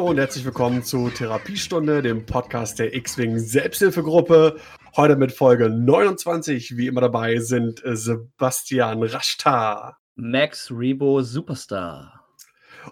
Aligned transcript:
Hallo 0.00 0.12
und 0.12 0.16
herzlich 0.16 0.46
willkommen 0.46 0.82
zu 0.82 1.10
Therapiestunde, 1.10 2.00
dem 2.00 2.24
Podcast 2.24 2.78
der 2.78 2.94
X-Wing 2.94 3.38
Selbsthilfegruppe. 3.38 4.58
Heute 4.96 5.14
mit 5.14 5.30
Folge 5.30 5.68
29. 5.68 6.78
Wie 6.78 6.86
immer 6.86 7.02
dabei 7.02 7.36
sind 7.36 7.82
Sebastian 7.84 9.02
Rashtar, 9.02 9.98
Max 10.14 10.70
Rebo 10.70 11.20
Superstar 11.20 12.26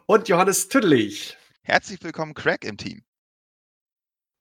und 0.04 0.28
Johannes 0.28 0.68
Tüdelig. 0.68 1.38
Herzlich 1.62 1.98
willkommen, 2.02 2.34
Craig 2.34 2.62
im 2.66 2.76
Team. 2.76 3.02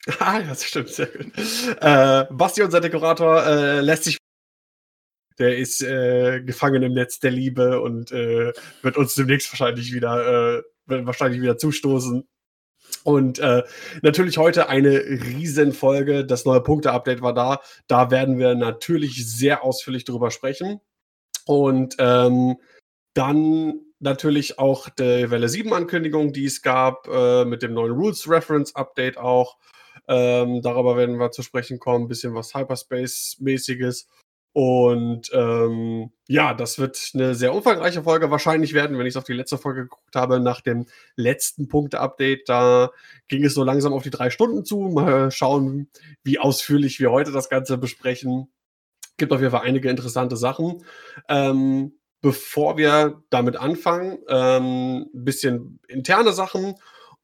Ah, 0.20 0.40
ja, 0.40 0.48
das 0.48 0.66
stimmt, 0.66 0.90
sehr 0.90 1.08
gut. 1.08 1.32
Äh, 1.80 2.26
Basti, 2.32 2.64
unser 2.64 2.82
Dekorator, 2.82 3.46
äh, 3.46 3.80
lässt 3.80 4.04
sich. 4.04 4.18
Der 5.40 5.58
ist 5.58 5.82
äh, 5.82 6.42
gefangen 6.42 6.84
im 6.84 6.94
Netz 6.94 7.20
der 7.20 7.32
Liebe 7.32 7.80
und 7.80 8.12
äh, 8.12 8.52
wird 8.82 8.98
uns 8.98 9.16
demnächst 9.16 9.54
wahrscheinlich 9.54 9.94
wieder, 9.94 10.58
äh, 10.58 10.64
wahrscheinlich 10.86 11.42
wieder 11.42 11.58
zustoßen. 11.58 12.28
Und 13.04 13.40
äh, 13.40 13.64
natürlich 14.02 14.38
heute 14.38 14.70
eine 14.70 14.92
Riesenfolge. 14.92 16.26
Das 16.26 16.46
neue 16.46 16.62
Punkte-Update 16.62 17.22
war 17.22 17.34
da. 17.34 17.62
Da 17.88 18.12
werden 18.12 18.38
wir 18.38 18.56
natürlich 18.56 19.26
sehr 19.30 19.64
ausführlich 19.64 20.04
drüber 20.04 20.30
sprechen. 20.32 20.82
Und 21.46 21.96
ähm, 22.00 22.58
dann 23.14 23.82
natürlich 24.00 24.60
auch 24.60 24.90
die 24.90 25.32
Welle 25.32 25.50
7 25.50 25.74
Ankündigung, 25.74 26.34
die 26.34 26.46
es 26.46 26.62
gab, 26.62 27.08
äh, 27.08 27.46
mit 27.46 27.64
dem 27.64 27.74
neuen 27.74 27.94
Rules 27.94 28.30
Reference 28.30 28.76
Update 28.76 29.18
auch. 29.18 29.58
Ähm, 30.08 30.62
darüber 30.62 30.96
werden 30.96 31.18
wir 31.18 31.32
zu 31.32 31.42
sprechen 31.42 31.80
kommen, 31.80 32.06
ein 32.06 32.08
bisschen 32.08 32.34
was 32.34 32.54
Hyperspace-mäßiges. 32.54 34.08
Und 34.58 35.30
ähm, 35.34 36.10
ja, 36.28 36.56
das 36.56 36.80
wird 36.80 37.12
eine 37.14 37.36
sehr 37.36 37.54
umfangreiche 37.54 38.02
Folge 38.02 38.32
wahrscheinlich 38.32 38.74
werden, 38.74 38.98
wenn 38.98 39.06
ich 39.06 39.12
es 39.12 39.18
auf 39.18 39.24
die 39.24 39.34
letzte 39.34 39.60
Folge 39.60 39.84
geguckt 39.84 40.16
habe, 40.16 40.40
nach 40.40 40.62
dem 40.62 40.88
letzten 41.16 41.68
Punkte-Update. 41.68 42.50
Da 42.50 42.90
ging 43.28 43.46
es 43.46 43.54
so 43.54 43.64
langsam 43.64 43.94
auf 43.94 44.02
die 44.02 44.10
drei 44.10 44.32
Stunden 44.32 44.66
zu. 44.66 44.80
Mal 44.80 45.30
schauen, 45.30 45.90
wie 46.24 46.40
ausführlich 46.40 47.00
wir 47.00 47.12
heute 47.12 47.32
das 47.32 47.50
Ganze 47.50 47.78
besprechen. 47.78 48.48
Gibt 49.18 49.32
auf 49.32 49.42
jeden 49.42 49.52
Fall 49.52 49.62
einige 49.62 49.92
interessante 49.92 50.38
Sachen. 50.38 50.84
Ähm, 51.30 51.94
bevor 52.22 52.78
wir 52.78 53.22
damit 53.30 53.58
anfangen, 53.58 54.18
ähm, 54.28 55.06
ein 55.14 55.24
bisschen 55.24 55.80
interne 55.88 56.34
Sachen 56.34 56.78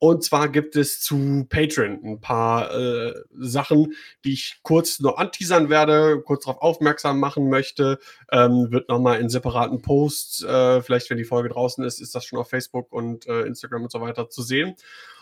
und 0.03 0.21
zwar 0.21 0.49
gibt 0.49 0.75
es 0.75 0.99
zu 0.99 1.47
Patreon 1.47 2.01
ein 2.03 2.19
paar 2.19 2.77
äh, 2.77 3.13
Sachen, 3.39 3.93
die 4.25 4.33
ich 4.33 4.59
kurz 4.61 4.99
nur 4.99 5.17
anteasern 5.17 5.69
werde, 5.69 6.21
kurz 6.25 6.43
darauf 6.43 6.61
aufmerksam 6.61 7.21
machen 7.21 7.49
möchte. 7.49 7.99
Ähm, 8.29 8.69
wird 8.69 8.89
nochmal 8.89 9.21
in 9.21 9.29
separaten 9.29 9.81
Posts, 9.81 10.43
äh, 10.43 10.81
vielleicht 10.81 11.09
wenn 11.09 11.17
die 11.17 11.23
Folge 11.23 11.47
draußen 11.47 11.85
ist, 11.85 12.01
ist 12.01 12.13
das 12.15 12.25
schon 12.25 12.37
auf 12.37 12.49
Facebook 12.49 12.91
und 12.91 13.27
äh, 13.27 13.43
Instagram 13.43 13.83
und 13.83 13.93
so 13.93 14.01
weiter 14.01 14.29
zu 14.29 14.41
sehen. 14.41 14.75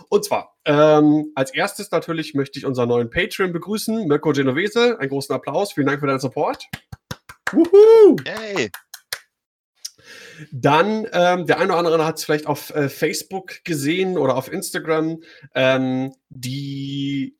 Und 0.09 0.25
zwar, 0.25 0.55
ähm, 0.65 1.31
als 1.35 1.53
erstes 1.53 1.91
natürlich 1.91 2.33
möchte 2.33 2.57
ich 2.57 2.65
unseren 2.65 2.89
neuen 2.89 3.11
Patreon 3.11 3.53
begrüßen, 3.53 4.07
Mirko 4.07 4.31
Genovese. 4.31 4.99
Einen 4.99 5.09
großen 5.09 5.35
Applaus. 5.35 5.73
Vielen 5.73 5.85
Dank 5.85 5.99
für 5.99 6.07
deinen 6.07 6.19
Support. 6.19 6.65
Wuhu! 7.51 8.15
Hey! 8.25 8.71
Dann, 10.51 11.07
ähm, 11.13 11.45
der 11.45 11.59
eine 11.59 11.73
oder 11.73 11.77
andere 11.77 12.05
hat 12.05 12.17
es 12.17 12.25
vielleicht 12.25 12.47
auf 12.47 12.73
äh, 12.75 12.89
Facebook 12.89 13.63
gesehen 13.63 14.17
oder 14.17 14.35
auf 14.35 14.51
Instagram, 14.51 15.21
ähm, 15.55 16.13
die 16.29 17.37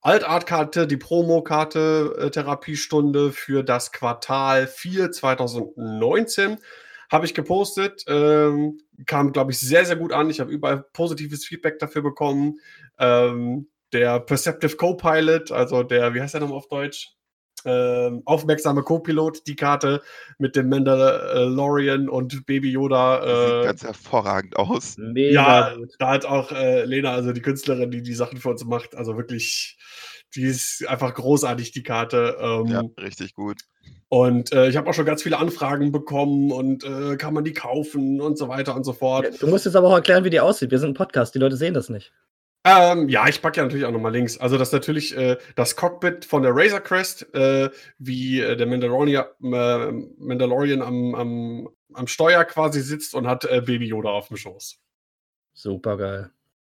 Altart-Karte, 0.00 0.86
die 0.86 0.98
Promo-Karte 0.98 2.16
äh, 2.18 2.30
Therapiestunde 2.30 3.32
für 3.32 3.62
das 3.62 3.90
Quartal 3.90 4.66
4 4.66 5.12
2019 5.12 6.58
habe 7.10 7.26
ich 7.26 7.34
gepostet. 7.34 8.04
Ähm, 8.08 8.80
kam, 9.06 9.32
glaube 9.32 9.52
ich, 9.52 9.58
sehr, 9.58 9.84
sehr 9.84 9.96
gut 9.96 10.12
an. 10.12 10.30
Ich 10.30 10.40
habe 10.40 10.52
überall 10.52 10.84
positives 10.92 11.44
Feedback 11.46 11.78
dafür 11.78 12.02
bekommen. 12.02 12.60
Ähm, 12.98 13.68
der 13.92 14.20
Perceptive 14.20 14.76
Co-Pilot, 14.76 15.52
also 15.52 15.82
der, 15.84 16.14
wie 16.14 16.20
heißt 16.20 16.34
der 16.34 16.40
nochmal 16.40 16.58
auf 16.58 16.68
Deutsch? 16.68 17.14
Äh, 17.64 18.10
aufmerksame 18.24 18.82
Co-Pilot 18.82 19.46
die 19.46 19.56
Karte 19.56 20.02
mit 20.38 20.56
dem 20.56 20.68
Mandalorian 20.68 22.08
und 22.08 22.46
Baby 22.46 22.70
Yoda. 22.70 23.24
Äh, 23.24 23.56
Sieht 23.56 23.64
ganz 23.64 23.84
hervorragend 23.84 24.56
aus. 24.56 24.96
Mega 24.98 25.70
ja, 25.70 25.76
da 25.98 26.10
hat 26.10 26.26
auch 26.26 26.52
äh, 26.52 26.84
Lena, 26.84 27.12
also 27.12 27.32
die 27.32 27.42
Künstlerin, 27.42 27.90
die 27.90 28.02
die 28.02 28.14
Sachen 28.14 28.38
für 28.38 28.50
uns 28.50 28.64
macht, 28.64 28.94
also 28.94 29.16
wirklich, 29.16 29.78
die 30.34 30.42
ist 30.42 30.86
einfach 30.88 31.14
großartig, 31.14 31.72
die 31.72 31.82
Karte. 31.82 32.36
Ähm, 32.40 32.66
ja, 32.66 32.82
richtig 33.00 33.34
gut. 33.34 33.62
Und 34.08 34.52
äh, 34.52 34.68
ich 34.68 34.76
habe 34.76 34.88
auch 34.88 34.94
schon 34.94 35.06
ganz 35.06 35.22
viele 35.22 35.38
Anfragen 35.38 35.90
bekommen 35.90 36.52
und 36.52 36.84
äh, 36.84 37.16
kann 37.16 37.34
man 37.34 37.44
die 37.44 37.52
kaufen 37.52 38.20
und 38.20 38.38
so 38.38 38.48
weiter 38.48 38.76
und 38.76 38.84
so 38.84 38.92
fort. 38.92 39.26
Du 39.40 39.46
musst 39.48 39.64
jetzt 39.64 39.74
aber 39.74 39.88
auch 39.88 39.94
erklären, 39.94 40.24
wie 40.24 40.30
die 40.30 40.40
aussieht. 40.40 40.70
Wir 40.70 40.78
sind 40.78 40.90
ein 40.90 40.94
Podcast, 40.94 41.34
die 41.34 41.40
Leute 41.40 41.56
sehen 41.56 41.74
das 41.74 41.88
nicht. 41.88 42.12
Ähm, 42.66 43.10
ja, 43.10 43.28
ich 43.28 43.42
packe 43.42 43.58
ja 43.58 43.64
natürlich 43.64 43.84
auch 43.84 43.92
nochmal 43.92 44.12
Links. 44.12 44.38
Also 44.38 44.56
das 44.56 44.68
ist 44.68 44.72
natürlich 44.72 45.14
äh, 45.16 45.36
das 45.54 45.76
Cockpit 45.76 46.24
von 46.24 46.42
der 46.42 46.52
Razor 46.54 46.80
Crest, 46.80 47.34
äh, 47.34 47.68
wie 47.98 48.40
äh, 48.40 48.56
der 48.56 48.66
Mandalorian, 48.66 49.26
äh, 49.42 49.92
Mandalorian 50.18 50.80
am, 50.80 51.14
am, 51.14 51.68
am, 51.92 52.06
Steuer 52.06 52.42
quasi 52.44 52.80
sitzt 52.80 53.14
und 53.14 53.26
hat 53.26 53.44
äh, 53.44 53.60
Baby 53.60 53.88
Yoda 53.88 54.08
auf 54.08 54.28
dem 54.28 54.38
Schoß. 54.38 54.78
Super 55.52 55.98
geil. 55.98 56.30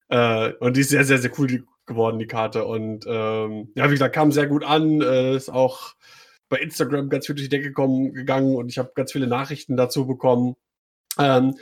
Äh, 0.09 0.53
und 0.53 0.75
die 0.77 0.81
ist 0.81 0.89
sehr, 0.89 1.05
sehr, 1.05 1.19
sehr 1.19 1.31
cool 1.37 1.63
geworden, 1.85 2.17
die 2.17 2.27
Karte. 2.27 2.65
Und 2.65 3.05
ähm, 3.07 3.71
ja, 3.75 3.87
wie 3.89 3.93
gesagt, 3.93 4.15
kam 4.15 4.31
sehr 4.31 4.47
gut 4.47 4.63
an. 4.63 4.99
ist 5.01 5.51
auch 5.51 5.93
bei 6.49 6.57
Instagram 6.57 7.09
ganz 7.09 7.27
viel 7.27 7.35
durch 7.35 7.49
die 7.49 7.55
Decke 7.55 7.71
kommen, 7.71 8.13
gegangen 8.13 8.55
und 8.55 8.69
ich 8.69 8.79
habe 8.79 8.91
ganz 8.95 9.11
viele 9.11 9.27
Nachrichten 9.27 9.77
dazu 9.77 10.07
bekommen. 10.07 10.55
Ähm, 11.19 11.55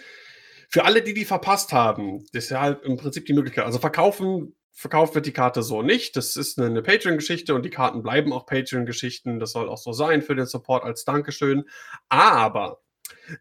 für 0.72 0.86
alle, 0.86 1.02
die 1.02 1.14
die 1.14 1.26
verpasst 1.26 1.74
haben, 1.74 2.26
halt 2.34 2.84
im 2.84 2.98
Prinzip 2.98 3.26
die 3.26 3.34
Möglichkeit. 3.34 3.66
Also 3.66 3.80
verkaufen, 3.80 4.56
verkauft 4.72 5.16
wird 5.16 5.26
die 5.26 5.34
Karte 5.34 5.64
so 5.64 5.82
nicht. 5.82 6.16
Das 6.16 6.38
ist 6.38 6.58
eine, 6.58 6.68
eine 6.68 6.82
Patreon-Geschichte 6.82 7.54
und 7.54 7.64
die 7.64 7.70
Karten 7.70 8.02
bleiben 8.02 8.32
auch 8.32 8.46
Patreon-Geschichten. 8.46 9.40
Das 9.40 9.52
soll 9.52 9.68
auch 9.68 9.78
so 9.78 9.92
sein 9.92 10.22
für 10.22 10.34
den 10.34 10.46
Support 10.46 10.86
als 10.86 11.04
Dankeschön. 11.04 11.66
Aber 12.08 12.82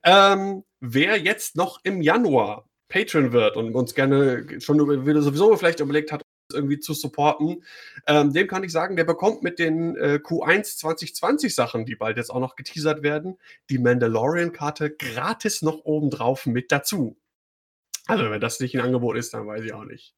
ähm, 0.02 0.64
wer 0.80 1.18
jetzt 1.18 1.54
noch 1.54 1.78
im 1.84 2.02
Januar 2.02 2.68
Patreon 2.88 3.32
wird 3.32 3.56
und 3.56 3.76
uns 3.76 3.94
gerne 3.94 4.60
schon 4.60 4.78
sowieso 4.78 5.56
vielleicht 5.56 5.78
überlegt 5.78 6.10
hat, 6.10 6.22
irgendwie 6.52 6.80
zu 6.80 6.94
supporten, 6.94 7.62
ähm, 8.08 8.32
dem 8.32 8.48
kann 8.48 8.64
ich 8.64 8.72
sagen, 8.72 8.96
der 8.96 9.04
bekommt 9.04 9.44
mit 9.44 9.60
den 9.60 9.94
äh, 9.94 10.18
Q1 10.20 10.78
2020 10.78 11.54
Sachen, 11.54 11.86
die 11.86 11.94
bald 11.94 12.16
jetzt 12.16 12.30
auch 12.30 12.40
noch 12.40 12.56
geteasert 12.56 13.04
werden, 13.04 13.38
die 13.70 13.78
Mandalorian-Karte 13.78 14.90
gratis 14.90 15.62
noch 15.62 15.84
obendrauf 15.84 16.46
mit 16.46 16.72
dazu. 16.72 17.19
Also, 18.10 18.30
wenn 18.30 18.40
das 18.40 18.60
nicht 18.60 18.74
ein 18.74 18.84
Angebot 18.84 19.16
ist, 19.16 19.34
dann 19.34 19.46
weiß 19.46 19.64
ich 19.64 19.72
auch 19.72 19.84
nicht. 19.84 20.14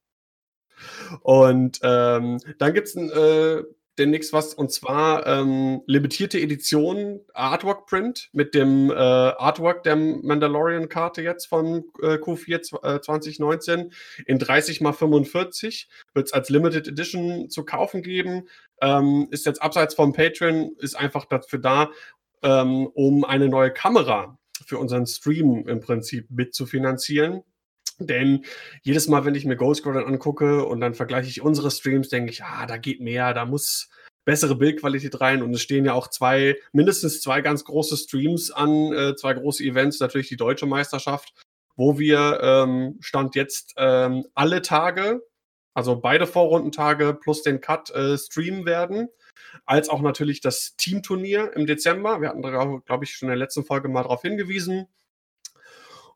Und 1.20 1.80
ähm, 1.82 2.38
dann 2.58 2.74
gibt 2.74 2.88
es 2.88 2.96
äh, 2.96 3.62
demnächst 3.98 4.32
was 4.32 4.54
und 4.54 4.72
zwar 4.72 5.26
ähm, 5.26 5.82
limitierte 5.86 6.40
Edition 6.40 7.20
Artwork 7.34 7.86
Print 7.86 8.30
mit 8.32 8.54
dem 8.54 8.90
äh, 8.90 8.94
Artwork 8.94 9.82
der 9.82 9.96
Mandalorian-Karte 9.96 11.22
jetzt 11.22 11.46
von 11.46 11.84
äh, 12.00 12.14
Q4 12.14 12.96
äh, 12.96 13.00
2019 13.00 13.92
in 14.26 14.38
30 14.38 14.80
x 14.80 14.98
45 14.98 15.88
wird 16.14 16.26
es 16.26 16.32
als 16.32 16.48
Limited 16.48 16.88
Edition 16.88 17.50
zu 17.50 17.64
kaufen 17.64 18.02
geben. 18.02 18.48
Ähm, 18.80 19.28
ist 19.30 19.46
jetzt 19.46 19.60
abseits 19.60 19.94
vom 19.94 20.12
Patreon, 20.12 20.74
ist 20.78 20.94
einfach 20.94 21.26
dafür 21.26 21.58
da, 21.58 21.90
ähm, 22.42 22.86
um 22.94 23.24
eine 23.24 23.48
neue 23.48 23.72
Kamera 23.72 24.38
für 24.66 24.78
unseren 24.78 25.06
Stream 25.06 25.68
im 25.68 25.80
Prinzip 25.80 26.30
mitzufinanzieren. 26.30 27.42
Denn 28.06 28.44
jedes 28.82 29.08
Mal, 29.08 29.24
wenn 29.24 29.34
ich 29.34 29.44
mir 29.44 29.56
Ghost 29.56 29.80
Squadron 29.80 30.06
angucke 30.06 30.64
und 30.64 30.80
dann 30.80 30.94
vergleiche 30.94 31.28
ich 31.28 31.42
unsere 31.42 31.70
Streams, 31.70 32.08
denke 32.08 32.30
ich, 32.30 32.44
ah, 32.44 32.66
da 32.66 32.76
geht 32.76 33.00
mehr, 33.00 33.34
da 33.34 33.44
muss 33.44 33.88
bessere 34.24 34.56
Bildqualität 34.56 35.20
rein. 35.20 35.42
Und 35.42 35.54
es 35.54 35.62
stehen 35.62 35.84
ja 35.84 35.94
auch 35.94 36.08
zwei, 36.08 36.56
mindestens 36.72 37.20
zwei 37.20 37.40
ganz 37.40 37.64
große 37.64 37.96
Streams 37.96 38.50
an, 38.50 38.92
äh, 38.92 39.16
zwei 39.16 39.34
große 39.34 39.62
Events, 39.64 40.00
natürlich 40.00 40.28
die 40.28 40.36
deutsche 40.36 40.66
Meisterschaft, 40.66 41.32
wo 41.76 41.98
wir 41.98 42.40
ähm, 42.42 42.98
Stand 43.00 43.34
jetzt 43.34 43.74
ähm, 43.76 44.26
alle 44.34 44.62
Tage, 44.62 45.22
also 45.74 45.96
beide 45.96 46.26
Vorrundentage 46.26 47.14
plus 47.14 47.42
den 47.42 47.60
Cut 47.60 47.90
äh, 47.90 48.18
streamen 48.18 48.66
werden. 48.66 49.08
Als 49.66 49.88
auch 49.88 50.00
natürlich 50.00 50.40
das 50.40 50.76
Teamturnier 50.76 51.52
im 51.54 51.66
Dezember. 51.66 52.20
Wir 52.20 52.28
hatten, 52.28 52.42
glaube 52.42 53.04
ich, 53.04 53.14
schon 53.14 53.26
in 53.26 53.30
der 53.30 53.38
letzten 53.38 53.64
Folge 53.64 53.88
mal 53.88 54.02
darauf 54.02 54.22
hingewiesen. 54.22 54.86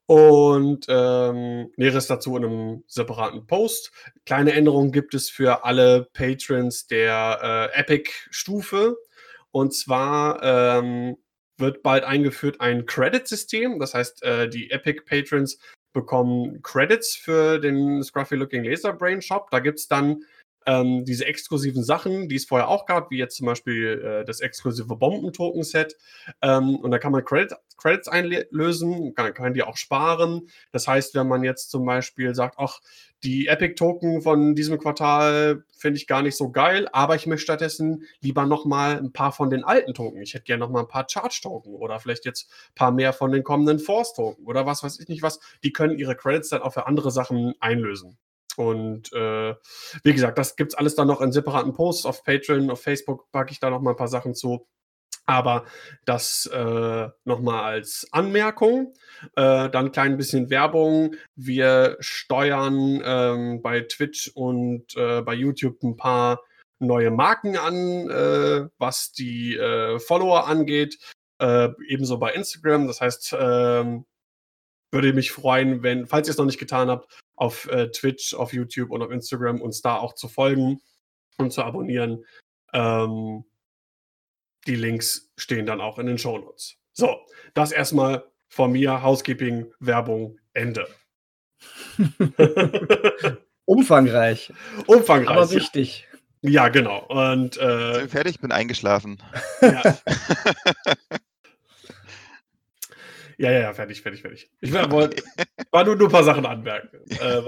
Und 0.06 0.86
ähm, 0.88 1.72
Näheres 1.76 2.06
dazu 2.06 2.36
in 2.36 2.44
einem 2.44 2.84
separaten 2.86 3.46
Post. 3.46 3.90
Kleine 4.24 4.52
Änderungen 4.52 4.92
gibt 4.92 5.14
es 5.14 5.28
für 5.28 5.64
alle 5.64 6.08
Patrons 6.12 6.86
der 6.86 7.72
äh, 7.74 7.80
Epic-Stufe. 7.80 8.96
Und 9.50 9.74
zwar 9.74 10.42
ähm, 10.42 11.16
wird 11.58 11.82
bald 11.82 12.04
eingeführt 12.04 12.60
ein 12.60 12.86
Credit-System. 12.86 13.80
Das 13.80 13.94
heißt, 13.94 14.22
äh, 14.22 14.48
die 14.48 14.70
Epic-Patrons 14.70 15.58
bekommen 15.92 16.62
Credits 16.62 17.16
für 17.16 17.58
den 17.58 18.02
Scruffy 18.02 18.36
Looking 18.36 18.62
Laser 18.62 18.92
Brain 18.92 19.22
Shop. 19.22 19.50
Da 19.50 19.58
gibt 19.58 19.78
es 19.78 19.88
dann 19.88 20.24
ähm, 20.66 21.04
diese 21.04 21.24
exklusiven 21.26 21.82
Sachen, 21.82 22.28
die 22.28 22.36
es 22.36 22.44
vorher 22.44 22.68
auch 22.68 22.86
gab, 22.86 23.10
wie 23.10 23.18
jetzt 23.18 23.36
zum 23.36 23.46
Beispiel 23.46 24.02
äh, 24.02 24.24
das 24.24 24.40
exklusive 24.40 24.96
Bombentoken-Set. 24.96 25.96
Ähm, 26.42 26.76
und 26.76 26.90
da 26.90 26.98
kann 26.98 27.12
man 27.12 27.24
Credit, 27.24 27.56
Credits 27.76 28.08
einlösen, 28.08 29.14
kann, 29.14 29.32
kann 29.32 29.54
die 29.54 29.62
auch 29.62 29.76
sparen. 29.76 30.48
Das 30.72 30.88
heißt, 30.88 31.14
wenn 31.14 31.28
man 31.28 31.44
jetzt 31.44 31.70
zum 31.70 31.86
Beispiel 31.86 32.34
sagt, 32.34 32.56
ach, 32.58 32.80
die 33.22 33.46
Epic-Token 33.46 34.22
von 34.22 34.54
diesem 34.54 34.78
Quartal 34.78 35.64
finde 35.76 35.98
ich 35.98 36.06
gar 36.06 36.22
nicht 36.22 36.36
so 36.36 36.50
geil, 36.50 36.88
aber 36.92 37.14
ich 37.14 37.26
möchte 37.26 37.44
stattdessen 37.44 38.04
lieber 38.20 38.44
nochmal 38.44 38.98
ein 38.98 39.12
paar 39.12 39.32
von 39.32 39.50
den 39.50 39.64
alten 39.64 39.94
Token. 39.94 40.20
Ich 40.20 40.34
hätte 40.34 40.44
gerne 40.44 40.60
nochmal 40.60 40.82
ein 40.82 40.88
paar 40.88 41.06
Charge-Token 41.08 41.74
oder 41.74 42.00
vielleicht 42.00 42.24
jetzt 42.24 42.50
ein 42.70 42.74
paar 42.74 42.92
mehr 42.92 43.12
von 43.12 43.32
den 43.32 43.42
kommenden 43.42 43.78
Force-Token 43.78 44.44
oder 44.44 44.66
was 44.66 44.82
weiß 44.82 45.00
ich 45.00 45.08
nicht 45.08 45.22
was. 45.22 45.40
Die 45.62 45.72
können 45.72 45.98
ihre 45.98 46.16
Credits 46.16 46.48
dann 46.48 46.62
auch 46.62 46.72
für 46.72 46.86
andere 46.86 47.10
Sachen 47.10 47.54
einlösen. 47.60 48.18
Und 48.56 49.12
äh, 49.12 49.54
wie 50.04 50.12
gesagt, 50.12 50.38
das 50.38 50.56
gibt 50.56 50.72
es 50.72 50.78
alles 50.78 50.94
dann 50.94 51.08
noch 51.08 51.20
in 51.20 51.32
separaten 51.32 51.74
Posts 51.74 52.06
auf 52.06 52.24
Patreon, 52.24 52.70
auf 52.70 52.82
Facebook 52.82 53.30
packe 53.32 53.52
ich 53.52 53.60
da 53.60 53.70
noch 53.70 53.80
mal 53.80 53.90
ein 53.90 53.96
paar 53.96 54.08
Sachen 54.08 54.34
zu. 54.34 54.66
Aber 55.28 55.64
das 56.04 56.46
äh, 56.46 57.08
nochmal 57.24 57.64
als 57.64 58.06
Anmerkung. 58.12 58.94
Äh, 59.34 59.68
dann 59.70 59.86
ein 59.86 59.92
klein 59.92 60.16
bisschen 60.16 60.50
Werbung. 60.50 61.16
Wir 61.34 61.96
steuern 61.98 63.02
ähm, 63.04 63.60
bei 63.60 63.80
Twitch 63.80 64.30
und 64.34 64.96
äh, 64.96 65.22
bei 65.22 65.34
YouTube 65.34 65.82
ein 65.82 65.96
paar 65.96 66.40
neue 66.78 67.10
Marken 67.10 67.56
an, 67.56 68.08
äh, 68.08 68.68
was 68.78 69.12
die 69.12 69.56
äh, 69.56 69.98
Follower 69.98 70.46
angeht. 70.46 70.98
Äh, 71.40 71.70
ebenso 71.88 72.18
bei 72.18 72.32
Instagram. 72.32 72.86
Das 72.86 73.00
heißt, 73.00 73.36
ähm, 73.38 74.06
würde 74.92 75.12
mich 75.12 75.32
freuen, 75.32 75.82
wenn, 75.82 76.06
falls 76.06 76.28
ihr 76.28 76.32
es 76.32 76.38
noch 76.38 76.46
nicht 76.46 76.58
getan 76.58 76.88
habt, 76.88 77.12
auf 77.36 77.68
äh, 77.70 77.90
Twitch, 77.90 78.34
auf 78.34 78.52
YouTube 78.52 78.90
und 78.90 79.02
auf 79.02 79.10
Instagram 79.10 79.60
uns 79.60 79.82
da 79.82 79.96
auch 79.96 80.14
zu 80.14 80.28
folgen 80.28 80.80
und 81.38 81.52
zu 81.52 81.62
abonnieren. 81.62 82.24
Ähm, 82.72 83.44
die 84.66 84.76
Links 84.76 85.30
stehen 85.36 85.66
dann 85.66 85.80
auch 85.80 85.98
in 85.98 86.06
den 86.06 86.18
Shownotes. 86.18 86.76
So, 86.92 87.20
das 87.54 87.72
erstmal 87.72 88.24
von 88.48 88.72
mir, 88.72 89.02
Housekeeping, 89.02 89.72
Werbung, 89.80 90.38
Ende. 90.54 90.86
Umfangreich. 93.64 94.52
Umfangreich. 94.86 95.36
Aber 95.36 95.50
wichtig. 95.50 96.08
Ja, 96.42 96.68
genau. 96.68 97.04
Und 97.06 97.56
äh, 97.58 97.98
bin 98.00 98.08
fertig, 98.08 98.40
bin 98.40 98.52
eingeschlafen. 98.52 99.22
Ja. 99.60 99.98
ja, 103.38 103.50
ja, 103.50 103.60
ja, 103.60 103.72
fertig, 103.72 104.02
fertig, 104.02 104.22
fertig. 104.22 104.50
Ich 104.60 104.72
war, 104.72 104.90
wollt, 104.90 105.22
war 105.70 105.84
nur, 105.84 105.96
nur 105.96 106.08
ein 106.08 106.12
paar 106.12 106.24
Sachen 106.24 106.46
anmerken. 106.46 106.98
Äh, 107.20 107.42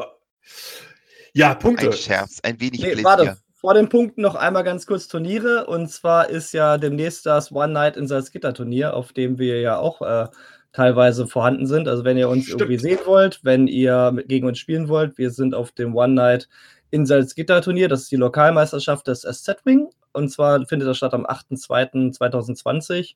ja, 1.34 1.54
Punkte. 1.54 1.86
Ein 1.86 1.92
Scherz, 1.92 2.40
ein 2.42 2.58
wenig 2.58 2.80
nee, 2.80 3.04
Warte, 3.04 3.36
vor 3.54 3.74
den 3.74 3.88
Punkten 3.88 4.22
noch 4.22 4.34
einmal 4.34 4.64
ganz 4.64 4.86
kurz 4.86 5.08
Turniere. 5.08 5.66
Und 5.66 5.90
zwar 5.90 6.30
ist 6.30 6.52
ja 6.52 6.78
demnächst 6.78 7.26
das 7.26 7.52
One 7.52 7.72
Night 7.72 7.96
in 7.96 8.06
Salzgitter 8.06 8.54
Turnier, 8.54 8.94
auf 8.94 9.12
dem 9.12 9.38
wir 9.38 9.60
ja 9.60 9.78
auch 9.78 10.00
äh, 10.00 10.28
teilweise 10.72 11.26
vorhanden 11.26 11.66
sind. 11.66 11.88
Also 11.88 12.04
wenn 12.04 12.16
ihr 12.16 12.28
uns 12.28 12.44
Stimmt. 12.44 12.62
irgendwie 12.62 12.80
sehen 12.80 13.00
wollt, 13.04 13.40
wenn 13.42 13.66
ihr 13.66 14.16
gegen 14.26 14.46
uns 14.46 14.58
spielen 14.58 14.88
wollt, 14.88 15.18
wir 15.18 15.30
sind 15.30 15.54
auf 15.54 15.72
dem 15.72 15.96
One 15.96 16.14
Night 16.14 16.48
in 16.90 17.04
Salzgitter 17.04 17.60
Turnier. 17.60 17.88
Das 17.88 18.02
ist 18.02 18.12
die 18.12 18.16
Lokalmeisterschaft 18.16 19.06
des 19.08 19.22
SZ-Wing. 19.22 19.88
Und 20.12 20.28
zwar 20.30 20.64
findet 20.66 20.88
das 20.88 20.96
statt 20.96 21.14
am 21.14 21.26
8.2.2020. 21.26 23.14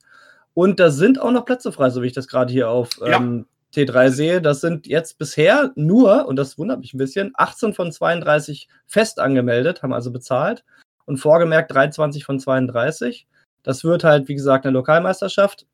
Und 0.54 0.80
da 0.80 0.90
sind 0.90 1.20
auch 1.20 1.30
noch 1.30 1.44
Plätze 1.44 1.72
frei, 1.72 1.90
so 1.90 2.02
wie 2.02 2.06
ich 2.06 2.12
das 2.12 2.28
gerade 2.28 2.52
hier 2.52 2.68
auf 2.68 2.90
ja. 3.00 3.16
ähm, 3.16 3.46
T3 3.74 4.10
sehe, 4.10 4.42
das 4.42 4.60
sind 4.60 4.86
jetzt 4.86 5.18
bisher 5.18 5.72
nur, 5.76 6.26
und 6.26 6.36
das 6.36 6.58
wundert 6.58 6.80
mich 6.80 6.92
ein 6.92 6.98
bisschen, 6.98 7.32
18 7.34 7.72
von 7.72 7.90
32 7.90 8.68
fest 8.86 9.18
angemeldet, 9.18 9.82
haben 9.82 9.94
also 9.94 10.10
bezahlt 10.10 10.64
und 11.06 11.16
vorgemerkt 11.16 11.72
23 11.72 12.24
von 12.24 12.38
32. 12.38 13.26
Das 13.62 13.82
wird 13.84 14.04
halt, 14.04 14.28
wie 14.28 14.34
gesagt, 14.34 14.66
eine 14.66 14.74
Lokalmeisterschaft, 14.74 15.66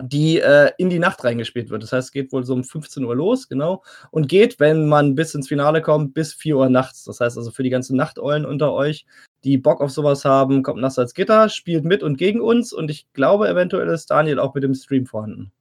die 0.00 0.40
äh, 0.40 0.70
in 0.76 0.90
die 0.90 0.98
Nacht 0.98 1.24
reingespielt 1.24 1.70
wird. 1.70 1.82
Das 1.82 1.92
heißt, 1.92 2.08
es 2.08 2.12
geht 2.12 2.32
wohl 2.32 2.44
so 2.44 2.52
um 2.52 2.64
15 2.64 3.02
Uhr 3.04 3.16
los, 3.16 3.48
genau, 3.48 3.82
und 4.10 4.28
geht, 4.28 4.60
wenn 4.60 4.86
man 4.86 5.14
bis 5.14 5.34
ins 5.34 5.48
Finale 5.48 5.80
kommt, 5.80 6.12
bis 6.12 6.34
4 6.34 6.56
Uhr 6.56 6.68
nachts. 6.68 7.04
Das 7.04 7.20
heißt 7.20 7.38
also 7.38 7.50
für 7.50 7.62
die 7.62 7.70
ganzen 7.70 7.96
Nachteulen 7.96 8.44
unter 8.44 8.74
euch, 8.74 9.06
die 9.44 9.58
Bock 9.58 9.80
auf 9.80 9.90
sowas 9.90 10.24
haben, 10.24 10.62
kommt 10.62 10.80
nass 10.80 10.98
als 10.98 11.14
Gitter, 11.14 11.48
spielt 11.48 11.84
mit 11.84 12.02
und 12.02 12.16
gegen 12.16 12.40
uns 12.40 12.72
und 12.72 12.90
ich 12.90 13.12
glaube, 13.12 13.48
eventuell 13.48 13.88
ist 13.88 14.10
Daniel 14.10 14.38
auch 14.38 14.54
mit 14.54 14.64
dem 14.64 14.74
Stream 14.74 15.06
vorhanden. 15.06 15.52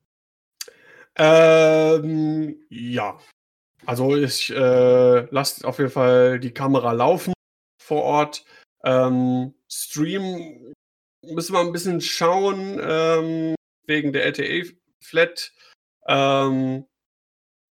Ähm, 1.16 2.58
ja. 2.70 3.18
Also 3.86 4.16
ich 4.16 4.52
äh, 4.52 5.22
lasse 5.32 5.68
auf 5.68 5.80
jeden 5.80 5.92
Fall 5.92 6.40
die 6.40 6.54
Kamera 6.54 6.92
laufen 6.92 7.34
vor 7.82 8.04
Ort. 8.04 8.46
Ähm, 8.84 9.54
Stream 9.70 10.74
müssen 11.24 11.54
wir 11.54 11.60
ein 11.60 11.72
bisschen 11.72 12.02
schauen 12.02 12.80
ähm, 12.82 13.56
wegen 13.86 14.14
der 14.14 14.26
LTE-Flat. 14.26 15.54
Ähm, 16.08 16.86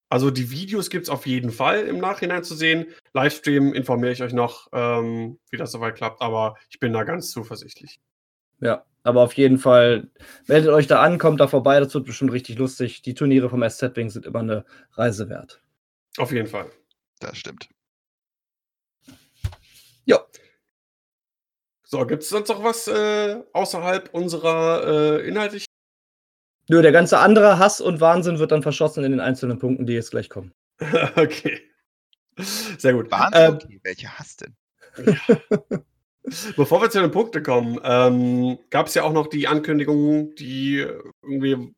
also 0.10 0.32
die 0.32 0.52
Videos 0.52 0.90
gibt 0.90 1.06
es 1.06 1.10
auf 1.10 1.26
jeden 1.26 1.52
Fall 1.52 1.88
im 1.88 1.98
Nachhinein 1.98 2.44
zu 2.44 2.56
sehen. 2.56 2.88
Livestream 3.14 3.74
informiere 3.74 4.12
ich 4.12 4.22
euch 4.22 4.34
noch, 4.34 4.68
ähm, 4.72 5.40
wie 5.50 5.58
das 5.58 5.72
soweit 5.72 5.96
klappt, 5.96 6.22
aber 6.22 6.56
ich 6.70 6.80
bin 6.80 6.94
da 6.94 7.04
ganz 7.04 7.32
zuversichtlich. 7.32 8.00
Ja, 8.62 8.86
aber 9.04 9.22
auf 9.22 9.34
jeden 9.34 9.58
Fall 9.58 10.10
meldet 10.48 10.72
euch 10.72 10.88
da 10.88 11.02
an, 11.02 11.18
kommt 11.18 11.40
da 11.40 11.48
vorbei, 11.48 11.80
das 11.80 11.94
wird 11.94 12.06
bestimmt 12.06 12.32
richtig 12.32 12.58
lustig. 12.58 13.02
Die 13.02 13.14
Turniere 13.14 13.50
vom 13.50 13.68
SZ-Wing 13.68 14.10
sind 14.10 14.26
immer 14.26 14.40
eine 14.40 14.66
Reise 14.94 15.30
wert. 15.30 15.62
Auf 16.18 16.32
jeden 16.32 16.48
Fall. 16.48 16.72
Das 17.20 17.38
stimmt. 17.38 17.70
Ja. 20.06 20.24
So, 21.84 22.06
gibt 22.06 22.24
es 22.24 22.30
sonst 22.30 22.50
noch 22.50 22.64
was 22.64 22.88
äh, 22.88 23.44
außerhalb 23.54 24.14
unserer 24.14 25.20
äh, 25.20 25.28
inhaltlichen? 25.28 25.65
Nö, 26.68 26.82
der 26.82 26.92
ganze 26.92 27.20
andere 27.20 27.60
Hass 27.60 27.80
und 27.80 28.02
Wahnsinn 28.02 28.40
wird 28.40 28.52
dann 28.52 28.64
verschossen 28.64 29.04
in 29.04 29.12
den 29.12 29.20
einzelnen 29.20 29.60
Punkten, 29.60 29.86
die 29.86 29.94
jetzt 29.94 30.12
gleich 30.12 30.30
kommen. 30.30 30.52
okay. 31.16 31.62
Sehr 32.78 32.94
gut. 32.94 33.12
Wahnsinn, 33.12 33.42
ähm, 33.42 33.54
okay. 33.54 33.80
welche 33.84 34.10
Hass 34.10 34.38
denn? 34.38 34.56
Ja. 35.06 35.38
Bevor 36.56 36.82
wir 36.82 36.90
zu 36.90 37.02
den 37.02 37.12
Punkten 37.12 37.44
kommen, 37.44 37.80
ähm, 37.84 38.58
gab 38.72 38.88
es 38.88 38.96
ja 38.96 39.04
auch 39.04 39.14
noch 39.14 39.28
die 39.28 39.48
Ankündigung, 39.48 40.34
die 40.36 40.86
irgendwie 41.22 41.76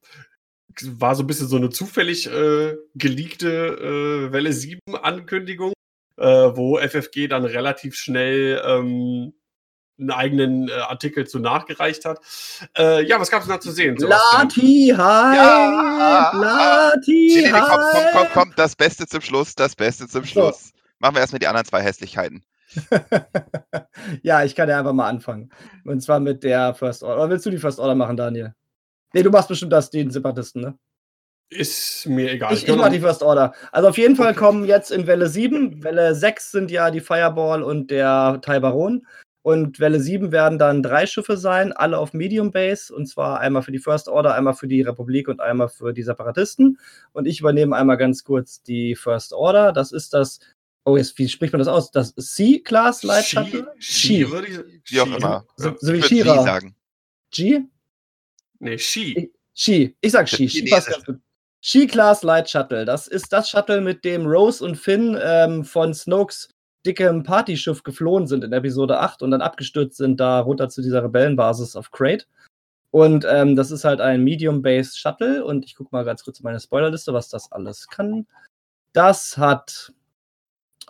war 0.83 1.15
so 1.15 1.23
ein 1.23 1.27
bisschen 1.27 1.47
so 1.47 1.57
eine 1.57 1.69
zufällig 1.69 2.27
äh, 2.27 2.75
geleakte 2.95 3.49
äh, 3.49 4.31
Welle 4.31 4.53
7 4.53 4.79
Ankündigung, 5.01 5.73
äh, 6.17 6.25
wo 6.25 6.77
FFG 6.77 7.27
dann 7.27 7.43
relativ 7.45 7.95
schnell 7.95 8.61
ähm, 8.65 9.33
einen 9.99 10.11
eigenen 10.11 10.69
äh, 10.69 10.73
Artikel 10.73 11.27
zu 11.27 11.39
nachgereicht 11.39 12.05
hat. 12.05 12.19
Äh, 12.77 13.05
ja, 13.05 13.19
was 13.19 13.31
gab 13.31 13.41
es 13.41 13.47
da 13.47 13.59
zu 13.59 13.71
sehen? 13.71 13.95
Lati, 13.97 14.93
hi! 14.95 15.35
Ja, 15.35 16.31
Lati, 16.33 17.49
hi! 17.51 17.61
Komm, 17.61 17.79
komm, 17.91 18.03
komm, 18.13 18.27
komm, 18.33 18.53
das 18.55 18.75
Beste 18.75 19.07
zum 19.07 19.21
Schluss, 19.21 19.55
das 19.55 19.75
Beste 19.75 20.07
zum 20.07 20.25
Schluss. 20.25 20.69
So. 20.69 20.77
Machen 20.99 21.15
wir 21.15 21.21
erstmal 21.21 21.39
die 21.39 21.47
anderen 21.47 21.65
zwei 21.65 21.81
Hässlichkeiten. 21.81 22.43
ja, 24.23 24.43
ich 24.43 24.55
kann 24.55 24.69
ja 24.69 24.79
einfach 24.79 24.93
mal 24.93 25.07
anfangen. 25.07 25.49
Und 25.85 26.01
zwar 26.01 26.19
mit 26.19 26.43
der 26.43 26.73
First 26.73 27.03
Order. 27.03 27.21
Oder 27.21 27.29
willst 27.31 27.45
du 27.45 27.49
die 27.49 27.57
First 27.57 27.79
Order 27.79 27.95
machen, 27.95 28.17
Daniel? 28.17 28.53
Nee, 29.13 29.23
du 29.23 29.29
machst 29.29 29.47
bestimmt 29.47 29.73
das, 29.73 29.89
den 29.89 30.11
Separatisten, 30.11 30.61
ne? 30.61 30.77
Ist 31.49 32.05
mir 32.07 32.31
egal. 32.31 32.53
Ich, 32.53 32.67
ich 32.67 32.75
mach 32.75 32.89
die 32.89 32.99
First 32.99 33.23
Order. 33.23 33.53
Also 33.71 33.87
auf 33.87 33.97
jeden 33.97 34.17
Fall 34.17 34.31
okay. 34.31 34.39
kommen 34.39 34.65
jetzt 34.65 34.91
in 34.91 35.07
Welle 35.07 35.29
7, 35.29 35.81
Welle 35.81 36.13
6 36.13 36.51
sind 36.51 36.71
ja 36.71 36.91
die 36.91 36.99
Fireball 36.99 37.63
und 37.63 37.89
der 37.89 38.39
Thai 38.41 38.59
Baron. 38.59 39.07
Und 39.47 39.79
Welle 39.79 40.01
7 40.01 40.33
werden 40.33 40.59
dann 40.59 40.83
drei 40.83 41.05
Schiffe 41.05 41.37
sein, 41.37 41.71
alle 41.71 41.99
auf 41.99 42.11
Medium 42.11 42.51
Base. 42.51 42.93
Und 42.93 43.05
zwar 43.05 43.39
einmal 43.39 43.61
für 43.61 43.71
die 43.71 43.79
First 43.79 44.09
Order, 44.09 44.35
einmal 44.35 44.53
für 44.53 44.67
die 44.67 44.81
Republik 44.81 45.29
und 45.29 45.39
einmal 45.39 45.69
für 45.69 45.93
die 45.93 46.03
Separatisten. 46.03 46.77
Und 47.13 47.27
ich 47.27 47.39
übernehme 47.39 47.73
einmal 47.73 47.95
ganz 47.95 48.25
kurz 48.25 48.61
die 48.61 48.93
First 48.93 49.31
Order. 49.31 49.71
Das 49.71 49.93
ist 49.93 50.13
das 50.13 50.41
Oh, 50.83 50.97
jetzt, 50.97 51.17
wie 51.17 51.29
spricht 51.29 51.53
man 51.53 51.59
das 51.59 51.69
aus? 51.69 51.91
Das 51.91 52.13
C-Class 52.13 53.03
Light 53.03 53.23
Shuttle? 53.23 53.73
Shi, 53.77 54.29
würde 54.29 54.47
ich 54.47 54.91
Wie 54.91 54.99
auch 54.99 55.17
immer. 55.17 55.45
So, 55.55 55.73
so 55.79 55.93
wie 55.93 56.01
Shira. 56.03 56.43
sagen. 56.43 56.75
G? 57.31 57.61
Nee, 58.59 58.77
Shi. 58.77 59.31
Shi. 59.53 59.95
Ich 60.01 60.11
sag 60.11 60.27
Shi. 60.27 60.49
Shi 60.49 60.69
passt 60.69 60.89
ganz 60.89 61.05
gut. 61.05 61.19
Shi-Class 61.61 62.23
Light 62.23 62.49
Shuttle. 62.49 62.83
Das 62.83 63.07
ist 63.07 63.31
das 63.31 63.49
Shuttle, 63.49 63.79
mit 63.79 64.03
dem 64.03 64.25
Rose 64.25 64.61
und 64.61 64.75
Finn 64.75 65.17
ähm, 65.21 65.63
von 65.63 65.93
Snokes 65.93 66.49
dickem 66.87 67.23
Partyschiff 67.23 67.83
geflohen 67.83 68.25
sind 68.25 68.43
in 68.43 68.53
Episode 68.53 68.99
8 68.99 69.21
und 69.21 69.31
dann 69.31 69.41
abgestürzt 69.41 69.97
sind 69.97 70.19
da 70.19 70.39
runter 70.39 70.69
zu 70.69 70.81
dieser 70.81 71.03
Rebellenbasis 71.03 71.75
auf 71.75 71.91
Crate. 71.91 72.25
Und 72.91 73.25
ähm, 73.29 73.55
das 73.55 73.69
ist 73.69 73.83
halt 73.83 73.99
ein 74.01 74.23
Medium-Based 74.23 74.97
Shuttle 74.97 75.43
und 75.45 75.65
ich 75.65 75.75
gucke 75.75 75.89
mal 75.91 76.05
ganz 76.05 76.23
kurz 76.23 76.39
in 76.39 76.45
meine 76.45 76.59
Spoilerliste, 76.59 77.13
was 77.13 77.29
das 77.29 77.51
alles 77.51 77.89
kann. 77.89 78.25
Das 78.93 79.37
hat 79.37 79.93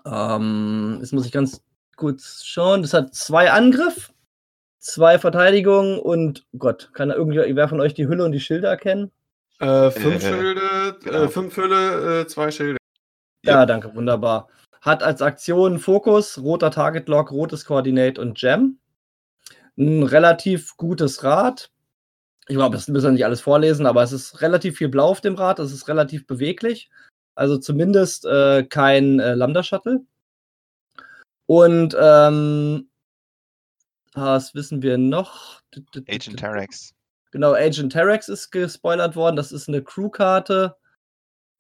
ähm, 0.06 0.98
jetzt 1.00 1.14
muss 1.14 1.26
ich 1.26 1.32
ganz 1.32 1.62
kurz 1.96 2.44
schauen. 2.44 2.82
Das 2.82 2.94
hat 2.94 3.14
zwei 3.14 3.52
Angriff, 3.52 4.14
zwei 4.80 5.20
Verteidigung 5.20 6.00
und 6.00 6.46
oh 6.54 6.58
Gott, 6.60 6.92
kann 6.94 7.10
irgendwer 7.10 7.68
von 7.68 7.82
euch 7.82 7.94
die 7.94 8.08
Hülle 8.08 8.24
und 8.24 8.32
die 8.32 8.40
Schilde 8.40 8.68
erkennen? 8.68 9.12
Äh, 9.60 9.92
fünf 9.92 10.24
äh, 10.24 10.30
Schilde, 10.30 10.98
genau. 11.04 11.24
äh, 11.24 11.28
fünf 11.28 11.58
Hülle, 11.58 12.22
äh, 12.22 12.28
zwei 12.28 12.52
Schilde. 12.52 12.78
Ja, 13.44 13.66
danke, 13.66 13.94
wunderbar. 13.96 14.50
Hat 14.88 15.04
als 15.04 15.22
Aktion 15.22 15.78
Fokus, 15.78 16.42
roter 16.42 16.72
Target 16.72 17.08
Lock, 17.08 17.32
rotes 17.32 17.66
Coordinate 17.66 18.20
und 18.20 18.42
Jam. 18.42 18.80
Ein 19.78 20.02
relativ 20.02 20.76
gutes 20.78 21.24
Rad. 21.24 21.70
Ich 22.48 22.56
glaube, 22.56 22.76
das 22.76 22.88
müssen 22.88 23.06
wir 23.06 23.12
nicht 23.12 23.26
alles 23.26 23.42
vorlesen, 23.42 23.86
aber 23.86 24.02
es 24.02 24.14
ist 24.14 24.42
relativ 24.42 24.78
viel 24.78 24.90
blau 24.90 25.10
auf 25.10 25.22
dem 25.22 25.36
Rad, 25.36 25.60
es 25.60 25.74
ist 25.74 25.88
relativ 25.88 26.26
beweglich. 26.26 26.90
Also 27.36 27.58
zumindest 27.58 28.26
äh, 28.26 28.64
kein 28.64 29.20
äh, 29.20 29.36
Lambda-Shuttle. 29.36 30.02
Und 31.46 31.96
ähm, 32.00 32.90
was 34.14 34.56
wissen 34.56 34.82
wir 34.82 34.98
noch? 34.98 35.62
Agent 36.08 36.40
Terex. 36.40 36.96
Genau, 37.32 37.54
Agent 37.54 37.92
Terex 37.92 38.30
ist 38.30 38.52
gespoilert 38.52 39.16
worden. 39.16 39.36
Das 39.36 39.52
ist 39.52 39.68
eine 39.68 39.84
Crewkarte. 39.84 40.76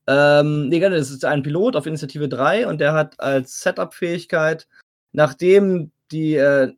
Ähm, 0.08 0.70
nee, 0.70 0.80
das 0.80 1.12
ist 1.12 1.26
ein 1.26 1.44
Pilot 1.44 1.76
auf 1.76 1.86
Initiative 1.86 2.30
3 2.30 2.68
und 2.68 2.80
der 2.80 2.94
hat 2.94 3.20
als 3.20 3.62
Setup-Fähigkeit, 3.62 4.68
nachdem 5.12 5.92
die. 6.12 6.36
Äh, 6.36 6.74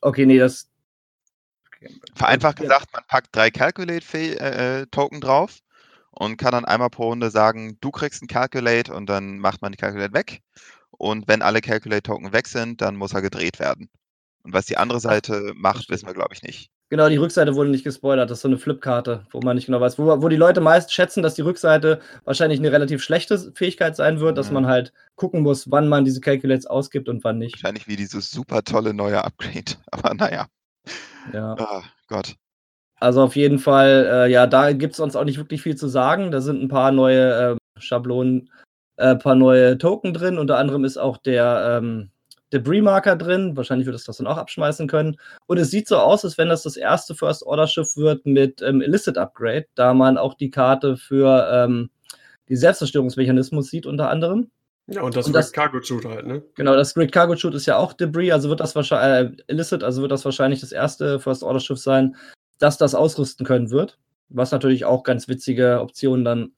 okay, 0.00 0.26
nee, 0.26 0.38
das. 0.38 0.70
Vereinfacht 2.14 2.58
gesagt, 2.58 2.86
man 2.92 3.04
packt 3.06 3.34
drei 3.34 3.50
Calculate-Token 3.50 5.18
äh, 5.18 5.20
drauf 5.20 5.58
und 6.10 6.36
kann 6.36 6.52
dann 6.52 6.64
einmal 6.64 6.90
pro 6.90 7.08
Runde 7.08 7.30
sagen, 7.30 7.78
du 7.80 7.90
kriegst 7.90 8.22
ein 8.22 8.26
Calculate 8.26 8.92
und 8.92 9.06
dann 9.06 9.38
macht 9.38 9.62
man 9.62 9.72
die 9.72 9.78
Calculate 9.78 10.12
weg. 10.12 10.42
Und 10.90 11.28
wenn 11.28 11.42
alle 11.42 11.60
Calculate-Token 11.60 12.32
weg 12.32 12.48
sind, 12.48 12.80
dann 12.80 12.96
muss 12.96 13.12
er 13.12 13.22
gedreht 13.22 13.60
werden. 13.60 13.88
Und 14.42 14.52
was 14.52 14.66
die 14.66 14.76
andere 14.76 14.98
Seite 15.00 15.52
macht, 15.54 15.88
wissen 15.90 16.06
wir, 16.06 16.14
glaube 16.14 16.34
ich, 16.34 16.42
nicht. 16.42 16.70
Genau, 16.90 17.08
die 17.10 17.16
Rückseite 17.16 17.54
wurde 17.54 17.70
nicht 17.70 17.84
gespoilert. 17.84 18.30
Das 18.30 18.38
ist 18.38 18.42
so 18.42 18.48
eine 18.48 18.56
Flipkarte, 18.56 19.26
wo 19.30 19.40
man 19.40 19.56
nicht 19.56 19.66
genau 19.66 19.80
weiß, 19.80 19.98
wo, 19.98 20.22
wo 20.22 20.28
die 20.28 20.36
Leute 20.36 20.62
meist 20.62 20.92
schätzen, 20.92 21.22
dass 21.22 21.34
die 21.34 21.42
Rückseite 21.42 22.00
wahrscheinlich 22.24 22.60
eine 22.60 22.72
relativ 22.72 23.02
schlechte 23.02 23.52
Fähigkeit 23.54 23.94
sein 23.94 24.20
wird, 24.20 24.38
dass 24.38 24.48
mhm. 24.48 24.54
man 24.54 24.66
halt 24.66 24.94
gucken 25.14 25.42
muss, 25.42 25.70
wann 25.70 25.88
man 25.88 26.06
diese 26.06 26.20
Calculates 26.20 26.66
ausgibt 26.66 27.10
und 27.10 27.22
wann 27.24 27.38
nicht. 27.38 27.56
Wahrscheinlich 27.56 27.88
wie 27.88 27.96
dieses 27.96 28.30
super 28.30 28.62
tolle 28.64 28.94
neue 28.94 29.22
Upgrade. 29.22 29.74
Aber 29.90 30.14
naja. 30.14 30.46
Ja. 31.34 31.56
Oh 31.58 31.82
Gott. 32.08 32.36
Also 33.00 33.22
auf 33.22 33.36
jeden 33.36 33.58
Fall, 33.58 34.08
äh, 34.10 34.32
ja, 34.32 34.46
da 34.46 34.72
gibt 34.72 34.94
es 34.94 35.00
uns 35.00 35.14
auch 35.14 35.24
nicht 35.24 35.38
wirklich 35.38 35.62
viel 35.62 35.76
zu 35.76 35.88
sagen. 35.88 36.30
Da 36.30 36.40
sind 36.40 36.62
ein 36.62 36.68
paar 36.68 36.90
neue 36.90 37.56
äh, 37.76 37.80
Schablonen, 37.80 38.50
ein 38.96 39.16
äh, 39.16 39.18
paar 39.18 39.34
neue 39.34 39.76
Token 39.76 40.14
drin. 40.14 40.38
Unter 40.38 40.56
anderem 40.56 40.84
ist 40.84 40.96
auch 40.96 41.18
der 41.18 41.80
ähm, 41.82 42.10
Debris-Marker 42.52 43.16
drin. 43.16 43.56
Wahrscheinlich 43.56 43.86
wird 43.86 43.96
es 43.96 44.04
das 44.04 44.18
dann 44.18 44.26
auch 44.26 44.36
abschmeißen 44.36 44.88
können. 44.88 45.16
Und 45.46 45.58
es 45.58 45.70
sieht 45.70 45.88
so 45.88 45.96
aus, 45.96 46.24
als 46.24 46.38
wenn 46.38 46.48
das 46.48 46.62
das 46.62 46.76
erste 46.76 47.14
First-Order-Schiff 47.14 47.96
wird 47.96 48.26
mit 48.26 48.62
ähm, 48.62 48.80
Illicit-Upgrade, 48.80 49.66
da 49.74 49.94
man 49.94 50.18
auch 50.18 50.34
die 50.34 50.50
Karte 50.50 50.96
für 50.96 51.48
ähm, 51.52 51.90
die 52.48 52.56
Selbstzerstörungsmechanismus 52.56 53.68
sieht, 53.68 53.86
unter 53.86 54.10
anderem. 54.10 54.50
Ja, 54.90 55.02
und 55.02 55.14
das, 55.14 55.26
und 55.26 55.34
das 55.34 55.52
Cargo 55.52 55.82
Shoot 55.82 56.06
halt, 56.06 56.26
ne? 56.26 56.42
Genau, 56.54 56.74
das 56.74 56.94
Great 56.94 57.12
Cargo 57.12 57.36
Shoot 57.36 57.54
ist 57.54 57.66
ja 57.66 57.76
auch 57.76 57.92
Debris, 57.92 58.32
also 58.32 58.48
wird 58.48 58.60
das 58.60 58.74
wahrscheinlich, 58.74 59.38
äh, 59.38 59.52
Illicit, 59.52 59.84
also 59.84 60.00
wird 60.00 60.12
das 60.12 60.24
wahrscheinlich 60.24 60.60
das 60.60 60.72
erste 60.72 61.20
First-Order-Schiff 61.20 61.78
sein, 61.78 62.16
das 62.58 62.78
das 62.78 62.94
ausrüsten 62.94 63.44
können 63.44 63.70
wird. 63.70 63.98
Was 64.30 64.50
natürlich 64.50 64.86
auch 64.86 65.04
ganz 65.04 65.28
witzige 65.28 65.80
Optionen 65.80 66.24
dann 66.24 66.52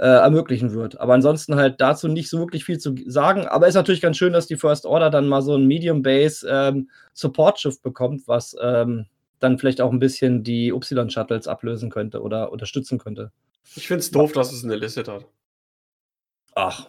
äh, 0.00 0.06
ermöglichen 0.06 0.72
wird. 0.72 0.98
Aber 0.98 1.12
ansonsten 1.12 1.56
halt 1.56 1.78
dazu 1.82 2.08
nicht 2.08 2.30
so 2.30 2.38
wirklich 2.38 2.64
viel 2.64 2.78
zu 2.78 2.94
sagen. 3.04 3.46
Aber 3.46 3.68
ist 3.68 3.74
natürlich 3.74 4.00
ganz 4.00 4.16
schön, 4.16 4.32
dass 4.32 4.46
die 4.46 4.56
First 4.56 4.86
Order 4.86 5.10
dann 5.10 5.28
mal 5.28 5.42
so 5.42 5.54
ein 5.56 5.66
Medium 5.66 6.02
Base 6.02 6.48
ähm, 6.50 6.88
Support-Schiff 7.12 7.82
bekommt, 7.82 8.26
was 8.26 8.56
ähm, 8.62 9.06
dann 9.40 9.58
vielleicht 9.58 9.82
auch 9.82 9.92
ein 9.92 9.98
bisschen 9.98 10.42
die 10.42 10.70
Y-Shuttles 10.70 11.46
ablösen 11.46 11.90
könnte 11.90 12.22
oder 12.22 12.50
unterstützen 12.50 12.98
könnte. 12.98 13.30
Ich 13.76 13.88
finde 13.88 14.00
es 14.00 14.10
doof, 14.10 14.32
dass 14.32 14.52
es 14.52 14.64
eine 14.64 14.74
Illicit 14.74 15.06
hat. 15.06 15.26
Ach. 16.54 16.88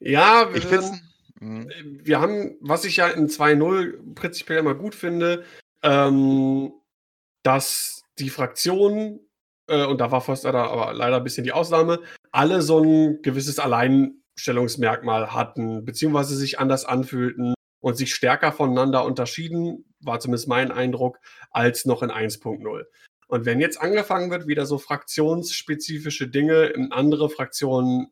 Ja, 0.00 0.50
ich 0.52 0.64
finde 0.64 0.90
mhm. 1.38 1.70
wir 2.02 2.20
haben, 2.20 2.56
was 2.60 2.84
ich 2.84 2.96
ja 2.96 3.06
in 3.06 3.28
2.0 3.28 4.14
prinzipiell 4.16 4.58
immer 4.58 4.74
gut 4.74 4.96
finde, 4.96 5.44
ähm, 5.84 6.72
dass 7.44 8.02
die 8.18 8.28
Fraktionen, 8.28 9.20
äh, 9.66 9.84
und 9.84 10.00
da 10.00 10.10
war 10.10 10.20
Foster 10.20 10.54
aber 10.54 10.94
leider 10.94 11.16
ein 11.16 11.24
bisschen 11.24 11.44
die 11.44 11.52
Ausnahme, 11.52 12.00
alle 12.32 12.62
so 12.62 12.80
ein 12.80 13.22
gewisses 13.22 13.58
Alleinstellungsmerkmal 13.58 15.32
hatten, 15.32 15.84
beziehungsweise 15.84 16.36
sich 16.36 16.58
anders 16.58 16.84
anfühlten 16.84 17.54
und 17.80 17.96
sich 17.96 18.14
stärker 18.14 18.52
voneinander 18.52 19.04
unterschieden, 19.04 19.84
war 20.00 20.20
zumindest 20.20 20.48
mein 20.48 20.70
Eindruck, 20.70 21.18
als 21.50 21.84
noch 21.84 22.02
in 22.02 22.10
1.0. 22.10 22.84
Und 23.26 23.46
wenn 23.46 23.60
jetzt 23.60 23.80
angefangen 23.80 24.30
wird, 24.30 24.46
wieder 24.46 24.66
so 24.66 24.78
fraktionsspezifische 24.78 26.28
Dinge 26.28 26.66
in 26.66 26.92
andere 26.92 27.30
Fraktionen 27.30 28.08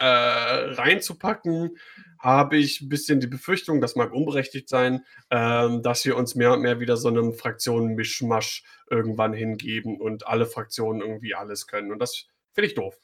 äh, 0.00 0.72
reinzupacken, 0.72 1.76
habe 2.18 2.56
ich 2.56 2.80
ein 2.80 2.88
bisschen 2.88 3.20
die 3.20 3.26
Befürchtung, 3.26 3.80
das 3.80 3.96
mag 3.96 4.12
unberechtigt 4.12 4.68
sein, 4.68 5.04
ähm, 5.30 5.82
dass 5.82 6.04
wir 6.04 6.16
uns 6.16 6.34
mehr 6.34 6.52
und 6.52 6.62
mehr 6.62 6.80
wieder 6.80 6.96
so 6.96 7.08
einem 7.08 7.34
Fraktionen-Mischmasch 7.34 8.64
irgendwann 8.90 9.32
hingeben 9.32 10.00
und 10.00 10.26
alle 10.26 10.46
Fraktionen 10.46 11.02
irgendwie 11.02 11.34
alles 11.34 11.66
können. 11.66 11.92
Und 11.92 11.98
das 11.98 12.26
finde 12.52 12.68
ich 12.68 12.74
doof. 12.74 12.98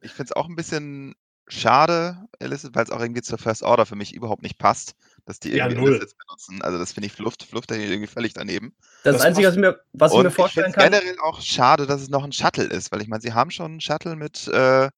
Ich 0.00 0.12
finde 0.12 0.30
es 0.30 0.32
auch 0.32 0.48
ein 0.48 0.56
bisschen 0.56 1.14
schade, 1.48 2.26
Illicit, 2.40 2.74
weil 2.74 2.84
es 2.84 2.90
auch 2.90 3.00
irgendwie 3.00 3.22
zur 3.22 3.38
First 3.38 3.62
Order 3.62 3.86
für 3.86 3.96
mich 3.96 4.14
überhaupt 4.14 4.42
nicht 4.42 4.58
passt, 4.58 4.94
dass 5.24 5.38
die 5.38 5.52
irgendwie 5.52 5.76
ja, 5.76 5.82
Illicits 5.82 6.14
benutzen. 6.14 6.62
Also 6.62 6.78
das 6.78 6.92
finde 6.92 7.06
ich 7.06 7.12
Fluft, 7.12 7.42
Fluft 7.44 7.70
irgendwie 7.70 8.06
völlig 8.06 8.34
daneben. 8.34 8.74
Das, 9.04 9.16
das 9.16 9.24
Einzige, 9.24 9.46
was 9.48 9.54
ich 9.54 9.60
mir, 9.60 9.80
was 9.92 10.12
ich 10.12 10.22
mir 10.22 10.30
vorstellen 10.30 10.70
ich 10.70 10.76
kann. 10.76 10.90
generell 10.90 11.16
auch 11.22 11.40
schade, 11.40 11.86
dass 11.86 12.02
es 12.02 12.08
noch 12.08 12.24
ein 12.24 12.32
Shuttle 12.32 12.64
ist, 12.64 12.92
weil 12.92 13.00
ich 13.00 13.08
meine, 13.08 13.22
sie 13.22 13.32
haben 13.32 13.50
schon 13.50 13.72
einen 13.72 13.80
Shuttle 13.80 14.16
mit 14.16 14.48
äh, 14.48 14.90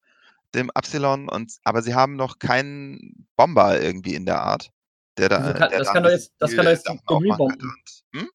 dem 0.55 0.71
Epsilon, 0.75 1.29
und, 1.29 1.53
aber 1.65 1.83
sie 1.83 1.95
haben 1.95 2.17
noch 2.17 2.39
keinen 2.39 3.27
Bomber 3.37 3.81
irgendwie 3.81 4.15
in 4.15 4.27
der 4.27 4.41
Art. 4.41 4.71
Der 5.19 5.29
da, 5.29 5.53
kann, 5.53 5.71
der 5.71 5.79
das, 5.81 5.93
kann 5.93 6.03
doch 6.03 6.11
jetzt, 6.11 6.33
das 6.39 6.55
kann 6.55 6.65
doch 6.65 6.71
jetzt 6.71 6.89
Debris 6.89 7.37
bomben. 7.37 7.75
Hm? 8.15 8.29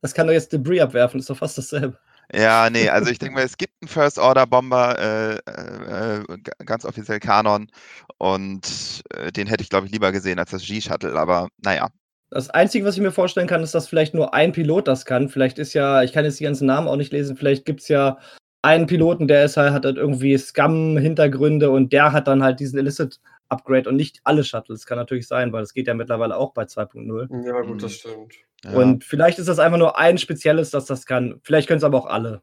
Das 0.00 0.14
kann 0.14 0.26
doch 0.26 0.32
jetzt 0.32 0.52
Debris 0.52 0.80
abwerfen, 0.80 1.20
ist 1.20 1.28
doch 1.28 1.36
fast 1.36 1.58
dasselbe. 1.58 1.98
Ja, 2.32 2.70
nee, 2.70 2.88
also 2.88 3.10
ich 3.10 3.18
denke 3.18 3.34
mal, 3.36 3.44
es 3.44 3.56
gibt 3.56 3.74
einen 3.82 3.88
First 3.88 4.18
Order 4.18 4.46
Bomber, 4.46 4.98
äh, 4.98 5.36
äh, 5.36 6.24
ganz 6.64 6.84
offiziell 6.84 7.20
Kanon, 7.20 7.70
und 8.18 9.02
äh, 9.10 9.30
den 9.32 9.46
hätte 9.46 9.62
ich, 9.62 9.68
glaube 9.68 9.86
ich, 9.86 9.92
lieber 9.92 10.12
gesehen 10.12 10.38
als 10.38 10.50
das 10.50 10.64
G-Shuttle, 10.64 11.18
aber 11.18 11.48
naja. 11.58 11.88
Das 12.30 12.48
Einzige, 12.48 12.84
was 12.84 12.94
ich 12.94 13.02
mir 13.02 13.10
vorstellen 13.10 13.48
kann, 13.48 13.62
ist, 13.62 13.74
dass 13.74 13.88
vielleicht 13.88 14.14
nur 14.14 14.34
ein 14.34 14.52
Pilot 14.52 14.86
das 14.86 15.04
kann. 15.04 15.28
Vielleicht 15.28 15.58
ist 15.58 15.74
ja, 15.74 16.04
ich 16.04 16.12
kann 16.12 16.24
jetzt 16.24 16.38
die 16.38 16.44
ganzen 16.44 16.66
Namen 16.66 16.86
auch 16.86 16.96
nicht 16.96 17.12
lesen, 17.12 17.36
vielleicht 17.36 17.64
gibt 17.64 17.80
es 17.80 17.88
ja 17.88 18.18
einen 18.62 18.86
Piloten, 18.86 19.28
der 19.28 19.44
ist 19.44 19.56
halt, 19.56 19.72
hat 19.72 19.84
halt 19.84 19.96
irgendwie 19.96 20.36
Scum-Hintergründe 20.36 21.70
und 21.70 21.92
der 21.92 22.12
hat 22.12 22.28
dann 22.28 22.42
halt 22.42 22.60
diesen 22.60 22.78
Illicit-Upgrade 22.78 23.88
und 23.88 23.96
nicht 23.96 24.20
alle 24.24 24.44
Shuttles. 24.44 24.86
Kann 24.86 24.98
natürlich 24.98 25.26
sein, 25.26 25.52
weil 25.52 25.60
das 25.62 25.72
geht 25.72 25.86
ja 25.86 25.94
mittlerweile 25.94 26.36
auch 26.36 26.52
bei 26.52 26.64
2.0. 26.64 27.46
Ja, 27.46 27.60
gut, 27.62 27.82
das 27.82 27.94
stimmt. 27.94 28.34
Ja. 28.64 28.72
Und 28.72 29.04
vielleicht 29.04 29.38
ist 29.38 29.48
das 29.48 29.58
einfach 29.58 29.78
nur 29.78 29.98
ein 29.98 30.18
spezielles, 30.18 30.70
das 30.70 30.84
das 30.84 31.06
kann. 31.06 31.40
Vielleicht 31.42 31.68
können 31.68 31.78
es 31.78 31.84
aber 31.84 31.98
auch 31.98 32.06
alle. 32.06 32.42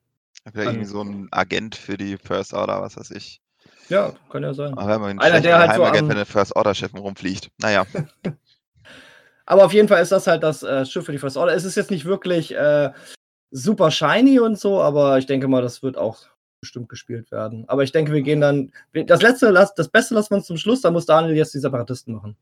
Vielleicht 0.52 0.72
irgendwie 0.72 0.86
so 0.86 1.02
ein 1.02 1.28
Agent 1.32 1.76
für 1.76 1.98
die 1.98 2.18
First 2.18 2.54
Order, 2.54 2.82
was 2.82 2.98
weiß 2.98 3.12
ich. 3.12 3.42
Ja, 3.90 4.14
kann 4.32 4.44
ja 4.44 4.54
sein. 4.54 4.78
Aber 4.78 5.08
wenn 5.08 5.20
Einer, 5.20 5.42
der 5.42 5.60
halt 5.60 5.76
so 5.76 5.84
am... 5.84 5.94
wenn 5.94 6.10
der 6.10 6.26
First 6.26 6.56
Order 6.56 6.74
Schiffen 6.74 7.00
rumfliegt. 7.00 7.50
Naja. 7.60 7.86
aber 9.46 9.66
auf 9.66 9.74
jeden 9.74 9.88
Fall 9.88 10.02
ist 10.02 10.12
das 10.12 10.28
halt 10.28 10.44
das 10.44 10.64
äh, 10.64 10.86
Schiff 10.86 11.06
für 11.06 11.12
die 11.12 11.20
First 11.20 11.38
Order. 11.38 11.54
Es 11.54 11.64
ist 11.64 11.76
jetzt 11.76 11.92
nicht 11.92 12.06
wirklich 12.06 12.56
äh, 12.56 12.92
super 13.52 13.92
shiny 13.92 14.40
und 14.40 14.60
so, 14.60 14.82
aber 14.82 15.18
ich 15.18 15.26
denke 15.26 15.48
mal, 15.48 15.62
das 15.62 15.84
wird 15.84 15.98
auch 15.98 16.18
bestimmt 16.60 16.90
gespielt 16.90 17.32
werden. 17.32 17.66
Aber 17.68 17.84
ich 17.84 17.92
denke, 17.92 18.12
wir 18.14 18.22
gehen 18.22 18.42
dann. 18.42 18.72
Das 18.94 19.22
letzte, 19.22 19.54
das 19.54 19.90
Beste 19.90 20.16
lassen 20.16 20.32
wir 20.32 20.38
uns 20.38 20.48
zum 20.48 20.58
Schluss, 20.58 20.82
da 20.82 20.92
muss 20.92 21.06
Daniel 21.06 21.36
jetzt 21.36 21.54
die 21.54 21.60
Separatisten 21.60 22.16
machen. 22.16 22.36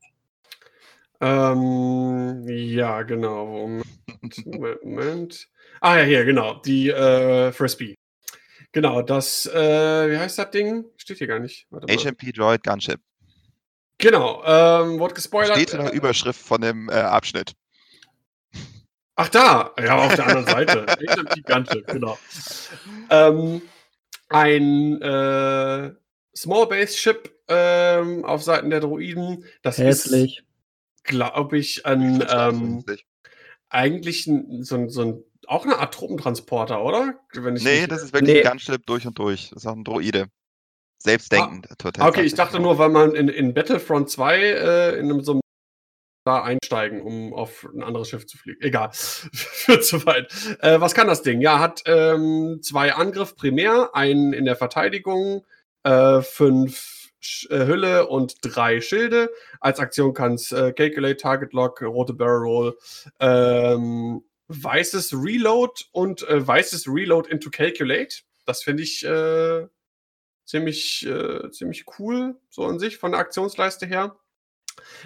Ähm, 1.20 2.44
ja, 2.46 3.02
genau. 3.02 3.46
Moment, 3.46 4.84
Moment. 4.84 5.48
Ah 5.80 5.98
ja, 5.98 6.04
hier, 6.04 6.24
genau. 6.24 6.54
Die 6.64 6.90
äh, 6.90 7.52
Frisbee. 7.52 7.94
Genau, 8.72 9.00
das, 9.00 9.46
äh, 9.46 10.10
wie 10.10 10.18
heißt 10.18 10.38
das 10.38 10.50
Ding? 10.50 10.84
Steht 10.96 11.18
hier 11.18 11.26
gar 11.26 11.38
nicht. 11.38 11.66
HMP 11.70 12.32
Droid 12.34 12.62
Gunship. 12.62 13.00
Genau, 13.98 14.42
ähm, 14.44 14.98
wurde 14.98 15.14
gespoilert. 15.14 15.56
Steht 15.56 15.72
in 15.72 15.80
der 15.80 15.92
Überschrift 15.94 16.40
von 16.40 16.60
dem 16.60 16.90
äh, 16.90 16.92
Abschnitt. 16.92 17.52
Ach 19.16 19.28
da, 19.30 19.72
ja, 19.82 19.96
auf 19.96 20.14
der 20.14 20.26
anderen 20.26 20.46
Seite. 20.46 20.86
Gunship, 21.46 21.86
genau. 21.86 22.18
Ähm, 23.10 23.62
ein 24.28 25.00
äh, 25.00 25.90
Small 26.36 26.66
Base 26.66 26.96
Ship 26.96 27.34
ähm, 27.48 28.24
auf 28.24 28.42
Seiten 28.42 28.70
der 28.70 28.80
Droiden. 28.80 29.44
Das 29.62 29.78
Hässlich. 29.78 30.38
ist 30.38 30.46
glaube 31.06 31.58
ich, 31.58 31.86
an 31.86 32.24
ähm, 32.28 32.84
eigentlich 33.68 34.26
ein, 34.26 34.62
so, 34.64 34.88
so 34.88 35.02
ein, 35.02 35.24
auch 35.46 35.64
eine 35.64 35.78
Art 35.78 35.94
Truppentransporter, 35.94 36.82
oder? 36.82 37.14
Wenn 37.32 37.56
ich 37.56 37.64
nee, 37.64 37.78
nicht, 37.78 37.92
das 37.92 38.02
ist 38.02 38.12
wirklich 38.12 38.34
nee. 38.34 38.42
ein 38.42 38.50
Gunship 38.50 38.84
durch 38.86 39.06
und 39.06 39.18
durch. 39.18 39.50
Das 39.50 39.62
ist 39.62 39.66
auch 39.66 39.76
ein 39.76 39.84
Droide. 39.84 40.26
Selbstdenkend. 40.98 41.68
Ah, 41.70 41.74
total 41.76 42.08
okay, 42.08 42.22
ich 42.22 42.34
dachte 42.34 42.58
nur, 42.58 42.78
weil 42.78 42.88
man 42.88 43.14
in, 43.14 43.28
in 43.28 43.54
Battlefront 43.54 44.10
2 44.10 44.38
äh, 44.38 44.98
in 44.98 45.10
einem, 45.10 45.22
so 45.22 45.32
einem 45.32 45.40
da 46.26 46.42
einsteigen, 46.42 47.00
um 47.00 47.32
auf 47.32 47.68
ein 47.72 47.82
anderes 47.82 48.08
Schiff 48.08 48.26
zu 48.26 48.36
fliegen. 48.36 48.60
Egal, 48.60 48.90
führt 48.92 49.84
zu 49.84 50.04
weit. 50.06 50.32
Äh, 50.60 50.80
was 50.80 50.94
kann 50.94 51.06
das 51.06 51.22
Ding? 51.22 51.40
Ja, 51.40 51.60
hat 51.60 51.84
ähm, 51.86 52.60
zwei 52.62 52.94
Angriff 52.94 53.36
primär, 53.36 53.94
einen 53.94 54.32
in 54.32 54.44
der 54.44 54.56
Verteidigung, 54.56 55.46
äh, 55.84 56.20
fünf 56.22 57.12
äh, 57.48 57.66
Hülle 57.66 58.08
und 58.08 58.36
drei 58.42 58.80
Schilde. 58.80 59.30
Als 59.60 59.78
Aktion 59.78 60.14
kann 60.14 60.34
es 60.34 60.50
äh, 60.50 60.72
Calculate, 60.72 61.16
Target 61.16 61.52
Lock, 61.52 61.80
rote 61.82 62.12
Barrel 62.12 62.42
Roll, 62.42 62.78
ähm, 63.20 64.24
weißes 64.48 65.14
Reload 65.14 65.84
und 65.92 66.28
äh, 66.28 66.44
weißes 66.44 66.88
Reload 66.88 67.30
into 67.30 67.50
Calculate. 67.50 68.22
Das 68.46 68.64
finde 68.64 68.82
ich 68.82 69.04
äh, 69.04 69.66
ziemlich, 70.44 71.08
ziemlich 71.50 71.84
cool, 71.98 72.36
so 72.50 72.64
an 72.66 72.78
sich, 72.78 72.98
von 72.98 73.10
der 73.10 73.20
Aktionsleiste 73.20 73.84
her. 73.84 74.16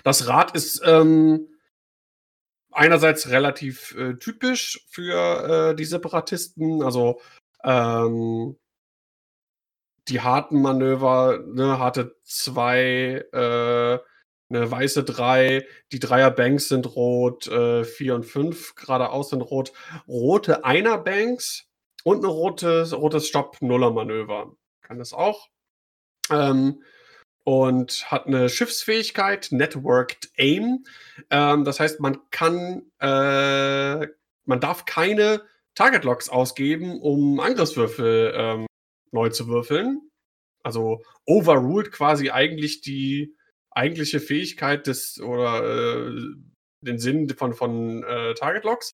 Das 0.05 0.27
Rad 0.27 0.55
ist 0.55 0.83
ähm, 0.85 1.49
einerseits 2.71 3.29
relativ 3.29 3.95
äh, 3.97 4.15
typisch 4.15 4.87
für 4.91 5.71
äh, 5.71 5.75
die 5.75 5.85
Separatisten, 5.85 6.83
also 6.83 7.21
ähm, 7.65 8.57
die 10.09 10.21
harten 10.21 10.61
Manöver, 10.61 11.41
ne, 11.47 11.79
harte 11.79 12.17
zwei, 12.25 13.25
äh, 13.33 13.99
eine 14.53 14.71
weiße 14.71 15.05
drei, 15.05 15.67
die 15.93 16.01
Dreier 16.01 16.31
Banks 16.31 16.69
sind 16.69 16.97
rot, 16.97 17.47
äh, 17.47 17.85
vier 17.85 18.17
und 18.17 18.25
fünf 18.25 18.75
geradeaus 18.75 19.31
sind 19.31 19.43
rot, 19.43 19.73
rote 20.09 20.65
Einer 20.65 20.99
Banks 20.99 21.69
und 22.03 22.25
ein 22.25 22.31
rotes, 22.31 22.93
rotes 22.93 23.29
Stopp-Nuller-Manöver. 23.29 24.57
Kann 24.83 24.99
das 24.99 25.13
auch. 25.13 25.49
Ähm, 26.31 26.83
und 27.45 28.11
hat 28.11 28.27
eine 28.27 28.49
Schiffsfähigkeit, 28.49 29.49
Networked 29.51 30.31
Aim. 30.37 30.85
Ähm, 31.31 31.65
das 31.65 31.81
heißt, 31.81 32.01
man 32.01 32.19
kann, 32.31 32.91
äh, 33.01 34.07
man 34.45 34.61
darf 34.61 34.85
keine 34.85 35.43
Target 35.75 36.05
Locks 36.05 36.29
ausgeben, 36.29 37.01
um 37.01 37.41
Angriffswürfel 37.41 38.33
ähm, 38.35 38.67
neu 39.13 39.31
zu 39.31 39.49
würfeln. 39.49 40.11
Also 40.63 41.03
overruled 41.27 41.91
quasi 41.93 42.31
eigentlich 42.31 42.83
die 42.83 43.35
eigentliche 43.71 44.21
Fähigkeit 44.21 44.87
des 44.87 45.21
oder 45.21 46.09
äh, 46.09 46.13
den 46.83 46.99
Sinn 46.99 47.29
von, 47.31 47.55
von 47.55 48.03
äh, 48.03 48.35
Target 48.35 48.65
Locks. 48.65 48.93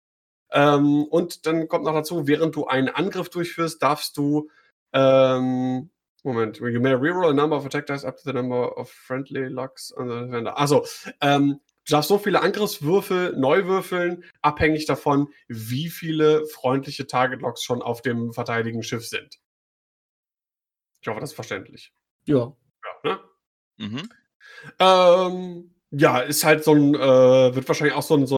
Ähm, 0.52 1.04
und 1.04 1.46
dann 1.46 1.68
kommt 1.68 1.84
noch 1.84 1.94
dazu, 1.94 2.28
während 2.28 2.54
du 2.54 2.66
einen 2.66 2.88
Angriff 2.88 3.30
durchführst, 3.30 3.82
darfst 3.82 4.16
du 4.16 4.48
ähm, 4.92 5.90
Moment, 6.26 6.58
you 6.58 6.80
may 6.80 6.92
reroll 6.92 7.30
a 7.30 7.32
number 7.32 7.54
of 7.54 7.64
attack 7.64 7.86
dice 7.86 8.04
up 8.04 8.16
to 8.16 8.24
the 8.24 8.32
number 8.32 8.76
of 8.76 8.90
friendly 8.90 9.48
locks 9.48 9.92
on 9.92 10.08
the 10.08 10.26
defender. 10.26 10.58
Also, 10.58 10.84
ähm, 11.20 11.60
du 11.86 11.92
darfst 11.92 12.08
so 12.08 12.18
viele 12.18 12.42
Angriffswürfel 12.42 13.36
neu 13.36 13.66
würfeln, 13.66 14.24
abhängig 14.42 14.86
davon, 14.86 15.28
wie 15.46 15.88
viele 15.88 16.44
freundliche 16.46 17.06
Target 17.06 17.42
Locks 17.42 17.62
schon 17.62 17.80
auf 17.80 18.02
dem 18.02 18.32
verteidigen 18.32 18.82
Schiff 18.82 19.06
sind. 19.06 19.38
Ich 21.00 21.06
hoffe, 21.06 21.20
das 21.20 21.30
ist 21.30 21.36
verständlich. 21.36 21.92
Ja. 22.24 22.56
Ja, 23.04 23.10
ne? 23.10 23.20
Mhm. 23.76 24.10
Ähm, 24.80 25.74
ja, 25.92 26.18
ist 26.18 26.44
halt 26.44 26.64
so 26.64 26.74
ein, 26.74 26.94
äh, 26.96 27.54
wird 27.54 27.68
wahrscheinlich 27.68 27.94
auch 27.94 28.02
so 28.02 28.16
ein. 28.16 28.26
So 28.26 28.36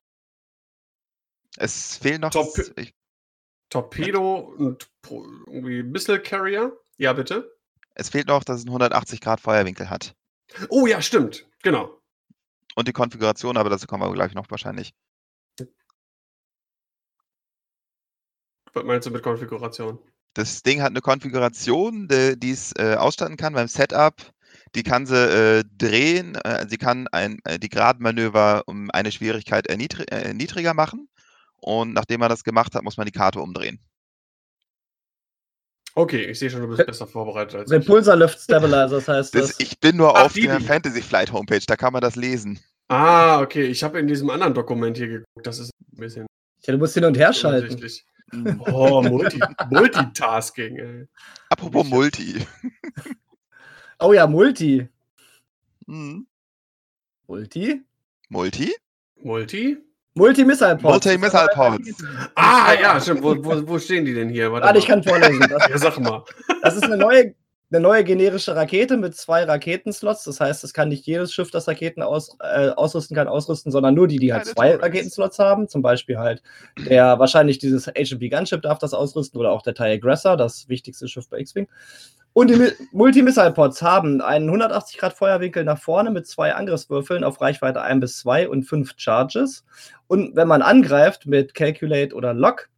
es 1.56 1.96
fehlen 1.96 2.20
noch. 2.20 2.30
Torp 2.30 2.48
Torpedo 3.70 4.38
und 4.58 4.90
irgendwie 5.46 5.82
Missile 5.82 6.20
Carrier. 6.20 6.78
Ja, 6.98 7.14
bitte. 7.14 7.57
Es 7.98 8.10
fehlt 8.10 8.28
noch, 8.28 8.44
dass 8.44 8.58
es 8.58 8.62
einen 8.62 8.70
180 8.70 9.20
Grad 9.20 9.40
Feuerwinkel 9.40 9.90
hat. 9.90 10.14
Oh 10.68 10.86
ja, 10.86 11.02
stimmt. 11.02 11.46
Genau. 11.62 12.00
Und 12.76 12.86
die 12.86 12.92
Konfiguration, 12.92 13.56
aber 13.56 13.70
dazu 13.70 13.86
kommen 13.88 14.04
wir 14.04 14.12
gleich 14.14 14.34
noch 14.34 14.48
wahrscheinlich. 14.50 14.94
Was 18.72 18.84
meinst 18.84 19.06
du 19.06 19.10
mit 19.10 19.22
Konfiguration? 19.24 19.98
Das 20.34 20.62
Ding 20.62 20.80
hat 20.80 20.90
eine 20.90 21.00
Konfiguration, 21.00 22.06
die 22.06 22.50
es 22.50 22.72
äh, 22.78 22.94
ausstatten 22.94 23.36
kann 23.36 23.54
beim 23.54 23.66
Setup. 23.66 24.14
Die 24.76 24.84
kann 24.84 25.06
sie 25.06 25.16
äh, 25.16 25.64
drehen. 25.76 26.36
Äh, 26.36 26.68
sie 26.68 26.78
kann 26.78 27.08
ein, 27.08 27.40
äh, 27.44 27.58
die 27.58 27.68
Gradmanöver 27.68 28.62
um 28.66 28.90
eine 28.92 29.10
Schwierigkeit 29.10 29.66
äh, 29.66 29.76
niedriger 29.76 30.74
machen. 30.74 31.08
Und 31.56 31.94
nachdem 31.94 32.20
man 32.20 32.28
das 32.28 32.44
gemacht 32.44 32.76
hat, 32.76 32.84
muss 32.84 32.96
man 32.96 33.06
die 33.06 33.12
Karte 33.12 33.40
umdrehen. 33.40 33.80
Okay, 35.98 36.26
ich 36.26 36.38
sehe 36.38 36.48
schon, 36.48 36.60
du 36.60 36.68
bist 36.68 36.86
besser 36.86 37.08
vorbereitet 37.08 37.56
als 37.56 37.72
Repulsor 37.72 38.14
Lift 38.14 38.38
Stabilizers 38.38 39.08
heißt 39.08 39.34
das. 39.34 39.48
das. 39.48 39.56
Ich 39.58 39.80
bin 39.80 39.96
nur 39.96 40.16
Ach, 40.16 40.26
auf 40.26 40.32
die, 40.32 40.42
der 40.42 40.60
Fantasy 40.60 41.02
Flight 41.02 41.32
Homepage, 41.32 41.58
da 41.66 41.74
kann 41.74 41.92
man 41.92 42.00
das 42.00 42.14
lesen. 42.14 42.60
Ah, 42.86 43.40
okay. 43.40 43.64
Ich 43.64 43.82
habe 43.82 43.98
in 43.98 44.06
diesem 44.06 44.30
anderen 44.30 44.54
Dokument 44.54 44.96
hier 44.96 45.08
geguckt. 45.08 45.44
Das 45.44 45.58
ist 45.58 45.72
ein 45.92 45.98
bisschen. 45.98 46.26
Ja, 46.64 46.72
du 46.72 46.78
musst 46.78 46.94
hin 46.94 47.04
und 47.04 47.16
her 47.16 47.32
schalten. 47.32 47.84
Oh, 48.70 49.02
Multi 49.02 49.40
Multitasking, 49.70 50.76
ey. 50.76 51.08
Apropos 51.48 51.84
ich 51.84 51.90
Multi. 51.90 52.46
Oh 53.98 54.12
ja, 54.12 54.28
Multi. 54.28 54.88
Mhm. 55.86 56.28
Multi? 57.26 57.82
Multi? 58.28 58.72
Multi? 59.20 59.78
Multi-Missile 60.18 60.76
Pods. 60.76 61.06
Multi-Missile 61.06 61.48
Pods. 61.54 62.04
Ah, 62.34 62.74
ja, 62.80 63.00
stimmt. 63.00 63.22
Wo, 63.22 63.36
wo, 63.44 63.66
wo, 63.66 63.78
stehen 63.78 64.04
die 64.04 64.14
denn 64.14 64.28
hier? 64.28 64.52
Warte, 64.52 64.66
Warte 64.66 64.78
ich 64.78 64.86
kann 64.86 65.02
vorlesen. 65.02 65.46
Das, 65.48 65.68
ja, 65.68 65.78
sag 65.78 65.98
mal. 66.00 66.24
Das 66.62 66.74
ist 66.76 66.84
eine 66.84 66.96
neue, 66.96 67.34
eine 67.70 67.80
neue 67.80 68.02
generische 68.02 68.56
Rakete 68.56 68.96
mit 68.96 69.14
zwei 69.14 69.44
Raketenslots. 69.44 70.24
Das 70.24 70.40
heißt, 70.40 70.64
es 70.64 70.74
kann 70.74 70.88
nicht 70.88 71.06
jedes 71.06 71.32
Schiff, 71.32 71.50
das 71.50 71.68
Raketen 71.68 72.02
aus, 72.02 72.36
äh, 72.40 72.70
ausrüsten 72.70 73.14
kann, 73.14 73.28
ausrüsten, 73.28 73.70
sondern 73.70 73.94
nur 73.94 74.08
die, 74.08 74.18
die 74.18 74.32
halt 74.32 74.46
zwei 74.46 74.74
Raketenslots 74.74 75.38
haben. 75.38 75.68
Zum 75.68 75.82
Beispiel 75.82 76.18
halt 76.18 76.42
der 76.88 77.18
wahrscheinlich 77.18 77.58
dieses 77.58 77.86
HMP 77.86 78.28
Gunship 78.28 78.62
darf 78.62 78.78
das 78.78 78.94
ausrüsten 78.94 79.38
oder 79.38 79.52
auch 79.52 79.62
der 79.62 79.74
TIE 79.74 79.94
Aggressor, 79.94 80.36
das 80.36 80.68
wichtigste 80.68 81.06
Schiff 81.06 81.28
bei 81.28 81.38
X-Wing. 81.38 81.68
Und 82.38 82.50
die 82.50 82.72
Multi-Missile-Pods 82.92 83.82
haben 83.82 84.20
einen 84.20 84.48
180-Grad-Feuerwinkel 84.48 85.64
nach 85.64 85.80
vorne 85.80 86.12
mit 86.12 86.28
zwei 86.28 86.54
Angriffswürfeln 86.54 87.24
auf 87.24 87.40
Reichweite 87.40 87.82
1 87.82 88.00
bis 88.00 88.18
2 88.18 88.48
und 88.48 88.62
5 88.62 88.94
Charges. 88.96 89.64
Und 90.06 90.36
wenn 90.36 90.46
man 90.46 90.62
angreift 90.62 91.26
mit 91.26 91.52
Calculate 91.52 92.14
oder 92.14 92.34
Lock, 92.34 92.68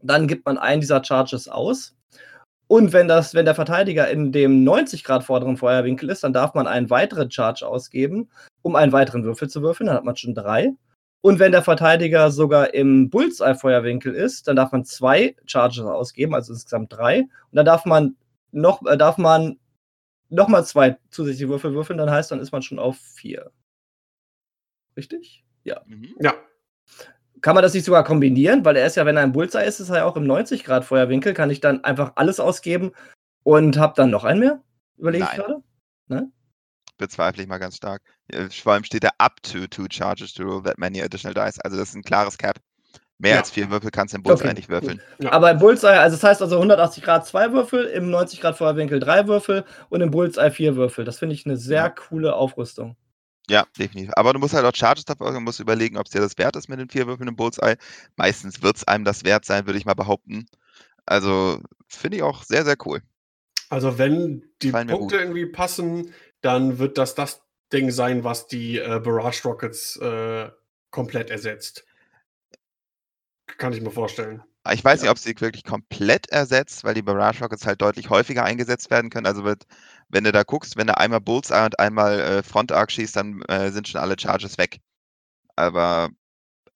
dann 0.00 0.26
gibt 0.26 0.46
man 0.46 0.56
einen 0.56 0.80
dieser 0.80 1.04
Charges 1.04 1.46
aus. 1.46 1.94
Und 2.68 2.94
wenn, 2.94 3.06
das, 3.06 3.34
wenn 3.34 3.44
der 3.44 3.54
Verteidiger 3.54 4.08
in 4.08 4.32
dem 4.32 4.64
90 4.64 5.04
Grad 5.04 5.24
vorderen 5.24 5.58
Feuerwinkel 5.58 6.08
ist, 6.08 6.24
dann 6.24 6.32
darf 6.32 6.54
man 6.54 6.66
einen 6.66 6.88
weiteren 6.88 7.30
Charge 7.30 7.68
ausgeben, 7.68 8.30
um 8.62 8.76
einen 8.76 8.92
weiteren 8.92 9.24
Würfel 9.24 9.50
zu 9.50 9.60
würfeln. 9.60 9.88
Dann 9.88 9.96
hat 9.96 10.04
man 10.06 10.16
schon 10.16 10.34
drei. 10.34 10.72
Und 11.20 11.38
wenn 11.38 11.52
der 11.52 11.62
Verteidiger 11.62 12.30
sogar 12.30 12.72
im 12.72 13.10
Bullseye-Feuerwinkel 13.10 14.14
ist, 14.14 14.48
dann 14.48 14.56
darf 14.56 14.72
man 14.72 14.86
zwei 14.86 15.36
Charges 15.44 15.84
ausgeben, 15.84 16.34
also 16.34 16.54
insgesamt 16.54 16.94
drei. 16.94 17.20
Und 17.20 17.28
dann 17.52 17.66
darf 17.66 17.84
man 17.84 18.16
noch, 18.56 18.84
äh, 18.86 18.96
darf 18.96 19.18
man 19.18 19.58
nochmal 20.28 20.64
zwei 20.64 20.98
zusätzliche 21.10 21.48
Würfel 21.48 21.74
würfeln, 21.74 21.98
dann 21.98 22.10
heißt, 22.10 22.30
dann 22.30 22.40
ist 22.40 22.52
man 22.52 22.62
schon 22.62 22.78
auf 22.78 22.96
vier. 22.96 23.52
Richtig? 24.96 25.44
Ja. 25.62 25.82
Mhm. 25.86 26.14
Ja. 26.20 26.34
Kann 27.42 27.54
man 27.54 27.62
das 27.62 27.74
nicht 27.74 27.84
sogar 27.84 28.02
kombinieren? 28.02 28.64
Weil 28.64 28.76
er 28.76 28.86
ist 28.86 28.96
ja, 28.96 29.04
wenn 29.04 29.16
er 29.16 29.22
ein 29.22 29.32
Bullseye 29.32 29.66
ist, 29.66 29.78
ist 29.78 29.90
er 29.90 29.98
ja 29.98 30.04
auch 30.04 30.16
im 30.16 30.26
90 30.26 30.64
Grad 30.64 30.84
Feuerwinkel. 30.84 31.34
Kann 31.34 31.50
ich 31.50 31.60
dann 31.60 31.84
einfach 31.84 32.12
alles 32.16 32.40
ausgeben 32.40 32.92
und 33.42 33.76
habe 33.76 33.92
dann 33.94 34.10
noch 34.10 34.24
einen 34.24 34.40
mehr? 34.40 34.62
Überlege 34.96 35.24
ich 35.24 35.36
gerade? 35.36 35.62
Ne? 36.08 36.32
Bezweifle 36.96 37.42
ich 37.42 37.48
mal 37.48 37.58
ganz 37.58 37.76
stark. 37.76 38.02
Vor 38.50 38.72
allem 38.72 38.84
steht 38.84 39.04
da 39.04 39.10
up 39.18 39.42
to 39.42 39.66
two 39.66 39.86
charges 39.90 40.32
to 40.32 40.44
roll 40.44 40.62
that 40.62 40.78
many 40.78 41.02
additional 41.02 41.34
dice. 41.34 41.60
Also 41.60 41.76
das 41.76 41.90
ist 41.90 41.94
ein 41.94 42.02
klares 42.02 42.38
Cap. 42.38 42.58
Mehr 43.18 43.32
ja. 43.32 43.38
als 43.38 43.50
vier 43.50 43.70
Würfel 43.70 43.90
kannst 43.90 44.12
du 44.12 44.18
im 44.18 44.22
Bullseye 44.22 44.48
okay. 44.48 44.54
nicht 44.56 44.68
würfeln. 44.68 45.00
Ja. 45.18 45.32
Aber 45.32 45.50
im 45.50 45.58
Bullseye, 45.58 45.98
also 45.98 46.16
das 46.16 46.22
heißt 46.22 46.42
also 46.42 46.56
180 46.56 47.02
Grad 47.02 47.26
zwei 47.26 47.50
Würfel, 47.52 47.86
im 47.86 48.10
90 48.10 48.40
Grad 48.42 48.58
Feuerwinkel 48.58 49.00
drei 49.00 49.26
Würfel 49.26 49.64
und 49.88 50.02
im 50.02 50.10
Bullseye 50.10 50.50
vier 50.50 50.76
Würfel. 50.76 51.04
Das 51.04 51.18
finde 51.18 51.34
ich 51.34 51.46
eine 51.46 51.56
sehr 51.56 51.82
ja. 51.82 51.88
coole 51.88 52.34
Aufrüstung. 52.34 52.96
Ja, 53.48 53.64
definitiv. 53.78 54.12
Aber 54.16 54.32
du 54.32 54.38
musst 54.38 54.54
halt 54.54 54.66
auch 54.66 54.74
Charges 54.74 55.04
dafür, 55.04 55.32
du 55.32 55.40
musst 55.40 55.60
überlegen, 55.60 55.96
ob 55.96 56.06
es 56.06 56.12
dir 56.12 56.20
das 56.20 56.36
wert 56.36 56.56
ist 56.56 56.68
mit 56.68 56.78
den 56.78 56.90
vier 56.90 57.06
Würfeln 57.06 57.28
im 57.28 57.36
Bullseye. 57.36 57.76
Meistens 58.16 58.62
wird 58.62 58.76
es 58.76 58.84
einem 58.88 59.04
das 59.04 59.24
wert 59.24 59.44
sein, 59.44 59.66
würde 59.66 59.78
ich 59.78 59.86
mal 59.86 59.94
behaupten. 59.94 60.46
Also 61.06 61.60
finde 61.88 62.18
ich 62.18 62.22
auch 62.22 62.42
sehr, 62.42 62.64
sehr 62.64 62.76
cool. 62.84 63.00
Also 63.70 63.98
wenn 63.98 64.44
die 64.62 64.72
Punkte 64.72 65.16
irgendwie 65.16 65.46
passen, 65.46 66.12
dann 66.42 66.78
wird 66.78 66.98
das 66.98 67.14
das 67.14 67.42
Ding 67.72 67.90
sein, 67.90 68.24
was 68.24 68.46
die 68.46 68.78
äh, 68.78 69.00
Barrage 69.02 69.42
Rockets 69.44 69.96
äh, 69.96 70.50
komplett 70.90 71.30
ersetzt. 71.30 71.84
Kann 73.58 73.72
ich 73.72 73.80
mir 73.80 73.90
vorstellen. 73.90 74.42
Ich 74.72 74.84
weiß 74.84 75.00
ja. 75.00 75.04
nicht, 75.04 75.10
ob 75.10 75.18
sie 75.18 75.40
wirklich 75.40 75.64
komplett 75.64 76.28
ersetzt, 76.30 76.84
weil 76.84 76.94
die 76.94 77.02
Barrage 77.02 77.40
Rockets 77.40 77.66
halt 77.66 77.80
deutlich 77.80 78.10
häufiger 78.10 78.44
eingesetzt 78.44 78.90
werden 78.90 79.10
können. 79.10 79.26
Also 79.26 79.44
wird, 79.44 79.64
wenn 80.08 80.24
du 80.24 80.32
da 80.32 80.42
guckst, 80.42 80.76
wenn 80.76 80.88
du 80.88 80.96
einmal 80.96 81.20
Bullseye 81.20 81.64
und 81.64 81.78
einmal 81.78 82.20
äh, 82.20 82.42
Front 82.42 82.72
Arc 82.72 82.90
schießt, 82.90 83.16
dann 83.16 83.42
äh, 83.42 83.70
sind 83.70 83.88
schon 83.88 84.00
alle 84.00 84.16
Charges 84.18 84.58
weg. 84.58 84.80
Aber 85.56 86.10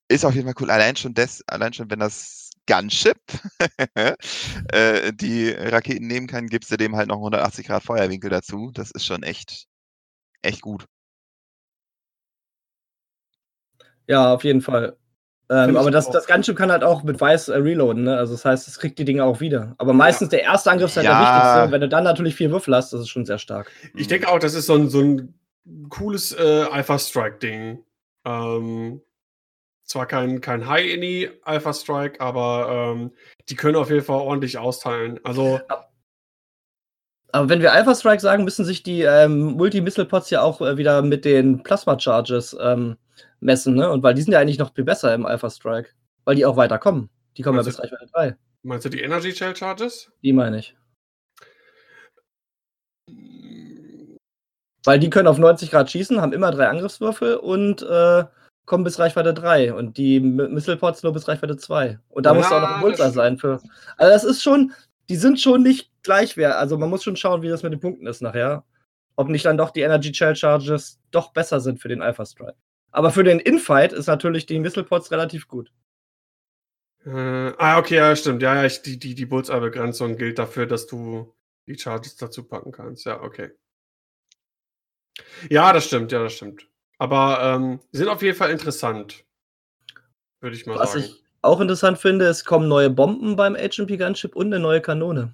ist 0.07 0.25
auf 0.25 0.35
jeden 0.35 0.45
Fall 0.47 0.55
cool. 0.61 0.71
Allein 0.71 0.95
schon 0.95 1.13
das, 1.13 1.43
allein 1.47 1.73
schon, 1.73 1.89
wenn 1.91 1.99
das 1.99 2.51
Gunship 2.67 3.19
äh, 4.71 5.13
die 5.13 5.49
Raketen 5.49 6.07
nehmen 6.07 6.27
kann, 6.27 6.47
gibst 6.47 6.71
du 6.71 6.77
dem 6.77 6.95
halt 6.95 7.09
noch 7.09 7.17
180 7.17 7.67
Grad 7.67 7.83
Feuerwinkel 7.83 8.29
dazu. 8.29 8.71
Das 8.73 8.91
ist 8.91 9.05
schon 9.05 9.23
echt, 9.23 9.67
echt 10.41 10.61
gut. 10.61 10.85
Ja, 14.07 14.33
auf 14.33 14.43
jeden 14.43 14.61
Fall. 14.61 14.97
Ähm, 15.51 15.75
aber 15.75 15.91
das, 15.91 16.09
das 16.09 16.27
Gunship 16.27 16.55
kann 16.55 16.71
halt 16.71 16.81
auch 16.81 17.03
mit 17.03 17.19
Weiß 17.19 17.49
äh, 17.49 17.57
reloaden, 17.57 18.05
ne? 18.05 18.15
Also 18.15 18.33
das 18.33 18.45
heißt, 18.45 18.69
es 18.69 18.79
kriegt 18.79 18.97
die 18.97 19.03
Dinge 19.03 19.25
auch 19.25 19.41
wieder. 19.41 19.75
Aber 19.79 19.91
meistens 19.91 20.31
ja. 20.31 20.37
der 20.37 20.43
erste 20.43 20.71
Angriff 20.71 20.91
ist 20.91 20.95
halt 20.95 21.05
ja. 21.05 21.19
der 21.19 21.27
wichtigste. 21.27 21.71
Wenn 21.73 21.81
du 21.81 21.89
dann 21.89 22.05
natürlich 22.05 22.35
vier 22.35 22.51
Würfel 22.51 22.73
hast, 22.73 22.93
das 22.93 23.01
ist 23.01 23.09
schon 23.09 23.25
sehr 23.25 23.37
stark. 23.37 23.69
Ich 23.93 24.07
denke 24.07 24.29
auch, 24.29 24.39
das 24.39 24.53
ist 24.53 24.67
so 24.67 24.75
ein, 24.75 24.87
so 24.87 25.01
ein 25.01 25.33
cooles 25.89 26.31
äh, 26.31 26.63
Alpha-Strike-Ding. 26.71 27.83
Ähm, 28.23 29.01
zwar 29.83 30.05
kein, 30.05 30.39
kein 30.39 30.69
High-Any 30.69 31.29
Alpha-Strike, 31.43 32.21
aber 32.21 32.93
ähm, 32.95 33.11
die 33.49 33.55
können 33.55 33.75
auf 33.75 33.89
jeden 33.89 34.05
Fall 34.05 34.21
ordentlich 34.21 34.57
austeilen. 34.57 35.19
Also. 35.25 35.59
Aber 37.33 37.49
wenn 37.49 37.61
wir 37.61 37.73
Alpha 37.73 37.93
Strike 37.93 38.21
sagen, 38.21 38.45
müssen 38.45 38.63
sich 38.63 38.83
die 38.83 39.01
ähm, 39.01 39.53
Multi-Missile-Pods 39.53 40.29
ja 40.29 40.41
auch 40.43 40.61
äh, 40.61 40.77
wieder 40.77 41.01
mit 41.01 41.25
den 41.25 41.61
Plasma-Charges 41.61 42.55
ähm, 42.61 42.95
messen, 43.41 43.75
ne? 43.75 43.89
Und 43.89 44.03
weil 44.03 44.13
die 44.13 44.21
sind 44.21 44.31
ja 44.31 44.39
eigentlich 44.39 44.59
noch 44.59 44.73
viel 44.73 44.85
besser 44.85 45.13
im 45.13 45.25
Alpha 45.25 45.49
Strike. 45.49 45.89
Weil 46.23 46.35
die 46.35 46.45
auch 46.45 46.55
weiter 46.55 46.77
kommen. 46.77 47.09
Die 47.37 47.41
kommen 47.41 47.55
meinst 47.55 47.77
ja 47.77 47.83
bis 47.83 47.91
Reichweite 47.91 48.11
3. 48.13 48.37
Meinst 48.63 48.85
du 48.85 48.89
die 48.89 49.01
Energy 49.01 49.31
Shell 49.31 49.55
Charges? 49.55 50.11
Die 50.21 50.33
meine 50.33 50.59
ich. 50.59 50.75
Weil 54.83 54.99
die 54.99 55.09
können 55.09 55.27
auf 55.27 55.37
90 55.37 55.71
Grad 55.71 55.91
schießen, 55.91 56.21
haben 56.21 56.33
immer 56.33 56.51
drei 56.51 56.67
Angriffswürfel 56.67 57.35
und 57.35 57.83
äh, 57.83 58.23
kommen 58.65 58.83
bis 58.83 58.99
Reichweite 58.99 59.33
3 59.33 59.73
und 59.73 59.97
die 59.97 60.19
Missile 60.19 60.77
Pods 60.77 61.03
nur 61.03 61.13
bis 61.13 61.27
Reichweite 61.27 61.57
2. 61.57 61.99
Und 62.09 62.25
da 62.25 62.31
ja, 62.31 62.37
muss 62.37 62.51
auch 62.51 62.61
noch 62.61 62.75
ein 62.75 62.81
Bullseye 62.81 63.11
sein 63.11 63.37
für. 63.37 63.59
Also 63.97 64.13
das 64.13 64.23
ist 64.23 64.41
schon, 64.41 64.73
die 65.09 65.15
sind 65.15 65.39
schon 65.39 65.63
nicht 65.63 65.91
gleichwert. 66.03 66.55
Also 66.55 66.77
man 66.77 66.89
muss 66.89 67.03
schon 67.03 67.15
schauen, 67.15 67.41
wie 67.41 67.49
das 67.49 67.63
mit 67.63 67.73
den 67.73 67.79
Punkten 67.79 68.07
ist 68.07 68.21
nachher. 68.21 68.63
Ob 69.15 69.27
nicht 69.27 69.45
dann 69.45 69.57
doch 69.57 69.71
die 69.71 69.81
Energy 69.81 70.13
Shell 70.13 70.35
Charges 70.35 70.99
doch 71.11 71.31
besser 71.33 71.59
sind 71.59 71.79
für 71.79 71.89
den 71.89 72.01
Alpha 72.01 72.25
Strike. 72.25 72.57
Aber 72.91 73.11
für 73.11 73.23
den 73.23 73.39
Infight 73.39 73.93
ist 73.93 74.07
natürlich 74.07 74.45
die 74.45 74.61
Whistlepots 74.63 75.11
relativ 75.11 75.47
gut. 75.47 75.71
Äh, 77.05 77.53
ah, 77.57 77.79
okay, 77.79 77.95
ja, 77.95 78.15
stimmt. 78.15 78.41
Ja, 78.41 78.55
ja, 78.55 78.65
ich, 78.65 78.81
die, 78.81 78.99
die, 78.99 79.15
die 79.15 79.25
Bullseye-Begrenzung 79.25 80.17
gilt 80.17 80.37
dafür, 80.37 80.67
dass 80.67 80.87
du 80.87 81.33
die 81.67 81.77
Charges 81.77 82.15
dazu 82.15 82.43
packen 82.43 82.71
kannst. 82.71 83.05
Ja, 83.05 83.21
okay. 83.21 83.51
Ja, 85.49 85.73
das 85.73 85.85
stimmt, 85.85 86.11
ja, 86.11 86.23
das 86.23 86.33
stimmt. 86.33 86.67
Aber 86.97 87.41
ähm, 87.41 87.79
sind 87.91 88.09
auf 88.09 88.21
jeden 88.21 88.37
Fall 88.37 88.51
interessant. 88.51 89.25
Würde 90.41 90.55
ich 90.55 90.65
mal 90.65 90.77
Was 90.77 90.93
sagen. 90.93 91.03
Was 91.03 91.09
ich 91.11 91.23
auch 91.41 91.59
interessant 91.59 91.97
finde, 91.97 92.25
es 92.25 92.45
kommen 92.45 92.67
neue 92.67 92.89
Bomben 92.89 93.35
beim 93.35 93.55
HP 93.55 93.97
Gunship 93.97 94.35
und 94.35 94.47
eine 94.47 94.59
neue 94.59 94.81
Kanone. 94.81 95.33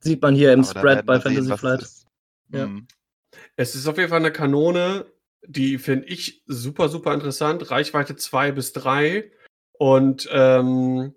Sieht 0.00 0.22
man 0.22 0.34
hier 0.34 0.52
im 0.54 0.60
Aber 0.60 0.70
Spread 0.70 1.04
bei 1.04 1.20
Fantasy 1.20 1.46
sehen, 1.46 1.58
Flight. 1.58 1.86
Ja. 2.48 2.66
Mhm. 2.66 2.88
Es 3.56 3.74
ist 3.74 3.86
auf 3.86 3.98
jeden 3.98 4.08
Fall 4.08 4.20
eine 4.20 4.32
Kanone, 4.32 5.04
die 5.46 5.78
finde 5.78 6.06
ich 6.06 6.42
super, 6.46 6.88
super 6.88 7.14
interessant. 7.14 7.70
Reichweite 7.70 8.16
2 8.16 8.52
bis 8.52 8.72
3 8.72 9.30
und 9.72 10.28
ähm, 10.30 11.14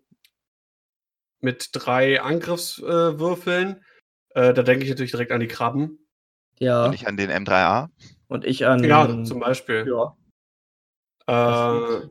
mit 1.42 1.70
drei 1.74 2.22
Angriffswürfeln. 2.22 3.84
Äh, 4.30 4.54
da 4.54 4.64
denke 4.64 4.86
ich 4.86 4.90
natürlich 4.90 5.12
direkt 5.12 5.32
an 5.32 5.42
die 5.42 5.48
Krabben. 5.48 6.00
Ja. 6.60 6.86
Und 6.86 6.92
nicht 6.92 7.08
an 7.08 7.18
den 7.18 7.30
M3A. 7.30 7.90
Und 8.28 8.46
ich 8.46 8.66
an. 8.66 8.84
Ja, 8.84 9.24
zum 9.24 9.40
Beispiel. 9.40 9.86
Ja. 9.88 10.16
Äh, 11.28 12.08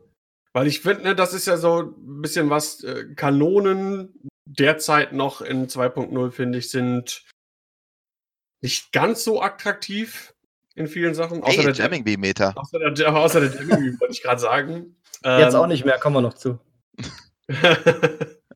weil 0.52 0.66
ich 0.66 0.80
finde, 0.80 1.04
ne, 1.04 1.16
das 1.16 1.32
ist 1.32 1.46
ja 1.46 1.56
so 1.56 1.80
ein 1.80 2.20
bisschen 2.20 2.50
was. 2.50 2.84
Äh, 2.84 3.14
Kanonen 3.14 4.28
derzeit 4.44 5.12
noch 5.12 5.40
in 5.40 5.68
2.0, 5.68 6.30
finde 6.30 6.58
ich, 6.58 6.70
sind 6.70 7.24
nicht 8.60 8.92
ganz 8.92 9.24
so 9.24 9.40
attraktiv 9.40 10.34
in 10.74 10.86
vielen 10.86 11.14
Sachen. 11.14 11.42
Außer 11.42 11.56
hey, 11.56 11.64
der 11.64 11.74
Jamming 11.74 12.04
Beam 12.04 12.20
Meter. 12.20 12.52
Außer 12.56 12.78
der, 12.78 13.14
außer 13.14 13.40
der 13.40 13.50
Jamming 13.50 13.84
Beam, 13.84 14.00
wollte 14.00 14.14
ich 14.14 14.22
gerade 14.22 14.40
sagen. 14.40 14.96
Jetzt 15.24 15.54
ähm, 15.54 15.60
auch 15.60 15.66
nicht 15.66 15.84
mehr, 15.84 15.98
kommen 15.98 16.16
wir 16.16 16.20
noch 16.20 16.34
zu. 16.34 16.58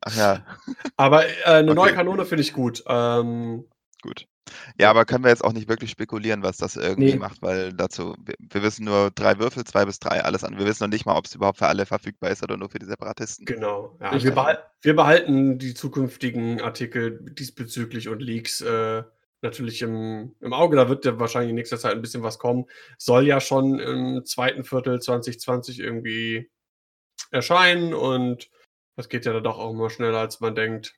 Ach 0.01 0.17
ja. 0.17 0.45
Aber 0.97 1.27
äh, 1.27 1.45
eine 1.45 1.71
okay. 1.71 1.75
neue 1.75 1.93
Kanone 1.95 2.25
finde 2.25 2.43
ich 2.43 2.53
gut. 2.53 2.83
Ähm, 2.87 3.65
gut. 4.03 4.27
Ja, 4.79 4.91
aber 4.91 5.05
können 5.05 5.25
wir 5.25 5.31
jetzt 5.31 5.45
auch 5.45 5.53
nicht 5.53 5.69
wirklich 5.69 5.91
spekulieren, 5.91 6.45
was 6.45 6.57
das 6.59 6.77
irgendwie 6.77 7.13
nee. 7.13 7.19
macht, 7.19 7.43
weil 7.43 7.73
dazu, 7.73 8.15
wir, 8.25 8.37
wir, 8.39 8.63
wissen 8.63 8.85
nur 8.85 9.11
drei 9.11 9.39
Würfel, 9.41 9.65
zwei 9.65 9.85
bis 9.85 9.99
drei, 9.99 10.23
alles 10.23 10.45
an. 10.45 10.57
Wir 10.57 10.67
wissen 10.67 10.85
noch 10.85 10.91
nicht 10.91 11.05
mal, 11.05 11.17
ob 11.17 11.27
es 11.27 11.35
überhaupt 11.35 11.59
für 11.59 11.67
alle 11.67 11.85
verfügbar 11.85 12.31
ist 12.31 12.45
oder 12.45 12.57
nur 12.57 12.71
für 12.71 12.79
die 12.79 12.87
Separatisten. 12.87 13.45
Genau. 13.45 13.97
Ja, 14.01 14.23
wir, 14.23 14.35
behal 14.35 14.63
wir, 14.83 14.95
behalten 14.95 15.59
die 15.59 15.75
zukünftigen 15.75 16.61
Artikel 16.61 17.19
diesbezüglich 17.33 18.09
und 18.09 18.21
Leaks 18.21 18.61
äh, 18.61 19.03
natürlich 19.47 19.83
im, 19.83 20.35
im 20.41 20.53
Auge. 20.53 20.77
Da 20.77 20.89
wird 20.89 21.05
ja 21.05 21.19
wahrscheinlich 21.19 21.51
in 21.51 21.57
nächster 21.57 21.79
Zeit 21.79 21.93
ein 21.93 22.03
bisschen 22.03 22.23
was 22.23 22.39
kommen. 22.39 22.67
Soll 22.99 23.27
ja 23.27 23.41
schon 23.41 23.79
im 23.79 24.25
zweiten 24.25 24.65
Viertel 24.65 25.01
2020 25.01 25.81
irgendwie 25.81 26.51
erscheinen 27.31 27.95
und 27.95 28.51
das 28.97 29.09
geht 29.09 29.25
ja 29.27 29.33
dann 29.33 29.45
doch 29.45 29.59
auch 29.59 29.73
immer 29.73 29.91
schneller, 29.91 30.19
als 30.19 30.41
man 30.41 30.55
denkt. 30.55 30.95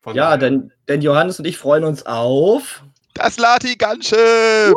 Von 0.00 0.16
ja, 0.16 0.36
denn, 0.36 0.72
denn 0.88 1.00
Johannes 1.00 1.38
und 1.38 1.44
ich 1.44 1.58
freuen 1.58 1.84
uns 1.84 2.04
auf. 2.04 2.82
Das 3.14 3.38
Lati 3.38 3.76
Gunship! 3.76 4.74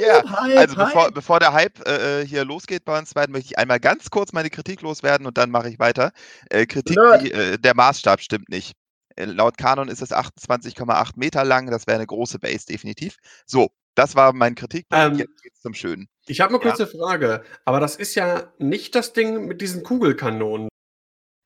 Yeah. 0.00 0.22
also 0.56 0.76
bevor, 0.76 1.10
bevor, 1.10 1.40
der 1.40 1.52
Hype 1.52 1.86
äh, 1.86 2.22
äh, 2.22 2.26
hier 2.26 2.44
losgeht 2.44 2.84
bei 2.84 2.98
uns 2.98 3.14
beiden, 3.14 3.32
möchte 3.32 3.48
ich 3.50 3.58
einmal 3.58 3.80
ganz 3.80 4.10
kurz 4.10 4.32
meine 4.32 4.48
Kritik 4.48 4.80
loswerden 4.82 5.26
und 5.26 5.36
dann 5.38 5.50
mache 5.50 5.68
ich 5.68 5.78
weiter. 5.78 6.12
Äh, 6.50 6.66
Kritik, 6.66 6.96
die, 7.22 7.32
äh, 7.32 7.58
der 7.58 7.74
Maßstab 7.74 8.20
stimmt 8.20 8.48
nicht. 8.48 8.74
Äh, 9.16 9.26
laut 9.26 9.58
Kanon 9.58 9.88
ist 9.88 10.02
es 10.02 10.12
28,8 10.12 11.12
Meter 11.16 11.44
lang. 11.44 11.70
Das 11.70 11.86
wäre 11.86 11.96
eine 11.96 12.06
große 12.06 12.38
Base, 12.38 12.66
definitiv. 12.66 13.16
So, 13.46 13.70
das 13.94 14.16
war 14.16 14.32
mein 14.32 14.54
Kritikpunkt. 14.54 15.14
Ähm, 15.14 15.18
Jetzt 15.18 15.42
geht's 15.42 15.60
zum 15.60 15.74
Schönen. 15.74 16.08
Ich 16.26 16.40
habe 16.40 16.50
eine 16.50 16.60
kurze 16.60 16.84
ja. 16.84 16.88
Frage. 16.88 17.44
Aber 17.64 17.80
das 17.80 17.96
ist 17.96 18.14
ja 18.14 18.52
nicht 18.58 18.94
das 18.94 19.12
Ding 19.12 19.46
mit 19.46 19.60
diesen 19.60 19.82
Kugelkanonen. 19.82 20.68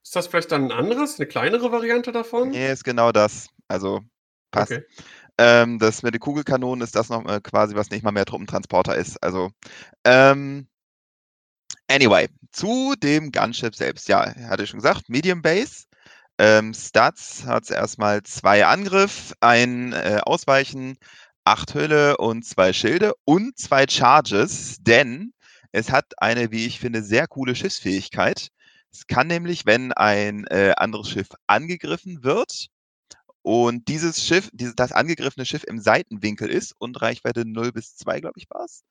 Ist 0.05 0.17
das 0.17 0.27
vielleicht 0.27 0.53
dann 0.53 0.67
ein 0.67 0.73
anderes, 0.73 1.19
eine 1.19 1.29
kleinere 1.29 1.71
Variante 1.71 2.13
davon? 2.13 2.51
Nee, 2.51 2.73
ist 2.73 2.85
genau 2.85 3.13
das. 3.13 3.49
Also 3.69 4.01
passt. 4.51 4.73
Okay. 4.73 4.85
Ähm, 5.37 5.79
das 5.79 6.03
mit 6.03 6.15
den 6.15 6.21
Kugelkanonen 6.21 6.83
ist 6.83 6.97
das 6.97 7.11
noch 7.11 7.25
äh, 7.27 7.41
quasi, 7.41 7.77
was 7.77 7.91
nicht 7.91 8.03
mal 8.03 8.13
mehr 8.13 8.25
Truppentransporter 8.25 8.97
ist. 8.97 9.23
Also, 9.23 9.51
ähm, 10.05 10.67
anyway, 11.89 12.29
zu 12.51 12.95
dem 12.99 13.31
Gunship 13.31 13.75
selbst. 13.75 14.09
Ja, 14.09 14.35
hatte 14.49 14.65
ich 14.65 14.71
schon 14.71 14.81
gesagt, 14.81 15.09
Medium 15.09 15.43
Base. 15.43 15.85
Ähm, 16.39 16.73
Stats 16.73 17.45
hat 17.47 17.71
erstmal 17.71 18.23
zwei 18.23 18.65
Angriff, 18.67 19.35
ein 19.41 19.93
äh, 19.93 20.21
Ausweichen, 20.23 20.97
acht 21.45 21.75
Hülle 21.75 22.17
und 22.19 22.45
zwei 22.45 22.73
Schilde 22.73 23.15
und 23.25 23.59
zwei 23.59 23.87
Charges, 23.89 24.77
denn 24.81 25.33
es 25.73 25.91
hat 25.91 26.13
eine, 26.19 26.51
wie 26.53 26.67
ich 26.67 26.79
finde, 26.79 27.03
sehr 27.03 27.27
coole 27.27 27.55
Schiffsfähigkeit. 27.57 28.51
Es 28.93 29.07
kann 29.07 29.27
nämlich, 29.27 29.67
wenn 29.67 29.93
ein 29.93 30.45
äh, 30.47 30.75
anderes 30.77 31.11
Schiff 31.11 31.29
angegriffen 31.47 32.23
wird 32.23 32.69
und 33.43 33.89
dieses 33.89 34.25
Schiff, 34.25 34.51
dieses, 34.53 34.77
das 34.77 34.93
angegriffene 34.93 35.45
Schiff 35.47 35.65
im 35.65 35.81
Seitenwinkel 35.81 36.49
ist 36.51 36.75
und 36.79 37.01
Reichweite 37.03 37.45
0 37.47 37.73
bis 37.73 37.97
2, 37.97 38.21
glaube 38.21 38.39
ich, 38.39 38.49
war 38.51 38.65
es, 38.65 38.85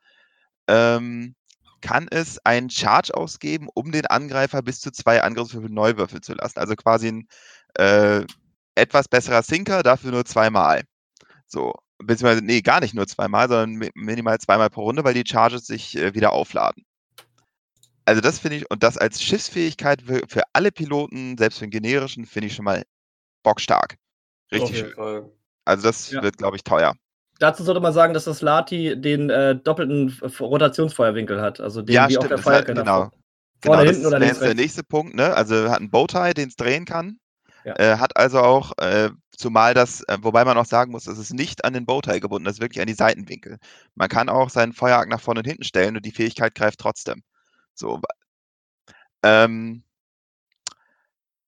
ähm, 0.67 1.35
kann 1.81 2.07
es 2.09 2.39
einen 2.45 2.69
Charge 2.69 3.13
ausgeben, 3.15 3.67
um 3.73 3.91
den 3.91 4.05
Angreifer 4.05 4.61
bis 4.61 4.79
zu 4.79 4.91
zwei 4.91 5.21
Angriffswürfel 5.21 5.69
neu 5.69 5.97
würfeln 5.97 6.21
zu 6.21 6.33
lassen. 6.33 6.59
Also 6.59 6.75
quasi 6.75 7.07
ein 7.07 7.27
äh, 7.75 8.25
etwas 8.75 9.07
besserer 9.07 9.43
Sinker, 9.43 9.83
dafür 9.83 10.11
nur 10.11 10.25
zweimal. 10.25 10.83
So, 11.47 11.73
beziehungsweise, 11.97 12.43
nee, 12.43 12.61
gar 12.61 12.79
nicht 12.79 12.93
nur 12.93 13.07
zweimal, 13.07 13.47
sondern 13.47 13.89
minimal 13.95 14.39
zweimal 14.39 14.69
pro 14.69 14.83
Runde, 14.83 15.03
weil 15.03 15.13
die 15.13 15.27
Charges 15.27 15.65
sich 15.65 15.97
äh, 15.97 16.13
wieder 16.13 16.31
aufladen. 16.31 16.83
Also 18.05 18.21
das 18.21 18.39
finde 18.39 18.57
ich, 18.57 18.71
und 18.71 18.83
das 18.83 18.97
als 18.97 19.21
Schiffsfähigkeit 19.21 20.01
für, 20.01 20.21
für 20.27 20.43
alle 20.53 20.71
Piloten, 20.71 21.37
selbst 21.37 21.59
für 21.59 21.65
den 21.65 21.71
generischen, 21.71 22.25
finde 22.25 22.47
ich 22.47 22.55
schon 22.55 22.65
mal 22.65 22.83
bockstark. 23.43 23.97
Richtig 24.51 24.77
schön. 24.79 24.93
Fall. 24.93 25.31
Also 25.65 25.83
das 25.83 26.11
ja. 26.11 26.23
wird, 26.23 26.37
glaube 26.37 26.55
ich, 26.55 26.63
teuer. 26.63 26.95
Dazu 27.39 27.63
sollte 27.63 27.81
man 27.81 27.93
sagen, 27.93 28.13
dass 28.13 28.25
das 28.25 28.41
Lati 28.41 28.99
den 28.99 29.29
äh, 29.29 29.55
doppelten 29.55 30.17
Rotationsfeuerwinkel 30.39 31.41
hat. 31.41 31.59
Also 31.59 31.81
den 31.81 31.93
ja, 31.93 32.07
wie 32.07 32.13
stimmt, 32.13 32.25
auf 32.25 32.29
der 32.29 32.37
Falke. 32.39 32.73
Genau. 32.73 33.11
Vorne, 33.63 33.83
genau, 33.83 33.91
hinten 33.91 34.05
oder 34.05 34.19
links. 34.19 34.39
Das 34.39 34.41
ist 34.41 34.47
der 34.47 34.55
nächste 34.55 34.83
Punkt, 34.83 35.15
ne? 35.15 35.33
Also 35.33 35.69
hat 35.69 35.79
einen 35.79 35.91
Bowtie, 35.91 36.33
den 36.33 36.49
es 36.49 36.55
drehen 36.55 36.85
kann. 36.85 37.19
Ja. 37.63 37.75
Äh, 37.75 37.97
hat 37.97 38.15
also 38.15 38.39
auch, 38.39 38.71
äh, 38.77 39.09
zumal 39.31 39.73
das, 39.73 40.01
äh, 40.03 40.17
wobei 40.21 40.45
man 40.45 40.57
auch 40.57 40.65
sagen 40.65 40.91
muss, 40.91 41.05
es 41.05 41.17
ist 41.17 41.33
nicht 41.33 41.65
an 41.65 41.73
den 41.73 41.85
Bowtie 41.85 42.19
gebunden, 42.19 42.45
das 42.45 42.55
ist 42.55 42.61
wirklich 42.61 42.81
an 42.81 42.87
die 42.87 42.93
Seitenwinkel. 42.93 43.57
Man 43.95 44.07
kann 44.07 44.29
auch 44.29 44.49
seinen 44.49 44.73
Feuerarg 44.73 45.09
nach 45.09 45.19
vorne 45.19 45.41
und 45.41 45.47
hinten 45.47 45.63
stellen 45.63 45.97
und 45.97 46.05
die 46.05 46.11
Fähigkeit 46.11 46.55
greift 46.55 46.79
trotzdem. 46.79 47.23
So. 47.73 47.99
Ähm, 49.21 49.83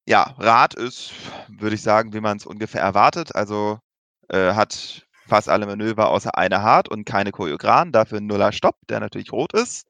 ja, 0.05 0.35
Rad 0.39 0.73
ist, 0.73 1.13
würde 1.47 1.75
ich 1.75 1.81
sagen, 1.81 2.13
wie 2.13 2.19
man 2.19 2.37
es 2.37 2.45
ungefähr 2.45 2.81
erwartet. 2.81 3.35
Also 3.35 3.79
äh, 4.27 4.53
hat 4.53 5.07
fast 5.29 5.49
alle 5.49 5.65
Manöver 5.65 6.09
außer 6.09 6.37
eine 6.37 6.61
hart 6.61 6.89
und 6.89 7.05
keine 7.05 7.31
Choreogran. 7.31 7.91
Dafür 7.91 8.19
ein 8.19 8.27
Nuller 8.27 8.51
Stopp, 8.51 8.75
der 8.89 8.99
natürlich 8.99 9.31
rot 9.31 9.53
ist. 9.53 9.87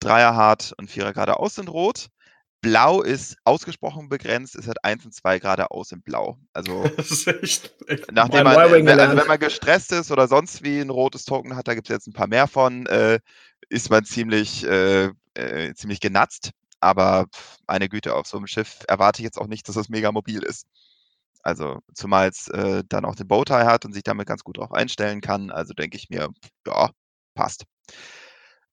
Dreier 0.00 0.34
hart 0.34 0.72
und 0.78 0.90
Vierer 0.90 1.12
geradeaus 1.12 1.54
sind 1.54 1.68
rot. 1.68 2.08
Blau 2.62 3.00
ist 3.00 3.36
ausgesprochen 3.44 4.08
begrenzt, 4.10 4.54
es 4.54 4.66
hat 4.66 4.84
1 4.84 5.06
und 5.06 5.14
2 5.14 5.38
geradeaus 5.38 5.92
in 5.92 6.02
Blau. 6.02 6.38
Also, 6.52 6.84
das 6.96 7.26
echt, 7.26 7.72
echt 7.86 8.12
nachdem 8.12 8.44
man, 8.44 8.56
wenn, 8.70 8.88
also 8.88 9.16
wenn 9.16 9.26
man 9.26 9.38
gestresst 9.38 9.92
ist 9.92 10.10
oder 10.10 10.28
sonst 10.28 10.62
wie 10.62 10.80
ein 10.80 10.90
rotes 10.90 11.24
Token 11.24 11.56
hat, 11.56 11.68
da 11.68 11.74
gibt 11.74 11.88
es 11.88 11.94
jetzt 11.94 12.06
ein 12.06 12.12
paar 12.12 12.26
mehr 12.26 12.48
von, 12.48 12.86
äh, 12.86 13.18
ist 13.68 13.88
man 13.88 14.04
ziemlich, 14.04 14.66
äh, 14.66 15.10
äh, 15.34 15.74
ziemlich 15.74 16.00
genatzt. 16.00 16.50
aber 16.80 17.26
meine 17.66 17.88
Güte, 17.88 18.14
auf 18.14 18.26
so 18.26 18.36
einem 18.36 18.46
Schiff 18.46 18.78
erwarte 18.88 19.20
ich 19.20 19.24
jetzt 19.24 19.38
auch 19.38 19.46
nicht, 19.46 19.68
dass 19.68 19.76
es 19.76 19.88
mega 19.88 20.12
mobil 20.12 20.42
ist. 20.42 20.66
Also, 21.42 21.80
zumal 21.94 22.28
es 22.28 22.48
äh, 22.48 22.84
dann 22.88 23.04
auch 23.04 23.14
den 23.14 23.28
Bowtie 23.28 23.52
hat 23.64 23.84
und 23.84 23.92
sich 23.92 24.02
damit 24.02 24.26
ganz 24.26 24.44
gut 24.44 24.58
drauf 24.58 24.72
einstellen 24.72 25.20
kann. 25.20 25.50
Also 25.50 25.74
denke 25.74 25.96
ich 25.96 26.10
mir, 26.10 26.28
ja, 26.66 26.90
passt. 27.34 27.64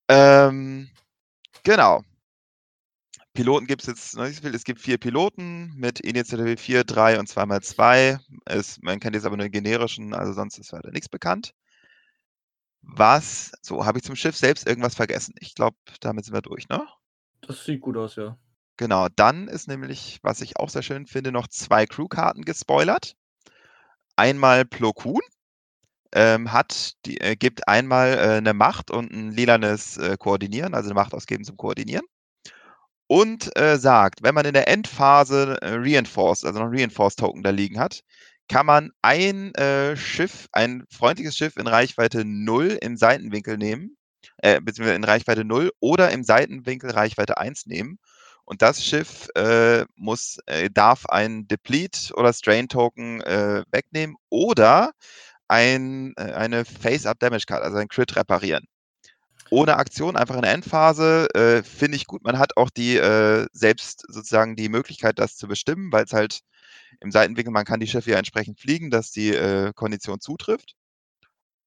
Ähm, 0.10 0.90
genau. 1.64 2.04
Piloten 3.34 3.68
gibt 3.68 3.84
es 3.84 3.88
jetzt 3.88 4.16
noch 4.16 4.26
nicht 4.26 4.38
so 4.38 4.42
viel. 4.42 4.56
Es 4.56 4.64
gibt 4.64 4.82
vier 4.82 4.98
Piloten 4.98 5.72
mit 5.76 6.00
Initiative 6.00 6.58
4, 6.58 6.84
3 6.84 7.20
und 7.20 7.30
2x2. 7.30 8.20
Es, 8.46 8.80
man 8.82 9.00
kennt 9.00 9.16
jetzt 9.16 9.26
aber 9.26 9.38
nur 9.38 9.46
den 9.46 9.52
generischen, 9.52 10.14
also 10.16 10.34
sonst 10.34 10.58
ist 10.58 10.74
weiter 10.74 10.92
nichts 10.92 11.08
bekannt. 11.08 11.54
Was, 12.82 13.52
so, 13.62 13.86
habe 13.86 14.00
ich 14.00 14.04
zum 14.04 14.16
Schiff 14.16 14.36
selbst 14.36 14.66
irgendwas 14.66 14.96
vergessen? 14.96 15.36
Ich 15.40 15.54
glaube, 15.54 15.78
damit 16.00 16.26
sind 16.26 16.34
wir 16.34 16.42
durch, 16.42 16.68
ne? 16.70 16.84
Das 17.42 17.64
sieht 17.64 17.82
gut 17.82 17.96
aus, 17.98 18.16
ja. 18.16 18.38
Genau, 18.78 19.08
dann 19.16 19.48
ist 19.48 19.68
nämlich, 19.68 20.20
was 20.22 20.42
ich 20.42 20.58
auch 20.58 20.70
sehr 20.70 20.84
schön 20.84 21.08
finde, 21.08 21.32
noch 21.32 21.48
zwei 21.48 21.86
Crewkarten 21.88 22.44
gespoilert. 22.46 23.16
Einmal 24.16 24.66
Plo 24.66 24.94
Koon 24.94 25.22
ähm, 26.14 26.52
hat, 26.54 26.94
die, 27.06 27.20
äh, 27.22 27.36
gibt 27.36 27.68
einmal 27.68 28.14
äh, 28.14 28.38
eine 28.38 28.54
Macht 28.54 28.92
und 28.92 29.12
ein 29.12 29.32
lilanes 29.32 29.98
äh, 29.98 30.16
Koordinieren, 30.18 30.74
also 30.76 30.90
eine 30.90 30.96
Macht 30.96 31.14
ausgeben 31.14 31.44
zum 31.44 31.58
Koordinieren. 31.58 32.06
Und 33.08 33.56
äh, 33.58 33.78
sagt, 33.78 34.22
wenn 34.24 34.36
man 34.36 34.46
in 34.46 34.54
der 34.54 34.68
Endphase 34.68 35.58
äh, 35.62 35.76
Reinforced, 35.76 36.46
also 36.46 36.60
noch 36.60 36.72
Reinforced 36.72 37.20
Token 37.20 37.44
da 37.44 37.52
liegen 37.52 37.80
hat, 37.80 38.02
kann 38.50 38.66
man 38.66 38.92
ein 39.02 39.54
äh, 39.56 39.96
Schiff, 39.98 40.48
ein 40.52 40.84
freundliches 40.92 41.36
Schiff 41.36 41.58
in 41.58 41.68
Reichweite 41.68 42.24
0 42.26 42.78
im 42.82 42.96
Seitenwinkel 42.98 43.58
nehmen, 43.58 43.98
beziehungsweise 44.42 44.96
in 44.96 45.04
Reichweite 45.04 45.44
0 45.44 45.72
oder 45.80 46.12
im 46.12 46.24
Seitenwinkel 46.24 46.92
Reichweite 46.92 47.38
1 47.38 47.66
nehmen. 47.66 48.00
Und 48.50 48.62
das 48.62 48.82
Schiff 48.82 49.28
äh, 49.36 49.84
muss, 49.98 50.38
äh, 50.46 50.70
darf 50.70 51.06
ein 51.08 51.50
Deplete 51.50 52.14
oder 52.14 52.32
Strain 52.32 52.70
Token 52.70 53.20
äh, 53.22 53.66
wegnehmen 53.72 54.16
oder 54.30 54.94
ein, 55.50 56.14
äh, 56.16 56.32
eine 56.32 56.64
Face-Up 56.64 57.20
Damage 57.20 57.44
Card, 57.46 57.62
also 57.62 57.76
ein 57.76 57.90
Crit 57.90 58.16
reparieren. 58.16 58.66
Ohne 59.50 59.76
Aktion, 59.76 60.16
einfach 60.16 60.36
in 60.36 60.44
der 60.44 60.54
Endphase, 60.54 61.28
äh, 61.36 61.62
finde 61.62 61.98
ich 61.98 62.08
gut. 62.08 62.24
Man 62.24 62.40
hat 62.40 62.56
auch 62.56 62.70
die 62.70 62.96
selbst 63.52 64.06
sozusagen 64.08 64.56
die 64.56 64.70
Möglichkeit, 64.70 65.20
das 65.20 65.36
zu 65.36 65.50
bestimmen, 65.50 65.92
weil 65.92 66.06
es 66.06 66.14
halt 66.14 66.40
im 67.02 67.12
Seitenwinkel, 67.12 67.52
man 67.52 67.66
kann 67.66 67.82
die 67.82 67.88
Schiffe 67.88 68.12
ja 68.12 68.18
entsprechend 68.18 68.62
fliegen, 68.62 68.92
dass 68.92 69.12
die 69.12 69.34
äh, 69.34 69.74
Kondition 69.74 70.22
zutrifft. 70.22 70.76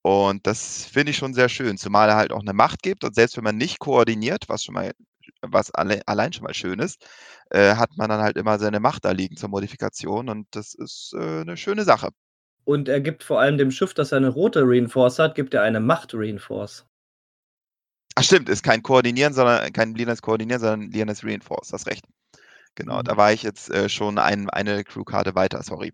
Und 0.03 0.47
das 0.47 0.87
finde 0.87 1.11
ich 1.11 1.19
schon 1.19 1.35
sehr 1.35 1.51
schön, 1.51 1.77
zumal 1.77 2.09
er 2.09 2.17
halt 2.17 2.33
auch 2.33 2.41
eine 2.41 2.55
Macht 2.55 2.83
gibt 2.83 3.05
und 3.05 3.15
selbst 3.15 3.37
wenn 3.37 3.45
man 3.45 3.59
nicht 3.59 3.79
koordiniert, 3.81 4.49
was 4.49 4.65
schon 4.65 4.75
mal, 4.75 4.93
was 5.43 5.71
alle, 5.71 6.03
allein 6.07 6.33
schon 6.33 6.45
mal 6.45 6.55
schön 6.55 6.79
ist, 6.79 7.07
äh, 7.51 7.75
hat 7.75 7.91
man 7.97 8.09
dann 8.09 8.21
halt 8.21 8.37
immer 8.37 8.59
seine 8.59 8.81
Macht 8.81 9.05
da 9.05 9.11
liegen 9.11 9.37
zur 9.37 9.49
Modifikation 9.49 10.29
und 10.29 10.47
das 10.53 10.75
ist 10.75 11.15
äh, 11.17 11.41
eine 11.41 11.57
schöne 11.57 11.85
Sache. 11.85 12.11
Und 12.65 12.89
er 12.89 13.01
gibt 13.01 13.25
vor 13.25 13.41
allem 13.41 13.59
dem 13.59 13.71
Schiff, 13.71 13.95
das 13.95 14.13
eine 14.13 14.29
rote 14.29 14.63
Reinforce 14.65 15.19
hat, 15.19 15.35
gibt 15.35 15.55
er 15.55 15.63
eine 15.63 15.81
Macht-Reinforce. 15.81 16.87
Ach 18.17 18.23
stimmt, 18.23 18.49
ist 18.49 18.63
kein 18.63 18.83
Koordinieren, 18.83 19.33
sondern 19.33 19.73
kein 19.73 19.95
Lianes 19.95 20.23
Koordinieren, 20.23 20.61
sondern 20.61 20.91
Lianes 20.91 21.25
Reinforce, 21.25 21.73
hast 21.73 21.87
recht. 21.87 22.05
Genau, 22.75 22.99
mhm. 22.99 23.05
da 23.05 23.17
war 23.17 23.33
ich 23.33 23.43
jetzt 23.43 23.71
äh, 23.71 23.89
schon 23.89 24.19
ein, 24.19 24.51
eine 24.51 24.85
Crewkarte 24.85 25.35
weiter, 25.35 25.63
sorry. 25.63 25.93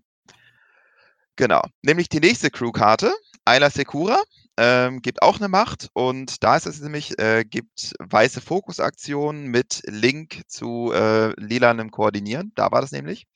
Genau, 1.37 1.63
nämlich 1.83 2.09
die 2.09 2.21
nächste 2.21 2.51
Crewkarte, 2.51 3.13
Ayla 3.45 3.71
Secura, 3.71 4.19
ähm, 4.59 5.03
gibt 5.03 5.23
auch 5.23 5.37
eine 5.37 5.49
Macht 5.49 5.90
und 5.92 6.42
da 6.42 6.57
ist 6.57 6.66
es 6.66 6.81
nämlich, 6.81 7.19
äh, 7.19 7.45
gibt 7.45 7.95
weiße 7.99 8.40
Fokusaktionen 8.40 9.47
mit 9.49 9.83
Link 9.87 10.42
zu 10.49 10.92
äh, 10.92 11.33
lilanem 11.40 11.90
Koordinieren, 11.90 12.53
da 12.55 12.71
war 12.73 12.81
das 12.81 12.92
nämlich. 12.92 13.27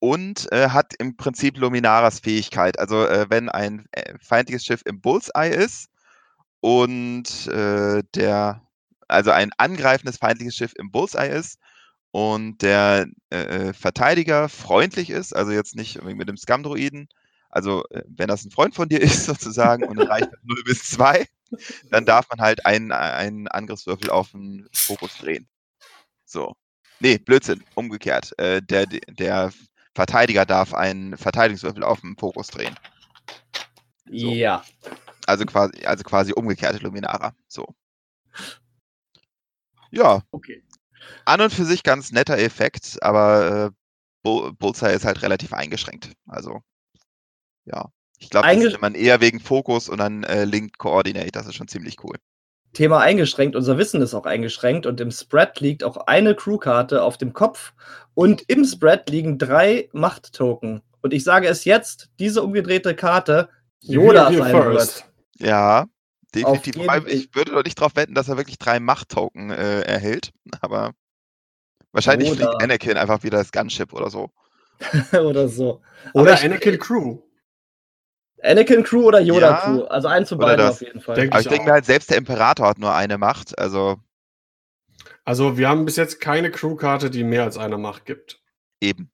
Und 0.00 0.52
äh, 0.52 0.68
hat 0.70 0.92
im 0.98 1.16
Prinzip 1.16 1.56
Luminaras 1.56 2.20
Fähigkeit. 2.20 2.78
Also 2.78 3.06
äh, 3.06 3.26
wenn 3.30 3.48
ein 3.48 3.86
äh, 3.92 4.14
feindliches 4.20 4.64
Schiff 4.64 4.82
im 4.84 5.00
Bullseye 5.00 5.54
ist 5.54 5.88
und 6.60 7.46
äh, 7.46 8.02
der, 8.14 8.62
also 9.08 9.30
ein 9.30 9.50
angreifendes 9.56 10.18
feindliches 10.18 10.56
Schiff 10.56 10.72
im 10.76 10.90
Bullseye 10.90 11.28
ist 11.30 11.58
und 12.10 12.62
der 12.62 13.06
Verteidiger 13.72 14.48
freundlich 14.48 15.10
ist, 15.10 15.34
also 15.34 15.50
jetzt 15.50 15.74
nicht 15.74 16.00
mit 16.04 16.28
dem 16.28 16.36
Scam-Droiden, 16.36 17.08
also 17.54 17.84
äh, 17.90 18.02
wenn 18.06 18.28
das 18.28 18.44
ein 18.44 18.50
Freund 18.50 18.74
von 18.74 18.88
dir 18.88 19.00
ist 19.02 19.26
sozusagen 19.26 19.84
und 19.84 19.98
reicht 19.98 20.30
0 20.42 20.62
bis 20.64 20.84
2, 20.84 21.26
dann 21.90 22.04
darf 22.04 22.28
man 22.30 22.40
halt 22.40 22.66
einen, 22.66 22.92
einen 22.92 23.48
Angriffswürfel 23.48 24.10
auf 24.10 24.30
den 24.32 24.68
Fokus 24.72 25.16
drehen. 25.18 25.48
So. 26.24 26.54
Nee, 27.00 27.18
Blödsinn, 27.18 27.62
umgekehrt. 27.74 28.38
Äh, 28.38 28.62
der, 28.62 28.86
der 28.86 29.52
Verteidiger 29.94 30.46
darf 30.46 30.74
einen 30.74 31.16
Verteidigungswürfel 31.16 31.82
auf 31.82 32.00
den 32.00 32.16
Fokus 32.16 32.48
drehen. 32.48 32.74
So. 34.06 34.30
Ja. 34.30 34.64
Also 35.26 35.44
quasi, 35.46 35.84
also 35.84 36.04
quasi 36.04 36.32
umgekehrte 36.32 36.78
Luminara. 36.78 37.34
So. 37.48 37.74
Ja. 39.90 40.22
Okay 40.30 40.62
an 41.24 41.40
und 41.40 41.52
für 41.52 41.64
sich 41.64 41.82
ganz 41.82 42.12
netter 42.12 42.38
Effekt, 42.38 43.02
aber 43.02 43.72
äh, 44.24 44.50
Bullseye 44.58 44.94
ist 44.94 45.04
halt 45.04 45.22
relativ 45.22 45.52
eingeschränkt. 45.52 46.12
Also, 46.26 46.62
ja. 47.64 47.86
Ich 48.18 48.30
glaube, 48.30 48.46
das 48.46 48.64
ist 48.64 48.80
man 48.80 48.94
eher 48.94 49.20
wegen 49.20 49.40
Fokus 49.40 49.88
und 49.88 49.98
dann 49.98 50.22
äh, 50.24 50.44
Linked 50.44 50.78
Coordinate. 50.78 51.32
Das 51.32 51.46
ist 51.46 51.56
schon 51.56 51.68
ziemlich 51.68 51.96
cool. 52.04 52.16
Thema 52.72 53.00
eingeschränkt, 53.00 53.54
unser 53.54 53.78
Wissen 53.78 54.00
ist 54.02 54.14
auch 54.14 54.24
eingeschränkt 54.24 54.86
und 54.86 55.00
im 55.00 55.10
Spread 55.10 55.60
liegt 55.60 55.84
auch 55.84 55.96
eine 56.06 56.34
Crewkarte 56.34 57.02
auf 57.02 57.18
dem 57.18 57.32
Kopf 57.32 57.72
und 58.14 58.42
im 58.48 58.64
Spread 58.64 59.08
liegen 59.10 59.38
drei 59.38 59.88
Macht-Token. 59.92 60.82
Und 61.00 61.12
ich 61.12 61.22
sage 61.22 61.46
es 61.46 61.64
jetzt, 61.64 62.10
diese 62.18 62.42
umgedrehte 62.42 62.94
Karte 62.94 63.48
Yoda 63.80 64.32
sein 64.32 64.52
wird. 64.52 65.04
Ja, 65.36 65.86
definitiv. 66.34 66.76
ich 67.06 67.34
würde 67.34 67.52
doch 67.52 67.62
nicht 67.62 67.78
darauf 67.78 67.94
wetten, 67.94 68.14
dass 68.14 68.28
er 68.28 68.36
wirklich 68.36 68.58
drei 68.58 68.80
Macht-Token 68.80 69.50
äh, 69.50 69.82
erhält, 69.82 70.30
aber 70.60 70.94
Wahrscheinlich 71.94 72.28
oder 72.28 72.48
fliegt 72.48 72.62
Anakin 72.62 72.96
einfach 72.96 73.22
wieder 73.22 73.38
das 73.38 73.52
Gunship 73.52 73.92
oder 73.92 74.10
so. 74.10 74.28
oder 75.12 75.48
so. 75.48 75.80
Oder 76.12 76.42
Anakin 76.42 76.76
Crew. 76.80 77.18
Anakin 78.44 78.82
Crew 78.82 79.04
oder 79.04 79.20
Yoda 79.20 79.50
ja, 79.50 79.60
Crew. 79.60 79.84
Also 79.84 80.08
eins 80.08 80.28
zu 80.28 80.38
beiden 80.38 80.66
auf 80.66 80.80
jeden 80.80 81.00
Fall. 81.00 81.16
Denk 81.16 81.32
Aber 81.32 81.40
ich, 81.40 81.46
ich 81.46 81.50
denke 81.50 81.66
mir 81.66 81.72
halt, 81.72 81.86
selbst 81.86 82.10
der 82.10 82.18
Imperator 82.18 82.68
hat 82.68 82.78
nur 82.78 82.94
eine 82.94 83.18
Macht. 83.18 83.58
Also. 83.58 83.96
Also 85.24 85.56
wir 85.56 85.68
haben 85.68 85.84
bis 85.84 85.96
jetzt 85.96 86.20
keine 86.20 86.50
Crewkarte, 86.50 87.10
die 87.10 87.24
mehr 87.24 87.44
als 87.44 87.56
eine 87.56 87.78
Macht 87.78 88.04
gibt. 88.04 88.42
Eben. 88.80 89.10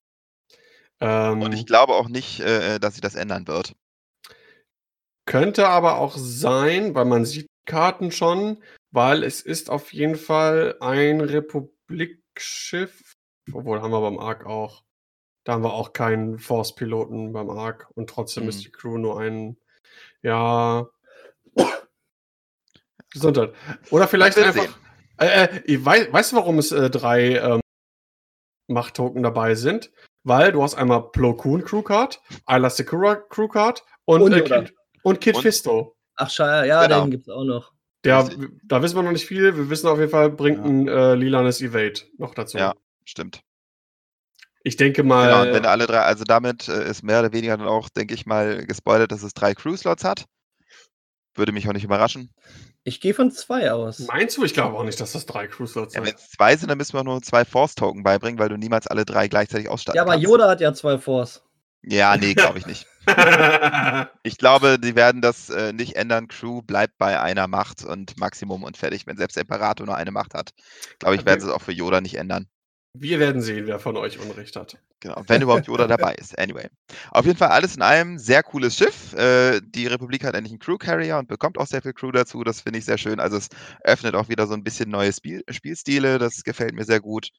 Ähm, 1.01 1.43
Und 1.43 1.53
ich 1.53 1.67
glaube 1.67 1.95
auch 1.95 2.09
nicht, 2.09 2.41
äh, 2.41 2.79
dass 2.79 2.95
sich 2.95 3.01
das 3.01 3.15
ändern 3.15 3.47
wird. 3.47 3.75
Könnte 5.27 5.69
aber 5.69 5.99
auch 5.99 6.17
sein, 6.17 6.95
weil 6.95 7.05
man 7.05 7.25
sieht 7.25 7.47
Karten 7.67 8.11
schon, 8.11 8.63
weil 8.91 9.23
es 9.23 9.41
ist 9.41 9.71
auf 9.71 9.93
jeden 9.93 10.17
Fall 10.17 10.77
ein 10.81 11.21
Republik 11.21 12.21
Schiff. 12.37 13.15
Obwohl 13.53 13.81
haben 13.81 13.93
wir 13.93 14.01
beim 14.01 14.19
Ark 14.19 14.47
auch. 14.47 14.83
Da 15.45 15.53
haben 15.53 15.65
wir 15.65 15.73
auch 15.73 15.93
keinen 15.93 16.39
Force-Piloten 16.39 17.33
beim 17.33 17.51
Ark 17.51 17.89
und 17.95 18.11
trotzdem 18.11 18.45
mhm. 18.45 18.49
ist 18.51 18.65
die 18.65 18.71
Crew 18.71 18.99
nur 18.99 19.21
ein, 19.21 19.57
ja, 20.23 20.87
Gesundheit. 23.13 23.53
Oder 23.91 24.07
vielleicht 24.09 24.39
einfach. 24.39 24.69
Äh, 25.19 25.59
äh, 25.67 25.85
weiß, 25.85 26.13
weißt 26.13 26.33
du, 26.33 26.37
warum 26.37 26.59
es 26.59 26.73
äh, 26.73 26.89
drei 26.89 27.37
ähm, 27.37 27.61
Macht-Token 28.69 29.23
dabei 29.23 29.55
sind? 29.55 29.91
Weil 30.23 30.53
du 30.53 30.63
hast 30.63 30.75
einmal 30.75 31.11
Plo 31.11 31.35
Koon 31.35 31.65
Crewcard, 31.65 32.21
Ayla 32.47 32.71
Sakura 32.71 33.17
Crewcard 33.17 33.85
und, 34.05 34.23
und, 34.23 34.33
äh, 34.33 34.43
Kid, 34.43 34.75
und 35.03 35.21
Kid 35.21 35.37
und? 35.37 35.43
Fisto. 35.43 35.97
Ach, 36.17 36.31
schade, 36.31 36.69
ja, 36.69 36.87
genau. 36.87 37.03
den 37.03 37.11
gibt 37.11 37.23
es 37.25 37.29
auch 37.29 37.45
noch. 37.45 37.73
Der, 38.05 38.29
da 38.65 38.83
wissen 38.83 38.97
wir 38.97 39.03
noch 39.03 39.13
nicht 39.13 39.27
viel. 39.27 39.57
Wir 39.57 39.69
wissen 39.69 39.89
auf 39.89 39.99
jeden 39.99 40.11
Fall, 40.11 40.31
bringt 40.31 40.59
ja. 40.59 40.65
ein 40.65 40.89
äh, 40.89 41.15
lilanes 41.15 41.61
Evade 41.61 42.01
noch 42.17 42.35
dazu. 42.35 42.57
Ja, 42.57 42.75
stimmt. 43.05 43.43
Ich 44.63 44.77
denke 44.77 45.03
mal. 45.03 45.45
Genau, 45.45 45.55
wenn 45.55 45.67
alle 45.67 45.87
drei, 45.87 46.01
also 46.01 46.25
damit 46.25 46.69
äh, 46.69 46.89
ist 46.89 47.03
mehr 47.03 47.21
oder 47.21 47.33
weniger 47.33 47.57
dann 47.57 47.67
auch, 47.67 47.89
denke 47.89 48.15
ich 48.15 48.27
mal, 48.27 48.67
gespoilert, 48.67 49.11
dass 49.11 49.23
es 49.23 49.33
drei 49.33 49.55
Crew-Slots 49.55 50.05
hat. 50.05 50.27
Würde 51.35 51.53
mich 51.53 51.69
auch 51.69 51.73
nicht 51.73 51.85
überraschen. 51.85 52.31
Ich 52.83 53.01
gehe 53.01 53.15
von 53.15 53.31
zwei 53.31 53.71
aus. 53.73 54.01
Meinst 54.01 54.37
du? 54.37 54.45
Ich 54.45 54.55
glaube 54.55 54.77
auch 54.77 54.85
nicht, 54.85 55.01
dass 55.01 55.13
das 55.13 55.27
drei 55.27 55.47
Crew-Slots 55.47 55.95
ja, 55.95 56.01
sind. 56.01 56.09
Wenn 56.09 56.17
es 56.17 56.31
zwei 56.31 56.57
sind, 56.57 56.69
dann 56.69 56.79
müssen 56.79 56.95
wir 56.95 57.05
nur 57.05 57.23
zwei 57.23 57.45
Force-Token 57.45 58.03
beibringen, 58.03 58.39
weil 58.39 58.49
du 58.49 58.57
niemals 58.57 58.87
alle 58.87 59.05
drei 59.05 59.29
gleichzeitig 59.29 59.69
ausstatten 59.69 59.97
Ja, 59.97 60.03
aber 60.03 60.13
kannst. 60.13 60.27
Yoda 60.27 60.49
hat 60.49 60.61
ja 60.61 60.75
zwei 60.75 60.99
Force. 60.99 61.43
Ja, 61.83 62.17
nee, 62.17 62.35
glaube 62.35 62.59
ich 62.59 62.67
nicht. 62.67 62.87
ich 64.23 64.37
glaube, 64.37 64.79
die 64.79 64.95
werden 64.95 65.23
das 65.23 65.49
äh, 65.49 65.73
nicht 65.73 65.97
ändern. 65.97 66.29
Crew 66.29 66.63
bleibt 66.63 66.99
bei 66.99 67.19
einer 67.21 67.47
Macht 67.47 67.85
und 67.85 68.19
Maximum 68.19 68.65
und 68.65 68.77
fertig. 68.77 69.07
Wenn 69.07 69.17
selbst 69.17 69.37
der 69.37 69.43
Imperator 69.43 69.87
nur 69.87 69.97
eine 69.97 70.11
Macht 70.11 70.35
hat, 70.35 70.51
glaube 70.99 71.17
ich, 71.17 71.25
werden 71.25 71.41
sie 71.41 71.47
es 71.47 71.53
auch 71.53 71.63
für 71.63 71.73
Yoda 71.73 72.01
nicht 72.01 72.17
ändern. 72.17 72.49
Wir 72.93 73.21
werden 73.21 73.41
sehen, 73.41 73.67
wer 73.67 73.79
von 73.79 73.97
euch 73.97 74.19
Unrecht 74.19 74.57
hat. 74.57 74.77
Genau, 74.99 75.23
wenn 75.29 75.43
überhaupt 75.43 75.69
Yoda 75.69 75.87
dabei 75.89 76.15
ist. 76.15 76.37
Anyway. 76.39 76.69
Auf 77.13 77.25
jeden 77.25 77.39
Fall 77.39 77.51
alles 77.51 77.77
in 77.77 77.83
allem 77.83 78.19
sehr 78.19 78.43
cooles 78.43 78.77
Schiff. 78.77 79.13
Äh, 79.15 79.61
die 79.63 79.87
Republik 79.87 80.25
hat 80.25 80.35
endlich 80.35 80.53
einen 80.53 80.59
Crew 80.59 80.77
Carrier 80.77 81.19
und 81.19 81.29
bekommt 81.29 81.57
auch 81.57 81.69
sehr 81.69 81.83
viel 81.83 81.93
Crew 81.93 82.11
dazu. 82.11 82.43
Das 82.43 82.61
finde 82.61 82.81
ich 82.81 82.85
sehr 82.85 82.99
schön. 82.99 83.21
Also 83.21 83.37
es 83.37 83.49
öffnet 83.85 84.17
auch 84.17 84.29
wieder 84.29 84.47
so 84.49 84.55
ein 84.55 84.65
bisschen 84.65 84.91
neue 84.91 85.13
Spiel 85.13 85.45
Spielstile. 85.49 86.19
Das 86.19 86.43
gefällt 86.43 86.75
mir 86.75 86.85
sehr 86.85 87.01
gut. 87.01 87.31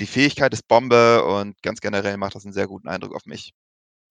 Die 0.00 0.06
Fähigkeit 0.06 0.54
ist 0.54 0.66
Bombe 0.66 1.24
und 1.24 1.60
ganz 1.62 1.80
generell 1.80 2.16
macht 2.16 2.34
das 2.34 2.46
einen 2.46 2.54
sehr 2.54 2.66
guten 2.66 2.88
Eindruck 2.88 3.14
auf 3.14 3.26
mich. 3.26 3.52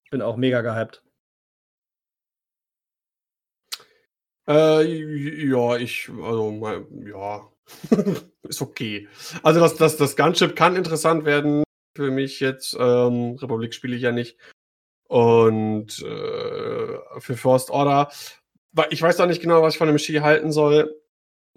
Ich 0.04 0.12
bin 0.12 0.22
auch 0.22 0.38
mega 0.38 0.62
gehypt. 0.62 1.02
Äh, 4.48 4.84
ja, 5.48 5.78
ich, 5.78 6.10
also, 6.10 6.84
ja, 7.06 7.48
ist 8.44 8.62
okay. 8.62 9.08
Also 9.44 9.60
das, 9.60 9.76
das, 9.76 9.98
das 9.98 10.16
Gunship 10.16 10.56
kann 10.56 10.76
interessant 10.76 11.26
werden 11.26 11.64
für 11.96 12.12
mich 12.12 12.40
jetzt. 12.40 12.76
Ähm, 12.80 13.38
Republik 13.40 13.74
spiele 13.74 13.96
ich 13.96 14.02
ja 14.02 14.12
nicht. 14.12 14.38
Und 15.08 16.00
äh, 16.04 16.98
für 17.20 17.36
First 17.36 17.72
Order, 17.72 18.12
ich 18.92 19.02
weiß 19.02 19.20
auch 19.20 19.26
nicht 19.26 19.42
genau, 19.42 19.62
was 19.62 19.74
ich 19.74 19.78
von 19.78 19.88
dem 19.88 19.98
Ski 19.98 20.18
halten 20.18 20.52
soll. 20.52 20.96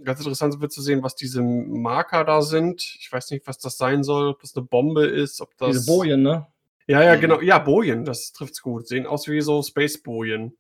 Ganz 0.03 0.21
interessant 0.21 0.61
wird 0.61 0.73
zu 0.73 0.81
sehen, 0.81 1.03
was 1.03 1.15
diese 1.15 1.43
Marker 1.43 2.25
da 2.25 2.41
sind. 2.41 2.83
Ich 2.99 3.13
weiß 3.13 3.31
nicht, 3.31 3.47
was 3.47 3.59
das 3.59 3.77
sein 3.77 4.03
soll, 4.03 4.29
ob 4.29 4.41
das 4.41 4.57
eine 4.57 4.65
Bombe 4.65 5.05
ist, 5.07 5.41
ob 5.41 5.57
das. 5.59 5.73
Diese 5.73 5.87
Bojen, 5.87 6.23
ne? 6.23 6.47
Ja, 6.87 7.03
ja, 7.03 7.17
mhm. 7.17 7.21
genau. 7.21 7.41
Ja, 7.41 7.59
Bojen, 7.59 8.05
das 8.05 8.33
trifft's 8.33 8.63
gut. 8.63 8.89
Sehen 8.89 9.07
aus 9.07 9.29
wie 9.29 9.41
so 9.43 9.63
Space-Bojen. 9.63 10.57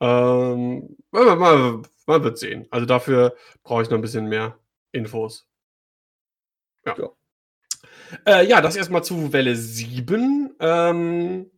Ähm, 0.00 0.96
man, 1.10 1.38
man, 1.38 1.86
man, 2.06 2.24
wird 2.24 2.38
sehen. 2.38 2.66
Also 2.70 2.86
dafür 2.86 3.34
brauche 3.62 3.82
ich 3.82 3.90
noch 3.90 3.98
ein 3.98 4.02
bisschen 4.02 4.28
mehr 4.28 4.58
Infos. 4.92 5.46
Ja. 6.84 6.96
Ja, 6.98 7.10
äh, 8.26 8.46
ja 8.46 8.60
das 8.60 8.76
erstmal 8.76 9.04
zu 9.04 9.32
Welle 9.32 9.56
7. 9.56 10.54
Ähm, 10.60 11.50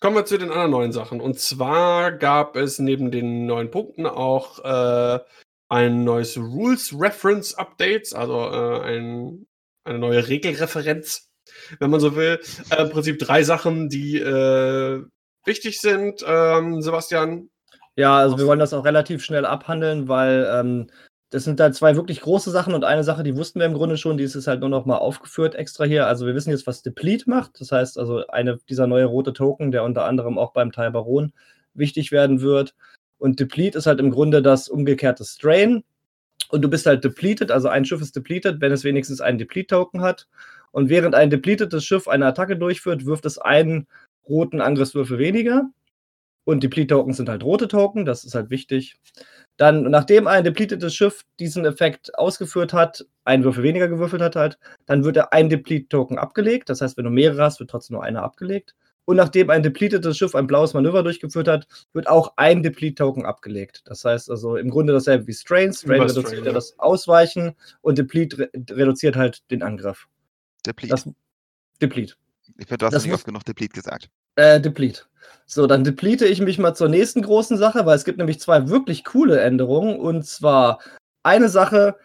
kommen 0.00 0.16
wir 0.16 0.24
zu 0.24 0.38
den 0.38 0.50
anderen 0.50 0.70
neuen 0.70 0.92
Sachen. 0.92 1.20
Und 1.20 1.38
zwar 1.38 2.12
gab 2.12 2.56
es 2.56 2.78
neben 2.78 3.10
den 3.10 3.46
neuen 3.46 3.70
Punkten 3.70 4.06
auch 4.06 4.58
äh, 4.64 5.20
ein 5.68 6.04
neues 6.04 6.36
Rules 6.36 6.92
Reference 6.98 7.54
Updates, 7.54 8.12
also 8.12 8.34
äh, 8.34 8.80
ein, 8.82 9.46
eine 9.84 9.98
neue 9.98 10.28
Regelreferenz, 10.28 11.30
wenn 11.78 11.90
man 11.90 12.00
so 12.00 12.14
will. 12.14 12.40
Äh, 12.70 12.82
Im 12.82 12.90
Prinzip 12.90 13.18
drei 13.18 13.42
Sachen, 13.42 13.88
die 13.88 14.18
äh, 14.18 15.02
wichtig 15.44 15.80
sind. 15.80 16.22
Ähm, 16.26 16.82
Sebastian, 16.82 17.48
ja, 17.96 18.16
also 18.16 18.38
wir 18.38 18.46
wollen 18.46 18.58
das 18.58 18.72
auch 18.72 18.84
relativ 18.84 19.22
schnell 19.22 19.44
abhandeln, 19.44 20.08
weil 20.08 20.46
ähm, 20.50 20.86
das 21.32 21.44
sind 21.44 21.60
halt 21.60 21.74
zwei 21.74 21.96
wirklich 21.96 22.20
große 22.20 22.50
Sachen 22.50 22.74
und 22.74 22.84
eine 22.84 23.04
Sache, 23.04 23.22
die 23.22 23.36
wussten 23.36 23.58
wir 23.58 23.66
im 23.66 23.72
Grunde 23.72 23.96
schon, 23.96 24.18
die 24.18 24.24
ist 24.24 24.34
jetzt 24.34 24.46
halt 24.46 24.60
nur 24.60 24.68
noch 24.68 24.84
mal 24.84 24.98
aufgeführt 24.98 25.54
extra 25.54 25.84
hier. 25.84 26.06
Also 26.06 26.26
wir 26.26 26.34
wissen 26.34 26.50
jetzt, 26.50 26.66
was 26.66 26.82
Deplete 26.82 27.28
macht. 27.28 27.58
Das 27.58 27.72
heißt 27.72 27.98
also, 27.98 28.26
eine 28.26 28.58
dieser 28.68 28.86
neue 28.86 29.06
rote 29.06 29.32
Token, 29.32 29.70
der 29.70 29.82
unter 29.82 30.04
anderem 30.04 30.38
auch 30.38 30.52
beim 30.52 30.72
Teil 30.72 30.90
Baron 30.90 31.32
wichtig 31.72 32.12
werden 32.12 32.42
wird. 32.42 32.74
Und 33.16 33.40
Deplete 33.40 33.78
ist 33.78 33.86
halt 33.86 34.00
im 34.00 34.10
Grunde 34.10 34.42
das 34.42 34.68
umgekehrte 34.68 35.24
Strain. 35.24 35.84
Und 36.50 36.62
du 36.62 36.68
bist 36.68 36.84
halt 36.84 37.02
depleted, 37.02 37.50
also 37.50 37.68
ein 37.68 37.86
Schiff 37.86 38.02
ist 38.02 38.14
depleted, 38.14 38.60
wenn 38.60 38.72
es 38.72 38.84
wenigstens 38.84 39.22
einen 39.22 39.38
Deplete-Token 39.38 40.02
hat. 40.02 40.28
Und 40.70 40.90
während 40.90 41.14
ein 41.14 41.30
depletedes 41.30 41.82
Schiff 41.82 42.08
eine 42.08 42.26
Attacke 42.26 42.58
durchführt, 42.58 43.06
wirft 43.06 43.24
es 43.24 43.38
einen 43.38 43.86
roten 44.28 44.60
Angriffswürfel 44.60 45.18
weniger. 45.18 45.70
Und 46.44 46.62
Deplete-Token 46.62 47.12
sind 47.12 47.28
halt 47.28 47.44
rote 47.44 47.68
Token, 47.68 48.04
das 48.04 48.24
ist 48.24 48.34
halt 48.34 48.50
wichtig. 48.50 48.96
Dann, 49.56 49.82
nachdem 49.82 50.26
ein 50.26 50.44
depletetes 50.44 50.94
Schiff 50.94 51.22
diesen 51.38 51.64
Effekt 51.64 52.18
ausgeführt 52.18 52.72
hat, 52.72 53.06
einen 53.24 53.44
Würfel 53.44 53.62
weniger 53.62 53.88
gewürfelt 53.88 54.22
hat 54.22 54.34
halt, 54.34 54.58
dann 54.86 55.04
wird 55.04 55.32
ein 55.32 55.48
Deplete-Token 55.48 56.18
abgelegt. 56.18 56.68
Das 56.68 56.80
heißt, 56.80 56.96
wenn 56.96 57.04
du 57.04 57.10
mehrere 57.10 57.42
hast, 57.42 57.60
wird 57.60 57.70
trotzdem 57.70 57.94
nur 57.94 58.04
einer 58.04 58.22
abgelegt. 58.22 58.74
Und 59.04 59.16
nachdem 59.16 59.50
ein 59.50 59.62
depletetes 59.62 60.16
Schiff 60.16 60.34
ein 60.34 60.46
blaues 60.46 60.74
Manöver 60.74 61.02
durchgeführt 61.02 61.48
hat, 61.48 61.66
wird 61.92 62.08
auch 62.08 62.34
ein 62.36 62.62
Deplete-Token 62.62 63.24
abgelegt. 63.24 63.82
Das 63.84 64.04
heißt 64.04 64.30
also 64.30 64.56
im 64.56 64.70
Grunde 64.70 64.92
dasselbe 64.92 65.26
wie 65.26 65.32
Strain. 65.32 65.72
Strain 65.72 66.02
reduziert 66.02 66.28
Strain, 66.28 66.44
ja 66.44 66.52
das 66.52 66.78
Ausweichen 66.78 67.56
und 67.80 67.98
Deplete 67.98 68.38
re 68.38 68.50
reduziert 68.70 69.16
halt 69.16 69.50
den 69.50 69.62
Angriff. 69.62 70.08
Deplete. 70.64 70.90
Das, 70.92 71.08
Deplete. 71.80 72.14
Ich 72.58 72.66
finde, 72.66 72.78
du 72.78 72.86
hast 72.86 72.94
das 72.94 73.04
nicht 73.04 73.14
oft 73.14 73.24
genug 73.24 73.44
Deplete 73.44 73.74
gesagt. 73.74 74.08
Äh, 74.36 74.60
Deplete. 74.60 75.02
So, 75.46 75.66
dann 75.66 75.84
deplete 75.84 76.26
ich 76.26 76.40
mich 76.40 76.58
mal 76.58 76.74
zur 76.74 76.88
nächsten 76.88 77.22
großen 77.22 77.56
Sache, 77.56 77.84
weil 77.84 77.96
es 77.96 78.04
gibt 78.04 78.18
nämlich 78.18 78.40
zwei 78.40 78.68
wirklich 78.68 79.04
coole 79.04 79.40
Änderungen. 79.40 79.98
Und 79.98 80.24
zwar 80.26 80.80
eine 81.22 81.48
Sache, 81.48 81.96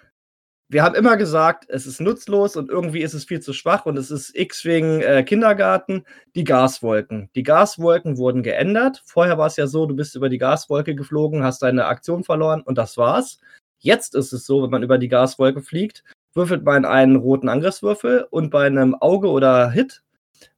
wir 0.70 0.84
haben 0.84 0.96
immer 0.96 1.16
gesagt, 1.16 1.66
es 1.70 1.86
ist 1.86 2.02
nutzlos 2.02 2.58
und 2.58 2.70
irgendwie 2.70 3.02
ist 3.02 3.14
es 3.14 3.24
viel 3.24 3.40
zu 3.40 3.54
schwach 3.54 3.86
und 3.86 3.98
es 3.98 4.12
ist 4.12 4.36
X 4.36 4.66
wegen 4.66 5.02
äh, 5.02 5.24
Kindergarten, 5.24 6.04
die 6.36 6.44
Gaswolken. 6.44 7.30
Die 7.36 7.44
Gaswolken 7.44 8.18
wurden 8.18 8.44
geändert. 8.44 9.02
Vorher 9.06 9.38
war 9.38 9.48
es 9.48 9.56
ja 9.56 9.68
so, 9.68 9.86
du 9.86 9.96
bist 9.96 10.16
über 10.16 10.28
die 10.28 10.40
Gaswolke 10.40 10.94
geflogen, 10.94 11.44
hast 11.44 11.62
deine 11.62 11.86
Aktion 11.86 12.26
verloren 12.26 12.62
und 12.62 12.78
das 12.78 12.98
war's. 12.98 13.40
Jetzt 13.80 14.16
ist 14.16 14.34
es 14.34 14.46
so, 14.46 14.64
wenn 14.64 14.72
man 14.72 14.84
über 14.84 14.98
die 14.98 15.08
Gaswolke 15.08 15.62
fliegt, 15.62 16.04
würfelt 16.34 16.64
man 16.66 16.84
einen 16.84 17.16
roten 17.16 17.48
Angriffswürfel 17.48 18.28
und 18.30 18.50
bei 18.50 18.66
einem 18.68 18.94
Auge 18.96 19.30
oder 19.30 19.70
Hit 19.72 20.04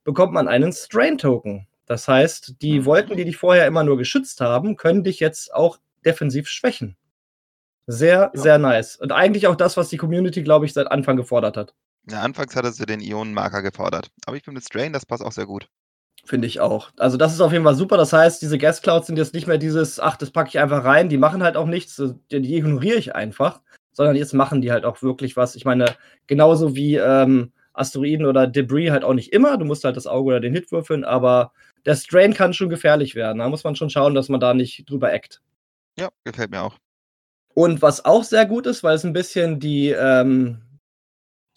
bekommt 0.09 0.33
man 0.33 0.47
einen 0.47 0.73
Strain-Token. 0.73 1.67
Das 1.85 2.07
heißt, 2.07 2.55
die 2.63 2.79
mhm. 2.79 2.85
Wolken, 2.85 3.15
die 3.15 3.25
dich 3.25 3.37
vorher 3.37 3.67
immer 3.67 3.83
nur 3.83 3.95
geschützt 3.95 4.41
haben, 4.41 4.75
können 4.75 5.03
dich 5.03 5.19
jetzt 5.19 5.53
auch 5.53 5.77
defensiv 6.03 6.47
schwächen. 6.47 6.97
Sehr, 7.85 8.31
ja. 8.33 8.41
sehr 8.41 8.57
nice. 8.57 8.95
Und 8.95 9.11
eigentlich 9.11 9.45
auch 9.45 9.55
das, 9.55 9.77
was 9.77 9.89
die 9.89 9.97
Community, 9.97 10.41
glaube 10.41 10.65
ich, 10.65 10.73
seit 10.73 10.91
Anfang 10.91 11.15
gefordert 11.15 11.57
hat. 11.57 11.75
Ja, 12.09 12.21
anfangs 12.21 12.55
hat 12.55 12.65
sie 12.73 12.87
den 12.87 13.01
Ionenmarker 13.01 13.61
gefordert. 13.61 14.09
Aber 14.25 14.35
ich 14.35 14.43
finde 14.43 14.55
mit 14.55 14.65
Strain, 14.65 14.93
das 14.93 15.05
passt 15.05 15.23
auch 15.23 15.31
sehr 15.31 15.45
gut. 15.45 15.69
Finde 16.25 16.47
ich 16.47 16.59
auch. 16.59 16.89
Also 16.97 17.15
das 17.15 17.33
ist 17.33 17.41
auf 17.41 17.51
jeden 17.51 17.63
Fall 17.63 17.75
super. 17.75 17.95
Das 17.95 18.11
heißt, 18.11 18.41
diese 18.41 18.57
Gas 18.57 18.81
Clouds 18.81 19.05
sind 19.05 19.17
jetzt 19.17 19.35
nicht 19.35 19.45
mehr 19.45 19.59
dieses, 19.59 19.99
ach, 19.99 20.17
das 20.17 20.31
packe 20.31 20.49
ich 20.49 20.57
einfach 20.57 20.83
rein, 20.83 21.09
die 21.09 21.17
machen 21.17 21.43
halt 21.43 21.55
auch 21.55 21.67
nichts, 21.67 22.01
die 22.31 22.55
ignoriere 22.55 22.97
ich 22.97 23.13
einfach, 23.13 23.61
sondern 23.91 24.15
jetzt 24.15 24.33
machen 24.33 24.61
die 24.61 24.71
halt 24.71 24.85
auch 24.85 25.03
wirklich 25.03 25.37
was. 25.37 25.55
Ich 25.55 25.65
meine, 25.65 25.95
genauso 26.25 26.75
wie 26.75 26.95
ähm, 26.95 27.51
Asteroiden 27.73 28.25
oder 28.25 28.47
Debris 28.47 28.91
halt 28.91 29.03
auch 29.03 29.13
nicht 29.13 29.33
immer. 29.33 29.57
Du 29.57 29.65
musst 29.65 29.83
halt 29.83 29.97
das 29.97 30.07
Auge 30.07 30.29
oder 30.29 30.39
den 30.39 30.53
Hit 30.53 30.71
würfeln, 30.71 31.03
aber 31.03 31.51
der 31.85 31.95
Strain 31.95 32.33
kann 32.33 32.53
schon 32.53 32.69
gefährlich 32.69 33.15
werden. 33.15 33.39
Da 33.39 33.49
muss 33.49 33.63
man 33.63 33.75
schon 33.75 33.89
schauen, 33.89 34.15
dass 34.15 34.29
man 34.29 34.39
da 34.39 34.53
nicht 34.53 34.89
drüber 34.89 35.11
eckt. 35.11 35.41
Ja, 35.97 36.09
gefällt 36.23 36.51
mir 36.51 36.61
auch. 36.61 36.77
Und 37.53 37.81
was 37.81 38.05
auch 38.05 38.23
sehr 38.23 38.45
gut 38.45 38.67
ist, 38.67 38.83
weil 38.83 38.95
es 38.95 39.03
ein 39.03 39.13
bisschen 39.13 39.59
die, 39.59 39.89
ähm, 39.89 40.61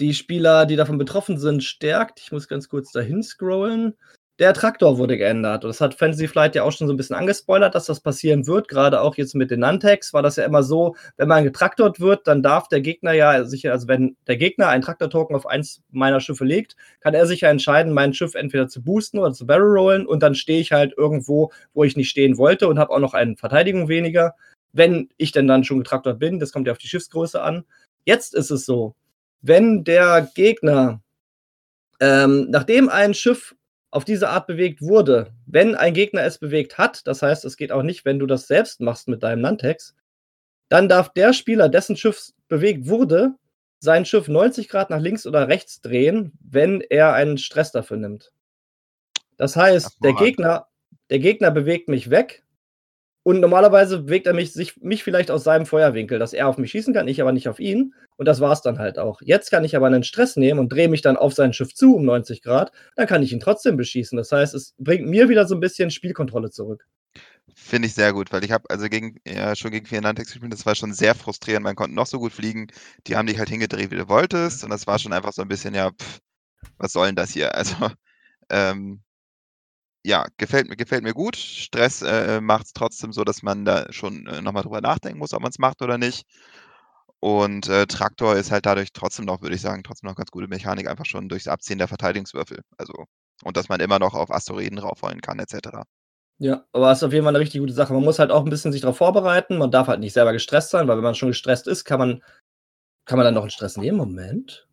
die 0.01 0.15
Spieler, 0.15 0.67
die 0.67 0.77
davon 0.77 0.99
betroffen 0.99 1.39
sind, 1.39 1.63
stärkt. 1.63 2.21
Ich 2.21 2.33
muss 2.33 2.49
ganz 2.49 2.69
kurz 2.69 2.93
dahin 2.93 3.23
scrollen. 3.23 3.95
Der 4.43 4.55
Traktor 4.55 4.99
wurde 4.99 5.17
geändert. 5.17 5.63
Und 5.65 5.69
das 5.69 5.81
hat 5.81 5.95
Fantasy 5.95 6.27
Flight 6.27 6.57
ja 6.57 6.65
auch 6.65 6.73
schon 6.73 6.89
so 6.89 6.93
ein 6.93 6.97
bisschen 6.97 7.15
angespoilert, 7.15 7.77
dass 7.77 7.87
das 7.87 8.01
passieren 8.01 8.49
wird. 8.49 8.67
Gerade 8.67 9.01
auch 9.01 9.17
jetzt 9.17 9.37
mit 9.37 9.53
den 9.53 9.61
Nantex 9.61 10.13
war 10.13 10.21
das 10.21 10.35
ja 10.35 10.45
immer 10.45 10.65
so, 10.65 10.97
wenn 11.17 11.29
man 11.29 11.45
getraktort 11.45 12.01
wird, 12.01 12.27
dann 12.27 12.43
darf 12.43 12.67
der 12.67 12.81
Gegner 12.81 13.13
ja 13.13 13.45
sicher, 13.45 13.71
also 13.71 13.87
wenn 13.87 14.17
der 14.27 14.37
Gegner 14.37 14.67
einen 14.67 14.83
Traktor-Token 14.83 15.37
auf 15.37 15.47
eins 15.47 15.85
meiner 15.93 16.19
Schiffe 16.19 16.45
legt, 16.45 16.75
kann 16.99 17.15
er 17.15 17.29
sich 17.29 17.43
ja 17.43 17.51
entscheiden, 17.51 17.93
mein 17.93 18.15
Schiff 18.15 18.35
entweder 18.35 18.67
zu 18.67 18.83
boosten 18.83 19.21
oder 19.21 19.33
zu 19.33 19.47
barrel 19.47 19.79
rollen 19.79 20.07
und 20.09 20.25
dann 20.25 20.35
stehe 20.35 20.59
ich 20.59 20.73
halt 20.73 20.93
irgendwo, 20.99 21.53
wo 21.73 21.85
ich 21.85 21.97
nicht 21.97 22.11
stehen 22.11 22.37
wollte 22.37 22.67
und 22.67 22.81
habe 22.81 22.93
auch 22.93 22.99
noch 22.99 23.15
eine 23.15 23.37
Verteidigung 23.37 23.87
weniger, 23.87 24.35
wenn 24.73 25.09
ich 25.19 25.31
denn 25.31 25.47
dann 25.47 25.63
schon 25.63 25.79
getraktort 25.79 26.19
bin. 26.19 26.41
Das 26.41 26.51
kommt 26.51 26.67
ja 26.67 26.73
auf 26.73 26.79
die 26.79 26.89
Schiffsgröße 26.89 27.41
an. 27.41 27.63
Jetzt 28.07 28.35
ist 28.35 28.51
es 28.51 28.67
so, 28.67 28.97
wenn 29.41 29.85
der 29.85 30.29
Gegner, 30.35 31.01
ähm, 32.01 32.49
nachdem 32.51 32.89
ein 32.89 33.15
Schiff 33.15 33.55
auf 33.93 34.05
diese 34.05 34.31
Art 34.31 34.47
bewegt 34.47 34.81
wurde, 34.81 35.33
wenn 35.47 35.75
ein 35.75 35.93
Gegner 35.93 36.23
es 36.23 36.39
bewegt 36.39 36.79
hat, 36.79 37.07
das 37.07 37.23
heißt, 37.23 37.45
es 37.45 37.59
geht 37.59 37.71
auch 37.71 37.83
nicht, 37.83 38.05
wenn 38.05 38.19
du 38.19 38.27
das 38.27 38.49
selbst 38.49 38.81
machst 38.81 39.07
mit 39.07 39.23
deinem 39.23 39.43
Nantex, 39.43 39.95
dann 40.71 40.89
darf 40.89 41.13
der 41.13 41.35
Spieler, 41.35 41.69
dessen 41.69 41.97
Schiff 41.97 42.31
bewegt 42.49 42.89
wurde, 42.89 43.35
sein 43.81 44.07
Schiff 44.07 44.29
90 44.29 44.69
Grad 44.69 44.89
nach 44.89 45.01
links 45.01 45.27
oder 45.27 45.49
rechts 45.49 45.83
drehen, 45.83 46.33
wenn 46.41 46.81
er 46.81 47.13
einen 47.13 47.37
Stress 47.37 47.71
dafür 47.71 47.99
nimmt. 47.99 48.33
Das 49.37 49.57
heißt, 49.57 49.99
der 50.03 50.15
Gegner, 50.15 50.69
der 51.11 51.19
Gegner 51.19 51.51
bewegt 51.51 51.89
mich 51.89 52.09
weg 52.09 52.45
und 53.25 53.41
normalerweise 53.41 54.05
bewegt 54.05 54.27
er 54.27 54.33
mich, 54.33 54.55
sich, 54.55 54.81
mich 54.81 55.05
vielleicht 55.05 55.31
aus 55.31 55.45
seinem 55.45 55.67
Feuerwinkel, 55.67 56.19
dass 56.19 56.33
er 56.33 56.49
auf 56.49 56.57
mich 56.57 56.71
schießen 56.71 56.95
kann, 56.95 57.09
ich 57.09 57.21
aber 57.21 57.33
nicht 57.33 57.49
auf 57.49 57.61
ihn. 57.61 57.93
Und 58.17 58.27
das 58.27 58.41
war 58.41 58.53
es 58.53 58.63
dann 58.63 58.79
halt 58.79 58.99
auch. 58.99 59.21
Jetzt 59.23 59.51
kann 59.51 59.65
ich 59.65 59.77
aber 59.77 59.87
einen 59.87 60.05
Stress 60.05 60.37
nehmen 60.37 60.61
und 60.61 60.69
drehe 60.71 60.89
mich 60.89 61.03
dann 61.03 61.17
auf 61.17 61.35
sein 61.35 61.53
Schiff 61.53 61.75
zu 61.75 61.97
um 61.97 62.05
90 62.05 62.43
Grad. 62.43 62.73
Dann 62.97 63.07
kann 63.07 63.23
ich 63.23 63.33
ihn 63.33 63.41
trotzdem 63.41 63.77
beschießen. 63.77 64.17
Das 64.17 64.33
heißt, 64.33 64.55
es 64.55 64.75
bringt 64.79 65.07
mir 65.07 65.29
wieder 65.29 65.47
so 65.47 65.55
ein 65.55 65.61
bisschen 65.61 65.91
Spielkontrolle 65.91 66.51
zurück. 66.51 66.87
Finde 67.55 67.89
ich 67.89 67.95
sehr 67.95 68.13
gut, 68.13 68.33
weil 68.33 68.45
ich 68.45 68.53
habe 68.53 68.71
also 68.71 68.89
gegen, 68.89 69.19
ja, 69.27 69.55
schon 69.57 69.71
gegen 69.73 69.87
Fianantex 69.87 70.33
gespielt, 70.33 70.53
das 70.53 70.65
war 70.65 70.75
schon 70.75 70.93
sehr 70.95 71.15
frustrierend. 71.15 71.65
Man 71.65 71.77
konnte 71.77 71.95
noch 71.95 72.07
so 72.07 72.19
gut 72.19 72.33
fliegen. 72.33 72.69
Die 73.07 73.17
haben 73.17 73.27
dich 73.27 73.39
halt 73.39 73.49
hingedreht, 73.51 73.91
wie 73.91 73.97
du 73.97 74.09
wolltest. 74.09 74.65
Und 74.65 74.71
das 74.71 74.87
war 74.87 74.99
schon 74.99 75.13
einfach 75.13 75.33
so 75.33 75.43
ein 75.43 75.49
bisschen, 75.49 75.75
ja, 75.75 75.91
pff, 75.91 76.21
was 76.79 76.93
soll 76.93 77.07
denn 77.07 77.17
das 77.17 77.31
hier? 77.31 77.53
Also, 77.63 77.91
ähm, 78.51 79.03
ja, 80.05 80.27
gefällt 80.37 80.69
mir 80.69 80.77
gefällt 80.77 81.05
mir 81.05 81.15
gut. 81.15 81.37
Stress, 81.37 82.03
äh, 82.03 82.37
äh 82.39 82.41
macht 82.41 82.67
es 82.67 82.73
trotzdem 82.73 83.13
so, 83.13 83.25
dass 83.25 83.43
man 83.43 83.65
da 83.65 83.93
schon, 83.93 84.27
äh, 84.27 84.43
noch 84.43 84.53
drüber 84.63 84.81
nachdenken 84.81 85.19
muss, 85.19 85.33
ob 85.33 85.43
man 85.43 85.51
es 85.51 85.59
macht 85.59 85.83
oder 85.83 85.99
nicht. 85.99 86.25
Und 87.25 87.69
äh, 87.69 87.87
Traktor 87.87 88.35
ist 88.35 88.51
halt 88.51 88.67
dadurch 88.67 88.93
trotzdem 88.93 89.27
noch, 89.27 89.43
würde 89.43 89.55
ich 89.55 89.61
sagen, 89.61 89.85
trotzdem 89.85 90.09
noch 90.09 90.17
ganz 90.17 90.33
gute 90.33 90.49
Mechanik, 90.49 90.89
einfach 90.89 91.07
schon 91.07 91.29
durchs 91.29 91.47
Abziehen 91.47 91.79
der 91.79 91.87
Verteidigungswürfel. 91.87 92.63
Also, 92.77 92.93
und 93.45 93.57
dass 93.57 93.69
man 93.69 93.79
immer 93.79 94.01
noch 94.01 94.15
auf 94.15 94.33
Asteroiden 94.33 94.79
raufrollen 94.79 95.21
kann, 95.21 95.39
etc. 95.39 95.69
Ja, 96.39 96.65
aber 96.73 96.91
es 96.91 96.99
ist 96.99 97.05
auf 97.05 97.13
jeden 97.13 97.25
Fall 97.25 97.31
eine 97.31 97.39
richtig 97.39 97.61
gute 97.61 97.75
Sache. 97.75 97.93
Man 97.93 98.03
muss 98.03 98.19
halt 98.19 98.33
auch 98.33 98.45
ein 98.45 98.51
bisschen 98.51 98.73
sich 98.73 98.81
darauf 98.81 98.97
vorbereiten. 98.97 99.57
Man 99.57 99.71
darf 99.71 99.87
halt 99.87 100.01
nicht 100.01 100.15
selber 100.15 100.33
gestresst 100.33 100.71
sein, 100.71 100.89
weil 100.89 100.97
wenn 100.97 101.05
man 101.05 101.15
schon 101.15 101.29
gestresst 101.29 101.69
ist, 101.69 101.85
kann 101.85 102.01
man, 102.01 102.25
kann 103.05 103.19
man 103.19 103.25
dann 103.25 103.35
noch 103.35 103.43
einen 103.43 103.51
Stress 103.51 103.77
nehmen. 103.77 103.99
Moment. 103.99 104.67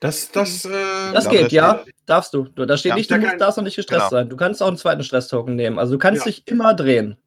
Das, 0.00 0.30
das, 0.30 0.64
äh, 0.64 0.70
das 1.12 1.28
geht, 1.28 1.52
ja. 1.52 1.84
Darfst 2.06 2.32
du. 2.32 2.44
Da 2.44 2.78
steht 2.78 2.90
ja, 2.90 2.96
nicht, 2.96 3.10
du 3.10 3.18
musst, 3.18 3.40
darfst 3.42 3.58
noch 3.58 3.64
nicht 3.64 3.76
gestresst 3.76 4.08
genau. 4.08 4.10
sein. 4.10 4.30
Du 4.30 4.38
kannst 4.38 4.62
auch 4.62 4.68
einen 4.68 4.78
zweiten 4.78 5.02
Stress-Token 5.02 5.54
nehmen. 5.54 5.78
Also 5.78 5.92
du 5.92 5.98
kannst 5.98 6.24
ja. 6.24 6.32
dich 6.32 6.48
immer 6.48 6.72
drehen. 6.72 7.18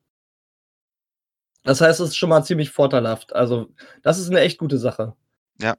Das 1.63 1.81
heißt, 1.81 1.99
es 1.99 2.09
ist 2.09 2.17
schon 2.17 2.29
mal 2.29 2.43
ziemlich 2.43 2.71
vorteilhaft. 2.71 3.35
Also, 3.35 3.69
das 4.01 4.19
ist 4.19 4.29
eine 4.29 4.39
echt 4.41 4.57
gute 4.57 4.77
Sache. 4.77 5.13
Ja. 5.59 5.75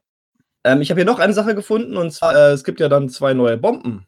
Ähm, 0.63 0.81
ich 0.81 0.89
habe 0.89 1.01
hier 1.01 1.05
noch 1.05 1.19
eine 1.19 1.33
Sache 1.33 1.55
gefunden 1.55 1.97
und 1.97 2.11
zwar, 2.11 2.35
äh, 2.35 2.51
es 2.51 2.63
gibt 2.63 2.79
ja 2.79 2.87
dann 2.89 3.09
zwei 3.09 3.33
neue 3.33 3.57
Bomben. 3.57 4.07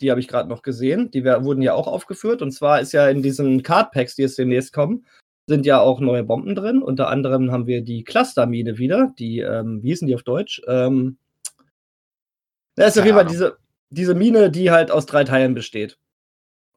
Die 0.00 0.10
habe 0.10 0.20
ich 0.20 0.28
gerade 0.28 0.48
noch 0.48 0.62
gesehen. 0.62 1.10
Die 1.10 1.24
wurden 1.24 1.60
ja 1.60 1.74
auch 1.74 1.86
aufgeführt. 1.86 2.40
Und 2.40 2.52
zwar 2.52 2.80
ist 2.80 2.92
ja 2.92 3.08
in 3.08 3.22
diesen 3.22 3.62
Card 3.62 3.92
Packs, 3.92 4.14
die 4.14 4.22
jetzt 4.22 4.38
demnächst 4.38 4.72
kommen, 4.72 5.04
sind 5.46 5.66
ja 5.66 5.80
auch 5.80 6.00
neue 6.00 6.24
Bomben 6.24 6.54
drin. 6.54 6.82
Unter 6.82 7.08
anderem 7.08 7.52
haben 7.52 7.66
wir 7.66 7.82
die 7.82 8.02
Clustermine 8.04 8.78
wieder. 8.78 9.12
Die, 9.18 9.40
ähm, 9.40 9.82
wie 9.82 9.88
hießen 9.88 10.08
die 10.08 10.14
auf 10.14 10.22
Deutsch? 10.22 10.62
Ähm, 10.66 11.18
das 12.76 12.96
ist 12.96 12.98
auf 12.98 13.04
jeden 13.04 13.16
Fall 13.16 13.26
diese, 13.26 13.58
diese 13.90 14.14
Mine, 14.14 14.50
die 14.50 14.70
halt 14.70 14.90
aus 14.90 15.04
drei 15.04 15.24
Teilen 15.24 15.52
besteht. 15.52 15.98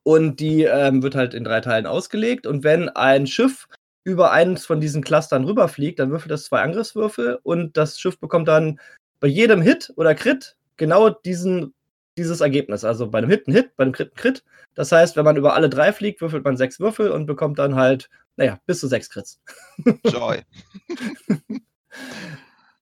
Und 0.03 0.41
die 0.41 0.63
ähm, 0.63 1.01
wird 1.01 1.15
halt 1.15 1.33
in 1.33 1.45
drei 1.45 1.61
Teilen 1.61 1.85
ausgelegt. 1.85 2.45
Und 2.45 2.65
wenn 2.65 2.89
ein 2.89 3.25
Schiff 3.25 3.69
über 4.03 4.31
eines 4.31 4.65
von 4.65 4.81
diesen 4.81 5.03
Clustern 5.03 5.45
rüberfliegt, 5.45 5.99
dann 5.99 6.11
würfelt 6.11 6.31
das 6.31 6.45
zwei 6.45 6.61
Angriffswürfel 6.61 7.39
und 7.43 7.77
das 7.77 7.99
Schiff 7.99 8.19
bekommt 8.19 8.47
dann 8.47 8.79
bei 9.19 9.27
jedem 9.27 9.61
Hit 9.61 9.93
oder 9.95 10.15
Crit 10.15 10.57
genau 10.77 11.09
diesen, 11.09 11.73
dieses 12.17 12.41
Ergebnis. 12.41 12.83
Also 12.83 13.09
bei 13.09 13.19
einem 13.19 13.29
Hit 13.29 13.47
ein 13.47 13.53
Hit, 13.53 13.75
bei 13.77 13.83
einem 13.83 13.93
Crit 13.93 14.11
ein 14.11 14.15
Crit. 14.15 14.43
Das 14.75 14.91
heißt, 14.91 15.15
wenn 15.15 15.25
man 15.25 15.37
über 15.37 15.53
alle 15.53 15.69
drei 15.69 15.93
fliegt, 15.93 16.21
würfelt 16.21 16.43
man 16.43 16.57
sechs 16.57 16.79
Würfel 16.79 17.11
und 17.11 17.25
bekommt 17.25 17.59
dann 17.59 17.75
halt, 17.75 18.09
naja, 18.35 18.59
bis 18.65 18.79
zu 18.79 18.87
sechs 18.87 19.09
Crits. 19.09 19.39
Joy. 20.05 20.41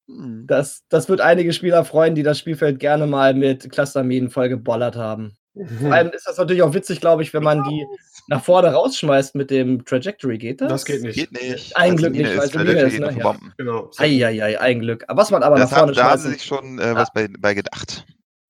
Hm. 0.08 0.46
Das, 0.48 0.84
das 0.90 1.10
wird 1.10 1.22
einige 1.22 1.54
Spieler 1.54 1.86
freuen, 1.86 2.16
die 2.16 2.24
das 2.24 2.40
Spielfeld 2.40 2.80
gerne 2.80 3.08
mal 3.08 3.34
mit 3.34 3.72
Clusterminen 3.72 4.30
voll 4.30 4.50
gebollert 4.50 4.96
haben. 4.96 5.36
Vor 5.80 5.94
allem 5.94 6.10
ist 6.12 6.28
das 6.28 6.38
natürlich 6.38 6.64
auch 6.64 6.74
witzig, 6.74 7.02
glaube 7.02 7.24
ich, 7.24 7.34
wenn 7.34 7.44
man 7.44 7.64
die 7.64 7.86
nach 8.28 8.44
vorne 8.44 8.72
rausschmeißt 8.74 9.36
mit 9.36 9.52
dem 9.52 9.84
Trajectory. 9.86 10.38
Geht 10.38 10.62
das? 10.62 10.70
Das 10.70 10.86
geht 10.86 11.02
nicht. 11.02 11.16
Geht 11.16 11.32
nicht. 11.32 11.76
Ein 11.76 11.96
Glück 11.98 12.14
nicht, 12.14 12.38
weil 12.38 12.48
es 12.48 12.94
ist. 12.94 13.00
Ne? 13.00 13.18
Ja. 13.18 13.36
Genau. 13.58 13.92
Eieiei, 13.98 14.60
ein 14.60 14.80
Glück. 14.80 15.06
Was 15.08 15.32
man 15.32 15.44
aber 15.44 15.58
das 15.58 15.72
nach 15.72 15.78
vorne 15.80 15.96
haben, 15.96 15.96
schmeißen... 15.96 16.24
Da 16.24 16.30
haben 16.30 16.34
sich 16.34 16.44
schon 16.44 16.80
äh, 16.80 16.96
was 16.96 17.12
bei, 17.14 17.28
bei 17.40 17.54
gedacht. 17.54 18.06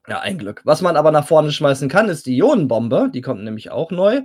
Ja, 0.07 0.19
ein 0.19 0.37
Glück. 0.37 0.61
Was 0.65 0.81
man 0.81 0.97
aber 0.97 1.11
nach 1.11 1.27
vorne 1.27 1.51
schmeißen 1.51 1.89
kann, 1.89 2.09
ist 2.09 2.25
die 2.25 2.37
Ionenbombe. 2.37 3.09
Die 3.13 3.21
kommt 3.21 3.43
nämlich 3.43 3.71
auch 3.71 3.91
neu. 3.91 4.21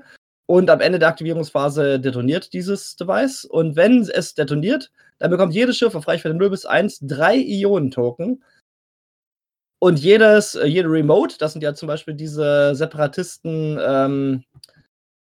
Und 0.47 0.71
am 0.71 0.81
Ende 0.81 0.99
der 0.99 1.09
Aktivierungsphase 1.09 2.01
detoniert 2.01 2.53
dieses 2.53 2.97
Device. 2.97 3.45
Und 3.45 3.77
wenn 3.77 4.03
es 4.03 4.35
detoniert, 4.35 4.91
dann 5.19 5.31
bekommt 5.31 5.55
jedes 5.55 5.77
Schiff 5.77 5.95
auf 5.95 6.09
Reichweite 6.09 6.35
0 6.35 6.51
bis 6.51 6.67
1 6.67 7.01
drei 7.03 7.37
Ionentoken. 7.37 8.43
Und 9.79 9.99
jedes, 9.99 10.55
äh, 10.55 10.67
jede 10.67 10.89
Remote, 10.89 11.37
das 11.39 11.53
sind 11.53 11.63
ja 11.63 11.75
zum 11.75 11.87
Beispiel 11.89 12.15
diese 12.15 12.75
Separatisten, 12.75 13.79
ähm, 13.81 14.45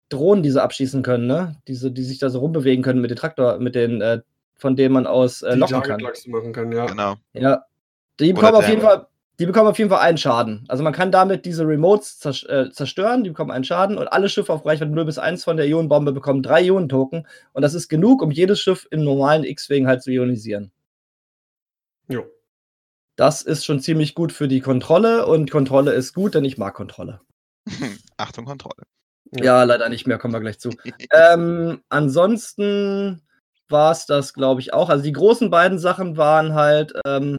Drohnen, 0.10 0.43
die 0.43 0.51
sie 0.51 0.62
abschießen 0.62 1.03
können, 1.03 1.28
ne? 1.28 1.55
Diese, 1.68 1.91
die 1.91 2.03
sich 2.03 2.18
da 2.20 2.30
so 2.30 2.39
rumbewegen 2.39 2.84
können 2.84 3.01
mit 3.01 3.12
den 3.12 3.18
Traktor, 3.18 3.60
mit 3.60 3.76
den, 3.76 4.01
äh, 4.01 4.22
von 4.55 4.76
denen 4.76 4.93
man 4.93 5.07
aus 5.07 5.41
äh, 5.41 5.55
locken 5.55 5.82
kann. 5.82 6.01
machen 6.28 6.53
kann, 6.53 6.72
ja. 6.72 6.86
Genau. 6.86 7.16
Ja. 7.34 7.64
Die 8.20 8.34
bekommen 8.34 8.55
auf 8.55 8.68
jeden 8.68 8.82
Fall, 8.82 9.07
die 9.39 9.45
bekommen 9.45 9.70
auf 9.70 9.78
jeden 9.78 9.89
Fall 9.89 10.01
einen 10.01 10.18
Schaden. 10.18 10.66
Also 10.68 10.84
man 10.84 10.91
kann 10.91 11.12
damit 11.12 11.45
diese 11.45 11.66
Remotes 11.66 12.26
äh, 12.45 12.70
zerstören, 12.72 13.24
die 13.24 13.30
bekommen 13.30 13.51
einen 13.51 13.64
Schaden 13.64 13.97
und 13.97 14.07
alle 14.07 14.28
Schiffe 14.28 14.51
auf 14.51 14.66
Reichweite 14.66 14.91
0 14.91 15.05
bis 15.05 15.18
1 15.18 15.45
von 15.45 15.55
der 15.55 15.66
Ionenbombe 15.66 16.12
bekommen 16.12 16.43
drei 16.43 16.62
Ionentoken 16.64 17.26
und 17.53 17.62
das 17.62 17.74
ist 17.74 17.88
genug, 17.88 18.22
um 18.22 18.32
jedes 18.32 18.60
Schiff 18.60 18.88
im 18.91 19.03
normalen 19.03 19.45
X-Wing 19.45 19.88
halt 19.88 20.03
zu 20.03 20.12
ionisieren. 20.12 20.72
Jo. 22.10 22.26
Das 23.16 23.41
ist 23.41 23.64
schon 23.64 23.80
ziemlich 23.80 24.14
gut 24.14 24.34
für 24.34 24.49
die 24.49 24.60
Kontrolle 24.60 25.26
und 25.26 25.49
Kontrolle 25.49 25.93
ist 25.93 26.14
gut, 26.14 26.36
denn 26.36 26.43
ich 26.43 26.57
mag 26.57 26.74
Kontrolle. 26.74 27.22
Achtung, 28.18 28.43
Kontrolle. 28.43 28.84
Ja, 29.32 29.64
leider 29.64 29.90
nicht 29.90 30.08
mehr, 30.08 30.18
kommen 30.18 30.34
wir 30.34 30.40
gleich 30.40 30.60
zu. 30.60 30.72
ähm, 31.12 31.82
ansonsten 31.90 33.22
war 33.68 33.92
es 33.92 34.06
das, 34.06 34.34
glaube 34.34 34.62
ich, 34.62 34.74
auch. 34.74 34.90
Also 34.90 35.04
die 35.04 35.12
großen 35.12 35.50
beiden 35.50 35.78
Sachen 35.78 36.18
waren 36.18 36.56
halt 36.56 36.94
ähm, 37.06 37.38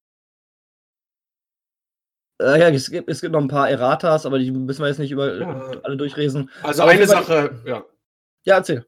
äh, 2.41 2.59
ja, 2.59 2.68
es 2.70 2.91
gibt, 2.91 3.09
es 3.11 3.20
gibt 3.20 3.32
noch 3.32 3.41
ein 3.41 3.49
paar 3.49 3.68
Erratas, 3.68 4.24
aber 4.24 4.38
die 4.38 4.51
müssen 4.51 4.82
wir 4.82 4.88
jetzt 4.88 4.99
nicht 4.99 5.11
über 5.11 5.36
ja. 5.36 5.70
alle 5.82 5.97
durchlesen. 5.97 6.51
Also 6.62 6.82
aber 6.82 6.93
eine 6.93 7.07
Sache, 7.07 7.61
ja. 7.66 7.84
Ja, 8.45 8.57
erzähl. 8.57 8.86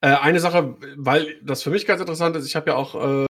Äh, 0.00 0.14
eine 0.16 0.38
Sache, 0.38 0.76
weil 0.96 1.40
das 1.42 1.62
für 1.62 1.70
mich 1.70 1.86
ganz 1.86 2.00
interessant 2.00 2.36
ist, 2.36 2.46
ich 2.46 2.54
habe 2.54 2.70
ja 2.70 2.76
auch 2.76 2.94
äh, 2.94 3.22
ein 3.24 3.26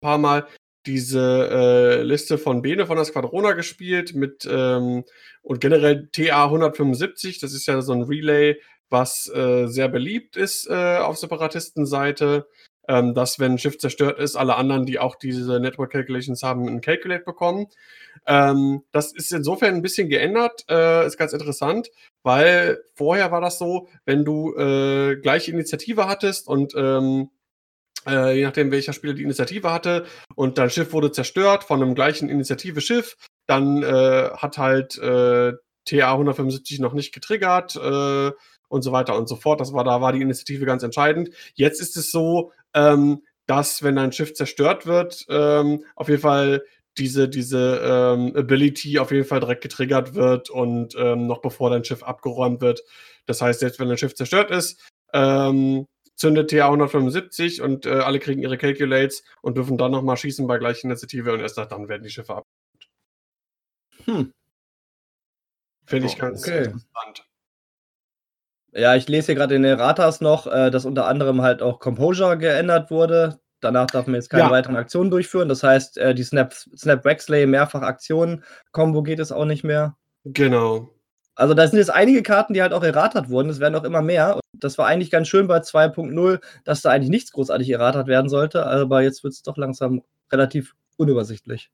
paar 0.00 0.18
Mal 0.18 0.46
diese 0.88 1.48
äh, 1.52 2.02
Liste 2.02 2.38
von 2.38 2.62
Bene 2.62 2.86
von 2.86 2.96
der 2.96 3.04
Squadrona 3.04 3.52
gespielt 3.52 4.14
mit 4.14 4.48
ähm, 4.50 5.04
und 5.42 5.60
generell 5.60 6.08
TA 6.10 6.46
175, 6.46 7.38
das 7.38 7.52
ist 7.52 7.66
ja 7.66 7.80
so 7.82 7.92
ein 7.92 8.02
Relay, 8.02 8.56
was 8.90 9.30
äh, 9.32 9.66
sehr 9.66 9.88
beliebt 9.88 10.36
ist 10.36 10.68
äh, 10.68 10.96
auf 10.96 11.18
Separatistenseite 11.18 12.46
ähm, 12.88 13.14
dass 13.14 13.38
wenn 13.38 13.52
ein 13.52 13.58
Schiff 13.58 13.78
zerstört 13.78 14.18
ist, 14.18 14.34
alle 14.34 14.56
anderen, 14.56 14.86
die 14.86 14.98
auch 14.98 15.14
diese 15.14 15.60
Network 15.60 15.92
Calculations 15.92 16.42
haben, 16.42 16.66
ein 16.66 16.80
Calculate 16.80 17.22
bekommen. 17.22 17.66
Ähm, 18.26 18.82
das 18.92 19.12
ist 19.12 19.32
insofern 19.32 19.74
ein 19.74 19.82
bisschen 19.82 20.08
geändert, 20.08 20.64
äh, 20.70 21.06
ist 21.06 21.18
ganz 21.18 21.32
interessant, 21.34 21.90
weil 22.22 22.82
vorher 22.94 23.30
war 23.30 23.40
das 23.40 23.58
so, 23.58 23.88
wenn 24.06 24.24
du 24.24 24.56
äh, 24.56 25.16
gleiche 25.16 25.50
Initiative 25.52 26.08
hattest 26.08 26.48
und 26.48 26.74
ähm, 26.76 27.30
äh, 28.06 28.36
je 28.36 28.44
nachdem, 28.44 28.70
welcher 28.70 28.92
Spieler 28.92 29.14
die 29.14 29.22
Initiative 29.22 29.72
hatte 29.72 30.06
und 30.34 30.58
dein 30.58 30.70
Schiff 30.70 30.92
wurde 30.92 31.12
zerstört 31.12 31.64
von 31.64 31.82
einem 31.82 31.94
gleichen 31.94 32.28
Initiative-Schiff, 32.28 33.16
dann 33.46 33.82
äh, 33.82 34.30
hat 34.36 34.58
halt 34.58 34.98
äh, 34.98 35.52
TA 35.84 36.12
175 36.12 36.80
noch 36.80 36.92
nicht 36.92 37.12
getriggert 37.12 37.76
äh, 37.76 38.30
und 38.68 38.82
so 38.82 38.92
weiter 38.92 39.16
und 39.16 39.28
so 39.28 39.36
fort. 39.36 39.60
Das 39.60 39.72
war, 39.72 39.84
da 39.84 40.00
war 40.00 40.12
die 40.12 40.20
Initiative 40.20 40.66
ganz 40.66 40.82
entscheidend. 40.82 41.30
Jetzt 41.54 41.80
ist 41.80 41.96
es 41.96 42.10
so, 42.10 42.52
ähm, 42.74 43.22
dass, 43.46 43.82
wenn 43.82 43.98
ein 43.98 44.12
Schiff 44.12 44.34
zerstört 44.34 44.86
wird, 44.86 45.24
ähm, 45.30 45.84
auf 45.96 46.08
jeden 46.08 46.20
Fall 46.20 46.62
diese, 46.98 47.28
diese 47.28 47.80
ähm, 47.82 48.32
Ability 48.36 48.98
auf 48.98 49.10
jeden 49.10 49.24
Fall 49.24 49.40
direkt 49.40 49.62
getriggert 49.62 50.14
wird 50.14 50.50
und 50.50 50.94
ähm, 50.98 51.26
noch 51.26 51.40
bevor 51.40 51.70
dein 51.70 51.84
Schiff 51.84 52.02
abgeräumt 52.02 52.60
wird. 52.60 52.82
Das 53.26 53.40
heißt, 53.40 53.60
selbst 53.60 53.80
wenn 53.80 53.90
ein 53.90 53.98
Schiff 53.98 54.14
zerstört 54.14 54.50
ist, 54.50 54.80
ähm, 55.14 55.86
zündet 56.18 56.50
TA 56.50 56.66
175 56.66 57.62
und 57.62 57.86
äh, 57.86 57.90
alle 57.90 58.18
kriegen 58.18 58.42
ihre 58.42 58.58
Calculates 58.58 59.22
und 59.40 59.56
dürfen 59.56 59.78
dann 59.78 59.92
nochmal 59.92 60.16
schießen 60.16 60.46
bei 60.46 60.58
gleicher 60.58 60.84
Initiative 60.84 61.32
und 61.32 61.40
erst 61.40 61.56
dann 61.56 61.88
werden 61.88 62.02
die 62.02 62.10
Schiffe 62.10 62.34
ab. 62.34 62.44
Hm. 64.04 64.32
Finde 65.86 66.06
ich 66.06 66.16
oh, 66.16 66.20
ganz 66.20 66.42
okay. 66.42 66.58
interessant. 66.64 67.24
Ja, 68.72 68.94
ich 68.96 69.08
lese 69.08 69.26
hier 69.26 69.34
gerade 69.36 69.54
in 69.54 69.62
den 69.62 69.78
Ratas 69.80 70.20
noch, 70.20 70.46
äh, 70.46 70.70
dass 70.70 70.84
unter 70.84 71.06
anderem 71.06 71.40
halt 71.40 71.62
auch 71.62 71.78
Composure 71.78 72.36
geändert 72.36 72.90
wurde. 72.90 73.40
Danach 73.60 73.86
darf 73.86 74.06
man 74.06 74.14
jetzt 74.14 74.28
keine 74.28 74.44
ja. 74.44 74.50
weiteren 74.50 74.76
Aktionen 74.76 75.10
durchführen. 75.10 75.48
Das 75.48 75.62
heißt, 75.62 75.98
äh, 75.98 76.14
die 76.14 76.22
Snap, 76.22 76.52
Snap 76.52 77.04
Wexley 77.04 77.46
mehrfach 77.46 77.82
Aktionen 77.82 78.44
Combo 78.72 79.02
geht 79.02 79.18
es 79.20 79.32
auch 79.32 79.46
nicht 79.46 79.64
mehr. 79.64 79.96
Genau. 80.24 80.90
Also 81.38 81.54
da 81.54 81.66
sind 81.66 81.78
jetzt 81.78 81.94
einige 81.94 82.22
Karten, 82.22 82.52
die 82.52 82.62
halt 82.62 82.72
auch 82.72 82.82
erratert 82.82 83.30
wurden. 83.30 83.48
Es 83.48 83.60
werden 83.60 83.74
auch 83.76 83.84
immer 83.84 84.02
mehr. 84.02 84.34
Und 84.34 84.42
das 84.52 84.76
war 84.76 84.86
eigentlich 84.86 85.10
ganz 85.10 85.28
schön 85.28 85.46
bei 85.46 85.58
2.0, 85.58 86.40
dass 86.64 86.82
da 86.82 86.90
eigentlich 86.90 87.10
nichts 87.10 87.32
großartig 87.32 87.70
erratert 87.70 88.08
werden 88.08 88.28
sollte. 88.28 88.66
Aber 88.66 89.02
jetzt 89.02 89.22
wird 89.22 89.34
es 89.34 89.42
doch 89.42 89.56
langsam 89.56 90.02
relativ 90.32 90.74
unübersichtlich 90.96 91.70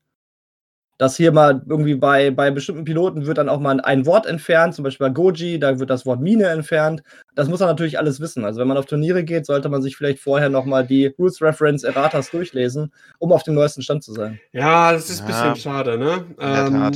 dass 0.98 1.16
hier 1.16 1.32
mal 1.32 1.62
irgendwie 1.68 1.96
bei, 1.96 2.30
bei 2.30 2.50
bestimmten 2.50 2.84
Piloten 2.84 3.26
wird 3.26 3.38
dann 3.38 3.48
auch 3.48 3.58
mal 3.58 3.80
ein 3.80 4.06
Wort 4.06 4.26
entfernt, 4.26 4.74
zum 4.74 4.84
Beispiel 4.84 5.08
bei 5.08 5.12
Goji, 5.12 5.58
da 5.58 5.78
wird 5.78 5.90
das 5.90 6.06
Wort 6.06 6.20
Mine 6.20 6.46
entfernt. 6.46 7.02
Das 7.34 7.48
muss 7.48 7.60
man 7.60 7.68
natürlich 7.68 7.98
alles 7.98 8.20
wissen. 8.20 8.44
Also 8.44 8.60
wenn 8.60 8.68
man 8.68 8.76
auf 8.76 8.86
Turniere 8.86 9.24
geht, 9.24 9.44
sollte 9.46 9.68
man 9.68 9.82
sich 9.82 9.96
vielleicht 9.96 10.20
vorher 10.20 10.50
nochmal 10.50 10.86
die 10.86 11.06
Rules 11.18 11.42
Reference 11.42 11.82
Erratas 11.82 12.30
durchlesen, 12.30 12.92
um 13.18 13.32
auf 13.32 13.42
dem 13.42 13.54
neuesten 13.54 13.82
Stand 13.82 14.04
zu 14.04 14.12
sein. 14.12 14.38
Ja, 14.52 14.92
das 14.92 15.10
ist 15.10 15.22
ein 15.22 15.30
ja, 15.30 15.52
bisschen 15.52 15.56
schade, 15.56 15.98
ne? 15.98 16.24
Ähm, 16.38 16.92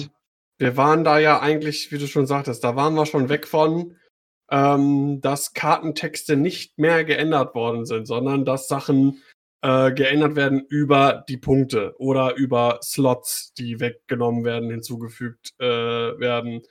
wir 0.58 0.76
waren 0.76 1.04
da 1.04 1.18
ja 1.18 1.40
eigentlich, 1.40 1.92
wie 1.92 1.98
du 1.98 2.06
schon 2.06 2.26
sagtest, 2.26 2.64
da 2.64 2.76
waren 2.76 2.94
wir 2.94 3.06
schon 3.06 3.28
weg 3.28 3.46
von, 3.46 3.96
ähm, 4.50 5.20
dass 5.20 5.52
Kartentexte 5.52 6.36
nicht 6.36 6.78
mehr 6.78 7.04
geändert 7.04 7.54
worden 7.54 7.86
sind, 7.86 8.06
sondern 8.06 8.44
dass 8.44 8.68
Sachen 8.68 9.22
äh, 9.62 9.92
geändert 9.92 10.36
werden 10.36 10.64
über 10.68 11.24
die 11.28 11.36
Punkte 11.36 11.94
oder 11.98 12.34
über 12.36 12.80
Slots, 12.82 13.52
die 13.54 13.80
weggenommen 13.80 14.44
werden, 14.44 14.70
hinzugefügt 14.70 15.54
äh, 15.58 15.64
werden. 15.64 16.62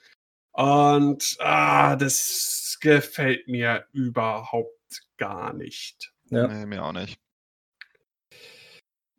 Und 0.51 1.37
ah, 1.39 1.95
das 1.95 2.77
gefällt 2.81 3.47
mir 3.47 3.85
überhaupt 3.91 5.03
gar 5.17 5.53
nicht. 5.53 6.13
Ja. 6.29 6.47
Nee, 6.47 6.65
mir 6.65 6.83
auch 6.83 6.93
nicht. 6.93 7.19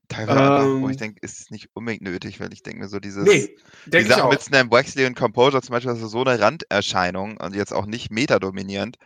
Teilweise, 0.08 0.64
ähm, 0.64 0.82
wo 0.82 0.88
ich 0.88 0.96
denke, 0.96 1.20
ist 1.22 1.40
es 1.40 1.50
nicht 1.50 1.68
unbedingt 1.74 2.02
nötig, 2.02 2.40
weil 2.40 2.52
ich 2.52 2.62
denke 2.62 2.80
mir 2.80 2.88
so 2.88 2.98
dieses, 2.98 3.24
nee, 3.24 3.56
die 3.86 4.02
Sachen 4.02 4.30
mit 4.30 4.40
Snap 4.40 4.70
Waxley 4.70 5.06
und 5.06 5.16
Composure 5.16 5.62
zum 5.62 5.72
Beispiel, 5.72 5.92
das 5.92 6.02
ist 6.02 6.10
so 6.10 6.24
eine 6.24 6.40
Randerscheinung 6.40 7.36
und 7.36 7.54
jetzt 7.54 7.72
auch 7.72 7.86
nicht 7.86 8.10
meta-dominierend, 8.10 8.96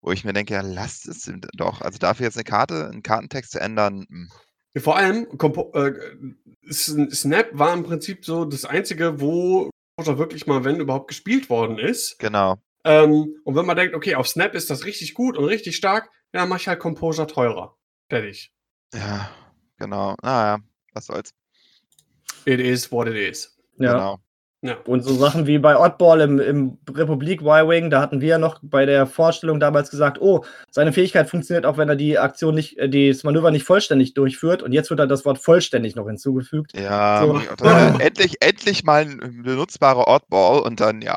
wo 0.00 0.12
ich 0.12 0.24
mir 0.24 0.32
denke, 0.32 0.54
ja, 0.54 0.60
lasst 0.60 1.08
es 1.08 1.30
doch. 1.54 1.80
Also 1.80 1.98
dafür 1.98 2.26
jetzt 2.26 2.36
eine 2.36 2.44
Karte, 2.44 2.88
einen 2.88 3.02
Kartentext 3.02 3.52
zu 3.52 3.60
ändern. 3.60 4.06
Mh. 4.08 4.28
Hm. 4.74 4.82
Vor 4.82 4.96
allem, 4.96 5.26
Compo 5.36 5.72
äh, 5.74 5.92
Snap 6.70 7.48
war 7.52 7.74
im 7.74 7.82
Prinzip 7.82 8.24
so 8.24 8.44
das 8.44 8.64
Einzige, 8.64 9.20
wo 9.20 9.68
Composure 9.96 10.18
wirklich 10.18 10.46
mal, 10.46 10.64
wenn 10.64 10.78
überhaupt, 10.78 11.08
gespielt 11.08 11.50
worden 11.50 11.78
ist. 11.78 12.18
Genau. 12.18 12.56
Ähm, 12.84 13.36
und 13.44 13.56
wenn 13.56 13.66
man 13.66 13.76
denkt, 13.76 13.94
okay, 13.94 14.14
auf 14.14 14.28
Snap 14.28 14.54
ist 14.54 14.70
das 14.70 14.84
richtig 14.84 15.14
gut 15.14 15.36
und 15.36 15.44
richtig 15.44 15.76
stark, 15.76 16.08
ja, 16.32 16.46
mach 16.46 16.60
ich 16.60 16.68
halt 16.68 16.78
Composure 16.78 17.26
teurer. 17.26 17.76
Fertig. 18.08 18.52
Ja, 18.94 19.30
genau. 19.80 20.14
Naja, 20.22 20.58
was 20.94 21.06
soll's. 21.06 21.34
It 22.44 22.60
is 22.60 22.90
what 22.92 23.08
it 23.08 23.16
is. 23.16 23.56
Ja. 23.78 23.92
Genau. 23.92 24.20
Ja. 24.62 24.76
Und 24.84 25.02
so 25.02 25.14
Sachen 25.14 25.46
wie 25.46 25.58
bei 25.58 25.78
Oddball 25.78 26.20
im, 26.20 26.38
im 26.38 26.78
Republik 26.90 27.40
Y-Wing, 27.40 27.88
da 27.88 28.02
hatten 28.02 28.20
wir 28.20 28.28
ja 28.28 28.38
noch 28.38 28.58
bei 28.62 28.84
der 28.84 29.06
Vorstellung 29.06 29.58
damals 29.58 29.90
gesagt, 29.90 30.20
oh, 30.20 30.44
seine 30.70 30.92
Fähigkeit 30.92 31.30
funktioniert 31.30 31.64
auch, 31.64 31.78
wenn 31.78 31.88
er 31.88 31.96
die 31.96 32.18
Aktion 32.18 32.54
nicht, 32.54 32.76
äh, 32.78 33.08
das 33.08 33.24
Manöver 33.24 33.50
nicht 33.50 33.64
vollständig 33.64 34.12
durchführt. 34.12 34.62
Und 34.62 34.72
jetzt 34.72 34.90
wird 34.90 35.00
da 35.00 35.06
das 35.06 35.24
Wort 35.24 35.38
vollständig 35.38 35.96
noch 35.96 36.06
hinzugefügt. 36.06 36.78
Ja, 36.78 37.24
so. 37.24 37.40
endlich, 38.00 38.36
endlich 38.40 38.84
mal 38.84 39.02
ein 39.02 39.42
benutzbarer 39.42 40.06
Oddball 40.06 40.60
und 40.60 40.78
dann 40.80 41.00
ja. 41.00 41.16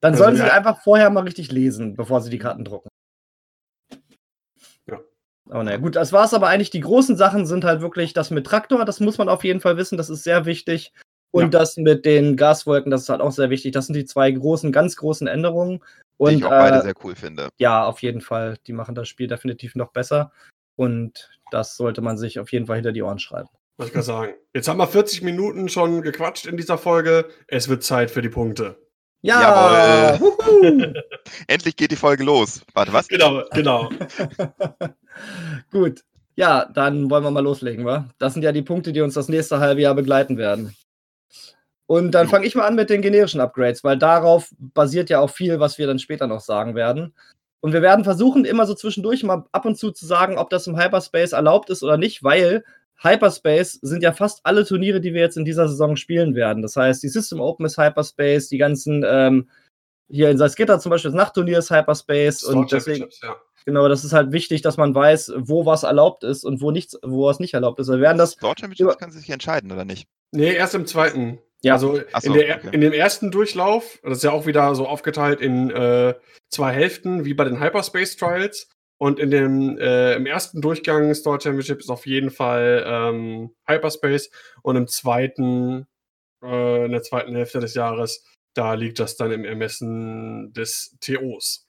Dann 0.00 0.14
sollen 0.14 0.30
also, 0.30 0.42
sie 0.44 0.48
ja. 0.48 0.54
einfach 0.54 0.80
vorher 0.82 1.10
mal 1.10 1.24
richtig 1.24 1.50
lesen, 1.50 1.96
bevor 1.96 2.20
sie 2.20 2.30
die 2.30 2.38
Karten 2.38 2.64
drucken. 2.64 2.88
Aber 5.48 5.62
naja, 5.62 5.76
gut, 5.78 5.96
das 5.96 6.12
war 6.12 6.24
es 6.24 6.34
aber 6.34 6.48
eigentlich. 6.48 6.70
Die 6.70 6.80
großen 6.80 7.16
Sachen 7.16 7.46
sind 7.46 7.64
halt 7.64 7.80
wirklich 7.80 8.12
das 8.12 8.30
mit 8.30 8.46
Traktor, 8.46 8.84
das 8.84 9.00
muss 9.00 9.18
man 9.18 9.28
auf 9.28 9.44
jeden 9.44 9.60
Fall 9.60 9.76
wissen, 9.76 9.96
das 9.96 10.10
ist 10.10 10.24
sehr 10.24 10.44
wichtig. 10.44 10.92
Und 11.30 11.42
ja. 11.52 11.60
das 11.60 11.76
mit 11.76 12.04
den 12.04 12.36
Gaswolken, 12.36 12.90
das 12.90 13.02
ist 13.02 13.08
halt 13.08 13.20
auch 13.20 13.32
sehr 13.32 13.50
wichtig. 13.50 13.72
Das 13.72 13.86
sind 13.86 13.94
die 13.94 14.06
zwei 14.06 14.30
großen, 14.30 14.72
ganz 14.72 14.96
großen 14.96 15.26
Änderungen. 15.26 15.82
Und, 16.16 16.30
die 16.30 16.36
ich 16.36 16.44
auch 16.44 16.52
äh, 16.52 16.58
beide 16.58 16.82
sehr 16.82 16.94
cool 17.04 17.14
finde. 17.14 17.48
Ja, 17.58 17.84
auf 17.84 18.00
jeden 18.00 18.22
Fall. 18.22 18.56
Die 18.66 18.72
machen 18.72 18.94
das 18.94 19.08
Spiel 19.08 19.26
definitiv 19.26 19.74
noch 19.74 19.92
besser. 19.92 20.32
Und 20.76 21.30
das 21.50 21.76
sollte 21.76 22.00
man 22.00 22.16
sich 22.16 22.40
auf 22.40 22.52
jeden 22.52 22.66
Fall 22.66 22.76
hinter 22.76 22.92
die 22.92 23.02
Ohren 23.02 23.18
schreiben. 23.18 23.48
Was 23.76 23.88
ich 23.88 23.92
gerade 23.92 24.06
sagen. 24.06 24.34
Jetzt 24.54 24.68
haben 24.68 24.78
wir 24.78 24.86
40 24.86 25.22
Minuten 25.22 25.68
schon 25.68 26.00
gequatscht 26.00 26.46
in 26.46 26.56
dieser 26.56 26.78
Folge. 26.78 27.28
Es 27.48 27.68
wird 27.68 27.82
Zeit 27.82 28.10
für 28.10 28.22
die 28.22 28.30
Punkte. 28.30 28.78
Ja! 29.26 30.18
Endlich 31.48 31.76
geht 31.76 31.90
die 31.90 31.96
Folge 31.96 32.22
los. 32.22 32.62
Warte, 32.74 32.92
was? 32.92 33.08
Genau, 33.08 33.42
genau. 33.52 33.90
Gut. 35.72 36.04
Ja, 36.36 36.66
dann 36.66 37.10
wollen 37.10 37.24
wir 37.24 37.30
mal 37.30 37.42
loslegen, 37.42 37.84
wa? 37.84 38.08
Das 38.18 38.34
sind 38.34 38.42
ja 38.42 38.52
die 38.52 38.62
Punkte, 38.62 38.92
die 38.92 39.00
uns 39.00 39.14
das 39.14 39.28
nächste 39.28 39.58
halbe 39.58 39.80
Jahr 39.80 39.94
begleiten 39.94 40.38
werden. 40.38 40.76
Und 41.86 42.12
dann 42.12 42.28
fange 42.28 42.46
ich 42.46 42.54
mal 42.54 42.66
an 42.66 42.74
mit 42.74 42.90
den 42.90 43.02
generischen 43.02 43.40
Upgrades, 43.40 43.82
weil 43.82 43.96
darauf 43.96 44.50
basiert 44.58 45.10
ja 45.10 45.20
auch 45.20 45.30
viel, 45.30 45.58
was 45.58 45.78
wir 45.78 45.86
dann 45.86 45.98
später 45.98 46.26
noch 46.26 46.40
sagen 46.40 46.74
werden. 46.74 47.14
Und 47.60 47.72
wir 47.72 47.82
werden 47.82 48.04
versuchen, 48.04 48.44
immer 48.44 48.66
so 48.66 48.74
zwischendurch 48.74 49.24
mal 49.24 49.44
ab 49.50 49.64
und 49.64 49.76
zu 49.76 49.90
zu 49.90 50.06
sagen, 50.06 50.38
ob 50.38 50.50
das 50.50 50.66
im 50.66 50.78
Hyperspace 50.78 51.32
erlaubt 51.32 51.70
ist 51.70 51.82
oder 51.82 51.96
nicht, 51.96 52.22
weil 52.22 52.64
Hyperspace 52.98 53.78
sind 53.82 54.02
ja 54.02 54.12
fast 54.12 54.40
alle 54.44 54.64
Turniere, 54.64 55.00
die 55.00 55.12
wir 55.12 55.20
jetzt 55.20 55.36
in 55.36 55.44
dieser 55.44 55.68
Saison 55.68 55.96
spielen 55.96 56.34
werden. 56.34 56.62
Das 56.62 56.76
heißt, 56.76 57.02
die 57.02 57.08
System 57.08 57.40
Open 57.40 57.66
ist 57.66 57.78
Hyperspace, 57.78 58.48
die 58.48 58.58
ganzen, 58.58 59.04
ähm, 59.06 59.48
hier 60.08 60.30
in 60.30 60.38
Salzgitter 60.38 60.78
zum 60.80 60.90
Beispiel 60.90 61.10
das 61.10 61.16
Nachtturnier 61.16 61.58
ist 61.58 61.70
Hyperspace. 61.70 62.40
Store 62.40 62.56
und 62.56 62.72
deswegen, 62.72 63.08
ja. 63.22 63.36
genau, 63.64 63.88
das 63.88 64.04
ist 64.04 64.12
halt 64.12 64.32
wichtig, 64.32 64.62
dass 64.62 64.76
man 64.76 64.94
weiß, 64.94 65.32
wo 65.36 65.66
was 65.66 65.82
erlaubt 65.82 66.24
ist 66.24 66.44
und 66.44 66.60
wo 66.60 66.70
nichts, 66.70 66.98
wo 67.02 67.26
was 67.26 67.40
nicht 67.40 67.54
erlaubt 67.54 67.80
ist. 67.80 67.88
Wir 67.88 68.00
werden 68.00 68.18
das. 68.18 68.34
Store 68.34 68.54
Championships 68.58 68.98
kann 68.98 69.10
sich 69.10 69.28
entscheiden, 69.28 69.72
oder 69.72 69.84
nicht? 69.84 70.08
Nee, 70.32 70.54
erst 70.54 70.74
im 70.74 70.86
zweiten. 70.86 71.38
Ja. 71.62 71.74
Also 71.74 71.96
so, 71.96 72.02
in, 72.22 72.32
der, 72.34 72.56
okay. 72.56 72.68
in, 72.72 72.80
dem 72.80 72.92
ersten 72.92 73.30
Durchlauf, 73.30 73.98
das 74.02 74.18
ist 74.18 74.24
ja 74.24 74.30
auch 74.30 74.46
wieder 74.46 74.74
so 74.74 74.86
aufgeteilt 74.86 75.40
in 75.40 75.70
äh, 75.70 76.14
zwei 76.48 76.72
Hälften, 76.72 77.24
wie 77.24 77.34
bei 77.34 77.44
den 77.44 77.60
Hyperspace 77.60 78.16
Trials. 78.16 78.68
Und 78.98 79.18
in 79.18 79.30
dem 79.30 79.78
äh, 79.78 80.14
im 80.14 80.26
ersten 80.26 80.60
Durchgang 80.60 81.14
Store 81.14 81.40
Championship 81.40 81.80
ist 81.80 81.90
auf 81.90 82.06
jeden 82.06 82.30
Fall 82.30 82.84
ähm, 82.86 83.54
Hyperspace 83.66 84.30
und 84.62 84.76
im 84.76 84.86
zweiten, 84.86 85.86
äh, 86.42 86.86
in 86.86 86.92
der 86.92 87.02
zweiten 87.02 87.34
Hälfte 87.34 87.60
des 87.60 87.74
Jahres, 87.74 88.24
da 88.54 88.72
liegt 88.74 88.98
das 88.98 89.16
dann 89.16 89.32
im 89.32 89.44
Ermessen 89.44 90.52
des 90.54 90.96
TOs. 91.00 91.66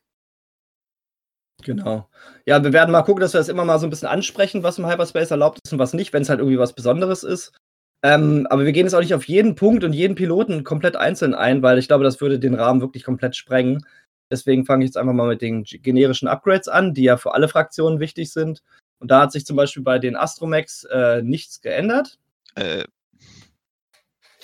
Genau. 1.64 2.08
Ja, 2.46 2.64
wir 2.64 2.72
werden 2.72 2.92
mal 2.92 3.02
gucken, 3.02 3.22
dass 3.22 3.34
wir 3.34 3.40
das 3.40 3.50
immer 3.50 3.66
mal 3.66 3.80
so 3.80 3.88
ein 3.88 3.90
bisschen 3.90 4.08
ansprechen, 4.08 4.64
was 4.64 4.78
im 4.78 4.88
Hyperspace 4.88 5.32
erlaubt 5.32 5.60
ist 5.66 5.74
und 5.74 5.80
was 5.80 5.94
nicht, 5.94 6.14
wenn 6.14 6.22
es 6.22 6.30
halt 6.30 6.40
irgendwie 6.40 6.60
was 6.60 6.74
Besonderes 6.74 7.24
ist. 7.24 7.58
Ähm, 8.04 8.46
aber 8.50 8.64
wir 8.64 8.72
gehen 8.74 8.86
jetzt 8.86 8.94
auch 8.94 9.02
nicht 9.02 9.16
auf 9.16 9.28
jeden 9.28 9.56
Punkt 9.56 9.84
und 9.84 9.94
jeden 9.94 10.16
Piloten 10.16 10.64
komplett 10.64 10.96
einzeln 10.96 11.34
ein, 11.34 11.64
weil 11.64 11.80
ich 11.80 11.88
glaube, 11.88 12.04
das 12.04 12.22
würde 12.22 12.40
den 12.40 12.54
Rahmen 12.54 12.80
wirklich 12.80 13.04
komplett 13.04 13.36
sprengen. 13.36 13.86
Deswegen 14.32 14.66
fange 14.66 14.84
ich 14.84 14.90
jetzt 14.90 14.98
einfach 14.98 15.14
mal 15.14 15.28
mit 15.28 15.42
den 15.42 15.64
generischen 15.64 16.28
Upgrades 16.28 16.68
an, 16.68 16.94
die 16.94 17.04
ja 17.04 17.18
für 17.18 17.34
alle 17.34 17.48
Fraktionen 17.48 18.00
wichtig 18.00 18.32
sind. 18.32 18.62
Und 19.00 19.12
da 19.12 19.22
hat 19.22 19.32
sich 19.32 19.46
zum 19.46 19.56
Beispiel 19.56 19.84
bei 19.84 20.00
den 20.00 20.16
Astromex 20.16 20.84
äh, 20.86 21.22
nichts 21.22 21.62
geändert. 21.62 22.18
Äh. 22.56 22.84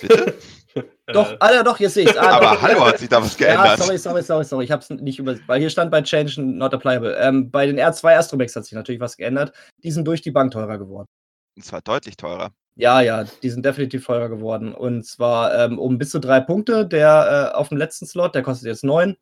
Bitte? 0.00 0.34
doch, 1.06 1.36
ah, 1.38 1.52
ja, 1.52 1.62
doch, 1.62 1.78
jetzt 1.78 1.94
sehe 1.94 2.04
ich 2.04 2.20
ah, 2.20 2.36
Aber 2.36 2.60
hallo, 2.60 2.84
hat 2.84 2.98
sich 2.98 3.08
da 3.08 3.22
was 3.22 3.36
geändert. 3.36 3.66
Ja, 3.66 3.76
sorry, 3.76 3.98
sorry, 3.98 4.22
sorry, 4.22 4.44
sorry. 4.44 4.64
Ich 4.64 4.70
habe 4.70 4.82
es 4.82 4.90
nicht 4.90 5.18
über. 5.18 5.36
Weil 5.46 5.60
hier 5.60 5.70
stand 5.70 5.90
bei 5.90 6.02
Change 6.02 6.40
not 6.40 6.74
applicable. 6.74 7.16
Ähm, 7.16 7.50
bei 7.50 7.66
den 7.66 7.78
R2 7.78 8.16
Astromex 8.16 8.56
hat 8.56 8.64
sich 8.64 8.72
natürlich 8.72 9.00
was 9.00 9.16
geändert. 9.16 9.52
Die 9.82 9.90
sind 9.90 10.06
durch 10.06 10.22
die 10.22 10.30
Bank 10.30 10.52
teurer 10.52 10.78
geworden. 10.78 11.06
Und 11.56 11.64
zwar 11.64 11.80
deutlich 11.82 12.16
teurer. 12.16 12.52
Ja, 12.76 13.00
ja, 13.00 13.24
die 13.24 13.50
sind 13.50 13.64
definitiv 13.64 14.06
teurer 14.06 14.28
geworden. 14.28 14.74
Und 14.74 15.04
zwar 15.04 15.54
ähm, 15.56 15.78
um 15.78 15.98
bis 15.98 16.10
zu 16.10 16.18
drei 16.18 16.40
Punkte. 16.40 16.86
Der 16.86 17.50
äh, 17.52 17.56
auf 17.56 17.68
dem 17.68 17.78
letzten 17.78 18.06
Slot, 18.06 18.34
der 18.34 18.42
kostet 18.42 18.66
jetzt 18.66 18.84
neun. 18.84 19.16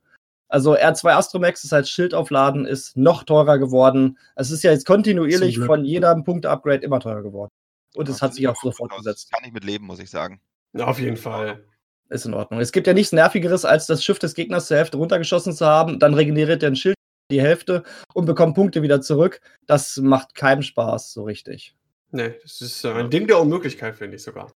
Also 0.52 0.76
R2 0.76 1.08
Astromax 1.12 1.64
ist 1.64 1.72
als 1.72 1.88
Schildaufladen 1.88 2.66
ist 2.66 2.94
noch 2.94 3.22
teurer 3.24 3.58
geworden. 3.58 4.18
Es 4.36 4.50
ist 4.50 4.62
ja 4.62 4.70
jetzt 4.70 4.84
kontinuierlich 4.84 5.58
von 5.58 5.82
jedem 5.82 6.24
Punkt-Upgrade 6.24 6.84
immer 6.84 7.00
teurer 7.00 7.22
geworden. 7.22 7.50
Und 7.94 8.10
es 8.10 8.20
hat 8.20 8.34
sich 8.34 8.46
auch 8.48 8.56
so 8.62 8.70
fortgesetzt. 8.70 9.32
Kann 9.32 9.44
ich 9.46 9.54
mit 9.54 9.64
leben, 9.64 9.86
muss 9.86 9.98
ich 9.98 10.10
sagen. 10.10 10.42
auf 10.78 10.98
jeden 10.98 11.16
Fall. 11.16 11.64
Ist 12.10 12.26
in 12.26 12.34
Ordnung. 12.34 12.60
Es 12.60 12.70
gibt 12.70 12.86
ja 12.86 12.92
nichts 12.92 13.12
Nervigeres, 13.12 13.64
als 13.64 13.86
das 13.86 14.04
Schiff 14.04 14.18
des 14.18 14.34
Gegners 14.34 14.66
zur 14.66 14.76
Hälfte 14.76 14.98
runtergeschossen 14.98 15.54
zu 15.54 15.64
haben. 15.64 15.98
Dann 15.98 16.12
regeneriert 16.12 16.62
er 16.62 16.72
ein 16.72 16.76
Schild 16.76 16.96
die 17.30 17.40
Hälfte 17.40 17.82
und 18.12 18.26
bekommt 18.26 18.54
Punkte 18.54 18.82
wieder 18.82 19.00
zurück. 19.00 19.40
Das 19.66 19.96
macht 19.96 20.34
keinen 20.34 20.62
Spaß 20.62 21.14
so 21.14 21.22
richtig. 21.22 21.74
Nee, 22.10 22.34
das 22.42 22.60
ist 22.60 22.84
ein 22.84 23.08
Ding 23.08 23.26
der 23.26 23.40
Unmöglichkeit, 23.40 23.96
finde 23.96 24.16
ich 24.16 24.22
sogar. 24.22 24.52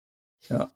Ja. 0.50 0.70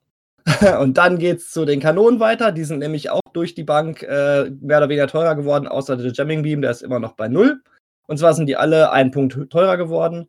Und 0.81 0.99
dann 0.99 1.19
geht 1.19 1.39
es 1.39 1.51
zu 1.51 1.65
den 1.65 1.81
Kanonen 1.81 2.21
weiter. 2.21 2.53
Die 2.53 2.65
sind 2.65 2.79
nämlich 2.79 3.11
auch 3.11 3.21
durch 3.33 3.55
die 3.55 3.65
Bank 3.65 4.03
äh, 4.03 4.51
mehr 4.61 4.79
oder 4.79 4.89
weniger 4.89 5.07
teurer 5.07 5.35
geworden, 5.35 5.69
außer 5.69 5.97
der 5.97 6.13
Jamming 6.13 6.43
Beam, 6.43 6.63
der 6.63 6.71
ist 6.71 6.83
immer 6.83 6.99
noch 6.99 7.13
bei 7.13 7.29
null. 7.29 7.63
Und 8.07 8.19
zwar 8.19 8.35
sind 8.35 8.47
die 8.47 8.57
alle 8.57 8.91
einen 8.91 9.13
Punkt 9.13 9.51
teurer 9.51 9.77
geworden 9.77 10.29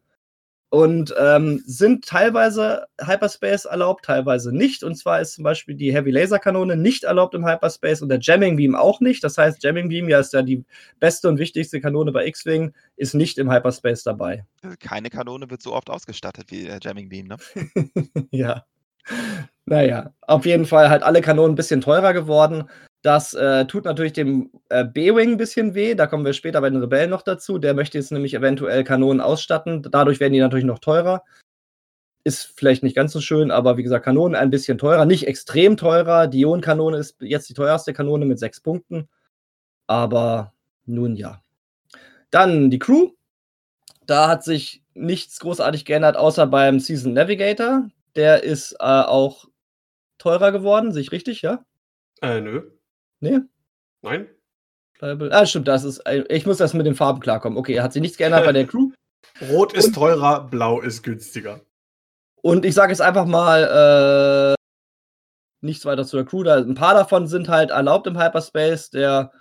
und 0.71 1.13
ähm, 1.19 1.61
sind 1.65 2.05
teilweise 2.05 2.85
Hyperspace 3.01 3.65
erlaubt, 3.65 4.05
teilweise 4.05 4.55
nicht. 4.55 4.83
Und 4.83 4.95
zwar 4.95 5.19
ist 5.19 5.33
zum 5.33 5.43
Beispiel 5.43 5.75
die 5.75 5.93
Heavy 5.93 6.11
Laser 6.11 6.39
Kanone 6.39 6.77
nicht 6.77 7.03
erlaubt 7.03 7.35
im 7.35 7.45
Hyperspace 7.45 8.01
und 8.01 8.07
der 8.07 8.19
Jamming 8.21 8.55
Beam 8.55 8.73
auch 8.73 9.01
nicht. 9.01 9.21
Das 9.23 9.37
heißt, 9.37 9.61
Jamming 9.61 9.89
Beam, 9.89 10.07
ja, 10.07 10.19
ist 10.19 10.31
ja 10.31 10.43
die 10.43 10.63
beste 11.01 11.27
und 11.27 11.39
wichtigste 11.39 11.81
Kanone 11.81 12.13
bei 12.13 12.25
X-Wing, 12.25 12.73
ist 12.95 13.13
nicht 13.15 13.37
im 13.37 13.51
Hyperspace 13.51 14.03
dabei. 14.03 14.45
Keine 14.79 15.09
Kanone 15.09 15.49
wird 15.49 15.61
so 15.61 15.73
oft 15.73 15.89
ausgestattet 15.89 16.51
wie 16.51 16.63
der 16.63 16.79
Jamming 16.81 17.09
Beam, 17.09 17.27
ne? 17.27 17.35
ja. 18.31 18.63
Naja, 19.65 20.13
auf 20.21 20.45
jeden 20.45 20.65
Fall 20.65 20.89
halt 20.89 21.03
alle 21.03 21.21
Kanonen 21.21 21.53
ein 21.53 21.55
bisschen 21.55 21.81
teurer 21.81 22.13
geworden. 22.13 22.69
Das 23.03 23.33
äh, 23.33 23.65
tut 23.65 23.85
natürlich 23.85 24.13
dem 24.13 24.51
äh, 24.69 24.85
B-Wing 24.85 25.31
ein 25.31 25.37
bisschen 25.37 25.73
weh. 25.73 25.95
Da 25.95 26.07
kommen 26.07 26.25
wir 26.25 26.33
später 26.33 26.61
bei 26.61 26.69
den 26.69 26.81
Rebellen 26.81 27.09
noch 27.09 27.23
dazu. 27.23 27.57
Der 27.57 27.73
möchte 27.73 27.97
jetzt 27.97 28.11
nämlich 28.11 28.33
eventuell 28.33 28.83
Kanonen 28.83 29.21
ausstatten. 29.21 29.81
Dadurch 29.81 30.19
werden 30.19 30.33
die 30.33 30.39
natürlich 30.39 30.65
noch 30.65 30.79
teurer. 30.79 31.23
Ist 32.23 32.53
vielleicht 32.55 32.83
nicht 32.83 32.95
ganz 32.95 33.11
so 33.13 33.19
schön, 33.19 33.49
aber 33.49 33.77
wie 33.77 33.83
gesagt, 33.83 34.05
Kanonen 34.05 34.35
ein 34.35 34.51
bisschen 34.51 34.77
teurer. 34.77 35.05
Nicht 35.05 35.25
extrem 35.25 35.77
teurer. 35.77 36.27
Die 36.27 36.41
Ionenkanone 36.41 36.97
ist 36.97 37.15
jetzt 37.21 37.49
die 37.49 37.55
teuerste 37.55 37.93
Kanone 37.93 38.25
mit 38.25 38.37
sechs 38.37 38.61
Punkten. 38.61 39.09
Aber 39.87 40.53
nun 40.85 41.15
ja. 41.15 41.41
Dann 42.29 42.69
die 42.69 42.79
Crew. 42.79 43.11
Da 44.05 44.27
hat 44.27 44.43
sich 44.43 44.83
nichts 44.93 45.39
großartig 45.39 45.85
geändert, 45.85 46.17
außer 46.17 46.45
beim 46.45 46.79
Season 46.79 47.13
Navigator. 47.13 47.89
Der 48.15 48.43
ist 48.43 48.73
äh, 48.73 48.85
auch 48.85 49.45
teurer 50.17 50.51
geworden, 50.51 50.91
sehe 50.91 51.01
ich 51.01 51.11
richtig, 51.11 51.41
ja? 51.41 51.65
Äh, 52.21 52.41
nö. 52.41 52.71
Nee? 53.19 53.39
Nein. 54.01 54.29
Ah, 55.01 55.45
stimmt, 55.45 55.67
das 55.67 55.83
ist. 55.83 56.03
Ich 56.29 56.45
muss 56.45 56.57
das 56.57 56.75
mit 56.75 56.85
den 56.85 56.93
Farben 56.93 57.21
klarkommen. 57.21 57.57
Okay, 57.57 57.81
hat 57.81 57.91
sich 57.91 58.01
nichts 58.01 58.17
geändert 58.17 58.45
bei 58.45 58.51
der 58.51 58.67
Crew. 58.67 58.91
Rot 59.49 59.73
ist 59.73 59.87
und, 59.87 59.93
teurer, 59.95 60.47
blau 60.47 60.79
ist 60.79 61.01
günstiger. 61.01 61.61
Und 62.43 62.65
ich 62.65 62.75
sage 62.75 62.91
jetzt 62.91 63.01
einfach 63.01 63.25
mal, 63.25 64.53
äh, 64.53 64.61
nichts 65.61 65.85
weiter 65.85 66.05
zu 66.05 66.17
der 66.17 66.25
Crew. 66.25 66.43
Da, 66.43 66.57
ein 66.57 66.75
paar 66.75 66.93
davon 66.93 67.27
sind 67.27 67.49
halt 67.49 67.71
erlaubt 67.71 68.05
im 68.07 68.19
Hyperspace. 68.19 68.91
Der 68.91 69.31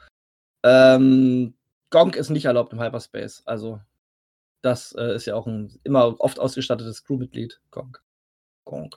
ähm, 0.62 1.54
Gonk 1.90 2.16
ist 2.16 2.30
nicht 2.30 2.46
erlaubt 2.46 2.72
im 2.72 2.80
Hyperspace. 2.80 3.42
Also, 3.46 3.80
das 4.62 4.92
äh, 4.92 5.14
ist 5.14 5.26
ja 5.26 5.34
auch 5.34 5.46
ein 5.46 5.78
immer 5.84 6.18
oft 6.20 6.38
ausgestattetes 6.38 7.04
Crewmitglied, 7.04 7.60
Gonk. 7.70 8.02
Gonk. 8.70 8.96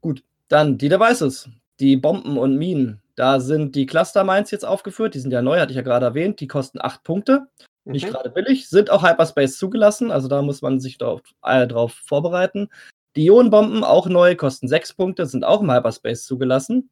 Gut, 0.00 0.24
dann 0.48 0.78
die 0.78 0.88
Devices. 0.88 1.48
Die 1.78 1.96
Bomben 1.96 2.36
und 2.36 2.56
Minen. 2.56 3.00
Da 3.14 3.40
sind 3.40 3.76
die 3.76 3.86
Cluster 3.86 4.24
Mines 4.24 4.50
jetzt 4.50 4.64
aufgeführt. 4.64 5.14
Die 5.14 5.20
sind 5.20 5.30
ja 5.30 5.42
neu, 5.42 5.60
hatte 5.60 5.72
ich 5.72 5.76
ja 5.76 5.82
gerade 5.82 6.06
erwähnt. 6.06 6.40
Die 6.40 6.48
kosten 6.48 6.78
8 6.80 7.04
Punkte. 7.04 7.46
Mhm. 7.84 7.92
Nicht 7.92 8.08
gerade 8.08 8.30
billig. 8.30 8.68
Sind 8.68 8.90
auch 8.90 9.02
Hyperspace 9.02 9.58
zugelassen. 9.58 10.10
Also 10.10 10.28
da 10.28 10.42
muss 10.42 10.62
man 10.62 10.80
sich 10.80 10.98
drauf, 10.98 11.20
äh, 11.42 11.66
drauf 11.66 11.92
vorbereiten. 11.92 12.68
Die 13.16 13.26
Ionenbomben, 13.26 13.84
auch 13.84 14.06
neu, 14.06 14.36
kosten 14.36 14.68
6 14.68 14.94
Punkte, 14.94 15.26
sind 15.26 15.44
auch 15.44 15.60
im 15.60 15.70
Hyperspace 15.70 16.24
zugelassen. 16.24 16.88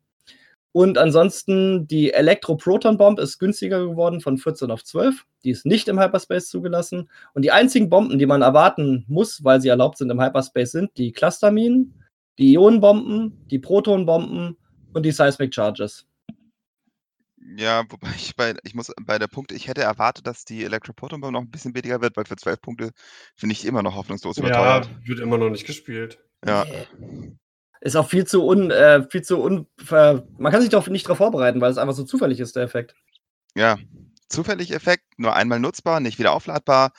Und 0.73 0.99
ansonsten 0.99 1.89
die 1.89 2.12
Elektro-Proton-Bomb 2.12 3.19
ist 3.19 3.39
günstiger 3.39 3.87
geworden 3.87 4.21
von 4.21 4.37
14 4.37 4.71
auf 4.71 4.85
12. 4.85 5.25
Die 5.45 5.51
ist 5.51 5.64
nicht 5.64 5.89
im 5.89 5.99
Hyperspace 5.99 6.49
zugelassen. 6.49 7.09
Und 7.35 7.43
die 7.43 7.53
einzigen 7.53 7.89
Bomben, 7.89 8.19
die 8.19 8.27
man 8.27 8.43
erwarten 8.43 9.05
muss, 9.09 9.43
weil 9.45 9.61
sie 9.61 9.69
erlaubt 9.69 9.99
sind 9.99 10.11
im 10.11 10.21
Hyperspace, 10.21 10.73
sind 10.73 10.91
die 10.99 11.12
Clusterminen, 11.12 11.95
die 12.39 12.53
Ionenbomben, 12.53 13.47
die 13.51 13.59
Protonbomben 13.59 14.57
und 14.93 15.03
die 15.07 15.12
Seismic 15.12 15.55
Charges. 15.55 16.07
Ja, 17.57 17.83
wobei 17.89 18.11
ich 18.14 18.37
bei, 18.37 18.55
ich 18.62 18.75
muss 18.75 18.93
bei 19.03 19.19
der 19.19 19.27
Punkte, 19.27 19.55
ich 19.55 19.69
hätte 19.69 19.83
erwartet, 19.83 20.27
dass 20.27 20.45
die 20.45 20.64
Elektroproton-Bomb 20.64 21.33
noch 21.33 21.41
ein 21.41 21.51
bisschen 21.51 21.73
billiger 21.73 22.01
wird, 22.03 22.16
weil 22.16 22.27
für 22.27 22.37
12 22.37 22.61
Punkte 22.61 22.91
finde 23.37 23.55
ich 23.55 23.64
immer 23.64 23.83
noch 23.83 23.97
hoffnungslos 23.97 24.37
überteuert. 24.37 24.87
Ja, 24.87 25.09
wird 25.09 25.21
immer 25.21 25.39
noch 25.39 25.49
nicht 25.49 25.66
gespielt. 25.66 26.19
Ja. 26.47 26.66
Ist 27.81 27.97
auch 27.97 28.09
viel 28.09 28.26
zu 28.26 28.45
un, 28.45 28.70
äh, 28.70 29.03
viel 29.09 29.22
zu 29.22 29.41
un, 29.41 29.66
äh, 29.91 30.20
man 30.39 30.53
kann 30.53 30.61
sich 30.61 30.70
doch 30.70 30.89
nicht 30.89 31.07
darauf 31.07 31.18
vorbereiten, 31.18 31.61
weil 31.61 31.70
es 31.70 31.79
einfach 31.79 31.95
so 31.95 32.05
zufällig 32.05 32.41
ist, 32.41 32.57
der 32.57 32.64
Effekt. 32.64 32.95
Ja, 33.55 33.79
zufällig 34.29 34.72
Effekt, 34.72 35.05
nur 35.16 35.35
einmal 35.35 35.61
nutzbar, 35.61 36.01
nicht 36.01 36.18
wieder 36.18 36.33
aufladbar 36.33 36.93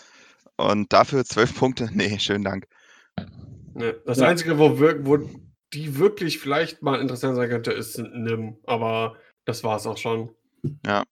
und 0.58 0.92
dafür 0.94 1.26
12 1.26 1.56
Punkte. 1.60 1.90
Nee, 1.94 2.20
schönen 2.20 2.44
Dank. 2.44 2.68
Ja, 3.76 3.94
das 4.06 4.20
ja. 4.20 4.28
Einzige, 4.28 4.58
wo, 4.58 4.80
wo 4.80 5.18
die 5.74 5.98
wirklich 5.98 6.40
vielleicht 6.40 6.82
mal 6.82 7.00
interessant 7.00 7.36
sein 7.36 7.50
könnte, 7.50 7.72
ist 7.72 7.98
NIM, 7.98 8.58
aber 8.66 9.18
das 9.46 9.64
war 9.64 9.78
es 9.78 9.86
auch 9.86 9.98
schon. 9.98 10.30
Ja. 10.86 11.04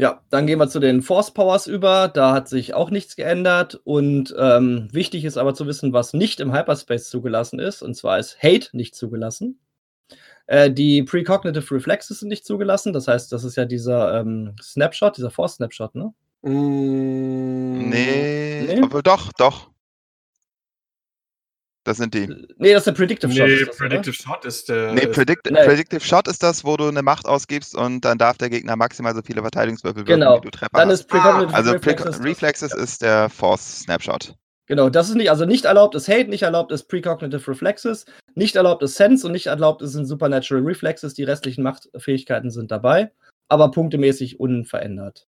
Ja, 0.00 0.22
dann 0.30 0.46
gehen 0.46 0.58
wir 0.58 0.66
zu 0.66 0.80
den 0.80 1.02
Force 1.02 1.30
Powers 1.30 1.66
über. 1.66 2.08
Da 2.08 2.32
hat 2.32 2.48
sich 2.48 2.72
auch 2.72 2.88
nichts 2.88 3.16
geändert. 3.16 3.78
Und 3.84 4.34
ähm, 4.38 4.88
wichtig 4.92 5.26
ist 5.26 5.36
aber 5.36 5.52
zu 5.52 5.66
wissen, 5.66 5.92
was 5.92 6.14
nicht 6.14 6.40
im 6.40 6.54
Hyperspace 6.54 7.10
zugelassen 7.10 7.58
ist. 7.58 7.82
Und 7.82 7.94
zwar 7.94 8.18
ist 8.18 8.42
Hate 8.42 8.68
nicht 8.72 8.94
zugelassen. 8.94 9.60
Äh, 10.46 10.70
die 10.70 11.02
Precognitive 11.02 11.74
Reflexes 11.74 12.20
sind 12.20 12.30
nicht 12.30 12.46
zugelassen. 12.46 12.94
Das 12.94 13.08
heißt, 13.08 13.30
das 13.30 13.44
ist 13.44 13.56
ja 13.56 13.66
dieser 13.66 14.18
ähm, 14.18 14.56
Snapshot, 14.62 15.18
dieser 15.18 15.30
Force 15.30 15.56
Snapshot, 15.56 15.94
ne? 15.94 16.14
Mm, 16.40 17.90
nee, 17.90 18.64
nee, 18.68 18.80
aber 18.82 19.02
doch, 19.02 19.30
doch. 19.36 19.68
Das 21.90 21.96
sind 21.96 22.14
die. 22.14 22.28
Nee, 22.56 22.72
das 22.72 22.82
ist 22.82 22.86
der 22.86 22.92
Predictive 22.92 23.32
Shot. 23.32 23.48
Nee, 23.48 23.64
das, 23.64 23.76
Predictive 23.76 24.16
oder? 24.16 24.34
Shot 24.34 24.44
ist 24.44 24.68
der. 24.68 24.92
Nee, 24.92 25.08
Predict 25.08 25.50
nee, 25.50 25.64
Predictive 25.64 26.00
Shot 26.00 26.28
ist 26.28 26.40
das, 26.40 26.64
wo 26.64 26.76
du 26.76 26.86
eine 26.86 27.02
Macht 27.02 27.26
ausgibst 27.26 27.74
und 27.74 28.04
dann 28.04 28.16
darf 28.16 28.38
der 28.38 28.48
Gegner 28.48 28.76
maximal 28.76 29.12
so 29.12 29.22
viele 29.22 29.40
Verteidigungswürfel 29.40 30.04
genau. 30.04 30.36
wie 30.36 30.42
du 30.42 30.50
Treffer 30.50 30.70
Dann 30.78 30.88
hast. 30.88 31.00
ist 31.00 31.08
Precognitive 31.08 31.52
ah, 31.52 31.56
Also 31.56 31.72
Reflexes, 31.72 32.22
Reflexes 32.22 32.72
ist 32.74 33.02
der 33.02 33.28
Force 33.28 33.80
Snapshot. 33.80 34.36
Genau, 34.66 34.88
das 34.88 35.08
ist 35.08 35.16
nicht, 35.16 35.30
also 35.30 35.46
nicht 35.46 35.64
erlaubt 35.64 35.96
ist 35.96 36.06
Hate, 36.06 36.30
nicht 36.30 36.42
erlaubt 36.42 36.70
ist 36.70 36.84
Precognitive 36.84 37.50
Reflexes, 37.50 38.06
nicht 38.36 38.54
erlaubt 38.54 38.84
ist 38.84 38.94
Sense 38.94 39.26
und 39.26 39.32
nicht 39.32 39.46
erlaubt 39.48 39.82
sind 39.84 40.06
Supernatural 40.06 40.62
Reflexes. 40.62 41.14
Die 41.14 41.24
restlichen 41.24 41.64
Machtfähigkeiten 41.64 42.52
sind 42.52 42.70
dabei, 42.70 43.10
aber 43.48 43.72
punktemäßig 43.72 44.38
unverändert. 44.38 45.26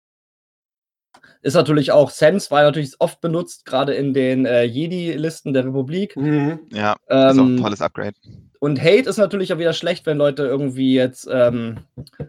Ist 1.45 1.53
natürlich 1.53 1.93
auch 1.93 2.09
Sense, 2.09 2.51
war 2.51 2.63
natürlich 2.63 2.95
oft 3.01 3.21
benutzt, 3.21 3.67
gerade 3.67 3.93
in 3.93 4.15
den 4.15 4.47
äh, 4.47 4.63
Jedi-Listen 4.63 5.53
der 5.53 5.67
Republik. 5.67 6.17
Mhm. 6.17 6.61
Ja, 6.73 6.97
ähm, 7.11 7.29
ist 7.29 7.39
auch 7.39 7.45
ein 7.45 7.57
tolles 7.59 7.83
Upgrade. 7.83 8.15
Und 8.61 8.81
Hate 8.81 9.11
ist 9.11 9.19
natürlich 9.19 9.53
auch 9.53 9.59
wieder 9.59 9.75
schlecht, 9.75 10.07
wenn 10.07 10.17
Leute 10.17 10.45
irgendwie 10.45 10.95
jetzt 10.95 11.29
ähm, 11.31 11.81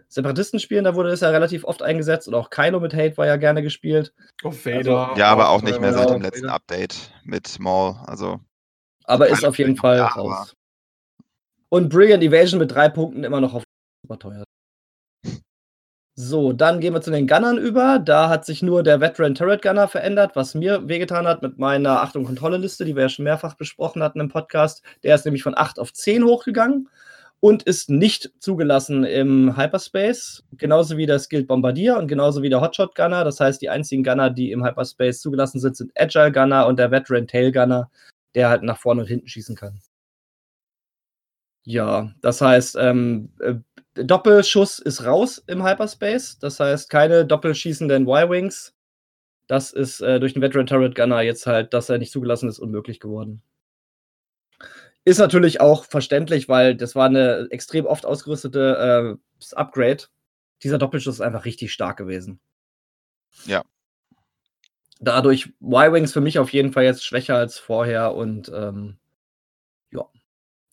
Separatisten 0.08 0.60
spielen, 0.60 0.84
da 0.84 0.94
wurde 0.94 1.08
es 1.08 1.20
ja 1.20 1.30
relativ 1.30 1.64
oft 1.64 1.82
eingesetzt 1.82 2.28
und 2.28 2.34
auch 2.34 2.50
Kylo 2.50 2.78
mit 2.78 2.92
Hate 2.92 3.16
war 3.16 3.26
ja 3.26 3.36
gerne 3.36 3.62
gespielt. 3.62 4.12
Auf 4.44 4.66
Vader. 4.66 5.08
Also, 5.08 5.18
ja, 5.18 5.28
aber 5.28 5.48
auch 5.48 5.62
nicht 5.62 5.80
mehr 5.80 5.94
seit 5.94 6.10
dem 6.10 6.20
letzten 6.20 6.50
Update 6.50 7.10
mit 7.24 7.58
Maul. 7.58 7.96
Also, 8.04 8.38
aber 9.04 9.28
ist 9.28 9.46
auf 9.46 9.56
jeden 9.56 9.76
Fall 9.76 9.98
raus. 9.98 10.54
Und 11.70 11.88
Brilliant 11.88 12.22
Evasion 12.22 12.60
mit 12.60 12.70
drei 12.70 12.90
Punkten 12.90 13.24
immer 13.24 13.40
noch 13.40 13.54
auf 13.54 13.62
super 14.02 14.18
teuer. 14.18 14.44
So, 16.18 16.54
dann 16.54 16.80
gehen 16.80 16.94
wir 16.94 17.02
zu 17.02 17.10
den 17.10 17.26
Gunnern 17.26 17.58
über. 17.58 17.98
Da 17.98 18.30
hat 18.30 18.46
sich 18.46 18.62
nur 18.62 18.82
der 18.82 19.02
Veteran 19.02 19.34
Turret 19.34 19.60
Gunner 19.60 19.86
verändert, 19.86 20.34
was 20.34 20.54
mir 20.54 20.88
wehgetan 20.88 21.26
hat 21.26 21.42
mit 21.42 21.58
meiner 21.58 22.00
Achtung 22.00 22.24
Kontrolle-Liste, 22.24 22.86
die 22.86 22.96
wir 22.96 23.02
ja 23.02 23.08
schon 23.10 23.24
mehrfach 23.24 23.54
besprochen 23.54 24.02
hatten 24.02 24.20
im 24.20 24.30
Podcast. 24.30 24.82
Der 25.02 25.14
ist 25.14 25.26
nämlich 25.26 25.42
von 25.42 25.54
8 25.54 25.78
auf 25.78 25.92
10 25.92 26.24
hochgegangen 26.24 26.88
und 27.40 27.64
ist 27.64 27.90
nicht 27.90 28.32
zugelassen 28.38 29.04
im 29.04 29.58
Hyperspace, 29.58 30.42
genauso 30.56 30.96
wie 30.96 31.04
der 31.04 31.18
Skilled 31.18 31.46
Bombardier 31.46 31.98
und 31.98 32.08
genauso 32.08 32.42
wie 32.42 32.48
der 32.48 32.62
Hotshot 32.62 32.94
Gunner. 32.94 33.22
Das 33.22 33.38
heißt, 33.38 33.60
die 33.60 33.68
einzigen 33.68 34.02
Gunner, 34.02 34.30
die 34.30 34.52
im 34.52 34.64
Hyperspace 34.64 35.20
zugelassen 35.20 35.60
sind, 35.60 35.76
sind 35.76 35.92
Agile 35.96 36.32
Gunner 36.32 36.66
und 36.66 36.78
der 36.78 36.90
Veteran 36.90 37.26
Tail 37.26 37.52
Gunner, 37.52 37.90
der 38.34 38.48
halt 38.48 38.62
nach 38.62 38.78
vorne 38.78 39.02
und 39.02 39.06
hinten 39.08 39.28
schießen 39.28 39.54
kann. 39.54 39.80
Ja, 41.64 42.12
das 42.22 42.40
heißt, 42.40 42.76
ähm, 42.80 43.30
äh, 43.40 43.54
Doppelschuss 43.96 44.78
ist 44.78 45.04
raus 45.04 45.42
im 45.46 45.64
Hyperspace. 45.64 46.38
Das 46.38 46.60
heißt, 46.60 46.90
keine 46.90 47.26
doppelschießenden 47.26 48.06
Y-Wings. 48.06 48.74
Das 49.46 49.72
ist 49.72 50.00
äh, 50.00 50.18
durch 50.20 50.34
den 50.34 50.42
Veteran 50.42 50.66
Turret 50.66 50.94
Gunner 50.94 51.22
jetzt 51.22 51.46
halt, 51.46 51.72
dass 51.72 51.88
er 51.88 51.98
nicht 51.98 52.12
zugelassen 52.12 52.48
ist, 52.48 52.58
unmöglich 52.58 53.00
geworden. 53.00 53.42
Ist 55.04 55.18
natürlich 55.18 55.60
auch 55.60 55.84
verständlich, 55.84 56.48
weil 56.48 56.74
das 56.74 56.96
war 56.96 57.06
eine 57.06 57.46
extrem 57.50 57.86
oft 57.86 58.04
ausgerüstete 58.04 59.18
äh, 59.18 59.54
Upgrade. 59.54 60.04
Dieser 60.62 60.78
Doppelschuss 60.78 61.14
ist 61.16 61.20
einfach 61.20 61.44
richtig 61.44 61.72
stark 61.72 61.96
gewesen. 61.96 62.40
Ja. 63.44 63.62
Dadurch 64.98 65.52
Y-Wings 65.60 66.12
für 66.12 66.20
mich 66.20 66.38
auf 66.38 66.52
jeden 66.52 66.72
Fall 66.72 66.84
jetzt 66.84 67.04
schwächer 67.04 67.36
als 67.36 67.58
vorher 67.58 68.14
und 68.14 68.50
ähm, 68.52 68.98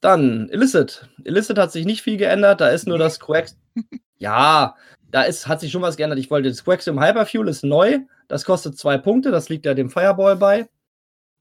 dann 0.04 0.50
Illicit. 0.50 1.08
Illicit 1.24 1.58
hat 1.58 1.72
sich 1.72 1.86
nicht 1.86 2.02
viel 2.02 2.18
geändert. 2.18 2.62
Da 2.62 2.70
ist 2.70 2.88
nur 2.88 2.98
das 2.98 3.20
Quax. 3.20 3.58
ja, 4.18 4.76
da 5.12 5.24
ist, 5.24 5.48
hat 5.48 5.62
sich 5.62 5.72
schon 5.72 5.82
was 5.82 5.98
geändert. 5.98 6.20
Ich 6.20 6.30
wollte 6.30 6.50
das 6.50 6.64
Quaxium 6.64 7.02
Hyperfuel 7.02 7.48
ist 7.48 7.64
neu. 7.64 8.00
Das 8.28 8.46
kostet 8.46 8.78
zwei 8.78 8.98
Punkte. 8.98 9.32
Das 9.32 9.50
liegt 9.50 9.66
ja 9.66 9.74
dem 9.74 9.90
Fireball 9.90 10.36
bei. 10.36 10.70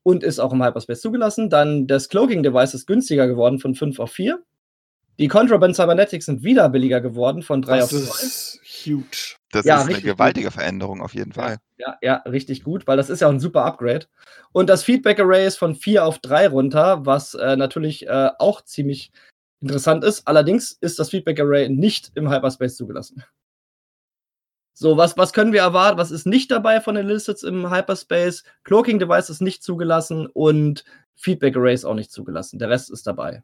Und 0.04 0.22
ist 0.22 0.38
auch 0.38 0.52
im 0.52 0.64
Hyperspace 0.64 1.00
zugelassen. 1.00 1.50
Dann 1.50 1.86
das 1.86 2.08
Cloaking 2.08 2.42
Device 2.42 2.74
ist 2.74 2.86
günstiger 2.86 3.26
geworden 3.26 3.58
von 3.58 3.74
5 3.74 3.98
auf 3.98 4.12
4. 4.12 4.42
Die 5.18 5.28
Contraband 5.28 5.76
Cybernetics 5.76 6.26
sind 6.26 6.42
wieder 6.42 6.68
billiger 6.68 7.00
geworden 7.00 7.42
von 7.42 7.62
3 7.62 7.82
auf 7.84 7.90
2. 7.90 7.96
Das 7.98 8.22
ist 8.22 8.60
huge. 8.84 9.36
Das 9.52 9.66
ja, 9.66 9.82
ist 9.82 9.88
eine 9.88 10.00
gewaltige 10.00 10.46
gut. 10.46 10.54
Veränderung 10.54 11.02
auf 11.02 11.14
jeden 11.14 11.32
Fall. 11.32 11.58
Ja, 11.76 11.96
ja, 12.00 12.16
richtig 12.26 12.64
gut, 12.64 12.86
weil 12.86 12.96
das 12.96 13.10
ist 13.10 13.20
ja 13.20 13.28
auch 13.28 13.32
ein 13.32 13.38
super 13.38 13.64
Upgrade. 13.64 14.06
Und 14.52 14.68
das 14.68 14.82
Feedback 14.82 15.20
Array 15.20 15.46
ist 15.46 15.58
von 15.58 15.74
4 15.74 16.04
auf 16.04 16.18
3 16.18 16.48
runter, 16.48 17.04
was 17.04 17.34
äh, 17.34 17.56
natürlich 17.56 18.06
äh, 18.08 18.30
auch 18.38 18.62
ziemlich 18.62 19.12
interessant 19.60 20.04
ist. 20.04 20.26
Allerdings 20.26 20.72
ist 20.72 20.98
das 20.98 21.10
Feedback 21.10 21.38
Array 21.38 21.68
nicht 21.68 22.12
im 22.14 22.30
Hyperspace 22.30 22.76
zugelassen. 22.76 23.22
So, 24.74 24.96
was, 24.96 25.18
was 25.18 25.34
können 25.34 25.52
wir 25.52 25.60
erwarten? 25.60 25.98
Was 25.98 26.10
ist 26.10 26.26
nicht 26.26 26.50
dabei 26.50 26.80
von 26.80 26.94
den 26.94 27.06
Listeds 27.06 27.42
im 27.42 27.70
Hyperspace? 27.70 28.44
Cloaking 28.64 28.98
Device 28.98 29.28
ist 29.28 29.42
nicht 29.42 29.62
zugelassen 29.62 30.26
und 30.26 30.84
Feedback 31.14 31.56
Array 31.56 31.74
ist 31.74 31.84
auch 31.84 31.94
nicht 31.94 32.10
zugelassen. 32.10 32.58
Der 32.58 32.70
Rest 32.70 32.90
ist 32.90 33.06
dabei. 33.06 33.42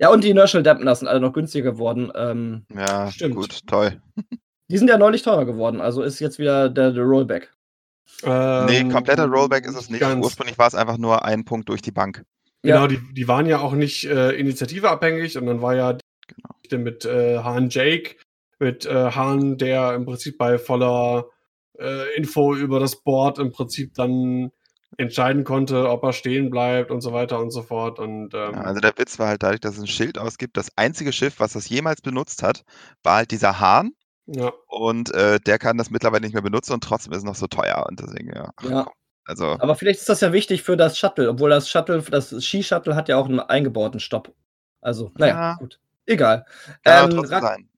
Ja, 0.00 0.08
und 0.10 0.24
die 0.24 0.30
Inertial 0.30 0.62
Dampener 0.62 0.94
sind 0.94 1.08
alle 1.08 1.20
noch 1.20 1.34
günstiger 1.34 1.72
geworden. 1.72 2.10
Ähm, 2.14 2.64
ja, 2.74 3.12
stimmt. 3.12 3.36
Gut, 3.36 3.66
toll. 3.66 4.00
Die 4.68 4.78
sind 4.78 4.88
ja 4.88 4.96
neulich 4.96 5.22
teurer 5.22 5.44
geworden, 5.44 5.80
also 5.80 6.02
ist 6.02 6.20
jetzt 6.20 6.38
wieder 6.38 6.68
der, 6.68 6.92
der 6.92 7.02
Rollback. 7.02 7.52
Ähm, 8.22 8.66
nee, 8.66 8.84
kompletter 8.92 9.26
Rollback 9.26 9.66
ist 9.66 9.76
es 9.76 9.90
nicht. 9.90 10.02
Ursprünglich 10.02 10.58
war 10.58 10.68
es 10.68 10.74
einfach 10.74 10.96
nur 10.96 11.24
ein 11.24 11.44
Punkt 11.44 11.68
durch 11.68 11.82
die 11.82 11.90
Bank. 11.90 12.24
Genau, 12.62 12.82
ja. 12.82 12.86
die, 12.86 13.00
die 13.12 13.28
waren 13.28 13.46
ja 13.46 13.58
auch 13.60 13.72
nicht 13.72 14.04
äh, 14.04 14.30
initiativeabhängig 14.32 15.36
und 15.38 15.46
dann 15.46 15.60
war 15.60 15.74
ja 15.74 15.98
genau. 16.68 16.84
mit 16.84 17.04
äh, 17.04 17.38
Hahn 17.38 17.68
Jake, 17.68 18.16
mit 18.58 18.86
äh, 18.86 19.10
Hahn, 19.10 19.58
der 19.58 19.94
im 19.94 20.04
Prinzip 20.04 20.38
bei 20.38 20.58
voller 20.58 21.26
äh, 21.78 22.16
Info 22.16 22.54
über 22.54 22.78
das 22.78 23.02
Board 23.02 23.38
im 23.38 23.50
Prinzip 23.50 23.94
dann 23.94 24.50
entscheiden 24.96 25.44
konnte, 25.44 25.88
ob 25.88 26.02
er 26.02 26.12
stehen 26.12 26.50
bleibt 26.50 26.90
und 26.90 27.00
so 27.00 27.12
weiter 27.12 27.38
und 27.38 27.50
so 27.50 27.62
fort. 27.62 27.98
Und, 27.98 28.34
ähm, 28.34 28.54
ja, 28.54 28.60
also 28.62 28.80
der 28.80 28.96
Witz 28.96 29.18
war 29.18 29.28
halt 29.28 29.42
dadurch, 29.42 29.60
dass 29.60 29.74
es 29.74 29.80
ein 29.80 29.86
Schild 29.86 30.18
ausgibt. 30.18 30.56
Das 30.56 30.70
einzige 30.76 31.12
Schiff, 31.12 31.40
was 31.40 31.52
das 31.52 31.68
jemals 31.68 32.00
benutzt 32.00 32.42
hat, 32.42 32.64
war 33.02 33.16
halt 33.16 33.30
dieser 33.30 33.60
Hahn. 33.60 33.92
Ja. 34.26 34.52
Und 34.66 35.12
äh, 35.14 35.40
der 35.40 35.58
kann 35.58 35.78
das 35.78 35.90
mittlerweile 35.90 36.22
nicht 36.22 36.34
mehr 36.34 36.42
benutzen 36.42 36.72
und 36.72 36.84
trotzdem 36.84 37.12
ist 37.12 37.18
es 37.18 37.24
noch 37.24 37.34
so 37.34 37.46
teuer. 37.46 37.84
Und 37.88 38.00
deswegen, 38.00 38.32
ja. 38.34 38.50
ja. 38.68 38.86
Also, 39.24 39.56
Aber 39.60 39.74
vielleicht 39.74 40.00
ist 40.00 40.08
das 40.08 40.20
ja 40.20 40.32
wichtig 40.32 40.62
für 40.62 40.76
das 40.76 40.98
Shuttle, 40.98 41.28
obwohl 41.28 41.50
das 41.50 41.68
Shuttle, 41.68 42.02
das 42.02 42.44
Ski-Shuttle 42.44 42.94
hat 42.94 43.08
ja 43.08 43.16
auch 43.16 43.26
einen 43.26 43.40
eingebauten 43.40 44.00
Stopp. 44.00 44.34
Also, 44.80 45.12
naja, 45.16 45.34
ja. 45.34 45.54
gut. 45.54 45.78
Egal. 46.10 46.44
Ähm, 46.84 47.20
Ra 47.20 47.56
hm. 47.56 47.68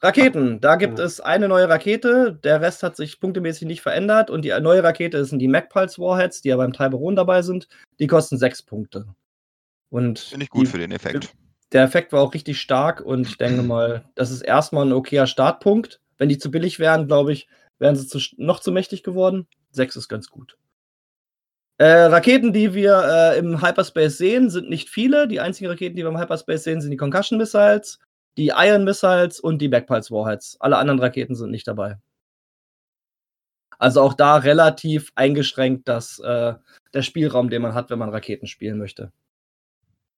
Raketen, 0.00 0.60
da 0.62 0.76
gibt 0.76 0.98
es 0.98 1.20
eine 1.20 1.46
neue 1.46 1.68
Rakete, 1.68 2.38
der 2.42 2.62
Rest 2.62 2.82
hat 2.82 2.96
sich 2.96 3.20
punktemäßig 3.20 3.68
nicht 3.68 3.82
verändert 3.82 4.30
und 4.30 4.46
die 4.46 4.58
neue 4.60 4.82
Rakete 4.82 5.22
sind 5.26 5.40
die 5.40 5.48
MacPulse 5.48 6.00
Warheads, 6.00 6.40
die 6.40 6.48
ja 6.48 6.56
beim 6.56 6.72
Tiberon 6.72 7.16
dabei 7.16 7.42
sind. 7.42 7.68
Die 7.98 8.06
kosten 8.06 8.38
sechs 8.38 8.62
Punkte. 8.62 9.06
Finde 10.20 10.44
ich 10.44 10.50
gut 10.50 10.62
die, 10.62 10.70
für 10.70 10.78
den 10.78 10.90
Effekt. 10.90 11.34
Der 11.72 11.82
Effekt 11.82 12.14
war 12.14 12.22
auch 12.22 12.32
richtig 12.32 12.62
stark 12.62 13.02
und 13.02 13.26
ich 13.26 13.36
denke 13.36 13.62
mal, 13.62 14.06
das 14.14 14.30
ist 14.30 14.40
erstmal 14.40 14.86
ein 14.86 14.92
okayer 14.92 15.26
Startpunkt. 15.26 16.00
Wenn 16.16 16.30
die 16.30 16.38
zu 16.38 16.50
billig 16.50 16.78
wären, 16.78 17.08
glaube 17.08 17.34
ich, 17.34 17.46
wären 17.78 17.94
sie 17.94 18.06
zu, 18.06 18.18
noch 18.38 18.60
zu 18.60 18.72
mächtig 18.72 19.02
geworden. 19.02 19.46
Sechs 19.70 19.96
ist 19.96 20.08
ganz 20.08 20.30
gut. 20.30 20.56
Äh, 21.78 21.84
Raketen, 21.84 22.52
die 22.52 22.74
wir 22.74 23.02
äh, 23.04 23.38
im 23.38 23.62
Hyperspace 23.62 24.18
sehen, 24.18 24.50
sind 24.50 24.68
nicht 24.68 24.88
viele. 24.88 25.26
Die 25.26 25.40
einzigen 25.40 25.68
Raketen, 25.68 25.96
die 25.96 26.02
wir 26.02 26.10
im 26.10 26.20
Hyperspace 26.20 26.64
sehen, 26.64 26.80
sind 26.80 26.90
die 26.90 26.96
Concussion 26.96 27.38
Missiles, 27.38 27.98
die 28.36 28.52
Iron 28.54 28.84
Missiles 28.84 29.40
und 29.40 29.58
die 29.58 29.68
Backpulse 29.68 30.10
Warheads. 30.14 30.56
Alle 30.60 30.76
anderen 30.76 31.00
Raketen 31.00 31.34
sind 31.34 31.50
nicht 31.50 31.66
dabei. 31.66 31.98
Also 33.78 34.00
auch 34.00 34.14
da 34.14 34.36
relativ 34.36 35.10
eingeschränkt 35.16 35.88
das, 35.88 36.20
äh, 36.20 36.54
der 36.94 37.02
Spielraum, 37.02 37.50
den 37.50 37.62
man 37.62 37.74
hat, 37.74 37.90
wenn 37.90 37.98
man 37.98 38.10
Raketen 38.10 38.46
spielen 38.46 38.78
möchte. 38.78 39.10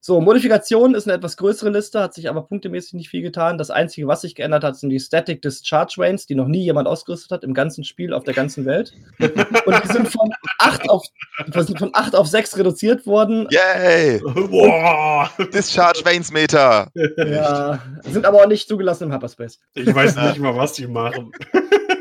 So, 0.06 0.20
Modifikation 0.20 0.94
ist 0.94 1.08
eine 1.08 1.16
etwas 1.16 1.38
größere 1.38 1.70
Liste, 1.70 1.98
hat 1.98 2.12
sich 2.12 2.28
aber 2.28 2.42
punktemäßig 2.42 2.92
nicht 2.92 3.08
viel 3.08 3.22
getan. 3.22 3.56
Das 3.56 3.70
Einzige, 3.70 4.06
was 4.06 4.20
sich 4.20 4.34
geändert 4.34 4.62
hat, 4.62 4.76
sind 4.76 4.90
die 4.90 5.00
Static 5.00 5.40
Discharge 5.40 5.94
Range, 5.96 6.20
die 6.28 6.34
noch 6.34 6.46
nie 6.46 6.62
jemand 6.62 6.86
ausgerüstet 6.86 7.30
hat 7.30 7.42
im 7.42 7.54
ganzen 7.54 7.84
Spiel 7.84 8.12
auf 8.12 8.22
der 8.22 8.34
ganzen 8.34 8.66
Welt. 8.66 8.92
Und 9.18 9.82
die 9.82 9.88
sind 9.90 10.08
von 10.08 10.30
8 10.58 10.90
auf, 10.90 11.06
von 11.54 11.90
8 11.94 12.16
auf 12.16 12.26
6 12.26 12.58
reduziert 12.58 13.06
worden. 13.06 13.48
Yay! 13.48 14.20
Wow. 14.22 15.30
Discharge 15.54 16.04
Veins 16.04 16.30
Meter! 16.30 16.90
Ja, 17.16 17.78
sind 18.02 18.26
aber 18.26 18.42
auch 18.42 18.46
nicht 18.46 18.68
zugelassen 18.68 19.04
im 19.04 19.12
Hyperspace. 19.14 19.58
Ich 19.72 19.94
weiß 19.94 20.16
nicht 20.16 20.38
mal, 20.38 20.54
was 20.54 20.74
die 20.74 20.86
machen. 20.86 21.32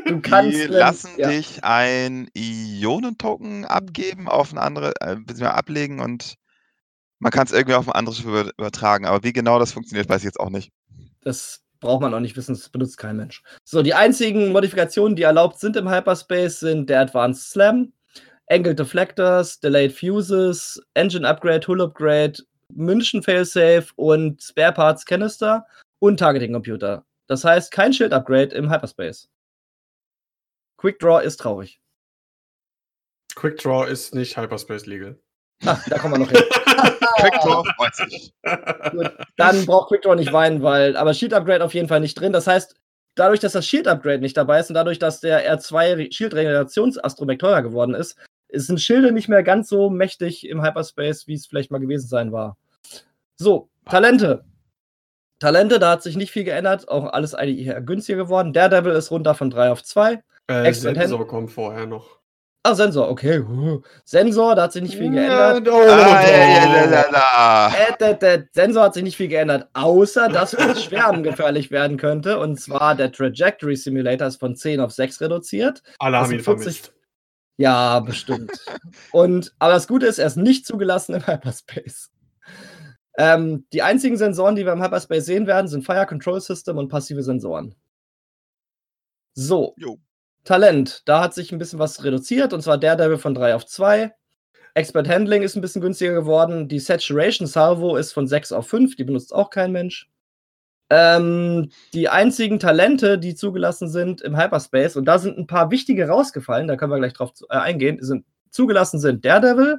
Du 0.06 0.20
kannst. 0.20 0.58
Die 0.58 0.64
lassen 0.66 1.12
ja. 1.16 1.30
dich 1.30 1.64
ein 1.64 2.28
Ionentoken 2.34 3.64
abgeben 3.64 4.28
auf 4.28 4.52
ein 4.52 4.58
andere, 4.58 4.92
äh, 5.00 5.44
ablegen 5.44 6.00
und 6.00 6.36
man 7.24 7.32
kann 7.32 7.46
es 7.46 7.52
irgendwie 7.52 7.74
auf 7.74 7.88
ein 7.88 7.94
anderes 7.94 8.18
Schiff 8.18 8.52
übertragen, 8.58 9.06
aber 9.06 9.24
wie 9.24 9.32
genau 9.32 9.58
das 9.58 9.72
funktioniert, 9.72 10.10
weiß 10.10 10.20
ich 10.20 10.26
jetzt 10.26 10.38
auch 10.38 10.50
nicht. 10.50 10.70
Das 11.22 11.62
braucht 11.80 12.02
man 12.02 12.12
auch 12.12 12.20
nicht 12.20 12.36
wissen, 12.36 12.54
das 12.54 12.68
benutzt 12.68 12.98
kein 12.98 13.16
Mensch. 13.16 13.42
So, 13.64 13.82
die 13.82 13.94
einzigen 13.94 14.52
Modifikationen, 14.52 15.16
die 15.16 15.22
erlaubt 15.22 15.58
sind 15.58 15.74
im 15.76 15.88
Hyperspace, 15.88 16.60
sind 16.60 16.90
der 16.90 17.00
Advanced 17.00 17.50
Slam, 17.50 17.94
Angled 18.50 18.78
Deflectors, 18.78 19.58
Delayed 19.58 19.98
Fuses, 19.98 20.78
Engine 20.92 21.26
Upgrade, 21.26 21.66
Hull 21.66 21.80
Upgrade, 21.80 22.42
München 22.68 23.22
Failsafe 23.22 23.86
und 23.96 24.42
Spare 24.42 24.74
Parts 24.74 25.06
Canister 25.06 25.64
und 26.00 26.18
Targeting 26.18 26.52
Computer. 26.52 27.06
Das 27.26 27.42
heißt, 27.42 27.72
kein 27.72 27.94
Schild 27.94 28.12
Upgrade 28.12 28.54
im 28.54 28.70
Hyperspace. 28.70 29.30
Quick 30.76 30.98
Draw 30.98 31.24
ist 31.24 31.38
traurig. 31.38 31.80
Quick 33.34 33.56
Draw 33.56 33.90
ist 33.90 34.14
nicht 34.14 34.36
Hyperspace 34.36 34.84
legal. 34.84 35.18
Ach, 35.64 35.82
da 35.88 35.98
kommen 35.98 36.14
wir 36.14 36.18
noch 36.18 36.30
hin. 36.30 36.42
Quickdraw 37.18 37.64
freut 37.76 37.94
sich. 37.94 38.32
Gut, 38.90 39.12
dann 39.36 39.66
braucht 39.66 39.88
Quickdraw 39.88 40.14
nicht 40.14 40.32
weinen, 40.32 40.62
weil, 40.62 40.96
aber 40.96 41.14
Shield 41.14 41.34
Upgrade 41.34 41.64
auf 41.64 41.74
jeden 41.74 41.88
Fall 41.88 42.00
nicht 42.00 42.14
drin. 42.14 42.32
Das 42.32 42.46
heißt, 42.46 42.74
dadurch, 43.14 43.40
dass 43.40 43.52
das 43.52 43.66
Shield 43.66 43.88
Upgrade 43.88 44.20
nicht 44.20 44.36
dabei 44.36 44.60
ist 44.60 44.70
und 44.70 44.74
dadurch, 44.74 44.98
dass 44.98 45.20
der 45.20 45.58
R2 45.58 46.12
Shield 46.12 46.34
Regenerationsastromech 46.34 47.38
teurer 47.38 47.62
geworden 47.62 47.94
ist, 47.94 48.16
sind 48.52 48.80
Schilde 48.80 49.12
nicht 49.12 49.28
mehr 49.28 49.42
ganz 49.42 49.68
so 49.68 49.90
mächtig 49.90 50.48
im 50.48 50.62
Hyperspace, 50.62 51.26
wie 51.26 51.34
es 51.34 51.46
vielleicht 51.46 51.70
mal 51.70 51.80
gewesen 51.80 52.06
sein 52.06 52.32
war. 52.32 52.56
So, 53.36 53.68
Talente. 53.86 54.44
Talente, 55.40 55.78
da 55.78 55.90
hat 55.90 56.02
sich 56.02 56.16
nicht 56.16 56.30
viel 56.30 56.44
geändert, 56.44 56.88
auch 56.88 57.06
alles 57.12 57.34
eigentlich 57.34 57.66
eher 57.66 57.80
günstiger 57.80 58.18
geworden. 58.18 58.52
Daredevil 58.52 58.92
ist 58.92 59.10
runter 59.10 59.34
von 59.34 59.50
3 59.50 59.70
auf 59.70 59.82
2. 59.82 60.22
Äh, 60.46 60.72
Sensor 60.72 61.18
bekommen 61.18 61.48
vorher 61.48 61.86
noch. 61.86 62.20
Ah, 62.66 62.74
Sensor, 62.74 63.10
okay. 63.10 63.44
Sensor, 64.06 64.54
da 64.54 64.62
hat 64.62 64.72
sich 64.72 64.82
nicht 64.82 64.96
viel 64.96 65.10
geändert. 65.10 65.66
Sensor 68.54 68.84
hat 68.84 68.94
sich 68.94 69.02
nicht 69.02 69.16
viel 69.18 69.28
geändert, 69.28 69.68
außer 69.74 70.30
dass 70.30 70.54
es 70.54 70.82
schwermengefährlich 70.82 71.70
werden 71.70 71.98
könnte. 71.98 72.38
Und 72.38 72.58
zwar 72.58 72.94
der 72.94 73.12
Trajectory 73.12 73.76
Simulator 73.76 74.28
ist 74.28 74.40
von 74.40 74.56
10 74.56 74.80
auf 74.80 74.92
6 74.92 75.20
reduziert. 75.20 75.82
Alle 75.98 76.16
haben 76.18 76.32
ihn 76.32 76.40
40... 76.40 76.44
vermisst. 76.44 76.94
Ja, 77.58 78.00
bestimmt. 78.00 78.52
Und, 79.12 79.54
aber 79.58 79.74
das 79.74 79.86
Gute 79.86 80.06
ist, 80.06 80.18
er 80.18 80.26
ist 80.26 80.36
nicht 80.36 80.66
zugelassen 80.66 81.14
im 81.14 81.26
Hyperspace. 81.26 82.10
Ähm, 83.18 83.66
die 83.74 83.82
einzigen 83.82 84.16
Sensoren, 84.16 84.56
die 84.56 84.64
wir 84.64 84.72
im 84.72 84.82
Hyperspace 84.82 85.26
sehen 85.26 85.46
werden, 85.46 85.68
sind 85.68 85.84
Fire 85.84 86.06
Control 86.06 86.40
System 86.40 86.78
und 86.78 86.88
passive 86.88 87.22
Sensoren. 87.22 87.74
So. 89.34 89.74
Jo. 89.76 89.98
Talent, 90.44 91.02
da 91.06 91.22
hat 91.22 91.34
sich 91.34 91.52
ein 91.52 91.58
bisschen 91.58 91.78
was 91.78 92.04
reduziert 92.04 92.52
und 92.52 92.62
zwar 92.62 92.78
Daredevil 92.78 93.18
von 93.18 93.34
3 93.34 93.54
auf 93.54 93.66
2. 93.66 94.14
Expert 94.74 95.08
Handling 95.08 95.42
ist 95.42 95.56
ein 95.56 95.60
bisschen 95.60 95.80
günstiger 95.82 96.12
geworden. 96.12 96.68
Die 96.68 96.80
Saturation 96.80 97.46
Salvo 97.46 97.96
ist 97.96 98.12
von 98.12 98.26
6 98.26 98.52
auf 98.52 98.68
5, 98.68 98.96
die 98.96 99.04
benutzt 99.04 99.34
auch 99.34 99.50
kein 99.50 99.72
Mensch. 99.72 100.10
Ähm, 100.90 101.70
die 101.94 102.08
einzigen 102.08 102.58
Talente, 102.58 103.18
die 103.18 103.34
zugelassen 103.34 103.88
sind 103.88 104.20
im 104.20 104.36
Hyperspace, 104.36 104.96
und 104.96 105.06
da 105.06 105.18
sind 105.18 105.38
ein 105.38 105.46
paar 105.46 105.70
wichtige 105.70 106.08
rausgefallen, 106.08 106.68
da 106.68 106.76
können 106.76 106.92
wir 106.92 106.98
gleich 106.98 107.14
drauf 107.14 107.32
äh, 107.48 107.56
eingehen, 107.56 107.98
sind 108.02 108.26
zugelassen 108.50 109.00
sind 109.00 109.24
Daredevil, 109.24 109.78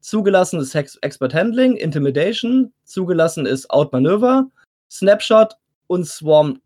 zugelassen 0.00 0.60
ist 0.60 0.74
Hex 0.74 0.96
Expert 1.02 1.34
Handling, 1.34 1.76
Intimidation, 1.76 2.72
zugelassen 2.84 3.44
ist 3.44 3.68
Outmanöver, 3.70 4.46
Snapshot 4.90 5.56
und 5.88 6.06
Swarm 6.06 6.60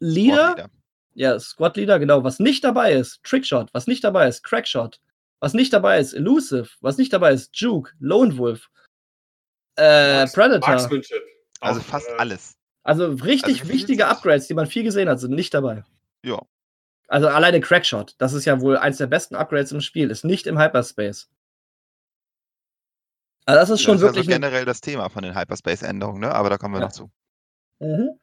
Leader. 0.00 0.54
Leader. 0.56 0.70
Ja, 1.14 1.38
Squad 1.38 1.76
Leader, 1.76 1.98
genau. 1.98 2.24
Was 2.24 2.38
nicht 2.38 2.64
dabei 2.64 2.92
ist, 2.92 3.22
Trickshot. 3.24 3.68
Was 3.72 3.86
nicht 3.86 4.02
dabei 4.04 4.28
ist, 4.28 4.42
Crackshot. 4.42 5.00
Was 5.40 5.54
nicht 5.54 5.72
dabei 5.72 5.98
ist, 5.98 6.12
Elusive. 6.14 6.68
Was 6.80 6.96
nicht 6.96 7.12
dabei 7.12 7.32
ist, 7.32 7.54
Juke, 7.56 7.92
Lone 7.98 8.38
Wolf, 8.38 8.70
äh, 9.76 10.26
Predator. 10.28 10.90
Also 11.60 11.80
fast 11.80 12.08
äh, 12.08 12.12
alles. 12.18 12.56
Also 12.82 13.06
richtig 13.10 13.60
also 13.60 13.72
wichtige 13.72 14.06
Upgrades, 14.06 14.48
die 14.48 14.54
man 14.54 14.66
viel 14.66 14.82
gesehen 14.82 15.08
hat, 15.08 15.20
sind 15.20 15.34
nicht 15.34 15.54
dabei. 15.54 15.84
Ja. 16.24 16.40
Also 17.08 17.28
alleine 17.28 17.60
Crackshot, 17.60 18.14
das 18.18 18.32
ist 18.32 18.44
ja 18.44 18.60
wohl 18.60 18.76
eins 18.76 18.98
der 18.98 19.06
besten 19.06 19.34
Upgrades 19.34 19.72
im 19.72 19.80
Spiel, 19.80 20.10
ist 20.10 20.24
nicht 20.24 20.46
im 20.46 20.58
Hyperspace. 20.58 21.28
Also 23.44 23.60
das 23.60 23.70
ist 23.70 23.82
schon 23.82 23.94
das 23.94 24.02
ist 24.02 24.08
wirklich. 24.08 24.28
Also 24.28 24.40
generell 24.40 24.64
das 24.64 24.80
Thema 24.80 25.08
von 25.08 25.22
den 25.22 25.36
Hyperspace-Änderungen, 25.36 26.20
ne? 26.20 26.34
Aber 26.34 26.48
da 26.48 26.58
kommen 26.58 26.74
wir 26.74 26.80
ja. 26.80 26.86
noch 26.86 26.92
zu. 26.92 27.10
Mhm. 27.80 28.18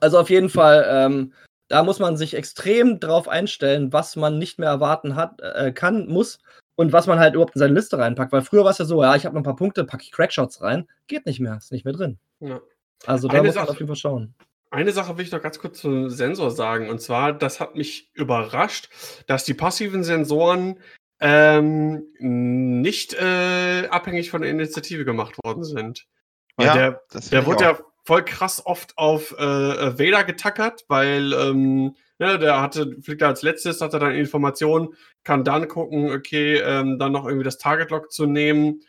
Also 0.00 0.18
auf 0.18 0.30
jeden 0.30 0.48
Fall 0.48 0.86
ähm, 0.88 1.32
da 1.68 1.82
muss 1.82 1.98
man 1.98 2.16
sich 2.16 2.34
extrem 2.34 2.98
drauf 2.98 3.28
einstellen, 3.28 3.92
was 3.92 4.16
man 4.16 4.38
nicht 4.38 4.58
mehr 4.58 4.70
erwarten 4.70 5.16
hat, 5.16 5.40
äh, 5.40 5.72
kann, 5.72 6.06
muss 6.08 6.40
und 6.76 6.92
was 6.92 7.06
man 7.06 7.18
halt 7.18 7.34
überhaupt 7.34 7.56
in 7.56 7.60
seine 7.60 7.74
Liste 7.74 7.98
reinpackt. 7.98 8.32
Weil 8.32 8.42
früher 8.42 8.64
war 8.64 8.70
es 8.70 8.78
ja 8.78 8.84
so, 8.84 9.02
ja, 9.02 9.14
ich 9.16 9.26
habe 9.26 9.34
noch 9.34 9.40
ein 9.40 9.44
paar 9.44 9.56
Punkte, 9.56 9.84
packe 9.84 10.04
ich 10.04 10.12
Crackshots 10.12 10.62
rein. 10.62 10.88
Geht 11.06 11.26
nicht 11.26 11.40
mehr, 11.40 11.56
ist 11.56 11.72
nicht 11.72 11.84
mehr 11.84 11.94
drin. 11.94 12.18
Ja. 12.40 12.60
Also 13.06 13.28
da 13.28 13.38
Eine 13.38 13.48
muss 13.48 13.54
man 13.54 13.64
Sache, 13.64 13.72
auf 13.72 13.78
jeden 13.78 13.88
Fall 13.88 13.96
schauen. 13.96 14.34
Eine 14.70 14.92
Sache 14.92 15.16
will 15.16 15.24
ich 15.24 15.32
noch 15.32 15.42
ganz 15.42 15.58
kurz 15.58 15.80
zum 15.80 16.10
Sensor 16.10 16.50
sagen. 16.50 16.88
Und 16.88 17.00
zwar, 17.00 17.32
das 17.32 17.60
hat 17.60 17.74
mich 17.74 18.10
überrascht, 18.14 18.90
dass 19.26 19.44
die 19.44 19.54
passiven 19.54 20.04
Sensoren 20.04 20.80
ähm, 21.20 22.06
nicht 22.18 23.14
äh, 23.14 23.88
abhängig 23.88 24.30
von 24.30 24.42
der 24.42 24.50
Initiative 24.50 25.04
gemacht 25.04 25.36
worden 25.42 25.64
sind. 25.64 26.06
Weil 26.56 26.66
ja, 26.66 26.74
der, 26.74 27.02
der 27.30 27.46
wurde 27.46 27.64
ja 27.64 27.78
voll 28.08 28.24
krass 28.24 28.64
oft 28.64 28.96
auf 28.96 29.36
äh, 29.38 29.44
äh, 29.44 29.98
Vader 29.98 30.24
getackert, 30.24 30.86
weil 30.88 31.34
ähm, 31.34 31.94
ne, 32.18 32.38
der 32.38 32.58
hatte, 32.58 32.96
fliegt 33.02 33.22
als 33.22 33.42
letztes, 33.42 33.82
hat 33.82 33.92
er 33.92 34.00
dann 34.00 34.14
Informationen, 34.14 34.94
kann 35.24 35.44
dann 35.44 35.68
gucken, 35.68 36.10
okay, 36.10 36.56
ähm, 36.56 36.98
dann 36.98 37.12
noch 37.12 37.26
irgendwie 37.26 37.44
das 37.44 37.58
Target-Lock 37.58 38.10
zu 38.10 38.24
nehmen 38.24 38.80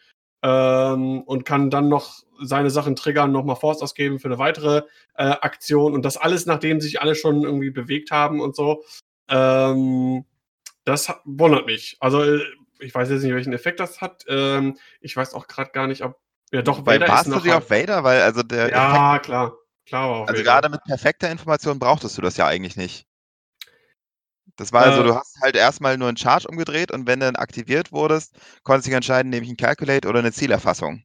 ähm, 0.42 1.22
und 1.24 1.44
kann 1.44 1.70
dann 1.70 1.90
noch 1.90 2.24
seine 2.42 2.70
Sachen 2.70 2.96
triggern, 2.96 3.34
nochmal 3.34 3.58
Force 3.58 3.82
ausgeben 3.82 4.20
für 4.20 4.30
eine 4.30 4.40
weitere 4.40 4.84
äh, 5.16 5.24
Aktion 5.24 5.94
und 5.96 6.06
das 6.06 6.16
alles, 6.16 6.46
nachdem 6.46 6.80
sich 6.80 7.02
alle 7.02 7.14
schon 7.14 7.44
irgendwie 7.44 7.72
bewegt 7.72 8.12
haben 8.12 8.40
und 8.40 8.56
so. 8.56 8.86
Ähm, 9.28 10.24
das 10.86 11.14
wundert 11.26 11.66
mich. 11.66 11.98
Also, 12.00 12.24
äh, 12.24 12.40
ich 12.80 12.96
weiß 12.96 13.10
jetzt 13.10 13.24
nicht, 13.24 13.34
welchen 13.34 13.52
Effekt 13.52 13.82
das 13.82 14.00
hat. 14.00 14.24
Ähm, 14.30 14.78
ich 15.02 15.14
weiß 15.14 15.34
auch 15.34 15.48
gerade 15.48 15.72
gar 15.72 15.88
nicht, 15.88 16.06
ob 16.06 16.22
ja, 16.52 16.62
doch, 16.62 16.86
Vader 16.86 17.06
Bei 17.06 17.08
warst 17.08 17.28
ist 17.28 17.36
du 17.36 17.40
dir 17.42 17.58
auf 17.58 17.70
Vader? 17.70 18.04
Weil, 18.04 18.22
also 18.22 18.44
der. 18.44 18.70
Ja, 18.70 19.12
Effekt, 19.12 19.26
klar. 19.26 19.54
klar 19.86 20.28
also 20.28 20.44
gerade 20.44 20.70
mit 20.70 20.84
perfekter 20.84 21.30
Information 21.30 21.80
brauchtest 21.80 22.18
du 22.18 22.22
das 22.22 22.38
ja 22.38 22.48
eigentlich 22.48 22.76
nicht. 22.76 23.06
Das 24.58 24.74
war 24.74 24.82
also, 24.82 24.98
äh, 24.98 25.02
also, 25.02 25.14
du 25.14 25.20
hast 25.20 25.40
halt 25.42 25.56
erstmal 25.56 25.98
nur 25.98 26.10
einen 26.10 26.18
Charge 26.18 26.48
umgedreht 26.48 26.92
und 26.92 27.08
wenn 27.08 27.20
du 27.20 27.28
dann 27.28 27.36
aktiviert 27.36 27.92
wurdest, 27.92 28.36
konntest 28.64 28.88
du 28.88 28.90
dich 28.90 28.96
entscheiden, 28.96 29.30
nehme 29.30 29.46
ich 29.46 29.52
ein 29.52 29.58
Calculate 29.58 30.08
oder 30.08 30.20
eine 30.20 30.34
Zielerfassung. 30.34 31.04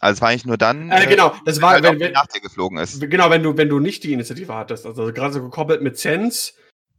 Also 0.00 0.14
es 0.14 0.20
war 0.22 0.28
eigentlich 0.28 0.46
nur 0.46 0.58
dann, 0.58 0.90
äh, 0.90 1.06
genau, 1.06 1.34
das 1.44 1.60
war, 1.60 1.72
halt 1.72 1.84
wenn, 1.84 1.98
wenn 1.98 2.12
nach 2.12 2.26
dir 2.26 2.40
geflogen 2.40 2.78
ist. 2.78 3.00
Genau, 3.00 3.30
wenn 3.30 3.42
du, 3.42 3.56
wenn 3.56 3.68
du 3.68 3.80
nicht 3.80 4.04
die 4.04 4.12
Initiative 4.12 4.54
hattest, 4.54 4.86
also 4.86 5.12
gerade 5.12 5.32
so 5.32 5.42
gekoppelt 5.42 5.82
mit 5.82 5.98
Sense, 5.98 6.52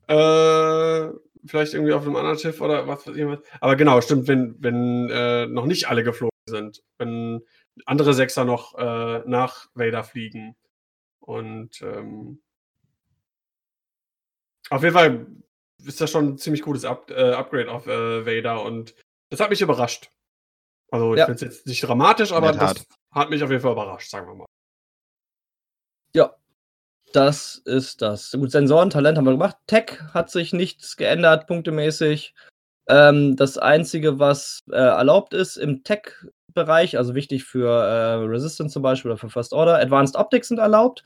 äh, 0.07 1.07
vielleicht 1.45 1.73
irgendwie 1.73 1.93
auf 1.93 2.03
einem 2.03 2.15
anderen 2.15 2.39
Schiff 2.39 2.59
oder 2.59 2.87
was 2.87 3.07
weiß 3.07 3.15
ich 3.15 3.25
was. 3.25 3.39
Aber 3.61 3.75
genau, 3.75 4.01
stimmt, 4.01 4.27
wenn, 4.27 4.55
wenn 4.59 5.09
äh, 5.09 5.45
noch 5.45 5.65
nicht 5.65 5.89
alle 5.89 6.03
geflogen 6.03 6.36
sind, 6.47 6.83
wenn 6.97 7.41
andere 7.85 8.13
Sechser 8.13 8.45
noch 8.45 8.75
äh, 8.77 9.23
nach 9.25 9.67
Vader 9.73 10.03
fliegen. 10.03 10.55
Und 11.19 11.81
ähm, 11.81 12.41
auf 14.69 14.83
jeden 14.83 14.93
Fall 14.93 15.27
ist 15.85 16.01
das 16.01 16.09
schon 16.09 16.29
ein 16.29 16.37
ziemlich 16.37 16.61
gutes 16.61 16.85
Up 16.85 17.11
äh, 17.11 17.31
Upgrade 17.31 17.71
auf 17.71 17.87
äh, 17.87 18.25
Vader 18.25 18.63
und 18.63 18.95
das 19.29 19.39
hat 19.39 19.49
mich 19.49 19.61
überrascht. 19.61 20.09
Also 20.89 21.13
ich 21.13 21.19
ja. 21.19 21.25
finde 21.25 21.35
es 21.35 21.41
jetzt 21.41 21.67
nicht 21.67 21.83
dramatisch, 21.83 22.31
aber 22.31 22.53
das 22.53 22.85
hat 23.11 23.29
mich 23.29 23.43
auf 23.43 23.49
jeden 23.49 23.61
Fall 23.61 23.73
überrascht, 23.73 24.09
sagen 24.09 24.27
wir 24.27 24.35
mal. 24.35 24.45
Ja, 26.13 26.35
das 27.11 27.57
ist 27.65 28.01
das. 28.01 28.31
Gut, 28.31 28.51
Sensoren, 28.51 28.89
Talent 28.89 29.17
haben 29.17 29.25
wir 29.25 29.31
gemacht. 29.31 29.57
Tech 29.67 29.99
hat 30.13 30.29
sich 30.29 30.53
nichts 30.53 30.95
geändert, 30.97 31.47
punktemäßig. 31.47 32.33
Ähm, 32.87 33.35
das 33.35 33.57
Einzige, 33.57 34.17
was 34.17 34.63
äh, 34.71 34.75
erlaubt 34.75 35.33
ist 35.33 35.57
im 35.57 35.83
Tech-Bereich, 36.57 36.97
also 36.97 37.15
wichtig 37.15 37.43
für 37.43 37.69
äh, 37.69 38.25
Resistance 38.25 38.73
zum 38.73 38.81
Beispiel 38.81 39.11
oder 39.11 39.17
für 39.17 39.29
First 39.29 39.53
Order, 39.53 39.79
Advanced 39.79 40.15
Optics 40.15 40.47
sind 40.47 40.59
erlaubt. 40.59 41.03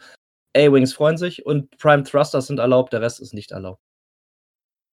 A-Wings 0.56 0.94
freuen 0.94 1.18
sich 1.18 1.46
und 1.46 1.78
Prime 1.78 2.04
Thrusters 2.04 2.48
sind 2.48 2.60
erlaubt, 2.60 2.94
der 2.94 3.02
Rest 3.02 3.20
ist 3.20 3.34
nicht 3.34 3.52
erlaubt. 3.52 3.82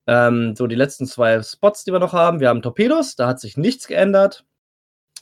Ähm, 0.06 0.54
so, 0.56 0.66
die 0.66 0.76
letzten 0.76 1.06
zwei 1.06 1.42
Spots, 1.42 1.84
die 1.84 1.92
wir 1.92 1.98
noch 1.98 2.12
haben. 2.12 2.40
Wir 2.40 2.48
haben 2.48 2.62
Torpedos, 2.62 3.16
da 3.16 3.26
hat 3.26 3.40
sich 3.40 3.56
nichts 3.56 3.86
geändert. 3.86 4.44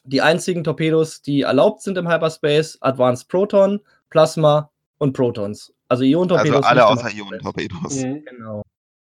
Die 0.04 0.22
einzigen 0.22 0.62
Torpedos, 0.62 1.22
die 1.22 1.42
erlaubt 1.42 1.82
sind 1.82 1.98
im 1.98 2.08
Hyperspace, 2.08 2.78
Advanced 2.80 3.28
Proton, 3.28 3.80
Plasma 4.10 4.70
und 4.98 5.14
Protons. 5.14 5.72
Also 5.88 6.04
Ionen-Torpedos. 6.04 6.56
Also 6.56 6.68
alle 6.68 6.86
außer 6.86 7.10
Ionen-Torpedos. 7.10 8.04
Mhm. 8.04 8.24
Genau. 8.24 8.62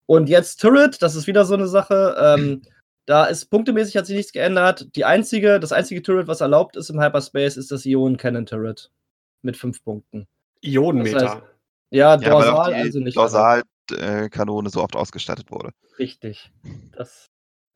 Und 0.07 0.29
jetzt 0.29 0.61
Turret, 0.61 1.01
das 1.03 1.15
ist 1.15 1.29
wieder 1.29 1.45
so 1.45 1.55
eine 1.55 1.69
Sache. 1.69 2.17
Ähm, 2.19 2.63
da 3.11 3.25
ist 3.25 3.47
punktemäßig 3.47 3.97
hat 3.97 4.07
sich 4.07 4.17
nichts 4.17 4.33
geändert. 4.33 4.95
Die 4.95 5.05
einzige, 5.05 5.59
das 5.59 5.73
einzige 5.73 6.01
Turret, 6.01 6.29
was 6.29 6.41
erlaubt 6.41 6.77
ist 6.77 6.91
im 6.91 7.01
Hyperspace, 7.03 7.57
ist 7.57 7.73
das 7.73 7.85
Ionen-Cannon-Turret. 7.85 8.93
Mit 9.43 9.57
fünf 9.57 9.83
Punkten. 9.83 10.29
Ionenmeter. 10.61 11.19
Das 11.19 11.35
heißt, 11.35 11.43
ja, 11.91 12.17
Dorsal, 12.17 12.71
ja, 12.71 12.79
also 12.79 13.01
nicht. 13.01 13.17
Dorsal-Kanone 13.17 14.71
so 14.71 14.81
oft 14.81 14.95
ausgestattet 14.95 15.51
wurde. 15.51 15.71
Richtig. 15.99 16.53
Das, 16.93 17.27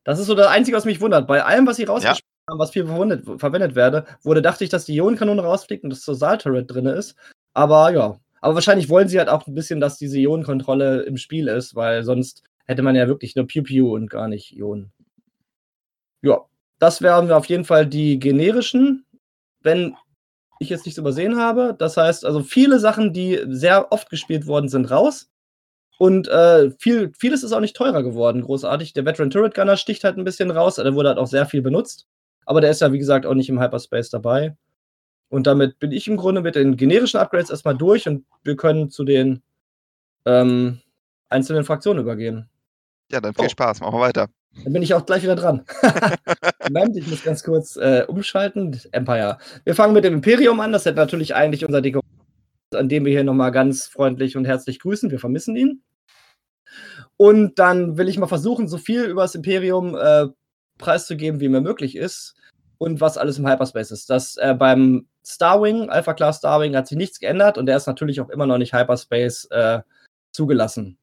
das 0.05 0.21
ist 0.21 0.27
so 0.27 0.37
das 0.37 0.47
Einzige, 0.47 0.77
was 0.77 0.85
mich 0.85 1.01
wundert. 1.01 1.27
Bei 1.27 1.43
allem, 1.43 1.67
was 1.67 1.79
sie 1.79 1.85
rausgespielt 1.85 2.23
ja. 2.47 2.53
haben, 2.53 2.61
was 2.61 2.71
viel 2.71 2.87
verwendet, 2.87 3.25
verwendet 3.41 3.75
werde, 3.75 4.05
wurde, 4.23 4.41
dachte 4.41 4.63
ich, 4.63 4.71
dass 4.71 4.85
die 4.85 4.95
Ionenkanone 4.95 5.43
rausfliegt 5.43 5.83
und 5.83 5.91
das 5.91 6.05
Dorsal-Turret 6.05 6.71
drin 6.71 6.87
ist. 6.87 7.17
Aber 7.55 7.91
ja, 7.91 8.21
aber 8.41 8.55
wahrscheinlich 8.55 8.89
wollen 8.89 9.09
sie 9.09 9.19
halt 9.19 9.31
auch 9.31 9.49
ein 9.49 9.55
bisschen, 9.55 9.81
dass 9.81 9.99
diese 9.99 10.21
Ionenkontrolle 10.21 11.03
im 11.03 11.17
Spiel 11.17 11.49
ist, 11.49 11.75
weil 11.75 12.05
sonst 12.05 12.45
hätte 12.67 12.83
man 12.83 12.95
ja 12.95 13.09
wirklich 13.09 13.35
nur 13.35 13.49
Pew-Pew 13.49 13.95
und 13.95 14.09
gar 14.09 14.29
nicht 14.29 14.57
Ionen. 14.57 14.93
Ja, 16.25 16.41
das 16.79 17.03
wären 17.03 17.31
auf 17.31 17.45
jeden 17.47 17.67
Fall 17.67 17.87
die 17.87 18.19
generischen, 18.19 19.05
wenn 19.61 19.95
ich 20.59 20.71
jetzt 20.71 20.87
nichts 20.87 20.99
übersehen 20.99 21.37
habe. 21.37 21.77
Das 21.79 21.99
heißt, 21.99 22.25
also 22.25 22.43
viele 22.43 22.79
Sachen, 22.81 23.13
die 23.13 23.41
sehr 23.49 23.93
oft 23.93 24.09
gespielt 24.09 24.47
worden 24.47 24.71
sind, 24.71 24.91
raus. 24.91 25.29
Und 25.99 26.27
äh, 26.29 26.71
viel, 26.79 27.13
vieles 27.19 27.43
ist 27.43 27.53
auch 27.53 27.61
nicht 27.61 27.77
teurer 27.77 28.03
geworden, 28.03 28.41
großartig. 28.41 28.95
Der 28.95 29.05
Veteran 29.05 29.29
Turret 29.29 29.55
Gunner 29.55 29.77
sticht 29.77 30.03
halt 30.03 30.17
ein 30.17 30.25
bisschen 30.25 30.51
raus, 30.51 30.77
der 30.77 30.95
wurde 30.95 31.11
halt 31.11 31.19
auch 31.19 31.27
sehr 31.27 31.45
viel 31.45 31.61
benutzt. 31.61 32.07
Aber 32.47 32.63
der 32.63 32.71
ist 32.71 32.81
ja, 32.81 32.91
wie 32.91 32.99
gesagt, 32.99 33.27
auch 33.27 33.35
nicht 33.35 33.51
im 33.51 33.61
Hyperspace 33.61 34.09
dabei. 34.09 34.57
Und 35.29 35.47
damit 35.47 35.79
bin 35.79 35.93
ich 35.93 36.09
im 36.09 36.17
Grunde 36.17 36.41
mit 36.41 36.55
den 36.55 36.79
generischen 36.79 37.21
Upgrades 37.21 37.51
erstmal 37.51 37.77
durch 37.77 38.09
und 38.09 38.25
wir 38.45 38.57
können 38.57 38.89
zu 38.89 39.05
den 39.05 39.43
ähm, 40.25 40.81
einzelnen 41.29 41.65
Fraktionen 41.65 42.03
übergehen. 42.03 42.49
Ja, 43.13 43.21
dann 43.21 43.35
viel 43.35 43.45
oh. 43.45 43.49
Spaß, 43.51 43.81
machen 43.81 43.95
wir 43.95 44.01
weiter. 44.01 44.29
Dann 44.63 44.73
bin 44.73 44.83
ich 44.83 44.95
auch 44.95 45.05
gleich 45.05 45.23
wieder 45.23 45.37
dran. 45.37 45.65
Moment, 46.69 46.97
ich 46.97 47.07
muss 47.09 47.25
ganz 47.25 47.43
kurz 47.43 47.77
äh, 47.77 48.05
umschalten. 48.07 48.81
Empire. 48.93 49.39
Wir 49.65 49.75
fangen 49.75 49.95
mit 49.95 50.05
dem 50.05 50.15
Imperium 50.15 50.61
an. 50.61 50.73
Das 50.73 50.87
ist 50.87 50.95
natürlich 50.95 51.35
eigentlich 51.35 51.67
unser 51.67 51.83
Deko, 51.83 52.01
an 52.75 52.89
dem 52.89 53.05
wir 53.05 53.13
hier 53.13 53.25
nochmal 53.25 53.53
ganz 53.53 53.87
freundlich 53.87 54.37
und 54.37 54.45
herzlich 54.45 54.79
grüßen. 54.79 55.11
Wir 55.11 55.19
vermissen 55.19 55.57
ihn. 55.57 55.83
Und 57.17 57.59
dann 57.59 57.99
will 57.99 58.09
ich 58.09 58.19
mal 58.19 58.27
versuchen, 58.27 58.69
so 58.69 58.79
viel 58.79 59.05
über 59.05 59.23
das 59.23 59.35
Imperium 59.35 59.97
äh, 59.97 60.27
preiszugeben, 60.79 61.41
wie 61.41 61.49
mir 61.49 61.61
möglich 61.61 61.97
ist 61.97 62.35
und 62.79 63.01
was 63.01 63.19
alles 63.19 63.39
im 63.39 63.49
Hyperspace 63.49 63.91
ist. 63.91 64.11
Das 64.11 64.37
äh, 64.37 64.55
beim 64.55 65.07
Starwing, 65.25 65.89
Alpha 65.91 66.15
Class 66.15 66.39
Starwing, 66.39 66.77
hat 66.77 66.89
sich 66.89 66.99
nichts 66.99 67.21
geändert 67.21 67.57
und 67.59 67.67
der 67.67 67.77
ist 67.77 67.87
natürlich 67.87 68.21
auch 68.21 68.31
immer 68.31 68.47
noch 68.47 68.59
nicht 68.59 68.75
Hyperspace 68.75 69.47
äh, 69.51 69.81
zugelassen. 70.33 70.99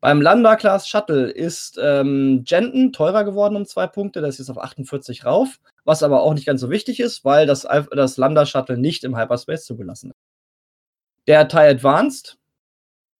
Beim 0.00 0.22
Lambda 0.22 0.54
Class 0.56 0.88
Shuttle 0.88 1.28
ist 1.28 1.78
ähm, 1.82 2.44
Genton 2.44 2.92
teurer 2.92 3.24
geworden 3.24 3.56
um 3.56 3.66
zwei 3.66 3.88
Punkte, 3.88 4.20
das 4.20 4.34
ist 4.34 4.38
jetzt 4.46 4.50
auf 4.50 4.62
48 4.62 5.24
rauf, 5.24 5.58
was 5.84 6.04
aber 6.04 6.22
auch 6.22 6.34
nicht 6.34 6.46
ganz 6.46 6.60
so 6.60 6.70
wichtig 6.70 7.00
ist, 7.00 7.24
weil 7.24 7.46
das, 7.46 7.66
das 7.90 8.16
Lambda 8.16 8.46
Shuttle 8.46 8.78
nicht 8.78 9.02
im 9.02 9.16
Hyperspace 9.16 9.64
zugelassen 9.64 10.10
ist. 10.10 10.18
Der 11.26 11.48
TIE 11.48 11.58
Advanced, 11.58 12.38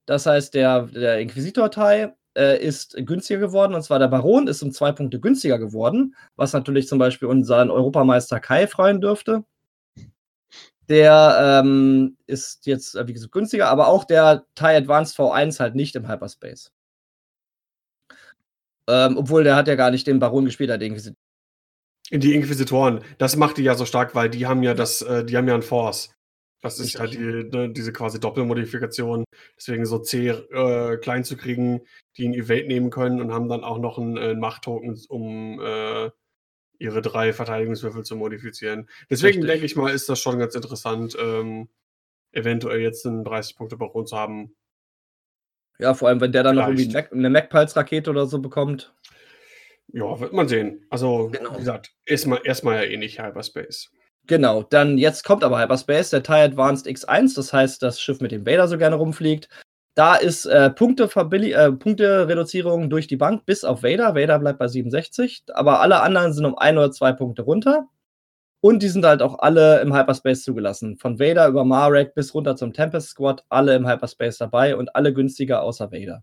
das 0.06 0.24
heißt 0.26 0.54
der, 0.54 0.82
der 0.82 1.18
Inquisitor 1.18 1.70
TIE, 1.70 2.12
äh, 2.38 2.64
ist 2.64 2.96
günstiger 2.96 3.40
geworden. 3.40 3.74
Und 3.74 3.82
zwar 3.82 3.98
der 3.98 4.08
Baron 4.08 4.46
ist 4.46 4.62
um 4.62 4.72
zwei 4.72 4.92
Punkte 4.92 5.20
günstiger 5.20 5.58
geworden, 5.58 6.14
was 6.36 6.52
natürlich 6.52 6.86
zum 6.88 6.98
Beispiel 6.98 7.28
unseren 7.28 7.70
Europameister 7.70 8.40
Kai 8.40 8.66
freuen 8.66 9.00
dürfte. 9.00 9.44
Der 10.88 11.62
ähm, 11.62 12.16
ist 12.26 12.66
jetzt, 12.66 12.94
äh, 12.94 13.06
wie 13.06 13.12
gesagt, 13.12 13.32
günstiger, 13.32 13.68
aber 13.68 13.88
auch 13.88 14.04
der 14.04 14.46
TIE 14.54 14.76
Advanced 14.76 15.18
V1 15.18 15.60
halt 15.60 15.74
nicht 15.74 15.94
im 15.96 16.08
Hyperspace. 16.08 16.72
Ähm, 18.88 19.18
obwohl 19.18 19.44
der 19.44 19.54
hat 19.54 19.68
ja 19.68 19.74
gar 19.74 19.90
nicht 19.90 20.06
den 20.06 20.18
Baron 20.18 20.46
gespielt, 20.46 20.70
der 20.70 20.80
Inquisitor. 20.80 21.16
Die 22.10 22.34
Inquisitoren, 22.34 23.04
das 23.18 23.36
macht 23.36 23.58
die 23.58 23.62
ja 23.62 23.74
so 23.74 23.84
stark, 23.84 24.14
weil 24.14 24.30
die 24.30 24.46
haben 24.46 24.62
ja 24.62 24.72
das, 24.72 25.02
äh, 25.02 25.24
die 25.26 25.36
haben 25.36 25.46
ja 25.46 25.54
ein 25.54 25.62
Force. 25.62 26.10
Das 26.62 26.80
ist 26.80 26.98
halt 26.98 27.12
die, 27.12 27.18
ne, 27.18 27.70
diese 27.70 27.92
quasi 27.92 28.18
Doppelmodifikation. 28.18 29.24
Deswegen 29.56 29.86
so 29.86 29.98
C 29.98 30.28
äh, 30.28 30.96
klein 30.96 31.22
zu 31.22 31.36
kriegen, 31.36 31.82
die 32.16 32.26
ein 32.26 32.34
Evade 32.34 32.66
nehmen 32.66 32.90
können 32.90 33.20
und 33.20 33.32
haben 33.32 33.48
dann 33.48 33.62
auch 33.62 33.78
noch 33.78 33.98
einen, 33.98 34.16
äh, 34.16 34.34
Machttoken, 34.34 34.98
um 35.08 35.60
äh, 35.60 36.10
ihre 36.78 37.02
drei 37.02 37.32
Verteidigungswürfel 37.32 38.04
zu 38.04 38.16
modifizieren. 38.16 38.88
Deswegen 39.10 39.44
denke 39.44 39.66
ich 39.66 39.76
mal, 39.76 39.92
ist 39.92 40.08
das 40.08 40.20
schon 40.20 40.38
ganz 40.38 40.54
interessant, 40.54 41.16
ähm, 41.20 41.68
eventuell 42.32 42.80
jetzt 42.80 43.06
einen 43.06 43.24
30-Punkte-Baron 43.24 44.06
zu 44.06 44.16
haben. 44.16 44.54
Ja, 45.78 45.94
vor 45.94 46.08
allem, 46.08 46.20
wenn 46.20 46.32
der 46.32 46.42
dann 46.42 46.56
Vielleicht. 46.56 46.92
noch 46.92 46.94
irgendwie 46.94 47.14
eine 47.14 47.30
Mac-Pulse-Rakete 47.30 48.10
oder 48.10 48.26
so 48.26 48.40
bekommt. 48.40 48.94
Ja, 49.88 50.20
wird 50.20 50.32
man 50.32 50.48
sehen. 50.48 50.86
Also, 50.90 51.30
genau. 51.32 51.54
wie 51.54 51.58
gesagt, 51.58 51.94
erstmal 52.04 52.40
erst 52.44 52.64
ja 52.64 52.82
eh 52.82 52.96
nicht 52.96 53.20
Hyperspace. 53.20 53.90
Genau, 54.26 54.62
dann 54.62 54.98
jetzt 54.98 55.24
kommt 55.24 55.42
aber 55.42 55.58
Hyperspace, 55.58 56.10
der 56.10 56.22
TIE 56.22 56.32
Advanced 56.32 56.86
X1, 56.86 57.34
das 57.34 57.52
heißt 57.52 57.82
das 57.82 57.98
Schiff, 58.00 58.20
mit 58.20 58.30
dem 58.30 58.44
Vader 58.44 58.68
so 58.68 58.76
gerne 58.76 58.96
rumfliegt. 58.96 59.48
Da 59.98 60.14
ist 60.14 60.46
äh, 60.46 60.66
äh, 60.66 60.70
Punktereduzierung 60.70 62.88
durch 62.88 63.08
die 63.08 63.16
Bank 63.16 63.44
bis 63.46 63.64
auf 63.64 63.82
Vader. 63.82 64.14
Vader 64.14 64.38
bleibt 64.38 64.60
bei 64.60 64.68
67, 64.68 65.42
aber 65.54 65.80
alle 65.80 66.02
anderen 66.02 66.32
sind 66.32 66.44
um 66.44 66.56
ein 66.56 66.78
oder 66.78 66.92
zwei 66.92 67.12
Punkte 67.12 67.42
runter. 67.42 67.88
Und 68.60 68.84
die 68.84 68.90
sind 68.90 69.04
halt 69.04 69.22
auch 69.22 69.40
alle 69.40 69.80
im 69.80 69.92
Hyperspace 69.92 70.44
zugelassen. 70.44 70.98
Von 70.98 71.18
Vader 71.18 71.48
über 71.48 71.64
Marek 71.64 72.14
bis 72.14 72.32
runter 72.32 72.54
zum 72.54 72.72
Tempest 72.72 73.08
Squad, 73.08 73.44
alle 73.48 73.74
im 73.74 73.88
Hyperspace 73.88 74.38
dabei 74.38 74.76
und 74.76 74.94
alle 74.94 75.12
günstiger 75.12 75.62
außer 75.62 75.90
Vader. 75.90 76.22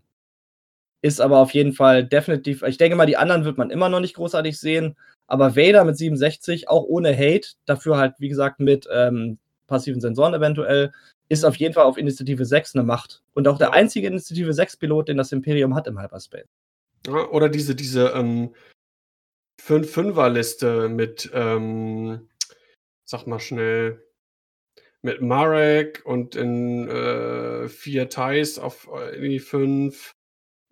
Ist 1.02 1.20
aber 1.20 1.40
auf 1.40 1.52
jeden 1.52 1.74
Fall 1.74 2.02
definitiv, 2.02 2.62
ich 2.62 2.78
denke 2.78 2.96
mal, 2.96 3.04
die 3.04 3.18
anderen 3.18 3.44
wird 3.44 3.58
man 3.58 3.68
immer 3.68 3.90
noch 3.90 4.00
nicht 4.00 4.16
großartig 4.16 4.58
sehen. 4.58 4.96
Aber 5.26 5.54
Vader 5.54 5.84
mit 5.84 5.98
67, 5.98 6.70
auch 6.70 6.84
ohne 6.84 7.14
Hate, 7.14 7.48
dafür 7.66 7.98
halt, 7.98 8.14
wie 8.20 8.30
gesagt, 8.30 8.58
mit 8.58 8.88
ähm, 8.90 9.38
passiven 9.66 10.00
Sensoren 10.00 10.32
eventuell, 10.32 10.92
ist 11.28 11.44
auf 11.44 11.56
jeden 11.56 11.74
Fall 11.74 11.84
auf 11.84 11.98
Initiative 11.98 12.44
6 12.44 12.74
eine 12.74 12.84
Macht. 12.84 13.22
Und 13.34 13.48
auch 13.48 13.58
der 13.58 13.72
einzige 13.72 14.06
Initiative 14.06 14.50
6-Pilot, 14.50 15.08
den 15.08 15.16
das 15.16 15.32
Imperium 15.32 15.74
hat 15.74 15.86
im 15.86 16.00
Hyperspace. 16.00 16.46
Ja, 17.06 17.28
oder 17.28 17.48
diese, 17.48 17.74
diese 17.74 18.08
ähm, 18.10 18.54
5-5er-Liste 19.62 20.88
mit, 20.88 21.30
ähm, 21.34 22.28
sag 23.04 23.26
mal 23.26 23.40
schnell, 23.40 24.02
mit 25.02 25.20
Marek 25.20 26.02
und 26.04 26.34
in 26.34 26.88
äh, 26.88 27.68
vier 27.68 28.08
Ties 28.08 28.58
auf 28.58 28.88
äh, 28.92 29.20
die 29.20 29.38
5. 29.38 30.12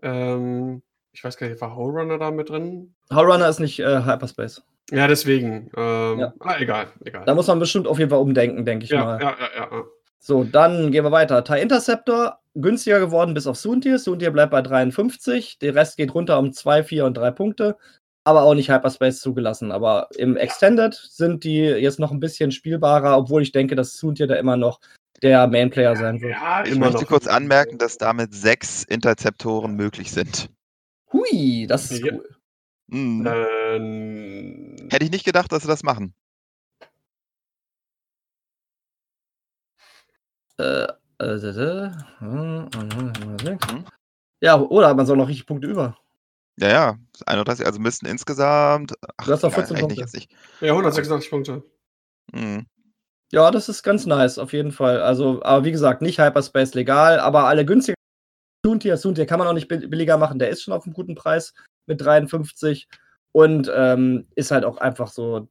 Ähm, 0.02 0.82
ich 1.12 1.22
weiß 1.22 1.36
gar 1.36 1.48
nicht, 1.48 1.60
war 1.60 1.76
Howrunner 1.76 2.18
da 2.18 2.30
mit 2.30 2.48
drin? 2.48 2.94
Howrunner 3.12 3.48
ist 3.48 3.60
nicht 3.60 3.78
äh, 3.78 4.04
Hyperspace. 4.04 4.64
Ja, 4.90 5.06
deswegen. 5.06 5.70
Ähm, 5.76 6.18
ja. 6.18 6.34
Ah, 6.40 6.56
egal, 6.58 6.88
egal. 7.04 7.24
Da 7.24 7.34
muss 7.34 7.46
man 7.46 7.58
bestimmt 7.58 7.86
auf 7.86 7.98
jeden 7.98 8.10
Fall 8.10 8.18
umdenken, 8.18 8.64
denke 8.64 8.84
ich 8.84 8.90
ja, 8.90 9.04
mal. 9.04 9.20
Ja, 9.20 9.36
ja, 9.38 9.70
ja. 9.70 9.84
So, 10.26 10.42
dann 10.42 10.90
gehen 10.90 11.04
wir 11.04 11.12
weiter. 11.12 11.44
TIE 11.44 11.60
Interceptor, 11.60 12.38
günstiger 12.54 12.98
geworden 12.98 13.34
bis 13.34 13.46
auf 13.46 13.58
Soontier. 13.58 13.98
Soontier 13.98 14.30
bleibt 14.30 14.52
bei 14.52 14.62
53. 14.62 15.58
Der 15.58 15.74
Rest 15.74 15.98
geht 15.98 16.14
runter 16.14 16.38
um 16.38 16.50
2, 16.50 16.82
4 16.82 17.04
und 17.04 17.14
3 17.18 17.30
Punkte. 17.32 17.76
Aber 18.24 18.44
auch 18.44 18.54
nicht 18.54 18.70
Hyperspace 18.70 19.20
zugelassen. 19.20 19.70
Aber 19.70 20.08
im 20.16 20.38
Extended 20.38 20.94
sind 20.94 21.44
die 21.44 21.58
jetzt 21.58 21.98
noch 21.98 22.10
ein 22.10 22.20
bisschen 22.20 22.52
spielbarer, 22.52 23.18
obwohl 23.18 23.42
ich 23.42 23.52
denke, 23.52 23.76
dass 23.76 23.98
Soontier 23.98 24.26
da 24.26 24.36
immer 24.36 24.56
noch 24.56 24.80
der 25.20 25.46
Mainplayer 25.46 25.94
sein 25.94 26.22
wird. 26.22 26.32
Ja, 26.32 26.64
ich 26.64 26.78
möchte 26.78 27.04
kurz 27.04 27.26
anmerken, 27.26 27.76
dass 27.76 27.98
damit 27.98 28.32
sechs 28.32 28.82
Interceptoren 28.84 29.76
möglich 29.76 30.10
sind. 30.10 30.48
Hui, 31.12 31.66
das 31.68 31.90
ist 31.90 32.02
cool. 32.02 32.26
Mhm. 32.86 33.26
Ähm, 33.26 34.88
Hätte 34.90 35.04
ich 35.04 35.10
nicht 35.10 35.26
gedacht, 35.26 35.52
dass 35.52 35.64
sie 35.64 35.68
das 35.68 35.82
machen. 35.82 36.14
Äh, 40.58 40.86
Äh, 41.18 41.38
hm, 42.18 42.68
ja, 44.40 44.60
oder 44.60 44.94
man 44.94 45.06
soll 45.06 45.16
noch 45.16 45.28
richtig 45.28 45.46
Punkte 45.46 45.68
über. 45.68 45.96
Ja, 46.58 46.68
ja, 46.68 46.98
31, 47.26 47.64
also 47.64 47.78
müssten 47.78 48.06
insgesamt. 48.06 48.94
Ach, 49.16 49.24
du 49.24 49.32
hast 49.32 49.44
doch 49.44 49.52
14 49.52 49.76
Punkte. 49.76 50.04
Ja, 50.60 50.72
186 50.72 51.30
Punkte. 51.30 51.62
Mhm. 52.32 52.66
Ja, 53.32 53.50
das 53.50 53.68
ist 53.68 53.82
ganz 53.82 54.06
nice, 54.06 54.38
auf 54.38 54.52
jeden 54.52 54.70
Fall. 54.70 55.00
Also, 55.00 55.42
aber 55.42 55.64
wie 55.64 55.72
gesagt, 55.72 56.02
nicht 56.02 56.20
Hyperspace 56.20 56.74
legal, 56.74 57.18
aber 57.20 57.44
alle 57.44 57.64
günstiger. 57.64 57.96
Soontier, 58.64 58.96
Soontier 58.96 59.26
kann 59.26 59.38
man 59.38 59.48
auch 59.48 59.52
nicht 59.52 59.68
billiger 59.68 60.16
machen, 60.18 60.38
der 60.38 60.48
ist 60.50 60.62
schon 60.62 60.74
auf 60.74 60.84
einem 60.84 60.94
guten 60.94 61.14
Preis 61.14 61.52
mit 61.86 62.00
53 62.00 62.88
und 63.32 63.70
ähm, 63.74 64.26
ist 64.36 64.50
halt 64.50 64.64
auch 64.64 64.78
einfach 64.78 65.08
so 65.08 65.48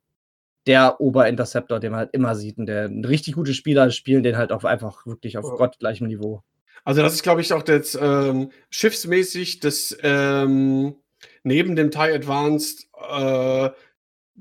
der 0.68 1.01
Oberinterceptor, 1.01 1.80
den 1.80 1.91
man 1.91 1.99
halt 2.01 2.14
immer 2.14 2.36
sieht. 2.36 2.57
Und 2.57 2.68
der 2.68 2.89
richtig 2.89 3.36
gute 3.36 3.53
Spieler 3.53 3.91
spielen 3.91 4.24
den 4.24 4.38
halt 4.38 4.51
auch 4.51 4.64
einfach 4.64 5.05
wirklich 5.05 5.38
auf 5.38 5.45
ja. 5.45 5.55
gottgleichem 5.55 6.07
Niveau. 6.07 6.43
Also, 6.86 7.01
das 7.01 7.14
ist, 7.14 7.24
glaube 7.24 7.41
ich, 7.41 7.53
auch 7.53 7.68
jetzt 7.68 7.97
ähm, 8.01 8.51
schiffsmäßig 8.70 9.59
das 9.59 9.97
ähm, 10.03 10.95
neben 11.43 11.76
dem 11.76 11.91
TIE 11.91 12.14
Advanced, 12.14 12.88
äh, 12.95 13.70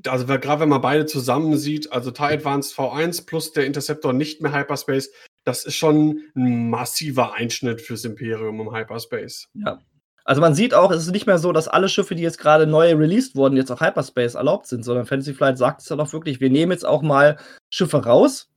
also 0.07 0.27
gerade 0.27 0.61
wenn 0.61 0.69
man 0.69 0.81
beide 0.81 1.07
zusammen 1.07 1.57
sieht, 1.57 1.93
also 1.93 2.11
TIE 2.11 2.35
Advanced 2.35 2.77
V1 2.77 3.27
plus 3.27 3.53
der 3.53 3.67
Interceptor 3.67 4.13
nicht 4.13 4.41
mehr 4.41 4.53
Hyperspace, 4.53 5.13
das 5.45 5.65
ist 5.65 5.77
schon 5.77 6.23
ein 6.35 6.71
massiver 6.71 7.35
Einschnitt 7.35 7.81
fürs 7.81 8.05
Imperium 8.05 8.61
im 8.61 8.75
Hyperspace. 8.75 9.49
Ja, 9.55 9.81
also 10.25 10.41
man 10.41 10.55
sieht 10.55 10.75
auch, 10.75 10.91
es 10.91 11.03
ist 11.03 11.13
nicht 11.13 11.27
mehr 11.27 11.39
so, 11.39 11.53
dass 11.53 11.69
alle 11.69 11.89
Schiffe, 11.89 12.15
die 12.15 12.23
jetzt 12.23 12.39
gerade 12.39 12.67
neu 12.67 12.95
released 12.95 13.35
wurden, 13.35 13.57
jetzt 13.57 13.71
auch 13.71 13.81
Hyperspace 13.81 14.35
erlaubt 14.35 14.67
sind, 14.67 14.85
sondern 14.85 15.07
Fantasy 15.07 15.35
Flight 15.35 15.59
sagt 15.59 15.81
es 15.81 15.89
dann 15.89 16.01
auch 16.01 16.13
wirklich, 16.13 16.41
wir 16.41 16.51
nehmen 16.51 16.73
jetzt 16.73 16.87
auch 16.87 17.03
mal 17.03 17.39
Schiffe 17.71 18.05
raus, 18.05 18.49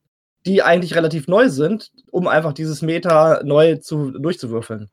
die 0.45 0.61
eigentlich 0.61 0.95
relativ 0.95 1.27
neu 1.27 1.49
sind, 1.49 1.91
um 2.11 2.27
einfach 2.27 2.53
dieses 2.53 2.81
Meta 2.81 3.41
neu 3.43 3.77
zu, 3.77 4.11
durchzuwürfeln. 4.11 4.91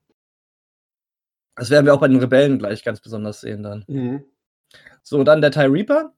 Das 1.57 1.69
werden 1.69 1.85
wir 1.85 1.95
auch 1.95 2.01
bei 2.01 2.09
den 2.09 2.21
Rebellen 2.21 2.59
gleich 2.59 2.83
ganz 2.83 3.01
besonders 3.01 3.43
sehen 3.43 3.63
dann. 3.63 3.85
Mhm. 3.87 4.25
So, 5.03 5.23
dann 5.25 5.43
der 5.43 5.51
TIE 5.51 5.71
Reaper. 5.71 6.15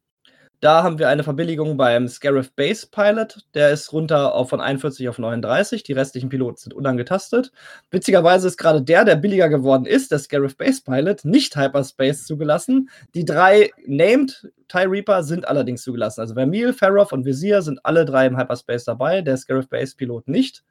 Da 0.65 0.83
haben 0.83 0.99
wir 0.99 1.11
eine 1.11 1.25
Verbilligung 1.25 1.77
beim 1.77 2.09
Scarif 2.09 2.51
Base 2.55 2.87
Pilot. 2.91 3.45
Der 3.53 3.71
ist 3.71 3.93
runter 3.93 4.35
auf 4.35 4.49
von 4.49 4.63
41 4.63 5.11
auf 5.11 5.19
39. 5.19 5.83
Die 5.83 5.93
restlichen 5.93 6.31
Piloten 6.31 6.57
sind 6.57 6.73
unangetastet. 6.73 7.53
Witzigerweise 7.91 8.49
ist 8.49 8.57
gerade 8.57 8.81
der, 8.81 9.05
der 9.05 9.17
billiger 9.17 9.51
geworden 9.51 9.85
ist, 9.85 10.11
der 10.11 10.21
Scarif 10.21 10.57
Base 10.57 10.81
Pilot, 10.83 11.27
nicht 11.27 11.55
Hyperspace 11.55 12.25
zugelassen. 12.25 12.89
Die 13.15 13.27
drei 13.27 13.73
Named 13.85 14.51
TIE 14.69 14.87
Reaper 14.87 15.23
sind 15.23 15.47
allerdings 15.47 15.83
zugelassen. 15.83 16.23
Also 16.23 16.33
Vermeil, 16.33 16.73
Farrow 16.73 17.13
und 17.13 17.27
Vizier 17.27 17.61
sind 17.61 17.85
alle 17.85 18.07
drei 18.07 18.25
im 18.25 18.39
Hyperspace 18.39 18.85
dabei, 18.85 19.21
der 19.21 19.37
Scarif 19.37 19.69
Base 19.69 19.95
Pilot 19.95 20.29
nicht. 20.29 20.65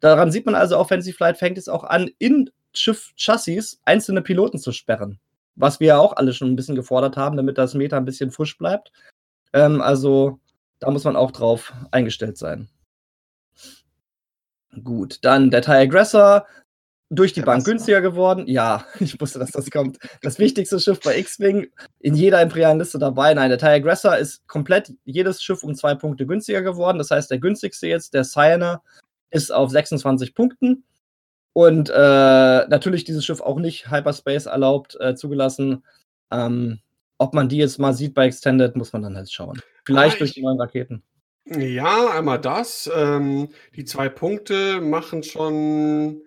Daran 0.00 0.30
sieht 0.30 0.44
man 0.44 0.56
also, 0.56 0.76
Offensive 0.76 1.16
Flight 1.16 1.38
fängt 1.38 1.56
es 1.56 1.70
auch 1.70 1.84
an, 1.84 2.10
in 2.18 2.50
Schiff-Chassis 2.74 3.80
einzelne 3.86 4.20
Piloten 4.20 4.58
zu 4.58 4.72
sperren. 4.72 5.18
Was 5.54 5.80
wir 5.80 5.88
ja 5.88 5.98
auch 5.98 6.16
alle 6.16 6.34
schon 6.34 6.50
ein 6.50 6.56
bisschen 6.56 6.76
gefordert 6.76 7.16
haben, 7.16 7.38
damit 7.38 7.56
das 7.56 7.72
Meta 7.72 7.96
ein 7.96 8.04
bisschen 8.04 8.30
frisch 8.30 8.58
bleibt. 8.58 8.92
Ähm, 9.52 9.80
also 9.80 10.40
da 10.80 10.90
muss 10.90 11.04
man 11.04 11.16
auch 11.16 11.30
drauf 11.30 11.72
eingestellt 11.90 12.38
sein. 12.38 12.68
Gut, 14.82 15.18
dann 15.22 15.50
der 15.50 15.62
TIE 15.62 15.72
Aggressor, 15.72 16.46
durch 17.12 17.34
die 17.34 17.40
der 17.40 17.46
Bank 17.46 17.64
günstiger 17.64 18.00
geworden. 18.00 18.46
Ja, 18.46 18.86
ich 19.00 19.20
wusste, 19.20 19.38
dass 19.38 19.50
das 19.50 19.70
kommt. 19.70 19.98
Das 20.22 20.38
wichtigste 20.38 20.80
Schiff 20.80 20.98
bei 21.00 21.18
X-Wing, 21.18 21.68
in 22.00 22.14
jeder 22.14 22.40
imperialen 22.40 22.78
Liste 22.78 22.98
dabei. 22.98 23.34
Nein, 23.34 23.50
der 23.50 23.58
TIE 23.58 23.66
Aggressor 23.66 24.16
ist 24.16 24.46
komplett 24.48 24.94
jedes 25.04 25.42
Schiff 25.42 25.62
um 25.62 25.74
zwei 25.74 25.94
Punkte 25.94 26.26
günstiger 26.26 26.62
geworden. 26.62 26.98
Das 26.98 27.10
heißt, 27.10 27.30
der 27.30 27.38
günstigste 27.38 27.86
jetzt, 27.86 28.14
der 28.14 28.24
Cyanar, 28.24 28.82
ist 29.30 29.52
auf 29.52 29.70
26 29.70 30.34
Punkten. 30.34 30.84
Und 31.52 31.90
äh, 31.90 31.92
natürlich 32.68 33.04
dieses 33.04 33.26
Schiff 33.26 33.42
auch 33.42 33.58
nicht 33.58 33.90
Hyperspace 33.90 34.46
erlaubt, 34.46 34.96
äh, 35.00 35.14
zugelassen. 35.14 35.84
Ähm, 36.30 36.80
ob 37.22 37.34
man 37.34 37.48
die 37.48 37.58
jetzt 37.58 37.78
mal 37.78 37.94
sieht 37.94 38.14
bei 38.14 38.26
Extended, 38.26 38.76
muss 38.76 38.92
man 38.92 39.02
dann 39.02 39.16
halt 39.16 39.30
schauen. 39.30 39.60
Vielleicht 39.84 40.16
ah, 40.16 40.18
durch 40.18 40.32
die 40.32 40.42
neuen 40.42 40.60
Raketen. 40.60 41.02
Ja, 41.46 42.10
einmal 42.10 42.40
das. 42.40 42.90
Ähm, 42.94 43.48
die 43.74 43.84
zwei 43.84 44.08
Punkte 44.08 44.80
machen 44.80 45.22
schon, 45.22 46.22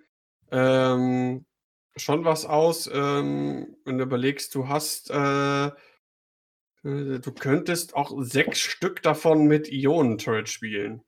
ähm, 0.51 1.45
schon 1.95 2.25
was 2.25 2.45
aus. 2.45 2.89
Ähm, 2.91 3.75
wenn 3.85 3.97
du 3.97 4.03
überlegst, 4.03 4.55
du 4.55 4.67
hast, 4.67 5.09
äh, 5.11 5.67
äh 5.67 5.71
du 6.83 7.31
könntest 7.37 7.95
auch 7.95 8.13
sechs 8.21 8.59
Stück 8.59 9.01
davon 9.03 9.45
mit 9.45 9.71
Ionen-Turret 9.71 10.49
spielen. 10.49 11.01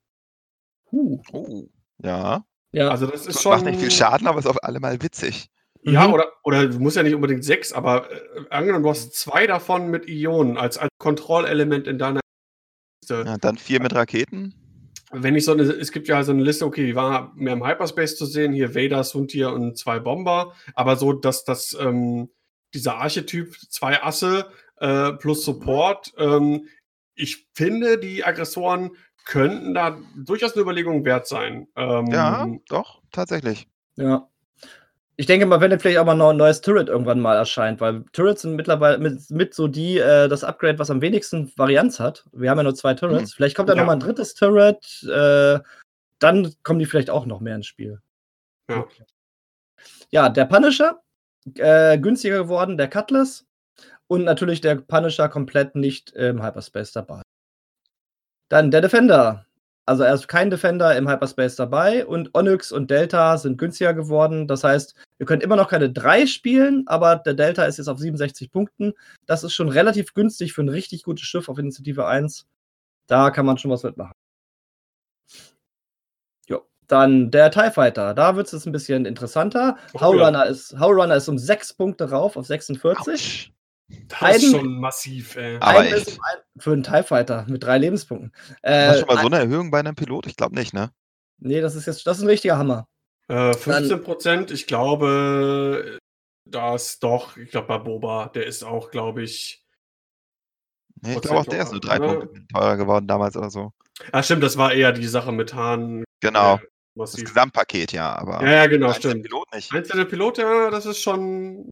Uh. 0.92 1.20
Oh, 1.32 1.68
ja. 1.98 2.44
Ja. 2.72 2.88
Also 2.90 3.06
das 3.06 3.26
ist 3.26 3.42
schon. 3.42 3.52
Macht 3.52 3.64
nicht 3.64 3.80
viel 3.80 3.90
Schaden, 3.90 4.26
aber 4.26 4.38
ist 4.38 4.46
auf 4.46 4.62
alle 4.62 4.80
Mal 4.80 5.02
witzig. 5.02 5.50
Ja, 5.92 6.08
mhm. 6.08 6.14
oder, 6.14 6.32
oder 6.44 6.66
du 6.68 6.78
musst 6.78 6.96
ja 6.96 7.02
nicht 7.02 7.14
unbedingt 7.14 7.44
sechs, 7.44 7.72
aber 7.72 8.10
äh, 8.10 8.44
angenommen, 8.50 8.82
du 8.82 8.90
hast 8.90 9.14
zwei 9.14 9.46
davon 9.46 9.88
mit 9.88 10.08
Ionen 10.08 10.56
als, 10.56 10.78
als 10.78 10.90
Kontrollelement 10.98 11.86
in 11.86 11.98
deiner 11.98 12.20
Liste. 13.02 13.24
Ja, 13.26 13.36
dann 13.38 13.56
vier 13.56 13.80
mit 13.80 13.94
Raketen. 13.94 14.54
Wenn 15.10 15.34
ich 15.36 15.44
so 15.44 15.52
eine, 15.52 15.62
es 15.62 15.90
gibt 15.90 16.06
ja 16.08 16.22
so 16.22 16.32
eine 16.32 16.42
Liste, 16.42 16.66
okay, 16.66 16.84
die 16.84 16.94
war 16.94 17.32
mehr 17.34 17.54
im 17.54 17.66
Hyperspace 17.66 18.16
zu 18.16 18.26
sehen, 18.26 18.52
hier 18.52 18.74
Vader, 18.74 19.04
Suntir 19.04 19.52
und 19.52 19.78
zwei 19.78 19.98
Bomber, 19.98 20.54
aber 20.74 20.96
so, 20.96 21.12
dass 21.14 21.44
das, 21.44 21.76
ähm, 21.80 22.28
dieser 22.74 22.96
Archetyp, 22.96 23.56
zwei 23.70 24.02
Asse 24.02 24.50
äh, 24.76 25.12
plus 25.12 25.44
Support, 25.44 26.12
ähm, 26.18 26.68
ich 27.14 27.48
finde, 27.54 27.98
die 27.98 28.24
Aggressoren 28.24 28.90
könnten 29.24 29.74
da 29.74 29.98
durchaus 30.16 30.54
eine 30.54 30.62
Überlegung 30.62 31.04
wert 31.04 31.26
sein. 31.26 31.68
Ähm, 31.76 32.06
ja, 32.06 32.46
doch, 32.68 33.02
tatsächlich. 33.10 33.66
Ja. 33.96 34.28
Ich 35.20 35.26
denke 35.26 35.46
mal, 35.46 35.60
wenn 35.60 35.76
vielleicht 35.80 35.98
auch 35.98 36.04
mal 36.04 36.14
noch 36.14 36.30
ein 36.30 36.36
neues 36.36 36.60
Turret 36.60 36.88
irgendwann 36.88 37.18
mal 37.18 37.34
erscheint, 37.34 37.80
weil 37.80 38.04
Turrets 38.12 38.42
sind 38.42 38.54
mittlerweile 38.54 38.98
mit, 38.98 39.28
mit 39.30 39.52
so 39.52 39.66
die, 39.66 39.98
äh, 39.98 40.28
das 40.28 40.44
Upgrade, 40.44 40.78
was 40.78 40.90
am 40.92 41.00
wenigsten 41.00 41.52
Varianz 41.56 41.98
hat. 41.98 42.24
Wir 42.30 42.50
haben 42.50 42.58
ja 42.58 42.62
nur 42.62 42.76
zwei 42.76 42.94
Turrets. 42.94 43.32
Mhm. 43.32 43.34
Vielleicht 43.34 43.56
kommt 43.56 43.68
da 43.68 43.74
ja. 43.74 43.80
noch 43.80 43.86
mal 43.86 43.94
ein 43.94 44.00
drittes 44.00 44.34
Turret. 44.34 45.02
Äh, 45.02 45.58
dann 46.20 46.54
kommen 46.62 46.78
die 46.78 46.86
vielleicht 46.86 47.10
auch 47.10 47.26
noch 47.26 47.40
mehr 47.40 47.56
ins 47.56 47.66
Spiel. 47.66 48.00
Ja, 48.70 48.86
ja 50.10 50.28
der 50.28 50.44
Punisher, 50.44 51.02
äh, 51.56 51.98
günstiger 51.98 52.38
geworden, 52.44 52.78
der 52.78 52.88
Cutlass. 52.88 53.44
Und 54.06 54.22
natürlich 54.22 54.60
der 54.60 54.76
Punisher 54.76 55.28
komplett 55.28 55.74
nicht 55.74 56.12
im 56.12 56.44
Hyperspace 56.44 56.92
dabei. 56.92 57.22
Dann 58.48 58.70
der 58.70 58.82
Defender, 58.82 59.46
also 59.88 60.02
er 60.02 60.12
ist 60.12 60.28
kein 60.28 60.50
Defender 60.50 60.94
im 60.96 61.08
Hyperspace 61.08 61.56
dabei 61.56 62.04
und 62.04 62.34
Onyx 62.34 62.72
und 62.72 62.90
Delta 62.90 63.38
sind 63.38 63.56
günstiger 63.56 63.94
geworden. 63.94 64.46
Das 64.46 64.62
heißt, 64.62 64.94
wir 65.16 65.26
können 65.26 65.40
immer 65.40 65.56
noch 65.56 65.70
keine 65.70 65.90
3 65.90 66.26
spielen, 66.26 66.84
aber 66.86 67.16
der 67.16 67.32
Delta 67.32 67.64
ist 67.64 67.78
jetzt 67.78 67.88
auf 67.88 67.98
67 67.98 68.50
Punkten. 68.50 68.92
Das 69.24 69.44
ist 69.44 69.54
schon 69.54 69.70
relativ 69.70 70.12
günstig 70.12 70.52
für 70.52 70.62
ein 70.62 70.68
richtig 70.68 71.04
gutes 71.04 71.24
Schiff 71.24 71.48
auf 71.48 71.58
Initiative 71.58 72.06
1. 72.06 72.46
Da 73.06 73.30
kann 73.30 73.46
man 73.46 73.56
schon 73.56 73.70
was 73.70 73.82
mitmachen. 73.82 74.12
Jo. 76.46 76.66
Dann 76.86 77.30
der 77.30 77.50
TIE 77.50 77.70
Fighter. 77.70 78.12
Da 78.12 78.36
wird 78.36 78.46
es 78.46 78.52
jetzt 78.52 78.66
ein 78.66 78.72
bisschen 78.72 79.06
interessanter. 79.06 79.78
Oh, 79.94 80.02
Howlrunner, 80.02 80.44
ja. 80.44 80.50
ist, 80.50 80.78
Howlrunner 80.78 81.16
ist 81.16 81.28
um 81.28 81.38
6 81.38 81.72
Punkte 81.72 82.10
rauf 82.10 82.36
auf 82.36 82.46
46. 82.46 83.50
Ouch. 83.50 83.57
Das 84.08 84.20
Heiden, 84.20 84.42
ist 84.42 84.50
schon 84.50 84.80
massiv, 84.80 85.36
ey. 85.36 85.56
Aber 85.60 85.84
echt. 85.84 86.18
Für 86.58 86.72
einen 86.72 86.82
TIE 86.82 87.02
Fighter 87.02 87.46
mit 87.48 87.64
drei 87.64 87.78
Lebenspunkten. 87.78 88.32
Äh, 88.62 88.88
Hast 88.88 88.96
du 88.96 89.06
schon 89.06 89.14
mal 89.14 89.22
so 89.22 89.26
eine 89.28 89.38
Erhöhung 89.38 89.70
bei 89.70 89.78
einem 89.78 89.94
Pilot? 89.94 90.26
Ich 90.26 90.36
glaube 90.36 90.54
nicht, 90.54 90.74
ne? 90.74 90.90
Nee, 91.38 91.60
das 91.60 91.74
ist 91.74 91.86
jetzt 91.86 92.06
das 92.06 92.18
ist 92.18 92.24
ein 92.24 92.28
richtiger 92.28 92.58
Hammer. 92.58 92.86
Äh, 93.28 93.54
15 93.54 94.02
Prozent, 94.02 94.50
ich 94.50 94.66
glaube, 94.66 95.98
das 96.44 96.98
doch, 96.98 97.36
ich 97.36 97.50
glaube 97.50 97.68
bei 97.68 97.78
Boba, 97.78 98.28
der 98.28 98.46
ist 98.46 98.64
auch, 98.64 98.90
glaube 98.90 99.22
ich. 99.22 99.64
Nee, 101.02 101.14
ich 101.14 101.20
glaube 101.20 101.40
auch 101.40 101.46
der 101.46 101.62
ist 101.62 101.72
nur 101.72 101.80
drei 101.80 101.98
ne? 101.98 102.06
Punkte 102.06 102.46
teurer 102.52 102.76
geworden 102.76 103.06
damals 103.06 103.36
oder 103.36 103.50
so. 103.50 103.72
Ah, 104.12 104.22
stimmt, 104.22 104.42
das 104.42 104.56
war 104.56 104.72
eher 104.72 104.92
die 104.92 105.06
Sache 105.06 105.32
mit 105.32 105.54
Hahn. 105.54 106.04
Genau. 106.20 106.58
Das 106.94 107.14
Gesamtpaket, 107.14 107.92
ja, 107.92 108.16
aber. 108.16 108.42
Ja, 108.42 108.50
ja 108.50 108.66
genau, 108.66 108.92
stimmt. 108.92 109.22
Pilot 109.22 109.54
nicht. 109.54 109.72
Einzelne 109.72 110.04
Pilot, 110.04 110.38
ja, 110.38 110.70
das 110.70 110.84
ist 110.84 111.00
schon 111.00 111.70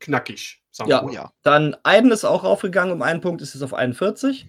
knackig. 0.00 0.62
ja. 0.86 1.02
Oh, 1.04 1.10
ja. 1.10 1.32
Dann 1.42 1.76
Aiden 1.82 2.10
ist 2.10 2.24
auch 2.24 2.44
aufgegangen 2.44 2.92
um 2.92 3.02
einen 3.02 3.20
Punkt, 3.20 3.42
ist 3.42 3.54
es 3.54 3.62
auf 3.62 3.74
41. 3.74 4.46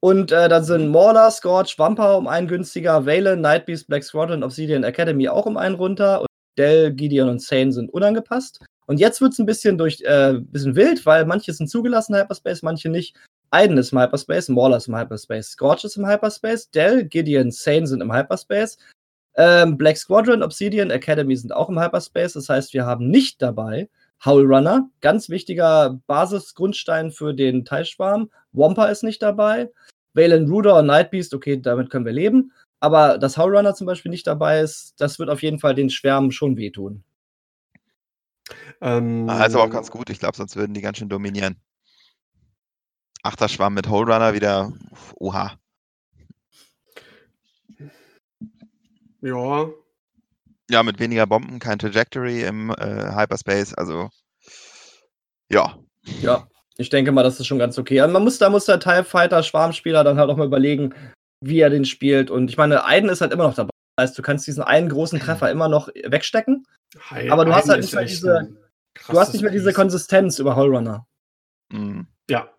Und 0.00 0.30
äh, 0.30 0.48
dann 0.48 0.64
sind 0.64 0.88
Mauler, 0.88 1.30
Scorch, 1.30 1.78
Vampire 1.78 2.16
um 2.16 2.28
einen 2.28 2.48
günstiger, 2.48 3.06
Valen, 3.06 3.40
Nightbeast, 3.40 3.88
Black 3.88 4.04
Squadron, 4.04 4.42
Obsidian 4.42 4.84
Academy 4.84 5.28
auch 5.28 5.46
um 5.46 5.56
einen 5.56 5.74
runter. 5.74 6.20
Und 6.20 6.26
Dell, 6.58 6.92
Gideon 6.92 7.28
und 7.28 7.42
Sane 7.42 7.72
sind 7.72 7.92
unangepasst. 7.92 8.64
Und 8.86 9.00
jetzt 9.00 9.20
wird 9.20 9.32
es 9.32 9.38
ein 9.38 9.46
bisschen 9.46 9.78
durch, 9.78 10.00
äh, 10.02 10.34
bisschen 10.34 10.76
wild, 10.76 11.04
weil 11.06 11.24
manche 11.26 11.52
sind 11.52 11.68
zugelassen 11.68 12.14
Hyperspace, 12.14 12.62
manche 12.62 12.88
nicht. 12.88 13.16
Aiden 13.50 13.78
ist 13.78 13.92
im 13.92 14.00
Hyperspace, 14.00 14.48
Mauler 14.48 14.76
ist 14.76 14.88
im 14.88 14.96
Hyperspace, 14.96 15.50
Scorch 15.50 15.84
ist 15.84 15.96
im 15.96 16.06
Hyperspace, 16.06 16.70
Dell, 16.70 17.04
Gideon, 17.04 17.50
Sane 17.50 17.86
sind 17.86 18.00
im 18.00 18.12
Hyperspace. 18.12 18.78
Ähm, 19.36 19.76
Black 19.76 19.96
Squadron, 19.96 20.42
Obsidian 20.42 20.90
Academy 20.90 21.36
sind 21.36 21.52
auch 21.52 21.68
im 21.68 21.80
Hyperspace. 21.80 22.34
Das 22.34 22.48
heißt, 22.48 22.72
wir 22.72 22.86
haben 22.86 23.08
nicht 23.08 23.42
dabei 23.42 23.88
Howl 24.24 24.46
Runner, 24.46 24.88
ganz 25.00 25.28
wichtiger 25.28 26.00
Basisgrundstein 26.06 27.10
für 27.10 27.34
den 27.34 27.64
Teilschwarm. 27.64 28.30
Wampa 28.52 28.86
ist 28.86 29.02
nicht 29.02 29.22
dabei. 29.22 29.70
Valen 30.14 30.48
Ruder 30.48 30.78
und 30.78 30.86
Nightbeast, 30.86 31.34
okay, 31.34 31.60
damit 31.60 31.90
können 31.90 32.06
wir 32.06 32.12
leben. 32.12 32.52
Aber 32.80 33.18
dass 33.18 33.36
Howlrunner 33.36 33.74
zum 33.74 33.86
Beispiel 33.86 34.10
nicht 34.10 34.26
dabei 34.26 34.60
ist, 34.60 34.94
das 34.98 35.18
wird 35.18 35.30
auf 35.30 35.42
jeden 35.42 35.58
Fall 35.58 35.74
den 35.74 35.90
Schwärmen 35.90 36.30
schon 36.30 36.56
wehtun. 36.56 37.04
Ähm, 38.80 39.28
also 39.28 39.60
auch 39.60 39.70
ganz 39.70 39.90
gut. 39.90 40.10
Ich 40.10 40.18
glaube, 40.18 40.36
sonst 40.36 40.56
würden 40.56 40.74
die 40.74 40.80
ganz 40.80 40.98
schön 40.98 41.08
dominieren. 41.08 41.56
Achterschwamm 43.22 43.74
mit 43.74 43.88
Hole 43.88 44.34
wieder. 44.34 44.72
Oha. 45.16 45.58
Ja. 49.20 49.68
Ja, 50.70 50.82
mit 50.82 50.98
weniger 50.98 51.26
Bomben, 51.26 51.58
kein 51.58 51.78
Trajectory 51.78 52.42
im 52.42 52.70
äh, 52.70 53.14
Hyperspace. 53.14 53.74
Also, 53.74 54.08
ja. 55.50 55.78
Ja, 56.20 56.48
ich 56.76 56.88
denke 56.90 57.12
mal, 57.12 57.22
das 57.22 57.38
ist 57.40 57.46
schon 57.46 57.58
ganz 57.58 57.78
okay. 57.78 58.00
Also 58.00 58.12
man 58.12 58.24
muss, 58.24 58.38
da 58.38 58.50
muss 58.50 58.66
der 58.66 58.80
TIE 58.80 59.04
Fighter, 59.04 59.42
Schwarmspieler 59.42 60.04
dann 60.04 60.18
halt 60.18 60.28
auch 60.28 60.36
mal 60.36 60.46
überlegen, 60.46 60.94
wie 61.40 61.60
er 61.60 61.70
den 61.70 61.84
spielt. 61.84 62.30
Und 62.30 62.50
ich 62.50 62.56
meine, 62.56 62.84
Aiden 62.84 63.08
ist 63.08 63.20
halt 63.20 63.32
immer 63.32 63.44
noch 63.44 63.54
dabei. 63.54 63.70
Das 63.96 64.10
heißt, 64.10 64.18
du 64.18 64.22
kannst 64.22 64.46
diesen 64.46 64.62
einen 64.62 64.88
großen 64.88 65.20
Treffer 65.20 65.50
immer 65.50 65.68
noch 65.68 65.88
wegstecken. 65.88 66.66
Heil, 67.10 67.30
aber 67.30 67.44
du 67.44 67.54
hast 67.54 67.68
halt 67.68 67.80
nicht 67.80 67.94
mehr 67.94 68.04
diese, 68.04 68.56
du 69.08 69.18
hast 69.18 69.32
nicht 69.32 69.42
mehr 69.42 69.52
diese 69.52 69.72
Konsistenz 69.72 70.38
über 70.38 70.56
Hallrunner. 70.56 71.06
Mhm. 71.72 72.06
Ja, 72.28 72.50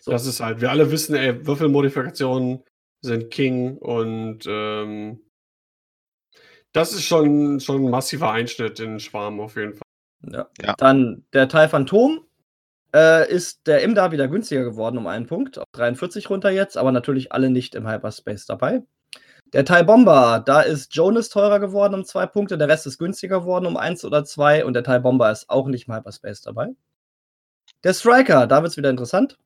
so. 0.00 0.10
das 0.10 0.26
ist 0.26 0.40
halt, 0.40 0.60
wir 0.60 0.70
alle 0.70 0.90
wissen, 0.90 1.14
ey, 1.14 1.46
Würfelmodifikationen 1.46 2.62
sind 3.00 3.30
King 3.30 3.76
und 3.78 4.40
ähm, 4.46 5.20
das 6.74 6.92
ist 6.92 7.04
schon, 7.04 7.60
schon 7.60 7.86
ein 7.86 7.90
massiver 7.90 8.32
Einschnitt 8.32 8.80
in 8.80 8.90
den 8.90 9.00
Schwarm 9.00 9.40
auf 9.40 9.56
jeden 9.56 9.72
Fall. 9.72 9.82
Ja. 10.30 10.48
ja. 10.60 10.74
Dann 10.76 11.24
der 11.32 11.48
Teil 11.48 11.68
Phantom 11.68 12.26
äh, 12.94 13.30
ist 13.30 13.66
der 13.66 13.82
Imda 13.82 14.10
wieder 14.12 14.28
günstiger 14.28 14.64
geworden 14.64 14.98
um 14.98 15.06
einen 15.06 15.26
Punkt, 15.26 15.58
auf 15.58 15.66
43 15.72 16.28
runter 16.30 16.50
jetzt, 16.50 16.76
aber 16.76 16.92
natürlich 16.92 17.32
alle 17.32 17.48
nicht 17.48 17.74
im 17.74 17.88
Hyperspace 17.88 18.46
dabei. 18.46 18.82
Der 19.52 19.64
Teil 19.64 19.84
Bomber, 19.84 20.42
da 20.44 20.62
ist 20.62 20.94
Jonas 20.96 21.28
teurer 21.28 21.60
geworden 21.60 21.94
um 21.94 22.04
zwei 22.04 22.26
Punkte, 22.26 22.58
der 22.58 22.68
Rest 22.68 22.88
ist 22.88 22.98
günstiger 22.98 23.40
geworden 23.40 23.66
um 23.66 23.76
eins 23.76 24.04
oder 24.04 24.24
zwei 24.24 24.64
und 24.64 24.74
der 24.74 24.82
Teil 24.82 25.00
Bomber 25.00 25.30
ist 25.30 25.48
auch 25.48 25.68
nicht 25.68 25.86
im 25.86 25.94
Hyperspace 25.94 26.40
dabei. 26.40 26.70
Der 27.84 27.94
Striker, 27.94 28.48
da 28.48 28.62
wird 28.62 28.72
es 28.72 28.76
wieder 28.76 28.90
interessant. 28.90 29.38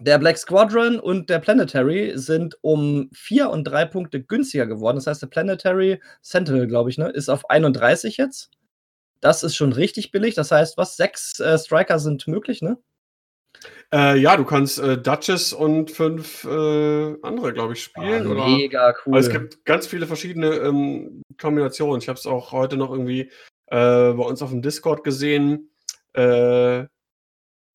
Der 0.00 0.18
Black 0.18 0.38
Squadron 0.38 1.00
und 1.00 1.28
der 1.28 1.40
Planetary 1.40 2.12
sind 2.14 2.56
um 2.60 3.10
vier 3.12 3.50
und 3.50 3.64
drei 3.64 3.84
Punkte 3.84 4.22
günstiger 4.22 4.66
geworden. 4.66 4.96
Das 4.96 5.08
heißt, 5.08 5.22
der 5.22 5.26
Planetary 5.26 6.00
Sentinel, 6.22 6.68
glaube 6.68 6.90
ich, 6.90 6.98
ne, 6.98 7.08
ist 7.08 7.28
auf 7.28 7.50
31 7.50 8.16
jetzt. 8.16 8.50
Das 9.20 9.42
ist 9.42 9.56
schon 9.56 9.72
richtig 9.72 10.12
billig. 10.12 10.36
Das 10.36 10.52
heißt, 10.52 10.76
was? 10.76 10.96
Sechs 10.96 11.40
äh, 11.40 11.58
Striker 11.58 11.98
sind 11.98 12.28
möglich, 12.28 12.62
ne? 12.62 12.78
Äh, 13.92 14.18
ja, 14.18 14.36
du 14.36 14.44
kannst 14.44 14.78
äh, 14.78 14.98
Duchess 14.98 15.52
und 15.52 15.90
fünf 15.90 16.44
äh, 16.44 17.16
andere, 17.22 17.52
glaube 17.52 17.72
ich, 17.72 17.82
spielen. 17.82 18.26
Oh, 18.26 18.34
mega 18.34 18.94
cool. 19.04 19.16
Also 19.16 19.30
es 19.30 19.32
gibt 19.32 19.64
ganz 19.64 19.88
viele 19.88 20.06
verschiedene 20.06 20.48
ähm, 20.56 21.22
Kombinationen. 21.40 22.00
Ich 22.00 22.08
habe 22.08 22.18
es 22.18 22.26
auch 22.26 22.52
heute 22.52 22.76
noch 22.76 22.92
irgendwie 22.92 23.32
äh, 23.66 24.12
bei 24.12 24.24
uns 24.24 24.42
auf 24.42 24.50
dem 24.50 24.62
Discord 24.62 25.02
gesehen. 25.02 25.70
Äh, 26.12 26.84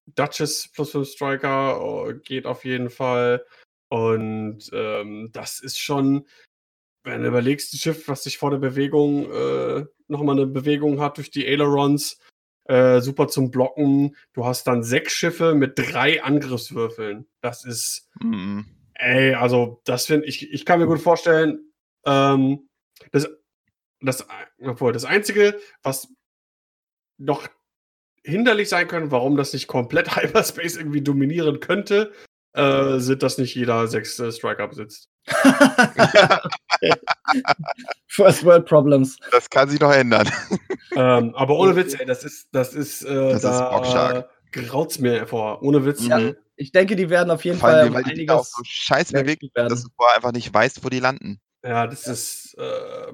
Duchess 0.08 0.70
plus 0.74 0.92
5 0.92 1.08
Striker 1.08 1.82
oh, 1.82 2.14
geht 2.24 2.46
auf 2.46 2.66
jeden 2.66 2.90
Fall. 2.90 3.46
Und 3.90 4.70
ähm, 4.74 5.30
das 5.34 5.60
ist 5.60 5.80
schon, 5.80 6.28
wenn 7.04 7.22
du 7.22 7.28
überlegst, 7.28 7.74
ein 7.74 7.78
Schiff, 7.78 8.08
was 8.08 8.24
sich 8.24 8.38
vor 8.38 8.52
der 8.52 8.58
Bewegung 8.58 9.32
äh, 9.32 9.86
nochmal 10.08 10.36
eine 10.36 10.48
Bewegung 10.48 11.00
hat 11.00 11.18
durch 11.18 11.32
die 11.32 11.46
Ailerons, 11.46 12.20
äh, 12.66 13.02
super 13.02 13.28
zum 13.28 13.52
Blocken. 13.52 14.16
Du 14.34 14.46
hast 14.46 14.66
dann 14.66 14.84
sechs 14.84 15.14
Schiffe 15.14 15.54
mit 15.54 15.74
drei 15.78 16.24
Angriffswürfeln. 16.24 17.28
Das 17.42 17.66
ist, 17.66 18.10
mhm. 18.22 18.66
ey, 18.94 19.34
also 19.36 19.82
das 19.86 20.06
finde 20.06 20.28
ich, 20.28 20.52
ich 20.52 20.66
kann 20.66 20.80
mir 20.80 20.88
gut 20.88 21.02
vorstellen, 21.02 21.72
ähm, 22.06 22.70
das, 23.12 23.30
das, 24.02 24.26
obwohl, 24.62 24.94
das 24.94 25.06
Einzige, 25.06 25.60
was 25.82 26.08
noch 27.18 27.48
hinderlich 28.24 28.70
sein 28.70 28.88
können, 28.88 29.12
warum 29.12 29.36
das 29.38 29.54
nicht 29.54 29.68
komplett 29.68 30.16
Hyperspace 30.16 30.78
irgendwie 30.78 31.02
dominieren 31.02 31.60
könnte, 31.60 32.12
äh, 32.54 33.00
sind, 33.00 33.24
dass 33.24 33.38
nicht 33.38 33.56
jeder 33.56 33.88
sechste 33.88 34.32
Striker 34.32 34.68
besitzt. 34.68 35.10
First 38.08 38.46
World 38.46 38.66
Problems. 38.66 39.18
Das 39.32 39.50
kann 39.50 39.70
sich 39.70 39.80
noch 39.80 39.92
ändern. 39.92 40.30
ähm, 40.96 41.34
aber 41.36 41.58
ohne 41.58 41.76
Witz, 41.76 41.96
ey, 42.00 42.06
das 42.06 42.24
ist, 42.24 42.48
das 42.52 42.74
ist, 42.74 43.04
äh, 43.04 43.32
das 43.32 43.42
da 43.42 44.20
ist 44.20 44.26
graut's 44.52 45.00
mir 45.00 45.26
vor. 45.26 45.64
Ohne 45.64 45.84
Witz. 45.86 46.06
Ja, 46.06 46.20
mhm. 46.20 46.36
ich 46.56 46.72
denke, 46.72 46.96
die 46.96 47.10
werden 47.10 47.32
auf 47.32 47.44
jeden 47.44 47.58
Vor 47.58 47.70
allem, 47.70 47.94
Fall 47.94 48.06
weil 48.06 48.14
die 48.14 48.30
auch 48.30 48.46
so 48.46 48.62
scheiß 48.64 49.12
bewegt 49.12 49.44
werden, 49.56 49.70
dass 49.70 49.84
du 49.84 49.90
vorher 49.96 50.18
einfach 50.18 50.32
nicht 50.32 50.54
weißt, 50.54 50.84
wo 50.84 50.90
die 50.90 51.00
landen. 51.00 51.40
Ja, 51.64 51.88
das 51.88 52.08
ist. 52.08 52.56
Äh, 52.58 53.14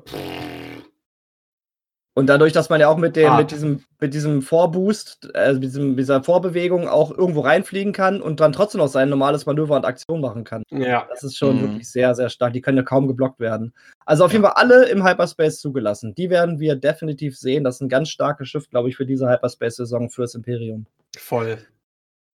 und 2.20 2.26
dadurch, 2.28 2.51
dass 2.51 2.70
man 2.70 2.82
ja 2.82 2.89
auch 2.89 2.97
mit, 2.97 3.15
dem, 3.15 3.30
ah. 3.30 3.38
mit, 3.38 3.51
diesem, 3.51 3.82
mit 4.01 4.13
diesem 4.13 4.41
Vorboost, 4.41 5.34
also 5.34 5.61
mit 5.61 5.70
diesem, 5.70 5.95
dieser 5.95 6.22
Vorbewegung 6.22 6.89
auch 6.89 7.11
irgendwo 7.17 7.39
reinfliegen 7.39 7.93
kann 7.93 8.22
und 8.22 8.41
dann 8.41 8.51
trotzdem 8.51 8.80
noch 8.80 8.89
sein 8.89 9.07
normales 9.07 9.45
Manöver 9.45 9.78
und 9.78 9.86
Aktion 9.86 10.20
machen 10.20 10.43
kann. 10.43 10.63
Ja. 10.70 11.07
Das 11.09 11.24
ist 11.24 11.38
schon 11.38 11.55
mhm. 11.55 11.61
wirklich 11.61 11.89
sehr, 11.89 12.13
sehr 12.15 12.30
stark. 12.30 12.51
Die 12.51 12.59
können 12.59 12.76
ja 12.76 12.84
kaum 12.84 13.07
geblockt 13.07 13.39
werden. 13.39 13.74
Also 14.05 14.26
auf 14.26 14.34
jeden 14.34 14.43
Fall 14.43 14.55
alle 14.57 14.89
im 14.89 15.07
Hyperspace 15.07 15.61
zugelassen. 15.61 16.13
Die 16.13 16.30
werden 16.30 16.59
wir 16.59 16.76
definitiv 16.76 17.38
sehen. 17.38 17.63
Das 17.63 17.76
ist 17.76 17.82
ein 17.82 17.89
ganz 17.89 18.09
starkes 18.09 18.49
Schiff, 18.49 18.70
glaube 18.70 18.89
ich, 18.89 18.97
für 18.97 19.05
diese 19.05 19.30
Hyperspace-Saison 19.30 20.09
fürs 20.09 20.36
Imperium. 20.36 20.88
Voll. 21.17 21.57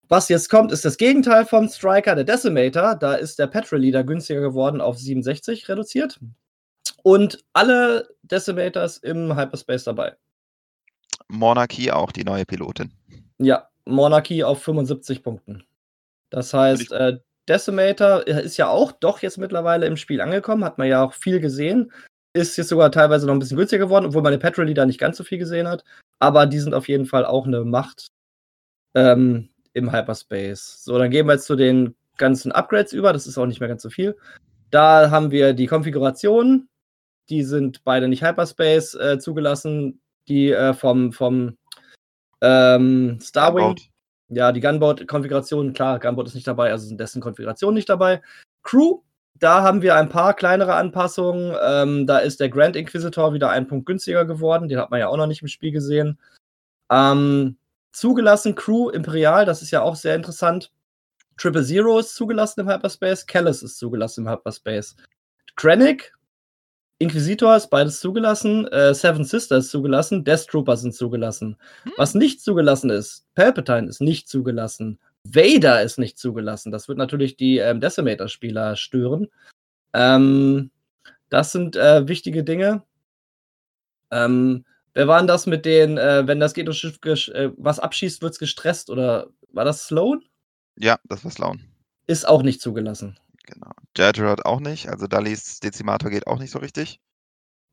Was 0.09 0.27
jetzt 0.27 0.49
kommt, 0.49 0.73
ist 0.73 0.84
das 0.84 0.97
Gegenteil 0.97 1.45
vom 1.45 1.69
Striker, 1.69 2.15
der 2.15 2.25
Decimator. 2.25 2.95
Da 2.95 3.13
ist 3.13 3.39
der 3.39 3.47
Petrol 3.47 3.80
Leader 3.80 4.03
günstiger 4.03 4.41
geworden 4.41 4.82
auf 4.82 4.97
67 4.97 5.69
reduziert. 5.69 6.19
Und 7.10 7.43
alle 7.53 8.07
Decimators 8.22 8.97
im 8.97 9.36
Hyperspace 9.36 9.84
dabei. 9.84 10.16
Monarchie 11.28 11.91
auch, 11.91 12.12
die 12.12 12.24
neue 12.24 12.45
Pilotin. 12.45 12.93
Ja, 13.39 13.68
Monarchie 13.86 14.43
auf 14.43 14.62
75 14.62 15.24
Punkten. 15.24 15.64
Das 16.30 16.53
heißt, 16.53 16.91
äh, 16.91 17.18
Decimator 17.47 18.28
ist 18.28 18.57
ja 18.57 18.68
auch 18.68 18.91
doch 18.91 19.24
jetzt 19.24 19.39
mittlerweile 19.39 19.88
im 19.88 19.97
Spiel 19.97 20.22
angekommen, 20.22 20.64
hat 20.64 20.78
man 20.78 20.88
ja 20.88 21.03
auch 21.03 21.14
viel 21.14 21.39
gesehen. 21.39 21.91
Ist 22.34 22.57
jetzt 22.57 22.70
sogar 22.70 22.91
teilweise 22.91 23.26
noch 23.26 23.34
ein 23.34 23.39
bisschen 23.39 23.57
günstiger 23.57 23.86
geworden, 23.86 24.05
obwohl 24.05 24.22
man 24.22 24.34
den 24.34 24.39
Petrol 24.39 24.68
Leader 24.68 24.86
nicht 24.86 24.99
ganz 24.99 25.18
so 25.18 25.24
viel 25.24 25.39
gesehen 25.39 25.68
hat. 25.68 25.84
Aber 26.20 26.45
die 26.45 26.60
sind 26.60 26.76
auf 26.76 26.88
jeden 26.88 27.07
Fall 27.07 27.26
auch 27.26 27.47
eine 27.47 27.66
Macht 27.66 28.10
ähm, 28.93 29.49
im 29.74 29.91
Hyperspace. 29.91 30.84
So, 30.84 30.95
dann 30.99 31.10
gehen 31.10 31.26
wir 31.26 31.34
jetzt 31.34 31.47
zu 31.47 31.55
den 31.55 31.95
ganzen 32.18 32.51
Upgrades 32.51 32.93
über. 32.93 33.14
Das 33.14 33.26
ist 33.26 33.39
auch 33.39 33.47
nicht 33.47 33.62
mehr 33.62 33.70
ganz 33.70 33.82
so 33.82 33.89
viel. 33.89 34.16
Da 34.70 35.10
haben 35.10 35.32
wir 35.32 35.53
die 35.53 35.66
Konfiguration, 35.66 36.70
die 37.30 37.43
sind 37.43 37.84
beide 37.84 38.07
nicht 38.07 38.23
Hyperspace 38.23 38.95
äh, 38.95 39.19
zugelassen. 39.19 40.01
Die 40.27 40.51
äh, 40.51 40.73
vom, 40.73 41.11
vom 41.11 41.57
ähm, 42.41 43.19
Starwing. 43.21 43.65
Gunboat. 43.65 43.89
Ja, 44.32 44.51
die 44.51 44.61
Gunboat-Konfiguration, 44.61 45.73
klar, 45.73 45.99
Gunboat 45.99 46.27
ist 46.27 46.36
nicht 46.36 46.47
dabei, 46.47 46.71
also 46.71 46.88
sind 46.88 46.99
dessen 46.99 47.19
Konfigurationen 47.19 47.73
nicht 47.73 47.89
dabei. 47.89 48.21
Crew, 48.61 49.01
da 49.33 49.63
haben 49.63 49.82
wir 49.82 49.95
ein 49.95 50.09
paar 50.09 50.36
kleinere 50.36 50.75
Anpassungen. 50.75 51.55
Ähm, 51.63 52.05
da 52.05 52.20
ist 52.20 52.39
der 52.39 52.49
Grand 52.49 52.75
Inquisitor 52.75 53.33
wieder 53.33 53.49
ein 53.49 53.67
Punkt 53.67 53.87
günstiger 53.87 54.25
geworden. 54.25 54.67
Den 54.67 54.78
hat 54.78 54.91
man 54.91 54.99
ja 54.99 55.08
auch 55.08 55.17
noch 55.17 55.25
nicht 55.25 55.41
im 55.41 55.47
Spiel 55.47 55.71
gesehen. 55.71 56.20
Ähm, 56.91 57.58
zugelassen 57.91 58.54
Crew 58.54 58.89
Imperial, 58.89 59.45
das 59.45 59.62
ist 59.62 59.71
ja 59.71 59.82
auch 59.82 59.95
sehr 59.95 60.16
interessant. 60.16 60.71
Triple 61.37 61.63
Zero 61.63 61.99
ist 61.99 62.16
zugelassen 62.16 62.62
im 62.62 62.70
Hyperspace, 62.70 63.25
Callus 63.25 63.63
ist 63.63 63.79
zugelassen 63.79 64.25
im 64.25 64.32
Hyperspace. 64.32 64.95
Krennic 65.55 66.13
Inquisitor 67.00 67.55
ist 67.55 67.70
beides 67.70 68.01
zugelassen, 68.01 68.67
äh, 68.67 68.93
Seven 68.93 69.24
Sisters 69.24 69.70
zugelassen, 69.70 70.26
Death 70.26 70.47
Trooper 70.47 70.76
sind 70.76 70.93
zugelassen. 70.93 71.58
Hm. 71.84 71.93
Was 71.97 72.13
nicht 72.13 72.42
zugelassen 72.42 72.89
ist, 72.89 73.26
Palpatine 73.36 73.88
ist 73.88 74.01
nicht 74.01 74.28
zugelassen, 74.28 75.00
Vader 75.24 75.82
ist 75.82 75.97
nicht 75.97 76.17
zugelassen. 76.17 76.71
Das 76.71 76.88
wird 76.88 76.97
natürlich 76.97 77.38
die 77.38 77.58
ähm, 77.58 77.80
Decimator-Spieler 77.80 78.76
stören. 78.76 79.28
Ähm, 79.93 80.71
das 81.30 81.51
sind 81.51 81.76
äh, 81.76 82.08
wichtige 82.08 82.43
Dinge. 82.43 82.84
Ähm, 84.12 84.66
wer 84.93 85.08
war 85.08 85.20
denn 85.20 85.28
das 85.28 85.46
mit 85.46 85.66
den, 85.66 85.97
äh, 85.97 86.28
wenn 86.28 86.39
das 86.39 86.54
geht 86.54 86.67
und 86.67 86.74
Schiff 86.74 87.00
äh, 87.05 87.51
was 87.58 87.80
abschießt, 87.80 88.21
wird 88.21 88.34
es 88.34 88.39
gestresst 88.39 88.89
oder 88.89 89.28
war 89.54 89.66
das 89.66 89.88
Sloan? 89.88 90.24
Ja, 90.78 91.00
das 91.05 91.24
war 91.24 91.32
Sloan. 91.32 91.62
Ist 92.08 92.28
auch 92.28 92.42
nicht 92.42 92.62
zugelassen. 92.62 93.17
Genau. 93.51 93.71
Jedrod 93.97 94.46
auch 94.46 94.59
nicht. 94.59 94.89
Also 94.89 95.08
Dallys 95.08 95.59
Dezimator 95.59 96.09
geht 96.09 96.28
auch 96.28 96.39
nicht 96.39 96.51
so 96.51 96.59
richtig. 96.59 97.00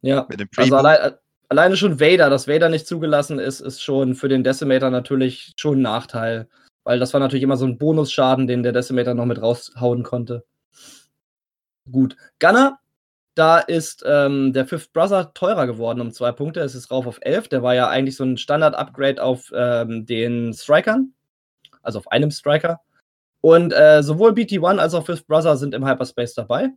Ja. 0.01 0.27
also 0.57 0.77
allein, 0.77 1.15
alleine 1.49 1.77
schon 1.77 2.01
Vader, 2.01 2.31
dass 2.31 2.49
Vader 2.49 2.69
nicht 2.69 2.87
zugelassen 2.87 3.39
ist, 3.39 3.61
ist 3.61 3.83
schon 3.83 4.15
für 4.15 4.29
den 4.29 4.45
Decimator 4.45 4.91
natürlich 4.91 5.55
schon 5.57 5.79
ein 5.79 5.83
Nachteil. 5.83 6.49
Weil 6.85 6.99
das 6.99 7.13
war 7.13 7.21
natürlich 7.21 7.43
immer 7.43 7.57
so 7.57 7.67
ein 7.67 7.79
Bonusschaden, 7.79 8.47
den 8.47 8.63
der 8.63 8.73
Decimator 8.73 9.15
noch 9.15 9.27
mit 9.27 9.43
raushauen 9.43 10.03
konnte. 10.03 10.45
Gut. 11.91 12.17
Gunner, 12.39 12.79
da 13.35 13.59
ist 13.59 14.05
ähm, 14.07 14.53
der 14.53 14.67
Fifth 14.67 14.93
Brother 14.93 15.35
teurer 15.35 15.67
geworden 15.67 16.01
um 16.01 16.13
zwei 16.13 16.33
Punkte. 16.33 16.61
Es 16.61 16.75
ist 16.75 16.91
rauf 16.91 17.07
auf 17.07 17.19
11. 17.21 17.49
Der 17.49 17.63
war 17.63 17.75
ja 17.75 17.89
eigentlich 17.89 18.17
so 18.17 18.25
ein 18.25 18.39
Standard-Upgrade 18.39 19.23
auf 19.23 19.53
ähm, 19.55 20.07
den 20.07 20.55
Strikern. 20.55 21.13
Also 21.83 21.99
auf 21.99 22.11
einem 22.11 22.31
Striker. 22.31 22.81
Und 23.47 23.73
äh, 23.73 24.03
sowohl 24.03 24.33
BT1 24.33 24.79
als 24.79 24.93
auch 24.93 25.07
Fifth 25.07 25.29
Brother 25.29 25.57
sind 25.57 25.73
im 25.73 25.87
Hyperspace 25.87 26.35
dabei. 26.35 26.71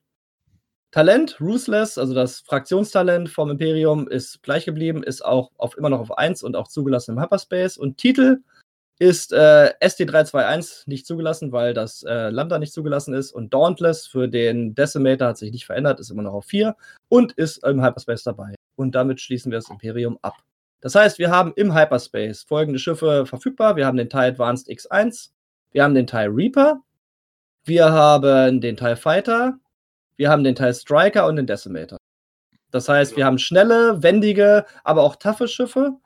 Talent, 0.91 1.41
Ruthless, 1.41 1.97
also 1.97 2.13
das 2.13 2.41
Fraktionstalent 2.41 3.27
vom 3.27 3.49
Imperium, 3.49 4.07
ist 4.07 4.43
gleich 4.43 4.65
geblieben, 4.65 5.01
ist 5.01 5.25
auch 5.25 5.49
auf, 5.57 5.75
immer 5.79 5.89
noch 5.89 5.99
auf 5.99 6.15
1 6.15 6.43
und 6.43 6.55
auch 6.55 6.67
zugelassen 6.67 7.15
im 7.15 7.23
Hyperspace. 7.23 7.75
Und 7.75 7.97
Titel 7.97 8.43
ist 8.99 9.33
äh, 9.33 9.73
SD321 9.81 10.83
nicht 10.85 11.07
zugelassen, 11.07 11.51
weil 11.51 11.73
das 11.73 12.03
äh, 12.03 12.29
Lambda 12.29 12.59
nicht 12.59 12.73
zugelassen 12.73 13.15
ist. 13.15 13.31
Und 13.31 13.51
Dauntless 13.51 14.05
für 14.05 14.27
den 14.27 14.75
Decimator 14.75 15.29
hat 15.29 15.39
sich 15.39 15.51
nicht 15.51 15.65
verändert, 15.65 15.99
ist 15.99 16.11
immer 16.11 16.21
noch 16.21 16.33
auf 16.33 16.45
4 16.45 16.75
und 17.07 17.31
ist 17.31 17.65
im 17.65 17.83
Hyperspace 17.83 18.21
dabei. 18.21 18.53
Und 18.75 18.93
damit 18.93 19.21
schließen 19.21 19.51
wir 19.51 19.57
das 19.57 19.71
Imperium 19.71 20.19
ab. 20.21 20.35
Das 20.81 20.93
heißt, 20.93 21.17
wir 21.17 21.31
haben 21.31 21.51
im 21.55 21.73
Hyperspace 21.73 22.43
folgende 22.43 22.77
Schiffe 22.77 23.25
verfügbar. 23.25 23.75
Wir 23.75 23.87
haben 23.87 23.97
den 23.97 24.07
TIE 24.07 24.17
Advanced 24.19 24.69
X1, 24.69 25.31
wir 25.71 25.83
haben 25.83 25.95
den 25.95 26.07
TIE 26.07 26.27
Reaper, 26.29 26.81
wir 27.65 27.91
haben 27.91 28.61
den 28.61 28.77
TIE 28.77 28.95
Fighter, 28.95 29.59
wir 30.17 30.29
haben 30.29 30.43
den 30.43 30.55
TIE 30.55 30.73
Striker 30.73 31.27
und 31.27 31.35
den 31.35 31.47
Decimator. 31.47 31.97
Das 32.71 32.87
heißt, 32.87 33.17
wir 33.17 33.25
haben 33.25 33.39
schnelle, 33.39 34.03
wendige, 34.03 34.65
aber 34.83 35.03
auch 35.03 35.15
taffe 35.15 35.47
Schiffe 35.47 35.97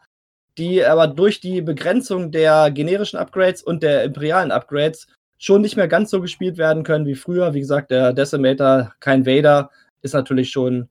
die 0.57 0.85
aber 0.85 1.07
durch 1.07 1.41
die 1.41 1.61
Begrenzung 1.61 2.31
der 2.31 2.71
generischen 2.71 3.17
Upgrades 3.17 3.63
und 3.63 3.83
der 3.83 4.03
imperialen 4.03 4.51
Upgrades 4.51 5.07
schon 5.37 5.61
nicht 5.61 5.75
mehr 5.75 5.87
ganz 5.87 6.09
so 6.09 6.21
gespielt 6.21 6.57
werden 6.57 6.83
können 6.83 7.05
wie 7.05 7.15
früher. 7.15 7.53
Wie 7.53 7.59
gesagt, 7.59 7.91
der 7.91 8.13
Decimator, 8.13 8.93
kein 8.99 9.25
Vader, 9.25 9.71
ist 10.01 10.13
natürlich 10.13 10.51
schon, 10.51 10.89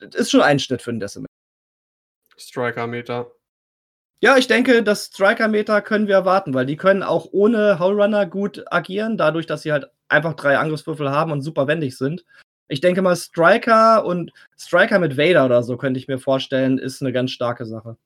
ist 0.00 0.30
schon 0.30 0.40
ein 0.40 0.58
Schnitt 0.58 0.82
für 0.82 0.92
den 0.92 1.00
Decimator. 1.00 1.28
Striker-Meter. 2.36 3.30
Ja, 4.20 4.36
ich 4.36 4.46
denke, 4.46 4.82
das 4.82 5.06
Striker-Meter 5.06 5.82
können 5.82 6.08
wir 6.08 6.14
erwarten, 6.14 6.54
weil 6.54 6.66
die 6.66 6.76
können 6.76 7.02
auch 7.02 7.28
ohne 7.32 7.78
Howlrunner 7.78 8.26
gut 8.26 8.64
agieren, 8.70 9.18
dadurch, 9.18 9.46
dass 9.46 9.62
sie 9.62 9.72
halt 9.72 9.86
einfach 10.08 10.34
drei 10.34 10.56
Angriffswürfel 10.56 11.10
haben 11.10 11.32
und 11.32 11.42
super 11.42 11.66
wendig 11.66 11.98
sind. 11.98 12.24
Ich 12.68 12.80
denke 12.80 13.02
mal, 13.02 13.16
Striker 13.16 14.04
und 14.04 14.32
Striker 14.58 14.98
mit 14.98 15.18
Vader 15.18 15.44
oder 15.44 15.62
so 15.62 15.76
könnte 15.76 16.00
ich 16.00 16.08
mir 16.08 16.18
vorstellen, 16.18 16.78
ist 16.78 17.02
eine 17.02 17.12
ganz 17.12 17.30
starke 17.32 17.66
Sache. 17.66 17.96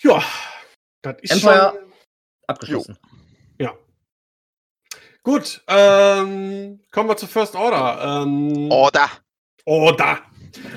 Ja, 0.00 0.22
das 1.00 1.16
ist 1.22 1.32
Empire 1.32 1.72
schon 1.72 1.92
abgeschlossen. 2.46 2.98
Jo. 3.58 3.66
Ja. 3.66 3.78
Gut, 5.22 5.62
ähm, 5.68 6.80
kommen 6.90 7.08
wir 7.08 7.16
zu 7.16 7.26
First 7.26 7.56
Order. 7.56 8.22
Ähm, 8.22 8.70
Order. 8.70 9.08
Order. 9.64 10.18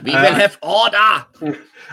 We 0.04 0.12
will 0.12 0.16
äh, 0.16 0.34
have 0.34 0.58
Order. 0.62 1.28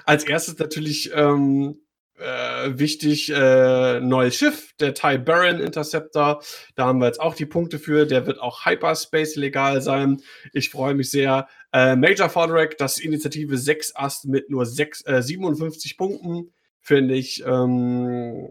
Als 0.04 0.24
erstes 0.24 0.58
natürlich 0.58 1.10
ähm, 1.14 1.80
äh, 2.18 2.78
wichtig, 2.78 3.30
äh, 3.30 4.00
neues 4.00 4.36
Schiff, 4.36 4.74
der 4.78 4.94
TIE 4.94 5.18
Baron 5.18 5.60
Interceptor. 5.60 6.42
Da 6.74 6.86
haben 6.86 7.00
wir 7.00 7.06
jetzt 7.06 7.20
auch 7.20 7.34
die 7.34 7.46
Punkte 7.46 7.78
für. 7.78 8.06
Der 8.06 8.26
wird 8.26 8.40
auch 8.40 8.64
Hyperspace 8.64 9.36
legal 9.36 9.82
sein. 9.82 10.22
Ich 10.52 10.70
freue 10.70 10.94
mich 10.94 11.10
sehr. 11.10 11.48
Äh, 11.72 11.96
Major 11.96 12.28
Foderick, 12.28 12.78
das 12.78 12.98
Initiative 12.98 13.58
6 13.58 13.96
Ast 13.96 14.26
mit 14.26 14.48
nur 14.48 14.64
6, 14.64 15.04
57 15.06 15.92
äh, 15.92 15.96
Punkten 15.96 16.52
finde 16.80 17.14
ich 17.14 17.42
ähm, 17.46 18.50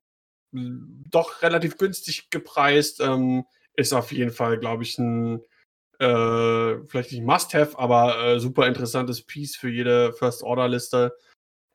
doch 0.52 1.42
relativ 1.42 1.78
günstig 1.78 2.30
gepreist. 2.30 3.00
Ähm, 3.00 3.46
ist 3.76 3.94
auf 3.94 4.12
jeden 4.12 4.32
Fall, 4.32 4.60
glaube 4.60 4.84
ich, 4.84 4.98
ein 5.00 5.42
äh, 6.04 6.86
vielleicht 6.88 7.12
nicht 7.12 7.24
Must-Have, 7.24 7.80
aber 7.80 8.24
äh, 8.24 8.40
super 8.40 8.68
interessantes 8.68 9.24
Piece 9.24 9.56
für 9.56 9.70
jede 9.70 10.14
First-Order-Liste. 10.14 11.14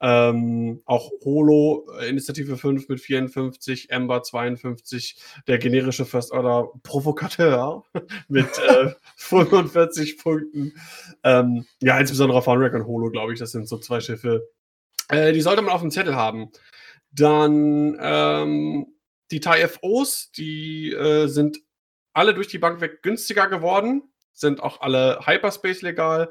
Ähm, 0.01 0.81
auch 0.85 1.11
Holo, 1.25 1.89
äh, 1.99 2.09
Initiative 2.09 2.57
5 2.57 2.89
mit 2.89 3.01
54, 3.01 3.91
Ember 3.91 4.23
52, 4.23 5.21
der 5.49 5.59
generische 5.59 6.05
First 6.05 6.31
Order 6.31 6.69
Provokateur 6.85 7.83
mit 8.29 8.47
äh, 8.59 8.93
45 9.17 10.19
Punkten. 10.19 10.75
Ähm, 11.25 11.67
ja, 11.81 11.99
insbesondere 11.99 12.43
Foundrek 12.43 12.75
und 12.75 12.87
Holo, 12.87 13.11
glaube 13.11 13.33
ich, 13.33 13.41
das 13.41 13.51
sind 13.51 13.69
so 13.69 13.79
zwei 13.79 13.99
Schiffe, 14.01 14.49
äh, 15.09 15.33
die 15.33 15.41
sollte 15.41 15.63
man 15.63 15.73
auf 15.73 15.81
dem 15.81 15.91
Zettel 15.91 16.15
haben. 16.15 16.53
Dann 17.11 17.99
ähm, 18.01 18.87
die 19.33 19.41
TIFOs, 19.41 20.31
die 20.31 20.93
äh, 20.93 21.27
sind 21.27 21.59
alle 22.13 22.35
durch 22.35 22.49
die 22.49 22.59
Bank 22.59 22.81
weg 22.81 23.03
günstiger 23.03 23.49
geworden, 23.49 24.03
sind 24.41 24.63
auch 24.63 24.81
alle 24.81 25.21
Hyperspace 25.25 25.83
legal. 25.83 26.31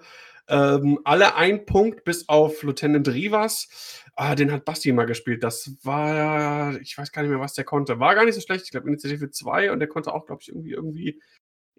Ähm, 0.49 0.99
alle 1.03 1.35
ein 1.35 1.65
Punkt 1.65 2.05
bis 2.05 2.29
auf 2.29 2.63
Lieutenant 2.63 3.07
Rivas. 3.09 4.03
Ah, 4.15 4.33
den 4.33 4.51
hat 4.51 4.65
Basti 4.65 4.91
mal 4.93 5.05
gespielt. 5.05 5.43
Das 5.43 5.77
war, 5.83 6.79
ich 6.81 6.97
weiß 6.97 7.11
gar 7.11 7.21
nicht 7.21 7.31
mehr, 7.31 7.39
was 7.39 7.53
der 7.53 7.65
konnte. 7.65 7.99
War 7.99 8.15
gar 8.15 8.25
nicht 8.25 8.35
so 8.35 8.41
schlecht. 8.41 8.65
Ich 8.65 8.71
glaube, 8.71 8.87
Initiative 8.87 9.29
2 9.29 9.71
und 9.71 9.79
der 9.79 9.89
konnte 9.89 10.13
auch, 10.13 10.25
glaube 10.25 10.41
ich, 10.41 10.49
irgendwie, 10.49 10.71
irgendwie 10.71 11.21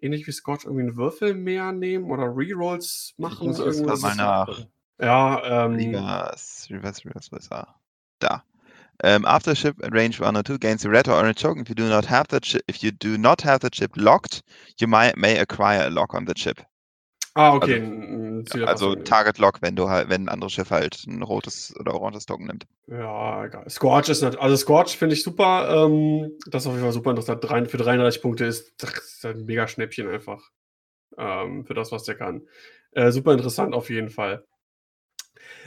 ähnlich 0.01 0.27
wie 0.27 0.31
Scotch 0.31 0.65
irgendwie 0.65 0.83
einen 0.83 0.97
Würfel 0.97 1.33
mehr 1.33 1.71
nehmen 1.71 2.11
oder 2.11 2.31
Rerolls 2.35 3.13
machen. 3.17 3.37
Ich 3.41 3.47
muss 3.47 3.59
irgendwas 3.59 4.01
mal 4.01 4.15
nach. 4.15 4.65
Ja, 5.01 5.65
ähm. 5.65 5.75
Rivers, 5.75 6.67
Rivers, 6.69 7.05
Rivers, 7.05 7.31
was 7.31 7.49
da? 8.19 8.43
Um, 9.01 9.25
after 9.25 9.55
ship 9.55 9.77
at 9.81 9.93
range 9.93 10.19
one 10.19 10.35
or 10.35 10.43
two 10.43 10.57
gains 10.57 10.83
a 10.83 10.89
red 10.89 11.07
or 11.07 11.13
orange 11.13 11.41
token. 11.41 11.61
If 11.61 11.69
you 11.69 11.75
do 11.75 11.87
not 11.87 12.05
have 12.05 12.27
the 12.27 12.41
chip, 12.41 12.63
if 12.67 12.83
you 12.83 12.91
do 12.91 13.17
not 13.17 13.41
have 13.41 13.61
the 13.61 13.69
chip 13.69 13.91
locked, 13.95 14.43
you 14.77 14.87
might, 14.87 15.17
may 15.17 15.37
acquire 15.37 15.87
a 15.87 15.89
lock 15.89 16.13
on 16.13 16.25
the 16.25 16.33
chip. 16.33 16.59
Ah, 17.35 17.53
okay. 17.53 17.81
Also, 18.53 18.65
also 18.65 18.95
Target 18.95 19.37
Lock, 19.37 19.61
wenn 19.61 19.75
du 19.75 19.89
halt, 19.89 20.09
wenn 20.09 20.23
ein 20.23 20.29
anderes 20.29 20.53
Schiff 20.53 20.71
halt 20.71 21.05
ein 21.07 21.21
rotes 21.21 21.73
oder 21.79 21.93
oranges 21.93 22.25
Token 22.25 22.47
nimmt. 22.47 22.65
Ja, 22.87 23.45
egal. 23.45 23.69
Scorch 23.69 24.09
ist 24.09 24.21
nicht, 24.21 24.37
also 24.39 24.57
Scorch 24.57 24.97
finde 24.97 25.15
ich 25.15 25.23
super. 25.23 25.85
Ähm, 25.85 26.31
das 26.47 26.63
ist 26.63 26.67
auf 26.67 26.73
jeden 26.73 26.83
Fall 26.83 26.91
super 26.91 27.11
interessant. 27.11 27.71
Für 27.71 27.77
33 27.77 28.21
Punkte 28.21 28.45
ist 28.45 28.73
das 28.77 28.93
ist 28.93 29.25
ein 29.25 29.45
mega 29.45 29.67
Schnäppchen 29.67 30.09
einfach. 30.09 30.41
Ähm, 31.17 31.65
für 31.65 31.73
das, 31.73 31.91
was 31.91 32.03
der 32.03 32.15
kann. 32.15 32.41
Äh, 32.91 33.11
super 33.11 33.31
interessant 33.31 33.73
auf 33.73 33.89
jeden 33.89 34.09
Fall. 34.09 34.43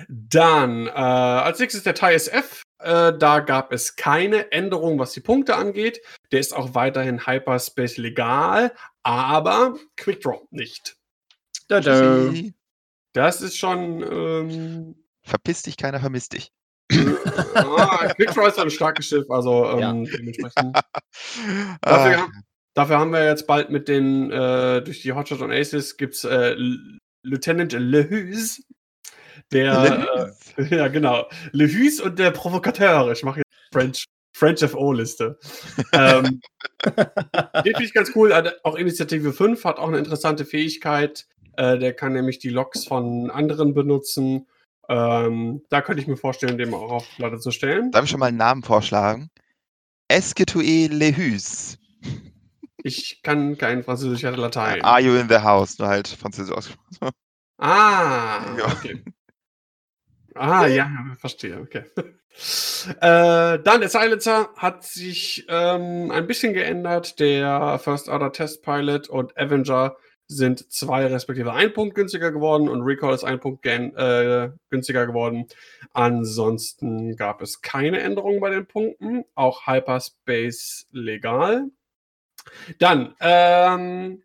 Dann 0.09 0.89
äh, 0.89 0.91
als 0.91 1.59
nächstes 1.59 1.85
der 1.85 1.95
TIE 1.95 2.15
SF. 2.15 2.63
Äh, 2.83 3.19
da 3.19 3.41
gab 3.41 3.73
es 3.73 3.97
keine 3.97 4.53
Änderung, 4.53 4.99
was 4.99 5.13
die 5.13 5.21
Punkte 5.21 5.57
angeht. 5.57 6.01
Der 6.31 6.41
ist 6.41 6.55
auch 6.55 6.75
weiterhin 6.75 7.27
Hyperspace 7.27 7.97
legal, 7.97 8.73
aber 9.03 9.77
Quickdraw 9.97 10.47
nicht. 10.51 10.97
Da 11.69 11.79
-da. 11.79 12.53
Das 13.13 13.43
ist 13.43 13.59
schon. 13.59 14.03
Ähm, 14.03 14.97
Verpiss 15.23 15.63
dich, 15.63 15.77
keiner 15.77 16.01
vermisst 16.01 16.33
dich. 16.33 16.53
ah, 17.55 18.13
Quickdraw 18.15 18.49
ist 18.49 18.59
ein 18.59 18.71
starkes 18.71 19.07
Schiff, 19.07 19.31
also 19.31 19.71
ähm, 19.71 19.79
ja. 19.79 19.93
dementsprechend. 19.93 20.77
dafür, 21.81 22.19
ah. 22.19 22.29
dafür, 22.75 22.99
haben 22.99 23.13
wir 23.13 23.25
jetzt 23.25 23.47
bald 23.47 23.71
mit 23.71 23.89
den, 23.89 24.31
äh, 24.31 24.83
durch 24.83 25.03
die 25.03 25.13
Hotshot 25.13 25.41
und 25.41 25.53
Aces 25.53 25.97
gibt 25.97 26.15
es 26.15 26.25
äh, 26.25 26.57
Lieutenant 27.23 27.73
Lehus, 27.73 28.63
der, 29.53 30.35
äh, 30.57 30.77
ja, 30.77 30.89
genau. 30.89 31.27
Le 31.53 31.67
Hus 31.67 32.01
und 32.01 32.19
der 32.19 32.31
Provokateur. 32.31 33.13
Ich 33.13 33.23
mache 33.23 33.41
jetzt 33.41 33.73
French, 33.73 34.05
French 34.35 34.61
FO-Liste. 34.61 35.39
ähm, 35.93 36.41
den 36.85 37.65
finde 37.65 37.85
ich 37.85 37.95
ganz 37.95 38.13
cool. 38.15 38.33
Auch 38.63 38.77
Initiative 38.77 39.33
5 39.33 39.65
hat 39.65 39.79
auch 39.79 39.89
eine 39.89 39.99
interessante 39.99 40.45
Fähigkeit. 40.45 41.27
Äh, 41.57 41.79
der 41.79 41.93
kann 41.95 42.13
nämlich 42.13 42.39
die 42.39 42.49
Logs 42.49 42.85
von 42.85 43.31
anderen 43.31 43.75
benutzen. 43.75 44.47
Ähm, 44.89 45.63
da 45.69 45.81
könnte 45.81 46.03
ich 46.03 46.09
mir 46.09 46.17
vorstellen, 46.17 46.59
den 46.59 46.75
auch 46.75 46.91
auf 46.91 47.07
Platte 47.17 47.39
zu 47.39 47.51
stellen. 47.51 47.91
Darf 47.93 48.05
ich 48.05 48.11
schon 48.11 48.21
mal 48.21 48.27
einen 48.27 48.39
Namen 48.39 48.63
vorschlagen? 48.63 49.31
Esquetue 50.09 50.89
Le 50.89 51.17
Hus. 51.17 51.79
Ich 52.83 53.23
kann 53.23 53.57
kein 53.57 53.85
Französisch, 53.85 54.25
oder 54.25 54.37
Latein. 54.37 54.83
Are 54.83 55.01
you 55.01 55.15
in 55.15 55.29
the 55.29 55.39
house? 55.39 55.79
Nur 55.79 55.89
halt 55.89 56.09
Französisch 56.09 56.55
ausgesprochen. 56.55 57.13
Ah, 57.59 58.57
okay. 58.73 59.03
Ah, 60.35 60.67
ja, 60.67 60.91
verstehe, 61.19 61.61
okay. 61.61 61.85
äh, 63.01 63.59
dann 63.59 63.81
der 63.81 63.89
Silencer 63.89 64.51
hat 64.57 64.85
sich 64.85 65.45
ähm, 65.49 66.11
ein 66.11 66.27
bisschen 66.27 66.55
geändert. 66.55 67.21
Der 67.21 67.79
First 67.79 68.09
Order 68.09 68.33
Test 68.33 68.63
Pilot 68.63 69.09
und 69.09 69.37
Avenger 69.37 69.97
sind 70.27 70.73
zwei 70.73 71.07
respektive 71.07 71.53
ein 71.53 71.73
Punkt 71.73 71.95
günstiger 71.95 72.33
geworden 72.33 72.69
und 72.69 72.83
Recall 72.83 73.15
ist 73.15 73.25
ein 73.25 73.41
Punkt 73.41 73.67
äh, 73.67 74.51
günstiger 74.71 75.07
geworden. 75.07 75.47
Ansonsten 75.93 77.17
gab 77.17 77.43
es 77.43 77.61
keine 77.61 78.01
Änderungen 78.01 78.41
bei 78.41 78.51
den 78.51 78.67
Punkten. 78.67 79.25
Auch 79.35 79.67
Hyperspace 79.67 80.87
legal. 80.91 81.67
Dann, 82.79 83.15
ähm, 83.21 84.23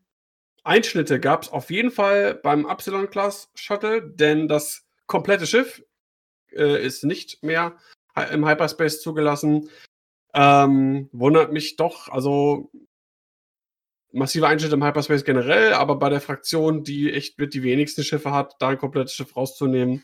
Einschnitte 0.63 1.19
gab 1.19 1.43
es 1.43 1.49
auf 1.49 1.69
jeden 1.69 1.91
Fall 1.91 2.35
beim 2.35 2.67
Epsilon 2.67 3.09
Class 3.09 3.49
Shuttle, 3.55 4.01
denn 4.01 4.47
das 4.47 4.85
komplette 5.05 5.47
Schiff 5.47 5.81
äh, 6.57 6.85
ist 6.85 7.03
nicht 7.03 7.43
mehr 7.43 7.77
im 8.31 8.47
Hyperspace 8.47 9.01
zugelassen. 9.01 9.69
Ähm, 10.33 11.09
wundert 11.11 11.53
mich 11.53 11.77
doch, 11.77 12.09
also 12.09 12.71
massive 14.11 14.47
Einschnitte 14.47 14.75
im 14.75 14.83
Hyperspace 14.83 15.23
generell, 15.23 15.73
aber 15.73 15.97
bei 15.97 16.09
der 16.09 16.21
Fraktion, 16.21 16.83
die 16.83 17.13
echt 17.13 17.39
mit 17.39 17.53
die 17.53 17.63
wenigsten 17.63 18.03
Schiffe 18.03 18.31
hat, 18.31 18.55
da 18.59 18.69
ein 18.69 18.77
komplettes 18.77 19.13
Schiff 19.13 19.35
rauszunehmen. 19.35 20.03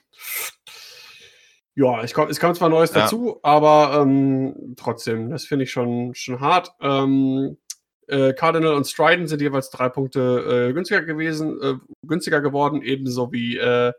Ja, 1.75 2.03
ich 2.03 2.13
komm, 2.13 2.29
es 2.29 2.39
kam 2.39 2.53
zwar 2.53 2.69
Neues 2.69 2.93
ja. 2.93 3.01
dazu, 3.01 3.39
aber 3.41 3.99
ähm, 4.01 4.75
trotzdem, 4.77 5.29
das 5.31 5.45
finde 5.45 5.63
ich 5.63 5.71
schon, 5.71 6.13
schon 6.15 6.39
hart. 6.39 6.71
Ähm, 6.81 7.57
Äh, 8.05 8.33
Cardinal 8.33 8.73
und 8.75 8.85
Strident 8.85 9.29
sind 9.29 9.41
jeweils 9.41 9.69
drei 9.69 9.87
Punkte 9.87 10.67
äh, 10.69 10.73
günstiger 10.73 11.03
gewesen, 11.05 11.57
äh, 11.61 11.75
günstiger 12.05 12.41
geworden, 12.41 12.81
ebenso 12.81 13.31
wie 13.31 13.55
äh, 13.57 13.93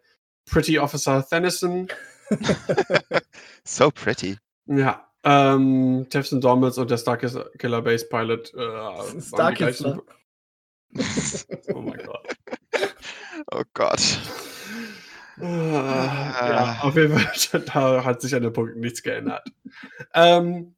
Pretty 0.44 0.78
Officer 0.78 1.26
Thenison. 1.26 1.88
so 3.64 3.90
pretty. 3.90 4.38
Ja. 4.66 5.08
Ähm, 5.24 6.06
Tefson 6.10 6.40
Dormans 6.40 6.76
und 6.76 6.90
der 6.90 6.98
Starkiller 6.98 7.82
Base 7.82 8.06
Pilot. 8.06 8.52
Äh, 8.54 9.20
Starkiller. 9.22 10.02
oh 11.72 11.80
mein 11.80 11.98
Gott. 12.04 12.36
Oh 13.50 13.62
Gott. 13.74 14.00
Ah, 15.40 15.44
ja, 15.44 16.78
auf 16.82 16.96
jeden 16.96 17.18
Fall, 17.18 17.60
da 17.66 18.04
hat 18.04 18.22
sich 18.22 18.34
an 18.34 18.42
den 18.42 18.52
Punkten 18.52 18.80
nichts 18.80 19.02
geändert. 19.02 19.46
Ähm, 20.14 20.76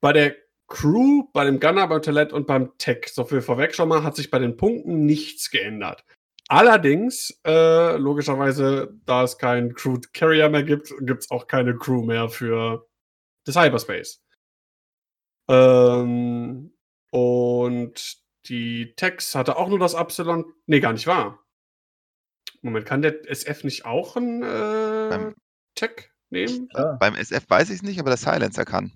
bei 0.00 0.12
der 0.12 0.36
Crew, 0.68 1.24
bei 1.32 1.44
dem 1.44 1.60
Gunner, 1.60 1.86
beim 1.86 2.02
Talent 2.02 2.32
und 2.32 2.46
beim 2.46 2.76
Tech, 2.78 3.08
so 3.12 3.24
viel 3.24 3.40
vorweg 3.40 3.74
schon 3.74 3.88
mal, 3.88 4.02
hat 4.02 4.16
sich 4.16 4.30
bei 4.30 4.38
den 4.38 4.56
Punkten 4.56 5.06
nichts 5.06 5.50
geändert. 5.50 6.04
Allerdings, 6.48 7.40
äh, 7.44 7.96
logischerweise, 7.96 8.94
da 9.04 9.24
es 9.24 9.36
keinen 9.36 9.74
Crew 9.74 9.98
Carrier 10.12 10.48
mehr 10.48 10.62
gibt, 10.62 10.92
gibt 11.00 11.24
es 11.24 11.30
auch 11.30 11.46
keine 11.48 11.76
Crew 11.76 12.04
mehr 12.04 12.28
für 12.28 12.86
das 13.44 13.56
Hyperspace. 13.56 14.22
Ähm, 15.48 16.72
und 17.10 18.16
die 18.48 18.94
Tex 18.94 19.34
hatte 19.34 19.56
auch 19.56 19.68
nur 19.68 19.80
das 19.80 19.94
Epsilon. 19.94 20.52
Nee, 20.66 20.80
gar 20.80 20.92
nicht 20.92 21.06
wahr. 21.06 21.40
Moment, 22.62 22.86
kann 22.86 23.02
der 23.02 23.28
SF 23.28 23.64
nicht 23.64 23.84
auch 23.84 24.16
ein 24.16 24.42
äh, 24.42 25.32
Tech 25.74 26.10
nehmen? 26.30 26.68
Ja. 26.74 26.92
Beim 26.94 27.14
SF 27.14 27.48
weiß 27.48 27.70
ich 27.70 27.76
es 27.76 27.82
nicht, 27.82 27.98
aber 27.98 28.10
der 28.10 28.18
Silencer 28.18 28.64
kann. 28.64 28.92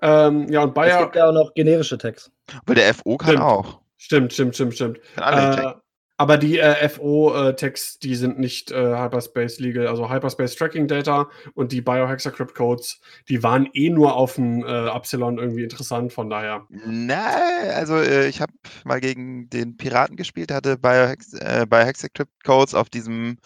Ähm, 0.00 0.48
ja, 0.48 0.62
und 0.62 0.74
Bayer. 0.74 0.98
Es 0.98 1.04
gibt 1.04 1.16
ja 1.16 1.28
auch 1.28 1.32
noch 1.32 1.54
generische 1.54 1.98
Tags. 1.98 2.30
Aber 2.64 2.74
der 2.74 2.94
FO 2.94 3.16
kann 3.16 3.30
stimmt. 3.30 3.42
auch. 3.42 3.80
Stimmt, 3.96 4.32
stimmt, 4.32 4.54
stimmt, 4.54 4.74
stimmt. 4.74 4.98
Äh, 5.16 5.74
aber 6.18 6.36
die 6.36 6.58
äh, 6.58 6.88
FO-Tags, 6.88 8.00
die 8.00 8.16
sind 8.16 8.40
nicht 8.40 8.72
äh, 8.72 8.74
Hyperspace 8.74 9.60
Legal, 9.60 9.86
also 9.86 10.10
Hyperspace 10.10 10.56
Tracking 10.56 10.88
Data 10.88 11.30
und 11.54 11.70
die 11.70 11.80
Biohexacrypt 11.80 12.56
Codes, 12.56 13.00
die 13.28 13.44
waren 13.44 13.68
eh 13.72 13.88
nur 13.88 14.16
auf 14.16 14.34
dem 14.34 14.64
äh, 14.64 14.88
Epsilon 14.88 15.38
irgendwie 15.38 15.62
interessant, 15.62 16.12
von 16.12 16.28
daher. 16.28 16.66
Nein, 16.70 17.70
also 17.72 17.96
äh, 17.96 18.26
ich 18.28 18.40
habe 18.40 18.52
mal 18.84 19.00
gegen 19.00 19.48
den 19.48 19.76
Piraten 19.76 20.16
gespielt, 20.16 20.50
hatte 20.50 20.76
Biohex 20.76 21.34
äh, 21.34 21.66
Biohexacrypt 21.70 22.42
Codes 22.44 22.74
auf 22.74 22.90
diesem 22.90 23.38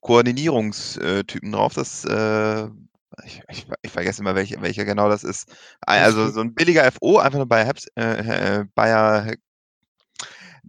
Koordinierungstypen 0.00 1.50
drauf. 1.50 1.74
Das 1.74 2.04
äh, 2.04 2.68
ich, 3.24 3.42
ich, 3.48 3.66
ich, 3.82 3.90
vergesse 3.90 4.22
immer, 4.22 4.36
welcher, 4.36 4.62
welcher 4.62 4.84
genau 4.84 5.08
das 5.08 5.24
ist. 5.24 5.52
Also 5.80 6.30
so 6.30 6.40
ein 6.40 6.54
billiger 6.54 6.90
FO, 6.92 7.18
einfach 7.18 7.38
nur 7.38 7.48
bei 7.48 7.64
Heps, 7.64 7.88
äh, 7.96 8.64
Bayer, 8.76 9.34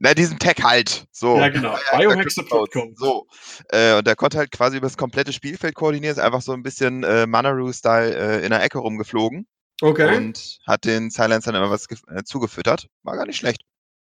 na, 0.01 0.15
diesen 0.15 0.39
Tag 0.39 0.63
halt. 0.63 1.05
So. 1.11 1.37
Ja, 1.37 1.49
genau. 1.49 1.77
Biohexapod 1.95 2.71
So. 2.95 3.27
Äh, 3.69 3.97
und 3.97 4.07
der 4.07 4.15
konnte 4.15 4.39
halt 4.39 4.51
quasi 4.51 4.77
über 4.77 4.87
das 4.87 4.97
komplette 4.97 5.31
Spielfeld 5.31 5.75
koordinieren, 5.75 6.11
ist 6.11 6.19
einfach 6.19 6.41
so 6.41 6.53
ein 6.53 6.63
bisschen 6.63 7.03
äh, 7.03 7.27
Manaroo-Style 7.27 8.15
äh, 8.15 8.43
in 8.43 8.49
der 8.49 8.63
Ecke 8.63 8.79
rumgeflogen. 8.79 9.47
Okay. 9.79 10.17
Und 10.17 10.59
hat 10.65 10.85
den 10.85 11.11
Silencern 11.11 11.53
immer 11.53 11.69
was 11.69 11.85
äh, 12.07 12.23
zugefüttert. 12.23 12.87
War 13.03 13.15
gar 13.15 13.27
nicht 13.27 13.37
schlecht. 13.37 13.61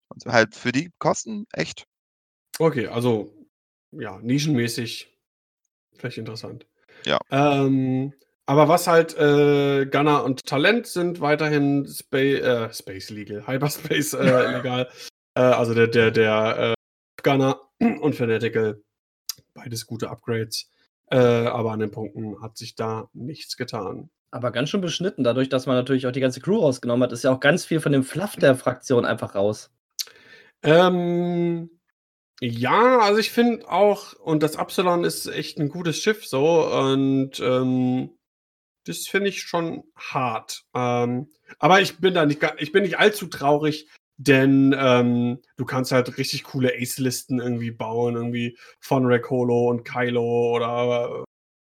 Und 0.08 0.26
halt 0.26 0.54
für 0.54 0.72
die 0.72 0.90
Kosten 0.98 1.46
echt. 1.52 1.86
Okay, 2.58 2.88
also 2.88 3.32
ja, 3.90 4.18
nischenmäßig 4.20 5.16
vielleicht 5.96 6.18
interessant. 6.18 6.66
Ja. 7.06 7.18
Ähm, 7.30 8.12
aber 8.44 8.68
was 8.68 8.86
halt 8.86 9.16
äh, 9.16 9.86
Gunner 9.86 10.24
und 10.24 10.44
Talent 10.44 10.86
sind 10.86 11.20
weiterhin 11.20 11.86
Spa 11.86 12.18
äh, 12.18 12.74
Space 12.74 13.08
Legal, 13.08 13.46
Hyperspace 13.46 14.14
äh, 14.14 14.52
legal. 14.56 14.90
Äh, 15.38 15.42
also 15.42 15.72
der, 15.72 15.86
der, 15.86 16.10
der 16.10 16.74
äh, 16.74 17.22
Gunner 17.22 17.60
und 17.78 18.16
Fanatical, 18.16 18.82
beides 19.54 19.86
gute 19.86 20.10
Upgrades. 20.10 20.68
Äh, 21.10 21.16
aber 21.16 21.70
an 21.72 21.78
den 21.78 21.92
Punkten 21.92 22.42
hat 22.42 22.58
sich 22.58 22.74
da 22.74 23.08
nichts 23.12 23.56
getan. 23.56 24.10
Aber 24.30 24.50
ganz 24.50 24.68
schön 24.68 24.82
beschnitten, 24.82 25.24
dadurch, 25.24 25.48
dass 25.48 25.66
man 25.66 25.76
natürlich 25.76 26.06
auch 26.06 26.12
die 26.12 26.20
ganze 26.20 26.40
Crew 26.40 26.58
rausgenommen 26.58 27.02
hat, 27.04 27.12
ist 27.12 27.24
ja 27.24 27.32
auch 27.32 27.40
ganz 27.40 27.64
viel 27.64 27.80
von 27.80 27.92
dem 27.92 28.02
Fluff 28.02 28.36
der 28.36 28.56
Fraktion 28.56 29.06
einfach 29.06 29.34
raus. 29.34 29.70
Ähm, 30.62 31.70
ja, 32.40 32.98
also 32.98 33.18
ich 33.18 33.30
finde 33.30 33.70
auch, 33.70 34.12
und 34.14 34.42
das 34.42 34.56
Absalon 34.56 35.04
ist 35.04 35.28
echt 35.28 35.58
ein 35.58 35.70
gutes 35.70 35.98
Schiff 35.98 36.26
so, 36.26 36.66
und 36.66 37.40
ähm, 37.40 38.10
das 38.84 39.06
finde 39.06 39.30
ich 39.30 39.42
schon 39.42 39.84
hart. 39.96 40.64
Ähm, 40.74 41.30
aber 41.58 41.80
ich 41.80 41.98
bin 41.98 42.12
da 42.12 42.26
nicht, 42.26 42.44
ich 42.58 42.72
bin 42.72 42.82
nicht 42.82 42.98
allzu 42.98 43.28
traurig, 43.28 43.88
denn 44.18 44.74
ähm, 44.78 45.38
du 45.56 45.64
kannst 45.64 45.92
halt 45.92 46.18
richtig 46.18 46.44
coole 46.44 46.72
Ace-Listen 46.74 47.40
irgendwie 47.40 47.70
bauen, 47.70 48.16
irgendwie 48.16 48.58
von 48.80 49.06
Rack 49.06 49.30
Holo 49.30 49.70
und 49.70 49.84
Kylo 49.84 50.54
oder 50.54 51.24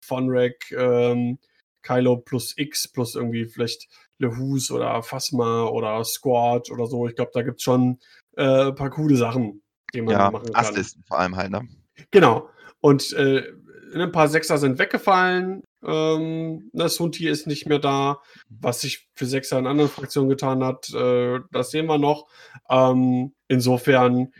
von 0.04 0.26
Rack 0.28 0.72
ähm, 0.72 1.38
Kylo 1.82 2.16
plus 2.16 2.54
X 2.56 2.88
plus 2.88 3.14
irgendwie 3.14 3.46
vielleicht 3.46 3.88
Lehus 4.18 4.70
oder 4.70 5.02
Phasma 5.02 5.64
oder 5.64 6.04
Squad 6.04 6.70
oder 6.70 6.86
so. 6.86 7.06
Ich 7.06 7.14
glaube, 7.14 7.30
da 7.32 7.42
gibt 7.42 7.58
es 7.58 7.62
schon 7.62 8.00
äh, 8.36 8.68
ein 8.68 8.74
paar 8.74 8.90
coole 8.90 9.16
Sachen 9.16 9.62
die 9.92 10.02
man 10.02 10.14
ja, 10.14 10.30
machen 10.30 10.52
kann. 10.52 10.64
Asslisten 10.64 11.02
vor 11.06 11.18
allem 11.18 11.36
halt, 11.36 11.50
ne? 11.50 11.66
Genau. 12.10 12.48
Und 12.80 13.12
äh, 13.12 13.44
ein 13.94 14.12
paar 14.12 14.28
Sechser 14.28 14.58
sind 14.58 14.78
weggefallen. 14.78 15.62
Ähm, 15.84 16.70
ne, 16.72 16.88
Sunti 16.88 17.28
ist 17.28 17.46
nicht 17.46 17.66
mehr 17.66 17.78
da. 17.78 18.20
Was 18.48 18.82
sich 18.82 19.08
für 19.14 19.26
Sechser 19.26 19.58
in 19.58 19.66
anderen 19.66 19.90
Fraktionen 19.90 20.28
getan 20.28 20.62
hat, 20.64 20.92
äh, 20.94 21.40
das 21.50 21.70
sehen 21.70 21.86
wir 21.86 21.98
noch. 21.98 22.28
Ähm, 22.68 23.34
insofern. 23.48 24.32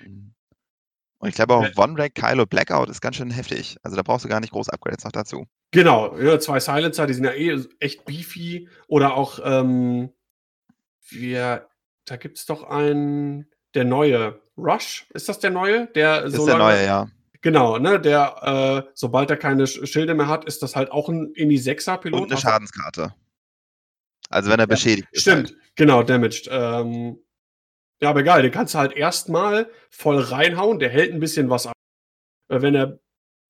Und 1.18 1.28
ich 1.28 1.34
glaube 1.34 1.54
auch 1.54 1.66
One-Rack 1.76 2.14
Kylo 2.14 2.46
Blackout 2.46 2.88
ist 2.88 3.00
ganz 3.00 3.16
schön 3.16 3.30
heftig. 3.30 3.76
Also 3.82 3.96
da 3.96 4.02
brauchst 4.02 4.24
du 4.24 4.28
gar 4.28 4.40
nicht 4.40 4.52
groß 4.52 4.70
Upgrades 4.70 5.04
noch 5.04 5.12
dazu. 5.12 5.46
Genau, 5.70 6.18
ja, 6.18 6.40
zwei 6.40 6.60
Silencer, 6.60 7.06
die 7.06 7.14
sind 7.14 7.24
ja 7.24 7.32
eh 7.32 7.62
echt 7.78 8.04
beefy. 8.04 8.68
Oder 8.88 9.14
auch, 9.14 9.38
ähm, 9.44 10.10
wir, 11.08 11.68
da 12.06 12.16
gibt 12.16 12.38
es 12.38 12.46
doch 12.46 12.64
einen, 12.64 13.46
der 13.74 13.84
neue, 13.84 14.40
Rush, 14.56 15.06
ist 15.14 15.28
das 15.28 15.38
der 15.38 15.50
neue? 15.50 15.86
Der 15.88 16.24
ist 16.24 16.36
so 16.36 16.46
der 16.46 16.58
neue, 16.58 16.84
ja. 16.84 17.08
Genau, 17.42 17.78
ne, 17.78 17.98
der, 17.98 18.84
äh, 18.86 18.90
sobald 18.94 19.30
er 19.30 19.36
keine 19.36 19.66
Schilde 19.66 20.14
mehr 20.14 20.28
hat, 20.28 20.44
ist 20.44 20.62
das 20.62 20.76
halt 20.76 20.90
auch 20.92 21.08
ein 21.08 21.32
Indie-6er-Pilot. 21.34 22.22
Und 22.22 22.30
eine 22.30 22.40
Schadenskarte. 22.40 23.14
Also 24.28 24.50
wenn 24.50 24.60
er 24.60 24.64
ja, 24.64 24.74
beschädigt 24.74 25.08
ist. 25.10 25.22
Stimmt, 25.22 25.48
halt. 25.48 25.58
genau, 25.74 26.02
damaged. 26.02 26.48
Ähm, 26.50 27.18
ja, 28.00 28.10
aber 28.10 28.20
egal, 28.20 28.42
den 28.42 28.52
kannst 28.52 28.74
du 28.74 28.78
halt 28.78 28.92
erstmal 28.92 29.70
voll 29.90 30.18
reinhauen, 30.18 30.78
der 30.78 30.90
hält 30.90 31.12
ein 31.12 31.20
bisschen 31.20 31.50
was 31.50 31.66
ab. 31.66 31.74
Äh, 32.48 32.62
wenn 32.62 32.74
er 32.74 33.00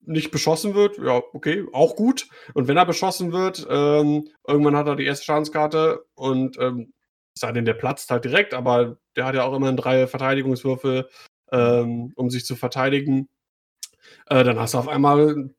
nicht 0.02 0.30
beschossen 0.30 0.74
wird, 0.74 0.98
ja, 0.98 1.22
okay, 1.32 1.64
auch 1.72 1.96
gut. 1.96 2.28
Und 2.54 2.68
wenn 2.68 2.76
er 2.76 2.86
beschossen 2.86 3.32
wird, 3.32 3.66
ähm, 3.68 4.28
irgendwann 4.46 4.76
hat 4.76 4.86
er 4.86 4.96
die 4.96 5.04
erste 5.04 5.26
Schadenskarte 5.26 6.04
und 6.14 6.58
ähm, 6.58 6.92
sei 7.34 7.52
denn, 7.52 7.64
der 7.64 7.74
platzt 7.74 8.10
halt 8.10 8.24
direkt, 8.24 8.54
aber 8.54 8.96
der 9.16 9.26
hat 9.26 9.34
ja 9.34 9.44
auch 9.44 9.54
immer 9.54 9.72
drei 9.72 10.06
Verteidigungswürfel, 10.06 11.08
ähm, 11.52 12.12
um 12.16 12.30
sich 12.30 12.44
zu 12.44 12.56
verteidigen. 12.56 13.28
Äh, 14.30 14.44
dann 14.44 14.58
hast 14.58 14.74
du 14.74 14.78
auf 14.78 14.88
einmal 14.88 15.50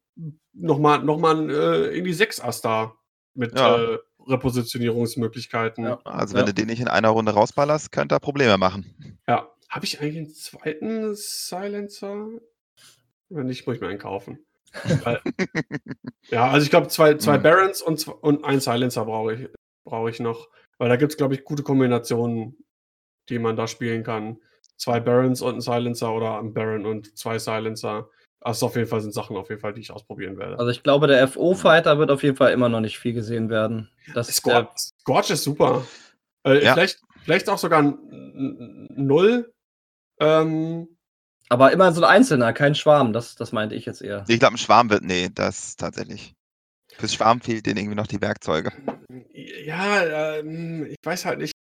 nochmal 0.54 1.04
noch 1.04 1.18
mal, 1.18 1.50
äh, 1.50 1.96
irgendwie 1.96 2.14
sechs 2.14 2.42
da 2.62 2.96
mit 3.34 3.58
ja. 3.58 3.78
äh, 3.78 4.00
Repositionierungsmöglichkeiten. 4.28 5.86
Ja. 5.86 6.00
Also 6.04 6.34
wenn 6.34 6.42
ja. 6.42 6.48
du 6.48 6.54
den 6.54 6.68
nicht 6.68 6.82
in 6.82 6.88
einer 6.88 7.10
Runde 7.10 7.34
rausballerst, 7.34 7.92
könnte 7.92 8.16
er 8.16 8.20
Probleme 8.20 8.58
machen. 8.58 9.20
Ja. 9.28 9.48
Habe 9.70 9.86
ich 9.86 10.02
eigentlich 10.02 10.18
einen 10.18 10.34
zweiten 10.34 11.16
Silencer? 11.16 12.28
Wenn 13.30 13.46
nicht, 13.46 13.66
muss 13.66 13.76
ich 13.76 13.82
mir 13.82 13.88
einen 13.88 14.00
kaufen. 14.00 14.40
Ja, 16.30 16.50
also 16.50 16.64
ich 16.64 16.70
glaube, 16.70 16.88
zwei, 16.88 17.16
zwei 17.16 17.38
mhm. 17.38 17.44
Barons 17.44 17.82
und, 17.82 18.08
und 18.08 18.46
ein 18.46 18.62
Silencer 18.62 19.06
brauche 19.06 19.34
ich, 19.34 19.50
brauch 19.84 20.08
ich 20.08 20.20
noch. 20.20 20.50
Weil 20.78 20.88
da 20.88 20.96
gibt 20.96 21.12
es, 21.12 21.18
glaube 21.18 21.34
ich, 21.34 21.44
gute 21.44 21.64
Kombinationen, 21.64 22.58
die 23.28 23.40
man 23.40 23.56
da 23.56 23.68
spielen 23.68 24.04
kann. 24.04 24.38
Zwei 24.78 25.00
Barons 25.00 25.42
und 25.42 25.56
ein 25.56 25.62
Silencer 25.62 26.14
oder 26.14 26.40
ein 26.40 26.54
Baron 26.54 26.86
und 26.86 27.18
zwei 27.18 27.38
Silencer. 27.38 28.10
Also 28.44 28.66
auf 28.66 28.76
jeden 28.76 28.88
Fall 28.88 29.02
sind 29.02 29.14
Sachen 29.14 29.38
auf 29.38 29.50
jeden 29.50 29.62
Fall, 29.62 29.74
die 29.74 29.82
ich 29.82 29.92
ausprobieren 29.92 30.38
werde. 30.38 30.58
Also 30.58 30.72
ich 30.72 30.82
glaube, 30.82 31.08
der 31.08 31.28
FO-Fighter 31.28 32.00
wird 32.00 32.10
auf 32.10 32.24
jeden 32.24 32.36
Fall 32.36 32.52
immer 32.52 32.70
noch 32.70 32.82
nicht 32.82 32.98
viel 32.98 33.14
gesehen 33.14 33.50
werden. 33.50 33.90
Das 34.16 34.28
Squatch, 34.28 34.90
Squatch 35.02 35.30
ist 35.30 35.44
super. 35.44 35.86
Äh, 36.44 36.64
ja. 36.64 36.74
vielleicht, 36.74 37.02
vielleicht 37.24 37.50
auch 37.50 37.60
sogar 37.60 37.84
ein 37.84 38.88
Null. 38.96 39.54
Ähm, 40.20 40.88
aber 41.50 41.72
immer 41.72 41.92
so 41.92 42.02
ein 42.02 42.10
Einzelner, 42.10 42.54
kein 42.54 42.76
Schwarm, 42.76 43.14
das, 43.14 43.36
das 43.36 43.52
meinte 43.52 43.76
ich 43.76 43.86
jetzt 43.86 44.02
eher. 44.02 44.24
Ich 44.28 44.40
glaube, 44.40 44.56
ein 44.56 44.58
Schwarm 44.58 44.90
wird, 44.90 45.04
nee, 45.04 45.30
das 45.34 45.76
tatsächlich. 45.76 46.34
Fürs 46.98 47.14
Schwarm 47.14 47.42
fehlt 47.42 47.66
denen 47.66 47.78
irgendwie 47.78 47.96
noch 47.96 48.08
die 48.08 48.22
Werkzeuge. 48.22 48.72
Ja, 49.66 50.38
ähm, 50.40 50.88
ich 50.90 50.98
weiß 51.04 51.26
halt 51.26 51.40
nicht. 51.40 51.54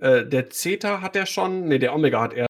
Äh, 0.00 0.26
der 0.26 0.50
Zeta 0.50 1.00
hat 1.00 1.16
er 1.16 1.26
schon, 1.26 1.66
ne, 1.66 1.78
der 1.78 1.94
Omega 1.94 2.20
hat 2.20 2.34
er. 2.34 2.46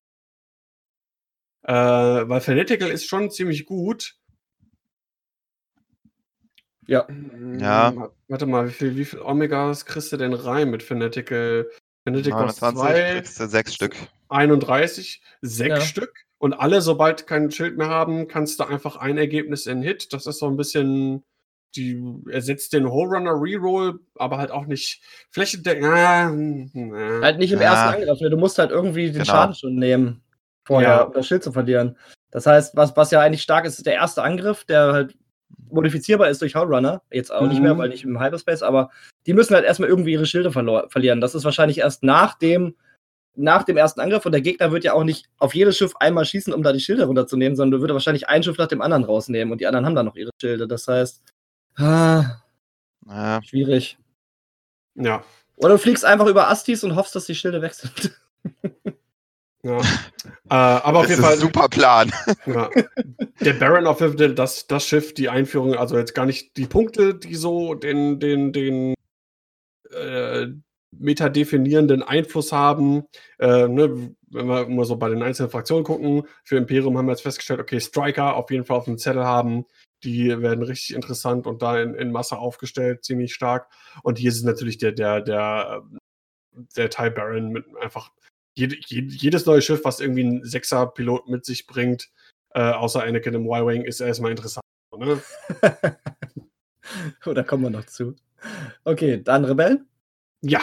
Äh, 1.73 2.29
weil 2.29 2.43
Fanatical 2.43 2.91
ist 2.91 3.09
schon 3.09 3.31
ziemlich 3.31 3.65
gut. 3.65 4.17
Ja. 6.87 7.07
Ja. 7.59 8.11
Warte 8.29 8.45
mal, 8.45 8.69
wie 8.69 8.73
viel, 8.73 8.97
wie 8.97 9.07
viel 9.07 9.21
Omegas 9.21 9.87
kriegst 9.87 10.13
du 10.13 10.19
denn 10.19 10.35
rein 10.35 10.71
mit 10.71 10.83
Fanatical? 10.83 11.71
Benedikt 12.05 12.37
29, 12.37 13.27
sechs 13.27 13.75
Stück. 13.75 13.97
31, 14.29 15.23
sechs 15.41 15.79
ja. 15.79 15.81
Stück. 15.81 16.13
Und 16.37 16.53
alle, 16.53 16.83
sobald 16.83 17.27
kein 17.27 17.51
Schild 17.51 17.79
mehr 17.79 17.89
haben, 17.89 18.29
kannst 18.29 18.61
du 18.61 18.65
einfach 18.65 18.97
ein 18.97 19.17
Ergebnis 19.17 19.65
in 19.65 19.81
Hit. 19.81 20.13
Das 20.13 20.27
ist 20.27 20.41
so 20.41 20.49
ein 20.49 20.59
bisschen, 20.59 21.25
die 21.75 22.03
ersetzt 22.29 22.75
den 22.75 22.87
Whole 22.87 23.17
Runner 23.17 23.33
Reroll, 23.33 24.01
aber 24.17 24.37
halt 24.37 24.51
auch 24.51 24.67
nicht 24.67 25.01
flächendeckend. 25.31 26.75
Äh, 26.75 27.23
halt 27.23 27.39
nicht 27.39 27.53
im 27.53 27.61
ja. 27.61 27.73
ersten 27.73 28.03
Angriff. 28.03 28.21
Ne? 28.21 28.29
Du 28.29 28.37
musst 28.37 28.59
halt 28.59 28.73
irgendwie 28.73 29.07
den 29.07 29.23
genau. 29.23 29.25
Schaden 29.25 29.55
schon 29.55 29.77
nehmen, 29.77 30.23
vorher, 30.65 30.89
ja. 30.89 31.03
um 31.03 31.13
das 31.13 31.27
Schild 31.27 31.43
zu 31.43 31.53
verlieren. 31.53 31.97
Das 32.31 32.47
heißt, 32.47 32.77
was, 32.77 32.97
was 32.97 33.11
ja 33.11 33.21
eigentlich 33.21 33.43
stark 33.43 33.65
ist, 33.67 33.79
ist 33.79 33.87
der 33.87 33.95
erste 33.95 34.23
Angriff, 34.23 34.65
der 34.65 34.93
halt 34.93 35.17
modifizierbar 35.71 36.29
ist 36.29 36.41
durch 36.41 36.57
Runner. 36.57 37.03
Jetzt 37.11 37.33
auch 37.33 37.43
mhm. 37.43 37.49
nicht 37.49 37.63
mehr, 37.63 37.75
mhm. 37.75 37.79
weil 37.79 37.89
nicht 37.89 38.05
im 38.05 38.21
Hyperspace, 38.21 38.63
aber 38.63 38.91
die 39.27 39.35
müssen 39.35 39.55
halt 39.55 39.65
erstmal 39.65 39.89
irgendwie 39.89 40.13
ihre 40.13 40.27
Schilde 40.27 40.53
verlieren. 40.53 41.21
Das 41.21 41.35
ist 41.35 41.45
wahrscheinlich 41.45 41.79
erst 41.79 42.03
nach 42.03 42.39
dem, 42.39 42.75
nach 43.35 43.63
dem 43.65 43.77
ersten 43.77 44.01
Angriff 44.01 44.27
und 44.27 44.33
der 44.33 44.41
Gegner 44.41 44.73
wird 44.73 44.85
ja 44.85 44.93
auch 44.93 45.05
nicht 45.05 45.29
auf 45.39 45.55
jedes 45.55 45.77
Schiff 45.77 45.95
einmal 45.97 46.25
schießen, 46.25 46.53
um 46.53 46.63
da 46.63 46.73
die 46.73 46.81
Schilde 46.81 47.05
runterzunehmen, 47.05 47.57
sondern 47.57 47.79
du 47.79 47.83
würdest 47.83 47.95
wahrscheinlich 47.95 48.29
ein 48.29 48.43
Schiff 48.43 48.59
nach 48.59 48.67
dem 48.67 48.83
anderen 48.83 49.05
rausnehmen 49.05 49.53
und 49.53 49.61
die 49.61 49.67
anderen 49.67 49.87
haben 49.87 49.95
dann 49.95 50.07
noch 50.07 50.17
ihre 50.17 50.31
Schilde. 50.41 50.69
Das 50.69 50.87
heißt, 50.89 51.23
ah, 51.77 52.43
ja. 53.07 53.41
schwierig. 53.43 53.99
Ja. 54.95 55.25
Oder 55.57 55.75
du 55.75 55.79
fliegst 55.79 56.05
einfach 56.05 56.27
über 56.27 56.49
Astis 56.49 56.85
und 56.85 56.97
hoffst, 56.97 57.15
dass 57.15 57.27
die 57.27 57.35
Schilde 57.35 57.63
weg 57.63 57.75
sind. 57.75 58.19
Ja. 59.63 59.81
äh, 60.51 60.55
aber 60.55 61.01
auf 61.01 61.09
jeden 61.09 61.23
Fall. 61.23 61.37
super 61.37 61.69
Plan. 61.69 62.13
Ja. 62.47 62.71
Der 63.41 63.53
Baron 63.55 63.87
auf 63.87 64.01
jeden 64.01 64.19
Fall, 64.19 64.35
das, 64.35 64.67
das 64.67 64.87
Schiff, 64.87 65.15
die 65.15 65.29
Einführung, 65.29 65.75
also 65.75 65.97
jetzt 65.97 66.15
gar 66.15 66.27
nicht 66.27 66.57
die 66.57 66.67
Punkte, 66.67 67.15
die 67.15 67.35
so 67.35 67.75
den, 67.75 68.19
den, 68.19 68.53
den 68.53 68.95
äh, 69.91 70.49
metadefinierenden 70.99 72.03
Einfluss 72.03 72.53
haben. 72.53 73.05
Äh, 73.39 73.69
ne, 73.69 74.15
wenn 74.31 74.47
wir 74.47 74.67
immer 74.67 74.85
so 74.85 74.97
bei 74.97 75.09
den 75.09 75.23
einzelnen 75.23 75.51
Fraktionen 75.51 75.85
gucken, 75.85 76.25
für 76.45 76.57
Imperium 76.57 76.97
haben 76.99 77.07
wir 77.07 77.13
jetzt 77.13 77.23
festgestellt, 77.23 77.61
okay, 77.61 77.81
Striker 77.81 78.37
auf 78.37 78.51
jeden 78.51 78.65
Fall 78.65 78.77
auf 78.77 78.85
dem 78.85 78.99
Zettel 78.99 79.25
haben. 79.25 79.65
Die 80.05 80.29
werden 80.43 80.65
richtig 80.65 80.97
interessant 80.97 81.47
und 81.47 81.63
da 81.63 81.81
in, 81.81 81.95
in 81.95 82.11
Masse 82.11 82.39
aufgestellt, 82.39 83.05
ziemlich 83.05 83.35
stark. 83.35 83.69
Und 84.03 84.19
hier 84.19 84.31
ist 84.31 84.37
es 84.37 84.45
natürlich 84.45 84.79
der, 84.79 84.93
der, 84.93 85.21
der, 85.21 85.83
der 86.77 86.91
Ty 86.91 87.11
Baron 87.11 87.51
mit 87.51 87.67
einfach 87.81 88.11
jede, 88.55 88.77
jedes 88.89 89.47
neue 89.47 89.63
Schiff, 89.63 89.85
was 89.85 90.01
irgendwie 90.01 90.25
einen 90.25 90.45
Sechser-Pilot 90.45 91.29
mit 91.29 91.45
sich 91.45 91.67
bringt, 91.67 92.11
äh, 92.55 92.61
außer 92.61 93.03
Anakin 93.03 93.35
im 93.35 93.47
Y-Wing, 93.47 93.83
ist 93.85 94.01
erstmal 94.01 94.31
interessant. 94.31 94.65
Ne? 94.97 95.21
oh, 97.27 97.33
da 97.33 97.43
kommen 97.43 97.65
wir 97.65 97.71
noch 97.71 97.87
zu. 97.87 98.15
Okay, 98.85 99.23
dann 99.23 99.45
Rebellen? 99.45 99.87
Ja. 100.43 100.61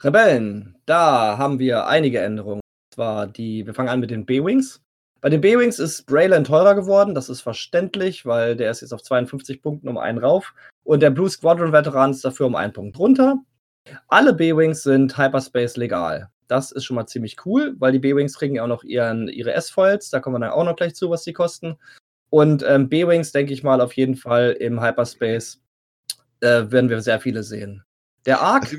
Rebellen, 0.00 0.76
da 0.84 1.38
haben 1.38 1.58
wir 1.58 1.86
einige 1.86 2.20
Änderungen. 2.20 2.60
Und 2.60 2.94
zwar 2.94 3.26
die, 3.26 3.66
wir 3.66 3.74
fangen 3.74 3.88
an 3.88 4.00
mit 4.00 4.10
den 4.10 4.26
B-Wings. 4.26 4.82
Bei 5.22 5.30
den 5.30 5.40
B-Wings 5.40 5.78
ist 5.78 6.04
Brayland 6.04 6.48
teurer 6.48 6.74
geworden, 6.74 7.14
das 7.14 7.30
ist 7.30 7.40
verständlich, 7.40 8.26
weil 8.26 8.56
der 8.56 8.70
ist 8.70 8.82
jetzt 8.82 8.92
auf 8.92 9.02
52 9.02 9.62
Punkten 9.62 9.88
um 9.88 9.96
einen 9.96 10.18
rauf. 10.18 10.52
Und 10.82 11.00
der 11.00 11.08
Blue 11.08 11.30
Squadron 11.30 11.72
Veteran 11.72 12.10
ist 12.10 12.24
dafür 12.24 12.44
um 12.44 12.54
einen 12.54 12.74
Punkt 12.74 12.98
runter. 12.98 13.38
Alle 14.08 14.34
B-Wings 14.34 14.82
sind 14.82 15.16
Hyperspace 15.16 15.78
legal. 15.78 16.30
Das 16.48 16.72
ist 16.72 16.84
schon 16.84 16.96
mal 16.96 17.06
ziemlich 17.06 17.36
cool, 17.46 17.74
weil 17.78 17.92
die 17.92 17.98
B-Wings 17.98 18.36
kriegen 18.36 18.56
ja 18.56 18.64
auch 18.64 18.68
noch 18.68 18.84
ihren, 18.84 19.28
ihre 19.28 19.52
S-Foils. 19.54 20.10
Da 20.10 20.20
kommen 20.20 20.36
wir 20.36 20.40
dann 20.40 20.50
auch 20.50 20.64
noch 20.64 20.76
gleich 20.76 20.94
zu, 20.94 21.10
was 21.10 21.22
die 21.22 21.32
kosten. 21.32 21.76
Und 22.30 22.64
ähm, 22.66 22.88
B-Wings, 22.88 23.32
denke 23.32 23.52
ich 23.52 23.62
mal, 23.62 23.80
auf 23.80 23.92
jeden 23.92 24.16
Fall 24.16 24.52
im 24.58 24.82
Hyperspace 24.82 25.60
äh, 26.40 26.70
werden 26.70 26.90
wir 26.90 27.00
sehr 27.00 27.20
viele 27.20 27.42
sehen. 27.42 27.82
Der 28.26 28.40
Arc. 28.40 28.74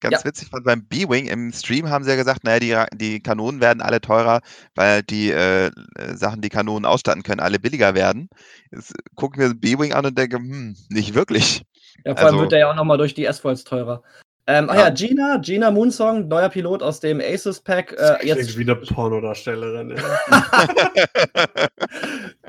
Ganz 0.00 0.20
ja. 0.20 0.24
witzig, 0.24 0.52
weil 0.52 0.62
beim 0.62 0.84
B-Wing 0.86 1.26
im 1.26 1.52
Stream 1.52 1.88
haben 1.88 2.04
sie 2.04 2.10
ja 2.10 2.16
gesagt, 2.16 2.44
naja, 2.44 2.60
die, 2.60 2.96
die 2.96 3.20
Kanonen 3.20 3.60
werden 3.60 3.80
alle 3.80 4.00
teurer, 4.00 4.42
weil 4.76 5.02
die 5.02 5.32
äh, 5.32 5.72
Sachen, 6.14 6.40
die 6.40 6.50
Kanonen 6.50 6.84
ausstatten 6.84 7.24
können, 7.24 7.40
alle 7.40 7.58
billiger 7.58 7.96
werden. 7.96 8.28
Jetzt 8.70 8.94
gucken 9.16 9.40
wir 9.40 9.54
B-Wing 9.54 9.92
an 9.92 10.06
und 10.06 10.16
denken, 10.16 10.36
hm, 10.36 10.76
nicht 10.88 11.14
wirklich. 11.14 11.64
Ja, 12.04 12.14
vor 12.14 12.26
allem 12.26 12.34
also, 12.34 12.40
wird 12.42 12.52
der 12.52 12.58
ja 12.60 12.70
auch 12.70 12.76
nochmal 12.76 12.98
durch 12.98 13.14
die 13.14 13.24
S-Foils 13.24 13.64
teurer. 13.64 14.04
Ähm, 14.50 14.70
ach 14.70 14.74
ja. 14.74 14.80
ja, 14.84 14.90
Gina, 14.90 15.36
Gina 15.36 15.70
Moonsong, 15.70 16.26
neuer 16.26 16.48
Pilot 16.48 16.82
aus 16.82 17.00
dem 17.00 17.20
Aces 17.20 17.60
Pack. 17.60 17.92
Äh, 17.92 18.26
jetzt 18.26 18.56
wie 18.56 18.62
eine 18.62 18.76
Pornodarstellerin. 18.76 19.94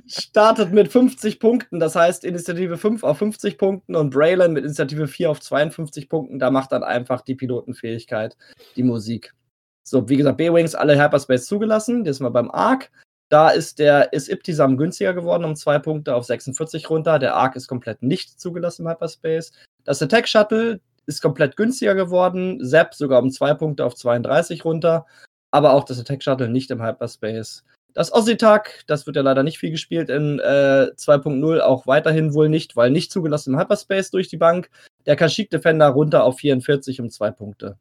startet 0.09 0.71
mit 0.71 0.91
50 0.91 1.39
Punkten, 1.39 1.79
das 1.79 1.95
heißt 1.95 2.23
Initiative 2.23 2.77
5 2.77 3.03
auf 3.03 3.17
50 3.19 3.57
Punkten 3.57 3.95
und 3.95 4.09
Braylon 4.11 4.53
mit 4.53 4.63
Initiative 4.63 5.07
4 5.07 5.29
auf 5.29 5.41
52 5.41 6.09
Punkten. 6.09 6.39
Da 6.39 6.49
macht 6.51 6.71
dann 6.71 6.83
einfach 6.83 7.21
die 7.21 7.35
Pilotenfähigkeit 7.35 8.35
die 8.75 8.83
Musik. 8.83 9.33
So, 9.83 10.07
wie 10.07 10.17
gesagt, 10.17 10.37
B-Wings 10.37 10.75
alle 10.75 11.01
Hyperspace 11.01 11.45
zugelassen. 11.45 12.05
Jetzt 12.05 12.21
mal 12.21 12.29
beim 12.29 12.49
Arc. 12.49 12.91
Da 13.29 13.49
ist 13.49 13.77
der 13.77 14.11
ist 14.13 14.29
Iptisam 14.29 14.77
günstiger 14.77 15.13
geworden 15.13 15.43
um 15.43 15.55
zwei 15.55 15.77
Punkte 15.77 16.15
auf 16.15 16.25
46 16.25 16.89
runter. 16.89 17.19
Der 17.19 17.35
Arc 17.35 17.55
ist 17.55 17.67
komplett 17.67 18.01
nicht 18.01 18.39
zugelassen 18.39 18.83
im 18.83 18.89
Hyperspace. 18.89 19.51
Das 19.83 20.01
Attack 20.01 20.27
Shuttle, 20.27 20.79
ist 21.09 21.21
komplett 21.21 21.57
günstiger 21.57 21.95
geworden. 21.95 22.63
Zap 22.63 22.93
sogar 22.93 23.21
um 23.21 23.31
zwei 23.31 23.53
Punkte 23.55 23.83
auf 23.83 23.95
32 23.95 24.63
runter. 24.63 25.05
Aber 25.51 25.73
auch 25.73 25.83
das 25.83 25.99
Attack 25.99 26.23
Shuttle 26.23 26.47
nicht 26.47 26.69
im 26.69 26.81
Hyperspace. 26.81 27.65
Das 27.95 28.13
Ossitak, 28.13 28.83
das 28.85 29.07
wird 29.07 29.15
ja 29.15 29.23
leider 29.23 29.41
nicht 29.41 29.57
viel 29.57 29.71
gespielt 29.71 30.09
in 30.09 30.39
äh, 30.39 30.91
2.0, 30.95 31.59
auch 31.61 31.87
weiterhin 31.87 32.35
wohl 32.35 32.47
nicht, 32.47 32.75
weil 32.75 32.91
nicht 32.91 33.11
zugelassen 33.11 33.53
im 33.53 33.59
Hyperspace 33.59 34.11
durch 34.11 34.27
die 34.27 34.37
Bank. 34.37 34.69
Der 35.07 35.15
Kashyyyk 35.15 35.49
Defender 35.49 35.87
runter 35.87 36.23
auf 36.23 36.37
44 36.37 37.01
um 37.01 37.09
zwei 37.09 37.31
Punkte. 37.31 37.79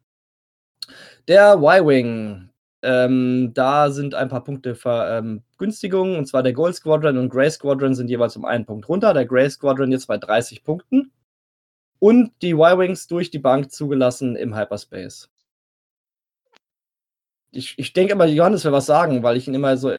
Der 1.27 1.57
Y-Wing, 1.57 2.49
ähm, 2.81 3.51
da 3.53 3.91
sind 3.91 4.15
ein 4.15 4.29
paar 4.29 4.43
Punkte 4.43 4.73
Vergünstigungen, 4.73 6.13
ähm, 6.13 6.19
und 6.19 6.25
zwar 6.25 6.41
der 6.41 6.53
Gold 6.53 6.73
Squadron 6.73 7.19
und 7.19 7.29
Grey 7.29 7.51
Squadron 7.51 7.93
sind 7.93 8.09
jeweils 8.09 8.35
um 8.35 8.45
einen 8.45 8.65
Punkt 8.65 8.89
runter. 8.89 9.13
Der 9.13 9.27
Grey 9.27 9.47
Squadron 9.47 9.91
jetzt 9.91 10.07
bei 10.07 10.17
30 10.17 10.63
Punkten 10.63 11.11
und 11.99 12.31
die 12.41 12.53
Y-Wings 12.53 13.07
durch 13.07 13.29
die 13.29 13.39
Bank 13.39 13.71
zugelassen 13.71 14.35
im 14.35 14.55
Hyperspace. 14.55 15.29
Ich, 17.51 17.77
ich 17.77 17.93
denke 17.93 18.13
immer, 18.13 18.25
Johannes 18.25 18.63
will 18.65 18.71
was 18.71 18.85
sagen, 18.85 19.23
weil 19.23 19.37
ich 19.37 19.47
ihn 19.47 19.55
immer 19.55 19.75
so. 19.77 19.95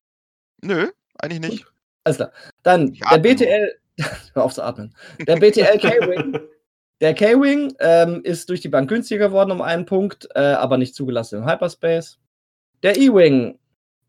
Nö, 0.63 0.91
eigentlich 1.19 1.41
nicht. 1.41 1.67
Alles 2.05 2.17
klar. 2.17 2.33
Dann 2.63 2.97
der 3.11 3.19
BTL. 3.19 3.77
Hör 4.35 4.45
auf 4.45 4.55
zu 4.55 4.63
atmen. 4.63 4.95
Der 5.27 5.37
BTL 5.37 5.79
K-Wing. 5.79 6.41
der 7.01 7.15
K-Wing 7.15 7.75
ähm, 7.81 8.23
ist 8.25 8.49
durch 8.49 8.61
die 8.61 8.69
Bank 8.69 8.89
günstiger 8.89 9.29
geworden 9.29 9.51
um 9.51 9.61
einen 9.61 9.85
Punkt, 9.85 10.29
äh, 10.35 10.41
aber 10.41 10.79
nicht 10.79 10.95
zugelassen 10.95 11.41
im 11.41 11.47
Hyperspace. 11.47 12.19
Der 12.83 12.97
E-Wing 12.97 13.59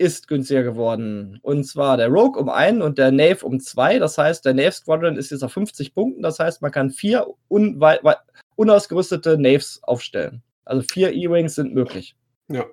ist 0.01 0.27
günstiger 0.27 0.63
geworden. 0.63 1.39
Und 1.43 1.63
zwar 1.63 1.95
der 1.95 2.09
Rogue 2.09 2.41
um 2.41 2.49
einen 2.49 2.81
und 2.81 2.97
der 2.97 3.11
Nave 3.11 3.45
um 3.45 3.59
zwei. 3.59 3.99
Das 3.99 4.17
heißt, 4.17 4.43
der 4.43 4.53
Nave 4.53 4.71
Squadron 4.71 5.15
ist 5.15 5.31
jetzt 5.31 5.43
auf 5.43 5.53
50 5.53 5.93
Punkten. 5.93 6.23
Das 6.23 6.39
heißt, 6.39 6.61
man 6.61 6.71
kann 6.71 6.89
vier 6.89 7.27
un 7.49 7.79
unausgerüstete 8.55 9.37
Naves 9.37 9.79
aufstellen. 9.83 10.43
Also 10.65 10.83
vier 10.91 11.13
E-Wings 11.13 11.55
sind 11.55 11.73
möglich. 11.73 12.15
Ja. 12.47 12.65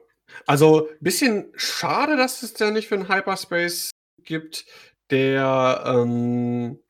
Also 0.47 0.89
ein 0.89 0.97
bisschen 1.01 1.53
schade, 1.55 2.17
dass 2.17 2.43
es 2.43 2.55
da 2.55 2.71
nicht 2.71 2.89
für 2.89 2.97
einen 2.97 3.09
Hyperspace 3.09 3.91
gibt, 4.25 4.67
der 5.11 5.85
ähm, 5.87 6.81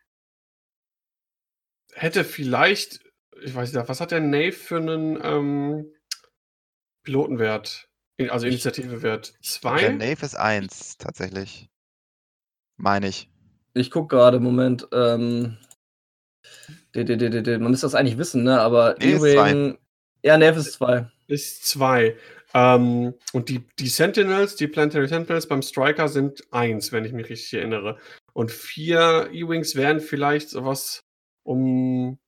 hätte 1.92 2.24
vielleicht, 2.24 3.00
ich 3.42 3.54
weiß 3.54 3.72
nicht, 3.72 3.88
was 3.88 4.00
hat 4.00 4.10
der 4.10 4.20
Nave 4.20 4.52
für 4.52 4.76
einen 4.76 5.18
ähm, 5.22 5.92
Pilotenwert? 7.04 7.87
Also 8.28 8.46
Initiative 8.46 9.02
Wert 9.02 9.34
2. 9.42 9.80
Der 9.80 9.92
Nave 9.92 10.26
ist 10.26 10.34
1, 10.34 10.98
tatsächlich. 10.98 11.68
Meine 12.76 13.08
ich. 13.08 13.30
Ich 13.74 13.90
gucke 13.90 14.16
gerade, 14.16 14.40
Moment. 14.40 14.88
Ähm, 14.92 15.56
man 16.94 17.70
müsste 17.70 17.86
das 17.86 17.94
eigentlich 17.94 18.18
wissen, 18.18 18.42
ne? 18.42 18.60
Aber 18.60 18.96
nee, 18.98 19.14
Ewing. 19.14 19.78
Ja, 20.24 20.36
Nave 20.36 20.58
ist 20.58 20.72
2. 20.72 21.08
Ist 21.28 21.64
2. 21.68 22.16
Ähm, 22.54 23.14
und 23.32 23.48
die, 23.48 23.64
die 23.78 23.88
Sentinels, 23.88 24.56
die 24.56 24.66
Planetary 24.66 25.06
Sentinels 25.06 25.46
beim 25.46 25.62
Striker 25.62 26.08
sind 26.08 26.42
1, 26.50 26.92
wenn 26.92 27.04
ich 27.04 27.12
mich 27.12 27.28
richtig 27.28 27.54
erinnere. 27.54 27.98
Und 28.32 28.50
4 28.50 29.30
E-Wings 29.32 29.76
wären 29.76 30.00
vielleicht 30.00 30.48
sowas, 30.48 31.04
um 31.44 32.18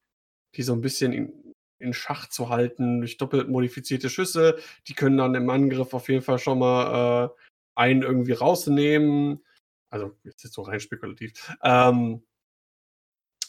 die 0.55 0.63
so 0.63 0.73
ein 0.73 0.81
bisschen 0.81 1.40
in, 1.81 1.93
Schach 1.93 2.29
zu 2.29 2.49
halten 2.49 3.01
durch 3.01 3.17
doppelt 3.17 3.49
modifizierte 3.49 4.11
Schüsse. 4.11 4.59
Die 4.87 4.95
können 4.95 5.17
dann 5.17 5.35
im 5.35 5.51
Angriff 5.51 5.95
auf 5.95 6.09
jeden 6.09 6.23
Fall 6.23 6.39
schon 6.39 6.59
mal 6.59 7.27
äh, 7.27 7.29
einen 7.75 8.03
irgendwie 8.03 8.33
rausnehmen. 8.33 9.45
Also, 9.91 10.17
jetzt 10.23 10.45
ist 10.45 10.55
so 10.55 10.63
rein 10.63 10.81
spekulativ. 10.81 11.33
Ähm, 11.63 12.23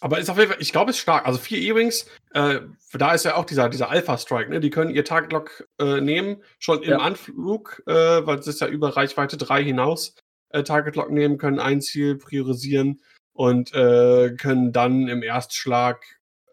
aber 0.01 0.17
ist 0.17 0.31
auf 0.31 0.37
jeden 0.37 0.49
Fall, 0.49 0.61
ich 0.61 0.71
glaube, 0.71 0.89
es 0.89 0.97
ist 0.97 1.03
stark. 1.03 1.27
Also 1.27 1.37
vier 1.37 1.59
E-Wings, 1.59 2.07
äh, 2.33 2.61
da 2.93 3.13
ist 3.13 3.23
ja 3.23 3.35
auch 3.35 3.45
dieser, 3.45 3.69
dieser 3.69 3.91
Alpha-Strike, 3.91 4.49
ne? 4.49 4.59
Die 4.59 4.71
können 4.71 4.89
ihr 4.89 5.05
Target 5.05 5.31
Lock 5.31 5.67
äh, 5.79 6.01
nehmen, 6.01 6.43
schon 6.57 6.81
im 6.81 6.89
ja. 6.89 6.97
Anflug, 6.97 7.83
äh, 7.85 7.93
weil 8.25 8.39
es 8.39 8.47
ist 8.47 8.61
ja 8.61 8.67
über 8.67 8.97
Reichweite 8.97 9.37
3 9.37 9.63
hinaus, 9.63 10.15
äh, 10.49 10.63
Target 10.63 10.95
Lock 10.95 11.11
nehmen, 11.11 11.37
können 11.37 11.59
ein 11.59 11.81
Ziel 11.81 12.17
priorisieren 12.17 12.99
und 13.33 13.75
äh, 13.75 14.33
können 14.37 14.73
dann 14.73 15.07
im 15.07 15.21
Erstschlag 15.21 16.03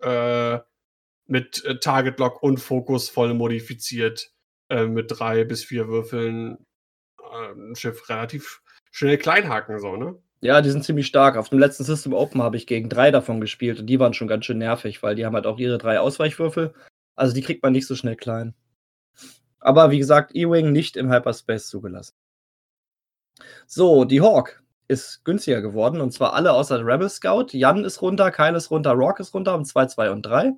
äh, 0.02 0.58
mit 1.28 1.64
äh, 1.64 1.78
Target 1.78 2.18
Lock 2.18 2.42
und 2.42 2.58
Fokus 2.58 3.08
voll 3.08 3.34
modifiziert 3.34 4.32
äh, 4.68 4.86
mit 4.86 5.06
drei 5.08 5.44
bis 5.44 5.62
vier 5.64 5.88
Würfeln 5.88 6.66
äh, 7.20 7.52
ein 7.52 7.76
Schiff 7.76 8.08
relativ 8.08 8.62
schnell 8.90 9.18
kleinhaken, 9.18 9.78
so, 9.78 9.96
ne? 9.96 10.18
Ja, 10.40 10.60
die 10.60 10.70
sind 10.70 10.84
ziemlich 10.84 11.06
stark. 11.06 11.36
Auf 11.36 11.48
dem 11.48 11.58
letzten 11.58 11.84
System 11.84 12.12
Open 12.12 12.42
habe 12.42 12.56
ich 12.56 12.66
gegen 12.66 12.88
drei 12.88 13.10
davon 13.10 13.40
gespielt 13.40 13.80
und 13.80 13.86
die 13.86 13.98
waren 13.98 14.14
schon 14.14 14.28
ganz 14.28 14.44
schön 14.44 14.58
nervig, 14.58 15.02
weil 15.02 15.16
die 15.16 15.26
haben 15.26 15.34
halt 15.34 15.46
auch 15.46 15.58
ihre 15.58 15.78
drei 15.78 15.98
Ausweichwürfel. 15.98 16.74
Also 17.16 17.34
die 17.34 17.42
kriegt 17.42 17.62
man 17.62 17.72
nicht 17.72 17.88
so 17.88 17.96
schnell 17.96 18.14
klein. 18.14 18.54
Aber 19.58 19.90
wie 19.90 19.98
gesagt, 19.98 20.36
E-Wing 20.36 20.70
nicht 20.70 20.96
im 20.96 21.10
Hyperspace 21.10 21.68
zugelassen. 21.68 22.14
So, 23.66 24.04
die 24.04 24.20
Hawk 24.20 24.62
ist 24.86 25.24
günstiger 25.24 25.60
geworden 25.60 26.00
und 26.00 26.12
zwar 26.12 26.32
alle 26.34 26.52
außer 26.52 26.84
Rebel 26.84 27.08
Scout. 27.08 27.48
Jan 27.50 27.84
ist 27.84 28.00
runter, 28.00 28.30
Kyle 28.30 28.56
ist 28.56 28.70
runter, 28.70 28.92
Rock 28.92 29.20
ist 29.20 29.34
runter 29.34 29.54
um 29.54 29.64
2, 29.64 29.86
2 29.86 30.10
und 30.10 30.22
3. 30.22 30.52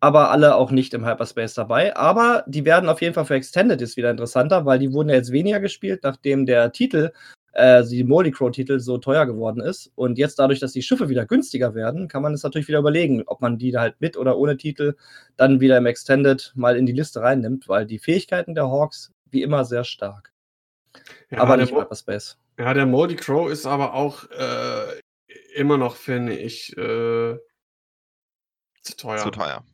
Aber 0.00 0.30
alle 0.30 0.54
auch 0.54 0.70
nicht 0.70 0.94
im 0.94 1.04
Hyperspace 1.04 1.54
dabei. 1.54 1.96
Aber 1.96 2.44
die 2.46 2.64
werden 2.64 2.88
auf 2.88 3.02
jeden 3.02 3.14
Fall 3.14 3.24
für 3.24 3.34
Extended 3.34 3.80
jetzt 3.80 3.96
wieder 3.96 4.10
interessanter, 4.10 4.64
weil 4.64 4.78
die 4.78 4.92
wurden 4.92 5.08
ja 5.08 5.16
jetzt 5.16 5.32
weniger 5.32 5.60
gespielt, 5.60 6.00
nachdem 6.04 6.46
der 6.46 6.70
Titel 6.72 7.10
äh, 7.52 7.84
die 7.84 8.04
Moldy 8.04 8.30
Crow-Titel 8.30 8.78
so 8.78 8.98
teuer 8.98 9.26
geworden 9.26 9.60
ist. 9.60 9.90
Und 9.96 10.16
jetzt 10.16 10.38
dadurch, 10.38 10.60
dass 10.60 10.72
die 10.72 10.82
Schiffe 10.82 11.08
wieder 11.08 11.26
günstiger 11.26 11.74
werden, 11.74 12.06
kann 12.06 12.22
man 12.22 12.32
es 12.32 12.44
natürlich 12.44 12.68
wieder 12.68 12.78
überlegen, 12.78 13.24
ob 13.26 13.40
man 13.40 13.58
die 13.58 13.76
halt 13.76 14.00
mit 14.00 14.16
oder 14.16 14.38
ohne 14.38 14.56
Titel 14.56 14.94
dann 15.36 15.60
wieder 15.60 15.76
im 15.76 15.86
Extended 15.86 16.52
mal 16.54 16.76
in 16.76 16.86
die 16.86 16.92
Liste 16.92 17.20
reinnimmt, 17.20 17.68
weil 17.68 17.86
die 17.86 17.98
Fähigkeiten 17.98 18.54
der 18.54 18.68
Hawks 18.68 19.12
wie 19.30 19.42
immer 19.42 19.64
sehr 19.64 19.84
stark. 19.84 20.32
Ja, 21.30 21.38
aber 21.38 21.56
nicht 21.56 21.74
Hyperspace. 21.74 22.38
Ja, 22.58 22.74
der 22.74 22.86
Moldy 22.86 23.16
Crow 23.16 23.50
ist 23.50 23.66
aber 23.66 23.94
auch 23.94 24.24
äh, 24.30 25.00
immer 25.54 25.78
noch, 25.78 25.96
finde 25.96 26.36
ich, 26.36 26.76
äh, 26.76 27.38
zu 28.82 28.96
teuer. 28.96 29.18
Zu 29.18 29.30
teuer. 29.30 29.64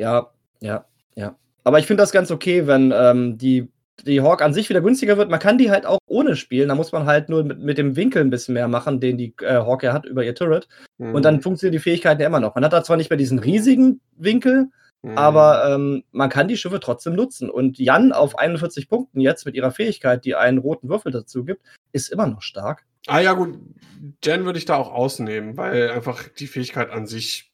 Ja, 0.00 0.30
ja, 0.60 0.86
ja. 1.14 1.36
Aber 1.62 1.78
ich 1.78 1.86
finde 1.86 2.02
das 2.02 2.10
ganz 2.10 2.30
okay, 2.30 2.66
wenn 2.66 2.90
ähm, 2.96 3.36
die 3.36 3.68
die 4.06 4.22
Hawk 4.22 4.40
an 4.40 4.54
sich 4.54 4.70
wieder 4.70 4.80
günstiger 4.80 5.18
wird. 5.18 5.28
Man 5.28 5.40
kann 5.40 5.58
die 5.58 5.70
halt 5.70 5.84
auch 5.84 5.98
ohne 6.06 6.34
spielen. 6.34 6.70
Da 6.70 6.74
muss 6.74 6.90
man 6.90 7.04
halt 7.04 7.28
nur 7.28 7.44
mit, 7.44 7.58
mit 7.58 7.76
dem 7.76 7.96
Winkel 7.96 8.22
ein 8.22 8.30
bisschen 8.30 8.54
mehr 8.54 8.66
machen, 8.66 8.98
den 8.98 9.18
die 9.18 9.34
äh, 9.42 9.56
Hawk 9.56 9.82
ja 9.82 9.92
hat 9.92 10.06
über 10.06 10.24
ihr 10.24 10.34
Turret. 10.34 10.68
Mhm. 10.96 11.14
Und 11.14 11.22
dann 11.22 11.36
mhm. 11.36 11.42
funktionieren 11.42 11.72
die 11.72 11.82
Fähigkeiten 11.82 12.22
ja 12.22 12.28
immer 12.28 12.40
noch. 12.40 12.54
Man 12.54 12.64
hat 12.64 12.72
da 12.72 12.82
zwar 12.82 12.96
nicht 12.96 13.10
mehr 13.10 13.18
diesen 13.18 13.38
riesigen 13.38 14.00
Winkel, 14.16 14.68
mhm. 15.02 15.18
aber 15.18 15.70
ähm, 15.74 16.04
man 16.12 16.30
kann 16.30 16.48
die 16.48 16.56
Schiffe 16.56 16.80
trotzdem 16.80 17.14
nutzen. 17.14 17.50
Und 17.50 17.78
Jan 17.78 18.12
auf 18.12 18.38
41 18.38 18.88
Punkten 18.88 19.20
jetzt 19.20 19.44
mit 19.44 19.54
ihrer 19.54 19.70
Fähigkeit, 19.70 20.24
die 20.24 20.34
einen 20.34 20.56
roten 20.56 20.88
Würfel 20.88 21.12
dazu 21.12 21.44
gibt, 21.44 21.60
ist 21.92 22.10
immer 22.10 22.26
noch 22.26 22.40
stark. 22.40 22.86
Ah 23.06 23.20
ja, 23.20 23.34
gut. 23.34 23.58
Jen 24.24 24.46
würde 24.46 24.58
ich 24.58 24.64
da 24.64 24.76
auch 24.76 24.92
ausnehmen, 24.92 25.58
weil 25.58 25.90
einfach 25.90 26.26
die 26.28 26.46
Fähigkeit 26.46 26.88
an 26.88 27.06
sich 27.06 27.52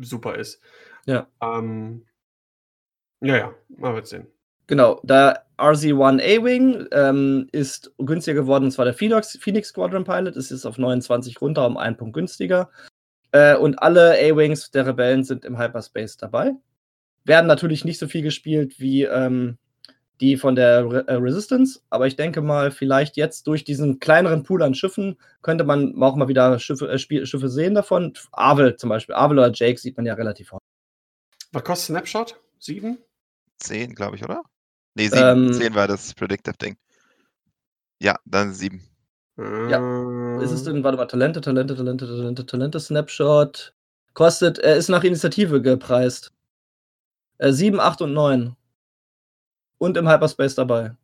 super 0.00 0.36
ist. 0.36 0.60
Ja. 1.06 1.26
Ähm, 1.40 2.04
ja, 3.20 3.36
ja, 3.36 3.54
mal 3.68 3.94
wird 3.94 4.06
sehen. 4.06 4.26
Genau, 4.66 5.00
der 5.04 5.44
RZ-1 5.58 6.20
A-Wing 6.20 6.86
ähm, 6.90 7.48
ist 7.52 7.92
günstiger 7.98 8.40
geworden, 8.40 8.64
und 8.64 8.70
zwar 8.72 8.84
der 8.84 8.94
Phoenix, 8.94 9.38
Phoenix 9.40 9.68
Squadron 9.68 10.04
Pilot, 10.04 10.36
ist 10.36 10.50
jetzt 10.50 10.66
auf 10.66 10.76
29 10.76 11.40
runter, 11.40 11.66
um 11.66 11.76
einen 11.76 11.96
Punkt 11.96 12.14
günstiger. 12.14 12.68
Äh, 13.32 13.56
und 13.56 13.80
alle 13.80 14.14
A-Wings 14.14 14.70
der 14.72 14.86
Rebellen 14.86 15.24
sind 15.24 15.44
im 15.44 15.58
Hyperspace 15.58 16.16
dabei. 16.16 16.52
Werden 17.24 17.46
natürlich 17.46 17.84
nicht 17.84 17.98
so 17.98 18.08
viel 18.08 18.22
gespielt 18.22 18.78
wie 18.80 19.04
ähm, 19.04 19.56
die 20.20 20.36
von 20.36 20.56
der 20.56 20.90
Re 20.90 21.08
äh, 21.08 21.14
Resistance, 21.14 21.80
aber 21.90 22.06
ich 22.06 22.16
denke 22.16 22.40
mal, 22.40 22.70
vielleicht 22.70 23.16
jetzt 23.16 23.46
durch 23.46 23.64
diesen 23.64 24.00
kleineren 24.00 24.42
Pool 24.42 24.62
an 24.62 24.74
Schiffen 24.74 25.16
könnte 25.42 25.64
man 25.64 26.00
auch 26.02 26.16
mal 26.16 26.28
wieder 26.28 26.58
Schiffe, 26.58 26.88
äh, 26.88 26.98
Schiffe 26.98 27.48
sehen 27.48 27.74
davon. 27.74 28.14
Avel 28.32 28.76
zum 28.76 28.88
Beispiel, 28.90 29.14
Avel 29.14 29.38
oder 29.38 29.52
Jake 29.52 29.78
sieht 29.78 29.96
man 29.96 30.06
ja 30.06 30.14
relativ 30.14 30.52
häufig. 30.52 30.75
Was 31.56 31.64
kostet 31.64 31.86
Snapshot? 31.86 32.38
Sieben? 32.58 32.98
Zehn, 33.56 33.94
glaube 33.94 34.16
ich, 34.16 34.22
oder? 34.22 34.42
Nee, 34.94 35.08
7. 35.08 35.46
Ähm, 35.46 35.52
10 35.54 35.74
war 35.74 35.88
das 35.88 36.12
Predictive-Ding. 36.12 36.76
Ja, 37.98 38.18
dann 38.26 38.52
7. 38.52 38.86
Ja. 39.38 40.38
Ist 40.42 40.50
es 40.50 40.64
denn, 40.64 40.84
warte 40.84 40.98
mal, 40.98 41.06
Talente, 41.06 41.40
Talente, 41.40 41.74
Talente, 41.74 42.06
Talente, 42.06 42.44
Talente, 42.44 42.78
Snapshot. 42.78 43.74
Kostet, 44.12 44.58
er 44.58 44.76
ist 44.76 44.90
nach 44.90 45.02
Initiative 45.02 45.62
gepreist. 45.62 46.30
Äh, 47.38 47.52
7, 47.52 47.80
8 47.80 48.02
und 48.02 48.12
9. 48.12 48.54
Und 49.78 49.96
im 49.96 50.10
Hyperspace 50.10 50.56
dabei. 50.56 50.94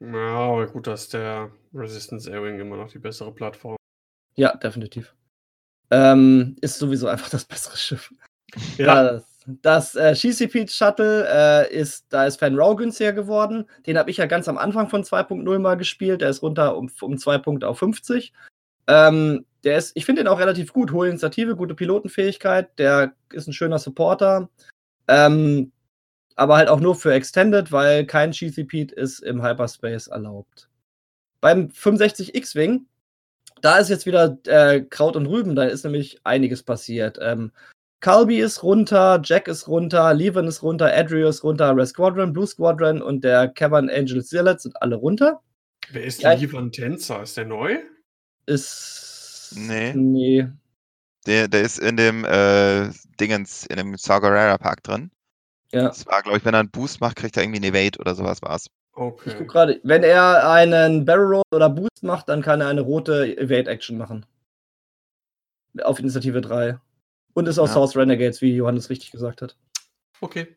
Ja, 0.00 0.36
aber 0.36 0.66
gut, 0.66 0.86
dass 0.86 1.08
der 1.08 1.50
Resistance 1.72 2.30
Airwing 2.30 2.60
immer 2.60 2.76
noch 2.76 2.90
die 2.90 2.98
bessere 2.98 3.32
Plattform. 3.32 3.76
Ja, 4.34 4.54
definitiv. 4.54 5.14
Ähm, 5.90 6.56
ist 6.60 6.78
sowieso 6.78 7.08
einfach 7.08 7.30
das 7.30 7.44
bessere 7.44 7.76
Schiff. 7.76 8.12
Ja. 8.76 9.02
das, 9.04 9.24
das 9.46 9.94
äh, 9.94 10.14
GCP 10.14 10.68
Shuttle 10.68 11.26
äh, 11.30 11.74
ist, 11.74 12.06
da 12.10 12.26
ist 12.26 12.38
Fan 12.38 12.58
Raw 12.58 12.76
günstiger 12.76 13.12
geworden. 13.12 13.64
Den 13.86 13.98
habe 13.98 14.10
ich 14.10 14.18
ja 14.18 14.26
ganz 14.26 14.48
am 14.48 14.58
Anfang 14.58 14.88
von 14.88 15.02
2.0 15.02 15.58
mal 15.58 15.76
gespielt. 15.76 16.20
Der 16.20 16.30
ist 16.30 16.42
runter 16.42 16.76
um, 16.76 16.90
um 17.00 17.18
zwei 17.18 17.38
Punkte 17.38 17.68
auf 17.68 17.78
50. 17.78 18.32
Ähm, 18.86 19.46
der 19.64 19.78
ist, 19.78 19.92
ich 19.96 20.04
finde 20.04 20.22
ihn 20.22 20.28
auch 20.28 20.38
relativ 20.38 20.72
gut. 20.72 20.92
Hohe 20.92 21.08
Initiative, 21.08 21.56
gute 21.56 21.74
Pilotenfähigkeit. 21.74 22.78
Der 22.78 23.14
ist 23.32 23.46
ein 23.46 23.52
schöner 23.52 23.78
Supporter. 23.78 24.48
Ähm, 25.08 25.72
aber 26.36 26.56
halt 26.56 26.68
auch 26.68 26.80
nur 26.80 26.94
für 26.94 27.12
Extended, 27.12 27.72
weil 27.72 28.06
kein 28.06 28.30
GCP 28.30 28.92
ist 28.94 29.20
im 29.20 29.42
Hyperspace 29.42 30.06
erlaubt. 30.06 30.68
Beim 31.40 31.70
65 31.70 32.34
X-Wing, 32.34 32.86
da 33.62 33.78
ist 33.78 33.88
jetzt 33.88 34.06
wieder 34.06 34.38
äh, 34.46 34.82
Kraut 34.82 35.16
und 35.16 35.26
Rüben, 35.26 35.54
da 35.54 35.64
ist 35.64 35.84
nämlich 35.84 36.20
einiges 36.24 36.62
passiert. 36.62 37.18
Ähm, 37.20 37.52
Calby 38.00 38.38
ist 38.40 38.62
runter, 38.62 39.20
Jack 39.24 39.48
ist 39.48 39.66
runter, 39.66 40.14
Levin 40.14 40.46
ist 40.46 40.62
runter, 40.62 40.92
Adrio 40.94 41.28
ist 41.28 41.42
runter, 41.42 41.76
Red 41.76 41.88
Squadron, 41.88 42.32
Blue 42.32 42.46
Squadron 42.46 43.02
und 43.02 43.24
der 43.24 43.48
Cavern 43.48 43.90
Angel 43.90 44.24
Zealot 44.24 44.60
sind 44.60 44.80
alle 44.80 44.96
runter. 44.96 45.40
Wer 45.90 46.04
ist 46.04 46.22
ja, 46.22 46.32
Levin 46.32 46.70
Tänzer? 46.70 47.22
Ist 47.22 47.36
der 47.36 47.46
neu? 47.46 47.78
Ist. 48.46 49.54
Nee. 49.56 49.94
Nee. 49.94 50.46
Der, 51.26 51.48
der 51.48 51.62
ist 51.62 51.78
in 51.78 51.96
dem 51.96 52.24
äh, 52.24 52.90
Dingens, 53.20 53.66
in 53.66 53.76
dem 53.76 53.96
Sagarera 53.96 54.58
Park 54.58 54.82
drin. 54.84 55.10
Ja. 55.72 55.88
Das 55.88 56.06
war, 56.06 56.22
glaube 56.22 56.38
ich, 56.38 56.44
wenn 56.44 56.54
er 56.54 56.60
einen 56.60 56.70
Boost 56.70 57.00
macht, 57.00 57.16
kriegt 57.16 57.36
er 57.36 57.42
irgendwie 57.42 57.58
eine 57.58 57.76
Evade 57.76 57.98
oder 57.98 58.14
sowas 58.14 58.40
war's. 58.42 58.66
Okay. 58.98 59.30
Ich 59.30 59.38
guck 59.38 59.46
gerade, 59.46 59.80
wenn 59.84 60.02
er 60.02 60.50
einen 60.50 61.04
Barrel 61.04 61.34
Roll 61.34 61.42
oder 61.54 61.70
Boost 61.70 62.02
macht, 62.02 62.28
dann 62.28 62.42
kann 62.42 62.60
er 62.60 62.66
eine 62.66 62.80
rote 62.80 63.38
Evade 63.38 63.70
Action 63.70 63.96
machen. 63.96 64.26
Auf 65.82 66.00
Initiative 66.00 66.40
3. 66.40 66.80
Und 67.34 67.46
ist 67.46 67.60
aus 67.60 67.68
ja. 67.68 67.74
Source 67.74 67.96
Renegades, 67.96 68.42
wie 68.42 68.56
Johannes 68.56 68.90
richtig 68.90 69.12
gesagt 69.12 69.40
hat. 69.40 69.56
Okay. 70.20 70.56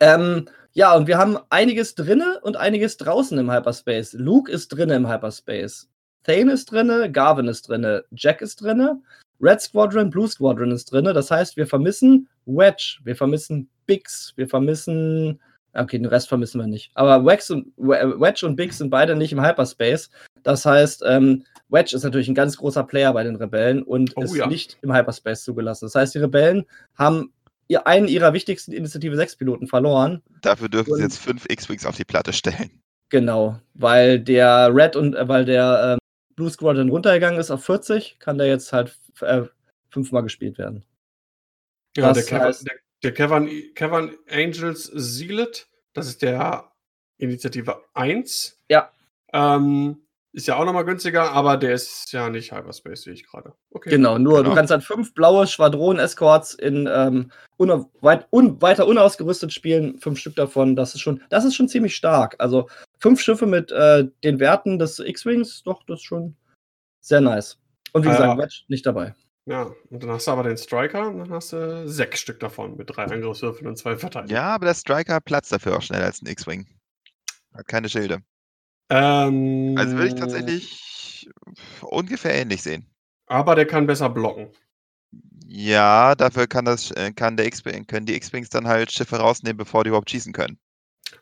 Ähm, 0.00 0.48
ja, 0.72 0.96
und 0.96 1.06
wir 1.08 1.18
haben 1.18 1.36
einiges 1.50 1.94
drinne 1.94 2.40
und 2.42 2.56
einiges 2.56 2.96
draußen 2.96 3.36
im 3.36 3.52
Hyperspace. 3.52 4.14
Luke 4.14 4.50
ist 4.50 4.68
drinne 4.68 4.94
im 4.94 5.06
Hyperspace. 5.06 5.90
Thane 6.22 6.52
ist 6.52 6.72
drinne, 6.72 7.12
Garvin 7.12 7.48
ist 7.48 7.68
drinne, 7.68 8.06
Jack 8.12 8.40
ist 8.40 8.62
drinne, 8.62 9.02
Red 9.42 9.60
Squadron, 9.60 10.08
Blue 10.08 10.26
Squadron 10.26 10.70
ist 10.70 10.90
drinne. 10.90 11.12
Das 11.12 11.30
heißt, 11.30 11.58
wir 11.58 11.66
vermissen 11.66 12.30
Wedge, 12.46 13.00
wir 13.04 13.14
vermissen 13.14 13.68
Bix, 13.84 14.32
wir 14.36 14.48
vermissen 14.48 15.38
Okay, 15.74 15.98
den 15.98 16.06
Rest 16.06 16.28
vermissen 16.28 16.60
wir 16.60 16.68
nicht. 16.68 16.92
Aber 16.94 17.24
Wax 17.24 17.50
und, 17.50 17.72
Wedge 17.76 18.46
und 18.46 18.56
Bix 18.56 18.78
sind 18.78 18.90
beide 18.90 19.16
nicht 19.16 19.32
im 19.32 19.44
Hyperspace. 19.44 20.08
Das 20.44 20.64
heißt, 20.64 21.02
ähm, 21.06 21.44
Wedge 21.68 21.96
ist 21.96 22.04
natürlich 22.04 22.28
ein 22.28 22.34
ganz 22.34 22.56
großer 22.56 22.84
Player 22.84 23.12
bei 23.12 23.24
den 23.24 23.36
Rebellen 23.36 23.82
und 23.82 24.12
oh, 24.16 24.22
ist 24.22 24.36
ja. 24.36 24.46
nicht 24.46 24.78
im 24.82 24.94
Hyperspace 24.94 25.42
zugelassen. 25.42 25.86
Das 25.86 25.94
heißt, 25.96 26.14
die 26.14 26.20
Rebellen 26.20 26.64
haben 26.94 27.32
ihr, 27.66 27.86
einen 27.86 28.06
ihrer 28.06 28.32
wichtigsten 28.32 28.72
Initiative 28.72 29.16
6 29.16 29.36
Piloten 29.36 29.66
verloren. 29.66 30.22
Dafür 30.42 30.68
dürfen 30.68 30.92
und, 30.92 30.98
sie 30.98 31.02
jetzt 31.02 31.18
fünf 31.18 31.44
X-Wings 31.48 31.86
auf 31.86 31.96
die 31.96 32.04
Platte 32.04 32.32
stellen. 32.32 32.70
Genau, 33.08 33.58
weil 33.74 34.20
der 34.20 34.74
Red 34.74 34.96
und 34.96 35.14
äh, 35.14 35.28
weil 35.28 35.44
der 35.44 35.92
ähm, 35.92 35.98
Blue 36.36 36.50
Squadron 36.50 36.88
runtergegangen 36.88 37.38
ist 37.38 37.50
auf 37.50 37.64
40, 37.64 38.18
kann 38.18 38.38
der 38.38 38.46
jetzt 38.46 38.72
halt 38.72 38.98
äh, 39.20 39.42
fünfmal 39.90 40.22
gespielt 40.22 40.58
werden. 40.58 40.84
Ja, 41.96 42.12
der, 42.12 42.40
heißt, 42.40 42.66
der, 42.66 42.74
der 43.04 43.12
Kevin, 43.12 43.48
Kevin 43.74 44.16
Angels 44.30 44.84
Sealet, 44.94 45.68
das 45.92 46.08
ist 46.08 46.22
der 46.22 46.72
Initiative 47.18 47.82
1. 47.94 48.60
Ja. 48.68 48.90
Ähm, 49.32 50.04
ist 50.32 50.48
ja 50.48 50.56
auch 50.56 50.64
nochmal 50.64 50.84
günstiger, 50.84 51.30
aber 51.30 51.56
der 51.56 51.74
ist 51.74 52.10
ja 52.12 52.28
nicht 52.28 52.52
Hyperspace, 52.52 53.02
sehe 53.02 53.12
ich 53.12 53.24
gerade. 53.24 53.54
Okay. 53.70 53.90
Genau, 53.90 54.18
nur 54.18 54.38
genau. 54.38 54.48
du 54.50 54.56
kannst 54.56 54.72
halt 54.72 54.82
fünf 54.82 55.14
blaue 55.14 55.46
Schwadronen-Escorts 55.46 56.54
in 56.54 56.88
ähm, 56.92 57.30
un 57.56 57.86
un 58.30 58.60
weiter 58.60 58.88
unausgerüstet 58.88 59.52
spielen, 59.52 60.00
fünf 60.00 60.18
Stück 60.18 60.34
davon. 60.34 60.74
Das 60.74 60.94
ist 60.96 61.02
schon, 61.02 61.22
das 61.28 61.44
ist 61.44 61.54
schon 61.54 61.68
ziemlich 61.68 61.94
stark. 61.94 62.34
Also 62.40 62.68
fünf 62.98 63.20
Schiffe 63.20 63.46
mit 63.46 63.70
äh, 63.70 64.08
den 64.24 64.40
Werten 64.40 64.80
des 64.80 64.98
X-Wings, 64.98 65.62
doch, 65.62 65.84
das 65.84 66.00
ist 66.00 66.04
schon 66.04 66.34
sehr 67.00 67.20
nice. 67.20 67.60
Und 67.92 68.04
wie 68.04 68.08
gesagt, 68.08 68.42
äh, 68.42 68.64
nicht 68.66 68.86
dabei. 68.86 69.14
Ja, 69.46 69.70
und 69.90 70.02
dann 70.02 70.10
hast 70.10 70.26
du 70.26 70.30
aber 70.30 70.42
den 70.42 70.56
Striker 70.56 71.08
und 71.08 71.18
dann 71.18 71.30
hast 71.30 71.52
du 71.52 71.86
sechs 71.86 72.20
Stück 72.20 72.40
davon 72.40 72.76
mit 72.76 72.94
drei 72.94 73.04
Angriffswürfeln 73.04 73.66
und 73.66 73.76
zwei 73.76 73.96
Verteidigungen. 73.96 74.34
Ja, 74.34 74.54
aber 74.54 74.66
der 74.66 74.74
Striker 74.74 75.20
platzt 75.20 75.52
dafür 75.52 75.76
auch 75.76 75.82
schneller 75.82 76.06
als 76.06 76.22
ein 76.22 76.26
X-Wing. 76.26 76.66
Hat 77.52 77.68
keine 77.68 77.88
Schilde. 77.88 78.22
Ähm, 78.88 79.74
also 79.78 79.96
würde 79.96 80.08
ich 80.08 80.14
tatsächlich 80.14 81.30
ungefähr 81.82 82.34
ähnlich 82.34 82.62
sehen. 82.62 82.86
Aber 83.26 83.54
der 83.54 83.66
kann 83.66 83.86
besser 83.86 84.08
blocken. 84.08 84.50
Ja, 85.46 86.14
dafür 86.14 86.46
kann 86.46 86.64
das, 86.64 86.90
äh, 86.92 87.12
kann 87.12 87.36
der 87.36 87.50
können 87.50 88.06
die 88.06 88.14
X-Wings 88.14 88.48
dann 88.48 88.66
halt 88.66 88.90
Schiffe 88.90 89.16
rausnehmen, 89.16 89.58
bevor 89.58 89.84
die 89.84 89.88
überhaupt 89.88 90.10
schießen 90.10 90.32
können. 90.32 90.58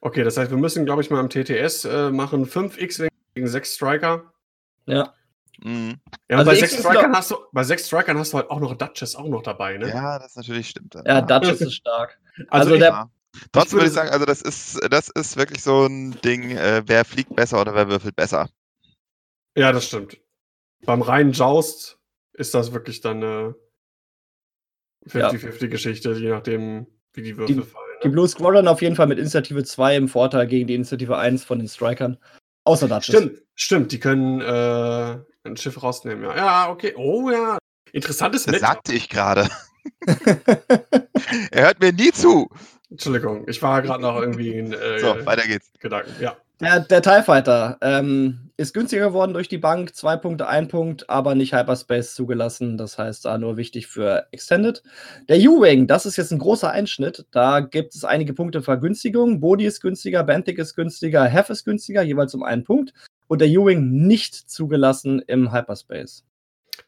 Okay, 0.00 0.22
das 0.22 0.36
heißt, 0.36 0.50
wir 0.50 0.58
müssen, 0.58 0.84
glaube 0.84 1.02
ich, 1.02 1.10
mal 1.10 1.20
im 1.20 1.28
TTS 1.28 1.84
äh, 1.84 2.10
machen: 2.10 2.46
fünf 2.46 2.80
X-Wings 2.80 3.12
gegen 3.34 3.48
sechs 3.48 3.74
Striker. 3.74 4.32
Ja. 4.86 5.12
Mhm. 5.64 6.00
Ja, 6.28 6.38
also 6.38 6.50
bei, 6.50 6.56
sechs 6.56 6.78
Strikern 6.78 7.14
hast 7.14 7.30
du, 7.30 7.36
bei 7.52 7.62
sechs 7.62 7.86
Strikern 7.86 8.18
hast 8.18 8.32
du 8.32 8.38
halt 8.38 8.50
auch 8.50 8.60
noch 8.60 8.74
Duchess 8.74 9.14
auch 9.14 9.28
noch 9.28 9.42
dabei, 9.42 9.78
ne? 9.78 9.88
Ja, 9.88 10.18
das 10.18 10.34
natürlich 10.34 10.68
stimmt. 10.68 10.96
Ja, 11.04 11.20
Duchess 11.20 11.60
ist 11.60 11.74
stark. 11.74 12.18
Also, 12.48 12.72
also 12.72 12.78
der, 12.78 13.10
Trotzdem 13.52 13.78
würde 13.78 13.88
ich 13.88 13.92
sagen, 13.92 14.10
also 14.10 14.24
das 14.24 14.42
ist, 14.42 14.80
das 14.90 15.08
ist 15.08 15.36
wirklich 15.36 15.62
so 15.62 15.86
ein 15.86 16.18
Ding, 16.22 16.50
äh, 16.50 16.82
wer 16.86 17.04
fliegt 17.04 17.34
besser 17.34 17.60
oder 17.60 17.74
wer 17.74 17.88
würfelt 17.88 18.16
besser. 18.16 18.48
Ja, 19.56 19.72
das 19.72 19.86
stimmt. 19.86 20.18
Beim 20.84 21.02
reinen 21.02 21.32
Joust 21.32 21.98
ist 22.32 22.54
das 22.54 22.72
wirklich 22.72 23.00
dann 23.00 23.22
eine 23.22 23.54
50-50-Geschichte, 25.06 26.12
je 26.12 26.30
nachdem, 26.30 26.86
wie 27.12 27.22
die 27.22 27.36
Würfel 27.36 27.56
die, 27.56 27.62
fallen. 27.62 27.84
Ne? 27.94 28.00
Die 28.04 28.08
Blue 28.08 28.28
Squadron 28.28 28.68
auf 28.68 28.82
jeden 28.82 28.96
Fall 28.96 29.06
mit 29.06 29.18
Initiative 29.18 29.64
2 29.64 29.96
im 29.96 30.08
Vorteil 30.08 30.46
gegen 30.46 30.66
die 30.66 30.74
Initiative 30.74 31.16
1 31.16 31.44
von 31.44 31.58
den 31.58 31.68
Strikern. 31.68 32.18
Außer 32.64 32.88
Duchess. 32.88 33.06
Stimmt, 33.06 33.42
stimmt, 33.54 33.92
die 33.92 34.00
können 34.00 34.40
äh, 34.40 35.18
ein 35.44 35.56
Schiff 35.56 35.82
rausnehmen. 35.82 36.24
Ja, 36.24 36.36
ja 36.36 36.70
okay. 36.70 36.94
Oh 36.96 37.30
ja. 37.30 37.58
Interessantes 37.92 38.44
Das 38.44 38.60
sagte 38.60 38.92
ich 38.92 39.08
gerade. 39.08 39.48
er 41.50 41.64
hört 41.66 41.80
mir 41.80 41.92
nie 41.92 42.12
zu. 42.12 42.48
Entschuldigung, 42.90 43.48
ich 43.48 43.60
war 43.62 43.82
gerade 43.82 44.02
noch 44.02 44.20
irgendwie 44.20 44.54
in 44.54 44.72
äh, 44.72 44.98
so, 44.98 45.26
weiter 45.26 45.46
geht's. 45.46 45.70
Gedanken. 45.80 46.14
Ja. 46.20 46.36
Der, 46.60 46.78
der 46.80 47.02
TIE 47.02 47.22
Fighter 47.24 47.78
ähm, 47.80 48.50
ist 48.56 48.72
günstiger 48.72 49.08
geworden 49.08 49.34
durch 49.34 49.48
die 49.48 49.58
Bank, 49.58 49.96
zwei 49.96 50.16
Punkte, 50.16 50.46
ein 50.46 50.68
Punkt, 50.68 51.10
aber 51.10 51.34
nicht 51.34 51.54
Hyperspace 51.54 52.14
zugelassen. 52.14 52.78
Das 52.78 52.98
heißt, 52.98 53.24
da 53.24 53.36
nur 53.36 53.56
wichtig 53.56 53.88
für 53.88 54.28
Extended. 54.30 54.82
Der 55.28 55.38
U-Wing, 55.38 55.88
das 55.88 56.06
ist 56.06 56.16
jetzt 56.16 56.30
ein 56.30 56.38
großer 56.38 56.70
Einschnitt. 56.70 57.26
Da 57.32 57.60
gibt 57.60 57.96
es 57.96 58.04
einige 58.04 58.32
Punkte 58.34 58.62
Vergünstigung. 58.62 59.40
Body 59.40 59.64
ist 59.64 59.80
günstiger, 59.80 60.22
Benthic 60.22 60.58
ist 60.58 60.76
günstiger, 60.76 61.24
Hef 61.24 61.50
ist 61.50 61.64
günstiger, 61.64 62.02
jeweils 62.02 62.34
um 62.34 62.44
einen 62.44 62.62
Punkt. 62.62 62.92
Und 63.28 63.40
der 63.40 63.48
U-Wing 63.48 64.06
nicht 64.06 64.34
zugelassen 64.34 65.22
im 65.26 65.52
Hyperspace. 65.52 66.24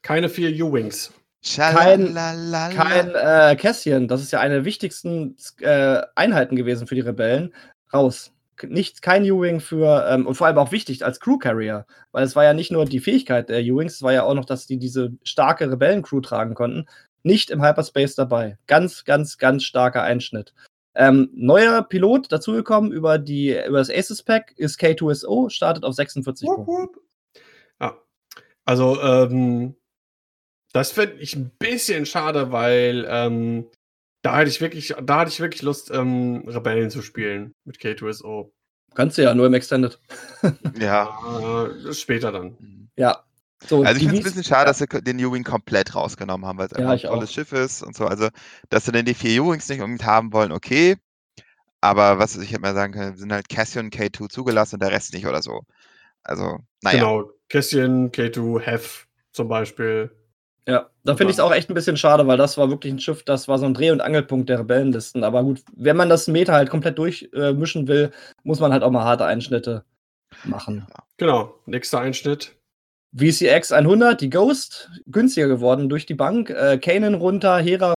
Keine 0.02 0.28
vier 0.28 0.64
U-Wings. 0.64 1.12
Kein, 1.56 2.14
kein 2.14 3.14
äh, 3.14 3.56
Cassian, 3.56 4.08
das 4.08 4.22
ist 4.22 4.32
ja 4.32 4.40
eine 4.40 4.54
der 4.54 4.64
wichtigsten 4.64 5.36
äh, 5.60 6.00
Einheiten 6.14 6.56
gewesen 6.56 6.86
für 6.86 6.94
die 6.94 7.02
Rebellen, 7.02 7.54
raus 7.92 8.34
nicht 8.62 9.02
kein 9.02 9.28
U-Wing 9.30 9.60
für, 9.60 10.06
ähm, 10.08 10.26
und 10.26 10.34
vor 10.34 10.46
allem 10.46 10.58
auch 10.58 10.72
wichtig 10.72 11.04
als 11.04 11.20
Crew 11.20 11.38
Carrier, 11.38 11.86
weil 12.12 12.24
es 12.24 12.36
war 12.36 12.44
ja 12.44 12.54
nicht 12.54 12.70
nur 12.70 12.84
die 12.84 13.00
Fähigkeit 13.00 13.48
der 13.48 13.60
U-Wings, 13.62 13.94
es 13.94 14.02
war 14.02 14.12
ja 14.12 14.22
auch 14.22 14.34
noch, 14.34 14.44
dass 14.44 14.66
die 14.66 14.78
diese 14.78 15.12
starke 15.22 15.70
Rebellencrew 15.70 16.20
tragen 16.20 16.54
konnten, 16.54 16.86
nicht 17.22 17.50
im 17.50 17.62
Hyperspace 17.62 18.14
dabei. 18.14 18.58
Ganz, 18.66 19.04
ganz, 19.04 19.38
ganz 19.38 19.64
starker 19.64 20.02
Einschnitt. 20.02 20.52
Ähm, 20.96 21.30
neuer 21.34 21.82
Pilot 21.82 22.30
dazugekommen 22.30 22.92
über, 22.92 23.18
die, 23.18 23.50
über 23.66 23.78
das 23.78 23.90
Aces 23.90 24.22
Pack 24.22 24.52
ist 24.56 24.80
K2SO, 24.80 25.50
startet 25.50 25.84
auf 25.84 25.94
46 25.94 26.46
Punkten. 26.46 27.00
Ja, 27.80 27.98
also 28.64 29.00
ähm, 29.00 29.74
das 30.72 30.92
finde 30.92 31.16
ich 31.16 31.36
ein 31.36 31.50
bisschen 31.58 32.06
schade, 32.06 32.52
weil 32.52 33.06
ähm, 33.08 33.66
da 34.22 34.36
hatte 34.36 34.48
ich 34.48 34.60
wirklich, 34.60 34.94
da 35.02 35.20
hatte 35.20 35.30
ich 35.30 35.40
wirklich 35.40 35.62
Lust, 35.62 35.90
ähm, 35.90 36.44
Rebellen 36.46 36.90
zu 36.90 37.02
spielen 37.02 37.54
mit 37.64 37.76
K2SO. 37.76 38.50
Kannst 38.94 39.18
du 39.18 39.22
ja, 39.22 39.34
nur 39.34 39.46
im 39.46 39.54
Extended. 39.54 39.98
ja. 40.78 41.68
Äh, 41.88 41.92
später 41.92 42.32
dann. 42.32 42.56
Ja. 42.96 43.24
So, 43.66 43.82
also 43.82 43.96
ich 43.96 44.02
finde 44.02 44.18
es 44.18 44.20
ein 44.20 44.24
bisschen 44.24 44.44
schade, 44.44 44.62
ja. 44.62 44.66
dass 44.66 44.78
sie 44.78 44.86
den 44.86 45.24
U-Wing 45.24 45.44
komplett 45.44 45.94
rausgenommen 45.94 46.46
haben, 46.46 46.58
weil 46.58 46.66
es 46.66 46.72
ja, 46.72 46.88
einfach 46.88 47.04
ein 47.04 47.10
tolles 47.10 47.30
auch. 47.30 47.34
Schiff 47.34 47.52
ist 47.52 47.82
und 47.82 47.96
so. 47.96 48.06
Also, 48.06 48.28
dass 48.68 48.84
sie 48.84 48.92
denn 48.92 49.06
die 49.06 49.14
vier 49.14 49.42
U-Wings 49.42 49.68
nicht 49.68 49.80
unbedingt 49.80 50.04
haben 50.04 50.32
wollen, 50.32 50.52
okay. 50.52 50.96
Aber 51.80 52.18
was 52.18 52.36
ich 52.36 52.50
hätte 52.50 52.60
mal 52.60 52.74
sagen 52.74 52.92
können, 52.92 53.16
sind 53.16 53.32
halt 53.32 53.48
Cassian 53.48 53.90
K2 53.90 54.28
zugelassen 54.28 54.76
und 54.76 54.82
der 54.82 54.90
Rest 54.90 55.12
nicht 55.12 55.26
oder 55.26 55.42
so. 55.42 55.62
Also, 56.22 56.58
naja. 56.82 56.98
Genau, 56.98 57.30
Cassian, 57.48 58.10
K2, 58.10 58.60
Hef 58.60 59.06
zum 59.32 59.48
Beispiel. 59.48 60.10
Ja, 60.66 60.88
da 61.04 61.14
finde 61.14 61.30
ich 61.30 61.36
es 61.36 61.40
auch 61.40 61.52
echt 61.52 61.68
ein 61.68 61.74
bisschen 61.74 61.98
schade, 61.98 62.26
weil 62.26 62.38
das 62.38 62.56
war 62.56 62.70
wirklich 62.70 62.90
ein 62.90 62.98
Schiff, 62.98 63.22
das 63.22 63.48
war 63.48 63.58
so 63.58 63.66
ein 63.66 63.74
Dreh- 63.74 63.90
und 63.90 64.00
Angelpunkt 64.00 64.48
der 64.48 64.60
Rebellenlisten. 64.60 65.22
Aber 65.24 65.42
gut, 65.42 65.62
wenn 65.76 65.96
man 65.96 66.08
das 66.08 66.26
Meta 66.26 66.54
halt 66.54 66.70
komplett 66.70 66.98
durchmischen 66.98 67.84
äh, 67.84 67.88
will, 67.88 68.10
muss 68.44 68.60
man 68.60 68.72
halt 68.72 68.82
auch 68.82 68.90
mal 68.90 69.04
harte 69.04 69.26
Einschnitte 69.26 69.84
machen. 70.44 70.86
Genau, 71.18 71.54
nächster 71.66 72.00
Einschnitt. 72.00 72.56
VCX 73.16 73.70
100, 73.70 74.20
die 74.20 74.30
Ghost, 74.30 74.90
günstiger 75.06 75.46
geworden 75.46 75.88
durch 75.88 76.04
die 76.04 76.14
Bank. 76.14 76.50
Äh, 76.50 76.78
Kanan 76.78 77.14
runter, 77.14 77.58
Hera 77.58 77.94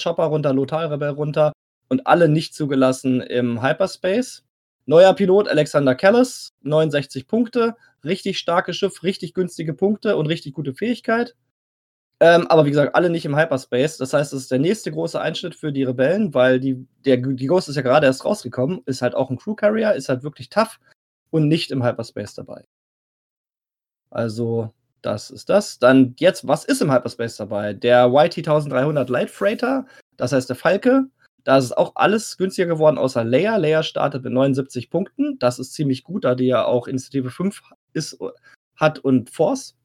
Chopper 0.00 0.24
runter, 0.24 0.52
Lothal 0.52 0.86
Rebell 0.86 1.10
runter 1.10 1.52
und 1.88 2.06
alle 2.06 2.28
nicht 2.28 2.54
zugelassen 2.54 3.20
im 3.20 3.62
Hyperspace. 3.62 4.44
Neuer 4.86 5.12
Pilot 5.14 5.48
Alexander 5.48 5.96
Callis, 5.96 6.50
69 6.62 7.26
Punkte, 7.26 7.74
richtig 8.04 8.38
starkes 8.38 8.76
Schiff, 8.76 9.02
richtig 9.02 9.34
günstige 9.34 9.74
Punkte 9.74 10.16
und 10.16 10.26
richtig 10.26 10.54
gute 10.54 10.72
Fähigkeit. 10.72 11.34
Ähm, 12.20 12.46
aber 12.46 12.64
wie 12.64 12.70
gesagt, 12.70 12.94
alle 12.94 13.10
nicht 13.10 13.24
im 13.24 13.36
Hyperspace. 13.36 13.96
Das 13.96 14.12
heißt, 14.12 14.32
es 14.32 14.42
ist 14.42 14.50
der 14.52 14.58
nächste 14.60 14.92
große 14.92 15.20
Einschnitt 15.20 15.56
für 15.56 15.72
die 15.72 15.84
Rebellen, 15.84 16.32
weil 16.32 16.60
die, 16.60 16.86
der, 17.04 17.16
die 17.16 17.46
Ghost 17.46 17.68
ist 17.68 17.76
ja 17.76 17.82
gerade 17.82 18.06
erst 18.06 18.24
rausgekommen, 18.24 18.82
ist 18.86 19.02
halt 19.02 19.16
auch 19.16 19.30
ein 19.30 19.38
Crew 19.38 19.54
Carrier, 19.54 19.94
ist 19.94 20.08
halt 20.08 20.22
wirklich 20.22 20.48
tough 20.48 20.78
und 21.30 21.48
nicht 21.48 21.72
im 21.72 21.82
Hyperspace 21.82 22.34
dabei. 22.34 22.66
Also, 24.10 24.70
das 25.02 25.30
ist 25.30 25.48
das. 25.48 25.78
Dann 25.78 26.14
jetzt, 26.18 26.46
was 26.46 26.64
ist 26.64 26.82
im 26.82 26.92
Hyperspace 26.92 27.36
dabei? 27.36 27.72
Der 27.72 28.06
YT 28.06 28.38
1300 28.38 29.08
Light 29.08 29.30
Freighter, 29.30 29.86
das 30.16 30.32
heißt 30.32 30.48
der 30.48 30.56
Falke. 30.56 31.06
Da 31.44 31.56
ist 31.56 31.76
auch 31.76 31.92
alles 31.94 32.36
günstiger 32.36 32.68
geworden, 32.68 32.98
außer 32.98 33.24
Leia. 33.24 33.56
Leia 33.56 33.82
startet 33.82 34.24
mit 34.24 34.32
79 34.32 34.90
Punkten. 34.90 35.38
Das 35.38 35.58
ist 35.58 35.72
ziemlich 35.72 36.04
gut, 36.04 36.24
da 36.24 36.34
die 36.34 36.46
ja 36.46 36.64
auch 36.66 36.86
Initiative 36.86 37.30
5 37.30 37.62
ist, 37.94 38.18
hat 38.76 38.98
und 38.98 39.30
Force. 39.30 39.76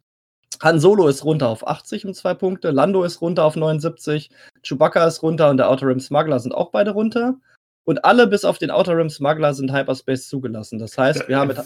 Han 0.61 0.79
Solo 0.79 1.07
ist 1.07 1.23
runter 1.23 1.49
auf 1.49 1.67
80 1.67 2.05
um 2.05 2.13
zwei 2.13 2.33
Punkte, 2.33 2.71
Lando 2.71 3.03
ist 3.03 3.21
runter 3.21 3.43
auf 3.43 3.55
79, 3.55 4.29
Chewbacca 4.63 5.05
ist 5.05 5.21
runter 5.21 5.49
und 5.49 5.57
der 5.57 5.69
Outer 5.69 5.87
Rim 5.87 5.99
Smuggler 5.99 6.39
sind 6.39 6.53
auch 6.53 6.71
beide 6.71 6.91
runter. 6.91 7.35
Und 7.83 8.03
alle 8.03 8.25
bis 8.25 8.45
auf 8.45 8.57
den 8.57 8.71
Outer 8.71 8.97
Rim 8.97 9.09
Smuggler 9.09 9.53
sind 9.53 9.71
Hyperspace 9.71 10.27
zugelassen. 10.27 10.79
Das 10.79 10.97
heißt, 10.97 11.27
wir 11.27 11.37
haben 11.37 11.49
mit, 11.49 11.59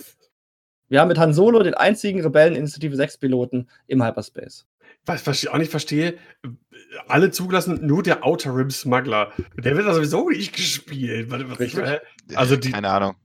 wir 0.89 0.99
haben 0.99 1.07
mit 1.07 1.17
Han 1.17 1.33
Solo 1.33 1.63
den 1.63 1.73
einzigen 1.73 2.21
Rebellen-Initiative 2.21 2.95
6 2.95 3.17
Piloten 3.19 3.67
im 3.87 4.03
Hyperspace. 4.03 4.65
Was, 5.05 5.25
was 5.25 5.41
ich 5.41 5.49
auch 5.49 5.57
nicht 5.57 5.71
verstehe, 5.71 6.15
alle 7.07 7.31
zugelassen, 7.31 7.85
nur 7.85 8.03
der 8.03 8.25
Outer 8.25 8.55
Rim 8.55 8.69
Smuggler. 8.69 9.31
Der 9.57 9.75
wird 9.75 9.85
ja 9.85 9.93
sowieso 9.93 10.29
nicht 10.29 10.55
gespielt. 10.55 11.31
Also 12.35 12.55
die, 12.57 12.71
Keine 12.71 12.89
Ahnung. 12.89 13.15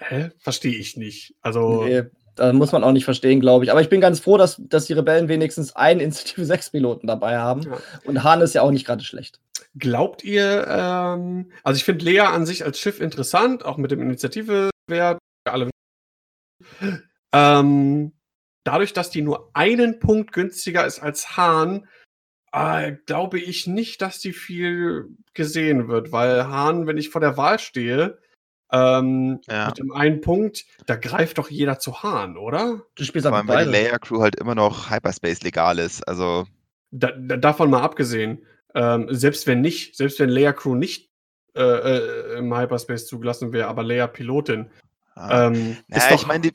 Hä? 0.00 0.30
Verstehe 0.38 0.74
ich 0.74 0.96
nicht. 0.96 1.34
Also. 1.40 1.84
Nee, 1.84 2.04
da 2.34 2.52
muss 2.52 2.72
man 2.72 2.82
auch 2.82 2.92
nicht 2.92 3.04
verstehen, 3.04 3.40
glaube 3.40 3.64
ich. 3.64 3.70
Aber 3.70 3.80
ich 3.80 3.88
bin 3.88 4.00
ganz 4.00 4.20
froh, 4.20 4.36
dass, 4.36 4.60
dass 4.68 4.86
die 4.86 4.92
Rebellen 4.92 5.28
wenigstens 5.28 5.74
einen 5.76 6.00
Initiative 6.00 6.44
6 6.44 6.70
Piloten 6.70 7.06
dabei 7.06 7.38
haben. 7.38 7.62
Ja. 7.62 7.78
Und 8.04 8.24
Hahn 8.24 8.40
ist 8.40 8.54
ja 8.54 8.62
auch 8.62 8.72
nicht 8.72 8.86
gerade 8.86 9.04
schlecht. 9.04 9.40
Glaubt 9.76 10.24
ihr, 10.24 10.66
ähm, 10.68 11.50
also 11.62 11.76
ich 11.76 11.84
finde 11.84 12.04
Lea 12.04 12.20
an 12.20 12.46
sich 12.46 12.64
als 12.64 12.78
Schiff 12.78 13.00
interessant, 13.00 13.64
auch 13.64 13.76
mit 13.76 13.90
dem 13.90 14.02
Initiativewert. 14.02 15.18
Ähm, 17.32 18.12
dadurch, 18.62 18.92
dass 18.92 19.10
die 19.10 19.22
nur 19.22 19.50
einen 19.54 19.98
Punkt 19.98 20.32
günstiger 20.32 20.86
ist 20.86 21.00
als 21.00 21.36
Hahn, 21.36 21.88
äh, 22.52 22.92
glaube 23.06 23.40
ich 23.40 23.66
nicht, 23.66 24.00
dass 24.02 24.20
die 24.20 24.32
viel 24.32 25.08
gesehen 25.34 25.88
wird, 25.88 26.12
weil 26.12 26.46
Hahn, 26.46 26.86
wenn 26.86 26.96
ich 26.96 27.10
vor 27.10 27.20
der 27.20 27.36
Wahl 27.36 27.58
stehe, 27.58 28.18
ähm, 28.74 29.40
ja. 29.48 29.68
Mit 29.68 29.78
dem 29.78 29.92
einen 29.92 30.20
Punkt, 30.20 30.64
da 30.86 30.96
greift 30.96 31.38
doch 31.38 31.48
jeder 31.48 31.78
zu 31.78 32.02
Hahn, 32.02 32.36
oder? 32.36 32.82
Du 32.96 33.04
spielst 33.04 33.28
Vor 33.28 33.36
allem, 33.36 33.46
weil 33.46 33.66
die 33.66 33.70
Layer 33.70 33.98
Crew 34.00 34.20
halt 34.20 34.34
immer 34.36 34.56
noch 34.56 34.90
Hyperspace 34.90 35.42
legal 35.42 35.78
ist. 35.78 36.02
Also. 36.08 36.46
Da, 36.90 37.12
da, 37.12 37.36
davon 37.36 37.70
mal 37.70 37.82
abgesehen, 37.82 38.44
ähm, 38.74 39.06
selbst 39.10 39.46
wenn 39.46 39.60
nicht, 39.60 39.96
selbst 39.96 40.18
wenn 40.18 40.28
Layer 40.28 40.52
Crew 40.52 40.74
nicht 40.74 41.12
äh, 41.54 41.62
äh, 41.62 42.38
im 42.38 42.56
Hyperspace 42.56 43.06
zugelassen 43.06 43.52
wäre, 43.52 43.68
aber 43.68 43.84
Layer 43.84 44.08
Pilotin. 44.08 44.70
Ah. 45.14 45.46
Ähm, 45.46 45.76
naja, 45.88 46.08
doch, 46.10 46.20
ich 46.20 46.26
meine. 46.26 46.50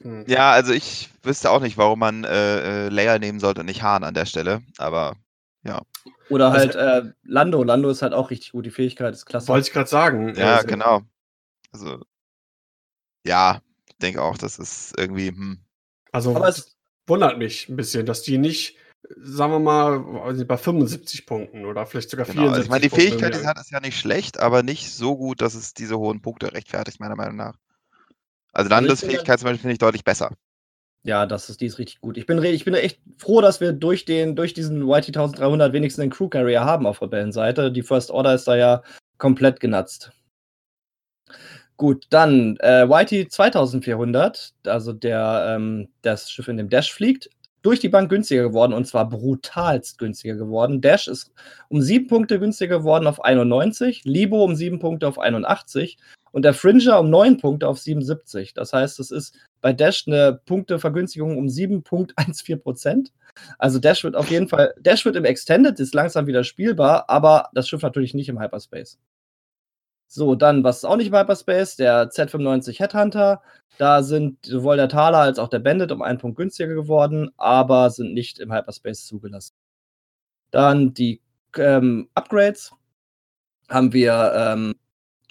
Hm. 0.00 0.24
Ja, 0.28 0.52
also 0.52 0.72
ich 0.72 1.10
wüsste 1.22 1.50
auch 1.50 1.60
nicht, 1.60 1.76
warum 1.76 1.98
man 1.98 2.24
äh, 2.24 2.86
äh, 2.86 2.88
Layer 2.88 3.18
nehmen 3.18 3.40
sollte 3.40 3.60
und 3.60 3.66
nicht 3.66 3.82
Hahn 3.82 4.04
an 4.04 4.14
der 4.14 4.26
Stelle, 4.26 4.62
aber 4.78 5.16
ja. 5.64 5.82
Oder 6.30 6.52
also 6.52 6.58
halt 6.58 6.76
also, 6.76 7.10
Lando. 7.24 7.62
Lando 7.62 7.90
ist 7.90 8.02
halt 8.02 8.12
auch 8.12 8.30
richtig 8.30 8.52
gut, 8.52 8.64
die 8.66 8.70
Fähigkeit 8.70 9.12
ist 9.12 9.26
klasse. 9.26 9.48
Wollte 9.48 9.66
ich 9.66 9.72
gerade 9.72 9.90
sagen. 9.90 10.34
Ja, 10.36 10.56
also, 10.56 10.66
genau. 10.68 11.02
Also, 11.72 12.02
ja, 13.26 13.60
ich 13.88 13.96
denke 13.98 14.22
auch, 14.22 14.38
das 14.38 14.58
ist 14.58 14.94
irgendwie. 14.96 15.28
Hm. 15.28 15.58
Also, 16.12 16.34
Aber 16.34 16.48
es 16.48 16.76
wundert 17.06 17.38
mich 17.38 17.68
ein 17.68 17.76
bisschen, 17.76 18.06
dass 18.06 18.22
die 18.22 18.38
nicht, 18.38 18.76
sagen 19.16 19.52
wir 19.52 19.58
mal, 19.58 20.34
bei 20.44 20.56
75 20.56 21.26
Punkten 21.26 21.64
oder 21.64 21.86
vielleicht 21.86 22.10
sogar 22.10 22.26
genau. 22.26 22.42
74 22.42 22.56
also 22.56 22.62
Ich 22.64 22.70
meine, 22.70 22.82
die 22.82 22.88
Punkte 22.88 23.08
Fähigkeit, 23.08 23.34
die 23.34 23.38
es 23.38 23.46
hat, 23.46 23.58
ist 23.58 23.70
ja 23.70 23.80
nicht 23.80 23.98
schlecht, 23.98 24.38
aber 24.38 24.62
nicht 24.62 24.92
so 24.92 25.16
gut, 25.16 25.42
dass 25.42 25.54
es 25.54 25.74
diese 25.74 25.98
hohen 25.98 26.22
Punkte 26.22 26.52
rechtfertigt, 26.52 27.00
meiner 27.00 27.16
Meinung 27.16 27.36
nach. 27.36 27.56
Also, 28.52 28.70
Landesfähigkeit 28.70 29.38
zum 29.38 29.46
Beispiel 29.46 29.60
finde 29.60 29.72
ich 29.72 29.78
deutlich 29.78 30.04
besser. 30.04 30.32
Ja, 31.04 31.26
das 31.26 31.48
ist, 31.48 31.60
die 31.60 31.66
ist 31.66 31.78
richtig 31.78 32.00
gut. 32.00 32.18
Ich 32.18 32.26
bin, 32.26 32.42
ich 32.42 32.64
bin 32.64 32.74
echt 32.74 33.00
froh, 33.18 33.40
dass 33.40 33.60
wir 33.60 33.72
durch, 33.72 34.04
den, 34.04 34.34
durch 34.36 34.52
diesen 34.52 34.82
YT 34.82 35.08
1300 35.08 35.72
wenigstens 35.72 36.02
einen 36.02 36.10
Crew 36.10 36.28
Carrier 36.28 36.64
haben 36.64 36.86
auf 36.86 37.00
Rebellenseite. 37.00 37.70
Die 37.72 37.82
First 37.82 38.10
Order 38.10 38.34
ist 38.34 38.48
da 38.48 38.56
ja 38.56 38.82
komplett 39.16 39.60
genatzt. 39.60 40.10
Gut, 41.76 42.06
dann 42.10 42.56
äh, 42.60 42.84
YT 42.84 43.32
2400, 43.32 44.52
also 44.66 44.92
der, 44.92 45.54
ähm, 45.56 45.88
das 46.02 46.30
Schiff, 46.30 46.48
in 46.48 46.56
dem 46.56 46.68
Dash 46.68 46.92
fliegt, 46.92 47.30
durch 47.62 47.80
die 47.80 47.88
Bank 47.88 48.10
günstiger 48.10 48.42
geworden 48.42 48.72
und 48.72 48.86
zwar 48.86 49.08
brutalst 49.08 49.98
günstiger 49.98 50.34
geworden. 50.34 50.80
Dash 50.80 51.06
ist 51.06 51.32
um 51.68 51.80
sieben 51.80 52.08
Punkte 52.08 52.40
günstiger 52.40 52.78
geworden 52.78 53.06
auf 53.06 53.24
91, 53.24 54.04
Libo 54.04 54.42
um 54.42 54.56
sieben 54.56 54.80
Punkte 54.80 55.06
auf 55.06 55.18
81 55.18 55.98
und 56.38 56.42
der 56.42 56.54
Fringer 56.54 57.00
um 57.00 57.10
neun 57.10 57.36
Punkte 57.36 57.66
auf 57.66 57.80
77. 57.80 58.54
Das 58.54 58.72
heißt, 58.72 59.00
es 59.00 59.10
ist 59.10 59.36
bei 59.60 59.72
Dash 59.72 60.06
eine 60.06 60.40
Punktevergünstigung 60.46 61.36
um 61.36 61.46
7,14 61.46 62.58
Prozent. 62.58 63.12
Also 63.58 63.80
Dash 63.80 64.04
wird 64.04 64.14
auf 64.14 64.30
jeden 64.30 64.46
Fall, 64.46 64.72
Dash 64.78 65.04
wird 65.04 65.16
im 65.16 65.24
Extended, 65.24 65.80
ist 65.80 65.96
langsam 65.96 66.28
wieder 66.28 66.44
spielbar, 66.44 67.10
aber 67.10 67.50
das 67.54 67.68
Schiff 67.68 67.82
natürlich 67.82 68.14
nicht 68.14 68.28
im 68.28 68.38
Hyperspace. 68.38 69.00
So, 70.06 70.36
dann, 70.36 70.62
was 70.62 70.76
ist 70.76 70.84
auch 70.84 70.96
nicht 70.96 71.08
im 71.08 71.16
Hyperspace? 71.16 71.74
Der 71.74 72.08
Z95 72.08 72.78
Headhunter. 72.78 73.42
Da 73.76 74.04
sind 74.04 74.46
sowohl 74.46 74.76
der 74.76 74.88
Thaler 74.88 75.18
als 75.18 75.40
auch 75.40 75.48
der 75.48 75.58
Bandit 75.58 75.90
um 75.90 76.02
einen 76.02 76.18
Punkt 76.18 76.36
günstiger 76.36 76.72
geworden, 76.72 77.30
aber 77.36 77.90
sind 77.90 78.14
nicht 78.14 78.38
im 78.38 78.52
Hyperspace 78.52 79.06
zugelassen. 79.06 79.56
Dann 80.52 80.94
die 80.94 81.20
ähm, 81.56 82.08
Upgrades. 82.14 82.70
Haben 83.68 83.92
wir 83.92 84.32
ähm, 84.36 84.76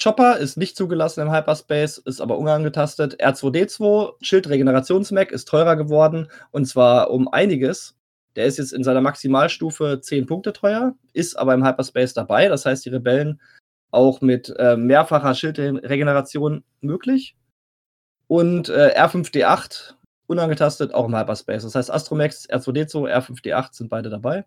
Chopper 0.01 0.37
ist 0.37 0.57
nicht 0.57 0.77
zugelassen 0.77 1.21
im 1.21 1.31
Hyperspace, 1.31 1.97
ist 1.97 2.21
aber 2.21 2.37
unangetastet. 2.37 3.19
R2D2, 3.19 4.13
Schildregenerationsmac, 4.21 5.31
ist 5.31 5.47
teurer 5.47 5.75
geworden 5.75 6.27
und 6.51 6.65
zwar 6.65 7.09
um 7.09 7.27
einiges. 7.27 7.95
Der 8.35 8.45
ist 8.45 8.59
jetzt 8.59 8.73
in 8.73 8.83
seiner 8.83 9.01
Maximalstufe 9.01 9.99
10 9.99 10.27
Punkte 10.27 10.53
teuer, 10.53 10.93
ist 11.13 11.35
aber 11.35 11.55
im 11.55 11.65
Hyperspace 11.65 12.13
dabei. 12.13 12.47
Das 12.47 12.65
heißt, 12.67 12.85
die 12.85 12.89
Rebellen 12.89 13.41
auch 13.89 14.21
mit 14.21 14.53
äh, 14.59 14.77
mehrfacher 14.77 15.33
Schildregeneration 15.33 16.63
möglich. 16.81 17.35
Und 18.27 18.69
äh, 18.69 18.93
R5D8 18.95 19.95
unangetastet 20.27 20.93
auch 20.93 21.05
im 21.05 21.17
Hyperspace. 21.17 21.63
Das 21.63 21.73
heißt, 21.73 21.89
Astromex, 21.89 22.47
R2D2, 22.47 23.11
R5D8 23.11 23.69
sind 23.71 23.89
beide 23.89 24.11
dabei. 24.11 24.45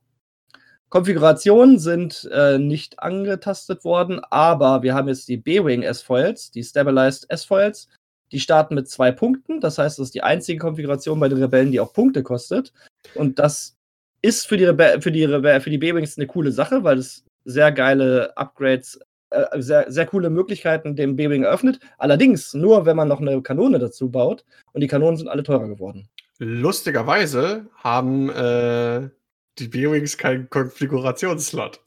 Konfigurationen 0.90 1.78
sind 1.78 2.28
äh, 2.32 2.58
nicht 2.58 2.98
angetastet 2.98 3.84
worden, 3.84 4.20
aber 4.30 4.82
wir 4.82 4.92
haben 4.92 5.08
jetzt 5.08 5.28
die 5.28 5.36
B-Wing 5.36 5.82
S-Foils, 5.82 6.50
die 6.50 6.64
Stabilized 6.64 7.30
S-Foils. 7.30 7.88
Die 8.32 8.40
starten 8.40 8.74
mit 8.74 8.88
zwei 8.88 9.10
Punkten. 9.10 9.60
Das 9.60 9.78
heißt, 9.78 9.98
das 9.98 10.08
ist 10.08 10.14
die 10.14 10.22
einzige 10.22 10.58
Konfiguration 10.58 11.18
bei 11.18 11.28
den 11.28 11.42
Rebellen, 11.42 11.72
die 11.72 11.80
auch 11.80 11.92
Punkte 11.92 12.22
kostet. 12.22 12.72
Und 13.14 13.38
das 13.38 13.76
ist 14.22 14.46
für 14.46 14.56
die, 14.56 14.66
Rebe 14.66 14.98
für 15.00 15.10
die, 15.10 15.24
Rebe 15.24 15.60
für 15.60 15.70
die 15.70 15.78
B-Wings 15.78 16.16
eine 16.16 16.26
coole 16.26 16.52
Sache, 16.52 16.84
weil 16.84 16.98
es 16.98 17.24
sehr 17.44 17.72
geile 17.72 18.36
Upgrades 18.36 19.00
äh, 19.30 19.62
sehr, 19.62 19.90
sehr 19.90 20.06
coole 20.06 20.28
Möglichkeiten 20.28 20.96
dem 20.96 21.14
B-Wing 21.14 21.44
eröffnet. 21.44 21.78
Allerdings 21.98 22.52
nur, 22.52 22.84
wenn 22.84 22.96
man 22.96 23.06
noch 23.06 23.20
eine 23.20 23.40
Kanone 23.42 23.78
dazu 23.78 24.10
baut. 24.10 24.44
Und 24.72 24.80
die 24.80 24.88
Kanonen 24.88 25.16
sind 25.16 25.28
alle 25.28 25.44
teurer 25.44 25.68
geworden. 25.68 26.08
Lustigerweise 26.38 27.66
haben 27.76 28.30
äh, 28.30 29.08
die 29.60 29.68
B-Wings 29.68 30.16
keinen 30.16 30.48
Konfigurationsslot. 30.50 31.80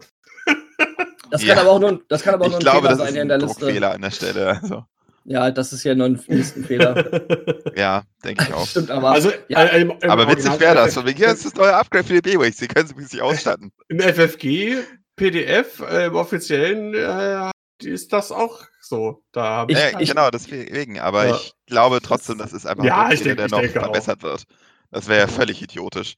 Das 1.32 1.42
kann 1.42 1.56
ja. 1.58 1.62
aber 1.62 1.72
auch 1.72 1.80
nur, 1.80 2.00
das 2.10 2.22
kann 2.22 2.36
aber 2.36 2.46
auch 2.46 2.48
ich 2.48 2.52
nur 2.52 2.60
ein 2.60 2.82
glaube, 2.82 2.88
Fehler 2.90 2.98
sein 2.98 3.16
in 3.16 3.28
der 3.28 3.40
Liste. 3.40 3.66
Fehler 3.66 3.94
an 3.94 4.02
der 4.02 4.12
Stelle. 4.12 4.60
Also. 4.62 4.86
Ja, 5.26 5.50
das 5.52 5.74
ist 5.74 5.84
ja 5.84 5.96
nur 5.96 6.08
ein 6.08 6.22
Listenfehler. 6.28 7.74
ja, 7.76 8.04
denke 8.24 8.44
ich 8.48 8.54
auch. 8.54 8.68
Stimmt, 8.68 8.92
aber. 8.92 9.12
Also, 9.12 9.32
ja. 9.48 9.64
äh, 9.64 9.82
im, 9.82 9.94
im 10.00 10.10
aber 10.12 10.30
witzig 10.30 10.60
wäre 10.60 10.76
das. 10.76 10.94
Von 10.94 11.08
hier 11.08 11.30
ist 11.30 11.46
das 11.46 11.56
neue 11.56 11.74
Upgrade 11.74 12.04
für 12.04 12.22
die 12.22 12.22
B-Wings. 12.22 12.58
Die 12.58 12.68
können 12.68 12.88
sie 12.88 13.04
sich 13.04 13.22
ausstatten. 13.22 13.72
Im 13.88 14.00
FFG 14.00 14.76
PDF 15.16 15.80
äh, 15.80 16.08
im 16.08 16.16
offiziellen 16.16 16.94
äh, 16.94 17.52
ist 17.84 18.14
das 18.14 18.32
auch 18.32 18.62
so. 18.82 19.24
Da 19.32 19.66
ich, 19.70 19.78
ja, 19.78 20.00
ich, 20.00 20.10
genau, 20.10 20.30
deswegen. 20.30 21.00
Aber 21.00 21.26
ja. 21.26 21.36
ich 21.36 21.54
glaube 21.66 22.00
trotzdem, 22.02 22.38
das 22.38 22.54
ist 22.54 22.68
einfach 22.68 22.84
ja, 22.84 23.06
ein 23.06 23.18
Fehler, 23.18 23.48
der 23.48 23.50
noch 23.50 23.64
verbessert 23.64 24.20
auch. 24.20 24.24
wird. 24.24 24.44
Das 24.92 25.08
wäre 25.08 25.22
ja 25.22 25.28
völlig 25.28 25.62
idiotisch. 25.62 26.16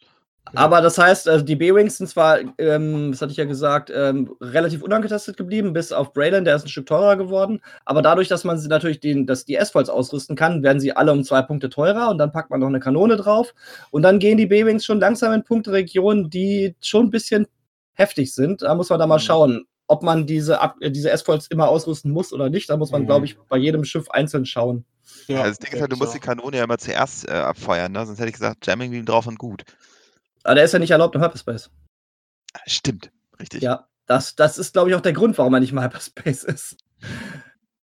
Aber 0.54 0.82
das 0.82 0.98
heißt, 0.98 1.28
also 1.28 1.44
die 1.44 1.56
B-Wings 1.56 1.98
sind 1.98 2.08
zwar, 2.08 2.40
ähm, 2.60 3.12
das 3.12 3.22
hatte 3.22 3.32
ich 3.32 3.38
ja 3.38 3.46
gesagt, 3.46 3.92
ähm, 3.94 4.36
relativ 4.40 4.84
unangetastet 4.84 5.38
geblieben, 5.38 5.74
bis 5.74 5.92
auf 5.92 6.14
Braylon, 6.14 6.46
der 6.46 6.56
ist 6.56 6.66
ein 6.66 6.70
Stück 6.70 6.86
teurer 6.86 7.16
geworden. 7.18 7.62
Aber 7.86 8.02
dadurch, 8.02 8.28
dass 8.28 8.44
man 8.44 8.58
sie 8.58 8.68
natürlich 8.68 9.00
den, 9.00 9.26
dass 9.26 9.46
die 9.46 9.56
S-Foils 9.56 9.90
ausrüsten 9.90 10.36
kann, 10.36 10.62
werden 10.62 10.80
sie 10.80 10.96
alle 10.96 11.12
um 11.12 11.24
zwei 11.24 11.42
Punkte 11.42 11.70
teurer 11.70 12.10
und 12.10 12.20
dann 12.20 12.32
packt 12.32 12.52
man 12.52 12.60
noch 12.60 12.68
eine 12.68 12.80
Kanone 12.80 13.18
drauf. 13.18 13.54
Und 13.92 14.04
dann 14.04 14.20
gehen 14.20 14.38
die 14.38 14.46
B-Wings 14.46 14.86
schon 14.86 15.00
langsam 15.00 15.34
in 15.34 15.44
Punkteregionen, 15.44 16.30
die 16.30 16.76
schon 16.80 17.08
ein 17.08 17.12
bisschen 17.12 17.48
heftig 17.94 18.34
sind. 18.34 18.62
Da 18.62 18.76
muss 18.76 18.90
man 18.90 19.00
da 19.00 19.08
mal 19.08 19.16
mhm. 19.16 19.22
schauen, 19.22 19.66
ob 19.88 20.04
man 20.04 20.28
diese, 20.28 20.60
äh, 20.80 20.92
diese 20.92 21.10
S-Foils 21.10 21.48
immer 21.48 21.70
ausrüsten 21.70 22.12
muss 22.12 22.32
oder 22.32 22.50
nicht. 22.50 22.70
Da 22.70 22.78
muss 22.78 22.92
man, 22.92 23.02
mhm. 23.02 23.08
glaube 23.08 23.26
ich, 23.26 23.38
bei 23.50 23.58
jedem 23.58 23.84
Schiff 23.84 24.10
einzeln 24.12 24.46
schauen. 24.46 24.86
Ja, 25.28 25.42
also 25.42 25.52
das 25.52 25.60
Ding 25.60 25.74
ist 25.74 25.82
halt, 25.82 25.92
du 25.92 25.98
musst 25.98 26.14
die 26.14 26.20
Kanone 26.20 26.58
ja 26.58 26.64
immer 26.64 26.78
zuerst 26.78 27.28
äh, 27.28 27.32
abfeuern, 27.32 27.92
ne? 27.92 28.06
sonst 28.06 28.20
hätte 28.20 28.30
ich 28.30 28.34
gesagt, 28.34 28.66
Jamming 28.66 28.92
Beam 28.92 29.06
drauf 29.06 29.28
und 29.28 29.38
gut. 29.38 29.64
Aber 30.46 30.56
der 30.56 30.66
ist 30.66 30.74
ja 30.74 30.80
nicht 30.80 30.92
erlaubt 30.92 31.16
im 31.16 31.24
Hyperspace. 31.24 31.72
Stimmt, 32.68 33.12
richtig. 33.40 33.64
Ja, 33.64 33.88
das, 34.06 34.36
das 34.36 34.58
ist, 34.58 34.74
glaube 34.74 34.90
ich, 34.90 34.96
auch 34.96 35.02
der 35.02 35.14
Grund, 35.14 35.38
warum 35.38 35.54
er 35.56 35.60
nicht 35.60 35.72
im 35.72 35.82
Hyperspace 35.82 36.44
ist. 36.44 36.78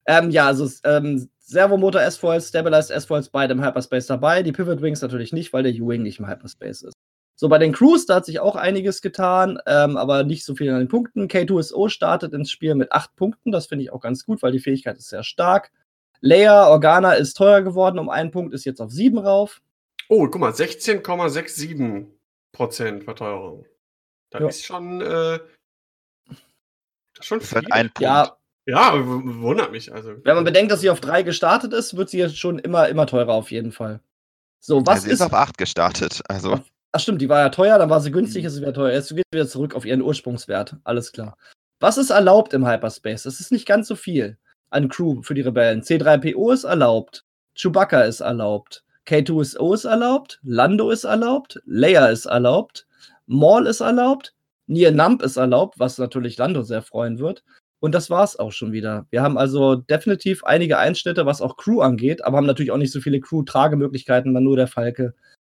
ähm, 0.05 0.29
ja, 0.29 0.45
also 0.45 0.69
ähm, 0.83 1.29
Servomotor 1.39 2.01
S-Foils, 2.01 2.49
Stabilized 2.49 2.91
S-Foils, 2.91 3.29
beide 3.29 3.53
im 3.53 3.65
Hyperspace 3.65 4.05
dabei. 4.05 4.43
Die 4.43 4.51
Pivot 4.51 4.81
Wings 4.81 5.01
natürlich 5.01 5.33
nicht, 5.33 5.51
weil 5.53 5.63
der 5.63 5.73
U-Wing 5.73 6.03
nicht 6.03 6.19
im 6.19 6.27
Hyperspace 6.27 6.83
ist. 6.83 6.93
So, 7.35 7.49
bei 7.49 7.57
den 7.57 7.73
Crews, 7.73 8.05
da 8.05 8.15
hat 8.15 8.25
sich 8.25 8.39
auch 8.39 8.55
einiges 8.55 9.01
getan, 9.01 9.57
ähm, 9.65 9.97
aber 9.97 10.23
nicht 10.23 10.45
so 10.45 10.53
viel 10.53 10.69
an 10.69 10.77
den 10.77 10.87
Punkten. 10.87 11.27
K2SO 11.27 11.89
startet 11.89 12.33
ins 12.33 12.51
Spiel 12.51 12.75
mit 12.75 12.91
8 12.91 13.15
Punkten. 13.15 13.51
Das 13.51 13.65
finde 13.65 13.83
ich 13.83 13.91
auch 13.91 14.01
ganz 14.01 14.23
gut, 14.23 14.43
weil 14.43 14.51
die 14.51 14.59
Fähigkeit 14.59 14.97
ist 14.97 15.09
sehr 15.09 15.23
stark. 15.23 15.71
Leia 16.19 16.67
Organa 16.67 17.13
ist 17.13 17.33
teuer 17.33 17.63
geworden 17.63 17.97
um 17.97 18.09
einen 18.09 18.29
Punkt, 18.29 18.53
ist 18.53 18.65
jetzt 18.65 18.79
auf 18.79 18.91
7 18.91 19.17
rauf. 19.17 19.59
Oh, 20.07 20.27
guck 20.27 20.39
mal, 20.39 20.51
16,67% 20.51 22.05
Verteuerung. 22.55 23.65
Das 24.29 24.41
ja. 24.41 24.47
ist 24.47 24.65
schon, 24.65 25.01
äh, 25.01 25.39
das 26.27 27.19
ist 27.19 27.25
schon 27.25 27.41
viel. 27.41 27.55
Halt 27.55 27.71
ein 27.71 27.87
Punkt. 27.87 28.01
Ja, 28.01 28.37
ja, 28.65 28.93
wundert 28.95 29.71
mich. 29.71 29.93
Also. 29.93 30.15
Wenn 30.23 30.35
man 30.35 30.43
bedenkt, 30.43 30.71
dass 30.71 30.81
sie 30.81 30.89
auf 30.89 31.01
3 31.01 31.23
gestartet 31.23 31.73
ist, 31.73 31.97
wird 31.97 32.09
sie 32.09 32.19
jetzt 32.19 32.37
schon 32.37 32.59
immer, 32.59 32.87
immer 32.89 33.07
teurer 33.07 33.33
auf 33.33 33.51
jeden 33.51 33.71
Fall. 33.71 33.99
So, 34.59 34.85
was 34.85 34.97
ja, 34.97 35.01
sie 35.01 35.07
ist, 35.09 35.13
ist 35.15 35.21
auf 35.21 35.33
8 35.33 35.57
gestartet. 35.57 36.21
Also. 36.27 36.59
Ach 36.93 36.99
stimmt, 36.99 37.21
die 37.21 37.29
war 37.29 37.39
ja 37.39 37.49
teuer, 37.49 37.77
dann 37.79 37.89
war 37.89 38.01
sie 38.01 38.11
günstig, 38.11 38.45
ist 38.45 38.53
sie 38.53 38.61
wieder 38.61 38.73
teuer. 38.73 38.91
Jetzt 38.93 39.09
geht 39.09 39.25
sie 39.31 39.37
wieder 39.37 39.47
zurück 39.47 39.75
auf 39.75 39.85
ihren 39.85 40.01
Ursprungswert. 40.01 40.75
Alles 40.83 41.11
klar. 41.11 41.37
Was 41.79 41.97
ist 41.97 42.11
erlaubt 42.11 42.53
im 42.53 42.67
Hyperspace? 42.67 43.23
Das 43.23 43.39
ist 43.39 43.51
nicht 43.51 43.65
ganz 43.65 43.87
so 43.87 43.95
viel 43.95 44.37
an 44.69 44.87
Crew 44.89 45.21
für 45.23 45.33
die 45.33 45.41
Rebellen. 45.41 45.81
C3PO 45.81 46.53
ist 46.53 46.63
erlaubt. 46.63 47.25
Chewbacca 47.55 48.01
ist 48.01 48.19
erlaubt. 48.19 48.83
K2SO 49.11 49.73
ist 49.73 49.83
erlaubt. 49.83 50.39
Lando 50.41 50.89
ist 50.89 51.03
erlaubt. 51.03 51.61
Leia 51.65 52.07
ist 52.07 52.27
erlaubt. 52.27 52.87
Maul 53.27 53.67
ist 53.67 53.81
erlaubt. 53.81 54.33
Nier 54.67 54.93
Nump 54.93 55.21
ist 55.21 55.35
erlaubt, 55.35 55.79
was 55.79 55.97
natürlich 55.97 56.37
Lando 56.37 56.61
sehr 56.61 56.81
freuen 56.81 57.19
wird. 57.19 57.43
Und 57.81 57.93
das 57.93 58.09
war's 58.09 58.39
auch 58.39 58.53
schon 58.53 58.71
wieder. 58.71 59.07
Wir 59.09 59.21
haben 59.21 59.37
also 59.37 59.75
definitiv 59.75 60.45
einige 60.45 60.77
Einschnitte, 60.77 61.25
was 61.25 61.41
auch 61.41 61.57
Crew 61.57 61.81
angeht, 61.81 62.23
aber 62.23 62.37
haben 62.37 62.45
natürlich 62.45 62.71
auch 62.71 62.77
nicht 62.77 62.93
so 62.93 63.01
viele 63.01 63.19
Crew-Tragemöglichkeiten, 63.19 64.33
dann 64.33 64.45
nur 64.45 64.55
der 64.55 64.67
Falke 64.67 65.13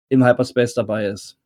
im 0.09 0.23
Hyperspace 0.23 0.75
dabei 0.75 1.07
ist. 1.07 1.37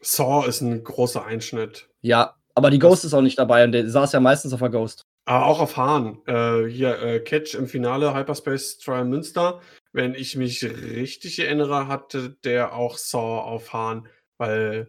Saw 0.00 0.46
ist 0.46 0.60
ein 0.60 0.84
großer 0.84 1.24
Einschnitt. 1.24 1.88
Ja, 2.02 2.36
aber 2.54 2.70
die 2.70 2.78
Ghost 2.78 3.04
ist 3.04 3.14
auch 3.14 3.22
nicht 3.22 3.38
dabei 3.38 3.64
und 3.64 3.72
der 3.72 3.88
saß 3.88 4.12
ja 4.12 4.20
meistens 4.20 4.52
auf 4.52 4.60
der 4.60 4.70
Ghost. 4.70 5.02
Aber 5.24 5.46
auch 5.46 5.60
auf 5.60 5.76
Hahn. 5.76 6.18
Äh, 6.26 6.66
hier, 6.68 7.02
äh, 7.02 7.20
Catch 7.20 7.54
im 7.54 7.66
Finale 7.66 8.14
Hyperspace 8.14 8.78
Trial 8.78 9.06
Münster. 9.06 9.60
Wenn 9.92 10.14
ich 10.14 10.36
mich 10.36 10.62
richtig 10.64 11.38
erinnere, 11.38 11.88
hatte 11.88 12.36
der 12.44 12.74
auch 12.74 12.98
Saw 12.98 13.40
auf 13.40 13.72
Hahn, 13.72 14.06
weil 14.36 14.88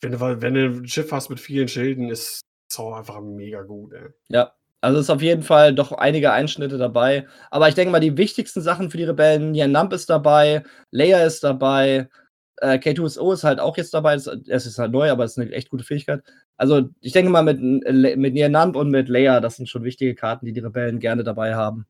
wenn 0.00 0.12
du, 0.12 0.20
wenn 0.20 0.54
du 0.54 0.66
ein 0.66 0.88
Schiff 0.88 1.12
hast 1.12 1.30
mit 1.30 1.40
vielen 1.40 1.68
Schilden, 1.68 2.10
ist 2.10 2.40
Saw 2.70 2.94
einfach 2.98 3.20
mega 3.20 3.62
gut. 3.62 3.92
Ey. 3.92 4.08
Ja, 4.28 4.52
also 4.80 4.98
ist 4.98 5.10
auf 5.10 5.22
jeden 5.22 5.42
Fall 5.42 5.74
doch 5.74 5.92
einige 5.92 6.32
Einschnitte 6.32 6.76
dabei. 6.76 7.26
Aber 7.50 7.68
ich 7.68 7.76
denke 7.76 7.92
mal, 7.92 8.00
die 8.00 8.16
wichtigsten 8.16 8.60
Sachen 8.62 8.90
für 8.90 8.96
die 8.96 9.04
Rebellen, 9.04 9.54
Jan 9.54 9.70
Namp 9.70 9.92
ist 9.92 10.10
dabei, 10.10 10.64
Leia 10.90 11.24
ist 11.24 11.44
dabei, 11.44 12.08
äh, 12.56 12.78
K2SO 12.78 13.32
ist 13.32 13.44
halt 13.44 13.60
auch 13.60 13.76
jetzt 13.76 13.94
dabei. 13.94 14.14
Es 14.14 14.26
ist 14.26 14.78
halt 14.78 14.92
neu, 14.92 15.10
aber 15.10 15.24
es 15.24 15.32
ist 15.32 15.38
eine 15.38 15.52
echt 15.52 15.70
gute 15.70 15.84
Fähigkeit. 15.84 16.22
Also, 16.56 16.88
ich 17.00 17.12
denke 17.12 17.30
mal, 17.30 17.42
mit, 17.42 17.60
mit 17.60 18.34
Nianamp 18.34 18.76
und 18.76 18.90
mit 18.90 19.08
Leia, 19.08 19.40
das 19.40 19.56
sind 19.56 19.68
schon 19.68 19.84
wichtige 19.84 20.14
Karten, 20.14 20.46
die 20.46 20.52
die 20.52 20.60
Rebellen 20.60 20.98
gerne 21.00 21.24
dabei 21.24 21.54
haben. 21.54 21.86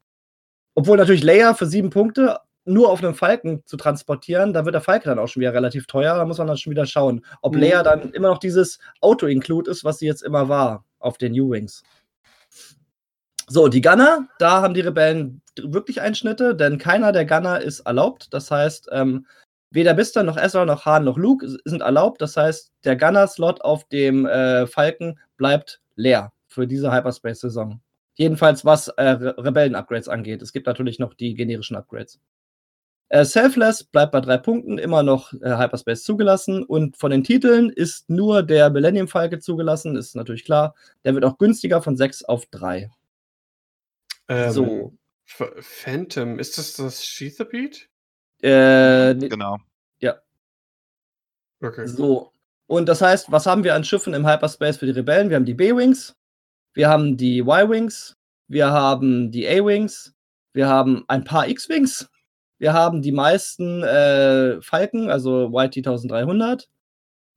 Obwohl 0.74 0.96
natürlich 0.96 1.22
Leia 1.22 1.54
für 1.54 1.66
sieben 1.66 1.90
Punkte 1.90 2.38
nur 2.64 2.90
auf 2.90 3.02
einem 3.02 3.14
Falken 3.14 3.62
zu 3.66 3.76
transportieren, 3.76 4.52
da 4.52 4.64
wird 4.64 4.74
der 4.74 4.80
Falke 4.80 5.08
dann 5.08 5.18
auch 5.18 5.26
schon 5.26 5.40
wieder 5.40 5.52
relativ 5.52 5.86
teuer. 5.86 6.16
Da 6.16 6.24
muss 6.24 6.38
man 6.38 6.46
dann 6.46 6.56
schon 6.56 6.70
wieder 6.70 6.86
schauen, 6.86 7.24
ob 7.40 7.54
mhm. 7.54 7.60
Leia 7.60 7.82
dann 7.82 8.12
immer 8.12 8.28
noch 8.28 8.38
dieses 8.38 8.78
Auto-Include 9.00 9.70
ist, 9.70 9.84
was 9.84 9.98
sie 9.98 10.06
jetzt 10.06 10.22
immer 10.22 10.48
war 10.48 10.84
auf 10.98 11.18
den 11.18 11.38
U-Wings. 11.38 11.82
So, 13.48 13.68
die 13.68 13.80
Gunner, 13.80 14.28
da 14.38 14.62
haben 14.62 14.74
die 14.74 14.80
Rebellen 14.80 15.42
wirklich 15.60 16.00
Einschnitte, 16.00 16.54
denn 16.54 16.78
keiner 16.78 17.12
der 17.12 17.26
Gunner 17.26 17.60
ist 17.60 17.80
erlaubt. 17.80 18.28
Das 18.32 18.50
heißt, 18.50 18.88
ähm, 18.92 19.26
Weder 19.72 19.94
Bister 19.94 20.22
noch 20.22 20.36
Ezra 20.36 20.66
noch 20.66 20.84
Han 20.84 21.04
noch 21.04 21.16
Luke 21.16 21.48
sind 21.64 21.80
erlaubt. 21.80 22.20
Das 22.20 22.36
heißt, 22.36 22.72
der 22.84 22.94
Gunner-Slot 22.94 23.62
auf 23.62 23.84
dem 23.84 24.26
äh, 24.26 24.66
Falken 24.66 25.18
bleibt 25.38 25.80
leer 25.96 26.30
für 26.46 26.66
diese 26.66 26.92
Hyperspace-Saison. 26.92 27.80
Jedenfalls 28.22 28.64
was 28.64 28.86
äh, 28.86 29.02
Rebellen-Upgrades 29.02 30.06
angeht. 30.06 30.42
Es 30.42 30.52
gibt 30.52 30.68
natürlich 30.68 31.00
noch 31.00 31.12
die 31.12 31.34
generischen 31.34 31.74
Upgrades. 31.74 32.20
Äh, 33.08 33.24
Selfless 33.24 33.82
bleibt 33.82 34.12
bei 34.12 34.20
drei 34.20 34.38
Punkten, 34.38 34.78
immer 34.78 35.02
noch 35.02 35.32
äh, 35.32 35.58
Hyperspace 35.58 36.04
zugelassen. 36.04 36.62
Und 36.62 36.96
von 36.96 37.10
den 37.10 37.24
Titeln 37.24 37.68
ist 37.68 38.08
nur 38.08 38.44
der 38.44 38.70
Millennium 38.70 39.08
Falke 39.08 39.40
zugelassen, 39.40 39.96
ist 39.96 40.14
natürlich 40.14 40.44
klar. 40.44 40.76
Der 41.04 41.14
wird 41.14 41.24
auch 41.24 41.36
günstiger 41.36 41.82
von 41.82 41.96
6 41.96 42.22
auf 42.22 42.46
3. 42.46 42.92
Ähm, 44.28 44.50
so. 44.52 44.92
Phantom, 45.24 46.38
ist 46.38 46.58
das 46.58 46.74
das 46.74 47.04
Sheathapede? 47.04 47.76
Äh, 48.40 49.16
genau. 49.16 49.58
Ja. 49.98 50.22
Okay. 51.60 51.88
So. 51.88 52.30
Und 52.68 52.88
das 52.88 53.02
heißt, 53.02 53.32
was 53.32 53.46
haben 53.46 53.64
wir 53.64 53.74
an 53.74 53.82
Schiffen 53.82 54.14
im 54.14 54.28
Hyperspace 54.28 54.76
für 54.76 54.86
die 54.86 54.92
Rebellen? 54.92 55.28
Wir 55.28 55.34
haben 55.34 55.44
die 55.44 55.54
B-Wings, 55.54 56.14
wir 56.74 56.88
haben 56.88 57.16
die 57.16 57.40
Y-Wings, 57.40 58.16
wir 58.48 58.70
haben 58.70 59.30
die 59.30 59.48
A-Wings, 59.48 60.14
wir 60.52 60.68
haben 60.68 61.04
ein 61.08 61.24
paar 61.24 61.48
X-Wings, 61.48 62.08
wir 62.58 62.72
haben 62.72 63.02
die 63.02 63.12
meisten 63.12 63.82
äh, 63.82 64.60
Falken, 64.62 65.10
also 65.10 65.50
YT 65.52 65.78
1300 65.78 66.68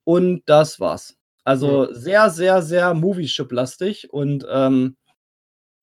und 0.03 0.44
das 0.45 0.80
war's. 0.80 1.16
Also 1.44 1.88
mhm. 1.88 1.94
sehr, 1.94 2.30
sehr, 2.30 2.62
sehr 2.62 2.94
Movie-Ship-lastig 2.94 4.12
und 4.12 4.45
ähm, 4.49 4.95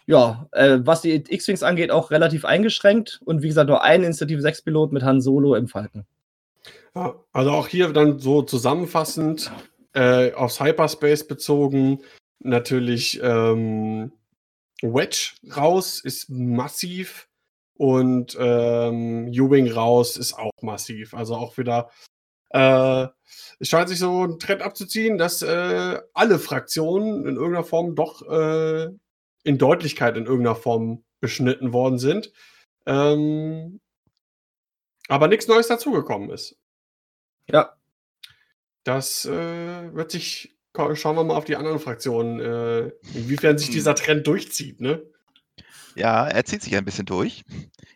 ja, 0.06 0.48
äh, 0.52 0.78
was 0.82 1.02
die 1.02 1.14
X-Wings 1.14 1.62
angeht, 1.62 1.90
auch 1.90 2.10
relativ 2.10 2.44
eingeschränkt. 2.44 3.20
Und 3.24 3.42
wie 3.42 3.48
gesagt, 3.48 3.68
nur 3.68 3.82
ein 3.82 4.02
Initiative 4.02 4.40
6-Pilot 4.40 4.92
mit 4.92 5.04
Han 5.04 5.20
Solo 5.20 5.54
im 5.54 5.68
Falken. 5.68 6.06
Ja, 6.94 7.14
also 7.32 7.50
auch 7.52 7.68
hier 7.68 7.92
dann 7.92 8.18
so 8.18 8.42
zusammenfassend 8.42 9.50
äh, 9.94 10.32
aufs 10.32 10.60
Hyperspace 10.60 11.26
bezogen. 11.26 12.00
Natürlich 12.44 13.20
ähm, 13.22 14.12
Wedge 14.82 15.32
raus 15.56 16.00
ist 16.00 16.28
massiv 16.28 17.28
und 17.74 18.36
ähm, 18.38 19.28
U-Wing 19.28 19.70
raus 19.70 20.16
ist 20.16 20.34
auch 20.34 20.50
massiv. 20.60 21.14
Also 21.14 21.36
auch 21.36 21.56
wieder 21.56 21.90
äh, 22.50 23.06
es 23.58 23.68
scheint 23.68 23.88
sich 23.88 23.98
so 23.98 24.24
ein 24.24 24.38
Trend 24.38 24.62
abzuziehen, 24.62 25.18
dass 25.18 25.42
äh, 25.42 26.00
alle 26.12 26.38
Fraktionen 26.38 27.26
in 27.26 27.36
irgendeiner 27.36 27.64
Form 27.64 27.94
doch 27.94 28.22
äh, 28.28 28.88
in 29.44 29.58
Deutlichkeit 29.58 30.16
in 30.16 30.26
irgendeiner 30.26 30.56
Form 30.56 31.04
beschnitten 31.20 31.72
worden 31.72 31.98
sind. 31.98 32.32
Ähm, 32.86 33.80
aber 35.08 35.28
nichts 35.28 35.48
Neues 35.48 35.68
dazugekommen 35.68 36.30
ist. 36.30 36.56
Ja. 37.48 37.76
Das 38.84 39.24
äh, 39.24 39.94
wird 39.94 40.10
sich, 40.10 40.56
schauen 40.74 41.16
wir 41.16 41.24
mal 41.24 41.36
auf 41.36 41.44
die 41.44 41.56
anderen 41.56 41.78
Fraktionen, 41.78 42.40
äh, 42.40 42.92
inwiefern 43.14 43.58
sich 43.58 43.68
hm. 43.68 43.74
dieser 43.74 43.94
Trend 43.94 44.26
durchzieht, 44.26 44.80
ne? 44.80 45.02
Ja, 45.94 46.26
er 46.26 46.44
zieht 46.44 46.62
sich 46.62 46.74
ein 46.76 46.84
bisschen 46.84 47.06
durch. 47.06 47.44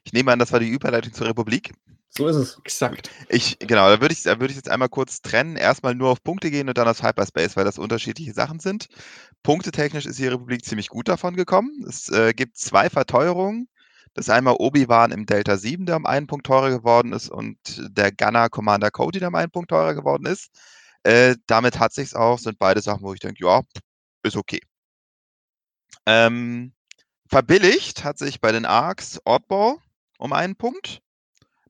Ich 0.05 0.13
nehme 0.13 0.33
an, 0.33 0.39
das 0.39 0.53
war 0.53 0.61
die 0.61 0.69
Überleitung 0.69 1.13
zur 1.13 1.27
Republik. 1.27 1.73
So 2.11 2.29
ist 2.29 2.37
es. 2.37 2.59
Exakt. 2.65 3.11
Ich, 3.29 3.59
genau, 3.59 3.89
da 3.89 4.01
würde 4.01 4.13
ich, 4.13 4.23
da 4.23 4.41
würd 4.41 4.51
ich 4.51 4.57
jetzt 4.57 4.71
einmal 4.71 4.89
kurz 4.89 5.21
trennen. 5.21 5.57
Erstmal 5.57 5.95
nur 5.95 6.11
auf 6.11 6.23
Punkte 6.23 6.51
gehen 6.51 6.69
und 6.69 6.79
dann 6.79 6.89
auf 6.89 7.03
Hyperspace, 7.03 7.57
weil 7.57 7.65
das 7.65 7.79
unterschiedliche 7.79 8.33
Sachen 8.33 8.59
sind. 8.59 8.89
Punktetechnisch 9.43 10.07
ist 10.07 10.19
die 10.19 10.27
Republik 10.27 10.65
ziemlich 10.65 10.89
gut 10.89 11.09
davon 11.09 11.37
gekommen. 11.37 11.85
Es 11.87 12.09
äh, 12.09 12.33
gibt 12.33 12.57
zwei 12.57 12.89
Verteuerungen. 12.89 13.69
Das 14.15 14.29
ist 14.29 14.31
einmal 14.31 14.57
Obi-Wan 14.59 15.13
im 15.13 15.27
Delta 15.27 15.59
7, 15.59 15.85
der 15.85 15.97
um 15.97 16.07
einen 16.07 16.27
Punkt 16.27 16.47
teurer 16.47 16.71
geworden 16.71 17.13
ist, 17.13 17.29
und 17.29 17.59
der 17.91 18.13
Gunner 18.13 18.49
Commander 18.49 18.91
Cody, 18.91 19.19
der 19.19 19.29
um 19.29 19.35
einen 19.35 19.51
Punkt 19.51 19.69
teurer 19.69 19.95
geworden 19.95 20.25
ist. 20.25 20.51
Äh, 21.07 21.37
damit 21.47 21.79
hat 21.79 21.93
sich's 21.93 22.15
auch, 22.15 22.37
sind 22.41 22.59
beide 22.59 22.83
Sachen, 22.83 23.03
wo 23.03 23.15
ich 23.15 23.21
denke, 23.21 23.45
ja, 23.45 23.63
ist 24.25 24.37
okay. 24.37 24.59
Ähm, 26.05 26.73
verbilligt 27.29 28.03
hat 28.03 28.19
sich 28.19 28.41
bei 28.41 28.51
den 28.51 28.65
Arcs 28.65 29.21
Oddball 29.25 29.77
um 30.19 30.33
einen 30.33 30.57
Punkt 30.57 31.01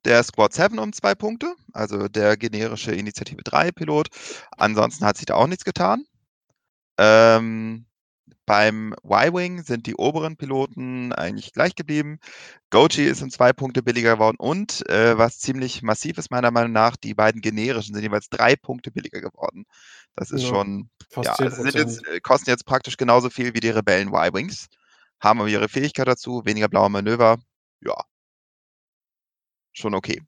der 0.06 0.22
Squad 0.22 0.54
7 0.54 0.78
um 0.78 0.94
zwei 0.94 1.14
Punkte, 1.14 1.54
also 1.74 2.08
der 2.08 2.38
generische 2.38 2.92
Initiative 2.92 3.42
3 3.42 3.72
Pilot. 3.72 4.08
Ansonsten 4.56 5.04
hat 5.04 5.18
sich 5.18 5.26
da 5.26 5.34
auch 5.34 5.48
nichts 5.48 5.64
getan. 5.66 6.06
Ähm, 6.96 7.84
beim 8.46 8.94
Y-Wing 9.04 9.64
sind 9.64 9.86
die 9.86 9.96
oberen 9.96 10.36
Piloten 10.36 11.12
eigentlich 11.12 11.52
gleich 11.52 11.74
geblieben. 11.74 12.20
Goji 12.70 13.04
ist 13.04 13.20
um 13.22 13.30
zwei 13.30 13.52
Punkte 13.52 13.82
billiger 13.82 14.14
geworden 14.14 14.36
und 14.38 14.88
äh, 14.88 15.18
was 15.18 15.38
ziemlich 15.38 15.82
massiv 15.82 16.16
ist, 16.16 16.30
meiner 16.30 16.52
Meinung 16.52 16.72
nach, 16.72 16.96
die 16.96 17.14
beiden 17.14 17.40
generischen 17.40 17.94
sind 17.94 18.02
jeweils 18.02 18.28
drei 18.28 18.54
Punkte 18.56 18.92
billiger 18.92 19.20
geworden. 19.20 19.66
Das 20.14 20.30
ist 20.30 20.42
ja, 20.42 20.48
schon, 20.48 20.90
ja, 21.16 21.34
also 21.34 21.64
jetzt, 21.66 22.06
äh, 22.06 22.20
kosten 22.20 22.50
jetzt 22.50 22.64
praktisch 22.64 22.96
genauso 22.96 23.30
viel 23.30 23.52
wie 23.54 23.60
die 23.60 23.70
Rebellen 23.70 24.08
Y-Wings, 24.08 24.68
haben 25.20 25.40
aber 25.40 25.48
ihre 25.48 25.68
Fähigkeit 25.68 26.06
dazu, 26.06 26.42
weniger 26.44 26.68
blaue 26.68 26.88
Manöver. 26.88 27.38
Ja, 27.80 27.96
schon 29.72 29.94
okay. 29.94 30.22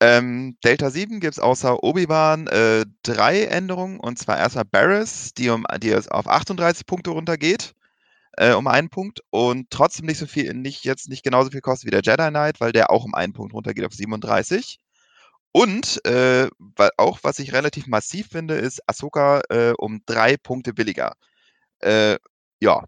Ähm, 0.00 0.58
Delta 0.62 0.90
7 0.90 1.20
gibt 1.20 1.34
es 1.34 1.38
außer 1.38 1.82
Obi-Wan 1.82 2.46
äh, 2.48 2.84
drei 3.02 3.44
Änderungen. 3.44 3.98
Und 4.00 4.18
zwar 4.18 4.38
erstmal 4.38 4.64
Barris, 4.66 5.32
die, 5.34 5.48
um, 5.50 5.64
die 5.82 5.94
auf 5.94 6.28
38 6.28 6.86
Punkte 6.86 7.10
runtergeht. 7.10 7.74
Äh, 8.38 8.52
um 8.54 8.66
einen 8.66 8.90
Punkt. 8.90 9.20
Und 9.30 9.70
trotzdem 9.70 10.06
nicht 10.06 10.18
so 10.18 10.26
viel, 10.26 10.52
nicht, 10.54 10.84
jetzt 10.84 11.08
nicht 11.08 11.24
genauso 11.24 11.50
viel 11.50 11.62
kostet 11.62 11.86
wie 11.86 11.90
der 11.90 12.02
Jedi 12.02 12.28
Knight, 12.30 12.60
weil 12.60 12.72
der 12.72 12.90
auch 12.90 13.04
um 13.04 13.14
einen 13.14 13.32
Punkt 13.32 13.54
runtergeht 13.54 13.86
auf 13.86 13.94
37. 13.94 14.78
Und 15.52 16.04
äh, 16.06 16.48
weil 16.58 16.90
auch, 16.98 17.20
was 17.22 17.38
ich 17.38 17.54
relativ 17.54 17.86
massiv 17.86 18.28
finde, 18.30 18.56
ist 18.56 18.80
Ahsoka 18.88 19.40
äh, 19.50 19.72
um 19.78 20.02
drei 20.06 20.36
Punkte 20.36 20.74
billiger. 20.74 21.14
Äh, 21.80 22.18
ja, 22.60 22.84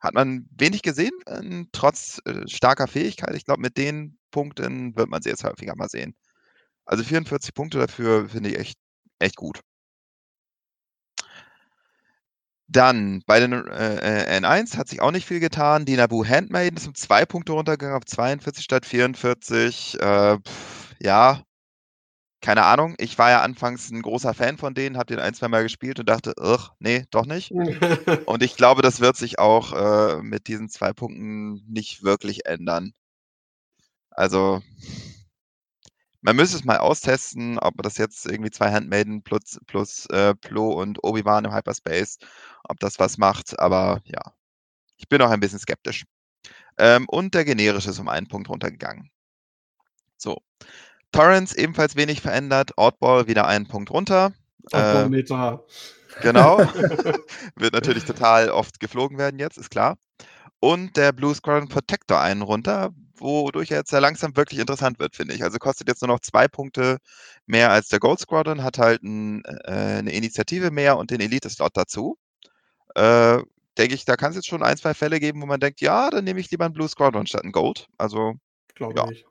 hat 0.00 0.14
man 0.14 0.48
wenig 0.56 0.82
gesehen, 0.82 1.12
äh, 1.26 1.64
trotz 1.72 2.20
starker 2.46 2.88
Fähigkeit. 2.88 3.34
Ich 3.36 3.44
glaube, 3.44 3.62
mit 3.62 3.76
den 3.76 4.18
Punkten 4.32 4.96
wird 4.96 5.08
man 5.10 5.22
sie 5.22 5.30
jetzt 5.30 5.44
häufiger 5.44 5.76
mal 5.76 5.88
sehen. 5.88 6.16
Also 6.90 7.04
44 7.04 7.54
Punkte 7.54 7.78
dafür 7.78 8.28
finde 8.28 8.50
ich 8.50 8.58
echt, 8.58 8.78
echt 9.20 9.36
gut. 9.36 9.60
Dann 12.66 13.22
bei 13.26 13.38
den 13.38 13.52
äh, 13.52 14.40
N1 14.40 14.76
hat 14.76 14.88
sich 14.88 15.00
auch 15.00 15.12
nicht 15.12 15.24
viel 15.24 15.38
getan. 15.38 15.84
Die 15.84 15.94
Nabu 15.94 16.24
Handmaiden 16.24 16.76
ist 16.76 16.88
um 16.88 16.96
zwei 16.96 17.24
Punkte 17.24 17.52
runtergegangen 17.52 17.96
auf 17.96 18.06
42 18.06 18.64
statt 18.64 18.86
44. 18.86 20.00
Äh, 20.00 20.38
pff, 20.38 20.94
ja, 21.00 21.44
keine 22.40 22.64
Ahnung. 22.64 22.96
Ich 22.98 23.16
war 23.18 23.30
ja 23.30 23.42
anfangs 23.42 23.92
ein 23.92 24.02
großer 24.02 24.34
Fan 24.34 24.58
von 24.58 24.74
denen, 24.74 24.96
habe 24.96 25.14
den 25.14 25.20
ein, 25.20 25.34
zwei 25.34 25.46
Mal 25.46 25.62
gespielt 25.62 26.00
und 26.00 26.08
dachte, 26.08 26.34
ugh, 26.40 26.70
nee, 26.80 27.04
doch 27.12 27.24
nicht. 27.26 27.52
und 28.26 28.42
ich 28.42 28.56
glaube, 28.56 28.82
das 28.82 28.98
wird 28.98 29.16
sich 29.16 29.38
auch 29.38 29.72
äh, 29.74 30.22
mit 30.22 30.48
diesen 30.48 30.68
zwei 30.68 30.92
Punkten 30.92 31.62
nicht 31.68 32.02
wirklich 32.02 32.46
ändern. 32.46 32.94
Also, 34.10 34.60
man 36.22 36.36
müsste 36.36 36.56
es 36.56 36.64
mal 36.64 36.78
austesten, 36.78 37.58
ob 37.58 37.82
das 37.82 37.96
jetzt 37.96 38.26
irgendwie 38.26 38.50
zwei 38.50 38.70
Handmaiden 38.72 39.22
plus, 39.22 39.58
plus 39.66 40.06
äh, 40.06 40.34
Plo 40.34 40.72
und 40.72 41.02
Obi-Wan 41.02 41.44
im 41.44 41.54
Hyperspace, 41.54 42.18
ob 42.64 42.78
das 42.80 42.98
was 42.98 43.18
macht. 43.18 43.58
Aber 43.58 44.00
ja, 44.04 44.20
ich 44.96 45.08
bin 45.08 45.22
auch 45.22 45.30
ein 45.30 45.40
bisschen 45.40 45.58
skeptisch. 45.58 46.04
Ähm, 46.78 47.06
und 47.08 47.34
der 47.34 47.44
generische 47.44 47.90
ist 47.90 47.98
um 47.98 48.08
einen 48.08 48.28
Punkt 48.28 48.48
runtergegangen. 48.48 49.10
So. 50.16 50.38
Torrents 51.12 51.54
ebenfalls 51.54 51.96
wenig 51.96 52.20
verändert. 52.20 52.72
Oddball 52.76 53.26
wieder 53.26 53.46
einen 53.46 53.66
Punkt 53.66 53.90
runter. 53.90 54.32
Oddball-Meter. 54.72 55.64
Äh, 56.18 56.22
genau. 56.22 56.58
Wird 57.56 57.72
natürlich 57.72 58.04
total 58.04 58.50
oft 58.50 58.78
geflogen 58.78 59.18
werden 59.18 59.38
jetzt, 59.38 59.56
ist 59.56 59.70
klar. 59.70 59.96
Und 60.60 60.96
der 60.96 61.12
Blue 61.12 61.34
Squadron 61.34 61.68
Protector 61.68 62.20
einen 62.20 62.42
runter, 62.42 62.90
wodurch 63.20 63.70
er 63.70 63.78
jetzt 63.78 63.90
sehr 63.90 64.00
langsam 64.00 64.36
wirklich 64.36 64.60
interessant 64.60 64.98
wird, 64.98 65.16
finde 65.16 65.34
ich. 65.34 65.42
Also 65.42 65.58
kostet 65.58 65.88
jetzt 65.88 66.02
nur 66.02 66.08
noch 66.08 66.20
zwei 66.20 66.48
Punkte 66.48 66.98
mehr 67.46 67.70
als 67.70 67.88
der 67.88 68.00
Gold 68.00 68.20
Squadron, 68.20 68.62
hat 68.62 68.78
halt 68.78 69.02
ein, 69.02 69.44
äh, 69.44 69.98
eine 69.98 70.12
Initiative 70.12 70.70
mehr 70.70 70.96
und 70.96 71.10
den 71.10 71.20
Elite-Slot 71.20 71.76
dazu. 71.76 72.16
Äh, 72.94 73.38
denke 73.78 73.94
ich, 73.94 74.04
da 74.04 74.16
kann 74.16 74.30
es 74.30 74.36
jetzt 74.36 74.48
schon 74.48 74.62
ein, 74.62 74.76
zwei 74.76 74.94
Fälle 74.94 75.20
geben, 75.20 75.40
wo 75.42 75.46
man 75.46 75.60
denkt, 75.60 75.80
ja, 75.80 76.10
dann 76.10 76.24
nehme 76.24 76.40
ich 76.40 76.50
lieber 76.50 76.64
einen 76.64 76.74
Blue 76.74 76.88
Squadron 76.88 77.26
statt 77.26 77.42
einen 77.42 77.52
Gold. 77.52 77.86
Also, 77.98 78.34
glaube 78.74 78.94
ja. 78.96 79.10
ich. 79.10 79.24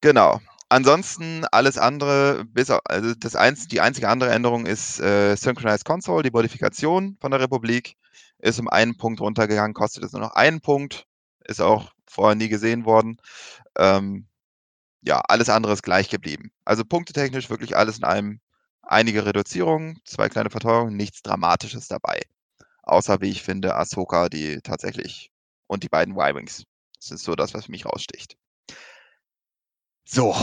Genau. 0.00 0.40
Ansonsten 0.68 1.44
alles 1.52 1.78
andere, 1.78 2.44
bis 2.46 2.70
also 2.70 3.14
das 3.14 3.36
einz, 3.36 3.68
die 3.68 3.80
einzige 3.80 4.08
andere 4.08 4.30
Änderung 4.30 4.66
ist 4.66 4.98
äh, 5.00 5.36
Synchronized 5.36 5.84
Console, 5.84 6.22
die 6.22 6.30
Modifikation 6.30 7.16
von 7.20 7.30
der 7.30 7.40
Republik 7.40 7.96
ist 8.38 8.60
um 8.60 8.68
einen 8.68 8.96
Punkt 8.96 9.20
runtergegangen, 9.20 9.72
kostet 9.72 10.02
jetzt 10.02 10.12
nur 10.12 10.22
noch 10.22 10.34
einen 10.34 10.60
Punkt, 10.60 11.06
ist 11.46 11.60
auch 11.60 11.93
vorher 12.14 12.34
nie 12.34 12.48
gesehen 12.48 12.84
worden. 12.84 13.18
Ähm, 13.76 14.26
ja, 15.02 15.20
alles 15.28 15.48
andere 15.48 15.72
ist 15.72 15.82
gleich 15.82 16.08
geblieben. 16.08 16.50
Also 16.64 16.84
punktetechnisch 16.84 17.50
wirklich 17.50 17.76
alles 17.76 17.98
in 17.98 18.04
einem. 18.04 18.40
Einige 18.86 19.24
Reduzierungen, 19.24 19.98
zwei 20.04 20.28
kleine 20.28 20.50
Verteuerungen, 20.50 20.94
nichts 20.94 21.22
Dramatisches 21.22 21.88
dabei. 21.88 22.20
Außer, 22.82 23.22
wie 23.22 23.30
ich 23.30 23.42
finde, 23.42 23.76
Ahsoka, 23.76 24.28
die 24.28 24.60
tatsächlich 24.62 25.30
und 25.66 25.82
die 25.82 25.88
beiden 25.88 26.14
Y-Wings. 26.14 26.64
Das 26.98 27.10
ist 27.10 27.24
so 27.24 27.34
das, 27.34 27.54
was 27.54 27.64
für 27.64 27.70
mich 27.70 27.86
raussticht. 27.86 28.36
So, 30.04 30.36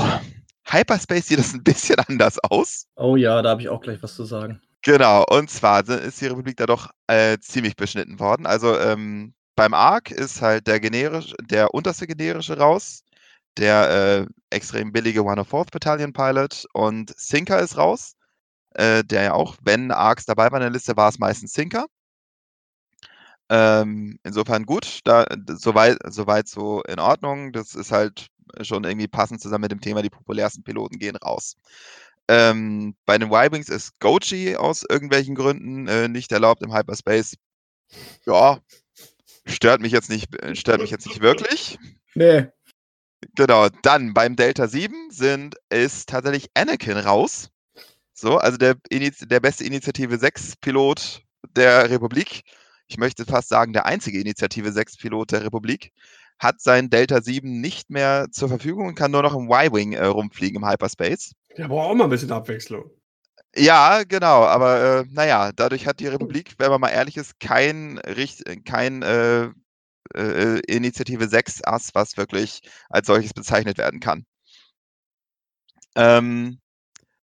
Hyperspace 0.66 1.28
sieht 1.28 1.38
das 1.38 1.54
ein 1.54 1.64
bisschen 1.64 1.98
anders 2.08 2.40
aus. 2.40 2.88
Oh 2.96 3.16
ja, 3.16 3.42
da 3.44 3.50
habe 3.50 3.62
ich 3.62 3.70
auch 3.70 3.82
gleich 3.82 4.02
was 4.02 4.16
zu 4.16 4.26
sagen. 4.26 4.60
Genau, 4.84 5.24
und 5.30 5.52
zwar 5.52 5.88
ist 5.88 6.20
die 6.20 6.28
Republik 6.28 6.58
da 6.58 6.66
doch 6.66 6.90
äh, 7.06 7.38
ziemlich 7.38 7.76
beschnitten 7.76 8.20
worden. 8.20 8.48
Also 8.48 8.76
ähm, 8.80 9.36
beim 9.56 9.74
Arc 9.74 10.12
ist 10.12 10.42
halt 10.42 10.68
der 10.68 10.80
generisch, 10.80 11.34
der 11.42 11.74
unterste 11.74 12.08
generische 12.08 12.58
raus, 12.58 13.04
der 13.58 14.28
äh, 14.30 14.56
extrem 14.56 14.92
billige 14.92 15.24
104th 15.24 15.72
Battalion 15.72 16.14
Pilot 16.14 16.66
und 16.74 17.14
Sinker 17.18 17.60
ist 17.60 17.78
raus, 17.78 18.16
äh, 18.76 19.04
der 19.04 19.24
ja 19.24 19.34
auch, 19.34 19.58
wenn 19.64 19.92
Arcs 19.92 20.26
dabei 20.26 20.52
war 20.52 20.60
in 20.60 20.64
der 20.64 20.72
Liste, 20.72 20.98
war 20.98 21.10
es 21.10 21.20
meistens 21.20 21.54
Sinker. 21.54 21.86
Ähm, 23.50 24.18
insofern 24.24 24.66
gut, 24.66 25.02
da, 25.04 25.26
soweit, 25.48 25.98
soweit 26.08 26.48
so 26.48 26.82
in 26.84 27.00
Ordnung. 27.00 27.52
Das 27.52 27.76
ist 27.76 27.92
halt 27.92 28.28
schon 28.62 28.86
irgendwie 28.86 29.08
passend 29.10 29.42
zusammen 29.42 29.64
mit 29.64 29.72
dem 29.72 29.82
Thema, 29.82 30.02
die 30.02 30.10
populärsten 30.10 30.64
Piloten 30.64 31.00
gehen 31.00 31.18
raus. 31.18 31.56
Ähm, 32.30 32.96
bei 33.06 33.18
den 33.18 33.30
Y-Wings 33.32 33.70
ist 33.70 34.00
Goji 34.00 34.56
aus 34.56 34.86
irgendwelchen 34.90 35.36
Gründen 35.36 35.88
äh, 35.88 36.08
nicht 36.08 36.32
erlaubt 36.32 36.62
im 36.64 36.74
Hyperspace. 36.74 37.36
Ja, 38.26 38.60
stört 39.52 39.82
mich 39.82 39.92
jetzt 39.92 40.10
nicht, 40.10 40.30
stört 40.54 40.82
mich 40.82 40.92
jetzt 40.92 41.08
nicht 41.08 41.22
wirklich. 41.22 41.78
Nee. 42.16 42.48
Genau, 43.36 43.68
dann 43.84 44.14
beim 44.14 44.36
Delta 44.36 44.68
7 44.68 45.12
sind, 45.12 45.56
ist 45.70 46.10
tatsächlich 46.10 46.50
Anakin 46.56 46.98
raus. 46.98 47.50
So, 48.14 48.38
also 48.38 48.58
der, 48.58 48.76
der 48.92 49.40
beste 49.40 49.64
Initiative 49.64 50.18
6 50.18 50.58
Pilot 50.58 51.22
der 51.56 51.90
Republik 51.90 52.44
ich 52.92 52.98
möchte 52.98 53.26
fast 53.26 53.48
sagen, 53.48 53.72
der 53.72 53.86
einzige 53.86 54.20
Initiative 54.20 54.68
6-Pilot 54.68 55.32
der 55.32 55.46
Republik, 55.46 55.94
hat 56.40 56.60
sein 56.60 56.90
Delta 56.90 57.22
7 57.22 57.62
nicht 57.62 57.90
mehr 57.90 58.28
zur 58.32 58.50
Verfügung 58.50 58.88
und 58.88 58.96
kann 58.96 59.12
nur 59.12 59.24
noch 59.24 59.34
im 59.34 59.46
Y-Wing 59.46 59.94
äh, 59.94 60.06
rumfliegen 60.06 60.62
im 60.62 60.68
Hyperspace. 60.68 61.34
Der 61.58 61.70
braucht 61.70 61.90
auch 61.90 61.96
mal 61.96 62.06
ein 62.06 62.10
bisschen 62.10 62.32
Abwechslung. 62.32 62.92
Ja, 63.56 64.04
genau, 64.04 64.46
aber 64.46 65.02
äh, 65.02 65.06
naja, 65.10 65.52
dadurch 65.52 65.86
hat 65.86 66.00
die 66.00 66.08
Republik, 66.08 66.56
wenn 66.58 66.72
man 66.72 66.80
mal 66.80 66.90
ehrlich 66.90 67.18
ist, 67.18 67.40
kein, 67.40 68.00
kein 68.66 69.02
äh, 69.02 69.50
äh, 70.16 70.60
Initiative 70.68 71.28
6 71.28 71.64
Ass, 71.64 71.90
was 71.94 72.18
wirklich 72.18 72.62
als 72.90 73.08
solches 73.08 73.34
bezeichnet 73.34 73.78
werden 73.78 74.00
kann. 74.00 74.26
Ähm, 75.96 76.60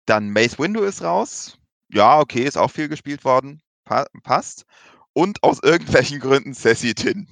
dann 0.07 0.31
Mace 0.31 0.59
Window 0.59 0.83
ist 0.85 1.03
raus. 1.03 1.59
Ja, 1.93 2.21
okay, 2.21 2.45
ist 2.45 2.59
auch 2.59 2.71
viel 2.71 2.89
gespielt 2.89 3.25
worden. 3.25 3.63
Pa 3.85 4.07
passt 4.23 4.65
und 5.13 5.43
aus 5.43 5.61
irgendwelchen 5.63 6.21
Gründen 6.21 6.55
Sassy 6.55 6.95
Tin. 6.95 7.29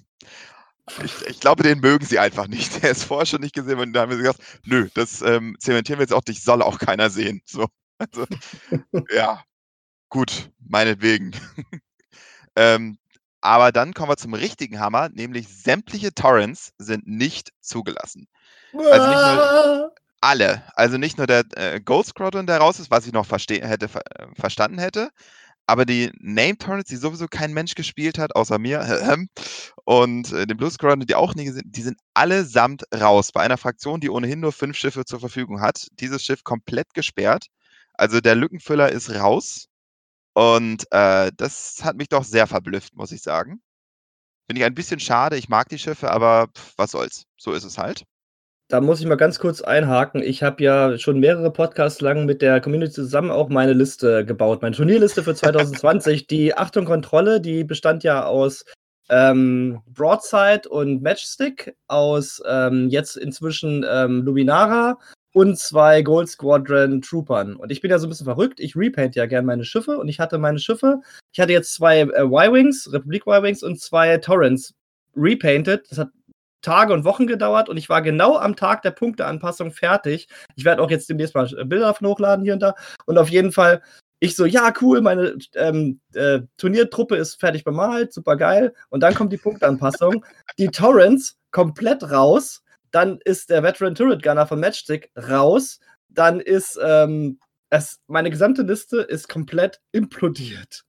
Ich, 1.05 1.23
ich, 1.27 1.41
glaube, 1.41 1.63
den 1.63 1.81
mögen 1.81 2.07
sie 2.07 2.19
einfach 2.19 2.49
nicht. 2.49 2.83
Der 2.83 2.93
ist 2.93 3.05
vorher 3.05 3.27
schon 3.27 3.43
nicht 3.43 3.55
gesehen 3.55 3.79
und 3.79 3.93
da 3.93 4.03
haben 4.03 4.11
wir 4.11 4.19
gesagt, 4.19 4.41
nö, 4.65 4.89
das 4.95 5.23
ähm, 5.23 5.57
zementieren 5.61 5.99
wir 5.99 6.05
jetzt 6.05 6.15
auch 6.15 6.23
nicht, 6.27 6.43
soll 6.43 6.63
auch 6.63 6.79
keiner 6.79 7.11
sehen. 7.11 7.43
So, 7.45 7.69
also, 7.99 8.27
ja, 9.11 9.43
gut, 10.09 10.51
meinetwegen. 10.59 11.33
ähm, 12.57 12.99
aber 13.41 13.73
dann 13.73 13.95
kommen 13.95 14.11
wir 14.11 14.17
zum 14.17 14.35
richtigen 14.35 14.81
Hammer, 14.81 15.09
nämlich 15.11 15.49
sämtliche 15.49 16.13
Torrents 16.13 16.73
sind 16.79 17.07
nicht 17.07 17.51
zugelassen. 17.61 18.27
Also 18.73 19.09
nicht 19.09 19.21
nur 19.21 19.93
alle, 20.21 20.63
also 20.75 20.99
nicht 20.99 21.19
nur 21.19 21.27
der 21.27 21.45
äh, 21.55 21.81
Ghost 21.81 22.11
Squadron, 22.11 22.47
der 22.47 22.59
raus 22.59 22.81
ist, 22.81 22.91
was 22.91 23.07
ich 23.07 23.13
noch 23.13 23.31
hätte, 23.31 23.87
äh, 23.87 24.27
verstanden 24.35 24.79
hätte, 24.79 25.11
aber 25.69 25.85
die 25.85 26.11
Name 26.19 26.57
Torrents, 26.57 26.89
die 26.89 26.97
sowieso 26.97 27.27
kein 27.29 27.53
Mensch 27.53 27.75
gespielt 27.75 28.19
hat, 28.19 28.35
außer 28.35 28.59
mir, 28.59 28.81
und 29.85 30.33
äh, 30.33 30.47
den 30.47 30.57
Blue 30.57 30.71
Squadron, 30.71 31.01
die 31.01 31.15
auch 31.15 31.35
nie 31.35 31.45
gesehen, 31.45 31.71
die 31.71 31.83
sind 31.83 31.99
allesamt 32.15 32.85
raus. 32.95 33.33
Bei 33.33 33.43
einer 33.43 33.59
Fraktion, 33.59 34.01
die 34.01 34.09
ohnehin 34.09 34.41
nur 34.41 34.53
fünf 34.53 34.79
Schiffe 34.79 35.05
zur 35.05 35.21
Verfügung 35.21 35.61
hat, 35.61 35.89
dieses 35.93 36.25
Schiff 36.25 36.43
komplett 36.43 36.95
gesperrt. 36.95 37.49
Also 37.99 38.21
der 38.21 38.35
Lückenfüller 38.35 38.91
ist 38.91 39.15
raus. 39.15 39.69
Und 40.35 40.87
äh, 40.93 41.33
das 41.37 41.81
hat 41.83 41.97
mich 41.97 42.09
doch 42.09 42.25
sehr 42.25 42.47
verblüfft, 42.47 42.95
muss 42.95 43.13
ich 43.13 43.23
sagen. 43.23 43.61
Finde 44.47 44.61
ich 44.61 44.65
ein 44.67 44.75
bisschen 44.75 45.01
schade. 45.01 45.37
Ich 45.37 45.49
mag 45.49 45.69
die 45.69 45.79
Schiffe, 45.79 46.11
aber 46.11 46.49
pff, 46.57 46.75
was 46.77 46.93
soll's. 46.93 47.25
So 47.37 47.53
ist 47.53 47.65
es 47.65 47.77
halt. 47.77 48.05
Da 48.69 48.81
muss 48.81 49.01
ich 49.01 49.07
mal 49.07 49.17
ganz 49.17 49.39
kurz 49.39 49.63
einhaken. 49.63 50.23
Ich 50.23 50.43
habe 50.43 50.63
ja 50.63 50.97
schon 50.99 51.19
mehrere 51.19 51.51
Podcasts 51.51 52.01
lang 52.01 52.25
mit 52.25 52.41
der 52.41 52.61
Community 52.61 52.93
zusammen 52.93 53.31
auch 53.31 53.49
meine 53.49 53.73
Liste 53.73 54.25
gebaut, 54.25 54.63
meine 54.63 54.77
Turnierliste 54.77 55.23
für 55.23 55.35
2020. 55.35 56.27
die 56.27 56.55
Achtung 56.55 56.85
Kontrolle, 56.85 57.41
die 57.41 57.65
bestand 57.65 58.05
ja 58.05 58.25
aus 58.25 58.65
ähm, 59.09 59.81
Broadside 59.87 60.69
und 60.69 61.03
Matchstick, 61.03 61.75
aus 61.89 62.43
ähm, 62.47 62.89
jetzt 62.91 63.17
inzwischen 63.17 63.85
ähm, 63.89 64.23
Luminara 64.23 64.99
und 65.39 65.57
zwei 65.57 66.03
Gold 66.03 66.29
Squadron 66.29 67.01
Troopern. 67.01 67.55
Und 67.55 67.71
ich 67.71 67.81
bin 67.81 67.93
ja 67.93 68.01
so 68.01 68.09
ein 68.09 68.11
bisschen 68.11 68.25
verrückt. 68.25 68.59
Ich 68.59 68.75
repaint 68.75 69.15
ja 69.15 69.27
gern 69.27 69.47
meine 69.47 69.65
Schiffe 69.65 69.97
und 69.97 70.09
ich 70.09 70.19
hatte 70.19 70.37
meine 70.37 70.59
Schiffe. 70.59 71.01
Ich 71.33 71.39
hatte 71.39 71.53
jetzt 71.53 71.75
zwei 71.75 72.01
äh, 72.01 72.25
Y-Wings, 72.25 72.93
Republik 72.93 73.23
Y-Wings 73.25 73.63
und 73.63 73.81
zwei 73.81 74.17
Torrents 74.19 74.75
repainted. 75.15 75.87
Das 75.91 75.99
hat 75.99 76.09
Tage 76.61 76.93
und 76.93 77.05
Wochen 77.05 77.29
gedauert 77.29 77.69
und 77.69 77.77
ich 77.77 77.89
war 77.89 78.03
genau 78.03 78.37
am 78.37 78.57
Tag 78.57 78.83
der 78.83 78.91
Punkteanpassung 78.91 79.71
fertig. 79.71 80.27
Ich 80.57 80.65
werde 80.65 80.83
auch 80.83 80.91
jetzt 80.91 81.09
demnächst 81.09 81.37
mal 81.37 81.47
Bilder 81.47 81.87
davon 81.87 82.09
hochladen 82.09 82.45
hier 82.45 82.55
und 82.55 82.61
da. 82.61 82.75
Und 83.07 83.17
auf 83.17 83.29
jeden 83.29 83.53
Fall, 83.53 83.81
ich 84.19 84.35
so, 84.35 84.45
ja, 84.45 84.73
cool, 84.81 85.03
meine 85.03 85.37
ähm, 85.55 86.01
äh, 86.15 86.41
Turniertruppe 86.57 87.15
ist 87.15 87.39
fertig 87.39 87.63
bemalt, 87.63 88.13
super 88.13 88.35
geil. 88.35 88.75
Und 88.89 89.05
dann 89.05 89.15
kommt 89.15 89.33
die 89.33 89.37
Punkteanpassung. 89.37 90.25
die 90.59 90.67
Torrents 90.67 91.37
komplett 91.53 92.11
raus. 92.11 92.65
Dann 92.91 93.19
ist 93.25 93.51
der 93.51 93.63
Veteran 93.63 93.95
Turret 93.95 94.23
Gunner 94.23 94.47
von 94.47 94.61
Matchstick 94.61 95.11
raus. 95.17 95.81
Dann 96.09 96.41
ist 96.41 96.79
ähm, 96.83 97.39
es, 97.71 98.01
meine 98.07 98.31
gesamte 98.31 98.63
Liste 98.63 98.99
ist 98.99 99.29
komplett 99.29 99.81
implodiert. 99.93 100.85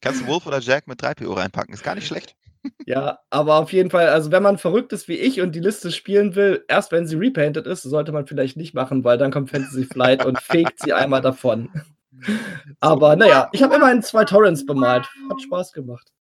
Kannst 0.00 0.22
du 0.22 0.26
Wolf 0.26 0.46
oder 0.46 0.60
Jack 0.60 0.86
mit 0.86 1.02
3PO 1.02 1.36
reinpacken? 1.36 1.74
Ist 1.74 1.82
gar 1.82 1.94
nicht 1.94 2.06
schlecht. 2.06 2.34
Ja, 2.86 3.20
aber 3.30 3.54
auf 3.54 3.72
jeden 3.72 3.88
Fall, 3.88 4.08
also 4.08 4.32
wenn 4.32 4.42
man 4.42 4.58
verrückt 4.58 4.92
ist 4.92 5.06
wie 5.06 5.16
ich 5.16 5.40
und 5.40 5.54
die 5.54 5.60
Liste 5.60 5.92
spielen 5.92 6.34
will, 6.34 6.64
erst 6.68 6.90
wenn 6.90 7.06
sie 7.06 7.16
repainted 7.16 7.66
ist, 7.66 7.82
sollte 7.82 8.10
man 8.10 8.26
vielleicht 8.26 8.56
nicht 8.56 8.74
machen, 8.74 9.04
weil 9.04 9.16
dann 9.16 9.30
kommt 9.30 9.50
Fantasy 9.50 9.84
Flight 9.84 10.24
und 10.24 10.40
fegt 10.40 10.80
sie 10.80 10.92
einmal 10.92 11.20
davon. 11.20 11.70
Aber 12.80 13.14
naja, 13.14 13.48
ich 13.52 13.62
habe 13.62 13.76
immerhin 13.76 14.02
zwei 14.02 14.24
Torrents 14.24 14.66
bemalt. 14.66 15.08
Hat 15.30 15.40
Spaß 15.40 15.72
gemacht. 15.72 16.12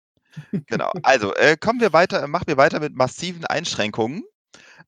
Genau. 0.67 0.91
Also 1.01 1.33
äh, 1.33 1.57
kommen 1.57 1.81
wir 1.81 1.91
weiter, 1.91 2.27
machen 2.27 2.47
wir 2.47 2.57
weiter 2.57 2.79
mit 2.79 2.95
massiven 2.95 3.45
Einschränkungen. 3.45 4.23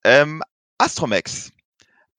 Ähm, 0.03 0.41
Astromex, 0.77 1.51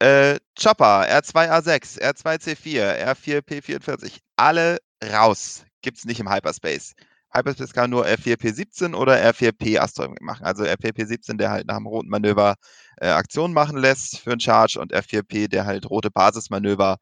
äh, 0.00 0.38
Chopper, 0.60 1.06
R2A6, 1.08 2.00
R2C4, 2.00 3.04
R4P44, 3.06 4.18
alle 4.36 4.78
raus. 5.12 5.64
Gibt 5.82 5.98
es 5.98 6.04
nicht 6.04 6.20
im 6.20 6.30
Hyperspace. 6.30 6.94
Hyperspace 7.32 7.72
kann 7.72 7.90
nur 7.90 8.06
R4P17 8.06 8.94
oder 8.94 9.16
R4P 9.16 9.78
Asteroid 9.78 10.20
machen. 10.20 10.44
Also 10.44 10.64
R4P17, 10.64 11.36
der 11.36 11.50
halt 11.50 11.66
nach 11.66 11.76
dem 11.76 11.86
roten 11.86 12.08
Manöver 12.08 12.56
äh, 12.96 13.08
Aktionen 13.08 13.54
machen 13.54 13.78
lässt 13.78 14.18
für 14.18 14.32
einen 14.32 14.40
Charge 14.40 14.80
und 14.80 14.92
R4P, 14.92 15.48
der 15.48 15.64
halt 15.64 15.88
rote 15.88 16.10
Basismanöver 16.10 16.98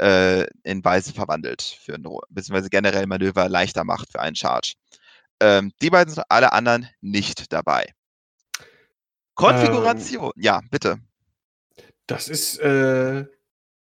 äh, 0.00 0.46
in 0.62 0.84
weiße 0.84 1.12
verwandelt, 1.12 1.62
für 1.62 1.94
ein, 1.94 2.04
beziehungsweise 2.30 2.70
generell 2.70 3.06
Manöver 3.06 3.48
leichter 3.48 3.84
macht 3.84 4.12
für 4.12 4.20
einen 4.20 4.36
Charge. 4.36 4.74
Ähm, 5.40 5.72
die 5.82 5.90
beiden 5.90 6.14
sind 6.14 6.24
alle 6.28 6.52
anderen 6.52 6.88
nicht 7.00 7.52
dabei. 7.52 7.86
Konfiguration, 9.34 10.32
ähm, 10.36 10.42
ja, 10.42 10.60
bitte. 10.70 10.98
Das 12.06 12.28
ist, 12.28 12.58
äh, 12.58 13.24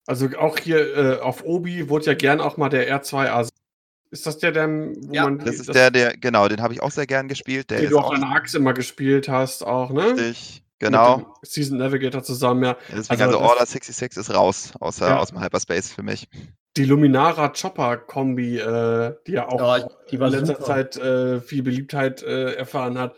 also 0.05 0.29
auch 0.37 0.57
hier 0.57 0.97
äh, 0.97 1.19
auf 1.19 1.43
Obi 1.43 1.89
wurde 1.89 2.05
ja 2.05 2.13
gern 2.13 2.41
auch 2.41 2.57
mal 2.57 2.69
der 2.69 2.89
R2A 3.01 3.49
ist 4.11 4.27
das 4.27 4.37
der, 4.37 4.51
der 4.51 4.69
wo 4.69 5.13
ja, 5.13 5.23
man. 5.23 5.39
Das 5.39 5.55
ist 5.55 5.69
das, 5.69 5.73
der, 5.73 5.89
der, 5.89 6.17
genau, 6.17 6.47
den 6.49 6.61
habe 6.61 6.73
ich 6.73 6.81
auch 6.81 6.91
sehr 6.91 7.07
gern 7.07 7.29
gespielt. 7.29 7.69
Der 7.71 7.79
den 7.79 7.89
du 7.89 7.97
auch 7.97 8.13
an 8.13 8.23
Axe 8.23 8.57
immer 8.57 8.73
gespielt 8.73 9.29
hast, 9.29 9.65
auch, 9.65 9.91
ne? 9.91 10.11
Richtig, 10.17 10.63
genau. 10.79 11.33
Season 11.43 11.77
Navigator 11.77 12.21
zusammen, 12.21 12.63
ja. 12.63 12.77
Deswegen 12.89 13.21
also, 13.21 13.37
also 13.37 13.49
Order 13.49 13.65
66 13.65 14.19
ist 14.19 14.33
raus, 14.33 14.73
außer 14.81 15.07
ja. 15.07 15.17
aus 15.17 15.29
dem 15.29 15.41
Hyperspace 15.41 15.93
für 15.93 16.03
mich. 16.03 16.27
Die 16.75 16.83
Luminara 16.83 17.49
Chopper 17.49 17.97
Kombi, 17.97 18.57
äh, 18.57 19.15
die 19.27 19.31
ja 19.31 19.47
auch 19.47 19.77
ja, 19.77 19.87
die 20.09 20.15
in 20.15 20.21
letzter 20.23 20.45
super. 20.47 20.65
Zeit 20.65 20.97
äh, 20.97 21.39
viel 21.39 21.63
Beliebtheit 21.63 22.21
äh, 22.21 22.53
erfahren 22.55 22.97
hat, 22.97 23.15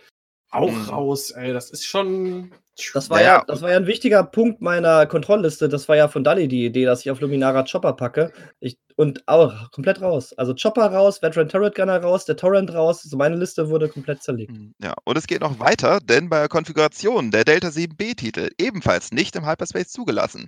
auch 0.53 0.71
mhm. 0.71 0.89
raus, 0.89 1.31
ey. 1.31 1.53
Das 1.53 1.69
ist 1.69 1.85
schon. 1.85 2.51
Das 2.93 3.11
war, 3.11 3.21
ja, 3.21 3.25
ja, 3.25 3.43
das 3.45 3.61
war 3.61 3.69
ja 3.69 3.77
ein 3.77 3.85
wichtiger 3.85 4.23
Punkt 4.23 4.59
meiner 4.61 5.05
Kontrollliste. 5.05 5.69
Das 5.69 5.87
war 5.87 5.95
ja 5.95 6.07
von 6.07 6.23
Dali 6.23 6.47
die 6.47 6.65
Idee, 6.65 6.85
dass 6.85 7.01
ich 7.01 7.11
auf 7.11 7.21
Luminara 7.21 7.63
Chopper 7.63 7.93
packe. 7.93 8.31
Ich, 8.59 8.79
und 8.95 9.27
auch 9.27 9.69
komplett 9.69 10.01
raus. 10.01 10.33
Also 10.37 10.55
Chopper 10.55 10.87
raus, 10.87 11.21
Veteran 11.21 11.49
Turret 11.49 11.75
Gunner 11.75 12.01
raus, 12.01 12.25
der 12.25 12.35
Torrent 12.35 12.73
raus. 12.73 13.01
Also 13.03 13.15
meine 13.15 13.35
Liste 13.35 13.69
wurde 13.69 13.89
komplett 13.89 14.23
zerlegt. 14.23 14.51
Hm, 14.51 14.73
ja, 14.81 14.95
und 15.03 15.17
es 15.17 15.27
geht 15.27 15.41
noch 15.41 15.59
weiter, 15.59 15.99
denn 15.99 16.29
bei 16.29 16.39
der 16.39 16.49
Konfiguration 16.49 17.29
der 17.29 17.43
Delta 17.43 17.67
7B-Titel 17.67 18.49
ebenfalls 18.57 19.11
nicht 19.11 19.35
im 19.35 19.45
Hyperspace 19.45 19.89
zugelassen. 19.89 20.47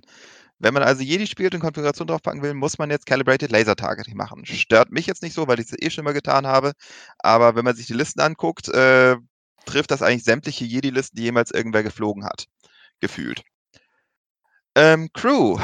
Wenn 0.58 0.72
man 0.72 0.82
also 0.82 1.02
Jedi 1.02 1.26
spielt 1.26 1.54
und 1.54 1.60
Konfiguration 1.60 2.06
draufpacken 2.08 2.42
will, 2.42 2.54
muss 2.54 2.78
man 2.78 2.90
jetzt 2.90 3.06
Calibrated 3.06 3.50
Laser 3.50 3.76
Targeting 3.76 4.16
machen. 4.16 4.46
Stört 4.46 4.90
mich 4.90 5.06
jetzt 5.06 5.22
nicht 5.22 5.34
so, 5.34 5.46
weil 5.46 5.60
ich 5.60 5.66
es 5.66 5.76
eh 5.78 5.90
schon 5.90 6.04
mal 6.04 6.14
getan 6.14 6.46
habe. 6.46 6.72
Aber 7.18 7.56
wenn 7.56 7.64
man 7.64 7.76
sich 7.76 7.86
die 7.86 7.92
Listen 7.92 8.20
anguckt, 8.20 8.68
äh, 8.68 9.16
trifft 9.66 9.90
das 9.90 10.02
eigentlich 10.02 10.24
sämtliche 10.24 10.64
Jedi-Listen, 10.64 11.16
die 11.16 11.24
jemals 11.24 11.50
irgendwer 11.50 11.82
geflogen 11.82 12.24
hat. 12.24 12.46
Gefühlt. 13.00 13.42
Ähm, 14.76 15.08
Crew. 15.14 15.58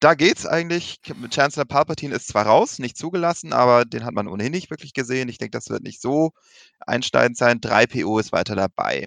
da 0.00 0.14
geht's 0.14 0.46
eigentlich. 0.46 1.00
Chancellor 1.30 1.66
Palpatine 1.66 2.14
ist 2.14 2.28
zwar 2.28 2.46
raus, 2.46 2.78
nicht 2.78 2.96
zugelassen, 2.96 3.52
aber 3.52 3.84
den 3.84 4.04
hat 4.04 4.14
man 4.14 4.28
ohnehin 4.28 4.52
nicht 4.52 4.70
wirklich 4.70 4.94
gesehen. 4.94 5.28
Ich 5.28 5.38
denke, 5.38 5.56
das 5.56 5.68
wird 5.68 5.82
nicht 5.82 6.00
so 6.00 6.32
einsteigend 6.80 7.36
sein. 7.36 7.60
3PO 7.60 8.18
ist 8.18 8.32
weiter 8.32 8.56
dabei. 8.56 9.06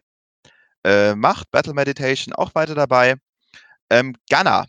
Äh, 0.84 1.16
Macht, 1.16 1.52
Battle 1.52 1.74
Meditation 1.74 2.34
auch 2.34 2.56
weiter 2.56 2.76
dabei. 2.76 3.16
Ähm, 3.90 4.16
Gunner. 4.30 4.68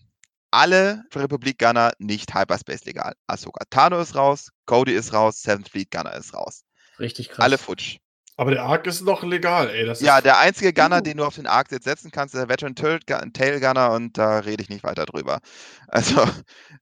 Alle 0.51 1.05
Republik 1.14 1.59
Gunner 1.59 1.92
nicht 1.98 2.34
Hyperspace 2.34 2.84
legal. 2.84 3.14
Ahsoka 3.28 3.64
Tano 3.70 4.01
ist 4.01 4.16
raus, 4.16 4.51
Cody 4.66 4.92
ist 4.92 5.12
raus, 5.12 5.42
Seventh 5.42 5.68
Fleet 5.68 5.90
Gunner 5.90 6.14
ist 6.14 6.34
raus. 6.34 6.64
Richtig 6.98 7.28
krass. 7.28 7.44
Alle 7.44 7.59
futsch. 7.59 7.98
Aber 8.40 8.52
der 8.52 8.62
Arc 8.62 8.86
ist 8.86 9.02
noch 9.02 9.22
legal, 9.22 9.68
ey. 9.68 9.84
Das 9.84 10.00
ja, 10.00 10.16
ist, 10.16 10.24
der 10.24 10.38
einzige 10.38 10.72
Gunner, 10.72 11.00
Uh. 11.00 11.02
den 11.02 11.18
du 11.18 11.26
auf 11.26 11.34
den 11.34 11.46
Arc 11.46 11.70
jetzt 11.72 11.84
setzen 11.84 12.10
kannst, 12.10 12.34
ist 12.34 12.40
der 12.40 12.48
Veteran 12.48 12.74
Tail 12.74 13.60
Gunner 13.60 13.92
und 13.92 14.16
da 14.16 14.38
rede 14.38 14.62
ich 14.62 14.70
nicht 14.70 14.82
weiter 14.82 15.04
drüber. 15.04 15.40
Also, 15.88 16.24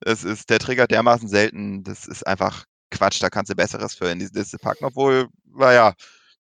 das 0.00 0.22
ist, 0.22 0.50
der 0.50 0.60
triggert 0.60 0.92
dermaßen 0.92 1.28
selten, 1.28 1.82
das 1.82 2.06
ist 2.06 2.24
einfach 2.24 2.64
Quatsch, 2.92 3.20
da 3.20 3.28
kannst 3.28 3.50
du 3.50 3.56
Besseres 3.56 3.94
für 3.94 4.08
in 4.08 4.20
diese 4.20 4.34
Liste 4.34 4.58
packen. 4.58 4.84
Obwohl, 4.84 5.26
naja, 5.46 5.94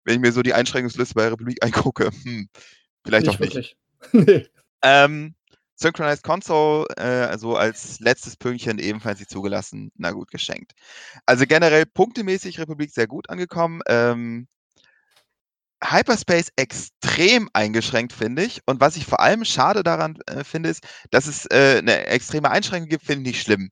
wenn 0.04 0.16
ich 0.16 0.20
mir 0.20 0.32
so 0.32 0.42
die 0.42 0.52
Einschränkungsliste 0.52 1.14
bei 1.14 1.28
Republik 1.28 1.56
angucke, 1.64 2.10
hm, 2.24 2.50
vielleicht 3.02 3.30
auch 3.30 3.38
nicht. 3.38 3.74
nee. 4.12 4.46
Ähm, 4.82 5.34
Synchronized 5.76 6.24
Console, 6.24 6.88
äh, 6.98 7.02
also 7.02 7.56
als 7.56 8.00
letztes 8.00 8.36
Pünktchen 8.36 8.78
ebenfalls 8.78 9.20
nicht 9.20 9.30
zugelassen. 9.30 9.92
Na 9.96 10.10
gut, 10.10 10.30
geschenkt. 10.30 10.72
Also 11.24 11.46
generell 11.46 11.86
punktemäßig 11.86 12.58
Republik 12.58 12.90
sehr 12.90 13.06
gut 13.06 13.30
angekommen. 13.30 13.80
Ähm, 13.86 14.46
Hyperspace 15.84 16.50
extrem 16.56 17.48
eingeschränkt, 17.52 18.12
finde 18.12 18.44
ich. 18.44 18.60
Und 18.66 18.80
was 18.80 18.96
ich 18.96 19.06
vor 19.06 19.20
allem 19.20 19.44
schade 19.44 19.82
daran 19.82 20.18
äh, 20.26 20.44
finde, 20.44 20.70
ist, 20.70 20.82
dass 21.10 21.26
es 21.26 21.46
äh, 21.46 21.78
eine 21.78 22.06
extreme 22.06 22.50
Einschränkung 22.50 22.88
gibt, 22.88 23.04
finde 23.04 23.28
ich 23.30 23.36
nicht 23.36 23.42
schlimm. 23.44 23.70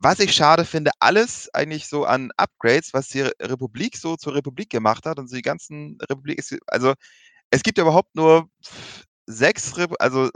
Was 0.00 0.18
ich 0.20 0.34
schade 0.34 0.64
finde, 0.64 0.90
alles 1.00 1.48
eigentlich 1.54 1.86
so 1.88 2.04
an 2.04 2.30
Upgrades, 2.36 2.92
was 2.94 3.08
die 3.08 3.22
Re- 3.22 3.32
Republik 3.40 3.96
so 3.96 4.16
zur 4.16 4.34
Republik 4.34 4.70
gemacht 4.70 5.06
hat 5.06 5.18
und 5.18 5.28
so 5.28 5.36
die 5.36 5.42
ganzen 5.42 5.98
Republik 6.10 6.42
also 6.66 6.94
es 7.50 7.62
gibt 7.62 7.78
ja 7.78 7.84
überhaupt 7.84 8.14
nur 8.16 8.48
sechs, 9.26 9.76
Rep 9.78 9.92
also 10.00 10.26
äh, 10.28 10.30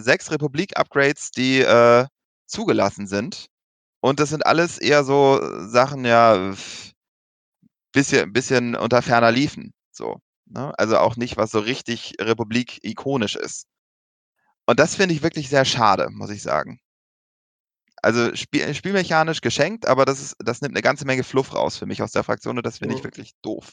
sechs 0.00 0.30
Republik-Upgrades, 0.30 1.30
die 1.32 1.60
äh, 1.60 2.06
zugelassen 2.46 3.06
sind. 3.06 3.48
Und 4.00 4.20
das 4.20 4.30
sind 4.30 4.46
alles 4.46 4.78
eher 4.78 5.04
so 5.04 5.40
Sachen, 5.68 6.04
ja, 6.04 6.54
bisschen, 7.92 8.32
bisschen 8.32 8.74
unter 8.76 9.02
ferner 9.02 9.30
liefen. 9.30 9.72
So. 9.92 10.20
Ne? 10.46 10.72
Also 10.78 10.98
auch 10.98 11.16
nicht, 11.16 11.36
was 11.36 11.50
so 11.50 11.58
richtig 11.58 12.14
Republik-ikonisch 12.20 13.36
ist. 13.36 13.66
Und 14.66 14.80
das 14.80 14.94
finde 14.94 15.14
ich 15.14 15.22
wirklich 15.22 15.48
sehr 15.48 15.64
schade, 15.64 16.08
muss 16.10 16.30
ich 16.30 16.42
sagen. 16.42 16.80
Also 18.02 18.34
spiel, 18.34 18.74
spielmechanisch 18.74 19.40
geschenkt, 19.40 19.86
aber 19.86 20.04
das, 20.04 20.20
ist, 20.20 20.36
das 20.38 20.60
nimmt 20.60 20.74
eine 20.74 20.82
ganze 20.82 21.06
Menge 21.06 21.24
Fluff 21.24 21.54
raus 21.54 21.78
für 21.78 21.86
mich 21.86 22.02
aus 22.02 22.12
der 22.12 22.22
Fraktion 22.22 22.56
und 22.58 22.66
das 22.66 22.78
finde 22.78 22.94
ich 22.94 23.04
wirklich 23.04 23.32
doof. 23.42 23.72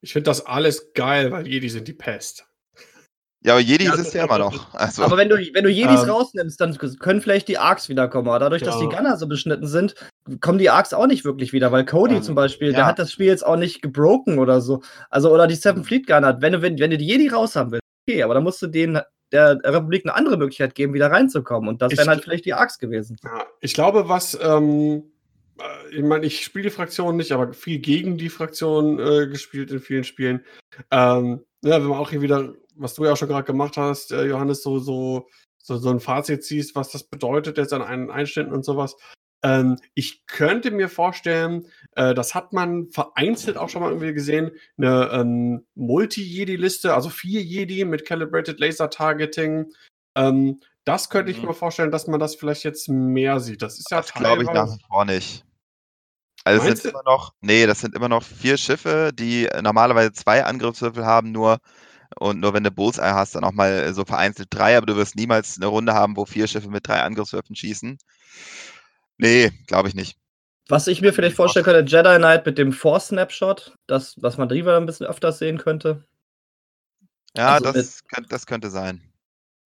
Ich 0.00 0.12
finde 0.12 0.30
das 0.30 0.44
alles 0.46 0.92
geil, 0.94 1.30
weil 1.32 1.46
Jedi 1.46 1.68
sind 1.68 1.88
die 1.88 1.92
Pest. 1.92 2.46
Ja, 3.46 3.52
aber 3.52 3.60
Jedi 3.62 3.84
Ja, 3.84 3.94
ist 3.94 4.08
es 4.08 4.12
ja 4.12 4.24
immer 4.24 4.38
noch. 4.38 4.52
Also, 4.74 5.04
Aber 5.04 5.16
wenn 5.16 5.28
du, 5.28 5.36
wenn 5.36 5.62
du 5.62 5.70
Jedis 5.70 6.02
Ähm. 6.02 6.10
rausnimmst, 6.10 6.60
dann 6.60 6.76
können 6.76 7.20
vielleicht 7.20 7.46
die 7.46 7.58
Arcs 7.58 7.88
wiederkommen. 7.88 8.28
Aber 8.28 8.40
dadurch, 8.40 8.62
dass 8.62 8.74
Ja. 8.74 8.80
die 8.88 8.94
Gunner 8.94 9.16
so 9.16 9.28
beschnitten 9.28 9.68
sind, 9.68 9.94
kommen 10.40 10.58
die 10.58 10.68
Arcs 10.68 10.92
auch 10.92 11.06
nicht 11.06 11.24
wirklich 11.24 11.52
wieder. 11.52 11.70
Weil 11.70 11.84
Cody 11.84 12.16
Ähm, 12.16 12.22
zum 12.22 12.34
Beispiel, 12.34 12.70
der 12.72 12.80
ja. 12.80 12.86
hat 12.86 12.98
das 12.98 13.12
Spiel 13.12 13.26
jetzt 13.26 13.46
auch 13.46 13.56
nicht 13.56 13.82
gebroken 13.82 14.38
oder 14.40 14.60
so. 14.60 14.82
Also, 15.10 15.32
oder 15.32 15.46
die 15.46 15.54
Seven 15.54 15.84
Fleet 15.84 16.06
Gunner. 16.08 16.36
Wenn 16.40 16.54
du, 16.54 16.62
wenn, 16.62 16.78
wenn 16.80 16.90
du 16.90 16.98
die 16.98 17.06
Jedi 17.06 17.28
raus 17.28 17.54
haben 17.54 17.70
willst, 17.70 17.82
okay, 18.08 18.22
aber 18.24 18.34
dann 18.34 18.42
musst 18.42 18.60
du 18.62 18.66
denen 18.66 19.00
der 19.32 19.60
Republik 19.64 20.04
eine 20.04 20.14
andere 20.14 20.36
Möglichkeit 20.36 20.74
geben, 20.74 20.92
wieder 20.94 21.10
reinzukommen. 21.12 21.68
Und 21.68 21.82
das 21.82 21.96
wären 21.96 22.08
halt 22.08 22.22
vielleicht 22.24 22.44
die 22.46 22.54
Arcs 22.54 22.78
gewesen. 22.78 23.16
Ja, 23.24 23.44
ich 23.60 23.74
glaube, 23.74 24.08
was, 24.08 24.36
ähm, 24.42 25.04
äh, 25.60 25.96
ich 25.96 26.02
meine, 26.02 26.26
ich 26.26 26.42
spiele 26.42 26.64
die 26.64 26.70
Fraktion 26.70 27.16
nicht, 27.16 27.30
aber 27.32 27.52
viel 27.52 27.78
gegen 27.78 28.18
die 28.18 28.28
Fraktion 28.28 28.98
äh, 28.98 29.26
gespielt 29.28 29.70
in 29.70 29.80
vielen 29.80 30.04
Spielen. 30.04 30.44
Ähm, 30.90 31.40
ja, 31.66 31.80
wenn 31.80 31.88
man 31.88 31.98
auch 31.98 32.10
hier 32.10 32.22
wieder, 32.22 32.54
was 32.74 32.94
du 32.94 33.04
ja 33.04 33.12
auch 33.12 33.16
schon 33.16 33.28
gerade 33.28 33.44
gemacht 33.44 33.76
hast, 33.76 34.12
äh, 34.12 34.24
Johannes, 34.26 34.62
so, 34.62 34.78
so, 34.78 35.28
so, 35.58 35.76
so 35.76 35.90
ein 35.90 36.00
Fazit 36.00 36.44
ziehst, 36.44 36.74
was 36.74 36.90
das 36.90 37.04
bedeutet 37.04 37.58
jetzt 37.58 37.72
an 37.72 37.82
einen 37.82 38.10
Einständen 38.10 38.54
und 38.54 38.64
sowas. 38.64 38.96
Ähm, 39.42 39.76
ich 39.94 40.26
könnte 40.26 40.70
mir 40.70 40.88
vorstellen, 40.88 41.66
äh, 41.94 42.14
das 42.14 42.34
hat 42.34 42.52
man 42.52 42.88
vereinzelt 42.90 43.56
auch 43.58 43.68
schon 43.68 43.82
mal 43.82 43.90
irgendwie 43.90 44.14
gesehen, 44.14 44.52
eine 44.78 45.10
ähm, 45.12 45.66
Multi-Jedi-Liste, 45.74 46.94
also 46.94 47.10
vier 47.10 47.42
Jedi 47.42 47.84
mit 47.84 48.06
Calibrated 48.06 48.58
Laser 48.58 48.90
Targeting. 48.90 49.66
Ähm, 50.16 50.60
das 50.84 51.10
könnte 51.10 51.32
ich 51.32 51.42
Mhm. 51.42 51.48
mir 51.48 51.54
vorstellen, 51.54 51.90
dass 51.90 52.06
man 52.06 52.20
das 52.20 52.36
vielleicht 52.36 52.64
jetzt 52.64 52.88
mehr 52.88 53.40
sieht. 53.40 53.60
Das 53.60 53.78
ist 53.78 53.90
ja 53.90 54.00
glaube 54.00 54.44
ich 54.44 54.50
nach 54.50 54.68
wie 54.68 54.82
vor 54.88 55.04
nicht. 55.04 55.44
Also 56.46 56.68
es 56.68 56.82
sind 56.82 56.84
du? 56.84 56.88
immer 56.90 57.02
noch, 57.04 57.32
nee, 57.40 57.66
das 57.66 57.80
sind 57.80 57.94
immer 57.94 58.08
noch 58.08 58.22
vier 58.22 58.56
Schiffe, 58.56 59.10
die 59.12 59.46
äh, 59.46 59.62
normalerweise 59.62 60.12
zwei 60.12 60.44
Angriffswürfel 60.44 61.04
haben, 61.04 61.32
nur 61.32 61.58
und 62.18 62.38
nur 62.40 62.54
wenn 62.54 62.62
du 62.64 62.70
Bullseye 62.70 63.12
hast, 63.14 63.34
dann 63.34 63.42
auch 63.44 63.52
mal 63.52 63.70
äh, 63.72 63.92
so 63.92 64.04
vereinzelt 64.04 64.48
drei, 64.50 64.76
aber 64.76 64.86
du 64.86 64.96
wirst 64.96 65.16
niemals 65.16 65.56
eine 65.56 65.66
Runde 65.66 65.92
haben, 65.94 66.16
wo 66.16 66.24
vier 66.24 66.46
Schiffe 66.46 66.68
mit 66.70 66.86
drei 66.86 67.02
Angriffswürfeln 67.02 67.56
schießen. 67.56 67.98
Nee, 69.18 69.50
glaube 69.66 69.88
ich 69.88 69.94
nicht. 69.94 70.16
Was 70.68 70.86
ich 70.88 71.00
mir 71.00 71.12
vielleicht 71.12 71.36
vorstellen 71.36 71.64
könnte, 71.64 71.90
Jedi 71.90 72.16
Knight 72.18 72.44
mit 72.46 72.58
dem 72.58 72.72
Force 72.72 73.08
Snapshot, 73.08 73.76
das, 73.86 74.14
was 74.20 74.36
man 74.36 74.48
Driva 74.48 74.76
ein 74.76 74.86
bisschen 74.86 75.06
öfters 75.06 75.38
sehen 75.38 75.58
könnte. 75.58 76.04
Ja, 77.36 77.54
Also 77.54 77.72
das, 77.72 78.04
könnte, 78.04 78.28
das 78.30 78.46
könnte 78.46 78.70
sein. 78.70 79.02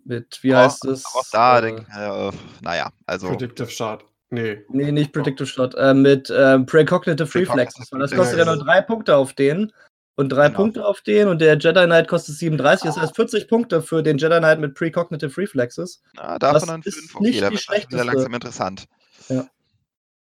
Mit, 0.05 0.43
wie 0.43 0.55
Aber- 0.55 0.65
heißt 0.65 0.85
es? 0.87 1.05
Auch 1.07 1.25
da, 1.31 1.59
Äh, 1.59 1.63
denk, 1.63 1.87
äh, 1.95 2.31
naja, 2.63 2.91
also 3.07 3.29
Predictive 3.29 3.71
Shot. 3.71 4.05
Nee. 4.31 4.65
Nee, 4.69 4.93
nicht 4.93 5.13
Predictive 5.13 5.47
Shot, 5.47 5.75
äh, 5.75 5.93
mit 5.93 6.33
ähm, 6.35 6.65
Precognitive. 6.67 7.29
Weil 7.35 7.67
das 8.01 8.13
kostet 8.13 8.39
ja 8.39 8.45
nur 8.45 8.59
drei 8.65 8.81
Punkte 8.81 9.17
auf 9.17 9.33
den 9.33 9.73
und 10.17 10.29
drei 10.31 10.47
Genau. 10.47 10.57
Punkte 10.59 10.87
auf 10.87 11.01
den 11.01 11.29
und 11.29 11.41
der 11.41 11.59
Jedi 11.59 11.85
Knight 11.85 12.07
kostet 12.07 12.37
37. 12.37 12.87
Das 12.87 12.97
heißt 12.97 13.17
40 13.17 13.49
Punkte 13.49 13.83
für 13.83 14.03
den 14.03 14.19
Jedi 14.19 14.39
Knight 14.39 14.61
mit 14.61 14.75
Precognitive 14.75 15.37
Reflexes. 15.37 16.03
na, 16.15 16.39
davon 16.39 16.55
das 16.55 16.67
dann 16.67 16.83
ist 16.83 17.11
fünf. 17.11 17.21
nicht 17.21 17.43
Okay, 17.43 17.51
die 17.51 17.57
da 17.57 17.73
wird 17.73 17.85
das 17.85 17.91
wieder 17.93 18.05
langsam 18.05 18.35
interessant. 18.35 18.85
Ja. 19.29 19.47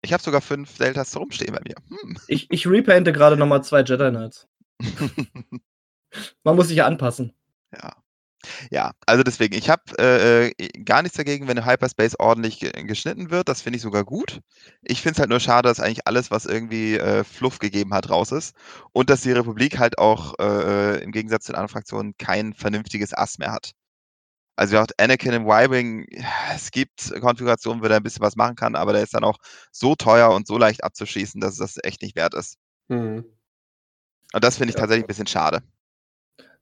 Ich 0.04 0.14
habe 0.14 0.24
sogar 0.24 0.42
fünf 0.42 0.78
Deltas 0.78 1.18
rumstehen 1.18 1.54
bei 1.54 1.62
mir. 1.66 1.76
Hm. 1.90 2.18
Ich, 2.28 2.50
ich 2.50 2.68
repainte 2.68 3.12
gerade 3.12 3.36
nochmal 3.36 3.64
zwei 3.64 3.82
Jedi 3.82 4.10
Knights. 4.10 4.48
Man 6.44 6.56
muss 6.56 6.68
sich 6.70 6.78
ja 6.78 6.86
anpassen. 6.86 7.34
Ja. 7.74 7.94
Ja, 8.72 8.92
also 9.06 9.24
deswegen, 9.24 9.56
ich 9.56 9.70
habe 9.70 9.84
äh, 10.00 10.48
äh, 10.50 10.68
gar 10.84 11.02
nichts 11.02 11.18
dagegen, 11.18 11.48
wenn 11.48 11.66
Hyperspace 11.66 12.20
ordentlich 12.20 12.60
ge 12.60 12.72
geschnitten 12.84 13.32
wird. 13.32 13.50
Das 13.50 13.62
finde 13.62 13.78
ich 13.78 13.84
sogar 13.84 14.04
gut. 14.04 14.42
Ich 14.82 15.02
finde 15.02 15.14
es 15.14 15.20
halt 15.20 15.30
nur 15.30 15.40
schade, 15.40 15.68
dass 15.70 15.80
eigentlich 15.80 16.08
alles, 16.08 16.32
was 16.32 16.46
irgendwie 16.46 16.98
äh, 16.98 17.24
Fluff 17.24 17.60
gegeben 17.60 17.94
hat, 17.94 18.10
raus 18.10 18.32
ist. 18.32 18.56
Und 18.94 19.10
dass 19.10 19.22
die 19.22 19.32
Republik 19.32 19.80
halt 19.80 19.98
auch 19.98 20.36
äh, 20.40 21.02
im 21.04 21.12
Gegensatz 21.12 21.46
zu 21.46 21.52
den 21.52 21.58
anderen 21.58 21.74
Fraktionen 21.74 22.14
kein 22.18 22.54
vernünftiges 22.54 23.14
Ass 23.14 23.38
mehr 23.38 23.52
hat. 23.52 23.72
Also 24.56 24.72
wie 24.72 24.76
gesagt, 24.78 25.00
Anakin 25.00 25.34
im 25.34 25.46
Y-Wing, 25.48 26.08
es 26.56 26.72
gibt 26.72 27.14
Konfigurationen, 27.22 27.82
wo 27.84 27.88
er 27.88 27.98
ein 27.98 28.04
bisschen 28.04 28.24
was 28.24 28.36
machen 28.36 28.56
kann, 28.56 28.76
aber 28.76 28.92
der 28.92 29.04
ist 29.04 29.14
dann 29.14 29.24
auch 29.24 29.38
so 29.72 29.96
teuer 29.96 30.32
und 30.32 30.48
so 30.48 30.58
leicht 30.58 30.84
abzuschießen, 30.84 31.40
dass 31.40 31.54
es 31.54 31.76
das 31.76 31.84
echt 31.84 32.02
nicht 32.02 32.16
wert 32.16 32.34
ist. 32.34 32.58
Hm. 32.90 33.24
Und 34.34 34.44
das 34.44 34.58
finde 34.58 34.72
ich 34.72 34.76
Ja. 34.76 34.82
tatsächlich 34.82 35.06
ein 35.06 35.08
bisschen 35.08 35.28
schade. 35.28 35.62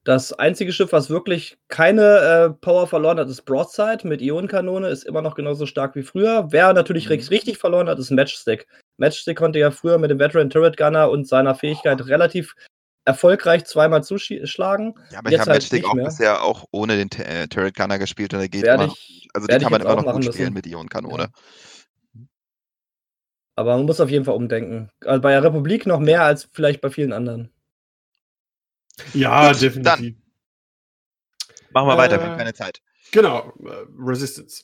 Das 0.06 0.32
einzige 0.34 0.72
Schiff, 0.72 0.92
was 0.92 1.10
wirklich 1.10 1.58
keine 1.68 2.02
äh, 2.04 2.50
Power 2.62 2.86
verloren 2.88 3.20
hat, 3.20 3.28
ist 3.28 3.42
Broadside 3.44 4.08
mit 4.08 4.22
Ionenkanone, 4.22 4.88
ist 4.88 5.04
immer 5.04 5.24
noch 5.24 5.34
genauso 5.34 5.66
stark 5.66 5.96
wie 5.96 6.04
früher. 6.04 6.46
Wer 6.52 6.72
natürlich 6.74 7.10
Mhm. 7.10 7.16
richtig, 7.30 7.58
verloren 7.58 7.90
hat, 7.90 7.98
ist 7.98 8.12
Matchstick. 8.12 8.68
Matchstick 8.98 9.36
konnte 9.38 9.58
ja 9.60 9.72
früher 9.72 9.98
mit 9.98 10.12
dem 10.12 10.20
Veteran 10.20 10.52
Turret 10.52 10.78
Gunner 10.78 11.10
und 11.10 11.28
seiner 11.28 11.56
Fähigkeit 11.56 12.06
relativ 12.06 12.54
erfolgreich 13.06 13.66
zweimal 13.66 14.04
zuschlagen. 14.04 14.94
Ja, 15.12 15.20
aber 15.20 15.30
ich 15.30 15.32
Jetzt 15.34 15.42
habe 15.42 15.52
halt 15.52 15.62
Matchstick 15.64 15.86
auch 15.86 15.94
mehr. 15.96 16.06
bisher 16.06 16.44
auch 16.44 16.66
ohne 16.72 16.98
den 16.98 17.10
äh, 17.26 17.48
Turret 17.48 17.76
Gunner 17.76 17.98
gespielt 17.98 18.32
und 18.36 18.40
der 18.42 18.50
geht 18.50 18.62
Werde 18.64 18.84
immer. 18.86 18.94
ich, 18.94 19.28
Also 19.34 19.48
den 19.48 19.54
kann 19.60 19.62
ich 19.64 19.70
man 19.72 19.82
immer 19.82 19.92
auch 19.92 19.96
noch 20.04 20.14
gut 20.14 20.24
müssen. 20.24 20.34
spielen 20.34 20.54
mit 20.54 20.68
Ionenkanone. 20.68 21.30
Aber 23.56 23.78
man 23.78 23.86
muss 23.86 24.00
auf 24.02 24.10
jeden 24.10 24.26
Fall 24.26 24.36
umdenken. 24.36 24.90
Also 25.04 25.22
bei 25.22 25.32
der 25.32 25.44
Republik 25.44 25.86
noch 25.88 26.00
mehr 26.00 26.24
als 26.24 26.48
vielleicht 26.52 26.82
bei 26.82 26.90
vielen 26.92 27.14
anderen. 27.14 27.50
Ja, 29.14 29.52
Gut, 29.52 29.62
definitiv. 29.62 30.16
Machen 31.72 31.88
wir 31.88 31.98
weiter, 31.98 32.18
wir 32.18 32.26
Äh, 32.26 32.30
haben 32.30 32.38
keine 32.38 32.54
Zeit. 32.54 32.82
Genau, 33.12 33.54
äh, 33.66 33.86
Resistance. 34.00 34.64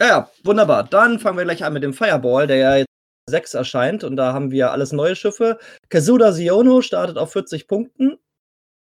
Ja, 0.00 0.06
ja, 0.06 0.30
wunderbar. 0.44 0.84
Dann 0.84 1.18
fangen 1.18 1.36
wir 1.38 1.44
gleich 1.44 1.64
an 1.64 1.72
mit 1.72 1.82
dem 1.82 1.94
Fireball, 1.94 2.46
der 2.46 2.56
ja 2.56 2.76
jetzt 2.76 2.88
6 3.28 3.54
erscheint. 3.54 4.04
Und 4.04 4.16
da 4.16 4.32
haben 4.32 4.50
wir 4.50 4.70
alles 4.72 4.92
neue 4.92 5.16
Schiffe. 5.16 5.58
Kazuda 5.88 6.32
Siono 6.32 6.82
startet 6.82 7.18
auf 7.18 7.32
40 7.32 7.66
Punkten. 7.66 8.18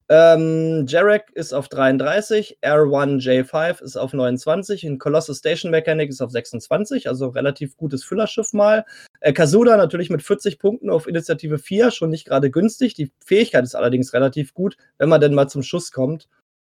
Ähm, 0.07 0.85
Jarek 0.87 1.31
ist 1.33 1.53
auf 1.53 1.67
33, 1.67 2.59
R1J5 2.61 3.81
ist 3.81 3.97
auf 3.97 4.13
29 4.13 4.85
und 4.85 4.99
Colossus 4.99 5.39
Station 5.39 5.71
Mechanic 5.71 6.09
ist 6.09 6.21
auf 6.21 6.29
26, 6.29 7.07
also 7.09 7.29
relativ 7.29 7.75
gutes 7.75 8.03
Füllerschiff 8.03 8.53
mal. 8.53 8.85
Äh, 9.21 9.33
Kazuda 9.33 9.77
natürlich 9.77 10.11
mit 10.11 10.21
40 10.21 10.59
Punkten 10.59 10.91
auf 10.91 11.07
Initiative 11.07 11.57
4, 11.57 11.89
schon 11.89 12.11
nicht 12.11 12.25
gerade 12.25 12.51
günstig. 12.51 12.93
Die 12.93 13.11
Fähigkeit 13.25 13.63
ist 13.63 13.75
allerdings 13.75 14.13
relativ 14.13 14.53
gut, 14.53 14.77
wenn 14.99 15.09
man 15.09 15.21
denn 15.21 15.33
mal 15.33 15.47
zum 15.47 15.63
Schuss 15.63 15.91
kommt. 15.91 16.27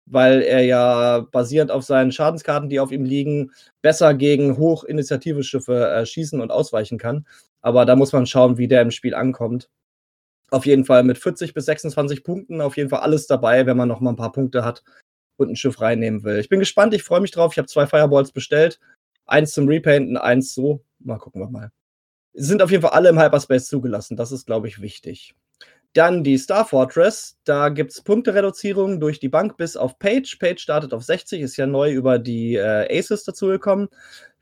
weil 0.06 0.42
er 0.42 0.62
ja 0.64 1.22
basierend 1.32 1.72
auf 1.72 1.84
seinen 1.84 2.12
Schadenskarten, 2.12 2.70
die 2.70 2.80
auf 2.80 2.92
ihm 2.92 3.06
liegen, 3.06 3.52
besser 3.82 4.14
gegen 4.14 4.58
Hochinitiative-Schiffe 4.58 5.88
äh, 5.90 6.06
schießen 6.06 6.42
und 6.42 6.52
ausweichen 6.52 6.98
kann. 6.98 7.26
Aber 7.62 7.86
da 7.86 7.96
muss 7.96 8.12
man 8.14 8.26
schauen, 8.26 8.58
wie 8.58 8.68
der 8.68 8.82
im 8.82 8.92
Spiel 8.92 9.16
ankommt. 9.16 9.70
Auf 10.50 10.66
jeden 10.66 10.86
Fall 10.86 11.04
mit 11.04 11.18
40 11.18 11.54
bis 11.54 11.66
26 11.66 12.24
Punkten, 12.24 12.62
auf 12.62 12.78
jeden 12.78 12.90
Fall 12.90 13.00
alles 13.00 13.28
dabei, 13.28 13.66
wenn 13.66 13.78
man 13.78 13.88
noch 13.88 14.02
mal 14.02 14.12
ein 14.12 14.16
paar 14.16 14.32
Punkte 14.32 14.64
hat 14.64 14.84
und 15.38 15.50
ein 15.50 15.56
Schiff 15.56 15.82
reinnehmen 15.82 16.24
will. 16.24 16.40
Ich 16.40 16.50
bin 16.50 16.60
gespannt, 16.60 16.94
ich 16.94 17.04
freue 17.04 17.22
mich 17.22 17.32
drauf. 17.32 17.54
Ich 17.54 17.58
habe 17.58 17.68
zwei 17.68 17.88
Fireballs 17.88 18.32
bestellt. 18.32 18.80
Eins 19.26 19.54
zum 19.54 19.68
Repainten, 19.68 20.18
eins 20.18 20.54
so. 20.54 20.84
Mal 21.00 21.18
gucken 21.18 21.42
wir 21.42 21.50
mal. 21.50 21.72
Sind 22.34 22.62
auf 22.62 22.72
jeden 22.72 22.82
Fall 22.82 22.92
alle 22.92 23.10
im 23.10 23.20
Hyperspace 23.20 23.68
zugelassen. 23.68 24.18
Das 24.18 24.32
ist, 24.32 24.46
glaube 24.46 24.68
ich, 24.68 24.82
wichtig. 24.82 25.36
Dann 25.94 26.24
die 26.24 26.38
Star 26.38 26.66
Fortress. 26.66 27.38
Da 27.44 27.70
gibt 27.70 27.92
es 27.92 28.02
Punktereduzierungen 28.02 29.00
durch 29.00 29.20
die 29.20 29.30
Bank 29.30 29.58
bis 29.58 29.78
auf 29.78 30.00
Page. 30.00 30.38
Page 30.40 30.60
startet 30.60 30.94
auf 30.94 31.04
60, 31.04 31.42
ist 31.42 31.58
ja 31.58 31.68
neu 31.68 31.92
über 31.92 32.18
die 32.18 32.56
äh, 32.56 33.00
Aces 33.00 33.24
dazugekommen. 33.24 33.90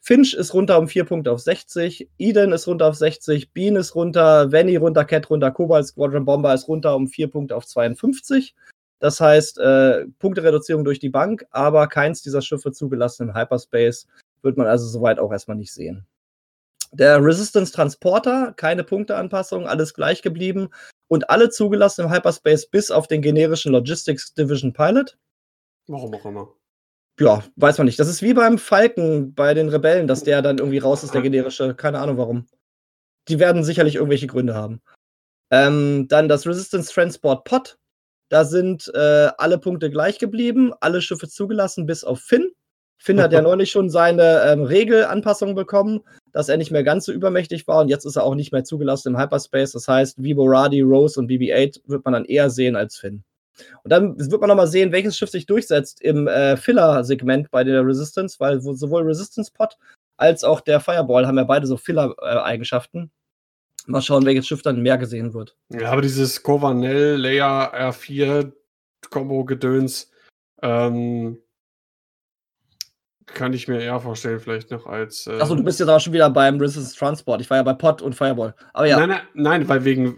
Finch 0.03 0.33
ist 0.33 0.55
runter 0.55 0.79
um 0.79 0.87
4 0.87 1.05
Punkte 1.05 1.31
auf 1.31 1.39
60. 1.41 2.09
Eden 2.17 2.51
ist 2.51 2.67
runter 2.67 2.87
auf 2.87 2.95
60. 2.95 3.51
Bean 3.53 3.75
ist 3.75 3.93
runter. 3.93 4.51
Venny 4.51 4.75
runter. 4.75 5.05
Cat 5.05 5.29
runter. 5.29 5.51
Cobalt 5.51 5.85
Squadron 5.85 6.25
Bomber 6.25 6.53
ist 6.53 6.67
runter 6.67 6.95
um 6.95 7.07
4 7.07 7.29
Punkte 7.29 7.55
auf 7.55 7.67
52. 7.67 8.55
Das 8.99 9.19
heißt, 9.19 9.59
äh, 9.59 10.05
Punktereduzierung 10.19 10.83
durch 10.83 10.99
die 10.99 11.09
Bank, 11.09 11.45
aber 11.51 11.87
keins 11.87 12.21
dieser 12.21 12.41
Schiffe 12.41 12.71
zugelassen 12.71 13.29
im 13.29 13.35
Hyperspace. 13.35 14.07
Wird 14.41 14.57
man 14.57 14.67
also 14.67 14.87
soweit 14.87 15.19
auch 15.19 15.31
erstmal 15.31 15.57
nicht 15.57 15.73
sehen. 15.73 16.05
Der 16.91 17.23
Resistance 17.23 17.71
Transporter, 17.71 18.53
keine 18.57 18.83
Punkteanpassung, 18.83 19.67
alles 19.67 19.93
gleich 19.93 20.21
geblieben 20.21 20.69
und 21.07 21.29
alle 21.29 21.49
zugelassen 21.49 22.05
im 22.05 22.11
Hyperspace 22.11 22.67
bis 22.67 22.91
auf 22.91 23.07
den 23.07 23.21
generischen 23.21 23.71
Logistics 23.71 24.33
Division 24.33 24.73
Pilot. 24.73 25.17
Warum 25.87 26.13
auch 26.13 26.25
immer. 26.25 26.53
Ja, 27.19 27.43
weiß 27.55 27.77
man 27.77 27.85
nicht. 27.85 27.99
Das 27.99 28.07
ist 28.07 28.21
wie 28.21 28.33
beim 28.33 28.57
Falken 28.57 29.33
bei 29.33 29.53
den 29.53 29.69
Rebellen, 29.69 30.07
dass 30.07 30.23
der 30.23 30.41
dann 30.41 30.57
irgendwie 30.57 30.79
raus 30.79 31.03
ist, 31.03 31.13
der 31.13 31.21
generische. 31.21 31.75
Keine 31.75 31.99
Ahnung 31.99 32.17
warum. 32.17 32.47
Die 33.27 33.39
werden 33.39 33.63
sicherlich 33.63 33.95
irgendwelche 33.95 34.27
Gründe 34.27 34.55
haben. 34.55 34.81
Ähm, 35.51 36.07
dann 36.07 36.29
das 36.29 36.47
Resistance 36.47 36.91
Transport 36.91 37.43
Pod. 37.43 37.77
Da 38.29 38.45
sind 38.45 38.89
äh, 38.95 39.29
alle 39.37 39.59
Punkte 39.59 39.91
gleich 39.91 40.17
geblieben, 40.17 40.73
alle 40.79 41.01
Schiffe 41.01 41.27
zugelassen, 41.27 41.85
bis 41.85 42.03
auf 42.05 42.21
Finn. 42.21 42.51
Finn 42.97 43.21
hat 43.21 43.33
ja 43.33 43.41
neulich 43.41 43.69
schon 43.71 43.89
seine 43.89 44.43
ähm, 44.45 44.63
Regelanpassung 44.63 45.53
bekommen, 45.53 45.99
dass 46.31 46.47
er 46.47 46.55
nicht 46.55 46.71
mehr 46.71 46.83
ganz 46.83 47.05
so 47.05 47.11
übermächtig 47.11 47.67
war 47.67 47.81
und 47.81 47.89
jetzt 47.89 48.05
ist 48.05 48.15
er 48.15 48.23
auch 48.23 48.35
nicht 48.35 48.53
mehr 48.53 48.63
zugelassen 48.63 49.09
im 49.09 49.19
Hyperspace. 49.19 49.73
Das 49.73 49.87
heißt, 49.87 50.23
Viboradi, 50.23 50.79
Rose 50.81 51.19
und 51.19 51.29
BB-8 51.29 51.81
wird 51.85 52.05
man 52.05 52.13
dann 52.13 52.25
eher 52.25 52.49
sehen 52.49 52.77
als 52.77 52.97
Finn. 52.97 53.25
Und 53.83 53.91
dann 53.91 54.17
wird 54.17 54.41
man 54.41 54.47
nochmal 54.47 54.67
sehen, 54.67 54.91
welches 54.91 55.17
Schiff 55.17 55.29
sich 55.29 55.45
durchsetzt 55.45 56.01
im 56.01 56.27
äh, 56.27 56.57
Filler-Segment 56.57 57.51
bei 57.51 57.63
der 57.63 57.85
Resistance, 57.85 58.39
weil 58.39 58.61
sowohl 58.61 59.03
Resistance-Pod 59.03 59.77
als 60.17 60.43
auch 60.43 60.61
der 60.61 60.79
Fireball 60.79 61.25
haben 61.25 61.37
ja 61.37 61.43
beide 61.43 61.67
so 61.67 61.77
Filler-Eigenschaften. 61.77 63.11
Mal 63.87 64.01
schauen, 64.01 64.25
welches 64.25 64.47
Schiff 64.47 64.61
dann 64.61 64.81
mehr 64.81 64.97
gesehen 64.97 65.33
wird. 65.33 65.55
Ja, 65.69 65.91
aber 65.91 66.01
dieses 66.01 66.43
Covanel 66.43 67.15
Layer 67.17 67.73
R4 67.73 68.51
Combo-Gedöns, 69.09 70.11
ähm, 70.61 71.39
kann 73.33 73.53
ich 73.53 73.67
mir 73.67 73.81
eher 73.81 73.99
vorstellen, 73.99 74.39
vielleicht 74.39 74.71
noch 74.71 74.85
als. 74.85 75.27
Äh 75.27 75.39
Achso, 75.39 75.55
du 75.55 75.63
bist 75.63 75.79
jetzt 75.79 75.89
auch 75.89 75.99
schon 75.99 76.13
wieder 76.13 76.29
beim 76.29 76.59
Resistance 76.59 76.95
Transport. 76.95 77.41
Ich 77.41 77.49
war 77.49 77.57
ja 77.57 77.63
bei 77.63 77.73
Pot 77.73 78.01
und 78.01 78.13
Fireball. 78.13 78.53
Aber 78.73 78.87
ja. 78.87 78.97
Nein, 78.99 79.09
nein, 79.09 79.21
nein 79.33 79.69
weil 79.69 79.85
wegen. 79.85 80.17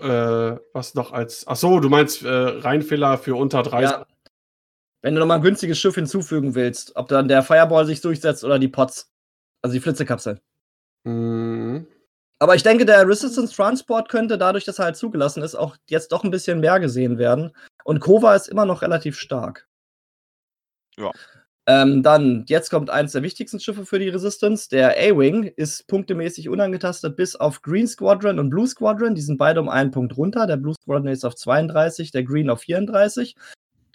Äh, 0.00 0.58
was 0.72 0.94
noch 0.94 1.12
als. 1.12 1.46
Achso, 1.46 1.80
du 1.80 1.88
meinst 1.88 2.22
äh, 2.22 2.28
Reinfehler 2.28 3.18
für 3.18 3.34
unter 3.34 3.62
30. 3.62 3.90
Ja. 3.90 4.06
Wenn 5.02 5.14
du 5.14 5.20
nochmal 5.20 5.38
ein 5.38 5.42
günstiges 5.42 5.78
Schiff 5.78 5.94
hinzufügen 5.94 6.54
willst, 6.54 6.94
ob 6.96 7.08
dann 7.08 7.28
der 7.28 7.42
Fireball 7.42 7.86
sich 7.86 8.00
durchsetzt 8.00 8.44
oder 8.44 8.58
die 8.58 8.68
Pots. 8.68 9.10
Also 9.62 9.74
die 9.74 9.80
Flitzekapsel. 9.80 10.40
Mhm. 11.04 11.86
Aber 12.38 12.54
ich 12.54 12.62
denke, 12.62 12.86
der 12.86 13.08
Resistance 13.08 13.54
Transport 13.54 14.08
könnte 14.08 14.38
dadurch, 14.38 14.64
dass 14.64 14.78
er 14.78 14.86
halt 14.86 14.96
zugelassen 14.96 15.42
ist, 15.42 15.56
auch 15.56 15.76
jetzt 15.88 16.12
doch 16.12 16.22
ein 16.22 16.30
bisschen 16.30 16.60
mehr 16.60 16.78
gesehen 16.78 17.18
werden. 17.18 17.52
Und 17.84 18.00
Kova 18.00 18.36
ist 18.36 18.48
immer 18.48 18.64
noch 18.64 18.82
relativ 18.82 19.18
stark. 19.18 19.66
Ja. 20.96 21.10
Ähm, 21.68 22.02
dann, 22.02 22.46
jetzt 22.48 22.70
kommt 22.70 22.88
eins 22.88 23.12
der 23.12 23.22
wichtigsten 23.22 23.60
Schiffe 23.60 23.84
für 23.84 23.98
die 23.98 24.08
Resistance. 24.08 24.70
Der 24.70 24.92
A-Wing 24.92 25.52
ist 25.54 25.86
punktemäßig 25.86 26.48
unangetastet 26.48 27.14
bis 27.14 27.36
auf 27.36 27.60
Green 27.60 27.86
Squadron 27.86 28.38
und 28.38 28.48
Blue 28.48 28.66
Squadron. 28.66 29.14
Die 29.14 29.20
sind 29.20 29.36
beide 29.36 29.60
um 29.60 29.68
einen 29.68 29.90
Punkt 29.90 30.16
runter. 30.16 30.46
Der 30.46 30.56
Blue 30.56 30.72
Squadron 30.72 31.08
ist 31.08 31.26
auf 31.26 31.36
32, 31.36 32.10
der 32.10 32.22
Green 32.22 32.48
auf 32.48 32.60
34. 32.60 33.36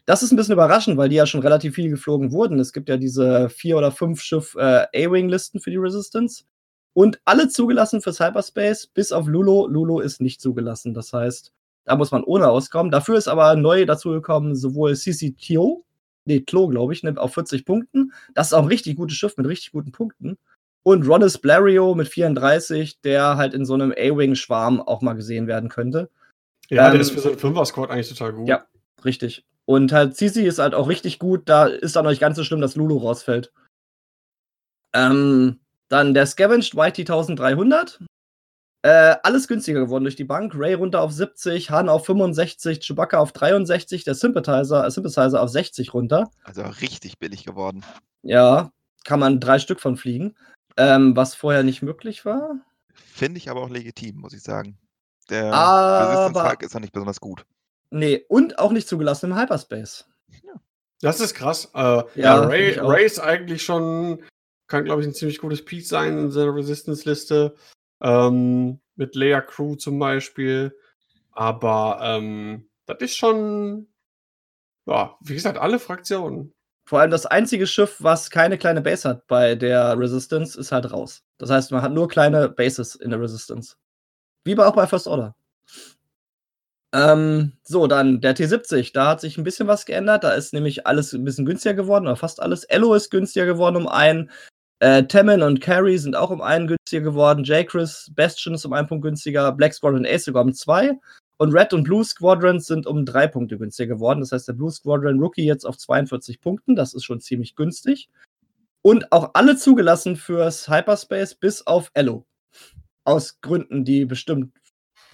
Das 0.06 0.22
ist 0.22 0.32
ein 0.32 0.36
bisschen 0.36 0.54
überraschend, 0.54 0.98
weil 0.98 1.10
die 1.10 1.16
ja 1.16 1.26
schon 1.26 1.42
relativ 1.42 1.74
viel 1.74 1.90
geflogen 1.90 2.32
wurden. 2.32 2.60
Es 2.60 2.74
gibt 2.74 2.90
ja 2.90 2.98
diese 2.98 3.50
vier 3.50 3.76
oder 3.76 3.92
fünf 3.92 4.22
Schiff 4.22 4.54
äh, 4.54 4.86
A-Wing-Listen 4.94 5.60
für 5.60 5.72
die 5.72 5.78
Resistance. 5.78 6.44
Und 6.94 7.22
alle 7.26 7.48
zugelassen 7.48 8.02
für 8.04 8.14
Cyberspace, 8.14 8.86
bis 8.86 9.12
auf 9.12 9.26
Lulo. 9.26 9.66
Lulo 9.66 10.00
ist 10.00 10.22
nicht 10.22 10.42
zugelassen. 10.42 10.94
Das 10.94 11.12
heißt, 11.12 11.52
da 11.86 11.96
muss 11.96 12.12
man 12.12 12.24
ohne 12.24 12.50
auskommen. 12.50 12.92
Dafür 12.92 13.18
ist 13.18 13.28
aber 13.28 13.56
neu 13.56 13.88
dazugekommen 13.88 14.56
sowohl 14.56 14.96
CCTO, 14.96 15.84
nee, 16.26 16.42
Klo, 16.42 16.68
glaube 16.68 16.94
ich, 16.94 17.04
nimmt 17.04 17.20
auf 17.20 17.34
40 17.34 17.66
Punkten. 17.66 18.14
Das 18.34 18.48
ist 18.48 18.54
auch 18.54 18.64
ein 18.64 18.68
richtig 18.68 18.96
gutes 18.96 19.18
Schiff 19.18 19.38
mit 19.38 19.48
richtig 19.48 19.72
guten 19.72 19.92
Punkten. 19.92 20.38
Und 20.84 21.08
Ronis 21.08 21.38
Blario 21.38 21.96
mit 21.96 22.10
34, 22.10 23.02
der 23.02 23.38
halt 23.38 23.54
in 23.54 23.66
so 23.66 23.74
einem 23.74 23.92
A-Wing-Schwarm 23.92 24.82
auch 24.82 25.02
mal 25.02 25.14
gesehen 25.14 25.48
werden 25.48 25.70
könnte. 25.70 26.10
Ja, 26.70 26.88
ähm, 26.88 26.94
der 26.94 27.02
ist 27.02 27.12
für 27.12 27.20
so 27.20 27.30
einen 27.30 27.40
Fünfer-Squad 27.40 27.90
eigentlich 27.90 28.10
total 28.10 28.34
gut. 28.34 28.50
Ja, 28.50 28.66
richtig. 29.06 29.46
Und 29.66 29.94
halt 29.94 30.18
Cici 30.18 30.46
ist 30.46 30.60
halt 30.60 30.74
auch 30.74 30.90
richtig 30.90 31.20
gut. 31.20 31.44
Da 31.46 31.68
ist 31.68 31.96
dann 31.96 32.04
noch 32.04 32.12
nicht 32.12 32.20
ganz 32.20 32.36
so 32.36 32.44
schlimm, 32.44 32.60
dass 32.60 32.76
Lulu 32.76 32.98
rausfällt. 32.98 33.54
Ähm, 34.94 35.60
dann 35.88 36.14
der 36.14 36.26
Scavenged 36.26 36.74
YT 36.74 37.00
1300. 37.00 38.00
Äh, 38.84 39.16
alles 39.24 39.48
günstiger 39.48 39.80
geworden 39.80 40.04
durch 40.04 40.18
die 40.18 40.26
Bank. 40.26 40.54
Ray 40.56 40.74
runter 40.74 41.02
auf 41.02 41.14
70, 41.14 41.72
Han 41.72 41.88
auf 41.88 42.06
65, 42.06 42.86
Chewbacca 42.86 43.18
auf 43.18 43.32
63, 43.32 44.04
der 44.04 44.14
Sympathizer, 44.14 44.86
äh, 44.86 44.92
Sympathizer 44.92 45.42
auf 45.42 45.50
60 45.50 45.94
runter. 45.94 46.30
Also 46.44 46.64
richtig 46.64 47.18
billig 47.18 47.46
geworden. 47.46 47.86
Ja, 48.24 48.74
kann 49.06 49.22
man 49.22 49.40
drei 49.40 49.60
Stück 49.60 49.80
von 49.80 49.96
fliegen. 49.96 50.36
Ähm, 50.76 51.16
was 51.16 51.34
vorher 51.34 51.64
nicht 51.64 51.82
möglich 51.82 52.26
war. 52.26 52.56
Finde 52.94 53.38
ich 53.38 53.50
aber 53.50 53.62
auch 53.62 53.70
legitim, 53.70 54.18
muss 54.18 54.34
ich 54.34 54.42
sagen. 54.42 54.78
Der 55.30 55.54
aber, 55.54 56.58
ist 56.62 56.74
noch 56.74 56.82
nicht 56.82 56.94
besonders 56.94 57.22
gut. 57.22 57.46
Nee, 57.90 58.26
und 58.28 58.60
auch 58.60 58.72
nicht 58.72 58.88
zugelassen 58.88 59.32
im 59.32 59.40
Hyperspace. 59.40 60.10
Ja. 60.44 60.54
Das 61.00 61.22
ist 61.22 61.36
krass. 61.36 61.70
Äh, 61.74 61.80
ja, 61.80 62.06
ja 62.16 62.40
Ray, 62.42 62.78
Ray, 62.80 63.06
ist 63.06 63.20
eigentlich 63.20 63.64
schon, 63.64 64.24
kann 64.68 64.84
glaube 64.84 65.02
ich 65.02 65.08
ein 65.08 65.14
ziemlich 65.14 65.38
gutes 65.38 65.64
Piece 65.64 65.88
sein 65.88 66.18
in 66.18 66.32
seiner 66.32 66.54
Resistance-Liste. 66.54 67.56
Ähm, 68.04 68.80
mit 68.96 69.16
Leia 69.16 69.42
Crew 69.42 69.76
zum 69.76 69.98
Beispiel. 70.00 70.78
Aber 71.32 72.00
ähm, 72.02 72.70
das 72.86 72.98
ist 73.00 73.18
schon, 73.18 73.88
ja, 74.86 75.18
wie 75.22 75.34
gesagt, 75.34 75.58
alle 75.58 75.80
Fraktionen. 75.80 76.54
Vor 76.86 77.00
allem 77.00 77.12
das 77.12 77.26
einzige 77.26 77.66
Schiff, 77.66 77.98
was 78.00 78.30
keine 78.30 78.58
kleine 78.58 78.82
Base 78.82 79.08
hat 79.08 79.26
bei 79.28 79.56
der 79.56 79.98
Resistance, 79.98 80.60
ist 80.60 80.72
halt 80.72 80.92
raus. 80.92 81.24
Das 81.38 81.50
heißt, 81.50 81.72
man 81.72 81.82
hat 81.82 81.94
nur 81.94 82.10
kleine 82.10 82.50
Bases 82.50 82.96
in 82.96 83.10
der 83.10 83.22
Resistance. 83.22 83.78
Wie 84.44 84.58
auch 84.60 84.76
bei 84.76 84.86
First 84.86 85.08
Order. 85.08 85.36
Ähm, 86.94 87.54
so, 87.64 87.88
dann 87.88 88.22
der 88.22 88.36
T70. 88.36 88.94
Da 88.94 89.08
hat 89.08 89.22
sich 89.22 89.38
ein 89.38 89.44
bisschen 89.44 89.68
was 89.68 89.86
geändert. 89.86 90.24
Da 90.24 90.34
ist 90.34 90.54
nämlich 90.54 90.86
alles 90.86 91.14
ein 91.14 91.24
bisschen 91.24 91.46
günstiger 91.46 91.74
geworden, 91.74 92.06
oder 92.06 92.18
fast 92.18 92.42
alles. 92.42 92.66
Ello 92.66 92.94
ist 92.94 93.10
günstiger 93.10 93.46
geworden 93.46 93.78
um 93.78 93.88
einen. 93.88 94.30
Äh, 94.84 95.08
Temmin 95.08 95.42
und 95.42 95.62
Carrie 95.62 95.98
sind 95.98 96.14
auch 96.14 96.30
um 96.30 96.42
einen 96.42 96.68
günstiger 96.68 97.06
geworden. 97.06 97.46
J-Chris, 97.46 98.12
Bastion 98.14 98.54
ist 98.54 98.66
um 98.66 98.74
einen 98.74 98.86
Punkt 98.86 99.06
günstiger. 99.06 99.54
Black 99.54 99.74
Squadron 99.74 100.06
Ace 100.06 100.26
sogar 100.26 100.44
um 100.44 100.54
zwei. 100.54 101.00
Und 101.38 101.54
Red 101.54 101.72
und 101.72 101.86
Blue 101.86 102.04
Squadrons 102.04 102.66
sind 102.66 102.86
um 102.86 103.06
drei 103.06 103.28
Punkte 103.28 103.58
günstiger 103.58 103.96
geworden. 103.96 104.20
Das 104.20 104.34
heißt, 104.34 104.46
der 104.50 104.54
Blue 104.54 104.70
Squadron 104.70 105.22
Rookie 105.22 105.46
jetzt 105.46 105.64
auf 105.64 105.78
42 105.78 106.42
Punkten. 106.42 106.76
Das 106.76 106.94
ist 106.94 107.06
schon 107.06 107.22
ziemlich 107.22 107.56
günstig. 107.56 108.10
Und 108.82 109.10
auch 109.14 109.32
alle 109.36 109.56
zugelassen 109.56 110.18
fürs 110.18 110.68
Hyperspace 110.68 111.36
bis 111.36 111.66
auf 111.66 111.90
Ello. 111.94 112.26
Aus 113.06 113.40
Gründen, 113.40 113.86
die 113.86 114.04
bestimmt 114.04 114.52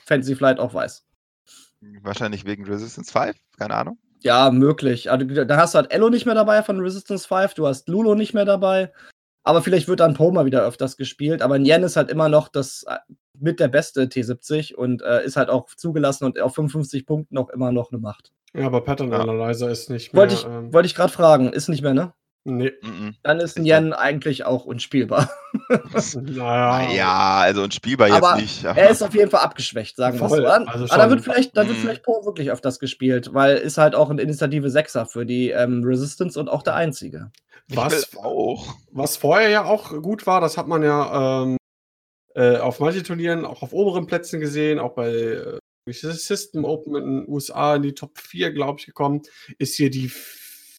Fantasy 0.07 0.35
Flight 0.35 0.59
auch 0.59 0.73
weiß. 0.73 1.05
Wahrscheinlich 2.01 2.43
wegen 2.43 2.65
Resistance 2.65 3.11
5, 3.11 3.37
keine 3.59 3.75
Ahnung. 3.75 3.99
Ja, 4.21 4.49
möglich. 4.49 5.11
Also, 5.11 5.27
da 5.27 5.57
hast 5.57 5.75
du 5.75 5.77
halt 5.77 5.91
Ello 5.91 6.09
nicht 6.09 6.25
mehr 6.25 6.33
dabei 6.33 6.63
von 6.63 6.79
Resistance 6.79 7.27
5, 7.27 7.53
du 7.53 7.67
hast 7.67 7.87
Lulo 7.87 8.15
nicht 8.15 8.33
mehr 8.33 8.45
dabei. 8.45 8.91
Aber 9.43 9.61
vielleicht 9.61 9.87
wird 9.87 9.99
dann 9.99 10.13
Poma 10.13 10.45
wieder 10.45 10.63
öfters 10.63 10.97
gespielt. 10.97 11.41
Aber 11.41 11.57
Nien 11.59 11.83
ist 11.83 11.95
halt 11.95 12.11
immer 12.11 12.29
noch 12.29 12.49
das 12.49 12.83
äh, 12.87 12.97
mit 13.37 13.59
der 13.59 13.67
beste 13.67 14.03
T70 14.03 14.75
und 14.75 15.01
äh, 15.01 15.23
ist 15.23 15.37
halt 15.37 15.49
auch 15.49 15.67
zugelassen 15.75 16.25
und 16.25 16.39
auf 16.39 16.55
55 16.55 17.05
Punkten 17.05 17.37
auch 17.37 17.49
immer 17.49 17.71
noch 17.71 17.91
eine 17.91 17.99
Macht. 17.99 18.33
Ja, 18.53 18.65
aber 18.65 18.81
Pattern 18.81 19.13
Analyzer 19.13 19.69
ist 19.69 19.89
nicht 19.89 20.13
mehr. 20.13 20.21
Wollte 20.21 20.33
ich, 20.33 20.45
ähm, 20.45 20.73
wollt 20.73 20.85
ich 20.85 20.95
gerade 20.95 21.13
fragen, 21.13 21.53
ist 21.53 21.69
nicht 21.69 21.83
mehr, 21.83 21.93
ne? 21.93 22.13
Nee. 22.57 22.71
Dann 23.23 23.39
ist 23.39 23.59
Nien 23.59 23.93
eigentlich 23.93 24.45
auch 24.45 24.65
unspielbar. 24.65 25.29
naja. 26.15 26.91
Ja, 26.91 27.37
also 27.39 27.63
unspielbar 27.63 28.07
jetzt 28.07 28.17
aber 28.17 28.35
nicht. 28.35 28.63
Er 28.63 28.89
ist 28.89 29.01
auf 29.01 29.13
jeden 29.13 29.29
Fall 29.29 29.41
abgeschwächt, 29.41 29.95
sagen 29.95 30.19
wir 30.19 30.29
so. 30.29 30.45
Also 30.45 30.93
aber 30.93 31.03
da 31.03 31.09
wird 31.09 31.21
vielleicht, 31.21 31.55
da 31.55 31.67
wird 31.67 31.77
mhm. 31.77 31.81
vielleicht 31.81 32.03
Po 32.03 32.25
wirklich 32.25 32.51
öfters 32.51 32.79
gespielt, 32.79 33.33
weil 33.33 33.57
ist 33.57 33.77
halt 33.77 33.95
auch 33.95 34.09
ein 34.09 34.19
Initiative 34.19 34.69
Sechser 34.69 35.05
für 35.05 35.25
die 35.25 35.51
ähm, 35.51 35.83
Resistance 35.83 36.39
und 36.39 36.49
auch 36.49 36.63
der 36.63 36.75
einzige. 36.75 37.31
Was, 37.69 38.17
auch. 38.17 38.75
was 38.91 39.17
vorher 39.17 39.49
ja 39.49 39.65
auch 39.65 39.89
gut 40.01 40.25
war, 40.25 40.41
das 40.41 40.57
hat 40.57 40.67
man 40.67 40.81
ja 40.81 41.43
ähm, 41.43 41.57
äh, 42.35 42.57
auf 42.57 42.79
manchen 42.79 43.03
Turnieren, 43.03 43.45
auch 43.45 43.61
auf 43.61 43.73
oberen 43.73 44.07
Plätzen 44.07 44.39
gesehen, 44.39 44.79
auch 44.79 44.95
bei 44.95 45.11
äh, 45.11 45.59
System 45.91 46.65
Open 46.65 46.95
in 46.95 47.03
den 47.03 47.29
USA 47.29 47.75
in 47.75 47.83
die 47.83 47.93
Top 47.93 48.17
4, 48.17 48.51
glaube 48.51 48.79
ich, 48.79 48.85
gekommen, 48.85 49.21
ist 49.57 49.75
hier 49.75 49.89
die 49.89 50.11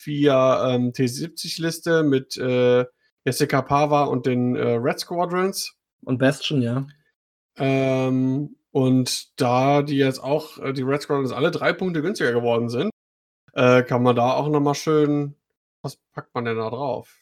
vier 0.01 0.63
ähm, 0.67 0.93
T70-Liste 0.93 2.03
mit 2.03 2.37
äh, 2.39 2.87
Jessica 3.25 3.61
Pava 3.61 4.05
und 4.05 4.27
den 4.27 4.57
äh, 4.57 4.73
Red 4.75 5.01
Squadrons. 5.01 5.77
Und 6.03 6.19
Bastion, 6.19 6.63
ja. 6.63 6.87
Ähm, 7.57 8.57
und 8.73 9.41
da 9.41 9.83
die 9.83 9.99
jetzt 9.99 10.23
auch, 10.23 10.59
äh, 10.59 10.73
die 10.73 10.83
Red 10.83 11.03
Squadrons 11.03 11.33
alle 11.33 11.51
drei 11.51 11.75
Punkte 11.75 12.01
günstiger 12.01 12.33
geworden 12.33 12.71
sind, 12.71 12.91
äh, 13.53 13.83
kann 13.83 14.03
man 14.03 14.17
da 14.17 14.33
auch 14.33 14.49
nochmal 14.49 14.75
schön, 14.75 15.37
was 15.83 15.97
packt 16.15 16.35
man 16.35 16.47
denn 16.47 16.57
da 16.57 16.71
drauf? 16.71 17.17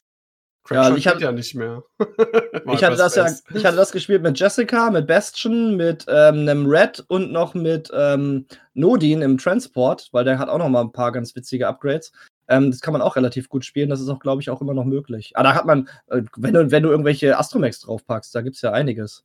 ja, 0.71 0.95
ich 0.95 1.09
hatte 1.09 1.23
ja 1.23 1.33
nicht 1.33 1.55
mehr. 1.55 1.83
ich 2.73 2.85
hatte 2.85 2.97
das 2.97 3.15
ja, 3.17 3.27
ich 3.55 3.65
hatte 3.65 3.77
das 3.77 3.91
gespielt 3.91 4.23
mit 4.23 4.39
Jessica, 4.39 4.91
mit 4.91 5.07
Bastion, 5.07 5.77
mit 5.77 6.05
ähm, 6.09 6.41
einem 6.41 6.67
Red 6.67 7.05
und 7.09 7.33
noch 7.33 7.55
mit 7.55 7.91
ähm, 7.95 8.47
Nodin 8.75 9.23
im 9.23 9.39
Transport, 9.39 10.11
weil 10.13 10.25
der 10.25 10.39
hat 10.39 10.51
auch 10.51 10.59
noch 10.59 10.69
mal 10.69 10.83
ein 10.83 10.93
paar 10.93 11.11
ganz 11.11 11.35
witzige 11.35 11.67
Upgrades. 11.67 12.13
Ähm, 12.49 12.71
das 12.71 12.81
kann 12.81 12.93
man 12.93 13.03
auch 13.03 13.17
relativ 13.17 13.49
gut 13.49 13.65
spielen. 13.65 13.91
Das 13.91 14.01
ist 14.01 14.09
auch, 14.09 14.21
glaube 14.21 14.41
ich, 14.43 14.51
auch 14.51 14.61
immer 14.61 14.75
noch 14.75 14.85
möglich. 14.85 15.37
Aber 15.37 15.45
da 15.45 15.55
hat 15.55 15.67
man, 15.67 15.89
äh, 16.09 16.23
wenn, 16.37 16.55
du, 16.55 16.71
wenn 16.71 16.83
du 16.83 16.91
irgendwelche 16.91 17.39
Astromex 17.39 17.81
draufpackst, 17.81 18.35
da 18.35 18.41
gibt 18.41 18.57
es 18.57 18.63
ja 18.63 18.73
einiges. 18.73 19.25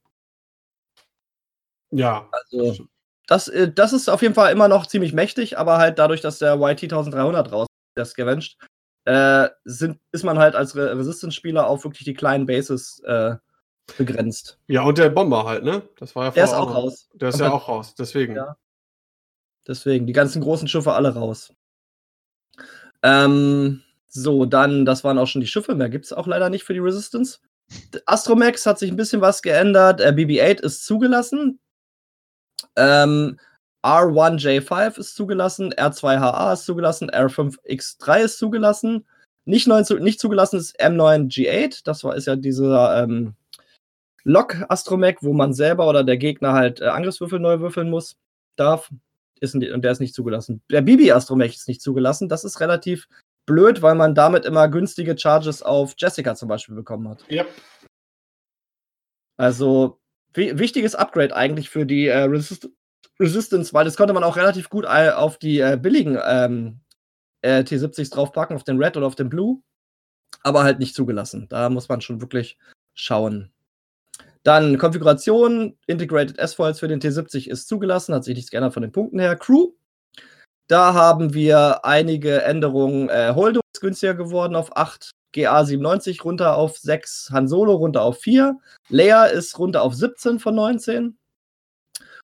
Ja. 1.91 2.28
Also, 2.32 2.88
das, 3.28 3.48
äh, 3.48 3.72
das 3.72 3.94
ist 3.94 4.10
auf 4.10 4.22
jeden 4.22 4.34
Fall 4.34 4.52
immer 4.52 4.68
noch 4.68 4.86
ziemlich 4.86 5.14
mächtig, 5.14 5.58
aber 5.58 5.78
halt 5.78 6.00
dadurch, 6.00 6.22
dass 6.22 6.40
der 6.40 6.56
YT 6.56 6.84
1300 6.84 7.52
raus 7.52 7.68
der 7.95 8.06
Scavenged, 8.06 8.58
äh, 9.06 9.50
sind, 9.64 10.00
ist 10.12 10.24
man 10.24 10.40
halt 10.40 10.56
als 10.56 10.76
Re 10.76 10.98
Resistance-Spieler 10.98 11.68
auf 11.68 11.84
wirklich 11.84 12.06
die 12.06 12.14
kleinen 12.14 12.45
Bases 12.45 13.02
äh, 13.06 13.36
begrenzt. 13.98 14.60
Ja, 14.68 14.84
und 14.84 14.98
der 14.98 15.10
Bomber 15.10 15.45
halt, 15.45 15.64
ne? 15.64 15.84
Das 15.98 16.16
war 16.16 16.26
ja 16.26 16.32
Der 16.32 16.45
ist 16.45 16.54
auch 16.54 16.74
raus. 16.74 17.10
Der 17.14 17.30
ist 17.30 17.40
ja 17.40 17.52
auch 17.52 17.68
raus, 17.68 17.95
deswegen. 17.95 18.36
Ja. 18.36 18.58
Deswegen, 19.68 20.08
die 20.08 20.14
ganzen 20.14 20.41
großen 20.41 20.68
Schiffe 20.68 20.94
alle 20.94 21.14
raus. 21.14 21.54
Ähm, 23.04 23.82
so, 24.08 24.46
dann, 24.46 24.86
das 24.86 25.04
waren 25.04 25.18
auch 25.18 25.28
schon 25.28 25.42
die 25.42 25.48
Schiffe, 25.48 25.76
mehr 25.76 25.90
gibt 25.90 26.06
es 26.06 26.14
auch 26.14 26.28
leider 26.28 26.50
nicht 26.50 26.64
für 26.64 26.74
die 26.74 26.80
Resistance. 26.80 27.40
Astromax 28.06 28.66
hat 28.66 28.80
sich 28.80 28.92
ein 28.92 28.98
bisschen 28.98 29.22
was 29.22 29.42
geändert. 29.42 30.02
Äh, 30.02 30.10
BB-8 30.10 30.62
ist 30.62 30.86
zugelassen. 30.86 31.60
Ähm, 32.76 33.40
R1J5 33.84 34.98
ist 34.98 35.16
zugelassen, 35.16 35.74
R2HA 35.74 36.54
ist 36.54 36.66
zugelassen, 36.66 37.10
R5X3 37.12 38.20
ist 38.22 38.38
zugelassen. 38.38 39.06
Nicht, 39.46 39.68
neu, 39.68 39.84
nicht 40.00 40.22
zugelassen 40.22 40.58
ist 40.58 40.80
M9G8, 40.80 41.82
das 41.84 42.04
war, 42.06 42.16
ist 42.16 42.28
ja 42.28 42.38
dieser 42.38 43.04
ähm, 43.04 43.34
Lok-Astromech, 44.24 45.18
wo 45.20 45.34
man 45.34 45.54
selber 45.54 45.90
oder 45.90 46.06
der 46.06 46.18
Gegner 46.18 46.54
halt 46.54 46.80
äh, 46.80 46.86
Angriffswürfel 46.86 47.40
neu 47.40 47.60
würfeln 47.60 47.90
muss, 47.90 48.16
darf 48.56 48.90
ist, 49.44 49.56
und 49.56 49.82
der 49.82 49.91
ist 49.91 49.99
nicht 49.99 50.15
zugelassen. 50.15 50.61
Der 50.72 50.82
Bibi 50.82 51.11
Astromech 51.11 51.56
ist 51.56 51.68
nicht 51.68 51.82
zugelassen. 51.82 52.30
Das 52.30 52.44
ist 52.44 52.60
relativ 52.60 53.07
blöd, 53.45 53.82
weil 53.82 53.95
man 53.95 54.15
damit 54.15 54.45
immer 54.45 54.70
günstige 54.70 55.18
Charges 55.18 55.61
auf 55.61 55.94
Jessica 55.98 56.36
zum 56.36 56.48
Beispiel 56.49 56.76
bekommen 56.76 57.10
hat. 57.10 57.24
Yep. 57.30 57.48
Also 59.38 59.99
wichtiges 60.34 60.95
Upgrade 60.95 61.36
eigentlich 61.36 61.70
für 61.70 61.86
die 61.86 62.07
äh, 62.07 62.24
Resist 62.24 62.70
Resistance, 63.20 63.74
weil 63.74 63.86
das 63.86 63.95
konnte 63.95 64.14
man 64.14 64.24
auch 64.24 64.38
relativ 64.38 64.70
gut 64.70 64.86
auf 64.86 65.38
die 65.38 65.60
äh, 65.60 65.78
billigen 65.80 66.18
ähm, 66.26 66.80
äh, 67.41 67.60
T70s 67.60 68.11
draufpacken, 68.11 68.56
auf 68.56 68.64
den 68.64 68.82
Red 68.82 68.98
oder 68.98 69.06
auf 69.06 69.15
den 69.15 69.30
Blue, 69.30 69.61
aber 70.41 70.64
halt 70.64 70.80
nicht 70.80 70.95
zugelassen. 70.95 71.48
Da 71.49 71.70
muss 71.70 71.90
man 71.90 72.02
schon 72.02 72.22
wirklich 72.22 72.57
schauen. 72.95 73.52
Dann 74.44 74.78
Konfiguration, 74.78 75.78
Integrated 75.88 76.38
S-Foils 76.38 76.80
für 76.80 76.90
den 76.90 76.99
T70 76.99 77.49
ist 77.49 77.68
zugelassen, 77.68 78.14
hat 78.14 78.26
sich 78.26 78.36
nichts 78.36 78.52
geändert 78.52 78.74
von 78.74 78.82
den 78.82 78.91
Punkten 78.91 79.20
her. 79.20 79.38
Crew, 79.38 79.72
da 80.68 80.94
haben 80.94 81.34
wir 81.34 81.86
einige 81.86 82.41
Änderungen. 82.44 83.10
Äh, 83.10 83.34
Holdo 83.36 83.61
ist 83.74 83.82
günstiger 83.82 84.15
geworden 84.15 84.56
auf 84.56 84.76
8, 84.76 85.11
GA 85.32 85.65
97 85.65 86.24
runter 86.26 86.57
auf 86.57 86.78
6, 86.78 87.30
Han 87.32 87.48
Solo 87.48 87.74
runter 87.76 88.02
auf 88.02 88.20
4, 88.20 88.57
Leia 88.90 89.26
ist 89.26 89.57
runter 89.60 89.82
auf 89.82 89.95
17 89.95 90.40
von 90.40 90.56
19. 90.56 91.18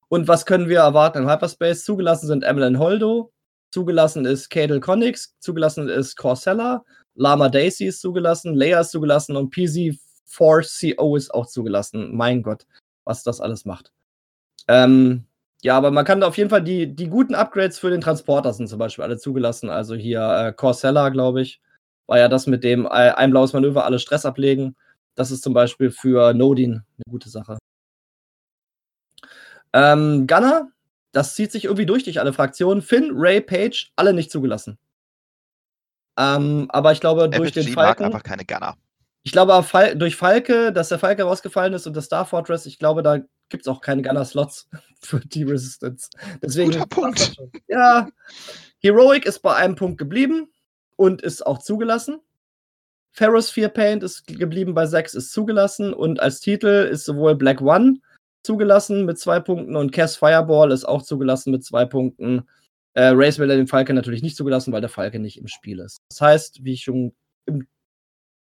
Und 0.09 0.27
was 0.27 0.45
können 0.45 0.67
wir 0.67 0.79
erwarten 0.79 1.19
im 1.19 1.29
Hyperspace? 1.29 1.85
Zugelassen 1.85 2.27
sind 2.27 2.43
Emmeline 2.43 2.79
Holdo, 2.79 3.31
zugelassen 3.71 4.25
ist 4.25 4.49
Cadel 4.49 4.79
Connix, 4.79 5.35
zugelassen 5.39 5.87
ist 5.87 6.15
Corsella, 6.15 6.83
Lama 7.15 7.49
Daisy 7.49 7.85
ist 7.85 8.01
zugelassen, 8.01 8.55
Leia 8.55 8.81
ist 8.81 8.91
zugelassen 8.91 9.35
und 9.35 9.51
PZ 10.29 10.95
4CO 10.97 11.17
ist 11.17 11.33
auch 11.33 11.47
zugelassen. 11.47 12.15
Mein 12.15 12.43
Gott, 12.43 12.65
was 13.03 13.23
das 13.23 13.41
alles 13.41 13.65
macht. 13.65 13.91
Ähm, 14.67 15.25
ja, 15.61 15.75
aber 15.75 15.91
man 15.91 16.05
kann 16.05 16.21
da 16.21 16.27
auf 16.27 16.37
jeden 16.37 16.49
Fall 16.49 16.63
die, 16.63 16.95
die 16.95 17.09
guten 17.09 17.35
Upgrades 17.35 17.79
für 17.79 17.89
den 17.89 18.01
Transporter 18.01 18.53
sind 18.53 18.69
zum 18.69 18.79
Beispiel 18.79 19.03
alle 19.03 19.17
zugelassen. 19.17 19.69
Also 19.69 19.95
hier 19.95 20.21
äh, 20.21 20.53
Corsella, 20.53 21.09
glaube 21.09 21.41
ich, 21.41 21.59
war 22.07 22.17
ja 22.17 22.29
das 22.29 22.47
mit 22.47 22.63
dem 22.63 22.85
äh, 22.85 22.89
ein 22.89 23.31
blaues 23.31 23.53
Manöver, 23.53 23.85
alle 23.85 23.99
Stress 23.99 24.25
ablegen. 24.25 24.75
Das 25.15 25.31
ist 25.31 25.43
zum 25.43 25.53
Beispiel 25.53 25.91
für 25.91 26.33
Nodin 26.33 26.73
eine 26.73 27.11
gute 27.11 27.29
Sache. 27.29 27.57
Ähm, 29.73 30.27
Gunner, 30.27 30.69
das 31.11 31.35
zieht 31.35 31.51
sich 31.51 31.65
irgendwie 31.65 31.85
durch 31.85 32.03
durch 32.03 32.19
alle 32.19 32.31
Fraktionen. 32.33 32.81
Finn, 32.81 33.11
Ray, 33.13 33.41
Page, 33.41 33.91
alle 33.95 34.13
nicht 34.13 34.31
zugelassen. 34.31 34.77
Ähm, 36.17 36.67
aber 36.69 36.91
ich 36.91 37.01
glaube, 37.01 37.29
durch 37.29 37.49
FSG 37.49 37.65
den 37.65 37.73
Falken. 37.73 38.03
mag 38.03 38.13
einfach 38.13 38.23
keine 38.23 38.45
Gunner. 38.45 38.75
Ich 39.23 39.31
glaube, 39.31 39.65
durch 39.95 40.15
Falke, 40.15 40.71
dass 40.71 40.89
der 40.89 40.99
Falke 40.99 41.23
rausgefallen 41.23 41.73
ist 41.73 41.85
und 41.87 41.95
das 41.95 42.05
Star 42.05 42.25
Fortress, 42.25 42.65
ich 42.65 42.79
glaube, 42.79 43.03
da 43.03 43.19
gibt 43.49 43.63
es 43.63 43.67
auch 43.67 43.81
keine 43.81 44.01
Gunner-Slots 44.01 44.69
für 45.01 45.19
die 45.19 45.43
Resistance. 45.43 46.09
Deswegen. 46.41 46.71
Guter 46.71 46.85
Punkt. 46.85 47.35
Ja. 47.67 48.07
Heroic 48.79 49.25
ist 49.25 49.39
bei 49.39 49.55
einem 49.55 49.75
Punkt 49.75 49.97
geblieben 49.97 50.49
und 50.95 51.21
ist 51.21 51.45
auch 51.45 51.59
zugelassen. 51.59 52.19
Ferros 53.11 53.49
4 53.49 53.69
Paint 53.69 54.03
ist 54.03 54.27
geblieben 54.27 54.73
bei 54.73 54.85
6, 54.85 55.15
ist 55.15 55.31
zugelassen. 55.33 55.93
Und 55.93 56.19
als 56.21 56.39
Titel 56.39 56.87
ist 56.89 57.05
sowohl 57.05 57.35
Black 57.35 57.61
One 57.61 57.99
zugelassen 58.43 59.05
mit 59.05 59.19
zwei 59.19 59.39
Punkten 59.39 59.75
und 59.75 59.91
Cass 59.91 60.15
Fireball 60.15 60.71
ist 60.71 60.85
auch 60.85 61.01
zugelassen 61.01 61.51
mit 61.51 61.65
zwei 61.65 61.85
Punkten. 61.85 62.47
Äh, 62.93 63.11
Race 63.13 63.37
Miller 63.37 63.57
den 63.57 63.67
Falke 63.67 63.93
natürlich 63.93 64.23
nicht 64.23 64.37
zugelassen, 64.37 64.71
weil 64.71 64.81
der 64.81 64.89
Falke 64.89 65.19
nicht 65.19 65.37
im 65.37 65.47
Spiel 65.47 65.79
ist. 65.79 65.97
Das 66.09 66.21
heißt, 66.21 66.63
wie 66.63 66.73
ich 66.73 66.83
schon 66.83 67.13
im 67.45 67.67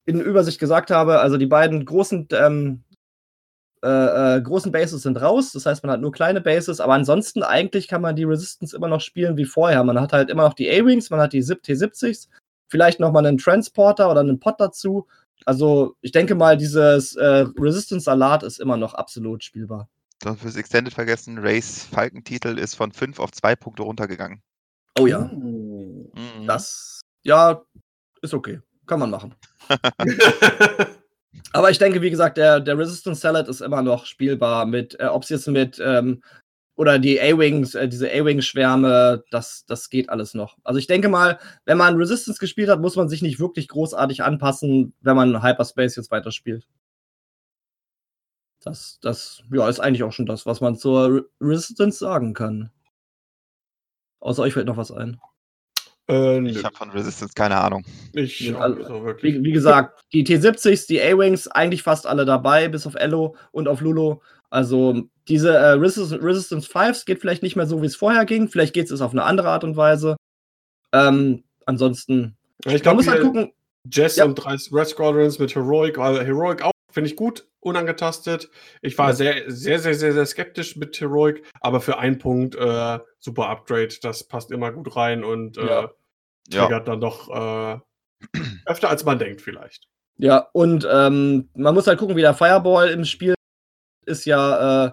in 0.08 0.22
Übersicht 0.22 0.60
gesagt 0.60 0.90
habe, 0.90 1.20
also 1.20 1.38
die 1.38 1.46
beiden 1.46 1.86
großen, 1.86 2.30
ähm, 2.32 2.84
äh, 3.84 4.38
äh, 4.38 4.42
großen 4.42 4.72
Bases 4.72 5.04
sind 5.04 5.22
raus. 5.22 5.52
Das 5.52 5.66
heißt, 5.66 5.84
man 5.84 5.92
hat 5.92 6.00
nur 6.00 6.14
kleine 6.14 6.40
Bases, 6.40 6.80
aber 6.80 6.94
ansonsten 6.94 7.44
eigentlich 7.44 7.90
kann 7.90 8.02
man 8.02 8.16
die 8.16 8.24
Resistance 8.24 8.76
immer 8.76 8.88
noch 8.88 9.02
spielen 9.02 9.36
wie 9.36 9.46
vorher. 9.46 9.84
Man 9.84 10.00
hat 10.00 10.14
halt 10.14 10.30
immer 10.30 10.44
noch 10.44 10.54
die 10.54 10.70
A-Wings, 10.72 11.10
man 11.10 11.20
hat 11.20 11.34
die 11.34 11.44
T70s, 11.44 12.30
vielleicht 12.70 13.02
nochmal 13.02 13.26
einen 13.26 13.38
Transporter 13.38 14.10
oder 14.10 14.22
einen 14.22 14.40
Pod 14.40 14.56
dazu. 14.60 15.06
Also 15.46 15.96
ich 16.00 16.14
denke 16.14 16.36
mal, 16.36 16.56
dieses 16.56 17.16
äh, 17.18 17.46
Resistance-Salat 17.60 18.44
ist 18.44 18.62
immer 18.62 18.78
noch 18.78 18.94
absolut 18.94 19.44
spielbar. 19.44 19.90
Dann 20.20 20.38
fürs 20.38 20.56
Extended 20.56 20.94
vergessen, 20.94 21.38
Race 21.38 21.84
Falkentitel 21.84 22.58
ist 22.58 22.76
von 22.76 22.94
5 22.94 23.20
auf 23.20 23.32
2 23.34 23.58
Punkte 23.58 23.84
runtergegangen. 23.84 24.42
Oh 24.98 25.06
ja. 25.06 25.20
Mhm. 25.20 26.48
Das, 26.48 27.02
ja, 27.24 27.62
ist 28.22 28.34
okay. 28.34 28.62
Kann 28.88 29.00
man 29.00 29.12
machen. 29.12 29.36
Aber 31.54 31.70
ich 31.70 31.78
denke, 31.78 32.02
wie 32.02 32.10
gesagt, 32.10 32.38
der, 32.38 32.60
der 32.60 32.78
Resistance 32.78 33.22
Salad 33.22 33.48
ist 33.48 33.62
immer 33.62 33.82
noch 33.82 34.06
spielbar 34.06 34.66
mit, 34.66 35.00
äh, 35.00 35.06
ob 35.06 35.24
es 35.24 35.30
jetzt 35.30 35.48
mit 35.48 35.82
ähm, 35.84 36.22
oder 36.76 37.00
die 37.00 37.20
A-Wings, 37.20 37.74
äh, 37.76 37.88
diese 37.90 38.10
A-Wing-Schwärme, 38.10 39.24
das, 39.32 39.66
das 39.66 39.90
geht 39.90 40.10
alles 40.10 40.34
noch. 40.34 40.58
Also 40.64 40.80
ich 40.80 40.88
denke 40.88 41.10
mal, 41.10 41.40
wenn 41.66 41.78
man 41.78 41.96
Resistance 41.98 42.40
gespielt 42.40 42.70
hat, 42.70 42.82
muss 42.82 42.96
man 42.96 43.10
sich 43.10 43.22
nicht 43.22 43.40
wirklich 43.40 43.68
großartig 43.68 44.24
anpassen, 44.24 44.94
wenn 45.02 45.16
man 45.16 45.44
Hyperspace 45.44 45.96
jetzt 45.96 46.12
weiterspielt. 46.12 46.68
Das, 48.64 49.00
das 49.02 49.42
ja, 49.52 49.68
ist 49.68 49.80
eigentlich 49.80 50.04
auch 50.04 50.12
schon 50.12 50.26
das, 50.26 50.46
was 50.46 50.62
man 50.62 50.76
zur 50.76 51.28
Resistance 51.42 51.98
sagen 51.98 52.34
kann. 52.34 52.72
Außer 54.20 54.44
euch 54.44 54.54
fällt 54.54 54.68
noch 54.68 54.78
was 54.78 54.92
ein. 54.92 55.20
Äh, 56.10 56.48
ich 56.48 56.64
habe 56.64 56.76
von 56.76 56.90
Resistance 56.92 57.34
keine 57.36 57.58
Ahnung. 57.58 57.84
Ich 58.14 58.56
also, 58.56 58.84
so 58.84 59.06
wie, 59.22 59.44
wie, 59.44 59.52
gesagt, 59.52 60.04
die 60.14 60.26
T70s, 60.26 60.88
die 60.88 61.02
A-Wings, 61.02 61.48
eigentlich 61.48 61.84
fast 61.84 62.08
alle 62.08 62.26
dabei, 62.26 62.70
bis 62.70 62.88
auf 62.88 62.96
Ello 62.96 63.36
und 63.52 63.68
auf 63.68 63.82
Lulo. 63.82 64.22
Also 64.50 65.04
diese 65.28 65.54
äh, 65.54 65.72
Resistance, 65.72 66.24
Resistance 66.24 66.70
5s 66.70 67.06
geht 67.06 67.20
vielleicht 67.20 67.44
nicht 67.44 67.56
mehr 67.56 67.68
so, 67.68 67.82
wie 67.82 67.88
es 67.88 67.96
vorher 67.96 68.26
ging. 68.26 68.48
Vielleicht 68.48 68.74
geht 68.74 68.90
es 68.90 69.02
auf 69.02 69.12
eine 69.12 69.24
andere 69.24 69.50
Art 69.50 69.64
und 69.64 69.76
Weise. 69.76 70.16
Ähm, 70.94 71.44
ansonsten, 71.66 72.38
ich 72.66 72.82
glaub, 72.82 72.96
man 72.96 73.06
muss 73.06 73.08
halt 73.08 73.22
gucken. 73.22 73.52
Jess 73.92 74.16
ja. 74.16 74.26
und 74.26 74.36
drei 74.36 74.56
Red 74.72 74.88
Squadrons 74.88 75.40
mit 75.40 75.54
Heroic, 75.54 75.98
weil 75.98 76.26
Heroic 76.26 76.62
auch 76.62 76.72
finde 76.98 77.12
ich 77.12 77.16
gut, 77.16 77.48
unangetastet. 77.60 78.50
Ich 78.82 78.98
war 78.98 79.10
ja. 79.10 79.14
sehr, 79.14 79.52
sehr, 79.52 79.78
sehr, 79.78 79.94
sehr, 79.94 80.14
sehr 80.14 80.26
skeptisch 80.26 80.78
mit 80.78 81.00
Heroic, 81.00 81.44
aber 81.62 81.80
für 81.80 82.00
einen 82.00 82.18
Punkt 82.18 82.56
äh, 82.56 82.98
super 83.20 83.50
Upgrade, 83.50 83.94
das 84.02 84.24
passt 84.24 84.50
immer 84.50 84.72
gut 84.72 84.96
rein 84.96 85.24
und 85.24 85.60
äh, 85.60 85.68
ja. 85.68 85.92
triggert 86.50 86.88
dann 86.88 87.00
doch 87.00 87.30
äh, 87.30 87.80
öfter 88.66 88.90
als 88.90 89.06
man 89.06 89.20
denkt 89.20 89.42
vielleicht. 89.42 89.88
Ja, 90.18 90.50
und 90.54 90.88
ähm, 90.92 91.50
man 91.54 91.76
muss 91.76 91.86
halt 91.86 92.00
gucken, 92.00 92.16
wie 92.16 92.22
der 92.22 92.34
Fireball 92.34 92.90
im 92.90 93.06
Spiel 93.06 93.36
ist 94.08 94.26
ja, 94.26 94.88
äh, 94.88 94.92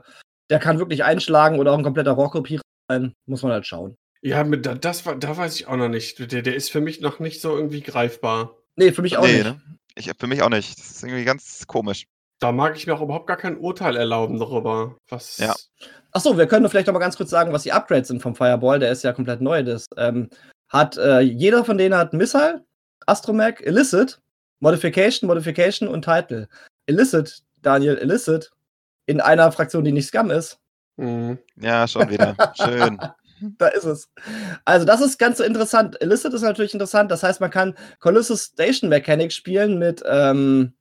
der 0.51 0.59
kann 0.59 0.79
wirklich 0.79 1.05
einschlagen 1.05 1.59
oder 1.59 1.73
auch 1.73 1.79
ein 1.79 1.85
kompletter 1.85 2.13
Rohrkopierer 2.13 2.61
sein, 2.91 3.15
muss 3.25 3.43
man 3.43 3.53
halt 3.53 3.67
schauen. 3.67 3.97
Ja, 4.21 4.45
mit, 4.45 4.67
das, 4.67 5.05
da 5.05 5.37
weiß 5.39 5.55
ich 5.55 5.69
auch 5.69 5.77
noch 5.77 5.89
nicht. 5.89 6.31
Der, 6.31 6.43
der 6.43 6.55
ist 6.55 6.71
für 6.71 6.83
mich 6.83 7.01
noch 7.01 7.19
nicht 7.19 7.41
so 7.41 7.57
irgendwie 7.57 7.81
greifbar. 7.81 8.59
Nee, 8.77 8.93
für 8.93 9.03
mich 9.03 9.17
auch 9.17 9.25
nee, 9.25 9.43
nicht. 9.43 9.45
Ne? 9.45 9.61
Ich, 9.97 10.11
für 10.19 10.27
mich 10.27 10.43
auch 10.43 10.49
nicht. 10.49 10.79
Das 10.79 10.91
ist 10.91 11.03
irgendwie 11.03 11.25
ganz 11.25 11.67
komisch. 11.67 12.07
Da 12.41 12.53
mag 12.53 12.77
ich 12.77 12.87
mir 12.87 12.95
auch 12.95 13.01
überhaupt 13.01 13.27
gar 13.27 13.37
kein 13.37 13.57
Urteil 13.57 13.97
erlauben 13.97 14.39
darüber. 14.39 14.97
Was. 15.09 15.39
Ja. 15.39 15.55
Achso, 16.13 16.37
wir 16.37 16.47
können 16.47 16.69
vielleicht 16.69 16.89
noch 16.89 16.95
mal 16.95 17.01
ganz 17.01 17.17
kurz 17.17 17.31
sagen, 17.31 17.53
was 17.53 17.63
die 17.63 17.73
Upgrades 17.73 18.09
sind 18.09 18.21
vom 18.21 18.35
Fireball. 18.35 18.79
Der 18.79 18.91
ist 18.91 19.05
ja 19.05 19.13
komplett 19.13 19.41
neu. 19.41 19.63
Das 19.63 19.87
ähm, 19.97 20.29
hat 20.69 20.97
äh, 20.97 21.21
jeder 21.21 21.65
von 21.65 21.79
denen 21.79 21.97
hat 21.97 22.13
Missile, 22.13 22.65
Astromech, 23.07 23.61
Illicit, 23.61 24.21
Modification, 24.61 25.29
Modification 25.29 25.89
und 25.89 26.05
Title. 26.05 26.49
Illicit, 26.87 27.43
Daniel, 27.63 27.97
Illicit 27.97 28.51
in 29.07 29.21
einer 29.21 29.53
Fraktion, 29.53 29.85
die 29.85 29.93
nicht 29.93 30.09
Scum 30.09 30.31
ist. 30.31 30.59
Mhm. 30.97 31.39
Ja, 31.57 31.87
schon 31.87 32.11
wieder. 32.11 32.37
Schön. 32.57 32.99
da 33.59 33.69
ist 33.69 33.85
es. 33.85 34.09
Also, 34.65 34.87
das 34.87 35.01
ist 35.01 35.19
ganz 35.19 35.41
interessant. 35.41 35.97
Illicit 36.01 36.33
ist 36.33 36.43
natürlich 36.43 36.73
interessant. 36.73 37.11
Das 37.11 37.23
heißt, 37.23 37.41
man 37.41 37.51
kann 37.51 37.75
Colossus 38.01 38.45
Station 38.53 38.89
Mechanic 38.89 39.33
spielen 39.33 39.79
mit. 39.79 40.03
Ähm, 40.07 40.75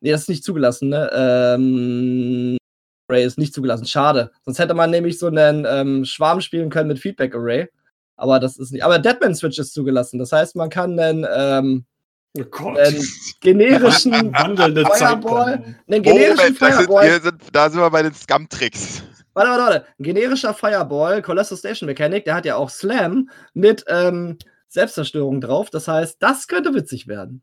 nee, 0.00 0.10
das 0.10 0.22
ist 0.22 0.28
nicht 0.28 0.44
zugelassen, 0.44 0.88
ne? 0.88 1.10
Ähm, 1.12 2.56
Array 3.08 3.24
ist 3.24 3.38
nicht 3.38 3.54
zugelassen. 3.54 3.86
Schade. 3.86 4.30
Sonst 4.44 4.58
hätte 4.58 4.74
man 4.74 4.90
nämlich 4.90 5.18
so 5.18 5.26
einen 5.26 5.66
ähm, 5.68 6.04
Schwarm 6.04 6.40
spielen 6.40 6.70
können 6.70 6.88
mit 6.88 6.98
Feedback 6.98 7.34
Array. 7.34 7.68
Aber 8.16 8.40
das 8.40 8.56
ist 8.56 8.72
nicht. 8.72 8.84
Aber 8.84 8.98
Deadman 8.98 9.34
Switch 9.34 9.58
ist 9.58 9.74
zugelassen. 9.74 10.18
Das 10.18 10.32
heißt, 10.32 10.56
man 10.56 10.70
kann 10.70 10.98
einen. 10.98 11.26
Ähm, 11.30 11.84
Oh. 12.36 12.66
Einen 12.66 13.00
generischen 13.40 14.12
Fireball. 14.34 15.76
Einen 15.86 16.02
generischen 16.02 16.56
oh, 16.60 16.66
Fireball. 16.66 17.10
Sind, 17.12 17.22
sind, 17.22 17.42
da 17.52 17.70
sind 17.70 17.80
wir 17.80 17.90
bei 17.90 18.02
den 18.02 18.12
Scum-Tricks. 18.12 19.04
Warte, 19.34 19.50
warte, 19.50 19.62
warte. 19.62 19.86
Ein 19.98 20.02
generischer 20.04 20.54
Fireball, 20.54 21.20
Colossal 21.22 21.58
Station 21.58 21.86
Mechanic, 21.86 22.24
der 22.24 22.34
hat 22.34 22.46
ja 22.46 22.56
auch 22.56 22.70
Slam 22.70 23.28
mit 23.52 23.84
ähm, 23.88 24.38
Selbstzerstörung 24.68 25.40
drauf. 25.40 25.70
Das 25.70 25.88
heißt, 25.88 26.22
das 26.22 26.46
könnte 26.46 26.72
witzig 26.74 27.06
werden. 27.06 27.42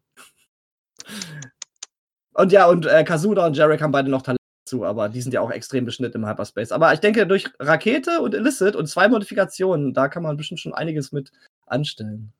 Und 2.34 2.52
ja, 2.52 2.68
und 2.68 2.86
äh, 2.86 3.04
Kazuda 3.04 3.46
und 3.46 3.58
Jarek 3.58 3.82
haben 3.82 3.92
beide 3.92 4.10
noch 4.10 4.22
Talent 4.22 4.40
zu, 4.66 4.86
aber 4.86 5.10
die 5.10 5.22
sind 5.22 5.34
ja 5.34 5.42
auch 5.42 5.52
extrem 5.52 5.86
beschnitten 5.86 6.24
im 6.24 6.28
Hyperspace. 6.28 6.72
Aber 6.72 6.94
ich 6.94 7.02
denke, 7.02 7.28
durch 7.28 7.50
Rakete 7.60 8.22
und 8.22 8.34
Illicit 8.34 8.76
und 8.76 8.88
zwei 8.88 9.10
Modifikationen, 9.10 9.94
da 9.94 10.08
kann 10.08 10.24
man 10.24 10.38
bestimmt 10.38 10.62
schon 10.62 10.74
einiges 10.74 11.12
mit 11.12 11.32
anstellen. 11.66 12.34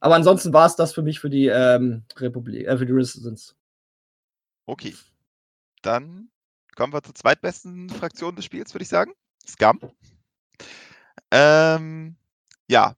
Aber 0.00 0.16
ansonsten 0.16 0.52
war 0.52 0.66
es 0.66 0.76
das 0.76 0.92
für 0.92 1.02
mich 1.02 1.20
für 1.20 1.30
die 1.30 1.46
ähm, 1.46 2.04
Republik, 2.16 2.66
äh, 2.66 2.76
für 2.76 2.86
die 2.86 2.92
Resistance. 2.92 3.54
Okay. 4.66 4.94
Dann 5.82 6.30
kommen 6.76 6.92
wir 6.92 7.02
zur 7.02 7.14
zweitbesten 7.14 7.90
Fraktion 7.90 8.36
des 8.36 8.44
Spiels, 8.44 8.72
würde 8.74 8.84
ich 8.84 8.88
sagen. 8.88 9.12
Scum. 9.46 9.80
Ähm, 11.30 12.16
ja, 12.68 12.94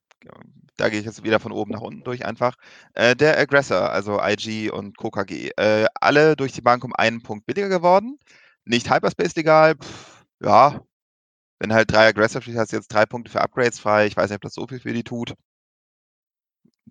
da 0.77 0.89
gehe 0.89 1.01
ich 1.01 1.07
jetzt 1.07 1.25
wieder 1.25 1.41
von 1.41 1.53
oben 1.53 1.73
nach 1.73 1.81
unten 1.81 2.05
durch 2.05 2.27
einfach. 2.27 2.57
Äh, 2.95 3.17
der 3.17 3.39
Aggressor, 3.39 3.91
also 3.91 4.21
IG 4.23 4.71
und 4.71 4.97
KKG, 4.99 5.51
äh, 5.57 5.87
alle 5.95 6.37
durch 6.37 6.53
die 6.53 6.61
Bank 6.61 6.85
um 6.85 6.95
einen 6.95 7.23
Punkt 7.23 7.47
billiger 7.47 7.69
geworden. 7.69 8.19
Nicht 8.65 8.91
Hyperspace 8.91 9.37
legal. 9.37 9.77
Pff, 9.77 10.25
ja, 10.41 10.81
wenn 11.59 11.73
halt 11.73 11.91
drei 11.91 12.09
Aggressor 12.09 12.43
spielst, 12.43 12.61
hast 12.61 12.73
du 12.73 12.77
jetzt 12.77 12.93
drei 12.93 13.07
Punkte 13.07 13.33
für 13.33 13.41
Upgrades 13.41 13.79
frei. 13.79 14.07
Ich 14.07 14.17
weiß 14.17 14.31
nicht, 14.31 14.37
ob 14.37 14.43
das 14.43 14.55
so 14.55 14.67
viel 14.67 14.81
für 14.81 14.93
die 14.93 15.05
tut. 15.05 15.35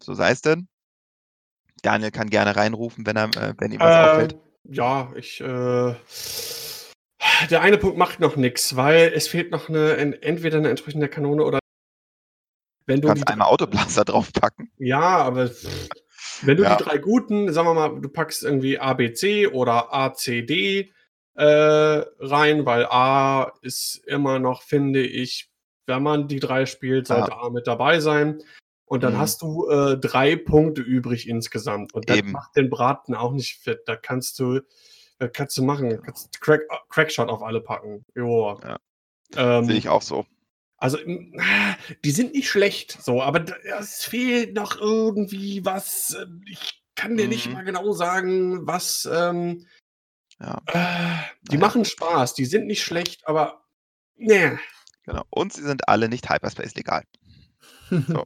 So 0.01 0.13
sei 0.13 0.31
es 0.31 0.41
denn. 0.41 0.67
Daniel 1.83 2.11
kann 2.11 2.29
gerne 2.29 2.55
reinrufen, 2.55 3.05
wenn, 3.05 3.15
er, 3.15 3.25
äh, 3.37 3.53
wenn 3.57 3.71
ihm 3.71 3.79
was 3.79 3.95
äh, 3.95 4.09
auffällt. 4.09 4.37
Ja, 4.63 5.13
ich. 5.15 5.41
Der 7.49 7.61
eine 7.61 7.77
Punkt 7.77 7.97
macht 7.97 8.19
noch 8.19 8.35
nichts, 8.35 8.75
weil 8.75 9.11
es 9.13 9.27
fehlt 9.27 9.51
noch 9.51 9.69
eine, 9.69 10.21
entweder 10.21 10.57
eine 10.57 10.69
entsprechende 10.69 11.09
Kanone 11.09 11.43
oder. 11.43 11.59
Wenn 12.85 13.01
du 13.01 13.07
kannst 13.09 13.27
einmal 13.27 13.47
Autoblaster 13.47 14.05
draufpacken. 14.05 14.71
Ja, 14.77 15.17
aber 15.17 15.49
wenn 16.43 16.57
du 16.57 16.63
ja. 16.63 16.75
die 16.75 16.83
drei 16.83 16.97
guten, 16.97 17.51
sagen 17.51 17.67
wir 17.67 17.73
mal, 17.73 17.99
du 18.01 18.09
packst 18.09 18.43
irgendwie 18.43 18.79
ABC 18.79 19.47
oder 19.47 19.93
ACD 19.93 20.91
äh, 21.35 21.43
rein, 21.43 22.65
weil 22.65 22.85
A 22.85 23.53
ist 23.61 24.01
immer 24.07 24.39
noch, 24.39 24.61
finde 24.61 25.01
ich, 25.01 25.49
wenn 25.85 26.03
man 26.03 26.27
die 26.27 26.39
drei 26.39 26.65
spielt, 26.65 27.07
sollte 27.07 27.31
ja. 27.31 27.37
A 27.37 27.49
mit 27.49 27.67
dabei 27.67 27.99
sein. 27.99 28.41
Und 28.85 29.03
dann 29.03 29.13
mhm. 29.13 29.17
hast 29.17 29.41
du 29.41 29.67
äh, 29.69 29.97
drei 29.97 30.35
Punkte 30.35 30.81
übrig 30.81 31.27
insgesamt. 31.27 31.93
Und 31.93 32.09
das 32.09 32.17
Eben. 32.17 32.31
macht 32.31 32.55
den 32.55 32.69
Braten 32.69 33.15
auch 33.15 33.33
nicht 33.33 33.61
fett. 33.61 33.81
Da 33.85 33.95
kannst 33.95 34.39
du, 34.39 34.61
äh, 35.19 35.29
kannst 35.29 35.57
du 35.57 35.63
machen, 35.63 36.01
kannst 36.03 36.39
Crack, 36.41 36.61
Crackshot 36.89 37.29
auf 37.29 37.43
alle 37.43 37.61
packen. 37.61 38.05
Jo. 38.15 38.59
Ja. 38.63 38.79
Ähm, 39.35 39.65
Sehe 39.65 39.75
ich 39.77 39.89
auch 39.89 40.01
so. 40.01 40.25
Also, 40.77 40.99
die 42.05 42.11
sind 42.11 42.33
nicht 42.33 42.49
schlecht, 42.49 43.01
so, 43.01 43.21
aber 43.21 43.45
es 43.79 44.03
fehlt 44.03 44.53
noch 44.53 44.79
irgendwie 44.79 45.65
was. 45.65 46.13
Äh, 46.13 46.27
ich 46.45 46.83
kann 46.95 47.17
dir 47.17 47.23
mhm. 47.23 47.29
nicht 47.29 47.51
mal 47.51 47.63
genau 47.63 47.93
sagen, 47.93 48.67
was. 48.67 49.09
Ähm, 49.11 49.65
ja. 50.39 50.61
Äh, 50.67 51.23
die 51.49 51.55
naja. 51.55 51.59
machen 51.59 51.83
Spaß, 51.83 52.35
die 52.35 52.45
sind 52.45 52.67
nicht 52.67 52.83
schlecht, 52.83 53.27
aber. 53.27 53.65
Ne. 54.15 54.59
Genau. 55.03 55.23
Und 55.29 55.53
sie 55.53 55.63
sind 55.63 55.87
alle 55.87 56.09
nicht 56.09 56.29
Hyperspace 56.29 56.75
legal. 56.75 57.03
so. 57.89 58.25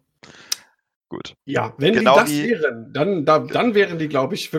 Gut. 1.08 1.36
Ja, 1.46 1.74
wenn 1.78 1.94
genau 1.94 2.14
die 2.14 2.20
das 2.20 2.30
die, 2.30 2.50
wären, 2.50 2.94
dann, 2.94 3.26
da, 3.26 3.40
dann 3.40 3.76
wären 3.76 4.00
die, 4.00 4.08
glaube 4.08 4.36
ich, 4.36 4.52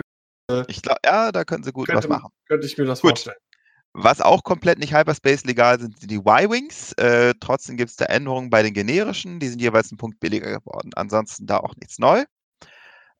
Äh, 0.61 0.65
ich 0.67 0.81
glaube, 0.81 0.99
ja, 1.05 1.31
da 1.31 1.43
können 1.43 1.63
sie 1.63 1.71
gut 1.71 1.87
könnte, 1.87 2.03
was 2.03 2.09
machen. 2.09 2.31
Könnte 2.47 2.67
ich 2.67 2.77
mir 2.77 2.85
das 2.85 3.01
gut. 3.01 3.11
vorstellen. 3.11 3.37
Was 3.95 4.21
auch 4.21 4.43
komplett 4.43 4.79
nicht 4.79 4.93
Hyperspace 4.93 5.45
legal 5.45 5.79
sind, 5.79 5.99
sind 5.99 6.09
die 6.09 6.17
Y-Wings. 6.17 6.93
Äh, 6.93 7.35
trotzdem 7.39 7.77
gibt 7.77 7.91
es 7.91 7.95
da 7.95 8.05
Änderungen 8.05 8.49
bei 8.49 8.63
den 8.63 8.73
generischen. 8.73 9.39
Die 9.39 9.47
sind 9.47 9.61
jeweils 9.61 9.91
einen 9.91 9.99
Punkt 9.99 10.19
billiger 10.19 10.51
geworden. 10.51 10.91
Ansonsten 10.95 11.45
da 11.45 11.57
auch 11.57 11.75
nichts 11.75 11.99
neu. 11.99 12.23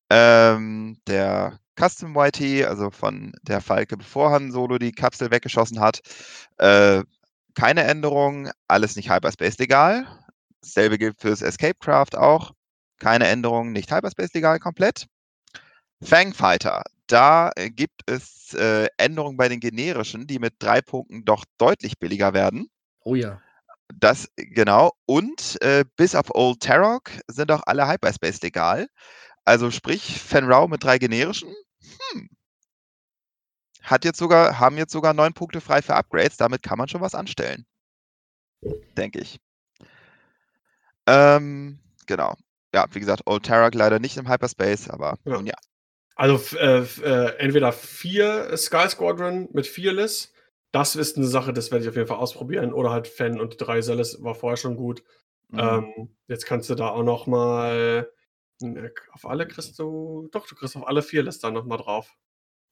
Ähm, 0.09 0.97
der 1.07 1.59
Custom 1.79 2.15
YT, 2.17 2.65
also 2.65 2.89
von 2.89 3.33
der 3.43 3.61
Falke, 3.61 3.97
bevor 3.97 4.31
Han 4.31 4.51
Solo 4.51 4.79
die 4.79 4.91
Kapsel 4.91 5.29
weggeschossen 5.29 5.79
hat, 5.79 6.01
äh, 6.57 7.03
keine 7.53 7.83
Änderung. 7.83 8.49
Alles 8.67 8.95
nicht 8.95 9.11
Hyperspace 9.11 9.59
legal. 9.59 10.07
Dasselbe 10.61 10.97
gilt 10.97 11.19
fürs 11.19 11.43
Escape 11.43 11.77
Craft 11.79 12.15
auch. 12.15 12.51
Keine 12.99 13.27
Änderungen, 13.27 13.73
nicht 13.73 13.91
Hyperspace 13.91 14.33
legal 14.33 14.59
komplett. 14.59 15.07
Fangfighter, 16.01 16.83
da 17.07 17.51
äh, 17.55 17.69
gibt 17.69 18.01
es 18.05 18.53
äh, 18.53 18.87
Änderungen 18.97 19.37
bei 19.37 19.49
den 19.49 19.59
generischen, 19.59 20.27
die 20.27 20.39
mit 20.39 20.55
drei 20.59 20.81
Punkten 20.81 21.25
doch 21.25 21.45
deutlich 21.57 21.99
billiger 21.99 22.33
werden. 22.33 22.69
Oh 23.01 23.15
ja. 23.15 23.41
Das, 23.93 24.29
genau. 24.35 24.93
Und 25.05 25.61
äh, 25.61 25.85
bis 25.95 26.15
auf 26.15 26.33
Old 26.33 26.61
Tarok 26.61 27.11
sind 27.27 27.51
auch 27.51 27.63
alle 27.65 27.87
Hyperspace 27.87 28.41
legal. 28.41 28.87
Also 29.45 29.71
sprich, 29.71 30.21
Fenrau 30.21 30.67
mit 30.67 30.83
drei 30.83 30.97
generischen, 30.97 31.53
hm, 32.11 32.29
hat 33.81 34.05
jetzt 34.05 34.17
sogar, 34.17 34.59
haben 34.59 34.77
jetzt 34.77 34.93
sogar 34.93 35.13
neun 35.13 35.33
Punkte 35.33 35.59
frei 35.61 35.81
für 35.81 35.95
Upgrades. 35.95 36.37
Damit 36.37 36.63
kann 36.63 36.77
man 36.77 36.87
schon 36.87 37.01
was 37.01 37.15
anstellen. 37.15 37.65
Denke 38.95 39.19
ich. 39.19 39.39
Ähm, 41.05 41.79
genau 42.07 42.35
ja, 42.73 42.85
wie 42.91 42.99
gesagt, 42.99 43.23
Old 43.25 43.45
Tarak 43.45 43.75
leider 43.75 43.99
nicht 43.99 44.17
im 44.17 44.27
Hyperspace, 44.27 44.89
aber 44.89 45.17
ja. 45.25 45.33
nun 45.33 45.45
ja. 45.45 45.53
Also 46.15 46.57
äh, 46.57 46.83
äh, 47.03 47.37
entweder 47.37 47.71
vier 47.71 48.55
Sky 48.55 48.87
Squadron 48.87 49.49
mit 49.51 49.67
Fearless, 49.67 50.31
das 50.71 50.95
ist 50.95 51.17
eine 51.17 51.27
Sache, 51.27 51.53
das 51.53 51.71
werde 51.71 51.83
ich 51.83 51.89
auf 51.89 51.95
jeden 51.95 52.07
Fall 52.07 52.17
ausprobieren. 52.17 52.73
Oder 52.73 52.91
halt 52.91 53.07
Fan 53.07 53.39
und 53.39 53.57
drei 53.59 53.81
Cells 53.81 54.21
war 54.23 54.35
vorher 54.35 54.57
schon 54.57 54.75
gut. 54.75 55.03
Mhm. 55.49 55.59
Ähm, 55.59 56.09
jetzt 56.27 56.45
kannst 56.45 56.69
du 56.69 56.75
da 56.75 56.89
auch 56.89 57.03
noch 57.03 57.27
mal 57.27 58.07
äh, 58.61 58.89
auf 59.11 59.25
alle 59.25 59.47
kriegst 59.47 59.77
du, 59.79 60.29
doch, 60.31 60.47
du 60.47 60.55
kriegst 60.55 60.75
auf 60.75 60.87
alle 60.87 61.01
Fearless 61.01 61.39
dann 61.39 61.53
noch 61.53 61.65
mal 61.65 61.77
drauf. 61.77 62.15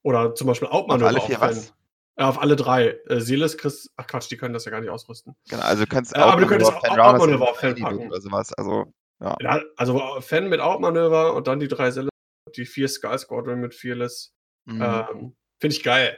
Oder 0.03 0.33
zum 0.35 0.47
Beispiel 0.47 0.67
Outmanöver 0.67 1.09
auf 1.09 1.15
alle 1.15 1.27
vier 1.27 1.35
auf 1.37 1.49
was? 1.49 1.73
Ja, 2.17 2.29
auf 2.29 2.41
alle 2.41 2.55
drei. 2.55 2.99
Äh, 3.07 3.21
Seeles 3.21 3.57
kriegst, 3.57 3.89
ach 3.95 4.07
Quatsch, 4.07 4.29
die 4.29 4.37
können 4.37 4.53
das 4.53 4.65
ja 4.65 4.71
gar 4.71 4.81
nicht 4.81 4.89
ausrüsten. 4.89 5.35
Genau, 5.49 5.63
also 5.63 5.83
du 5.83 5.89
kannst 5.89 6.15
äh, 6.15 6.19
aber 6.19 6.41
du 6.41 6.47
könntest 6.47 6.71
auch 6.71 6.83
Outmanöver 6.83 7.49
auf 7.49 7.57
Fan 7.57 7.75
packen. 7.75 8.07
Oder 8.07 8.21
sowas, 8.21 8.53
also 8.53 8.93
ja. 9.19 9.35
ja 9.39 9.61
also 9.77 9.99
Fan 10.19 10.49
mit 10.49 10.59
Outmanöver 10.59 11.33
und 11.33 11.47
dann 11.47 11.59
die 11.59 11.67
drei 11.67 11.91
Selle, 11.91 12.09
die 12.51 12.65
vier 12.65 12.87
Sky 12.87 13.17
Squadron 13.17 13.59
mit 13.59 13.73
Fearless. 13.75 14.33
Mhm. 14.65 14.81
Ähm, 14.81 15.35
Finde 15.59 15.75
ich 15.75 15.83
geil. 15.83 16.17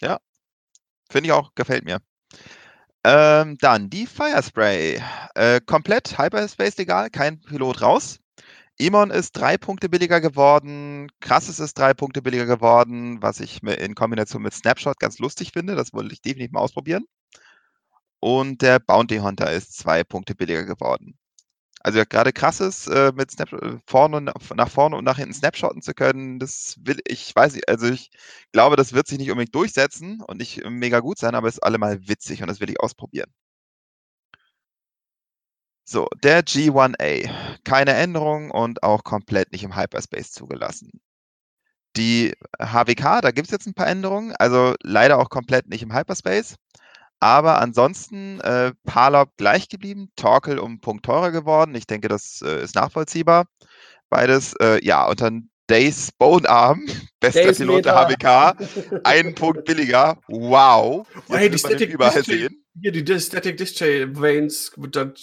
Ja. 0.00 0.18
Finde 1.10 1.28
ich 1.28 1.32
auch, 1.32 1.54
gefällt 1.54 1.84
mir. 1.84 2.00
Ähm, 3.04 3.58
dann 3.58 3.90
die 3.90 4.06
Firespray. 4.06 5.02
Äh, 5.34 5.60
komplett 5.60 6.18
Hyperspace 6.18 6.78
egal, 6.78 7.10
kein 7.10 7.40
Pilot 7.40 7.82
raus. 7.82 8.18
Imon 8.78 9.10
ist 9.10 9.32
drei 9.32 9.58
Punkte 9.58 9.88
billiger 9.88 10.20
geworden, 10.20 11.08
Krasses 11.20 11.60
ist 11.60 11.78
drei 11.78 11.94
Punkte 11.94 12.22
billiger 12.22 12.46
geworden, 12.46 13.20
was 13.20 13.40
ich 13.40 13.62
in 13.62 13.94
Kombination 13.94 14.42
mit 14.42 14.54
Snapshot 14.54 14.98
ganz 14.98 15.18
lustig 15.18 15.52
finde. 15.52 15.76
Das 15.76 15.92
wollte 15.92 16.12
ich 16.14 16.22
definitiv 16.22 16.52
mal 16.52 16.60
ausprobieren. 16.60 17.04
Und 18.20 18.62
der 18.62 18.78
Bounty 18.78 19.18
Hunter 19.18 19.52
ist 19.52 19.76
zwei 19.76 20.04
Punkte 20.04 20.34
billiger 20.34 20.64
geworden. 20.64 21.18
Also 21.84 22.02
gerade 22.08 22.32
krasses, 22.32 22.86
äh, 22.86 23.12
mit 23.14 23.30
Snap 23.32 23.52
äh, 23.52 23.78
vorne 23.86 24.20
nach 24.20 24.70
vorne 24.70 24.96
und 24.96 25.04
nach 25.04 25.18
hinten 25.18 25.34
snapshotten 25.34 25.82
zu 25.82 25.94
können, 25.94 26.38
das 26.38 26.76
will 26.82 27.00
ich 27.06 27.34
weiß 27.34 27.54
nicht, 27.54 27.68
also 27.68 27.86
ich 27.88 28.10
glaube, 28.52 28.76
das 28.76 28.92
wird 28.92 29.08
sich 29.08 29.18
nicht 29.18 29.30
unbedingt 29.30 29.54
durchsetzen 29.54 30.20
und 30.20 30.38
nicht 30.38 30.64
mega 30.68 31.00
gut 31.00 31.18
sein, 31.18 31.34
aber 31.34 31.48
es 31.48 31.54
ist 31.56 31.62
allemal 31.62 32.06
witzig 32.08 32.40
und 32.42 32.48
das 32.48 32.60
will 32.60 32.70
ich 32.70 32.80
ausprobieren. 32.80 33.32
So, 35.84 36.08
der 36.22 36.42
G1A. 36.44 37.30
Keine 37.64 37.92
Änderung 37.94 38.50
und 38.50 38.82
auch 38.82 39.04
komplett 39.04 39.52
nicht 39.52 39.62
im 39.64 39.76
Hyperspace 39.76 40.32
zugelassen. 40.32 41.00
Die 41.96 42.32
HWK, 42.58 43.20
da 43.22 43.30
gibt 43.32 43.48
es 43.48 43.52
jetzt 43.52 43.66
ein 43.66 43.74
paar 43.74 43.86
Änderungen, 43.86 44.34
also 44.36 44.74
leider 44.82 45.18
auch 45.18 45.28
komplett 45.30 45.68
nicht 45.68 45.82
im 45.82 45.94
Hyperspace. 45.94 46.56
Aber 47.22 47.60
ansonsten 47.60 48.40
äh, 48.40 48.72
Palop 48.84 49.36
gleich 49.36 49.68
geblieben, 49.68 50.10
Torkel 50.16 50.58
um 50.58 50.72
einen 50.72 50.80
Punkt 50.80 51.04
teurer 51.04 51.30
geworden. 51.30 51.72
Ich 51.76 51.86
denke, 51.86 52.08
das 52.08 52.42
äh, 52.44 52.64
ist 52.64 52.74
nachvollziehbar. 52.74 53.46
Beides, 54.10 54.54
äh, 54.60 54.84
ja, 54.84 55.06
und 55.06 55.20
dann 55.20 55.48
Days 55.70 56.10
Bone 56.18 56.50
Arm, 56.50 56.84
bester 57.20 57.44
Days 57.44 57.58
Pilot 57.58 57.76
Meter. 57.76 58.08
der 58.08 58.54
HWK, 58.56 59.04
einen 59.04 59.36
Punkt 59.36 59.64
billiger. 59.66 60.18
Wow. 60.26 61.06
Oh, 61.28 61.34
hey, 61.36 61.48
die 61.48 61.58
Static 61.58 61.90
überall 61.90 62.24
sehen. 62.24 62.64
Hier, 62.80 62.90
die 62.90 63.20
Static 63.20 63.56
Discharge 63.56 64.10
Veins, 64.20 64.72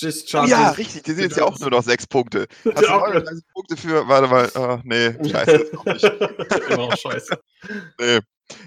Discharge. 0.02 0.52
Ja, 0.52 0.70
richtig, 0.70 1.04
die 1.04 1.12
sind 1.12 1.24
jetzt 1.24 1.36
ja 1.36 1.44
auch 1.44 1.60
nur 1.60 1.72
noch 1.72 1.84
sechs 1.84 2.08
Punkte. 2.08 2.48
Hast 2.64 2.82
du 2.82 2.88
auch 2.88 3.12
30 3.12 3.44
Punkte 3.54 3.76
für, 3.76 4.08
warte 4.08 4.30
mal, 4.30 4.50
oh, 4.56 4.80
nee, 4.86 5.12
scheiße, 5.30 5.52
das 5.52 5.62
ist 5.64 5.78
auch 5.78 5.86
nicht. 5.86 6.70
Immer 6.70 6.84
auch 6.84 6.96
scheiße. 6.96 7.38
nee. 8.00 8.20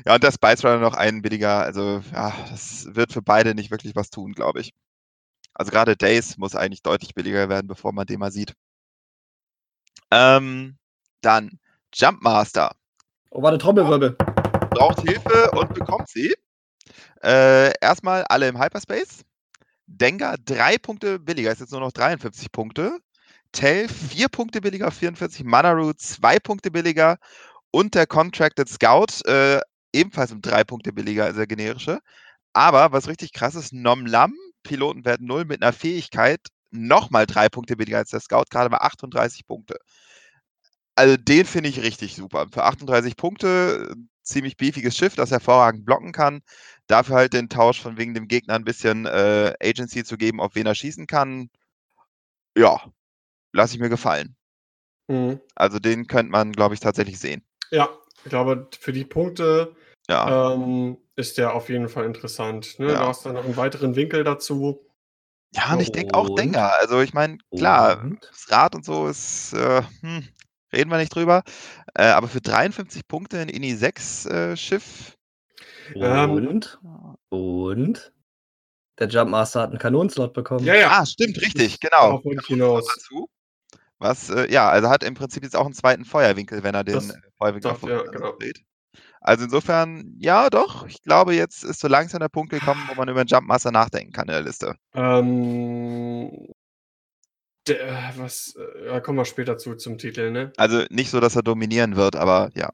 Ja, 0.07 0.15
und 0.15 0.23
der 0.23 0.33
Spice 0.33 0.65
Runner 0.65 0.79
noch 0.79 0.95
einen 0.95 1.23
billiger. 1.23 1.63
Also, 1.63 2.03
ja, 2.13 2.33
das 2.51 2.87
wird 2.95 3.13
für 3.13 3.23
beide 3.23 3.55
nicht 3.55 3.71
wirklich 3.71 3.97
was 3.97 4.11
tun, 4.11 4.33
glaube 4.33 4.61
ich. 4.61 4.73
Also 5.55 5.71
gerade 5.71 5.97
Days 5.97 6.39
muss 6.39 6.55
eigentlich 6.55 6.83
deutlich 6.83 7.15
billiger 7.15 7.49
werden, 7.49 7.67
bevor 7.67 7.93
man 7.93 8.07
den 8.07 8.21
mal 8.21 8.33
sieht. 8.33 8.55
Ähm, 10.11 10.79
dann 11.21 11.59
Jumpmaster. 11.95 12.73
Oh, 13.31 13.43
warte, 13.43 13.59
Trommelwirbel. 13.59 14.17
Braucht 14.71 15.01
Hilfe 15.01 15.51
und 15.53 15.75
bekommt 15.75 16.09
sie. 16.09 16.35
Äh, 17.23 17.73
erstmal 17.81 18.25
alle 18.25 18.49
im 18.49 18.59
Hyperspace. 18.59 19.25
Dengar 19.87 20.37
drei 20.39 20.79
Punkte 20.79 21.19
billiger, 21.19 21.53
ist 21.53 21.61
jetzt 21.61 21.73
nur 21.73 21.81
noch 21.81 21.93
53 21.93 22.51
Punkte. 22.51 22.99
Tell 23.53 23.89
vier 23.89 24.29
Punkte 24.29 24.61
billiger, 24.63 24.91
44. 24.91 25.45
Manaru 25.45 25.93
zwei 25.93 26.39
Punkte 26.39 26.71
billiger. 26.71 27.19
Und 27.71 27.95
der 27.95 28.07
Contracted 28.07 28.69
Scout 28.69 29.25
äh, 29.27 29.61
ebenfalls 29.93 30.33
um 30.33 30.41
drei 30.41 30.65
Punkte 30.65 30.93
billiger 30.93 31.25
als 31.25 31.37
der 31.37 31.47
generische. 31.47 32.01
Aber 32.53 32.93
was 32.93 33.09
richtig 33.09 33.33
krass 33.33 33.55
ist, 33.55 33.73
Nom 33.73 34.07
Lam, 34.07 34.35
Pilotenwert 34.63 35.21
0 35.21 35.45
mit 35.45 35.63
einer 35.63 35.73
Fähigkeit, 35.73 36.41
nochmal 36.71 37.27
drei 37.27 37.49
Punkte 37.49 37.77
billiger 37.77 37.99
als 37.99 38.11
der 38.11 38.21
Scout, 38.21 38.45
gerade 38.51 38.71
mal 38.71 38.79
38 38.79 39.47
Punkte. 39.47 39.77
Also 40.95 41.17
den 41.17 41.47
finde 41.47 41.71
ich 41.71 41.83
richtig 41.83 42.15
super. 42.15 42.47
Für 42.53 42.65
38 42.65 43.17
Punkte, 43.17 43.95
ziemlich 44.23 44.57
beefiges 44.57 44.97
Schiff, 44.97 45.15
das 45.15 45.31
hervorragend 45.31 45.85
blocken 45.85 46.13
kann. 46.13 46.43
Dafür 46.87 47.17
halt 47.17 47.33
den 47.33 47.49
Tausch 47.49 47.81
von 47.81 47.97
wegen 47.97 48.15
dem 48.15 48.29
Gegner 48.29 48.55
ein 48.55 48.65
bisschen 48.65 49.07
äh, 49.07 49.55
Agency 49.63 50.05
zu 50.05 50.17
geben, 50.17 50.41
auf 50.41 50.55
wen 50.55 50.67
er 50.67 50.75
schießen 50.75 51.07
kann. 51.07 51.49
Ja, 52.57 52.93
lasse 53.53 53.75
ich 53.75 53.81
mir 53.81 53.89
gefallen. 53.89 54.37
Mhm. 55.09 55.41
Also 55.55 55.79
den 55.79 56.07
könnte 56.07 56.31
man, 56.31 56.53
glaube 56.53 56.75
ich, 56.75 56.81
tatsächlich 56.81 57.19
sehen. 57.19 57.43
Ja, 57.71 57.89
ich 58.25 58.31
glaube, 58.31 58.69
für 58.79 58.93
die 58.93 59.05
Punkte 59.05 59.75
ja. 60.13 60.53
ähm, 60.55 60.99
ist 61.17 61.39
der 61.39 61.55
auf 61.55 61.69
jeden 61.69 61.89
Fall 61.89 62.05
interessant. 62.05 62.79
Ne? 62.79 62.89
Ja. 62.89 63.01
Du 63.01 63.07
hast 63.07 63.27
dann 63.27 63.35
noch 63.35 63.45
einen 63.45 63.57
weiteren 63.57 63.97
Winkel 63.97 64.25
dazu. 64.25 64.87
Ja, 65.55 65.75
und 65.75 65.81
ich 65.81 65.93
denke 65.93 66.15
auch 66.15 66.35
Denker. 66.35 66.73
Also 66.79 67.01
ich 67.01 67.13
meine, 67.13 67.39
klar, 67.55 68.01
und? 68.03 68.25
das 68.31 68.51
Rad 68.51 68.75
und 68.75 68.85
so 68.85 69.07
ist, 69.07 69.53
äh, 69.53 69.83
hm, 70.01 70.27
reden 70.73 70.91
wir 70.91 70.99
nicht 70.99 71.15
drüber. 71.15 71.43
Äh, 71.95 72.05
aber 72.05 72.29
für 72.29 72.41
53 72.41 73.07
Punkte 73.07 73.39
ein 73.39 73.49
INI 73.49 73.75
6 73.75 74.27
äh, 74.27 74.57
Schiff. 74.57 75.19
Ähm, 75.95 76.31
und? 76.31 76.81
Und? 77.29 78.13
Der 78.99 79.09
Jumpmaster 79.09 79.63
hat 79.63 79.71
einen 79.71 79.79
Kanonenslot 79.79 80.33
bekommen. 80.33 80.65
Ja, 80.65 80.75
ja. 80.75 80.89
Ah, 80.91 81.07
stimmt, 81.07 81.41
richtig, 81.41 81.81
genau. 81.81 82.23
Dazu. 82.25 83.29
Was, 83.99 84.31
äh, 84.31 84.51
ja, 84.51 84.69
also 84.69 84.89
hat 84.89 85.05
im 85.05 85.15
Prinzip 85.15 85.43
jetzt 85.43 85.57
auch 85.57 85.65
einen 85.65 85.75
zweiten 85.75 86.05
Feuerwinkel, 86.05 86.63
wenn 86.63 86.75
er 86.75 86.83
den 86.83 86.95
das, 86.95 87.13
Feuerwinkel 87.39 87.73
doch, 87.73 87.89
ja, 87.89 88.03
genau. 88.03 88.33
dreht. 88.33 88.63
Also 89.23 89.45
insofern, 89.45 90.15
ja, 90.19 90.51
doch. 90.51 90.87
Ich 90.87 91.03
glaube, 91.03 91.35
jetzt 91.35 91.63
ist 91.63 91.81
so 91.81 91.89
langsam 91.89 92.21
der 92.21 92.29
Punkt 92.29 92.51
gekommen, 92.51 92.83
wo 92.89 92.95
man 92.95 93.09
über 93.09 93.25
den 93.25 93.29
Jumpmaster 93.29 93.71
nachdenken 93.71 94.13
kann 94.13 94.27
in 94.29 94.35
der 94.35 94.43
Liste. 94.43 94.75
Ähm, 94.95 96.31
der, 97.69 98.13
was, 98.17 98.57
äh, 98.57 98.87
ja, 98.87 99.01
kommen 99.01 99.19
wir 99.19 99.25
später 99.25 99.59
zu 99.59 99.77
zum 99.77 99.97
Titel, 99.97 100.33
ne? 100.33 100.53
Also 100.57 100.85
nicht 100.91 101.11
so, 101.11 101.21
dass 101.21 101.37
er 101.37 101.43
dominieren 101.43 101.95
wird, 101.95 102.17
aber 102.17 102.51
ja. 102.55 102.71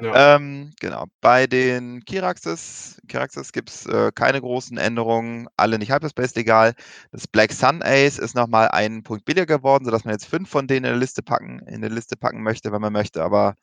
Ja. 0.00 0.36
Ähm, 0.36 0.72
genau. 0.80 1.06
Bei 1.20 1.46
den 1.46 2.04
Kiraxes, 2.04 3.00
Kiraxes 3.08 3.52
gibt 3.52 3.70
es 3.70 3.86
äh, 3.86 4.10
keine 4.12 4.40
großen 4.40 4.76
Änderungen, 4.76 5.46
alle 5.56 5.78
nicht 5.78 5.92
Hyperspace 5.92 6.34
legal. 6.34 6.74
Das 7.12 7.28
Black 7.28 7.52
Sun 7.52 7.82
Ace 7.82 8.18
ist 8.18 8.34
nochmal 8.34 8.68
einen 8.68 9.02
Punkt 9.02 9.24
billiger 9.24 9.46
geworden, 9.46 9.84
sodass 9.84 10.04
man 10.04 10.14
jetzt 10.14 10.26
fünf 10.26 10.48
von 10.48 10.66
denen 10.66 10.84
in 10.84 10.92
der 10.92 10.96
Liste 10.98 11.22
packen, 11.22 11.60
in 11.66 11.80
der 11.80 11.90
Liste 11.90 12.16
packen 12.16 12.42
möchte, 12.42 12.72
wenn 12.72 12.80
man 12.80 12.92
möchte. 12.92 13.22
Aber 13.22 13.54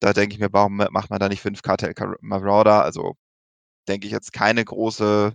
da 0.00 0.12
denke 0.12 0.34
ich 0.34 0.40
mir, 0.40 0.52
warum 0.52 0.76
macht 0.76 1.10
man 1.10 1.20
da 1.20 1.28
nicht 1.28 1.40
fünf 1.40 1.62
Cartel 1.62 1.94
Marauder? 2.20 2.82
Also 2.84 3.16
denke 3.88 4.06
ich 4.06 4.12
jetzt 4.12 4.32
keine 4.32 4.64
große 4.64 5.34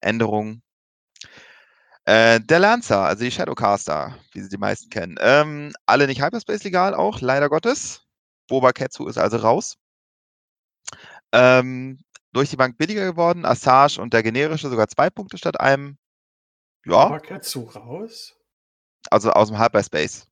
Änderung. 0.00 0.62
Äh, 2.04 2.40
der 2.40 2.58
Lancer, 2.58 3.00
also 3.00 3.24
die 3.24 3.30
Shadowcaster, 3.30 4.18
wie 4.32 4.40
sie 4.40 4.48
die 4.48 4.58
meisten 4.58 4.90
kennen. 4.90 5.16
Ähm, 5.20 5.72
alle 5.86 6.06
nicht 6.06 6.22
Hyperspace 6.22 6.64
legal 6.64 6.94
auch, 6.94 7.20
leider 7.20 7.48
Gottes. 7.48 8.02
Boba 8.48 8.72
Ketsu 8.72 9.06
ist 9.06 9.18
also 9.18 9.36
raus. 9.36 9.78
Ähm, 11.32 12.02
durch 12.32 12.50
die 12.50 12.56
Bank 12.56 12.76
billiger 12.76 13.04
geworden. 13.04 13.44
Assage 13.44 14.00
und 14.00 14.12
der 14.12 14.22
generische 14.22 14.68
sogar 14.68 14.88
zwei 14.88 15.10
Punkte 15.10 15.38
statt 15.38 15.60
einem. 15.60 15.96
Ja. 16.84 17.04
Boba 17.04 17.20
Ketsu 17.20 17.62
raus? 17.62 18.34
Also 19.10 19.30
aus 19.30 19.48
dem 19.48 19.58
Hyperspace. 19.58 20.26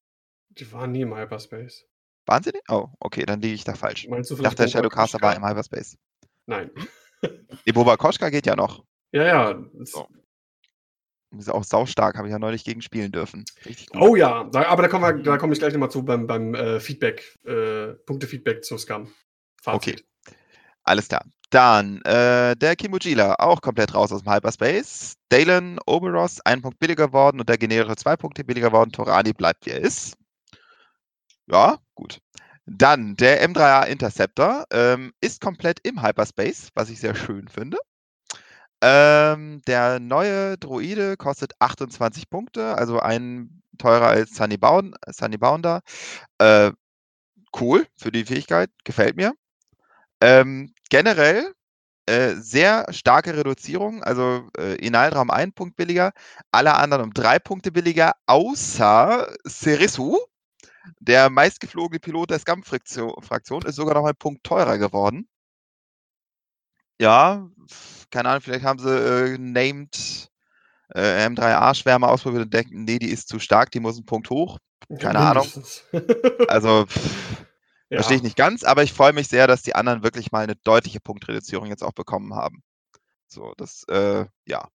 Die 0.50 0.70
waren 0.72 0.90
nie 0.92 1.02
im 1.02 1.14
Hyperspace. 1.14 1.86
Waren 2.30 2.44
sie 2.44 2.50
nicht? 2.50 2.70
Oh, 2.70 2.88
okay, 3.00 3.26
dann 3.26 3.40
liege 3.40 3.54
ich 3.54 3.64
da 3.64 3.74
falsch. 3.74 4.06
Meinst 4.08 4.30
du 4.30 4.36
ich 4.36 4.42
dachte, 4.42 4.62
der 4.62 4.68
Shadowcaster 4.68 5.20
war 5.20 5.34
im 5.34 5.44
Hyperspace. 5.44 5.98
Nein. 6.46 6.70
Die 7.66 7.72
Boba 7.72 7.96
Koschka 7.96 8.30
geht 8.30 8.46
ja 8.46 8.54
noch. 8.54 8.84
Ja, 9.10 9.24
ja. 9.24 9.64
So. 9.80 10.06
Ist 11.36 11.50
auch 11.50 11.64
saustark, 11.64 12.16
habe 12.16 12.28
ich 12.28 12.32
ja 12.32 12.38
neulich 12.38 12.62
gegen 12.62 12.82
spielen 12.82 13.10
dürfen. 13.10 13.44
Oh 13.98 14.14
ja, 14.14 14.44
da, 14.44 14.66
aber 14.66 14.82
da 14.82 14.88
komme 14.88 15.20
da 15.24 15.38
komm 15.38 15.50
ich 15.50 15.58
gleich 15.58 15.72
nochmal 15.72 15.90
zu 15.90 16.04
beim, 16.04 16.28
beim 16.28 16.54
äh, 16.54 16.78
Feedback, 16.78 17.36
äh, 17.44 17.94
Punkte-Feedback 18.06 18.64
zu 18.64 18.78
Scum. 18.78 19.12
Fazit. 19.60 20.04
Okay. 20.24 20.34
Alles 20.84 21.08
klar. 21.08 21.24
Dann 21.50 22.00
äh, 22.02 22.54
der 22.54 22.76
Kimujila, 22.76 23.34
auch 23.40 23.60
komplett 23.60 23.92
raus 23.92 24.12
aus 24.12 24.22
dem 24.22 24.32
Hyperspace. 24.32 25.14
Dalen 25.30 25.80
Oberos, 25.84 26.40
ein 26.42 26.62
Punkt 26.62 26.78
billiger 26.78 27.08
geworden 27.08 27.40
und 27.40 27.48
der 27.48 27.58
generische 27.58 27.96
zwei 27.96 28.16
Punkte 28.16 28.44
billiger 28.44 28.68
geworden. 28.68 28.92
Torani 28.92 29.32
bleibt 29.32 29.66
wie 29.66 29.70
er 29.70 29.80
ist. 29.80 30.16
Ja, 31.50 31.78
gut. 31.94 32.20
Dann 32.66 33.16
der 33.16 33.46
M3A 33.48 33.86
Interceptor 33.86 34.64
ähm, 34.72 35.12
ist 35.20 35.40
komplett 35.40 35.80
im 35.82 36.02
Hyperspace, 36.02 36.68
was 36.74 36.90
ich 36.90 37.00
sehr 37.00 37.14
schön 37.14 37.48
finde. 37.48 37.78
Ähm, 38.82 39.60
der 39.66 40.00
neue 40.00 40.56
Droide 40.56 41.16
kostet 41.16 41.52
28 41.58 42.30
Punkte, 42.30 42.76
also 42.78 42.98
ein 43.00 43.62
teurer 43.78 44.06
als 44.08 44.30
Sunny, 44.34 44.56
Bound, 44.56 44.96
Sunny 45.08 45.36
Bounder. 45.38 45.82
Äh, 46.38 46.72
cool 47.60 47.86
für 47.96 48.12
die 48.12 48.24
Fähigkeit, 48.24 48.70
gefällt 48.84 49.16
mir. 49.16 49.34
Ähm, 50.22 50.74
generell 50.90 51.54
äh, 52.06 52.34
sehr 52.36 52.86
starke 52.92 53.36
Reduzierung, 53.36 54.02
also 54.04 54.48
äh, 54.58 54.76
Inaltraum 54.76 55.30
ein 55.30 55.52
Punkt 55.52 55.76
billiger, 55.76 56.12
alle 56.52 56.74
anderen 56.74 57.04
um 57.04 57.14
drei 57.14 57.38
Punkte 57.38 57.72
billiger, 57.72 58.12
außer 58.26 59.32
Serisu, 59.44 60.18
der 60.98 61.30
meistgeflogene 61.30 62.00
Pilot 62.00 62.30
der 62.30 62.38
Scum-Fraktion, 62.38 63.62
ist 63.62 63.76
sogar 63.76 63.94
noch 63.94 64.06
ein 64.06 64.16
Punkt 64.16 64.44
teurer 64.44 64.78
geworden. 64.78 65.28
Ja, 67.00 67.48
keine 68.10 68.28
Ahnung, 68.28 68.42
vielleicht 68.42 68.64
haben 68.64 68.78
sie 68.78 68.90
äh, 68.90 69.38
named 69.38 70.30
äh, 70.94 71.26
M3A-Schwärme 71.26 72.08
ausprobiert 72.08 72.44
und 72.44 72.54
denken, 72.54 72.84
nee, 72.84 72.98
die 72.98 73.10
ist 73.10 73.28
zu 73.28 73.38
stark, 73.38 73.70
die 73.70 73.80
muss 73.80 73.96
einen 73.96 74.06
Punkt 74.06 74.28
hoch. 74.30 74.58
Keine 74.98 75.18
ja, 75.18 75.30
Ahnung. 75.30 75.46
also 76.48 76.86
ja. 77.88 77.98
verstehe 77.98 78.16
ich 78.16 78.22
nicht 78.22 78.36
ganz, 78.36 78.64
aber 78.64 78.82
ich 78.82 78.92
freue 78.92 79.12
mich 79.12 79.28
sehr, 79.28 79.46
dass 79.46 79.62
die 79.62 79.74
anderen 79.74 80.02
wirklich 80.02 80.32
mal 80.32 80.42
eine 80.42 80.56
deutliche 80.56 81.00
Punktreduzierung 81.00 81.68
jetzt 81.68 81.82
auch 81.82 81.92
bekommen 81.92 82.34
haben. 82.34 82.62
So, 83.28 83.54
das, 83.56 83.84
äh, 83.88 84.26
ja, 84.44 84.68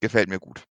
gefällt 0.00 0.28
mir 0.28 0.38
gut. 0.38 0.64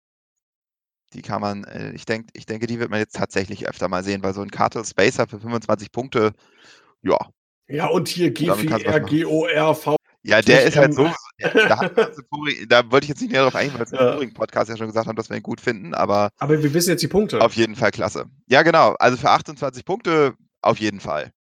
Die 1.12 1.22
kann 1.22 1.40
man, 1.40 1.64
äh, 1.64 1.92
ich, 1.92 2.04
denk, 2.04 2.28
ich 2.34 2.46
denke, 2.46 2.66
die 2.66 2.78
wird 2.78 2.90
man 2.90 3.00
jetzt 3.00 3.16
tatsächlich 3.16 3.68
öfter 3.68 3.88
mal 3.88 4.04
sehen, 4.04 4.22
weil 4.22 4.34
so 4.34 4.42
ein 4.42 4.50
Cartel 4.50 4.84
Spacer 4.84 5.26
für 5.26 5.40
25 5.40 5.90
Punkte, 5.90 6.32
ja. 7.02 7.18
Ja, 7.68 7.86
und 7.86 8.08
hier 8.08 8.32
GVR, 8.32 9.00
GORV. 9.00 9.96
Ja, 10.22 10.42
der 10.42 10.64
ist 10.64 10.76
halt 10.76 10.94
so, 10.94 11.10
da, 11.38 11.90
da, 12.68 12.90
wollte 12.90 13.04
ich 13.04 13.08
jetzt 13.08 13.22
nicht 13.22 13.32
näher 13.32 13.44
drauf 13.44 13.54
eingehen, 13.54 13.78
weil 13.78 13.90
wir 13.90 14.00
im 14.00 14.12
vorigen 14.14 14.34
Podcast 14.34 14.68
ja 14.68 14.76
schon 14.76 14.88
gesagt 14.88 15.06
haben, 15.06 15.16
dass 15.16 15.30
wir 15.30 15.36
ihn 15.36 15.42
gut 15.42 15.60
finden, 15.60 15.94
aber. 15.94 16.30
Aber 16.38 16.62
wir 16.62 16.74
wissen 16.74 16.90
jetzt 16.90 17.02
die 17.02 17.08
Punkte. 17.08 17.40
Auf 17.40 17.54
jeden 17.54 17.74
Fall 17.74 17.90
klasse. 17.90 18.26
Ja, 18.46 18.62
genau. 18.62 18.94
Also 18.98 19.16
für 19.16 19.30
28 19.30 19.84
Punkte 19.84 20.34
auf 20.60 20.78
jeden 20.78 21.00
Fall. 21.00 21.32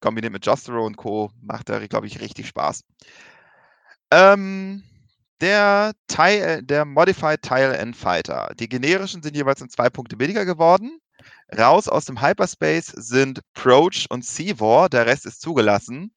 Kombiniert 0.00 0.34
mit 0.34 0.44
Justero 0.44 0.84
und 0.84 0.98
Co. 0.98 1.30
macht 1.40 1.70
er, 1.70 1.88
glaube 1.88 2.06
ich, 2.06 2.20
richtig 2.20 2.48
Spaß. 2.48 2.82
Ähm, 4.10 4.82
der, 5.44 5.92
Teil, 6.08 6.62
der 6.62 6.86
Modified 6.86 7.42
Tile 7.42 7.76
End 7.76 7.94
Fighter. 7.94 8.54
Die 8.58 8.66
generischen 8.66 9.22
sind 9.22 9.36
jeweils 9.36 9.60
um 9.60 9.68
zwei 9.68 9.90
Punkte 9.90 10.16
billiger 10.16 10.46
geworden. 10.46 11.00
Raus 11.54 11.86
aus 11.86 12.06
dem 12.06 12.22
Hyperspace 12.22 12.86
sind 12.86 13.40
Proach 13.52 14.06
und 14.08 14.24
Seavor. 14.24 14.88
Der 14.88 15.04
Rest 15.04 15.26
ist 15.26 15.42
zugelassen. 15.42 16.14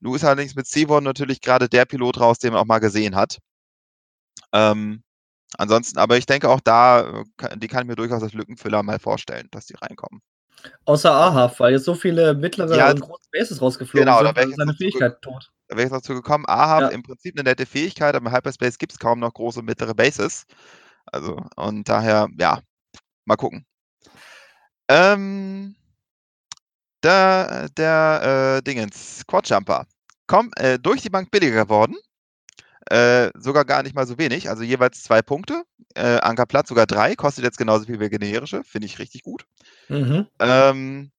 Nun 0.00 0.16
ist 0.16 0.24
allerdings 0.24 0.56
mit 0.56 0.66
Seavor 0.66 1.00
natürlich 1.00 1.40
gerade 1.40 1.68
der 1.68 1.84
Pilot 1.84 2.18
raus, 2.18 2.38
den 2.40 2.52
man 2.52 2.62
auch 2.62 2.66
mal 2.66 2.80
gesehen 2.80 3.14
hat. 3.14 3.38
Ähm, 4.52 5.04
ansonsten, 5.56 5.98
aber 5.98 6.16
ich 6.16 6.26
denke 6.26 6.48
auch 6.48 6.60
da, 6.60 7.22
äh, 7.40 7.56
die 7.56 7.68
kann 7.68 7.82
ich 7.82 7.86
mir 7.86 7.96
durchaus 7.96 8.24
als 8.24 8.32
Lückenfüller 8.32 8.82
mal 8.82 8.98
vorstellen, 8.98 9.46
dass 9.52 9.66
die 9.66 9.76
reinkommen. 9.80 10.20
Außer 10.84 11.12
Ahaf, 11.12 11.60
weil 11.60 11.74
jetzt 11.74 11.84
so 11.84 11.94
viele 11.94 12.34
mittlere 12.34 12.76
ja, 12.76 12.90
und 12.90 13.00
große 13.00 13.28
Bases 13.32 13.62
rausgeflogen 13.62 14.06
genau, 14.06 14.24
sind, 14.24 14.36
da 14.36 14.42
ist 14.42 14.56
seine 14.56 14.74
Fähigkeit 14.74 15.22
tot. 15.22 15.52
Da 15.68 15.76
wäre 15.76 15.86
ich 15.86 15.92
noch 15.92 16.02
zu 16.02 16.14
gekommen. 16.14 16.44
Ahaf, 16.46 16.82
ja. 16.82 16.88
im 16.88 17.02
Prinzip 17.02 17.34
eine 17.36 17.48
nette 17.48 17.66
Fähigkeit, 17.66 18.14
aber 18.14 18.28
im 18.28 18.34
Hyperspace 18.34 18.78
gibt 18.78 18.92
es 18.92 18.98
kaum 18.98 19.20
noch 19.20 19.32
große 19.32 19.62
mittlere 19.62 19.94
Bases. 19.94 20.46
Also, 21.06 21.40
und 21.56 21.88
daher, 21.88 22.28
ja, 22.38 22.60
mal 23.24 23.36
gucken. 23.36 23.66
Ähm, 24.88 25.74
der, 27.02 27.68
der 27.76 28.58
äh, 28.58 28.62
Dingens, 28.62 29.22
Quadjumper. 29.26 29.86
Komm, 30.26 30.50
äh, 30.56 30.78
durch 30.78 31.02
die 31.02 31.10
Bank 31.10 31.30
billiger 31.30 31.64
geworden. 31.64 31.96
Äh, 32.90 33.30
sogar 33.38 33.64
gar 33.64 33.82
nicht 33.82 33.94
mal 33.94 34.06
so 34.06 34.18
wenig, 34.18 34.50
also 34.50 34.62
jeweils 34.62 35.02
zwei 35.02 35.22
Punkte. 35.22 35.64
Äh, 35.94 36.18
Ankerplatz 36.18 36.68
sogar 36.68 36.86
drei, 36.86 37.14
kostet 37.14 37.44
jetzt 37.44 37.56
genauso 37.56 37.86
viel 37.86 37.98
wie 37.98 38.10
generische, 38.10 38.62
finde 38.64 38.86
ich 38.86 38.98
richtig 38.98 39.22
gut. 39.22 39.46
Mhm. 39.88 40.26
Ähm, 40.38 41.10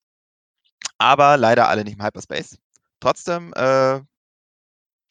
aber 0.99 1.37
leider 1.37 1.67
alle 1.67 1.83
nicht 1.83 1.97
im 1.97 2.05
Hyperspace. 2.05 2.57
Trotzdem, 2.99 3.51
äh, 3.55 3.99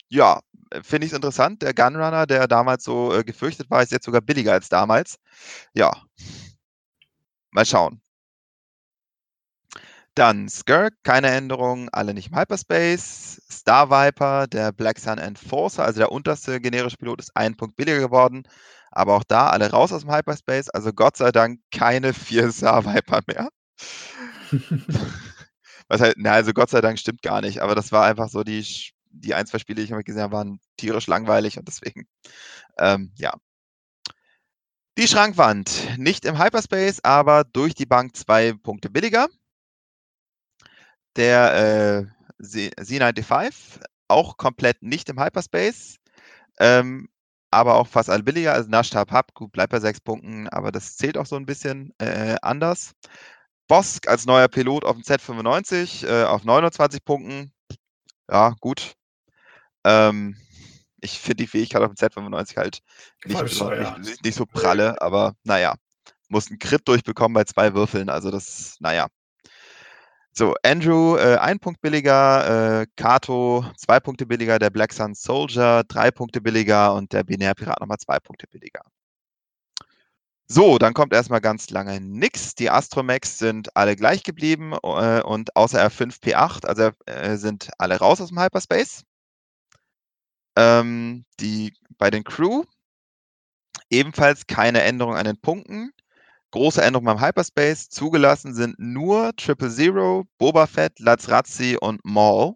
ja, 0.09 0.39
finde 0.83 1.05
ich 1.07 1.11
es 1.11 1.15
interessant. 1.15 1.61
Der 1.61 1.73
Gunrunner, 1.73 2.25
der 2.27 2.47
damals 2.47 2.83
so 2.83 3.13
äh, 3.13 3.23
gefürchtet 3.23 3.69
war, 3.69 3.83
ist 3.83 3.91
jetzt 3.91 4.05
sogar 4.05 4.21
billiger 4.21 4.53
als 4.53 4.69
damals. 4.69 5.17
Ja, 5.73 5.91
mal 7.51 7.65
schauen. 7.65 8.01
Dann 10.15 10.47
Skirk, 10.49 10.93
keine 11.03 11.27
Änderung, 11.29 11.89
alle 11.89 12.13
nicht 12.13 12.31
im 12.31 12.37
Hyperspace. 12.37 13.41
Star 13.51 13.89
Viper, 13.89 14.47
der 14.47 14.71
Black 14.71 14.97
Sun 14.99 15.17
Enforcer, 15.17 15.83
also 15.83 15.99
der 15.99 16.11
unterste 16.11 16.61
generische 16.61 16.97
Pilot, 16.97 17.19
ist 17.19 17.35
ein 17.35 17.57
Punkt 17.57 17.75
billiger 17.75 17.99
geworden. 17.99 18.43
Aber 18.91 19.15
auch 19.15 19.23
da 19.25 19.49
alle 19.49 19.69
raus 19.71 19.91
aus 19.91 20.01
dem 20.03 20.13
Hyperspace. 20.13 20.69
Also 20.69 20.93
Gott 20.93 21.17
sei 21.17 21.31
Dank 21.31 21.59
keine 21.71 22.13
vier 22.13 22.51
Star 22.53 22.85
Viper 22.85 23.21
mehr. 23.27 23.49
Was 25.89 26.01
halt, 26.01 26.15
na, 26.17 26.31
also 26.33 26.53
Gott 26.53 26.69
sei 26.69 26.81
Dank 26.81 26.99
stimmt 26.99 27.21
gar 27.21 27.41
nicht. 27.41 27.61
Aber 27.61 27.75
das 27.75 27.91
war 27.91 28.05
einfach 28.05 28.29
so, 28.29 28.43
die, 28.43 28.59
die 29.19 29.33
ein, 29.33 29.47
zwei 29.47 29.59
Spiele, 29.59 29.83
die 29.83 29.93
ich 29.93 30.05
gesehen 30.05 30.21
habe, 30.21 30.33
waren 30.33 30.59
tierisch 30.77 31.07
langweilig 31.07 31.57
und 31.57 31.67
deswegen, 31.67 32.07
ähm, 32.79 33.11
ja. 33.17 33.33
Die 34.97 35.07
Schrankwand, 35.07 35.97
nicht 35.97 36.23
im 36.23 36.39
Hyperspace, 36.41 37.03
aber 37.03 37.43
durch 37.43 37.75
die 37.75 37.85
Bank 37.85 38.15
zwei 38.15 38.53
Punkte 38.53 38.89
billiger 38.89 39.27
der 41.15 42.09
äh, 42.41 42.43
Z95, 42.43 43.81
auch 44.07 44.37
komplett 44.37 44.81
nicht 44.81 45.09
im 45.09 45.19
Hyperspace, 45.19 45.97
ähm, 46.59 47.09
aber 47.51 47.75
auch 47.75 47.87
fast 47.87 48.09
alle 48.09 48.23
billiger. 48.23 48.53
Also 48.53 48.69
Nashtab 48.69 49.11
Hub, 49.11 49.33
gut, 49.33 49.51
bleibt 49.51 49.71
bei 49.71 49.79
sechs 49.79 50.01
Punkten, 50.01 50.49
aber 50.49 50.71
das 50.71 50.97
zählt 50.97 51.17
auch 51.17 51.25
so 51.25 51.35
ein 51.35 51.45
bisschen 51.45 51.93
äh, 51.99 52.35
anders. 52.41 52.93
Bosk 53.67 54.07
als 54.07 54.25
neuer 54.25 54.47
Pilot 54.47 54.85
auf 54.85 54.95
dem 54.95 55.03
Z95 55.03 56.07
äh, 56.07 56.25
auf 56.25 56.43
29 56.43 57.03
Punkten. 57.03 57.51
Ja, 58.29 58.55
gut. 58.59 58.95
Ähm, 59.85 60.35
ich 60.99 61.19
finde 61.19 61.43
die 61.43 61.47
Fähigkeit 61.47 61.81
auf 61.81 61.93
dem 61.93 61.95
Z95 61.95 62.57
halt 62.57 62.79
nicht, 63.23 63.41
nicht, 63.41 64.23
nicht, 64.23 64.35
so 64.35 64.45
pralle, 64.45 65.01
aber 65.01 65.35
naja. 65.43 65.75
Muss 66.27 66.49
einen 66.49 66.57
Crit 66.57 66.87
durchbekommen 66.87 67.35
bei 67.35 67.43
zwei 67.43 67.75
Würfeln, 67.75 68.09
also 68.09 68.31
das, 68.31 68.77
naja. 68.79 69.07
So, 70.31 70.55
Andrew, 70.63 71.15
äh, 71.17 71.37
ein 71.37 71.59
Punkt 71.59 71.81
billiger, 71.81 72.81
äh, 72.81 72.87
Kato, 72.97 73.63
zwei 73.77 73.99
Punkte 73.99 74.25
billiger, 74.25 74.57
der 74.57 74.71
Black 74.71 74.91
Sun 74.91 75.13
Soldier, 75.13 75.83
drei 75.87 76.09
Punkte 76.09 76.41
billiger 76.41 76.93
und 76.95 77.13
der 77.13 77.23
Binärpirat 77.23 77.79
nochmal 77.79 77.99
zwei 77.99 78.19
Punkte 78.19 78.47
billiger. 78.47 78.81
So, 80.47 80.77
dann 80.77 80.93
kommt 80.93 81.13
erstmal 81.13 81.41
ganz 81.41 81.69
lange 81.69 82.01
nix. 82.01 82.53
Die 82.55 82.69
Astromex 82.69 83.39
sind 83.39 83.75
alle 83.75 83.95
gleich 83.95 84.23
geblieben 84.23 84.73
äh, 84.73 85.21
und 85.21 85.55
außer 85.55 85.79
R5 85.79 86.21
P8, 86.21 86.65
also 86.65 86.91
äh, 87.05 87.37
sind 87.37 87.69
alle 87.77 87.97
raus 87.97 88.19
aus 88.19 88.29
dem 88.29 88.39
Hyperspace. 88.39 89.03
Ähm, 90.55 91.25
die, 91.39 91.73
bei 91.97 92.09
den 92.09 92.23
Crew 92.23 92.63
ebenfalls 93.89 94.47
keine 94.47 94.81
Änderung 94.83 95.15
an 95.15 95.25
den 95.25 95.39
Punkten. 95.39 95.91
Große 96.51 96.81
Änderungen 96.81 97.05
beim 97.05 97.21
Hyperspace. 97.21 97.89
Zugelassen 97.89 98.53
sind 98.53 98.79
nur 98.79 99.35
Triple 99.35 99.69
Zero, 99.69 100.25
Boba 100.37 100.67
Fett, 100.67 100.99
Lazrazzi 100.99 101.77
und 101.79 102.03
Maul. 102.03 102.53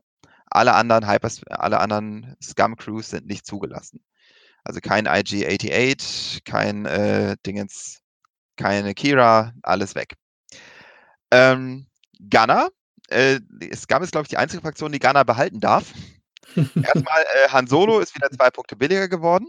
Alle 0.52 0.74
anderen, 0.74 1.08
Hypers 1.08 1.44
alle 1.50 1.80
anderen 1.80 2.36
Scum 2.42 2.76
Crews 2.76 3.10
sind 3.10 3.28
nicht 3.28 3.46
zugelassen. 3.46 4.04
Also 4.64 4.80
kein 4.82 5.06
IG-88, 5.06 6.44
kein 6.44 6.86
äh, 6.86 7.36
Dingens, 7.46 8.02
keine 8.56 8.94
Kira, 8.94 9.54
alles 9.64 9.96
weg. 9.96 10.16
Ähm, 11.32 11.88
Gunner. 12.20 12.70
Äh, 13.10 13.40
Scum 13.76 14.04
ist, 14.04 14.12
glaube 14.12 14.26
ich, 14.26 14.30
die 14.30 14.38
einzige 14.38 14.62
Fraktion, 14.62 14.92
die 14.92 15.00
Gunner 15.00 15.26
behalten 15.26 15.60
darf. 15.60 15.94
Erstmal, 16.84 17.24
äh, 17.24 17.50
Han 17.50 17.68
Solo 17.68 18.00
ist 18.00 18.16
wieder 18.16 18.30
zwei 18.32 18.50
Punkte 18.50 18.76
billiger 18.76 19.08
geworden. 19.08 19.48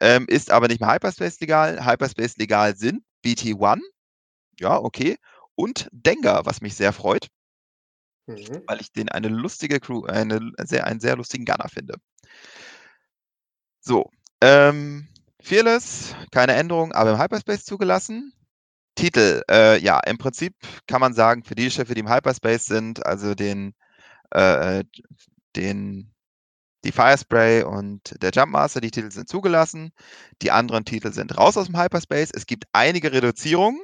Ähm, 0.00 0.26
ist 0.26 0.50
aber 0.50 0.68
nicht 0.68 0.80
mehr 0.80 0.92
Hyperspace 0.92 1.38
legal. 1.40 1.86
Hyperspace 1.86 2.36
legal 2.36 2.76
sind 2.76 3.04
BT1, 3.24 3.80
ja, 4.58 4.76
okay, 4.76 5.16
und 5.54 5.88
Dengar, 5.92 6.46
was 6.46 6.60
mich 6.60 6.74
sehr 6.74 6.92
freut, 6.92 7.28
mhm. 8.26 8.62
weil 8.66 8.80
ich 8.80 8.92
den 8.92 9.08
eine 9.08 9.28
lustige 9.28 9.80
Crew, 9.80 10.04
eine, 10.06 10.52
sehr, 10.64 10.86
einen 10.86 11.00
sehr 11.00 11.16
lustigen 11.16 11.44
Gunner 11.44 11.68
finde. 11.68 11.94
So, 13.80 14.10
ähm, 14.40 15.08
Fearless, 15.40 16.14
keine 16.30 16.54
Änderung, 16.54 16.92
aber 16.92 17.12
im 17.12 17.18
Hyperspace 17.18 17.64
zugelassen. 17.64 18.32
Titel, 18.94 19.42
äh, 19.50 19.78
ja, 19.78 20.00
im 20.00 20.18
Prinzip 20.18 20.54
kann 20.86 21.00
man 21.00 21.14
sagen, 21.14 21.44
für 21.44 21.54
die 21.54 21.70
Schiffe, 21.70 21.94
die 21.94 22.00
im 22.00 22.12
Hyperspace 22.12 22.66
sind, 22.66 23.04
also 23.06 23.34
den, 23.34 23.74
äh, 24.34 24.80
äh 24.80 24.84
den 25.56 26.12
die 26.84 26.92
Firespray 26.92 27.62
und 27.62 28.16
der 28.20 28.32
Jumpmaster, 28.32 28.80
die 28.80 28.90
Titel 28.90 29.10
sind 29.10 29.28
zugelassen. 29.28 29.92
Die 30.42 30.50
anderen 30.50 30.84
Titel 30.84 31.12
sind 31.12 31.36
raus 31.38 31.56
aus 31.56 31.66
dem 31.66 31.80
Hyperspace. 31.80 32.30
Es 32.34 32.46
gibt 32.46 32.64
einige 32.72 33.12
Reduzierungen. 33.12 33.80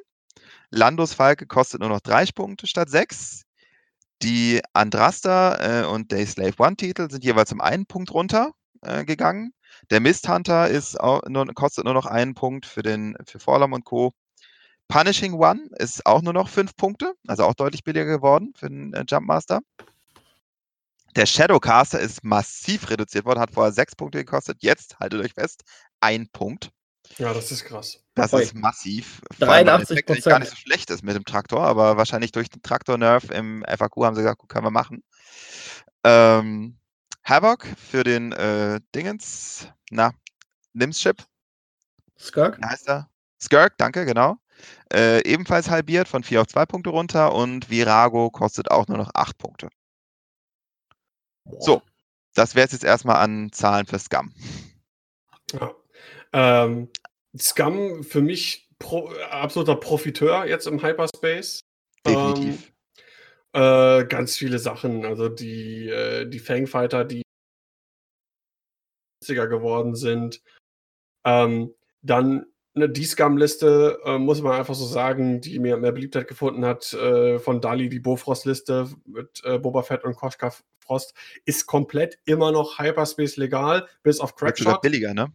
Landos 0.70 1.14
Falke 1.14 1.46
kostet 1.46 1.80
nur 1.80 1.88
noch 1.88 2.00
drei 2.00 2.26
Punkte 2.26 2.66
statt 2.66 2.90
sechs. 2.90 3.44
Die 4.22 4.60
Andrasta 4.72 5.82
äh, 5.82 5.86
und 5.86 6.10
der 6.10 6.26
Slave 6.26 6.54
One 6.58 6.76
Titel 6.76 7.08
sind 7.08 7.24
jeweils 7.24 7.52
um 7.52 7.60
einen 7.60 7.86
Punkt 7.86 8.12
runter 8.12 8.52
äh, 8.82 9.04
gegangen. 9.04 9.52
Der 9.90 10.00
Mist 10.00 10.28
Hunter 10.28 10.68
ist 10.68 10.98
auch 10.98 11.22
nur, 11.28 11.46
kostet 11.54 11.84
nur 11.84 11.94
noch 11.94 12.06
einen 12.06 12.34
Punkt 12.34 12.66
für 12.66 12.82
den 12.82 13.16
für 13.26 13.38
Forlam 13.38 13.72
und 13.72 13.84
Co. 13.84 14.12
Punishing 14.88 15.34
One 15.34 15.68
ist 15.76 16.04
auch 16.06 16.22
nur 16.22 16.32
noch 16.32 16.48
fünf 16.48 16.74
Punkte, 16.74 17.14
also 17.26 17.44
auch 17.44 17.54
deutlich 17.54 17.84
billiger 17.84 18.06
geworden 18.06 18.52
für 18.56 18.68
den 18.68 18.92
äh, 18.92 19.04
Jumpmaster. 19.08 19.60
Der 21.16 21.26
Shadowcaster 21.26 21.98
ist 21.98 22.22
massiv 22.22 22.90
reduziert 22.90 23.24
worden, 23.24 23.40
hat 23.40 23.50
vorher 23.50 23.72
sechs 23.72 23.96
Punkte 23.96 24.18
gekostet, 24.18 24.58
jetzt, 24.60 24.98
haltet 25.00 25.20
euch 25.20 25.32
fest, 25.32 25.62
ein 26.00 26.28
Punkt. 26.28 26.70
Ja, 27.16 27.32
das 27.32 27.50
ist 27.50 27.64
krass. 27.64 28.04
Das 28.14 28.34
Oi. 28.34 28.42
ist 28.42 28.54
massiv. 28.54 29.22
83 29.38 30.04
Prozent. 30.04 30.24
gar 30.26 30.38
nicht 30.40 30.50
so 30.50 30.56
schlecht 30.56 30.90
ist 30.90 31.02
mit 31.02 31.16
dem 31.16 31.24
Traktor, 31.24 31.62
aber 31.62 31.96
wahrscheinlich 31.96 32.32
durch 32.32 32.50
den 32.50 32.62
Traktor-Nerf 32.62 33.30
im 33.30 33.64
FAQ 33.66 34.04
haben 34.04 34.14
sie 34.14 34.22
gesagt, 34.22 34.40
gut, 34.40 34.50
können 34.50 34.66
wir 34.66 34.70
machen. 34.70 35.02
Ähm, 36.04 36.78
Havoc 37.24 37.66
für 37.90 38.04
den 38.04 38.32
äh, 38.32 38.80
Dingens, 38.94 39.68
na, 39.90 40.12
Nims-Chip. 40.74 41.24
Skirk? 42.18 42.58
Wie 42.58 42.66
heißt 42.66 42.88
er? 42.88 43.08
Skirk, 43.40 43.78
danke, 43.78 44.04
genau. 44.04 44.36
Äh, 44.92 45.22
ebenfalls 45.24 45.70
halbiert 45.70 46.08
von 46.08 46.22
4 46.22 46.40
auf 46.42 46.46
2 46.48 46.66
Punkte 46.66 46.90
runter 46.90 47.32
und 47.32 47.70
Virago 47.70 48.30
kostet 48.30 48.70
auch 48.70 48.88
nur 48.88 48.98
noch 48.98 49.10
8 49.14 49.38
Punkte. 49.38 49.68
So, 51.58 51.82
das 52.34 52.54
wäre 52.54 52.66
es 52.66 52.72
jetzt 52.72 52.84
erstmal 52.84 53.16
an 53.16 53.50
Zahlen 53.52 53.86
für 53.86 53.98
Scum. 53.98 54.32
Ja. 55.52 55.74
Ähm, 56.32 56.88
Scum 57.38 58.04
für 58.04 58.20
mich 58.20 58.68
Pro, 58.78 59.08
absoluter 59.30 59.76
Profiteur 59.76 60.46
jetzt 60.46 60.66
im 60.66 60.82
Hyperspace. 60.82 61.64
Definitiv. 62.06 62.72
Ähm, 63.54 64.02
äh, 64.02 64.04
ganz 64.06 64.36
viele 64.36 64.58
Sachen. 64.58 65.04
Also 65.04 65.28
die, 65.28 65.88
äh, 65.88 66.26
die 66.28 66.38
Fangfighter, 66.38 67.04
die 67.04 67.22
geworden 69.26 69.94
sind. 69.94 70.42
Ähm, 71.26 71.74
dann 72.02 72.46
eine 72.78 72.90
D-Scum-Liste, 72.90 74.00
äh, 74.04 74.18
muss 74.18 74.40
man 74.42 74.52
einfach 74.58 74.74
so 74.74 74.86
sagen, 74.86 75.40
die 75.40 75.58
mir 75.58 75.76
mehr 75.76 75.92
Beliebtheit 75.92 76.28
gefunden 76.28 76.64
hat, 76.64 76.92
äh, 76.94 77.38
von 77.38 77.60
Dali, 77.60 77.88
die 77.88 78.00
Bofrost-Liste 78.00 78.88
mit 79.06 79.42
äh, 79.44 79.58
Boba 79.58 79.82
Fett 79.82 80.04
und 80.04 80.16
Koschka 80.16 80.52
Frost, 80.80 81.14
ist 81.44 81.66
komplett 81.66 82.18
immer 82.24 82.52
noch 82.52 82.78
Hyperspace 82.78 83.36
legal, 83.36 83.86
bis 84.02 84.20
auf 84.20 84.34
Crackshot. 84.36 84.80
billiger, 84.80 85.14
ne? 85.14 85.32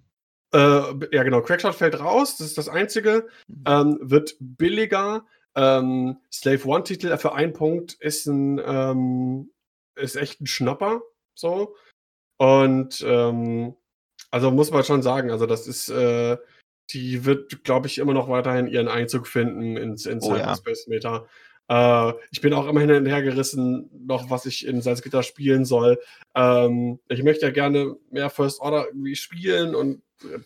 Äh, 0.54 1.06
ja, 1.12 1.24
genau. 1.24 1.42
Crackshot 1.42 1.76
fällt 1.76 2.00
raus, 2.00 2.38
das 2.38 2.48
ist 2.48 2.58
das 2.58 2.70
Einzige. 2.70 3.28
Mhm. 3.48 3.64
Ähm, 3.68 4.00
wird 4.02 4.36
billiger. 4.40 5.26
Ähm, 5.56 6.18
Slave 6.32 6.66
One-Titel 6.66 7.16
für 7.18 7.34
einen 7.34 7.54
Punkt 7.54 7.94
ist 7.94 8.26
ein 8.26 8.62
ähm, 8.66 9.52
ist 9.96 10.16
echt 10.16 10.42
ein 10.42 10.48
Schnapper. 10.48 11.02
So. 11.36 11.76
Und 12.38 13.04
ähm, 13.06 13.76
also 14.32 14.52
muss 14.52 14.72
man 14.72 14.84
schon 14.84 15.04
sagen, 15.04 15.32
also 15.32 15.46
das 15.46 15.68
ist 15.68 15.90
äh, 15.90 16.38
die 16.92 17.26
wird, 17.26 17.64
glaube 17.64 17.88
ich, 17.88 17.98
immer 17.98 18.14
noch 18.14 18.30
weiterhin 18.30 18.68
ihren 18.68 18.88
Einzug 18.88 19.28
finden 19.28 19.78
ins, 19.78 20.06
ins 20.06 20.26
oh, 20.26 20.36
Cyberspace-Meta. 20.36 21.26
Ja. 21.70 22.10
Äh, 22.10 22.14
ich 22.32 22.42
bin 22.42 22.54
auch 22.54 22.68
immer 22.68 22.82
hin 22.82 22.92
und 22.92 23.06
her 23.06 23.22
gerissen, 23.22 23.90
noch 24.06 24.30
was 24.30 24.46
ich 24.46 24.66
in 24.68 24.82
Salzgitter 24.82 25.24
spielen 25.24 25.66
soll. 25.66 26.00
Ähm, 26.36 27.00
ich 27.08 27.24
möchte 27.24 27.46
ja 27.46 27.52
gerne 27.52 27.96
mehr 28.12 28.30
First 28.30 28.60
Order 28.60 28.88
irgendwie 28.88 29.16
spielen 29.16 29.76
und 29.76 30.02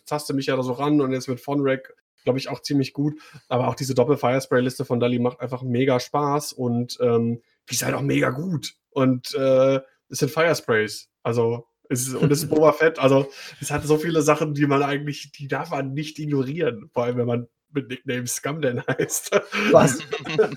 taste 0.06 0.34
mich 0.34 0.46
ja 0.46 0.56
da 0.56 0.62
so 0.62 0.72
ran 0.72 1.00
und 1.00 1.12
jetzt 1.12 1.28
mit 1.28 1.40
Fonrec 1.40 1.94
glaube 2.24 2.38
ich 2.38 2.48
auch 2.48 2.60
ziemlich 2.60 2.92
gut. 2.92 3.20
Aber 3.48 3.68
auch 3.68 3.74
diese 3.74 3.94
Doppel-Firespray-Liste 3.94 4.84
von 4.84 5.00
Dali 5.00 5.18
macht 5.18 5.40
einfach 5.40 5.62
mega 5.62 5.98
Spaß 5.98 6.52
und 6.52 6.98
ähm, 7.00 7.40
die 7.70 7.74
ist 7.74 7.84
halt 7.84 7.94
auch 7.94 8.02
mega 8.02 8.30
gut. 8.30 8.74
Und 8.90 9.34
äh, 9.34 9.80
es 10.08 10.18
sind 10.18 10.30
Firesprays. 10.30 11.08
Also 11.22 11.67
es 11.88 12.08
ist, 12.08 12.14
und 12.14 12.30
es 12.30 12.42
ist 12.42 12.50
Boba 12.50 12.72
Fett. 12.72 12.98
Also, 12.98 13.30
es 13.60 13.70
hat 13.70 13.84
so 13.84 13.96
viele 13.96 14.22
Sachen, 14.22 14.54
die 14.54 14.66
man 14.66 14.82
eigentlich, 14.82 15.32
die 15.32 15.48
darf 15.48 15.70
man 15.70 15.92
nicht 15.92 16.18
ignorieren. 16.18 16.90
Vor 16.92 17.04
allem, 17.04 17.16
wenn 17.16 17.26
man 17.26 17.48
mit 17.72 17.88
Nickname 17.88 18.26
Scum 18.26 18.60
denn 18.60 18.82
heißt. 18.86 19.30
Was, 19.70 19.98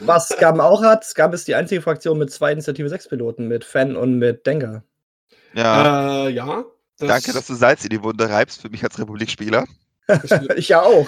was 0.02 0.30
Scum 0.30 0.60
auch 0.60 0.82
hat, 0.82 1.04
Scum 1.04 1.34
ist 1.34 1.48
die 1.48 1.56
einzige 1.56 1.82
Fraktion 1.82 2.18
mit 2.18 2.32
zwei 2.32 2.52
Initiative 2.52 2.90
6 2.90 3.10
Piloten, 3.10 3.48
mit 3.48 3.64
Fan 3.64 3.96
und 3.96 4.18
mit 4.18 4.46
Denker. 4.46 4.84
Ja. 5.54 6.28
Äh, 6.28 6.32
ja. 6.32 6.66
Das 6.98 7.08
Danke, 7.08 7.34
dass 7.34 7.48
du 7.48 7.56
Salz 7.56 7.84
in 7.84 7.90
die 7.90 8.04
Wunde 8.04 8.30
reibst 8.30 8.62
für 8.62 8.70
mich 8.70 8.84
als 8.84 9.00
Republikspieler. 9.00 9.66
ich 10.56 10.70
ja 10.70 10.82
auch. 10.82 11.08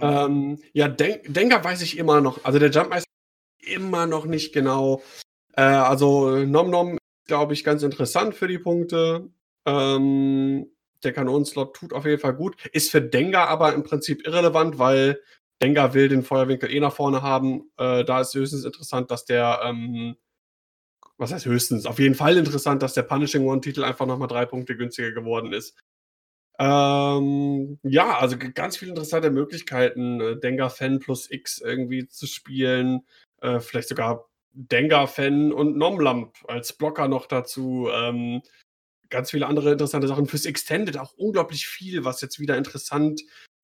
ähm, 0.00 0.58
ja, 0.72 0.88
Den 0.88 1.20
Denker 1.26 1.62
weiß 1.62 1.82
ich 1.82 1.98
immer 1.98 2.20
noch. 2.20 2.44
Also 2.44 2.58
der 2.58 2.70
Jumpmeister 2.70 3.10
immer 3.58 4.06
noch 4.06 4.26
nicht 4.26 4.52
genau. 4.52 5.02
Äh, 5.54 5.62
also 5.62 6.44
Nom 6.44 6.70
Nom 6.70 6.98
glaube 7.26 7.54
ich, 7.54 7.64
ganz 7.64 7.82
interessant 7.82 8.34
für 8.34 8.48
die 8.48 8.58
Punkte. 8.58 9.28
Ähm, 9.66 10.70
der 11.02 11.12
Kanonenslot 11.12 11.74
tut 11.76 11.92
auf 11.92 12.04
jeden 12.04 12.20
Fall 12.20 12.34
gut. 12.34 12.66
Ist 12.72 12.90
für 12.90 13.02
Dengar 13.02 13.48
aber 13.48 13.74
im 13.74 13.82
Prinzip 13.82 14.26
irrelevant, 14.26 14.78
weil 14.78 15.20
Dengar 15.62 15.94
will 15.94 16.08
den 16.08 16.22
Feuerwinkel 16.22 16.70
eh 16.70 16.80
nach 16.80 16.92
vorne 16.92 17.22
haben. 17.22 17.70
Äh, 17.78 18.04
da 18.04 18.20
ist 18.20 18.34
höchstens 18.34 18.64
interessant, 18.64 19.10
dass 19.10 19.24
der, 19.24 19.60
ähm, 19.64 20.16
was 21.16 21.32
heißt 21.32 21.46
höchstens? 21.46 21.86
Auf 21.86 21.98
jeden 21.98 22.14
Fall 22.14 22.36
interessant, 22.36 22.82
dass 22.82 22.94
der 22.94 23.02
Punishing 23.02 23.46
One-Titel 23.46 23.84
einfach 23.84 24.06
nochmal 24.06 24.28
drei 24.28 24.44
Punkte 24.44 24.76
günstiger 24.76 25.12
geworden 25.12 25.52
ist. 25.52 25.76
Ähm, 26.58 27.78
ja, 27.82 28.18
also 28.18 28.36
ganz 28.38 28.76
viele 28.78 28.90
interessante 28.90 29.30
Möglichkeiten, 29.30 30.20
äh, 30.20 30.40
Dengar 30.40 30.70
Fan 30.70 31.00
plus 31.00 31.30
X 31.30 31.58
irgendwie 31.58 32.08
zu 32.08 32.26
spielen. 32.26 33.06
Äh, 33.40 33.60
vielleicht 33.60 33.88
sogar 33.88 34.28
Dengar-Fan 34.56 35.52
und 35.52 35.76
Nomlamp 35.76 36.34
als 36.48 36.72
Blocker 36.72 37.08
noch 37.08 37.26
dazu. 37.26 37.88
Ähm, 37.92 38.42
ganz 39.10 39.30
viele 39.30 39.46
andere 39.46 39.72
interessante 39.72 40.08
Sachen. 40.08 40.26
Fürs 40.26 40.46
Extended 40.46 40.98
auch 40.98 41.12
unglaublich 41.12 41.66
viel, 41.66 42.04
was 42.04 42.20
jetzt 42.22 42.40
wieder 42.40 42.56
interessant 42.56 43.20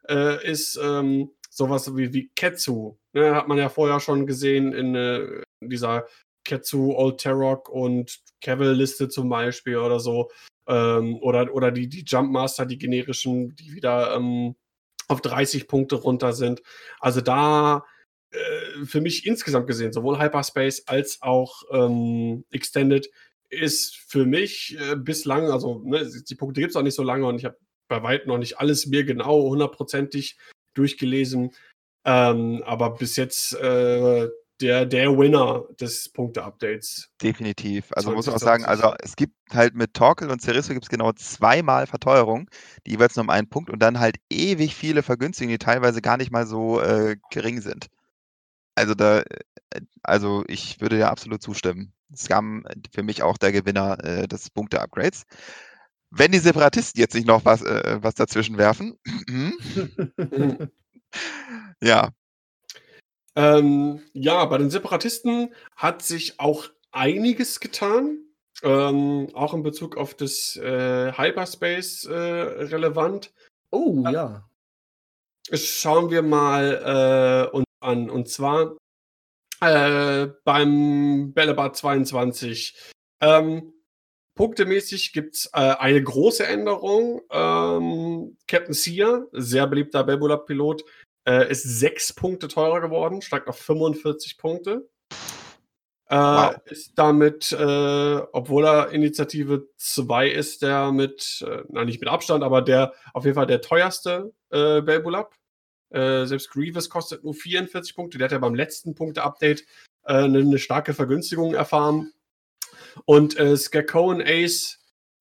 äh, 0.09 0.47
ist. 0.47 0.79
Ähm, 0.83 1.31
sowas 1.51 1.97
wie, 1.97 2.12
wie 2.12 2.31
Ketsu. 2.35 2.99
Ne, 3.15 3.35
hat 3.35 3.49
man 3.49 3.59
ja 3.59 3.69
vorher 3.69 4.01
schon 4.01 4.27
gesehen 4.27 4.73
in, 4.73 4.95
äh, 4.95 5.43
dieser 5.61 6.07
Ketsu, 6.45 6.95
Old 6.95 7.19
Terrock 7.19 7.69
und 7.69 8.21
Cavill-Liste 8.41 9.09
zum 9.09 9.29
Beispiel 9.29 9.77
oder 9.77 10.01
so. 10.01 10.31
Ähm, 10.67 11.17
oder, 11.17 11.53
oder 11.55 11.71
die, 11.71 11.89
die 11.89 12.05
Jumpmaster, 12.05 12.67
die 12.67 12.79
generischen, 12.79 13.55
die 13.57 13.73
wieder 13.73 14.15
ähm, 14.15 14.57
auf 15.09 15.21
30 15.21 15.69
Punkte 15.69 15.97
runter 15.97 16.33
sind. 16.33 16.62
Also 17.01 17.21
da 17.21 17.85
äh, 18.33 18.85
für 18.85 19.01
mich 19.01 19.27
insgesamt 19.27 19.67
gesehen, 19.67 19.93
sowohl 19.93 20.19
Hyperspace 20.19 20.86
als 20.86 21.20
auch 21.23 21.62
ähm, 21.70 22.44
Extended, 22.51 23.11
ist 23.51 23.97
für 23.97 24.25
mich 24.25 24.77
äh, 24.81 24.97
bislang, 24.97 25.51
also 25.51 25.83
ne, 25.85 26.11
die 26.28 26.35
Punkte 26.35 26.61
gibt 26.61 26.70
es 26.70 26.77
auch 26.77 26.83
nicht 26.83 26.94
so 26.94 27.02
lange 27.02 27.27
und 27.27 27.36
ich 27.36 27.44
habe 27.44 27.59
bei 27.89 28.02
weitem 28.02 28.28
noch 28.28 28.39
nicht 28.39 28.59
alles 28.59 28.86
mir 28.86 29.05
genau 29.05 29.43
hundertprozentig 29.43 30.39
durchgelesen. 30.75 31.51
Ähm, 32.05 32.62
aber 32.65 32.97
bis 32.97 33.17
jetzt 33.17 33.55
äh, 33.55 34.28
der, 34.62 34.86
der 34.86 35.19
Winner 35.19 35.65
des 35.81 36.09
Punkte-Updates. 36.09 37.11
Definitiv. 37.20 37.86
Also 37.93 38.12
muss 38.12 38.27
man 38.27 38.36
auch 38.36 38.41
sagen, 38.41 38.65
also 38.65 38.94
es 39.01 39.17
gibt 39.17 39.35
halt 39.52 39.75
mit 39.75 39.93
Torkel 39.93 40.31
und 40.31 40.41
Cerisso 40.41 40.73
gibt 40.73 40.85
es 40.85 40.89
genau 40.89 41.12
zweimal 41.12 41.86
Verteuerung, 41.86 42.49
die 42.86 42.93
jeweils 42.93 43.17
nur 43.17 43.25
um 43.25 43.31
einen 43.31 43.49
Punkt 43.49 43.70
und 43.70 43.81
dann 43.81 44.01
halt 44.01 44.17
ewig 44.31 44.75
viele 44.75 45.02
Vergünstigungen, 45.02 45.59
die 45.59 45.65
teilweise 45.65 46.01
gar 46.01 46.17
nicht 46.17 46.31
mal 46.31 46.47
so 46.47 46.81
äh, 46.81 47.17
gering 47.31 47.61
sind. 47.61 47.89
Also 48.83 48.94
da, 48.94 49.20
äh, 49.20 49.81
also 50.02 50.44
ich 50.49 50.81
würde 50.81 50.99
ja 50.99 51.09
absolut 51.09 51.41
zustimmen. 51.41 51.93
Scum 52.17 52.67
äh, 52.67 52.75
für 52.93 53.05
mich 53.05 53.23
auch 53.23 53.39
der 53.39 53.52
Gewinner 53.52 54.02
äh, 54.05 54.27
des 54.27 54.51
Punkte-Upgrades. 54.51 55.23
Wenn 56.11 56.33
die 56.33 56.41
Separatisten 56.41 57.01
jetzt 57.01 57.15
nicht 57.15 57.28
noch 57.28 57.44
was, 57.44 57.62
äh, 57.62 57.99
was 58.02 58.17
dazwischen 58.17 58.59
werfen. 58.59 58.99
ja. 61.81 62.11
Ähm, 63.36 64.02
ja, 64.12 64.44
bei 64.47 64.59
den 64.59 64.70
Separatisten 64.70 65.55
hat 65.77 66.02
sich 66.02 66.41
auch 66.41 66.67
einiges 66.91 67.61
getan. 67.61 68.19
Ähm, 68.65 69.28
auch 69.33 69.55
in 69.55 69.62
Bezug 69.62 69.97
auf 69.97 70.15
das 70.15 70.57
äh, 70.57 71.12
Hyperspace 71.12 72.05
äh, 72.07 72.12
relevant. 72.15 73.33
Oh, 73.70 74.05
ja. 74.11 74.44
Schauen 75.52 76.11
wir 76.11 76.23
mal 76.23 77.49
uns 77.52 77.65
an. 77.83 78.11
Und 78.11 78.28
zwar 78.28 78.77
äh, 79.61 80.28
beim 80.44 81.33
Bällebad 81.33 81.77
22. 81.77 82.77
Ähm, 83.20 83.73
punktemäßig 84.35 85.12
gibt 85.12 85.36
es 85.36 85.47
äh, 85.52 85.59
eine 85.59 86.02
große 86.02 86.47
Änderung. 86.47 87.23
Ähm, 87.31 88.36
Captain 88.49 88.75
Sear, 88.75 89.27
sehr 89.33 89.67
beliebter 89.67 90.05
Belbula-Pilot, 90.05 90.85
äh, 91.28 91.51
ist 91.51 91.62
sechs 91.62 92.12
Punkte 92.12 92.49
teurer 92.49 92.81
geworden, 92.81 93.23
steigt 93.23 93.49
auf 93.49 93.59
45 93.59 94.39
Punkte. 94.39 94.89
Äh, 96.09 96.17
wow. 96.17 96.57
Ist 96.67 96.93
damit, 96.97 97.52
äh, 97.52 98.20
obwohl 98.33 98.67
er 98.67 98.91
Initiative 98.91 99.69
2 99.77 100.28
ist, 100.28 100.62
der 100.62 100.93
mit, 100.93 101.43
äh, 101.49 101.62
na 101.69 101.85
nicht 101.85 102.01
mit 102.01 102.11
Abstand, 102.11 102.44
aber 102.44 102.61
der 102.61 102.93
auf 103.15 103.25
jeden 103.25 103.35
Fall 103.35 103.47
der 103.47 103.62
teuerste 103.62 104.33
äh, 104.51 104.83
Belbulab. 104.83 105.35
Äh, 105.93 106.27
selbst 106.27 106.51
Grievous 106.51 106.89
kostet 106.89 107.23
nur 107.23 107.35
44 107.35 107.95
Punkte. 107.95 108.19
Der 108.19 108.27
hat 108.27 108.33
ja 108.33 108.39
beim 108.39 108.55
letzten 108.55 108.95
Punkte-Update 108.95 109.62
äh, 110.05 110.15
eine, 110.15 110.39
eine, 110.39 110.59
starke 110.59 110.95
Vergünstigung 110.95 111.55
erfahren. 111.55 112.12
Und 113.05 113.39
äh, 113.39 113.57
Skakoan 113.57 114.23
Ace 114.23 114.79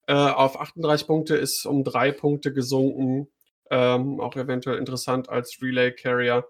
äh, 0.07 0.13
auf 0.13 0.59
38 0.59 1.07
Punkte 1.07 1.35
ist 1.35 1.65
um 1.65 1.83
drei 1.83 2.11
Punkte 2.11 2.53
gesunken. 2.53 3.27
Ähm, 3.69 4.19
auch 4.19 4.35
eventuell 4.35 4.77
interessant 4.77 5.29
als 5.29 5.61
Relay 5.61 5.91
Carrier. 5.91 6.45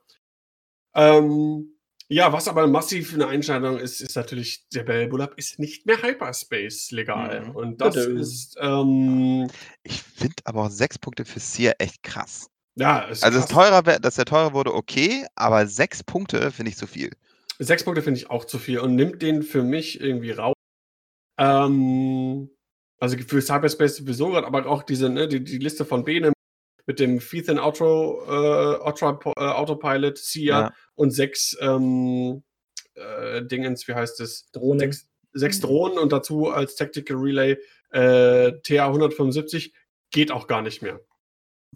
Ähm, 0.95 1.75
ja, 2.08 2.33
was 2.33 2.50
aber 2.50 2.67
massiv 2.67 3.14
eine 3.14 3.27
Einschneidung 3.27 3.80
ist, 3.80 4.01
ist 4.01 4.16
natürlich, 4.16 4.67
der 4.74 4.83
Bellbulab 4.83 5.38
ist 5.38 5.59
nicht 5.59 5.85
mehr 5.85 6.01
Hyperspace 6.01 6.91
legal. 6.91 7.45
Mhm. 7.45 7.56
Und 7.56 7.82
das 7.82 7.95
Bitte. 7.95 8.11
ist. 8.19 8.58
Ähm, 8.59 9.50
ich 9.83 10.03
finde 10.03 10.35
aber 10.43 10.69
sechs 10.69 11.00
Punkte 11.00 11.24
für 11.24 11.40
Sear 11.40 11.75
echt 11.80 12.03
krass. 12.03 12.50
Ja, 12.75 13.00
ist 13.01 13.24
Also, 13.24 13.40
es 13.40 13.48
teurer 13.48 13.82
dass 13.82 14.16
der 14.16 14.25
teurer 14.25 14.53
wurde, 14.53 14.74
okay, 14.74 15.25
aber 15.35 15.67
sechs 15.67 16.03
Punkte 16.03 16.51
finde 16.51 16.72
ich 16.72 16.77
zu 16.77 16.88
viel. 16.88 17.11
Sechs 17.59 17.83
Punkte 17.83 18.01
finde 18.01 18.19
ich 18.19 18.30
auch 18.30 18.45
zu 18.45 18.58
viel 18.58 18.80
und 18.80 18.95
nimmt 18.95 19.22
den 19.22 19.43
für 19.43 19.64
mich 19.64 20.00
irgendwie 20.00 20.32
raus. 20.32 20.56
Ähm, 21.38 22.50
also 23.00 23.17
für 23.17 23.41
Cyberspace 23.41 23.98
sowieso 23.98 24.30
gerade, 24.30 24.48
aber 24.48 24.66
auch 24.67 24.83
diese, 24.83 25.09
ne, 25.09 25.27
die, 25.27 25.43
die 25.43 25.58
Liste 25.58 25.85
von 25.85 26.03
Bene 26.03 26.33
mit 26.85 27.00
dem 27.00 27.19
Feathin 27.19 27.59
Auto, 27.59 28.24
äh, 28.27 28.77
Auto, 28.77 29.33
äh, 29.38 29.41
Autopilot, 29.41 30.17
SIA 30.17 30.59
ja. 30.59 30.74
und 30.95 31.11
sechs 31.11 31.56
ähm, 31.61 32.43
äh, 32.95 33.43
Dingens, 33.43 33.88
wie 33.88 33.93
heißt 33.93 34.19
es? 34.22 34.50
Drohnen. 34.51 34.80
Sechs, 34.80 35.09
sechs 35.33 35.59
Drohnen 35.59 35.98
und 35.98 36.11
dazu 36.11 36.50
als 36.50 36.75
Tactical 36.75 37.17
Relay 37.17 37.58
äh, 37.91 38.53
TA 38.64 38.88
175 38.88 39.74
geht 40.11 40.32
auch 40.32 40.48
gar 40.48 40.61
nicht 40.61 40.82
mehr. 40.82 41.00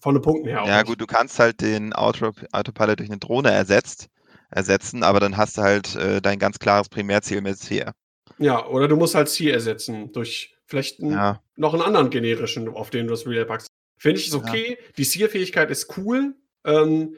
Von 0.01 0.15
den 0.15 0.21
Punkten 0.21 0.47
her. 0.47 0.63
Ja, 0.65 0.83
gut, 0.83 1.01
du 1.01 1.05
kannst 1.05 1.39
halt 1.39 1.61
den 1.61 1.93
Auto 1.93 2.31
Autopilot 2.51 2.99
durch 2.99 3.09
eine 3.09 3.19
Drohne 3.19 3.51
ersetzt, 3.51 4.09
ersetzen, 4.49 5.03
aber 5.03 5.19
dann 5.19 5.37
hast 5.37 5.57
du 5.57 5.61
halt 5.61 5.95
äh, 5.95 6.21
dein 6.21 6.39
ganz 6.39 6.59
klares 6.59 6.89
Primärziel 6.89 7.41
mit 7.41 7.57
Ziel. 7.57 7.91
Ja, 8.37 8.65
oder 8.67 8.87
du 8.87 8.95
musst 8.95 9.15
halt 9.15 9.29
Ziel 9.29 9.51
ersetzen 9.51 10.11
durch 10.11 10.55
vielleicht 10.65 10.99
einen, 11.01 11.11
ja. 11.11 11.41
noch 11.55 11.73
einen 11.73 11.83
anderen 11.83 12.09
generischen, 12.09 12.67
auf 12.67 12.89
den 12.89 13.07
du 13.07 13.11
das 13.11 13.25
Relay 13.25 13.45
packst. 13.45 13.67
Finde 13.97 14.19
ich 14.19 14.27
es 14.27 14.33
okay. 14.33 14.77
Ja. 14.79 14.85
Die 14.97 15.05
Zielfähigkeit 15.05 15.71
ist 15.71 15.97
cool. 15.97 16.35
Ähm, 16.65 17.17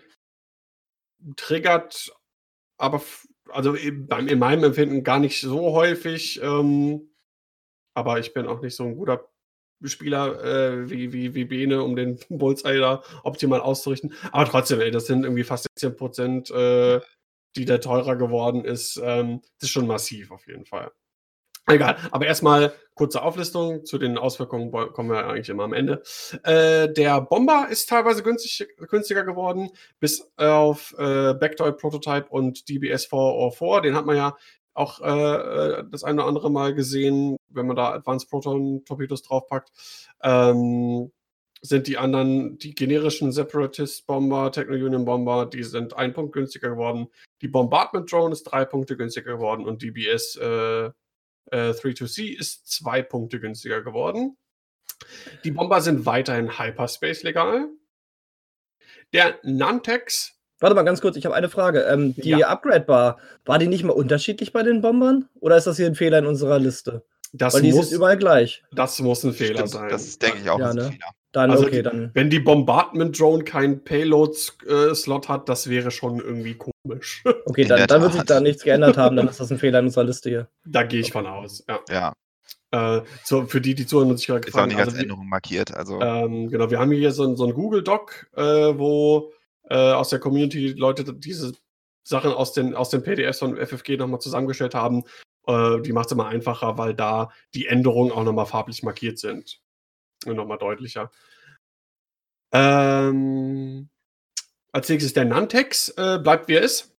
triggert 1.36 2.12
aber 2.78 3.02
also 3.50 3.74
in 3.74 4.40
meinem 4.40 4.64
Empfinden 4.64 5.04
gar 5.04 5.20
nicht 5.20 5.42
so 5.42 5.74
häufig. 5.74 6.42
Ähm, 6.42 7.10
aber 7.94 8.20
ich 8.20 8.34
bin 8.34 8.46
auch 8.46 8.62
nicht 8.62 8.76
so 8.76 8.84
ein 8.84 8.96
guter 8.96 9.28
Spieler 9.84 10.44
äh, 10.44 10.90
wie, 10.90 11.14
wie, 11.14 11.36
wie 11.36 11.46
Bene, 11.46 11.84
um 11.84 11.96
den 11.96 12.20
Bullseye 12.30 12.80
da 12.80 13.04
optimal 13.24 13.62
auszurichten. 13.62 14.14
Aber 14.32 14.46
trotzdem, 14.46 14.82
ey, 14.82 14.92
das 14.92 15.08
sind 15.08 15.24
irgendwie 15.24 15.44
fast 15.44 15.68
16 15.76 15.96
Prozent, 15.96 16.52
äh, 16.52 17.00
die 17.56 17.66
da 17.66 17.78
teurer 17.78 18.16
geworden 18.16 18.66
ist. 18.66 19.00
Ähm, 19.04 19.42
das 19.60 19.70
ist 19.70 19.72
schon 19.72 19.88
massiv 19.88 20.32
auf 20.32 20.48
jeden 20.48 20.66
Fall. 20.66 20.92
Egal, 21.70 21.98
aber 22.12 22.26
erstmal 22.26 22.74
kurze 22.96 23.22
Auflistung. 23.22 23.86
Zu 23.86 23.98
den 23.98 24.18
Auswirkungen 24.18 24.72
kommen 24.72 25.10
wir 25.10 25.28
eigentlich 25.28 25.50
immer 25.50 25.66
am 25.66 25.74
Ende. 25.74 26.02
Äh, 26.44 26.92
der 26.94 27.20
Bomber 27.20 27.68
ist 27.70 27.90
teilweise 27.90 28.24
günstig, 28.24 28.68
günstiger 28.90 29.26
geworden, 29.26 29.70
bis 30.00 30.32
auf 30.38 30.96
äh, 30.98 31.34
Backdoor 31.34 31.74
Prototype 31.74 32.28
und 32.30 32.70
DBS 32.70 33.06
404. 33.06 33.82
Den 33.82 33.96
hat 33.96 34.06
man 34.06 34.16
ja 34.16 34.38
auch 34.78 35.02
äh, 35.02 35.80
äh, 35.80 35.84
das 35.90 36.04
eine 36.04 36.22
oder 36.22 36.28
andere 36.28 36.52
Mal 36.52 36.74
gesehen, 36.74 37.38
wenn 37.50 37.68
man 37.68 37.76
da 37.76 37.94
Advanced 37.94 38.30
Proton 38.30 38.86
Torpedos 38.86 39.24
draufpackt. 39.24 39.72
Ähm, 40.22 41.12
sind 41.62 41.88
die 41.88 41.98
anderen, 41.98 42.60
die 42.60 42.76
generischen 42.76 43.32
Separatist 43.32 44.06
Bomber, 44.06 44.52
Techno 44.52 44.76
Union 44.76 45.06
Bomber, 45.06 45.48
die 45.48 45.64
sind 45.64 45.96
ein 45.96 46.14
Punkt 46.14 46.34
günstiger 46.34 46.70
geworden. 46.70 47.08
Die 47.42 47.48
Bombardment 47.48 48.12
Drone 48.12 48.32
ist 48.32 48.44
drei 48.44 48.64
Punkte 48.64 48.96
günstiger 48.96 49.34
geworden 49.34 49.66
und 49.66 49.82
DBS 49.82 50.36
äh, 50.36 50.86
äh, 50.86 50.92
32C 51.52 52.38
ist 52.38 52.68
zwei 52.70 53.02
Punkte 53.02 53.40
günstiger 53.40 53.82
geworden. 53.82 54.38
Die 55.44 55.52
Bomber 55.52 55.82
sind 55.82 56.06
weiterhin 56.06 56.60
Hyperspace 56.60 57.24
legal. 57.24 57.70
Der 59.14 59.40
Nantex. 59.44 60.37
Warte 60.60 60.76
mal 60.76 60.84
ganz 60.84 61.02
kurz, 61.02 61.16
ich 61.18 61.26
habe 61.26 61.36
eine 61.36 61.50
Frage. 61.50 61.82
Ähm, 61.82 62.16
die 62.16 62.30
ja. 62.30 62.48
Upgrade-Bar, 62.48 63.18
war 63.46 63.60
die 63.60 63.68
nicht 63.68 63.84
mal 63.84 63.94
unterschiedlich 63.94 64.54
bei 64.54 64.64
den 64.64 64.82
Bombern? 64.82 65.30
Oder 65.40 65.58
ist 65.58 65.68
das 65.68 65.78
hier 65.78 65.86
ein 65.86 65.96
Fehler 65.96 66.20
in 66.20 66.26
unserer 66.26 66.60
Liste? 66.60 67.04
Das 67.34 67.54
Weil 67.54 67.62
die 67.62 67.74
muss, 67.74 67.88
ist 67.88 67.92
überall 67.92 68.18
gleich. 68.18 68.64
Das 68.72 69.00
muss 69.00 69.24
ein 69.24 69.34
Fehler 69.34 69.56
Stimmt, 69.56 69.70
sein. 69.70 69.90
Das 69.90 70.18
denke 70.18 70.40
ich 70.44 70.50
auch. 70.50 70.60
Ja, 70.60 70.74
ne? 70.74 70.98
Dann, 71.32 71.52
also 71.52 71.66
okay, 71.66 71.84
dann. 71.84 72.10
Wenn 72.14 72.30
die 72.30 72.40
Bombardment 72.40 73.20
Drone 73.20 73.44
keinen 73.44 73.84
Payload-Slot 73.84 75.30
hat, 75.30 75.50
das 75.50 75.70
wäre 75.70 75.92
schon 75.92 76.20
irgendwie 76.20 76.56
komisch. 76.56 77.24
Okay, 77.46 77.66
dann, 77.66 77.86
dann 77.86 78.02
wird 78.02 78.14
sich 78.14 78.24
da 78.24 78.40
nichts 78.40 78.64
geändert 78.64 78.98
haben, 78.98 79.18
dann 79.18 79.28
ist 79.28 79.40
das 79.40 79.52
ein 79.52 79.58
Fehler 79.58 79.80
in 79.80 79.86
unserer 79.86 80.06
Liste 80.06 80.30
hier. 80.30 80.48
Da 80.66 80.84
gehe 80.84 81.02
ich 81.02 81.12
von 81.12 81.28
aus, 81.28 81.64
ja. 81.68 81.80
Ja. 81.90 82.14
Äh, 82.72 83.02
so, 83.24 83.46
für 83.46 83.62
die, 83.62 83.76
die 83.76 83.86
zuhören 83.86 84.10
und 84.10 84.18
sich 84.18 84.28
gerade 84.28 84.42
gefragt 84.42 84.62
haben. 84.62 84.70
Ist 84.72 84.76
auch 84.76 84.78
nicht 84.78 84.86
als 84.86 84.94
also, 84.94 85.04
Änderung 85.04 85.28
markiert. 85.28 85.74
Also. 85.76 86.02
Ähm, 86.02 86.50
genau, 86.50 86.70
wir 86.70 86.80
haben 86.80 86.92
hier 86.92 87.12
so, 87.12 87.36
so 87.36 87.46
ein 87.46 87.54
Google-Doc, 87.54 88.28
äh, 88.36 88.42
wo 88.42 89.32
äh, 89.70 89.92
aus 89.92 90.10
der 90.10 90.20
Community 90.20 90.70
Leute 90.70 91.14
diese 91.14 91.54
Sachen 92.04 92.32
aus 92.32 92.54
den, 92.54 92.74
aus 92.74 92.90
den 92.90 93.04
PDFs 93.04 93.40
von 93.40 93.58
FFG 93.58 93.98
nochmal 93.98 94.22
zusammengestellt 94.22 94.74
haben. 94.74 95.04
Äh, 95.46 95.82
die 95.82 95.92
macht 95.92 96.08
es 96.08 96.12
immer 96.14 96.28
einfacher, 96.28 96.78
weil 96.78 96.94
da 96.94 97.32
die 97.54 97.68
Änderungen 97.68 98.12
auch 98.12 98.24
nochmal 98.24 98.46
farblich 98.46 98.84
markiert 98.84 99.20
sind. 99.20 99.62
Und 100.26 100.36
nochmal 100.36 100.58
deutlicher. 100.58 101.12
Ähm, 102.52 103.90
als 104.72 104.90
nächstes 104.90 105.14
der 105.14 105.26
Nantex 105.26 105.90
äh, 105.90 106.20
bleibt 106.22 106.48
wie 106.48 106.54
er 106.54 106.62
ist. 106.62 106.96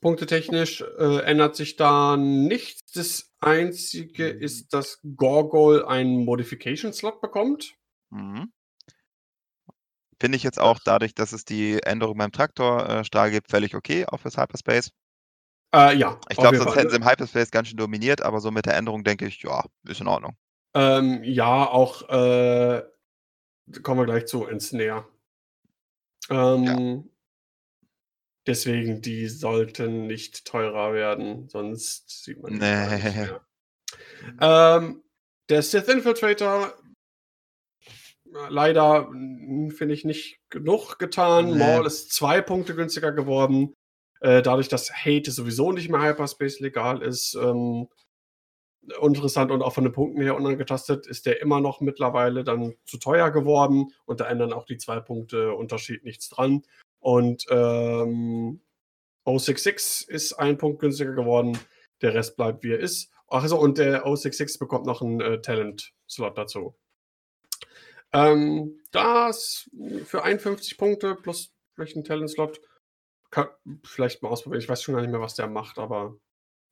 Punktetechnisch 0.00 0.82
äh, 0.82 1.20
ändert 1.22 1.56
sich 1.56 1.76
da 1.76 2.16
nichts. 2.16 2.80
Das 2.92 3.32
einzige 3.40 4.34
mhm. 4.34 4.40
ist, 4.40 4.72
dass 4.72 5.00
Gorgol 5.16 5.84
einen 5.84 6.24
Modification-Slot 6.24 7.20
bekommt. 7.20 7.74
Mhm. 8.10 8.52
Finde 10.20 10.36
ich 10.36 10.42
jetzt 10.42 10.58
auch 10.58 10.78
dadurch, 10.84 11.14
dass 11.14 11.32
es 11.32 11.44
die 11.44 11.82
Änderung 11.82 12.16
beim 12.16 12.32
Traktorstrahl 12.32 13.28
äh, 13.28 13.30
gibt, 13.32 13.50
völlig 13.50 13.74
okay, 13.74 14.06
auch 14.06 14.20
fürs 14.20 14.38
Hyperspace. 14.38 14.90
Äh, 15.74 15.96
ja. 15.96 16.18
Ich 16.30 16.38
glaube, 16.38 16.56
sonst 16.56 16.76
hätten 16.76 16.90
sie 16.90 16.96
im 16.96 17.08
Hyperspace 17.08 17.50
ganz 17.50 17.68
schön 17.68 17.76
dominiert, 17.76 18.22
aber 18.22 18.40
so 18.40 18.50
mit 18.50 18.66
der 18.66 18.76
Änderung 18.76 19.04
denke 19.04 19.26
ich, 19.26 19.42
ja, 19.42 19.64
ist 19.84 20.00
in 20.00 20.08
Ordnung. 20.08 20.36
Ähm, 20.74 21.22
ja, 21.22 21.66
auch 21.66 22.08
äh, 22.08 22.82
kommen 23.82 24.00
wir 24.00 24.06
gleich 24.06 24.26
zu 24.26 24.46
ins 24.46 24.72
Näher. 24.72 25.06
Ähm, 26.30 26.64
ja. 26.64 27.02
Deswegen, 28.46 29.02
die 29.02 29.26
sollten 29.26 30.06
nicht 30.06 30.44
teurer 30.44 30.94
werden, 30.94 31.48
sonst 31.48 32.24
sieht 32.24 32.40
man 32.40 32.52
nee. 32.54 32.94
nicht 32.94 33.16
mehr. 33.16 33.40
Ähm, 34.40 35.02
der 35.48 35.62
Sith 35.62 35.88
Infiltrator, 35.88 36.74
leider 38.48 39.08
hm, 39.08 39.70
finde 39.70 39.94
ich 39.94 40.04
nicht 40.04 40.38
genug 40.50 40.98
getan. 40.98 41.50
Nee. 41.50 41.58
Maul 41.58 41.86
ist 41.86 42.12
zwei 42.12 42.40
Punkte 42.40 42.74
günstiger 42.74 43.12
geworden. 43.12 43.74
Äh, 44.20 44.42
dadurch, 44.42 44.68
dass 44.68 44.92
Hate 44.92 45.30
sowieso 45.30 45.72
nicht 45.72 45.90
mehr 45.90 46.02
Hyperspace 46.02 46.60
legal 46.60 47.02
ist, 47.02 47.34
ähm, 47.34 47.88
interessant 49.02 49.50
und 49.50 49.62
auch 49.62 49.74
von 49.74 49.84
den 49.84 49.92
Punkten 49.92 50.22
her 50.22 50.36
unangetastet, 50.36 51.06
ist 51.06 51.26
der 51.26 51.40
immer 51.40 51.60
noch 51.60 51.80
mittlerweile 51.80 52.44
dann 52.44 52.74
zu 52.84 52.98
teuer 52.98 53.30
geworden 53.30 53.92
und 54.04 54.20
da 54.20 54.28
ändern 54.28 54.52
auch 54.52 54.64
die 54.64 54.78
zwei 54.78 55.00
Punkte 55.00 55.52
Unterschied 55.54 56.04
nichts 56.04 56.28
dran. 56.28 56.62
Und 57.00 57.44
ähm, 57.50 58.60
066 59.24 60.08
ist 60.08 60.34
ein 60.34 60.56
Punkt 60.56 60.80
günstiger 60.80 61.12
geworden, 61.12 61.58
der 62.00 62.14
Rest 62.14 62.36
bleibt 62.36 62.62
wie 62.62 62.72
er 62.72 62.80
ist. 62.80 63.10
Achso, 63.28 63.58
und 63.58 63.78
der 63.78 64.04
066 64.04 64.58
bekommt 64.58 64.86
noch 64.86 65.02
einen 65.02 65.20
äh, 65.20 65.40
Talent-Slot 65.40 66.38
dazu. 66.38 66.76
Ähm, 68.16 68.80
das 68.92 69.70
für 70.04 70.22
51 70.22 70.78
Punkte 70.78 71.14
plus 71.14 71.52
vielleicht 71.74 71.96
einen 71.96 72.04
Talent-Slot. 72.04 72.60
Vielleicht 73.84 74.22
mal 74.22 74.30
ausprobieren. 74.30 74.62
Ich 74.62 74.68
weiß 74.68 74.82
schon 74.82 74.94
gar 74.94 75.02
nicht 75.02 75.10
mehr, 75.10 75.20
was 75.20 75.34
der 75.34 75.48
macht, 75.48 75.78
aber 75.78 76.16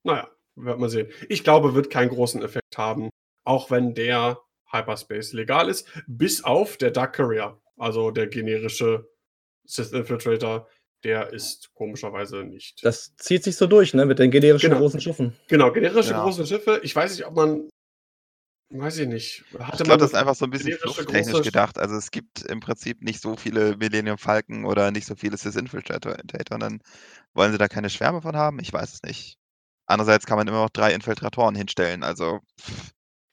naja, 0.03 0.31
wird 0.55 0.79
man 0.79 0.89
sehen. 0.89 1.11
Ich 1.29 1.45
glaube, 1.45 1.75
wird 1.75 1.91
keinen 1.91 2.09
großen 2.09 2.43
Effekt 2.43 2.79
haben, 2.79 3.11
auch 3.45 3.71
wenn 3.71 3.95
der 3.95 4.41
Hyperspace 4.71 5.33
legal 5.33 5.69
ist, 5.69 5.87
bis 6.07 6.43
auf 6.43 6.77
der 6.79 6.91
Dark 6.91 7.17
Courier, 7.17 7.61
also 7.77 8.11
der 8.11 8.29
generische 8.29 9.09
Sith 9.65 9.93
Infiltrator, 9.93 10.69
der 11.03 11.33
ist 11.33 11.73
komischerweise 11.75 12.45
nicht. 12.45 12.85
Das 12.85 13.15
zieht 13.17 13.45
sich 13.45 13.57
so 13.57 13.67
durch, 13.67 13.93
ne, 13.93 14.07
mit 14.07 14.19
den 14.19 14.31
generischen 14.31 14.71
genau. 14.71 14.81
großen 14.81 15.01
Schiffen. 15.01 15.37
Genau, 15.49 15.71
generische 15.71 16.13
ja. 16.13 16.23
große 16.23 16.47
Schiffe. 16.47 16.81
Ich 16.83 16.97
weiß 16.97 17.17
nicht, 17.17 17.27
ob 17.27 17.35
man 17.35 17.69
Weiß 18.77 18.99
ich 18.99 19.07
nicht. 19.07 19.45
Hatte 19.57 19.83
ich 19.83 19.85
glaube, 19.85 20.01
das 20.01 20.11
ist 20.11 20.17
einfach 20.17 20.35
so 20.35 20.47
ein 20.47 20.51
bisschen 20.51 20.77
flugtechnisch 20.77 21.43
gedacht. 21.43 21.79
Also 21.79 21.95
es 21.95 22.11
gibt 22.11 22.43
im 22.43 22.59
Prinzip 22.59 23.03
nicht 23.03 23.21
so 23.21 23.37
viele 23.37 23.77
Millennium 23.77 24.19
Falcon 24.19 24.65
oder 24.65 24.91
nicht 24.91 25.07
so 25.07 25.15
viele 25.15 25.37
Sith 25.37 25.55
Infiltrator 25.55 26.17
und 26.19 26.61
dann 26.61 26.81
wollen 27.35 27.53
sie 27.53 27.59
da 27.59 27.69
keine 27.69 27.89
Schwärme 27.89 28.21
von 28.21 28.35
haben? 28.35 28.59
Ich 28.59 28.73
weiß 28.73 28.95
es 28.95 29.03
nicht. 29.05 29.39
Andererseits 29.87 30.27
kann 30.27 30.39
man 30.39 30.49
immer 30.49 30.63
noch 30.63 30.71
drei 30.71 30.93
Infiltratoren 30.93 31.55
hinstellen, 31.55 32.03
also. 32.03 32.41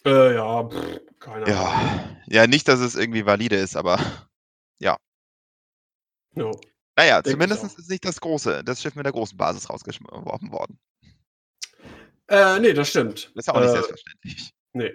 Äh, 0.06 0.36
ja, 0.36 0.64
pff, 0.64 1.00
keine 1.20 1.46
Ahnung. 1.46 1.48
Ja. 1.48 2.18
ja, 2.28 2.48
nicht, 2.48 2.68
dass 2.68 2.80
es 2.80 2.94
irgendwie 2.94 3.26
valide 3.26 3.56
ist, 3.56 3.76
aber 3.76 4.00
ja. 4.80 4.96
No. 6.36 6.52
Naja, 6.96 7.20
Denk 7.24 7.34
zumindest 7.34 7.64
ist 7.64 7.90
nicht 7.90 8.06
das 8.06 8.22
große, 8.22 8.64
das 8.64 8.80
Schiff 8.80 8.94
mit 8.94 9.06
der 9.06 9.14
großen 9.14 9.38
Basis 9.38 9.72
rausgeworfen 9.72 10.52
worden. 10.52 10.78
Äh, 12.28 12.60
nee, 12.60 12.74
das 12.74 12.90
stimmt. 12.90 13.32
Das 13.34 13.42
ist 13.42 13.48
ja 13.48 13.54
auch 13.56 13.60
nicht 13.60 13.70
äh, 13.70 13.72
selbstverständlich. 13.72 14.54
Nee. 14.74 14.94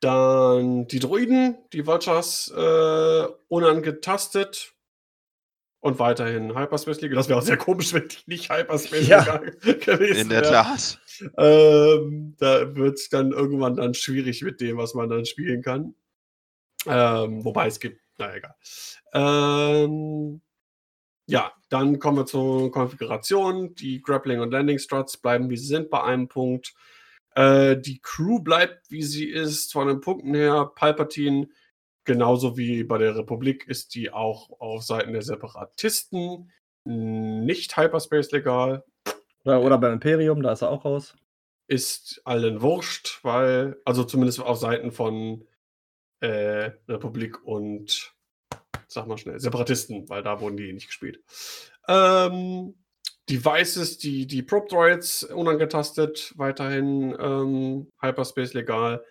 Dann 0.00 0.86
die 0.86 1.00
Druiden, 1.00 1.58
die 1.72 1.86
Vultures 1.86 2.52
äh, 2.56 3.26
unangetastet 3.48 4.74
und 5.80 5.98
weiterhin 5.98 6.56
Hyperspace 6.56 7.00
League. 7.00 7.14
Das 7.14 7.28
wäre 7.28 7.38
auch 7.38 7.44
sehr 7.44 7.56
komisch, 7.56 7.92
wenn 7.92 8.08
die 8.08 8.16
nicht 8.26 8.50
Hyperspace 8.50 9.08
ja. 9.08 9.22
gewesen 9.60 9.98
wäre. 9.98 10.20
In 10.20 10.28
der 10.28 10.42
Tat. 10.42 11.00
Ähm, 11.36 12.36
da 12.38 12.76
wird 12.76 12.98
es 12.98 13.08
dann 13.08 13.32
irgendwann 13.32 13.76
dann 13.76 13.94
schwierig 13.94 14.42
mit 14.42 14.60
dem, 14.60 14.76
was 14.76 14.94
man 14.94 15.08
dann 15.08 15.24
spielen 15.24 15.62
kann. 15.62 15.94
Ähm, 16.86 17.44
wobei 17.44 17.66
es 17.66 17.80
gibt, 17.80 18.00
na 18.18 18.34
egal. 18.36 18.54
Ähm, 19.12 20.40
ja, 21.26 21.52
dann 21.68 21.98
kommen 21.98 22.18
wir 22.18 22.26
zur 22.26 22.70
Konfiguration. 22.70 23.74
Die 23.74 24.00
Grappling 24.00 24.40
und 24.40 24.50
Landing 24.50 24.78
Struts 24.78 25.16
bleiben 25.16 25.50
wie 25.50 25.56
sie 25.56 25.66
sind 25.66 25.90
bei 25.90 26.02
einem 26.02 26.28
Punkt. 26.28 26.74
Äh, 27.38 27.80
die 27.80 28.00
Crew 28.00 28.40
bleibt 28.40 28.90
wie 28.90 29.02
sie 29.02 29.28
ist, 29.28 29.72
von 29.72 29.86
den 29.86 30.00
Punkten 30.00 30.34
her. 30.34 30.72
Palpatine 30.74 31.48
Genauso 32.08 32.56
wie 32.56 32.84
bei 32.84 32.96
der 32.96 33.16
Republik 33.16 33.66
ist 33.68 33.94
die 33.94 34.10
auch 34.10 34.48
auf 34.60 34.82
Seiten 34.82 35.12
der 35.12 35.20
Separatisten 35.20 36.50
nicht 36.84 37.76
Hyperspace 37.76 38.30
legal. 38.30 38.82
Oder, 39.44 39.60
oder 39.60 39.76
beim 39.76 39.92
Imperium, 39.92 40.42
da 40.42 40.52
ist 40.52 40.62
er 40.62 40.70
auch 40.70 40.86
raus. 40.86 41.14
Ist 41.66 42.22
allen 42.24 42.62
wurscht, 42.62 43.20
weil, 43.24 43.76
also 43.84 44.04
zumindest 44.04 44.40
auf 44.40 44.56
Seiten 44.56 44.90
von 44.90 45.44
äh, 46.20 46.70
Republik 46.88 47.44
und 47.44 48.14
sag 48.86 49.06
mal 49.06 49.18
schnell, 49.18 49.38
Separatisten, 49.38 50.08
weil 50.08 50.22
da 50.22 50.40
wurden 50.40 50.56
die 50.56 50.72
nicht 50.72 50.86
gespielt. 50.86 51.22
Ähm, 51.88 52.74
Devices, 53.28 53.98
die, 53.98 54.26
die 54.26 54.42
Probe 54.42 54.68
Droids 54.68 55.22
unangetastet, 55.24 56.32
weiterhin 56.36 57.16
ähm, 57.20 57.90
Hyperspace 58.00 58.54
legal. 58.54 59.04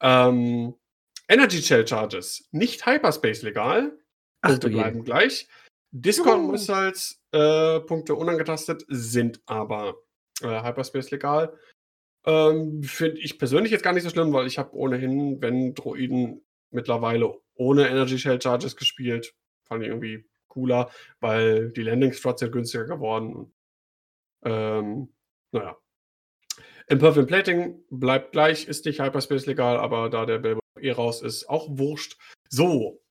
Ähm, 0.00 0.74
Energy 1.28 1.60
Shell 1.60 1.86
Charges, 1.86 2.48
nicht 2.52 2.86
Hyperspace 2.86 3.42
legal. 3.42 3.92
Ach, 4.40 4.50
Punkte 4.50 4.70
bleiben 4.70 5.04
gleich. 5.04 5.48
Discord 5.90 6.50
Missiles, 6.50 7.20
äh, 7.32 7.80
Punkte 7.80 8.14
unangetastet, 8.14 8.84
sind 8.88 9.40
aber 9.46 9.96
äh, 10.42 10.62
Hyperspace 10.62 11.10
legal. 11.10 11.58
Ähm, 12.24 12.82
Finde 12.82 13.20
ich 13.20 13.38
persönlich 13.38 13.72
jetzt 13.72 13.82
gar 13.82 13.92
nicht 13.92 14.02
so 14.02 14.10
schlimm, 14.10 14.32
weil 14.32 14.46
ich 14.46 14.58
habe 14.58 14.74
ohnehin, 14.74 15.40
wenn 15.40 15.74
Droiden 15.74 16.44
mittlerweile 16.70 17.34
ohne 17.54 17.88
Energy 17.88 18.18
Shell 18.18 18.40
Charges 18.40 18.76
gespielt, 18.76 19.34
fand 19.64 19.82
ich 19.82 19.88
irgendwie 19.88 20.24
cooler, 20.48 20.90
weil 21.20 21.70
die 21.72 21.82
Landing 21.82 22.12
Struts 22.12 22.40
sind 22.40 22.52
günstiger 22.52 22.84
geworden. 22.84 23.52
Ähm, 24.44 25.12
naja. 25.52 25.76
Imperfect 26.88 27.28
Plating 27.28 27.84
bleibt 27.90 28.32
gleich, 28.32 28.66
ist 28.66 28.86
nicht 28.86 29.00
Hyperspace 29.00 29.46
legal, 29.46 29.76
aber 29.76 30.08
da 30.08 30.24
der 30.24 30.38
Bilbo 30.38 30.60
eh 30.80 30.90
raus 30.90 31.22
ist, 31.22 31.48
auch 31.48 31.66
wurscht. 31.70 32.16
So. 32.48 33.02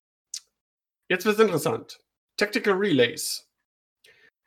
Jetzt 1.10 1.26
wird 1.26 1.36
es 1.36 1.42
interessant. 1.42 2.00
Tactical 2.38 2.74
Relays. 2.74 3.48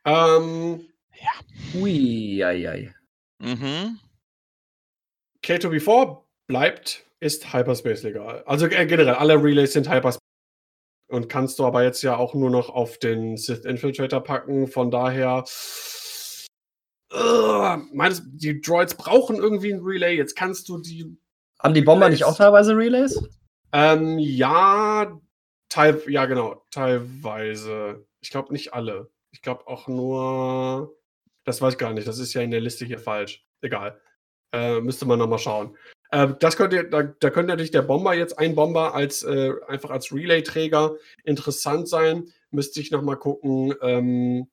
Ähm, 0.05 0.89
ja. 1.13 1.79
Ui, 1.79 2.43
ei, 2.43 2.69
ei. 2.69 2.95
Mhm. 3.39 3.99
K2B4 5.43 6.23
bleibt, 6.47 7.05
ist 7.19 7.53
Hyperspace 7.53 8.03
legal. 8.03 8.43
Also 8.45 8.65
äh, 8.67 8.85
generell, 8.85 9.15
alle 9.15 9.41
Relays 9.41 9.73
sind 9.73 9.89
Hyperspace. 9.89 10.19
Und 11.09 11.27
kannst 11.27 11.59
du 11.59 11.65
aber 11.65 11.83
jetzt 11.83 12.01
ja 12.03 12.15
auch 12.15 12.33
nur 12.33 12.49
noch 12.49 12.69
auf 12.69 12.97
den 12.97 13.35
Sith 13.35 13.65
Infiltrator 13.65 14.23
packen. 14.23 14.67
Von 14.67 14.91
daher 14.91 15.43
Uh, 17.13 17.77
meines, 17.93 18.23
die 18.25 18.61
Droids 18.61 18.95
brauchen 18.95 19.35
irgendwie 19.35 19.73
ein 19.73 19.81
Relay. 19.81 20.15
Jetzt 20.15 20.35
kannst 20.35 20.69
du 20.69 20.79
die. 20.79 21.17
Haben 21.59 21.73
die 21.73 21.81
Bomber 21.81 22.05
Relays, 22.05 22.19
nicht 22.19 22.25
auch 22.25 22.37
teilweise 22.37 22.75
Relays? 22.75 23.21
Ähm, 23.73 24.17
ja, 24.17 25.19
teil, 25.67 26.01
ja, 26.07 26.25
genau, 26.25 26.65
teilweise. 26.71 28.05
Ich 28.21 28.29
glaube 28.29 28.53
nicht 28.53 28.73
alle. 28.73 29.11
Ich 29.31 29.41
glaube 29.41 29.67
auch 29.67 29.87
nur. 29.87 30.95
Das 31.43 31.61
weiß 31.61 31.73
ich 31.73 31.79
gar 31.79 31.93
nicht. 31.93 32.07
Das 32.07 32.19
ist 32.19 32.33
ja 32.33 32.41
in 32.41 32.51
der 32.51 32.61
Liste 32.61 32.85
hier 32.85 32.99
falsch. 32.99 33.45
Egal. 33.61 33.99
Äh, 34.53 34.79
müsste 34.79 35.05
man 35.05 35.19
nochmal 35.19 35.39
schauen. 35.39 35.75
Äh, 36.11 36.29
das 36.39 36.57
könnte, 36.57 36.87
da, 36.87 37.03
da 37.03 37.29
könnte 37.29 37.49
natürlich 37.49 37.71
der 37.71 37.81
Bomber 37.81 38.13
jetzt, 38.13 38.37
ein 38.37 38.55
Bomber 38.55 38.93
als 38.93 39.23
äh, 39.23 39.51
einfach 39.67 39.89
als 39.89 40.13
Relay-Träger 40.13 40.95
interessant 41.23 41.87
sein. 41.87 42.25
Müsste 42.51 42.81
ich 42.81 42.91
nochmal 42.91 43.17
gucken, 43.17 43.73
ähm, 43.81 44.49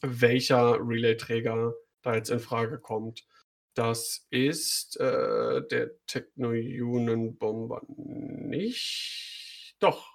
welcher 0.00 0.78
Relay-Träger 0.80 1.74
da 2.04 2.14
jetzt 2.14 2.30
in 2.30 2.40
Frage 2.40 2.78
kommt. 2.78 3.26
Das 3.74 4.26
ist 4.30 5.00
äh, 5.00 5.66
der 5.66 5.90
Techno-Union-Bomber 6.06 7.82
nicht. 7.88 9.74
Doch. 9.80 10.12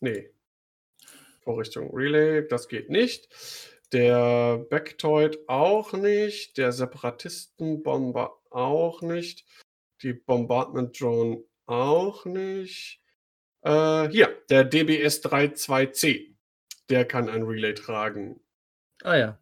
Nee. 0.00 0.30
Vorrichtung 1.40 1.90
Relay, 1.94 2.46
das 2.46 2.68
geht 2.68 2.90
nicht. 2.90 3.28
Der 3.92 4.58
Backtoid 4.68 5.48
auch 5.48 5.92
nicht. 5.94 6.58
Der 6.58 6.72
Separatisten-Bomber 6.72 8.38
auch 8.50 9.00
nicht. 9.00 9.46
Die 10.02 10.12
Bombardment 10.12 11.00
Drone 11.00 11.44
auch 11.66 12.26
nicht. 12.26 13.00
Äh, 13.62 14.08
hier, 14.08 14.42
der 14.50 14.68
DBS-32C. 14.70 16.34
Der 16.90 17.06
kann 17.06 17.28
ein 17.28 17.44
Relay 17.44 17.74
tragen. 17.74 18.40
Ah 19.02 19.16
ja. 19.16 19.41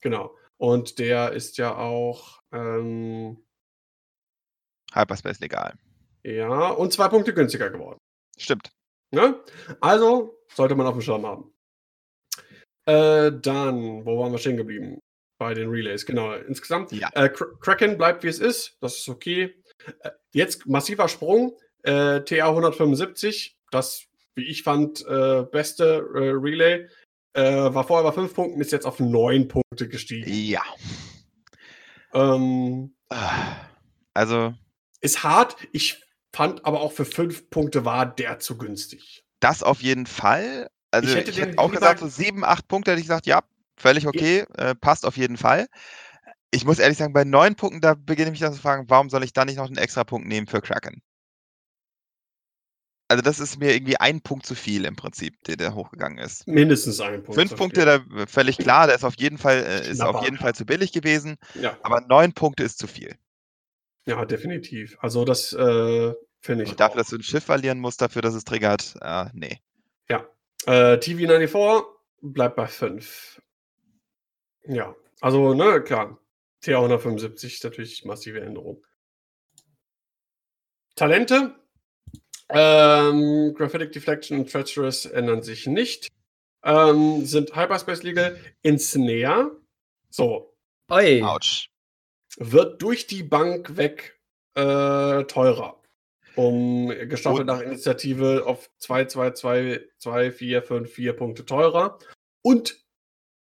Genau. 0.00 0.36
Und 0.56 0.98
der 0.98 1.32
ist 1.32 1.58
ja 1.58 1.76
auch 1.76 2.40
ähm, 2.52 3.44
Hyperspace 4.92 5.40
legal. 5.40 5.74
Ja, 6.24 6.70
und 6.70 6.92
zwei 6.92 7.08
Punkte 7.08 7.32
günstiger 7.32 7.70
geworden. 7.70 7.98
Stimmt. 8.36 8.70
Ne? 9.10 9.42
Also 9.80 10.38
sollte 10.54 10.74
man 10.74 10.86
auf 10.86 10.94
dem 10.94 11.02
Schirm 11.02 11.26
haben. 11.26 11.52
Äh, 12.86 13.32
dann, 13.40 14.04
wo 14.04 14.18
waren 14.18 14.32
wir 14.32 14.38
stehen 14.38 14.56
geblieben? 14.56 14.98
Bei 15.38 15.54
den 15.54 15.68
Relays, 15.68 16.04
genau. 16.04 16.34
Insgesamt. 16.34 16.90
Ja. 16.92 17.10
Äh, 17.14 17.28
Kraken 17.28 17.96
bleibt 17.96 18.24
wie 18.24 18.28
es 18.28 18.40
ist, 18.40 18.76
das 18.80 18.96
ist 18.98 19.08
okay. 19.08 19.54
Äh, 20.00 20.10
jetzt 20.32 20.66
massiver 20.66 21.08
Sprung. 21.08 21.56
Äh, 21.82 22.24
TA 22.24 22.48
175, 22.48 23.56
das, 23.70 24.04
wie 24.34 24.44
ich 24.44 24.64
fand, 24.64 25.06
äh, 25.06 25.44
beste 25.44 26.08
äh, 26.14 26.30
Relay. 26.30 26.88
Äh, 27.34 27.42
war 27.42 27.84
vorher 27.84 28.08
bei 28.08 28.14
fünf 28.14 28.34
Punkten, 28.34 28.60
ist 28.60 28.72
jetzt 28.72 28.86
auf 28.86 29.00
neun 29.00 29.48
Punkte 29.48 29.88
gestiegen. 29.88 30.30
Ja. 30.30 30.62
Ähm, 32.12 32.94
also. 34.14 34.54
Ist 35.00 35.22
hart. 35.22 35.56
Ich 35.72 36.02
fand 36.32 36.64
aber 36.64 36.80
auch 36.80 36.92
für 36.92 37.04
fünf 37.04 37.50
Punkte 37.50 37.84
war 37.84 38.06
der 38.06 38.38
zu 38.38 38.58
günstig. 38.58 39.24
Das 39.40 39.62
auf 39.62 39.82
jeden 39.82 40.06
Fall. 40.06 40.68
Also 40.90 41.08
ich 41.08 41.16
hätte, 41.16 41.30
ich 41.30 41.40
hätte 41.40 41.58
auch 41.58 41.70
gesagt, 41.70 42.00
so 42.00 42.08
sieben, 42.08 42.44
acht 42.44 42.66
Punkte 42.66 42.90
hätte 42.90 43.00
ich 43.00 43.06
gesagt, 43.06 43.26
ja, 43.26 43.42
völlig 43.76 44.06
okay, 44.06 44.44
äh, 44.56 44.74
passt 44.74 45.04
auf 45.04 45.16
jeden 45.16 45.36
Fall. 45.36 45.66
Ich 46.50 46.64
muss 46.64 46.78
ehrlich 46.78 46.96
sagen, 46.96 47.12
bei 47.12 47.24
neun 47.24 47.56
Punkten, 47.56 47.80
da 47.80 47.94
beginne 47.94 48.28
ich 48.28 48.32
mich 48.32 48.40
dann 48.40 48.54
zu 48.54 48.60
fragen, 48.60 48.88
warum 48.88 49.10
soll 49.10 49.22
ich 49.22 49.34
da 49.34 49.44
nicht 49.44 49.56
noch 49.56 49.66
einen 49.66 49.76
extra 49.76 50.04
Punkt 50.04 50.26
nehmen 50.26 50.46
für 50.46 50.62
Kraken? 50.62 51.02
Also 53.10 53.22
das 53.22 53.40
ist 53.40 53.58
mir 53.58 53.74
irgendwie 53.74 53.96
ein 53.96 54.20
Punkt 54.20 54.44
zu 54.44 54.54
viel 54.54 54.84
im 54.84 54.94
Prinzip, 54.94 55.42
der, 55.44 55.56
der 55.56 55.74
hochgegangen 55.74 56.18
ist. 56.18 56.46
Mindestens 56.46 57.00
ein 57.00 57.22
Punkt. 57.22 57.40
Fünf 57.40 57.56
Punkte, 57.56 57.86
da 57.86 58.26
völlig 58.26 58.58
klar, 58.58 58.86
der 58.86 58.96
ist 58.96 59.04
auf 59.04 59.18
jeden 59.18 59.38
Fall, 59.38 59.64
äh, 59.64 59.90
ist 59.90 60.02
auf 60.02 60.22
jeden 60.22 60.36
Fall 60.36 60.54
zu 60.54 60.66
billig 60.66 60.92
gewesen. 60.92 61.36
Ja. 61.54 61.78
Aber 61.82 62.02
neun 62.02 62.34
Punkte 62.34 62.64
ist 62.64 62.78
zu 62.78 62.86
viel. 62.86 63.16
Ja, 64.04 64.26
definitiv. 64.26 64.98
Also 65.00 65.24
das 65.24 65.54
äh, 65.54 66.12
finde 66.40 66.64
ich. 66.64 66.70
Und 66.70 66.80
dafür, 66.80 66.92
auch. 66.92 66.98
dass 66.98 67.08
du 67.08 67.16
ein 67.16 67.22
Schiff 67.22 67.44
verlieren 67.44 67.78
musst, 67.80 68.02
dafür, 68.02 68.20
dass 68.20 68.34
es 68.34 68.44
triggert, 68.44 68.94
äh, 69.00 69.26
nee. 69.32 69.58
Ja. 70.10 70.26
Äh, 70.66 70.98
TV94 70.98 71.84
bleibt 72.20 72.56
bei 72.56 72.66
fünf. 72.66 73.40
Ja, 74.64 74.94
also, 75.20 75.54
ne, 75.54 75.82
klar. 75.82 76.18
TA175 76.62 77.46
ist 77.46 77.64
natürlich 77.64 78.04
massive 78.04 78.40
Änderung. 78.40 78.84
Talente 80.94 81.57
ähm, 82.48 83.54
Graphitic 83.54 83.92
Deflection 83.92 84.38
und 84.38 84.50
Treacherous 84.50 85.06
ändern 85.06 85.42
sich 85.42 85.66
nicht. 85.66 86.08
Ähm, 86.64 87.24
sind 87.24 87.54
Hyperspace 87.54 88.02
Legal 88.02 88.38
in 88.62 88.78
Snare. 88.78 89.56
So. 90.10 90.54
Oi. 90.90 91.22
Autsch. 91.22 91.70
Wird 92.38 92.82
durch 92.82 93.06
die 93.06 93.22
Bank 93.22 93.76
weg 93.76 94.18
äh, 94.54 95.24
teurer. 95.24 95.80
Um 96.36 96.88
gestaffelt 97.08 97.46
nach 97.46 97.60
Initiative 97.60 98.44
auf 98.46 98.70
2, 98.78 99.06
2, 99.06 99.30
2, 99.32 99.80
2, 99.98 100.32
4, 100.32 100.62
5, 100.62 100.90
4 100.90 101.12
Punkte 101.14 101.44
teurer. 101.44 101.98
Und 102.42 102.84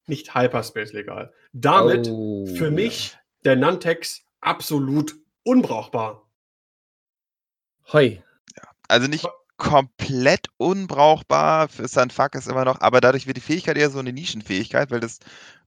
nicht 0.08 0.36
Hyperspace 0.36 0.94
legal. 0.94 1.34
Damit 1.52 2.08
oh, 2.10 2.46
für 2.46 2.72
mich 2.72 3.18
der 3.44 3.56
Nantex 3.56 4.24
absolut 4.40 5.16
unbrauchbar. 5.44 6.30
Hoi. 7.92 8.22
Also 8.88 9.08
nicht 9.08 9.28
komplett 9.58 10.48
unbrauchbar 10.58 11.70
für 11.70 11.88
Sanfuck 11.88 12.36
ist 12.36 12.48
immer 12.48 12.66
noch, 12.66 12.82
aber 12.82 13.00
dadurch 13.00 13.26
wird 13.26 13.38
die 13.38 13.42
Fähigkeit 13.42 13.78
eher 13.78 13.90
so 13.90 14.00
eine 14.00 14.12
Nischenfähigkeit, 14.12 14.92
weil 14.92 15.00
das 15.00 15.20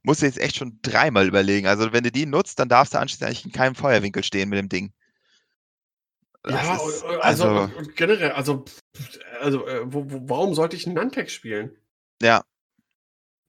musst 0.03 0.23
du 0.23 0.27
jetzt 0.27 0.39
echt 0.39 0.57
schon 0.57 0.79
dreimal 0.83 1.27
überlegen. 1.27 1.67
Also 1.67 1.93
wenn 1.93 2.05
du 2.05 2.13
die 2.13 2.27
nutzt, 2.27 2.59
dann 2.59 2.69
darfst 2.69 2.95
du 2.95 2.99
anschließend 2.99 3.27
eigentlich 3.27 3.47
in 3.47 3.53
keinem 3.53 3.75
Feuerwinkel 3.75 4.23
stehen 4.23 4.51
mit 4.51 4.59
dem 4.59 4.69
Ding. 4.69 4.93
Das 6.43 6.67
ja, 6.67 6.77
ist, 6.77 7.05
also, 7.05 7.45
also 7.45 7.71
generell, 7.95 8.33
also, 8.33 8.65
also 9.41 9.67
äh, 9.67 9.81
wo, 9.85 10.11
wo, 10.11 10.29
warum 10.29 10.55
sollte 10.55 10.77
ich 10.77 10.87
einen 10.87 10.95
Nantex 10.95 11.33
spielen? 11.33 11.77
Ja. 12.23 12.45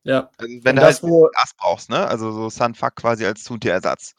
Ja. 0.04 0.32
Also, 0.38 0.54
wenn 0.64 0.76
Und 0.76 0.76
du 0.78 0.82
halt 0.84 1.04
wo... 1.04 1.30
Gas 1.34 1.54
brauchst, 1.58 1.90
ne? 1.90 2.08
Also 2.08 2.32
so 2.32 2.50
Sunfuck 2.50 2.96
quasi 2.96 3.26
als 3.26 3.44
Tuntier-Ersatz. 3.44 4.16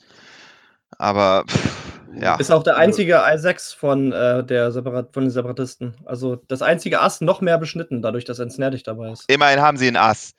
Aber 0.99 1.45
pff, 1.49 1.90
ja. 2.15 2.37
Ist 2.37 2.51
auch 2.51 2.63
der 2.63 2.77
einzige 2.77 3.25
i6 3.25 3.77
von, 3.77 4.13
äh, 4.13 4.45
der 4.45 4.73
Separat 4.73 5.13
von 5.13 5.25
den 5.25 5.31
Separatisten. 5.31 5.95
Also 6.05 6.37
das 6.37 6.63
einzige 6.63 7.01
Ass 7.01 7.21
noch 7.21 7.41
mehr 7.41 7.59
beschnitten, 7.59 8.03
dadurch, 8.03 8.25
dass 8.25 8.41
ein 8.41 8.51
Snare 8.51 8.79
dabei 8.79 9.13
ist. 9.13 9.31
Immerhin 9.31 9.61
haben 9.61 9.77
sie 9.77 9.89
ein 9.89 9.97
Ass. 9.97 10.35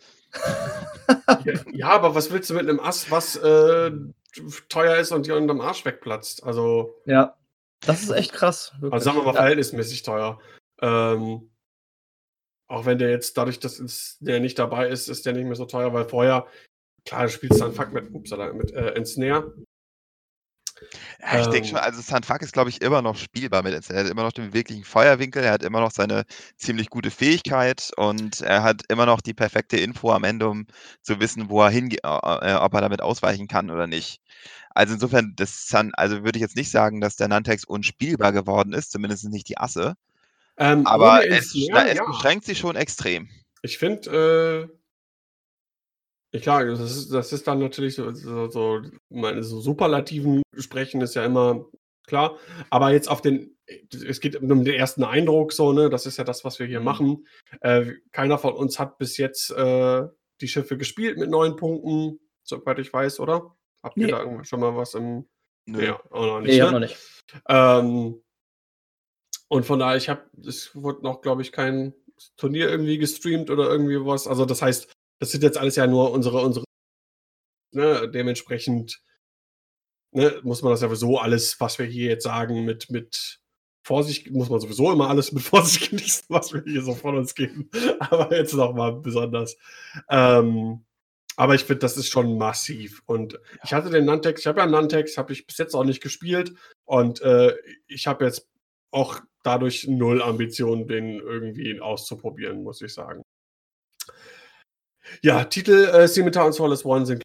ja, 1.45 1.53
ja, 1.71 1.87
aber 1.89 2.15
was 2.15 2.31
willst 2.31 2.49
du 2.49 2.53
mit 2.55 2.67
einem 2.67 2.79
Ass, 2.79 3.11
was 3.11 3.35
äh, 3.37 3.91
teuer 4.69 4.97
ist 4.97 5.11
und 5.11 5.25
dir 5.25 5.35
unterm 5.35 5.61
Arsch 5.61 5.85
wegplatzt? 5.85 6.43
Also. 6.43 6.95
Ja, 7.05 7.35
das 7.81 8.03
ist 8.03 8.11
echt 8.11 8.33
krass. 8.33 8.73
Wirklich. 8.79 8.93
Also 8.93 9.05
sagen 9.05 9.17
wir 9.17 9.23
mal, 9.23 9.33
verhältnismäßig 9.33 10.03
teuer. 10.03 10.39
Ähm, 10.81 11.51
auch 12.67 12.85
wenn 12.85 12.97
der 12.97 13.09
jetzt 13.09 13.37
dadurch, 13.37 13.59
dass 13.59 14.17
der 14.19 14.39
nicht 14.39 14.57
dabei 14.57 14.87
ist, 14.87 15.09
ist 15.09 15.25
der 15.25 15.33
nicht 15.33 15.45
mehr 15.45 15.55
so 15.55 15.65
teuer, 15.65 15.93
weil 15.93 16.05
vorher, 16.05 16.47
klar, 17.05 17.23
du 17.23 17.29
spielst 17.29 17.59
dann 17.59 17.73
Fuck 17.73 17.91
mit, 17.91 18.13
upsala, 18.13 18.53
mit 18.53 18.71
äh, 18.71 18.93
Ensnare 18.93 19.53
Ja, 21.21 21.39
ich 21.39 21.47
denke 21.47 21.67
schon, 21.67 21.77
ähm. 21.77 21.83
also 21.83 22.01
Sanfak 22.01 22.41
ist, 22.41 22.53
glaube 22.53 22.69
ich, 22.69 22.81
immer 22.81 23.01
noch 23.01 23.15
spielbar 23.15 23.63
mit 23.63 23.73
Er 23.89 24.03
hat 24.03 24.09
immer 24.09 24.23
noch 24.23 24.31
den 24.31 24.53
wirklichen 24.53 24.83
Feuerwinkel, 24.83 25.43
er 25.43 25.51
hat 25.51 25.63
immer 25.63 25.79
noch 25.79 25.91
seine 25.91 26.23
ziemlich 26.57 26.89
gute 26.89 27.11
Fähigkeit 27.11 27.91
und 27.97 28.41
er 28.41 28.63
hat 28.63 28.83
immer 28.89 29.05
noch 29.05 29.21
die 29.21 29.33
perfekte 29.33 29.77
Info 29.77 30.11
am 30.11 30.23
Ende, 30.23 30.49
um 30.49 30.67
zu 31.01 31.19
wissen, 31.19 31.49
wo 31.49 31.61
er 31.61 31.69
hingeht, 31.69 32.03
äh, 32.03 32.07
ob 32.07 32.73
er 32.73 32.81
damit 32.81 33.01
ausweichen 33.01 33.47
kann 33.47 33.69
oder 33.69 33.87
nicht. 33.87 34.19
Also 34.73 34.93
insofern, 34.93 35.33
das 35.35 35.67
Sun, 35.67 35.91
also 35.95 36.23
würde 36.23 36.37
ich 36.37 36.41
jetzt 36.41 36.55
nicht 36.55 36.71
sagen, 36.71 37.01
dass 37.01 37.15
der 37.15 37.27
Nantex 37.27 37.65
unspielbar 37.65 38.31
geworden 38.31 38.73
ist, 38.73 38.91
zumindest 38.91 39.25
nicht 39.29 39.49
die 39.49 39.57
Asse. 39.57 39.95
Ähm, 40.57 40.85
aber 40.85 41.27
es, 41.27 41.53
mehr, 41.53 41.91
es 41.91 41.97
ja. 41.97 42.05
beschränkt 42.05 42.45
sich 42.45 42.59
schon 42.59 42.75
extrem. 42.75 43.29
Ich 43.61 43.77
finde, 43.77 44.69
äh, 44.71 44.80
Klar, 46.39 46.65
das 46.65 46.79
ist, 46.79 47.13
das 47.13 47.33
ist 47.33 47.45
dann 47.45 47.59
natürlich 47.59 47.95
so, 47.95 48.11
so, 48.11 48.47
so, 48.47 48.81
meine, 49.09 49.43
so 49.43 49.59
Superlativen 49.59 50.41
sprechen 50.57 51.01
ist 51.01 51.15
ja 51.15 51.25
immer 51.25 51.65
klar. 52.07 52.37
Aber 52.69 52.91
jetzt 52.91 53.09
auf 53.09 53.21
den, 53.21 53.57
es 53.91 54.21
geht 54.21 54.37
um 54.37 54.63
den 54.63 54.73
ersten 54.73 55.03
Eindruck, 55.03 55.51
so, 55.51 55.73
ne, 55.73 55.89
das 55.89 56.05
ist 56.05 56.17
ja 56.17 56.23
das, 56.23 56.45
was 56.45 56.59
wir 56.59 56.67
hier 56.67 56.79
mhm. 56.79 56.85
machen. 56.85 57.27
Äh, 57.59 57.93
keiner 58.11 58.37
von 58.37 58.53
uns 58.53 58.79
hat 58.79 58.97
bis 58.97 59.17
jetzt 59.17 59.51
äh, 59.51 60.03
die 60.39 60.47
Schiffe 60.47 60.77
gespielt 60.77 61.17
mit 61.17 61.29
neun 61.29 61.57
Punkten, 61.57 62.19
soweit 62.43 62.79
ich 62.79 62.93
weiß, 62.93 63.19
oder? 63.19 63.55
Habt 63.83 63.97
ihr 63.97 64.05
nee. 64.05 64.11
da 64.11 64.43
schon 64.45 64.59
mal 64.61 64.75
was 64.75 64.93
im. 64.93 65.27
Nee, 65.65 65.85
ja, 65.85 66.01
auch 66.09 66.25
noch 66.25 66.41
nicht. 66.41 66.51
Nee, 66.51 66.63
ne? 66.63 66.71
noch 66.71 66.79
nicht. 66.79 66.97
Ähm, 67.47 68.21
und 69.49 69.65
von 69.65 69.79
daher, 69.79 69.97
ich 69.97 70.07
habe, 70.07 70.23
es 70.45 70.75
wurde 70.75 71.03
noch, 71.03 71.21
glaube 71.21 71.41
ich, 71.41 71.51
kein 71.51 71.93
Turnier 72.37 72.69
irgendwie 72.69 72.97
gestreamt 72.97 73.49
oder 73.49 73.69
irgendwie 73.69 74.03
was. 74.05 74.27
Also 74.27 74.45
das 74.45 74.61
heißt, 74.61 74.91
das 75.21 75.31
sind 75.31 75.43
jetzt 75.43 75.57
alles 75.57 75.75
ja 75.75 75.85
nur 75.85 76.11
unsere, 76.11 76.41
unsere, 76.41 76.65
ne, 77.71 78.09
dementsprechend 78.09 79.01
ne, 80.11 80.39
muss 80.41 80.63
man 80.63 80.71
das 80.71 80.81
ja 80.81 80.87
sowieso 80.87 81.19
alles, 81.19 81.59
was 81.59 81.77
wir 81.77 81.85
hier 81.85 82.09
jetzt 82.09 82.23
sagen, 82.23 82.65
mit, 82.65 82.89
mit 82.89 83.39
Vorsicht, 83.85 84.31
muss 84.31 84.49
man 84.49 84.59
sowieso 84.59 84.91
immer 84.91 85.09
alles 85.09 85.31
mit 85.31 85.43
Vorsicht 85.43 85.91
genießen, 85.91 86.25
was 86.29 86.53
wir 86.53 86.63
hier 86.63 86.81
so 86.81 86.95
von 86.95 87.15
uns 87.15 87.35
geben. 87.35 87.69
Aber 87.99 88.35
jetzt 88.35 88.53
nochmal 88.53 88.93
besonders. 88.93 89.55
Ähm, 90.09 90.85
aber 91.37 91.55
ich 91.55 91.63
finde, 91.63 91.79
das 91.79 91.97
ist 91.97 92.09
schon 92.09 92.37
massiv. 92.37 93.01
Und 93.05 93.39
ich 93.63 93.73
hatte 93.73 93.89
den 93.89 94.05
Nantex, 94.05 94.41
ich 94.41 94.47
habe 94.47 94.59
ja 94.59 94.67
Nantex, 94.67 95.17
habe 95.17 95.31
ich 95.31 95.47
bis 95.47 95.57
jetzt 95.57 95.73
auch 95.73 95.85
nicht 95.85 96.03
gespielt. 96.03 96.53
Und 96.83 97.21
äh, 97.21 97.55
ich 97.87 98.05
habe 98.05 98.25
jetzt 98.25 98.49
auch 98.91 99.21
dadurch 99.41 99.87
null 99.87 100.21
Ambitionen, 100.21 100.87
den 100.87 101.19
irgendwie 101.19 101.79
auszuprobieren, 101.79 102.63
muss 102.63 102.81
ich 102.81 102.93
sagen. 102.93 103.23
Ja, 105.21 105.43
Titel 105.45 105.85
äh, 105.85 106.07
Scimitar 106.07 106.45
und 106.45 106.53
Soulless 106.53 106.85
One 106.85 107.05
sind. 107.05 107.23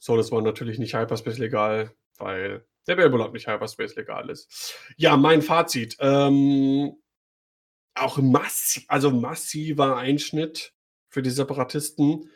Soulless 0.00 0.30
One 0.32 0.42
natürlich 0.42 0.78
nicht 0.78 0.94
Hyperspace 0.94 1.38
legal, 1.38 1.94
weil 2.18 2.66
der 2.86 2.96
Babylon 2.96 3.32
nicht 3.32 3.46
Hyperspace 3.46 3.96
legal 3.96 4.28
ist. 4.28 4.76
Ja, 4.96 5.16
mein 5.16 5.42
Fazit. 5.42 5.96
Ähm, 6.00 6.96
auch 7.94 8.18
massiv, 8.18 8.84
also 8.88 9.10
massiver 9.10 9.96
Einschnitt 9.96 10.74
für 11.08 11.22
die 11.22 11.30
Separatisten. 11.30 12.30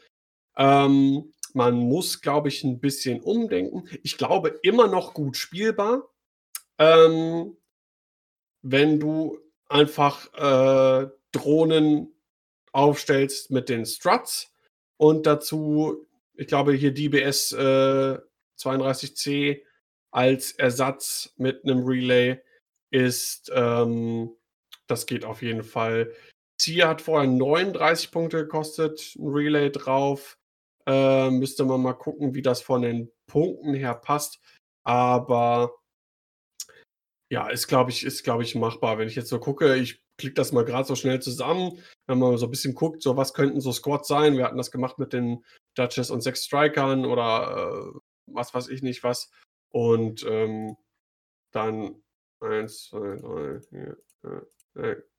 Ähm, 0.56 1.32
man 1.54 1.74
muss, 1.74 2.20
glaube 2.20 2.48
ich, 2.48 2.64
ein 2.64 2.80
bisschen 2.80 3.20
umdenken. 3.20 3.88
Ich 4.02 4.16
glaube, 4.16 4.58
immer 4.62 4.86
noch 4.86 5.14
gut 5.14 5.36
spielbar. 5.36 6.08
Ähm, 6.78 7.56
wenn 8.62 9.00
du 9.00 9.38
einfach 9.68 10.32
äh, 10.34 11.08
Drohnen 11.32 12.14
aufstellst 12.72 13.50
mit 13.50 13.68
den 13.68 13.86
Struts 13.86 14.52
und 14.98 15.26
dazu, 15.26 16.06
ich 16.34 16.46
glaube, 16.46 16.72
hier 16.72 16.92
DBS 16.92 17.52
äh, 17.52 18.18
32C 18.58 19.62
als 20.10 20.52
Ersatz 20.52 21.32
mit 21.36 21.64
einem 21.64 21.84
Relay 21.84 22.40
ist, 22.90 23.50
ähm, 23.54 24.34
das 24.86 25.06
geht 25.06 25.24
auf 25.24 25.42
jeden 25.42 25.62
Fall. 25.62 26.12
Zier 26.60 26.88
hat 26.88 27.02
vorher 27.02 27.28
39 27.28 28.10
Punkte 28.10 28.38
gekostet, 28.38 29.14
ein 29.16 29.28
Relay 29.28 29.70
drauf. 29.70 30.38
Äh, 30.86 31.30
müsste 31.30 31.64
man 31.64 31.82
mal 31.82 31.92
gucken, 31.92 32.34
wie 32.34 32.42
das 32.42 32.62
von 32.62 32.82
den 32.82 33.12
Punkten 33.26 33.74
her 33.74 33.94
passt. 33.94 34.40
Aber 34.84 35.74
ja, 37.30 37.48
ist, 37.48 37.68
glaube 37.68 37.90
ich, 37.90 38.04
ist, 38.04 38.24
glaube 38.24 38.42
ich, 38.42 38.54
machbar. 38.54 38.98
Wenn 38.98 39.08
ich 39.08 39.14
jetzt 39.14 39.28
so 39.28 39.38
gucke, 39.38 39.76
ich 39.76 40.02
klicke 40.18 40.34
das 40.34 40.52
mal 40.52 40.64
gerade 40.64 40.86
so 40.86 40.96
schnell 40.96 41.20
zusammen, 41.22 41.82
wenn 42.06 42.18
man 42.18 42.36
so 42.36 42.46
ein 42.46 42.50
bisschen 42.50 42.74
guckt, 42.74 43.02
so 43.02 43.16
was 43.16 43.32
könnten 43.32 43.60
so 43.60 43.72
Squads 43.72 44.08
sein. 44.08 44.36
Wir 44.36 44.44
hatten 44.44 44.58
das 44.58 44.70
gemacht 44.70 44.98
mit 44.98 45.12
den 45.12 45.44
Duchess 45.74 46.10
und 46.10 46.20
sechs 46.20 46.44
Strikern 46.44 47.06
oder 47.06 47.92
äh, 47.94 47.98
was 48.26 48.52
weiß 48.52 48.68
ich 48.68 48.82
nicht 48.82 49.04
was. 49.04 49.30
Und 49.70 50.24
ähm, 50.28 50.76
dann 51.52 52.02
eins, 52.40 52.84
zwei, 52.84 53.16
drei, 53.16 53.60
vier, 53.60 53.96
fünf, 54.20 54.48
sechs. 54.74 55.14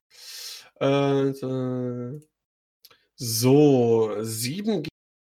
Äh, 0.79 2.19
so, 3.15 4.15
sieben 4.21 4.87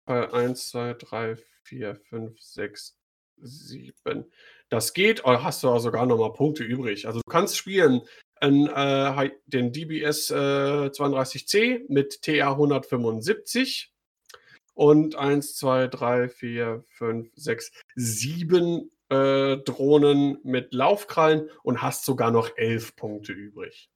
eins, 0.06 0.68
zwei, 0.68 0.94
drei, 0.94 1.36
vier, 1.64 1.96
fünf, 1.96 2.40
sechs, 2.40 2.96
sieben. 3.36 4.30
Das 4.68 4.94
geht, 4.94 5.24
oder 5.24 5.42
hast 5.44 5.62
du 5.62 5.68
auch 5.68 5.78
sogar 5.78 6.06
nochmal 6.06 6.32
Punkte 6.32 6.64
übrig. 6.64 7.06
Also 7.06 7.20
du 7.20 7.30
kannst 7.30 7.56
spielen 7.56 8.02
in, 8.42 8.66
äh, 8.66 9.30
den 9.46 9.72
DBS 9.72 10.30
äh, 10.30 10.34
32C 10.34 11.82
mit 11.88 12.22
TA 12.22 12.52
175 12.52 13.92
und 14.74 15.16
1, 15.16 15.56
2, 15.56 15.88
3, 15.88 16.28
4, 16.28 16.84
5, 16.88 17.30
6, 17.36 17.72
7 17.94 18.90
äh, 19.10 19.56
Drohnen 19.58 20.38
mit 20.42 20.74
Laufkrallen 20.74 21.50
und 21.62 21.82
hast 21.82 22.04
sogar 22.04 22.30
noch 22.30 22.50
11 22.56 22.96
Punkte 22.96 23.32
übrig. 23.32 23.88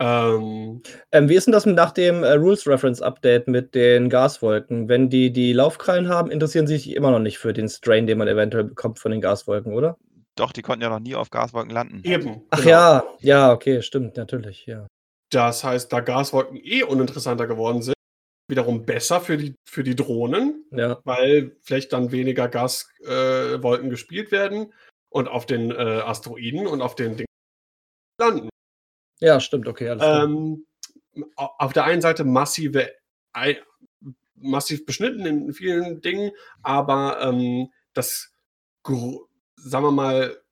Ähm, 0.00 0.82
ähm, 1.12 1.28
wie 1.28 1.36
ist 1.36 1.46
denn 1.46 1.52
das 1.52 1.64
nach 1.64 1.92
dem 1.92 2.24
äh, 2.24 2.32
Rules 2.32 2.66
Reference 2.66 3.00
Update 3.00 3.46
mit 3.46 3.74
den 3.74 4.10
Gaswolken? 4.10 4.88
Wenn 4.88 5.08
die 5.08 5.32
die 5.32 5.52
Laufkrallen 5.52 6.08
haben, 6.08 6.32
interessieren 6.32 6.66
sie 6.66 6.76
sich 6.76 6.96
immer 6.96 7.12
noch 7.12 7.20
nicht 7.20 7.38
für 7.38 7.52
den 7.52 7.68
Strain, 7.68 8.08
den 8.08 8.18
man 8.18 8.26
eventuell 8.26 8.64
bekommt 8.64 8.98
von 8.98 9.12
den 9.12 9.20
Gaswolken, 9.20 9.72
oder? 9.72 9.96
Doch, 10.34 10.52
die 10.52 10.62
konnten 10.62 10.82
ja 10.82 10.88
noch 10.88 11.00
nie 11.00 11.14
auf 11.14 11.30
Gaswolken 11.30 11.70
landen. 11.70 12.00
Eben. 12.04 12.42
Ach 12.50 12.58
genau. 12.58 12.70
ja, 12.70 13.04
ja, 13.20 13.52
okay, 13.52 13.82
stimmt, 13.82 14.16
natürlich, 14.16 14.66
ja. 14.66 14.86
Das 15.30 15.64
heißt, 15.64 15.92
da 15.92 16.00
Gaswolken 16.00 16.58
eh 16.62 16.82
uninteressanter 16.82 17.46
geworden 17.46 17.82
sind, 17.82 17.94
wiederum 18.48 18.84
besser 18.84 19.20
für 19.20 19.36
die, 19.36 19.54
für 19.64 19.82
die 19.82 19.96
Drohnen, 19.96 20.66
ja. 20.70 21.00
weil 21.04 21.56
vielleicht 21.62 21.92
dann 21.92 22.12
weniger 22.12 22.48
Gaswolken 22.48 23.86
äh, 23.86 23.90
gespielt 23.90 24.30
werden 24.30 24.72
und 25.08 25.28
auf 25.28 25.46
den 25.46 25.70
äh, 25.70 25.74
Asteroiden 25.74 26.66
und 26.66 26.82
auf 26.82 26.94
den 26.94 27.16
Dingen 27.16 27.28
landen. 28.18 28.48
Ja, 29.20 29.40
stimmt, 29.40 29.68
okay, 29.68 29.88
alles 29.88 30.02
klar. 30.02 30.24
Ähm, 30.24 30.66
auf 31.36 31.72
der 31.72 31.84
einen 31.84 32.02
Seite 32.02 32.24
massive, 32.24 32.90
massiv 34.34 34.86
beschnitten 34.86 35.26
in 35.26 35.52
vielen 35.52 36.00
Dingen, 36.00 36.32
aber 36.62 37.20
ähm, 37.22 37.70
das, 37.92 38.32
sagen 39.62 39.84
wir 39.84 39.92
mal, 39.92 40.42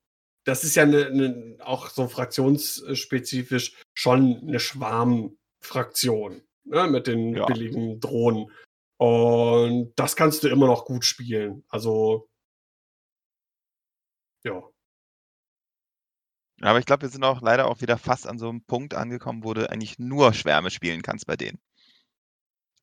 das 0.43 0.63
ist 0.63 0.75
ja 0.75 0.83
eine, 0.83 1.07
eine, 1.07 1.57
auch 1.59 1.89
so 1.89 2.07
fraktionsspezifisch 2.07 3.75
schon 3.93 4.39
eine 4.41 4.59
Schwarmfraktion 4.59 6.41
ne, 6.63 6.87
mit 6.87 7.07
den 7.07 7.35
ja. 7.35 7.45
billigen 7.45 7.99
Drohnen. 7.99 8.51
Und 8.97 9.93
das 9.95 10.15
kannst 10.15 10.43
du 10.43 10.47
immer 10.47 10.67
noch 10.67 10.85
gut 10.85 11.05
spielen. 11.05 11.63
Also, 11.69 12.29
ja. 14.43 14.61
Aber 16.61 16.79
ich 16.79 16.85
glaube, 16.85 17.03
wir 17.03 17.09
sind 17.09 17.23
auch 17.23 17.41
leider 17.41 17.67
auch 17.67 17.81
wieder 17.81 17.97
fast 17.97 18.27
an 18.27 18.37
so 18.37 18.49
einem 18.49 18.63
Punkt 18.63 18.93
angekommen, 18.93 19.43
wo 19.43 19.53
du 19.53 19.69
eigentlich 19.69 19.97
nur 19.97 20.33
Schwärme 20.33 20.69
spielen 20.69 21.01
kannst 21.01 21.25
bei 21.25 21.35
denen. 21.35 21.59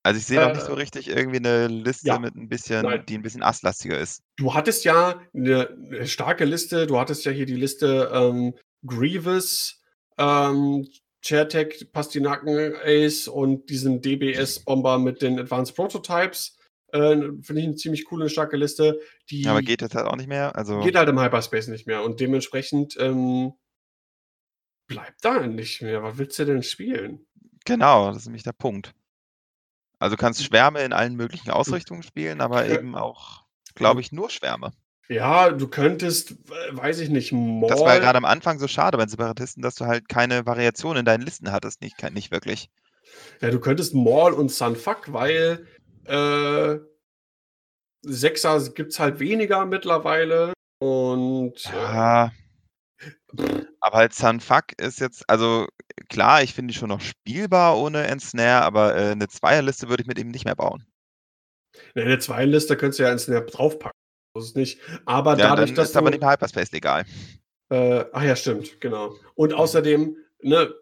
Also 0.09 0.21
ich 0.21 0.25
sehe 0.25 0.41
noch 0.41 0.55
nicht 0.55 0.65
so 0.65 0.73
äh, 0.73 0.77
richtig 0.77 1.09
irgendwie 1.09 1.37
eine 1.37 1.67
Liste 1.67 2.09
ja, 2.09 2.19
mit 2.19 2.35
ein 2.35 2.49
bisschen, 2.49 2.81
nein. 2.81 3.05
die 3.07 3.19
ein 3.19 3.21
bisschen 3.21 3.43
asslastiger 3.43 3.99
ist. 3.99 4.23
Du 4.39 4.55
hattest 4.55 4.87
ja 4.87 5.21
eine, 5.35 5.69
eine 5.69 6.07
starke 6.07 6.47
Liste, 6.47 6.87
du 6.87 6.99
hattest 6.99 7.27
ja 7.27 7.31
hier 7.31 7.45
die 7.45 7.57
Liste 7.57 8.11
ähm, 8.15 8.55
Grievous, 8.87 9.83
ähm, 10.17 10.89
Chairtech, 11.21 11.93
Pastinaken 11.93 12.75
Ace 12.83 13.29
und 13.29 13.69
diesen 13.69 14.01
DBS-Bomber 14.01 14.99
mit 14.99 15.21
den 15.21 15.39
Advanced 15.39 15.77
Prototypes. 15.77 16.57
Äh, 16.93 17.17
Finde 17.43 17.59
ich 17.59 17.65
eine 17.65 17.75
ziemlich 17.75 18.07
coole, 18.07 18.31
starke 18.31 18.57
Liste. 18.57 18.99
Die 19.29 19.47
aber 19.47 19.61
geht 19.61 19.83
jetzt 19.83 19.95
halt 19.95 20.07
auch 20.07 20.17
nicht 20.17 20.31
mehr. 20.31 20.57
Also 20.57 20.81
geht 20.81 20.97
halt 20.97 21.11
im 21.11 21.21
Hyperspace 21.21 21.69
nicht 21.69 21.87
mehr. 21.87 22.03
Und 22.03 22.19
dementsprechend 22.21 22.97
ähm, 22.99 23.53
bleibt 24.87 25.23
da 25.23 25.47
nicht 25.47 25.83
mehr. 25.83 26.03
Was 26.03 26.17
willst 26.17 26.39
du 26.39 26.47
denn 26.47 26.63
spielen? 26.63 27.27
Genau, 27.67 28.09
das 28.09 28.23
ist 28.23 28.25
nämlich 28.25 28.45
der 28.45 28.53
Punkt. 28.53 28.95
Also 29.99 30.17
du 30.17 30.21
kannst 30.21 30.45
Schwärme 30.45 30.83
in 30.83 30.93
allen 30.93 31.17
möglichen 31.17 31.51
Ausrichtungen 31.51 32.03
spielen, 32.03 32.41
aber 32.41 32.67
eben 32.67 32.95
auch, 32.95 33.45
glaube 33.75 34.01
ich, 34.01 34.13
nur 34.13 34.31
Schwärme. 34.31 34.73
Ja, 35.09 35.51
du 35.51 35.69
könntest, 35.69 36.35
weiß 36.73 37.01
ich 37.01 37.09
nicht, 37.09 37.33
Maul. 37.33 37.69
Das 37.69 37.81
war 37.81 37.95
ja 37.95 38.01
gerade 38.01 38.19
am 38.19 38.27
Anfang 38.27 38.59
so 38.59 38.69
schade 38.69 38.99
bei 38.99 39.05
den 39.05 39.11
Separatisten, 39.11 39.63
dass 39.63 39.75
du 39.75 39.87
halt 39.87 40.09
keine 40.09 40.45
Variation 40.45 40.99
in 40.99 41.07
deinen 41.07 41.23
Listen 41.23 41.51
hattest, 41.51 41.81
nicht, 41.81 41.97
nicht 42.13 42.31
wirklich. 42.31 42.71
Ja, 43.41 43.51
du 43.51 43.59
könntest 43.59 43.95
Maul 43.95 44.35
und 44.35 44.51
Sunfuck, 44.51 45.13
weil 45.13 45.67
äh, 46.05 46.79
Sechser 48.03 48.61
gibt 48.71 48.93
es 48.93 49.01
halt 49.01 49.19
weniger 49.19 49.65
mittlerweile. 49.65 50.53
Und 50.79 51.65
ja. 51.65 52.33
Äh, 53.37 53.65
aber 53.81 53.99
halt 53.99 54.15
Sunfuck 54.15 54.73
ist 54.79 55.01
jetzt, 55.01 55.29
also 55.29 55.67
klar, 56.09 56.43
ich 56.43 56.55
finde 56.55 56.73
die 56.73 56.79
schon 56.79 56.89
noch 56.89 57.01
spielbar 57.01 57.79
ohne 57.79 58.07
Ensnare, 58.07 58.65
aber 58.65 58.97
äh, 58.97 59.11
eine 59.13 59.29
Zweierliste 59.29 59.89
würde 59.89 60.03
ich 60.03 60.07
mit 60.07 60.19
ihm 60.19 60.31
nicht 60.31 60.45
mehr 60.45 60.57
bauen. 60.57 60.85
Ne, 61.95 62.03
eine 62.03 62.19
Zweierliste 62.19 62.77
könntest 62.77 62.99
du 62.99 63.05
ja 63.05 63.11
Ensnare 63.11 63.47
draufpacken. 63.47 63.99
Das 64.35 64.45
ist 64.45 64.57
nicht. 64.57 64.81
Aber 65.05 65.33
ja, 65.33 65.49
dadurch, 65.49 65.71
dann 65.71 65.77
dass. 65.77 65.91
Ist 65.91 65.97
aber 65.97 66.11
nicht 66.11 66.25
Hyperspace 66.25 66.73
legal. 66.73 67.05
Äh, 67.71 68.05
ach 68.13 68.23
ja, 68.23 68.37
stimmt, 68.37 68.81
genau. 68.81 69.15
Und 69.35 69.53
außerdem, 69.53 70.17
ne, 70.43 70.75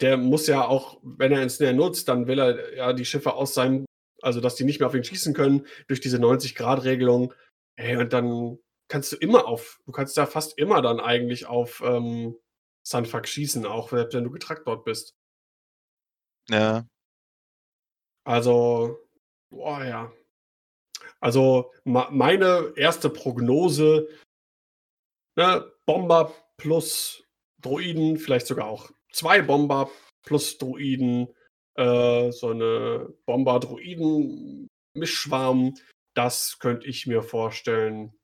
der 0.00 0.16
muss 0.16 0.46
ja 0.46 0.66
auch, 0.66 0.98
wenn 1.02 1.32
er 1.32 1.42
Ensnare 1.42 1.74
nutzt, 1.74 2.08
dann 2.08 2.26
will 2.26 2.38
er 2.38 2.74
ja 2.74 2.92
die 2.92 3.04
Schiffe 3.04 3.34
aus 3.34 3.54
seinem, 3.54 3.86
also 4.22 4.40
dass 4.40 4.54
die 4.54 4.64
nicht 4.64 4.80
mehr 4.80 4.88
auf 4.88 4.94
ihn 4.94 5.04
schießen 5.04 5.34
können, 5.34 5.66
durch 5.88 6.00
diese 6.00 6.18
90-Grad-Regelung. 6.18 7.34
Hey, 7.76 7.96
und 7.96 8.12
dann 8.12 8.58
kannst 8.88 9.12
du 9.12 9.16
immer 9.16 9.46
auf, 9.46 9.80
du 9.86 9.92
kannst 9.92 10.16
da 10.16 10.26
fast 10.26 10.58
immer 10.58 10.82
dann 10.82 11.00
eigentlich 11.00 11.46
auf 11.46 11.82
ähm, 11.84 12.36
Sunfuck 12.86 13.26
schießen, 13.26 13.66
auch 13.66 13.90
wenn 13.92 14.24
du 14.24 14.30
getrackt 14.30 14.66
dort 14.66 14.84
bist. 14.84 15.16
Ja. 16.48 16.86
Also, 18.24 18.98
boah, 19.50 19.84
ja. 19.84 20.12
Also, 21.20 21.72
meine 21.84 22.72
erste 22.76 23.10
Prognose, 23.10 24.08
ne, 25.36 25.70
Bomber 25.86 26.32
plus 26.56 27.24
Droiden, 27.60 28.16
vielleicht 28.18 28.46
sogar 28.46 28.68
auch 28.68 28.90
zwei 29.12 29.42
Bomber 29.42 29.90
plus 30.22 30.56
Droiden, 30.58 31.28
äh, 31.74 32.30
so 32.32 32.50
eine 32.50 33.12
Bomber-Droiden-Mischschwarm, 33.26 35.74
das 36.14 36.58
könnte 36.58 36.86
ich 36.86 37.06
mir 37.06 37.22
vorstellen, 37.22 38.18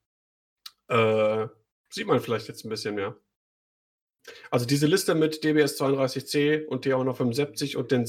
äh, 0.92 1.48
sieht 1.90 2.06
man 2.06 2.20
vielleicht 2.20 2.48
jetzt 2.48 2.64
ein 2.64 2.68
bisschen 2.68 2.94
mehr. 2.94 3.16
Also 4.50 4.66
diese 4.66 4.86
Liste 4.86 5.14
mit 5.14 5.42
DBS 5.42 5.80
32C 5.80 6.66
und 6.66 6.86
T175 6.86 7.76
und 7.76 7.90
den 7.90 8.06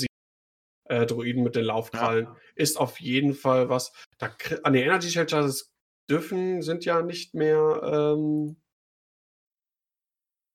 äh, 0.86 1.06
Droiden 1.06 1.44
mit 1.44 1.56
den 1.56 1.66
Laufkrallen 1.66 2.26
ja. 2.26 2.36
ist 2.56 2.78
auf 2.78 3.00
jeden 3.00 3.34
Fall 3.34 3.70
was. 3.70 3.94
Da, 4.20 4.36
an 4.64 4.74
die 4.74 4.82
Energy 4.82 5.10
Shelters 5.10 5.74
dürfen, 6.10 6.62
sind 6.62 6.86
ja 6.86 7.02
nicht 7.02 7.34
mehr. 7.34 7.82
Ähm, 7.84 8.58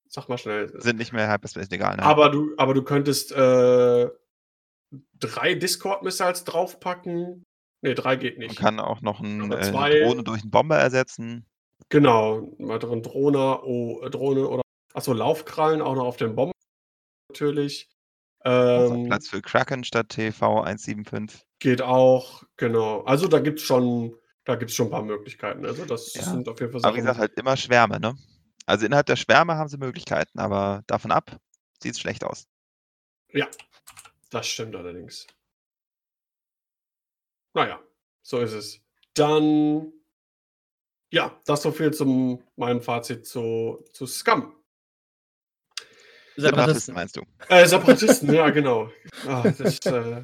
sag 0.09 0.29
mal 0.29 0.39
schnell. 0.39 0.71
Sind 0.81 0.99
nicht 0.99 1.13
mehr 1.13 1.33
Hyperspace 1.33 1.71
egal. 1.71 1.97
Ne? 1.97 2.03
Aber 2.03 2.31
du, 2.31 2.55
aber 2.57 2.75
du 2.75 2.83
könntest 2.83 3.33
äh, 3.33 4.09
drei 5.19 5.55
Discord-Missiles 5.55 6.45
draufpacken. 6.45 7.45
Ne, 7.81 7.95
drei 7.95 8.17
geht 8.17 8.39
nicht. 8.39 8.61
Man 8.61 8.65
kann 8.65 8.81
auch 8.81 9.01
noch 9.01 9.21
ein, 9.21 9.53
äh, 9.53 9.57
eine 9.57 10.05
Drohne 10.05 10.25
durch 10.25 10.43
einen 10.43 10.51
Bomber 10.51 10.77
ersetzen. 10.77 11.47
Genau, 11.91 12.37
einen 12.37 12.69
weiteren 12.69 13.03
Drohne, 13.03 13.63
oh, 13.63 14.03
äh, 14.03 14.11
Drohne 14.11 14.47
oder 14.47 14.63
achso, 14.93 15.13
Laufkrallen 15.13 15.81
auch 15.81 15.95
noch 15.95 16.05
auf 16.05 16.17
den 16.17 16.35
Bomben 16.35 16.53
natürlich. 17.31 17.89
Ähm, 18.45 19.07
Platz 19.07 19.29
für 19.29 19.43
Kraken 19.43 19.85
statt 19.85 20.11
TV 20.11 20.63
175. 20.63 21.43
Geht 21.59 21.83
auch, 21.83 22.45
genau. 22.57 23.03
Also 23.03 23.27
da 23.27 23.41
gibt 23.41 23.59
es 23.59 23.65
schon, 23.65 24.15
da 24.45 24.55
gibt's 24.55 24.75
schon 24.75 24.89
ein 24.89 24.91
paar 24.91 25.03
Möglichkeiten. 25.03 25.67
Also 25.67 25.85
das 25.85 26.15
ja. 26.15 26.23
sind 26.23 26.49
auf 26.49 26.61
jeden 26.61 26.73
Fall 26.73 26.81
Sachen. 26.81 26.89
Aber 26.91 26.97
wie 26.97 27.01
gesagt, 27.01 27.19
halt 27.19 27.35
immer 27.35 27.57
Schwärme, 27.57 27.99
ne? 27.99 28.17
Also 28.67 28.87
innerhalb 28.87 29.07
der 29.07 29.17
Schwärme 29.17 29.57
haben 29.57 29.69
sie 29.69 29.79
Möglichkeiten, 29.79 30.39
aber 30.39 30.83
davon 30.87 31.11
ab 31.11 31.39
sieht 31.83 31.93
es 31.93 32.01
schlecht 32.01 32.23
aus. 32.23 32.47
Ja, 33.33 33.49
das 34.31 34.47
stimmt 34.47 34.77
allerdings. 34.77 35.27
Naja, 37.55 37.81
so 38.23 38.41
ist 38.41 38.53
es. 38.53 38.81
Dann 39.15 39.93
ja, 41.11 41.39
das 41.47 41.63
so 41.63 41.71
viel 41.71 41.93
zum 41.93 42.43
meinem 42.57 42.81
Fazit 42.81 43.27
zu, 43.27 43.85
zu 43.93 44.07
Scum. 44.07 44.55
Separatisten 46.37 46.95
meinst 46.95 47.17
du? 47.17 47.23
Äh, 47.49 47.67
Separatisten, 47.67 48.33
ja, 48.33 48.49
genau. 48.51 48.91
Ah, 49.27 49.43
das 49.43 49.61
ist 49.61 49.87
äh, 49.87 50.23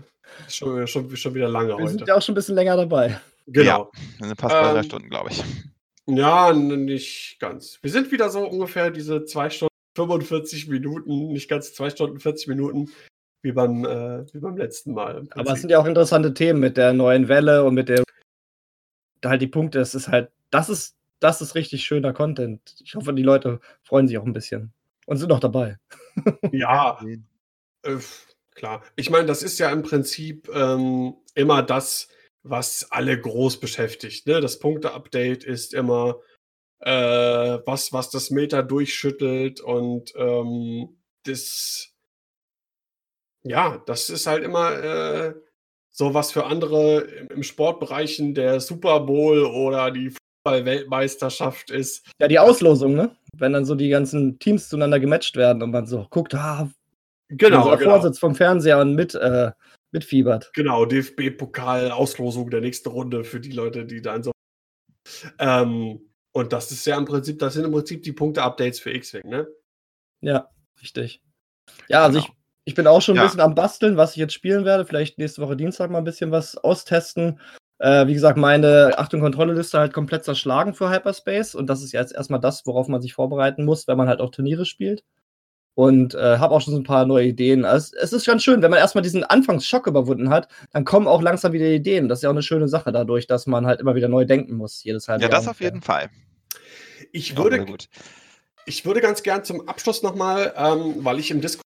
schon, 0.49 0.87
schon, 0.87 1.17
schon 1.17 1.35
wieder 1.35 1.49
lange 1.49 1.69
Wir 1.69 1.75
heute. 1.75 1.85
Wir 1.85 1.89
sind 1.91 2.09
ja 2.09 2.15
auch 2.15 2.23
schon 2.23 2.33
ein 2.33 2.37
bisschen 2.37 2.55
länger 2.55 2.77
dabei. 2.77 3.21
Genau. 3.47 3.91
Ja, 4.21 4.27
sind 4.27 4.41
fast 4.41 4.55
ähm, 4.55 4.75
drei 4.75 4.83
Stunden, 4.85 5.11
glaube 5.11 5.31
ich. 5.31 5.43
Ja, 6.07 6.53
nicht 6.53 7.39
ganz. 7.41 7.79
Wir 7.83 7.91
sind 7.91 8.13
wieder 8.13 8.29
so 8.29 8.47
ungefähr 8.47 8.91
diese 8.91 9.25
zwei 9.25 9.51
Stunden 9.51 9.75
45 9.97 10.69
Minuten, 10.69 11.33
nicht 11.33 11.49
ganz 11.49 11.75
zwei 11.75 11.91
Stunden 11.91 12.21
40 12.21 12.49
Minuten, 12.49 12.91
wie 13.43 13.53
beim, 13.53 13.85
äh, 13.85 14.25
wie 14.33 14.39
beim 14.39 14.57
letzten 14.57 14.93
Mal. 14.93 15.27
Aber 15.31 15.53
es 15.53 15.61
sind 15.61 15.71
ja 15.71 15.79
auch 15.79 15.87
interessante 15.87 16.35
Themen 16.35 16.61
mit 16.61 16.77
der 16.77 16.93
neuen 16.93 17.29
Welle 17.29 17.65
und 17.65 17.75
mit 17.75 17.89
der 17.89 18.05
halt 19.25 19.41
die 19.41 19.47
Punkte, 19.47 19.81
es 19.81 19.95
ist 19.95 20.09
halt 20.09 20.31
das 20.55 20.69
ist, 20.69 20.97
das 21.19 21.41
ist 21.41 21.57
richtig 21.57 21.85
schöner 21.85 22.13
Content. 22.13 22.77
Ich 22.85 22.95
hoffe, 22.95 23.13
die 23.13 23.25
Leute 23.25 23.59
freuen 23.83 24.07
sich 24.07 24.19
auch 24.19 24.25
ein 24.25 24.33
bisschen 24.33 24.73
und 25.05 25.17
sind 25.17 25.29
noch 25.29 25.41
dabei. 25.41 25.79
Ja, 26.53 27.01
äh, 27.83 27.97
klar. 28.55 28.85
Ich 28.95 29.11
meine, 29.11 29.27
das 29.27 29.43
ist 29.43 29.59
ja 29.59 29.69
im 29.73 29.83
Prinzip 29.83 30.49
ähm, 30.55 31.17
immer 31.35 31.65
das, 31.65 32.07
was 32.45 32.87
alle 32.93 33.21
groß 33.21 33.59
beschäftigt. 33.59 34.29
Ne? 34.29 34.41
Das 34.41 34.61
Punkte-Update 34.61 35.43
ist 35.43 35.75
immer 35.75 36.21
äh, 36.79 37.59
was, 37.67 37.93
was 37.93 38.11
das 38.11 38.31
Meta 38.31 38.63
durchschüttelt 38.63 39.61
und 39.61 40.15
ähm, 40.15 40.97
das, 41.25 41.97
ja, 43.43 43.83
das 43.87 44.09
ist 44.09 44.29
halt 44.29 44.45
immer 44.45 44.73
äh, 44.73 45.35
so 45.91 46.15
was 46.15 46.31
für 46.31 46.47
andere 46.47 47.01
im 47.31 47.43
Sportbereichen 47.43 48.35
der 48.35 48.61
Super 48.61 49.01
Bowl 49.01 49.45
oder 49.45 49.91
die 49.91 50.15
Weltmeisterschaft 50.45 51.71
ist. 51.71 52.07
Ja, 52.21 52.29
die 52.29 52.39
Auslosung, 52.39 52.95
ne? 52.95 53.17
Wenn 53.37 53.53
dann 53.53 53.65
so 53.65 53.75
die 53.75 53.89
ganzen 53.89 54.39
Teams 54.39 54.69
zueinander 54.69 55.01
gematcht 55.01 55.37
werden 55.37 55.63
und 55.63 55.71
man 55.71 55.87
so 55.87 56.07
guckt, 56.11 56.35
ah, 56.35 56.71
genau, 57.29 57.77
genau. 57.77 57.91
Vorsitz 57.91 58.19
vom 58.19 58.35
Fernseher 58.35 58.81
und 58.81 58.95
mit, 58.95 59.15
äh, 59.15 59.51
mitfiebert. 59.93 60.51
Genau, 60.55 60.85
DFB-Pokal, 60.85 61.91
Auslosung 61.91 62.51
der 62.51 62.61
nächsten 62.61 62.91
Runde 62.91 63.25
für 63.25 63.41
die 63.41 63.53
Leute, 63.53 63.87
die 63.87 64.03
dann 64.03 64.23
so. 64.23 64.33
Ähm, 65.39 66.01
und 66.33 66.53
das 66.53 66.71
ist 66.73 66.85
ja 66.87 66.99
im 66.99 67.05
Prinzip, 67.05 67.39
das 67.39 67.55
sind 67.55 67.65
im 67.65 67.73
Prinzip 67.73 68.03
die 68.03 68.13
Punkte-Updates 68.13 68.81
für 68.81 68.93
X-Wing, 68.93 69.29
ne? 69.29 69.47
Ja, 70.21 70.51
richtig. 70.83 71.23
Ja, 71.89 72.05
also 72.05 72.19
genau. 72.19 72.31
ich, 72.31 72.39
ich 72.67 72.75
bin 72.75 72.87
auch 72.87 73.01
schon 73.01 73.15
ein 73.15 73.19
ja. 73.19 73.25
bisschen 73.25 73.41
am 73.41 73.55
Basteln, 73.55 73.97
was 73.97 74.13
ich 74.13 74.17
jetzt 74.17 74.35
spielen 74.35 74.65
werde. 74.65 74.85
Vielleicht 74.85 75.19
nächste 75.19 75.43
Woche 75.43 75.57
Dienstag 75.57 75.91
mal 75.91 75.99
ein 75.99 76.05
bisschen 76.05 76.31
was 76.31 76.57
austesten. 76.57 77.41
Äh, 77.79 78.07
wie 78.07 78.15
gesagt, 78.15 78.39
meine 78.39 78.95
Achtung 78.99 79.21
Kontrolle-Liste 79.21 79.79
halt 79.79 79.93
komplett 79.93 80.25
zerschlagen 80.25 80.75
für 80.75 80.91
Hyperspace 80.91 81.55
und 81.55 81.67
das 81.69 81.83
ist 81.83 81.93
jetzt 81.93 82.15
erstmal 82.15 82.41
das, 82.41 82.65
worauf 82.67 82.89
man 82.89 83.03
sich 83.03 83.15
vorbereiten 83.15 83.65
muss, 83.65 83.89
wenn 83.89 83.97
man 83.97 84.09
halt 84.09 84.21
auch 84.21 84.31
Turniere 84.31 84.65
spielt. 84.65 85.05
Und 85.77 86.15
äh, 86.15 86.39
habe 86.39 86.55
auch 86.55 86.61
schon 86.61 86.73
so 86.73 86.79
ein 86.79 86.85
paar 86.85 87.05
neue 87.05 87.27
Ideen. 87.27 87.65
Also, 87.65 87.97
es 88.01 88.13
ist 88.13 88.27
ganz 88.27 88.45
schön, 88.45 88.63
wenn 88.63 88.71
man 88.71 88.79
erstmal 88.79 89.03
diesen 89.03 89.25
Anfangsschock 89.25 89.89
überwunden 89.89 90.31
hat, 90.31 90.47
dann 90.71 90.85
kommen 90.85 91.09
auch 91.09 91.21
langsam 91.21 91.53
wieder 91.53 91.67
Ideen. 91.67 92.09
Das 92.09 92.21
ist 92.21 92.23
ja 92.23 92.29
auch 92.29 92.35
eine 92.35 92.43
schöne 92.43 92.69
Sache 92.69 92.93
dadurch, 92.93 93.27
dass 93.27 93.49
man 93.49 93.67
halt 93.67 93.81
immer 93.81 93.97
wieder 93.97 94.07
neu 94.07 94.25
denken 94.25 94.55
muss, 94.55 94.85
jedes 94.85 95.09
halbe 95.09 95.25
Ja, 95.25 95.29
das 95.29 95.49
auf 95.49 95.61
jeden 95.61 95.83
Fall. 95.83 96.11
Ich 97.11 97.37
würde, 97.37 97.67
ich 98.67 98.87
würde 98.87 99.01
ganz 99.01 99.25
gern 99.25 99.43
zum 99.43 99.69
Abschluss 99.69 100.05
nochmal, 100.05 100.55
ähm, 100.57 100.95
weil 100.99 101.19
ich 101.19 101.33
im 101.33 101.41
Discord 101.41 101.64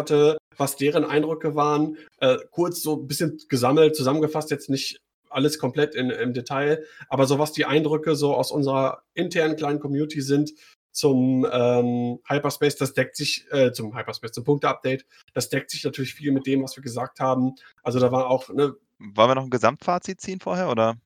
hatte, 0.00 0.38
was 0.56 0.76
deren 0.76 1.04
Eindrücke 1.04 1.54
waren. 1.54 1.96
Äh, 2.18 2.38
kurz 2.50 2.82
so 2.82 2.96
ein 2.96 3.06
bisschen 3.06 3.40
gesammelt, 3.48 3.96
zusammengefasst, 3.96 4.50
jetzt 4.50 4.70
nicht 4.70 5.00
alles 5.30 5.58
komplett 5.58 5.94
in, 5.94 6.10
im 6.10 6.32
Detail, 6.32 6.84
aber 7.08 7.26
so 7.26 7.40
was 7.40 7.52
die 7.52 7.64
Eindrücke 7.64 8.14
so 8.14 8.34
aus 8.34 8.52
unserer 8.52 9.02
internen 9.14 9.56
kleinen 9.56 9.80
Community 9.80 10.20
sind 10.20 10.52
zum 10.92 11.44
ähm, 11.50 12.20
Hyperspace, 12.28 12.76
das 12.76 12.94
deckt 12.94 13.16
sich, 13.16 13.44
äh, 13.50 13.72
zum 13.72 13.96
Hyperspace, 13.96 14.30
zum 14.30 14.44
Punkte-Update, 14.44 15.04
das 15.32 15.48
deckt 15.48 15.70
sich 15.70 15.82
natürlich 15.82 16.14
viel 16.14 16.30
mit 16.30 16.46
dem, 16.46 16.62
was 16.62 16.76
wir 16.76 16.84
gesagt 16.84 17.18
haben. 17.18 17.56
Also 17.82 17.98
da 17.98 18.12
war 18.12 18.30
auch, 18.30 18.48
ne, 18.50 18.76
Wollen 18.98 19.30
wir 19.30 19.34
noch 19.34 19.44
ein 19.44 19.50
Gesamtfazit 19.50 20.20
ziehen 20.20 20.38
vorher, 20.38 20.70
oder? 20.70 20.96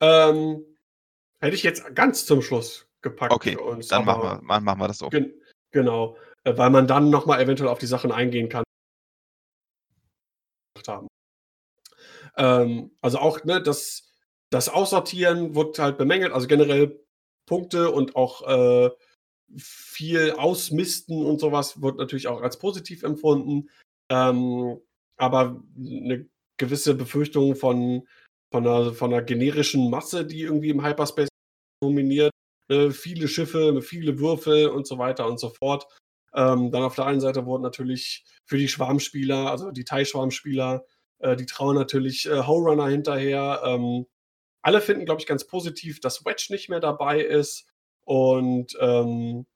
Ähm, 0.00 0.64
hätte 1.40 1.54
ich 1.54 1.62
jetzt 1.62 1.94
ganz 1.94 2.24
zum 2.24 2.40
Schluss 2.40 2.86
gepackt. 3.02 3.32
Okay, 3.32 3.58
dann 3.90 4.04
machen 4.06 4.40
wir, 4.42 4.60
machen 4.60 4.80
wir 4.80 4.88
das 4.88 4.98
so. 4.98 5.10
Gen 5.10 5.34
genau. 5.70 6.16
Äh, 6.48 6.56
weil 6.56 6.70
man 6.70 6.86
dann 6.86 7.10
nochmal 7.10 7.40
eventuell 7.40 7.68
auf 7.68 7.78
die 7.78 7.86
Sachen 7.86 8.12
eingehen 8.12 8.48
kann. 8.48 8.64
Haben. 10.86 11.08
Ähm, 12.36 12.92
also 13.02 13.18
auch 13.18 13.44
ne, 13.44 13.62
das, 13.62 14.10
das 14.50 14.68
Aussortieren 14.68 15.54
wird 15.54 15.78
halt 15.78 15.98
bemängelt, 15.98 16.32
also 16.32 16.46
generell 16.46 17.04
Punkte 17.46 17.90
und 17.90 18.16
auch 18.16 18.46
äh, 18.46 18.90
viel 19.58 20.32
Ausmisten 20.32 21.26
und 21.26 21.40
sowas 21.40 21.82
wird 21.82 21.98
natürlich 21.98 22.28
auch 22.28 22.40
als 22.40 22.58
positiv 22.58 23.02
empfunden. 23.02 23.68
Ähm, 24.10 24.80
aber 25.18 25.62
eine 25.76 26.26
gewisse 26.58 26.94
Befürchtung 26.94 27.56
von, 27.56 28.06
von, 28.52 28.66
einer, 28.66 28.94
von 28.94 29.12
einer 29.12 29.22
generischen 29.22 29.90
Masse, 29.90 30.24
die 30.24 30.42
irgendwie 30.42 30.70
im 30.70 30.84
Hyperspace 30.86 31.28
dominiert, 31.82 32.30
ne, 32.70 32.92
viele 32.92 33.28
Schiffe, 33.28 33.82
viele 33.82 34.18
Würfel 34.20 34.68
und 34.68 34.86
so 34.86 34.96
weiter 34.96 35.26
und 35.26 35.38
so 35.38 35.50
fort. 35.50 35.86
Ähm, 36.34 36.70
dann 36.70 36.82
auf 36.82 36.94
der 36.94 37.06
einen 37.06 37.20
Seite 37.20 37.46
wurden 37.46 37.62
natürlich 37.62 38.24
für 38.44 38.58
die 38.58 38.68
Schwarmspieler, 38.68 39.50
also 39.50 39.70
die 39.70 39.84
Thai-Schwarmspieler, 39.84 40.84
äh, 41.18 41.36
die 41.36 41.46
trauen 41.46 41.76
natürlich 41.76 42.26
äh, 42.26 42.46
Howrunner 42.46 42.88
hinterher. 42.88 43.62
Ähm, 43.64 44.06
alle 44.62 44.80
finden, 44.80 45.04
glaube 45.04 45.20
ich, 45.20 45.26
ganz 45.26 45.46
positiv, 45.46 46.00
dass 46.00 46.24
Wedge 46.24 46.48
nicht 46.50 46.68
mehr 46.68 46.80
dabei 46.80 47.20
ist. 47.20 47.66
Und 48.04 48.76
ähm, 48.80 49.46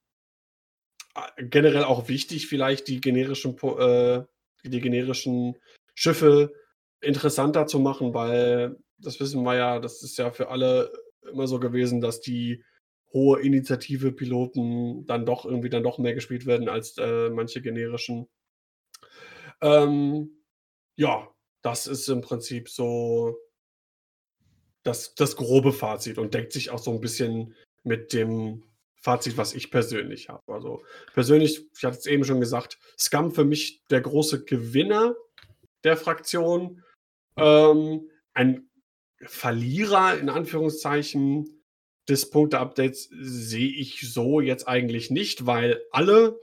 generell 1.39 1.85
auch 1.85 2.09
wichtig, 2.09 2.47
vielleicht 2.47 2.89
die 2.89 3.01
generischen, 3.01 3.57
äh, 3.79 4.23
die 4.65 4.81
generischen 4.81 5.57
Schiffe 5.95 6.53
interessanter 7.01 7.67
zu 7.67 7.79
machen, 7.79 8.15
weil 8.15 8.77
das 8.99 9.21
wissen 9.21 9.43
wir 9.43 9.57
ja, 9.57 9.79
das 9.81 10.03
ist 10.03 10.17
ja 10.19 10.31
für 10.31 10.49
alle 10.49 10.93
immer 11.31 11.47
so 11.47 11.59
gewesen, 11.59 12.01
dass 12.01 12.21
die 12.21 12.65
hohe 13.13 13.41
Initiative 13.41 14.13
Piloten 14.13 15.07
dann 15.07 15.27
doch 15.27 15.45
irgendwie 15.45 15.71
dann 15.71 15.83
doch 15.83 15.99
mehr 15.99 16.15
gespielt 16.15 16.47
werden 16.47 16.69
als 16.69 16.97
äh, 16.99 17.31
manche 17.31 17.61
generischen. 17.61 18.29
Ähm, 19.61 20.43
ja, 20.97 21.29
das 21.63 21.87
ist 21.87 22.09
im 22.09 22.21
Prinzip 22.21 22.69
so 22.69 23.39
das, 24.83 25.15
das 25.15 25.37
grobe 25.37 25.73
Fazit 25.73 26.19
und 26.19 26.35
deckt 26.35 26.53
sich 26.53 26.71
auch 26.71 26.79
so 26.79 26.91
ein 26.91 27.01
bisschen 27.01 27.55
mit 27.85 28.13
dem 28.13 28.65
Fazit, 28.97 29.37
was 29.37 29.55
ich 29.55 29.71
persönlich 29.71 30.29
habe. 30.29 30.53
Also 30.53 30.85
persönlich, 31.13 31.67
ich 31.77 31.85
hatte 31.85 31.99
es 31.99 32.07
eben 32.07 32.25
schon 32.25 32.41
gesagt, 32.41 32.79
Scum 32.99 33.33
für 33.33 33.45
mich 33.45 33.83
der 33.91 34.01
große 34.01 34.45
Gewinner 34.45 35.15
der 35.85 35.97
Fraktion. 35.97 36.83
Ähm, 37.37 38.11
ein 38.35 38.69
Verlierer 39.21 40.19
in 40.19 40.29
Anführungszeichen 40.29 41.62
des 42.09 42.31
Punkte-Updates 42.31 43.09
sehe 43.13 43.71
ich 43.71 44.01
so 44.13 44.41
jetzt 44.41 44.67
eigentlich 44.67 45.11
nicht, 45.11 45.47
weil 45.47 45.83
alle 45.93 46.39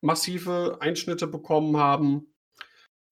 massive 0.00 0.78
Einschnitte 0.80 1.26
bekommen 1.26 1.76
haben. 1.76 2.34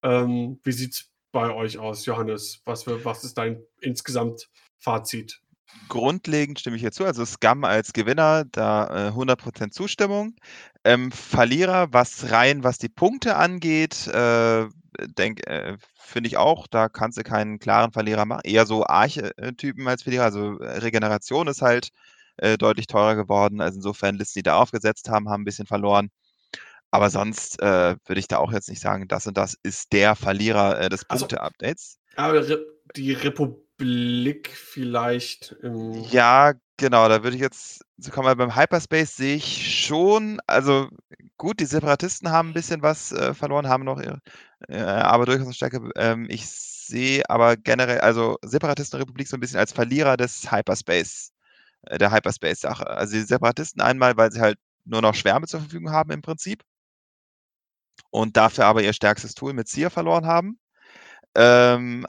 Ähm, 0.03 0.59
wie 0.63 0.71
sieht 0.71 0.93
es 0.93 1.11
bei 1.31 1.53
euch 1.53 1.77
aus, 1.77 2.05
Johannes? 2.05 2.61
Was, 2.65 2.87
was 2.87 3.23
ist 3.23 3.37
dein 3.37 3.63
insgesamt 3.81 4.49
Fazit? 4.77 5.41
Grundlegend 5.89 6.59
stimme 6.59 6.75
ich 6.75 6.81
hier 6.81 6.91
zu. 6.91 7.05
Also 7.05 7.25
Scum 7.25 7.63
als 7.63 7.93
Gewinner, 7.93 8.45
da 8.51 9.09
äh, 9.09 9.11
100% 9.11 9.71
Zustimmung. 9.71 10.35
Ähm, 10.83 11.11
Verlierer, 11.11 11.91
was 11.91 12.31
rein, 12.31 12.63
was 12.63 12.77
die 12.77 12.89
Punkte 12.89 13.35
angeht, 13.35 14.07
äh, 14.07 14.67
äh, 14.97 15.77
finde 15.95 16.27
ich 16.27 16.37
auch, 16.37 16.67
da 16.67 16.89
kannst 16.89 17.17
du 17.17 17.23
keinen 17.23 17.59
klaren 17.59 17.91
Verlierer 17.91 18.25
machen. 18.25 18.41
Eher 18.43 18.65
so 18.65 18.85
Archetypen 18.85 19.87
als 19.87 20.03
Verlierer. 20.03 20.25
Also 20.25 20.59
äh, 20.59 20.79
Regeneration 20.79 21.47
ist 21.47 21.61
halt 21.61 21.89
äh, 22.37 22.57
deutlich 22.57 22.87
teurer 22.87 23.15
geworden. 23.15 23.61
Also 23.61 23.77
insofern 23.77 24.15
Listen, 24.15 24.39
die 24.39 24.43
da 24.43 24.57
aufgesetzt 24.57 25.09
haben, 25.09 25.29
haben 25.29 25.41
ein 25.41 25.45
bisschen 25.45 25.67
verloren. 25.67 26.09
Aber 26.91 27.09
sonst 27.09 27.59
äh, 27.59 27.95
würde 28.05 28.19
ich 28.19 28.27
da 28.27 28.37
auch 28.37 28.51
jetzt 28.51 28.69
nicht 28.69 28.81
sagen, 28.81 29.07
das 29.07 29.25
und 29.25 29.35
das 29.35 29.57
ist 29.63 29.93
der 29.93 30.15
Verlierer 30.15 30.79
äh, 30.79 30.89
des 30.89 31.09
also, 31.09 31.25
Punkte-Updates. 31.25 31.97
Aber 32.15 32.45
die 32.95 33.13
Republik 33.13 34.51
vielleicht. 34.53 35.55
ja, 36.11 36.53
genau, 36.77 37.09
da 37.09 37.23
würde 37.23 37.35
ich 37.35 37.41
jetzt, 37.41 37.83
so 37.97 38.11
kommen 38.11 38.27
wir 38.27 38.35
beim 38.35 38.55
Hyperspace, 38.55 39.15
sehe 39.15 39.37
ich 39.37 39.85
schon, 39.85 40.39
also 40.45 40.87
gut, 41.37 41.59
die 41.59 41.65
Separatisten 41.65 42.29
haben 42.29 42.49
ein 42.49 42.53
bisschen 42.53 42.83
was 42.83 43.11
äh, 43.11 43.33
verloren, 43.33 43.67
haben 43.67 43.85
noch 43.85 43.99
ihre, 43.99 44.19
äh, 44.69 44.79
aber 44.81 45.25
durchaus 45.25 45.45
eine 45.45 45.53
Stärke. 45.53 45.89
Ähm, 45.95 46.27
ich 46.29 46.47
sehe 46.49 47.23
aber 47.29 47.57
generell, 47.57 47.99
also 48.01 48.37
Separatistenrepublik 48.43 49.27
so 49.27 49.37
ein 49.37 49.39
bisschen 49.39 49.59
als 49.59 49.71
Verlierer 49.73 50.17
des 50.17 50.51
Hyperspace, 50.51 51.31
äh, 51.83 51.97
der 51.97 52.11
Hyperspace-Sache. 52.11 52.87
Also 52.87 53.13
die 53.15 53.21
Separatisten 53.21 53.81
einmal, 53.81 54.17
weil 54.17 54.31
sie 54.31 54.41
halt 54.41 54.57
nur 54.85 55.01
noch 55.01 55.15
Schwärme 55.15 55.47
zur 55.47 55.61
Verfügung 55.61 55.91
haben 55.91 56.11
im 56.11 56.21
Prinzip 56.21 56.63
und 58.11 58.37
dafür 58.37 58.65
aber 58.65 58.83
ihr 58.83 58.93
stärkstes 58.93 59.33
Tool 59.35 59.53
mit 59.53 59.67
Seer 59.67 59.89
verloren 59.89 60.25
haben. 60.27 60.59
Ähm, 61.35 62.05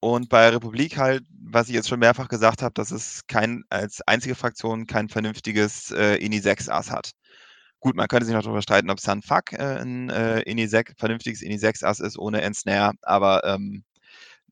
und 0.00 0.28
bei 0.28 0.48
Republik 0.50 0.98
halt, 0.98 1.24
was 1.30 1.68
ich 1.68 1.74
jetzt 1.74 1.88
schon 1.88 2.00
mehrfach 2.00 2.28
gesagt 2.28 2.62
habe, 2.62 2.74
dass 2.74 2.90
es 2.90 3.26
kein, 3.26 3.64
als 3.70 4.02
einzige 4.02 4.34
Fraktion 4.34 4.86
kein 4.86 5.08
vernünftiges 5.08 5.92
äh, 5.92 6.16
INI 6.16 6.40
6 6.40 6.68
Ass 6.68 6.90
hat. 6.90 7.12
Gut, 7.84 7.96
man 7.96 8.08
könnte 8.08 8.24
sich 8.24 8.34
noch 8.34 8.42
darüber 8.42 8.62
streiten, 8.62 8.88
ob 8.88 8.98
Sunfuck 8.98 9.52
äh, 9.52 9.58
ein 9.82 10.08
äh, 10.08 10.40
INI 10.40 10.66
6, 10.66 10.94
vernünftiges 10.96 11.42
INI 11.42 11.58
6 11.58 11.82
Ass 11.84 12.00
ist 12.00 12.18
ohne 12.18 12.40
Ensnare, 12.40 12.94
aber 13.02 13.44
ähm, 13.44 13.84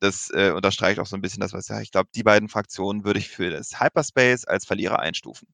das 0.00 0.30
äh, 0.30 0.52
unterstreicht 0.52 1.00
auch 1.00 1.06
so 1.06 1.16
ein 1.16 1.22
bisschen 1.22 1.40
das, 1.40 1.52
was 1.54 1.64
ich 1.64 1.68
sage. 1.68 1.82
Ich 1.84 1.92
glaube, 1.92 2.10
die 2.14 2.24
beiden 2.24 2.48
Fraktionen 2.50 3.04
würde 3.04 3.20
ich 3.20 3.30
für 3.30 3.50
das 3.50 3.80
Hyperspace 3.80 4.44
als 4.46 4.66
Verlierer 4.66 5.00
einstufen. 5.00 5.48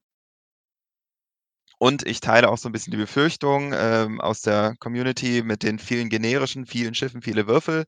Und 1.77 2.05
ich 2.05 2.19
teile 2.19 2.49
auch 2.49 2.57
so 2.57 2.67
ein 2.69 2.71
bisschen 2.73 2.91
die 2.91 2.97
Befürchtung 2.97 3.73
ähm, 3.73 4.19
aus 4.19 4.41
der 4.41 4.75
Community 4.79 5.41
mit 5.43 5.63
den 5.63 5.79
vielen 5.79 6.09
generischen, 6.09 6.65
vielen 6.65 6.93
Schiffen, 6.93 7.21
viele 7.21 7.47
Würfel. 7.47 7.85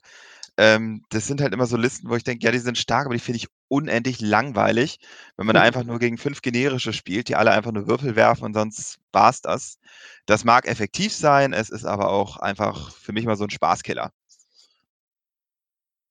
Ähm, 0.58 1.04
das 1.10 1.28
sind 1.28 1.42
halt 1.42 1.54
immer 1.54 1.66
so 1.66 1.78
Listen, 1.78 2.10
wo 2.10 2.16
ich 2.16 2.24
denke, 2.24 2.46
ja, 2.46 2.52
die 2.52 2.60
sind 2.60 2.78
stark, 2.78 3.06
aber 3.06 3.16
die 3.16 3.22
finde 3.22 3.38
ich 3.38 3.48
unendlich 3.70 4.20
langweilig, 4.20 5.00
wenn 5.38 5.46
man 5.46 5.56
da 5.56 5.62
einfach 5.62 5.84
nur 5.84 5.98
gegen 5.98 6.18
fünf 6.18 6.42
generische 6.42 6.94
spielt, 6.94 7.30
die 7.30 7.36
alle 7.36 7.52
einfach 7.52 7.72
nur 7.72 7.88
Würfel 7.88 8.16
werfen 8.16 8.44
und 8.44 8.54
sonst 8.54 9.00
war's 9.12 9.42
das. 9.42 9.80
Das 10.26 10.44
mag 10.44 10.68
effektiv 10.68 11.14
sein, 11.14 11.54
es 11.54 11.70
ist 11.70 11.86
aber 11.86 12.10
auch 12.10 12.38
einfach 12.38 12.92
für 12.92 13.14
mich 13.14 13.26
mal 13.26 13.38
so 13.38 13.46
ein 13.46 13.50
Spaßkiller. 13.50 14.12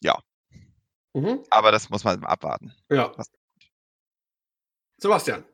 Ja. 0.02 0.18
Mhm. 1.12 1.44
Aber 1.50 1.70
das 1.70 1.90
muss 1.90 2.04
man 2.04 2.24
abwarten. 2.24 2.72
Ja. 2.90 3.12
Sebastian. 4.98 5.44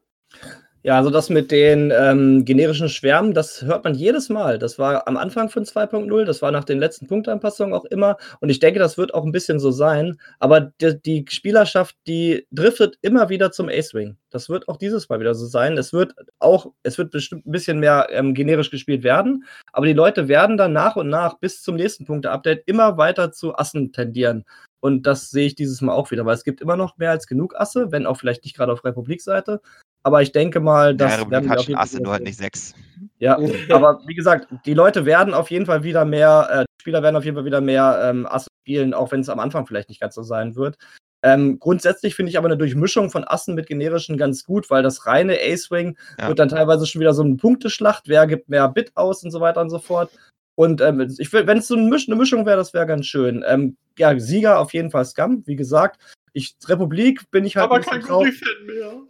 Ja, 0.86 0.98
also 0.98 1.10
das 1.10 1.31
mit 1.31 1.50
den 1.50 1.92
ähm, 1.92 2.44
generischen 2.44 2.89
Schwärmen, 2.89 3.34
das 3.34 3.62
hört 3.62 3.82
man 3.82 3.97
jedes 3.97 4.28
Mal. 4.28 4.56
Das 4.56 4.78
war 4.78 5.08
am 5.08 5.16
Anfang 5.16 5.48
von 5.48 5.65
2.0, 5.65 6.24
das 6.24 6.42
war 6.42 6.52
nach 6.52 6.62
den 6.62 6.78
letzten 6.78 7.08
Punktanpassungen 7.08 7.74
auch 7.74 7.86
immer. 7.86 8.18
Und 8.39 8.50
ich 8.50 8.60
denke, 8.60 8.78
das 8.78 8.97
wird 8.97 9.12
auch 9.12 9.24
ein 9.24 9.32
bisschen 9.32 9.58
so 9.58 9.73
sein. 9.73 10.20
Aber 10.39 10.60
die, 10.81 10.97
die 11.02 11.24
Spielerschaft, 11.28 11.97
die 12.06 12.47
driftet 12.52 12.98
immer 13.02 13.28
wieder 13.31 13.50
zum 13.50 13.68
Ace-Wing. 13.68 14.16
Das 14.31 14.48
wird 14.48 14.68
auch 14.68 14.76
dieses 14.76 15.08
Mal 15.08 15.18
wieder 15.18 15.34
so 15.34 15.47
sein. 15.47 15.76
Es 15.76 15.92
wird 15.92 16.15
auch, 16.39 16.70
es 16.84 16.98
wird 16.98 17.10
bestimmt 17.10 17.48
ein 17.48 17.50
bisschen 17.50 17.81
mehr 17.81 18.06
ähm, 18.12 18.32
generisch 18.32 18.70
gespielt 18.70 19.02
werden. 19.02 19.44
Aber 19.73 19.86
die 19.86 19.92
Leute 19.92 20.28
werden 20.28 20.56
dann 20.56 20.73
nach 20.73 20.94
und 20.94 21.08
nach 21.08 21.40
bis 21.40 21.62
zum 21.62 21.74
nächsten 21.74 22.05
Punkte-Update 22.05 22.62
immer 22.66 22.97
weiter 22.97 23.32
zu 23.32 23.56
Assen 23.56 23.90
tendieren. 23.90 24.44
Und 24.78 25.05
das 25.05 25.31
sehe 25.31 25.47
ich 25.48 25.56
dieses 25.56 25.81
Mal 25.81 25.94
auch 25.94 26.12
wieder, 26.12 26.24
weil 26.26 26.36
es 26.36 26.44
gibt 26.44 26.60
immer 26.60 26.76
noch 26.76 26.97
mehr 26.97 27.10
als 27.10 27.26
genug 27.26 27.56
Asse, 27.56 27.90
wenn 27.90 28.06
auch 28.06 28.18
vielleicht 28.18 28.44
nicht 28.44 28.55
gerade 28.55 28.73
auf 28.73 28.84
Republik-Seite. 28.84 29.60
Aber 30.07 30.23
ich 30.23 30.31
denke 30.31 30.60
mal, 30.60 30.94
dass. 30.94 31.18
Ja, 31.18 31.28
werden 31.28 31.51
wir 31.51 31.59
auf 31.59 31.67
jeden 31.67 31.81
Asse, 31.81 32.01
nur 32.01 32.12
halt 32.12 32.23
nicht 32.23 32.39
sechs. 32.39 32.75
Ja, 33.18 33.36
aber 33.70 34.01
wie 34.07 34.15
gesagt, 34.15 34.47
die 34.65 34.73
Leute 34.73 35.05
werden 35.05 35.35
auf 35.35 35.51
jeden 35.51 35.67
Fall 35.67 35.83
wieder 35.83 36.05
mehr, 36.05 36.49
äh, 36.49 36.65
Spieler 36.81 37.02
werden 37.02 37.17
auf 37.17 37.25
jeden 37.25 37.36
Fall 37.36 37.44
wieder 37.44 37.60
mehr 37.60 38.01
ähm, 38.05 38.25
Asse 38.25 38.47
spielen, 38.62 38.94
auch 38.94 39.10
wenn 39.10 39.18
es 39.18 39.28
am 39.28 39.41
Anfang 39.41 39.67
vielleicht 39.67 39.89
nicht 39.89 40.01
ganz 40.01 40.15
so 40.15 40.23
sein 40.23 40.55
wird. 40.55 40.78
Ähm, 41.25 41.59
grundsätzlich 41.59 42.15
finde 42.15 42.31
ich 42.31 42.39
aber 42.39 42.47
eine 42.47 42.57
Durchmischung 42.57 43.10
von 43.10 43.25
Assen 43.25 43.57
mit 43.57 43.67
generischen 43.67 44.17
ganz 44.17 44.44
gut, 44.44 44.70
weil 44.70 44.85
das 44.85 45.07
reine 45.07 45.39
A-Swing 45.41 45.99
ja. 46.20 46.28
wird 46.28 46.39
dann 46.39 46.51
teilweise 46.51 46.86
schon 46.86 47.01
wieder 47.01 47.12
so 47.12 47.25
eine 47.25 47.35
Punkteschlacht, 47.35 48.05
wer 48.07 48.28
gibt 48.28 48.49
mehr 48.49 48.68
Bit 48.68 48.93
aus 48.94 49.25
und 49.25 49.33
so 49.33 49.41
weiter 49.41 49.60
und 49.60 49.70
so 49.70 49.81
fort. 49.81 50.12
Und 50.55 50.81
ähm, 50.83 51.01
ich 51.18 51.33
will, 51.33 51.49
wenn 51.49 51.59
es 51.59 51.67
so 51.67 51.75
eine, 51.75 51.89
Misch 51.89 52.07
eine 52.07 52.15
Mischung 52.15 52.47
wäre, 52.47 52.59
das 52.59 52.73
wäre 52.73 52.86
ganz 52.86 53.07
schön. 53.07 53.44
Ähm, 53.44 53.76
ja, 53.99 54.17
Sieger 54.20 54.60
auf 54.60 54.73
jeden 54.73 54.93
Fall 54.93 55.05
Scum, 55.05 55.43
wie 55.47 55.57
gesagt. 55.57 56.01
Ich, 56.33 56.55
Republik 56.68 57.28
bin 57.33 57.44
ich 57.44 57.57
halt. 57.57 57.65
Aber 57.65 57.81
kein 57.81 58.02
Fan 58.02 58.31
mehr. 58.67 59.02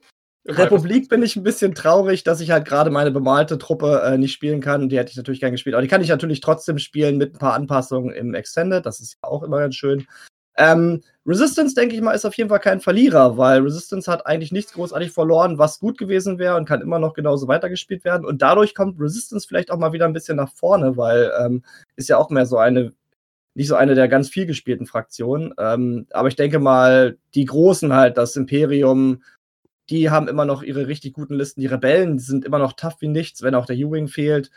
Republik 0.49 1.08
bin 1.08 1.23
ich 1.23 1.36
ein 1.36 1.42
bisschen 1.42 1.75
traurig, 1.75 2.23
dass 2.25 2.41
ich 2.41 2.50
halt 2.50 2.66
gerade 2.66 2.91
meine 2.91 3.10
bemalte 3.10 3.58
Truppe 3.58 4.02
äh, 4.05 4.18
nicht 4.18 4.33
spielen 4.33 4.60
kann. 4.60 4.89
Die 4.89 4.99
hätte 4.99 5.10
ich 5.10 5.16
natürlich 5.16 5.41
gern 5.41 5.52
gespielt. 5.52 5.75
Aber 5.75 5.83
die 5.83 5.89
kann 5.89 6.02
ich 6.02 6.08
natürlich 6.08 6.41
trotzdem 6.41 6.78
spielen 6.78 7.16
mit 7.16 7.34
ein 7.34 7.39
paar 7.39 7.55
Anpassungen 7.55 8.15
im 8.15 8.34
Extended. 8.34 8.86
Das 8.86 9.00
ist 9.00 9.15
ja 9.15 9.28
auch 9.28 9.42
immer 9.42 9.58
ganz 9.58 9.75
schön. 9.75 10.07
Ähm, 10.57 11.02
Resistance, 11.26 11.75
denke 11.75 11.94
ich 11.94 12.00
mal, 12.00 12.12
ist 12.12 12.25
auf 12.25 12.34
jeden 12.34 12.49
Fall 12.49 12.60
kein 12.60 12.81
Verlierer, 12.81 13.36
weil 13.36 13.60
Resistance 13.60 14.10
hat 14.10 14.26
eigentlich 14.26 14.52
nichts 14.52 14.73
großartig 14.73 15.10
verloren, 15.10 15.58
was 15.58 15.81
gut 15.81 15.99
gewesen 15.99 16.39
wäre 16.39 16.57
und 16.57 16.66
kann 16.66 16.81
immer 16.81 16.99
noch 16.99 17.15
genauso 17.15 17.49
weitergespielt 17.49 18.05
werden. 18.05 18.25
Und 18.25 18.42
dadurch 18.42 18.75
kommt 18.75 19.00
Resistance 19.00 19.47
vielleicht 19.47 19.70
auch 19.70 19.78
mal 19.78 19.92
wieder 19.92 20.07
ein 20.07 20.12
bisschen 20.12 20.36
nach 20.36 20.52
vorne, 20.52 20.97
weil 20.97 21.33
ähm, 21.41 21.62
ist 21.97 22.08
ja 22.08 22.16
auch 22.16 22.31
mehr 22.31 22.47
so 22.47 22.57
eine, 22.58 22.92
nicht 23.55 23.68
so 23.68 23.75
eine 23.75 23.94
der 23.94 24.08
ganz 24.08 24.28
viel 24.28 24.47
gespielten 24.47 24.86
Fraktionen. 24.86 25.52
Ähm, 25.58 26.07
aber 26.10 26.28
ich 26.28 26.36
denke 26.36 26.58
mal, 26.58 27.18
die 27.34 27.44
Großen 27.44 27.92
halt, 27.92 28.16
das 28.16 28.36
Imperium, 28.36 29.23
die 29.90 30.10
haben 30.10 30.28
immer 30.28 30.44
noch 30.44 30.62
ihre 30.62 30.86
richtig 30.89 31.15
guten 31.15 31.34
Listen. 31.34 31.60
Die 31.60 31.66
Rebellen 31.66 32.18
sind 32.18 32.44
immer 32.44 32.58
noch 32.58 32.73
tough 32.73 32.97
wie 33.00 33.08
nichts, 33.08 33.42
wenn 33.42 33.55
auch 33.55 33.66
der 33.66 33.76
U-Wing 33.76 34.08
fehlt. 34.08 34.50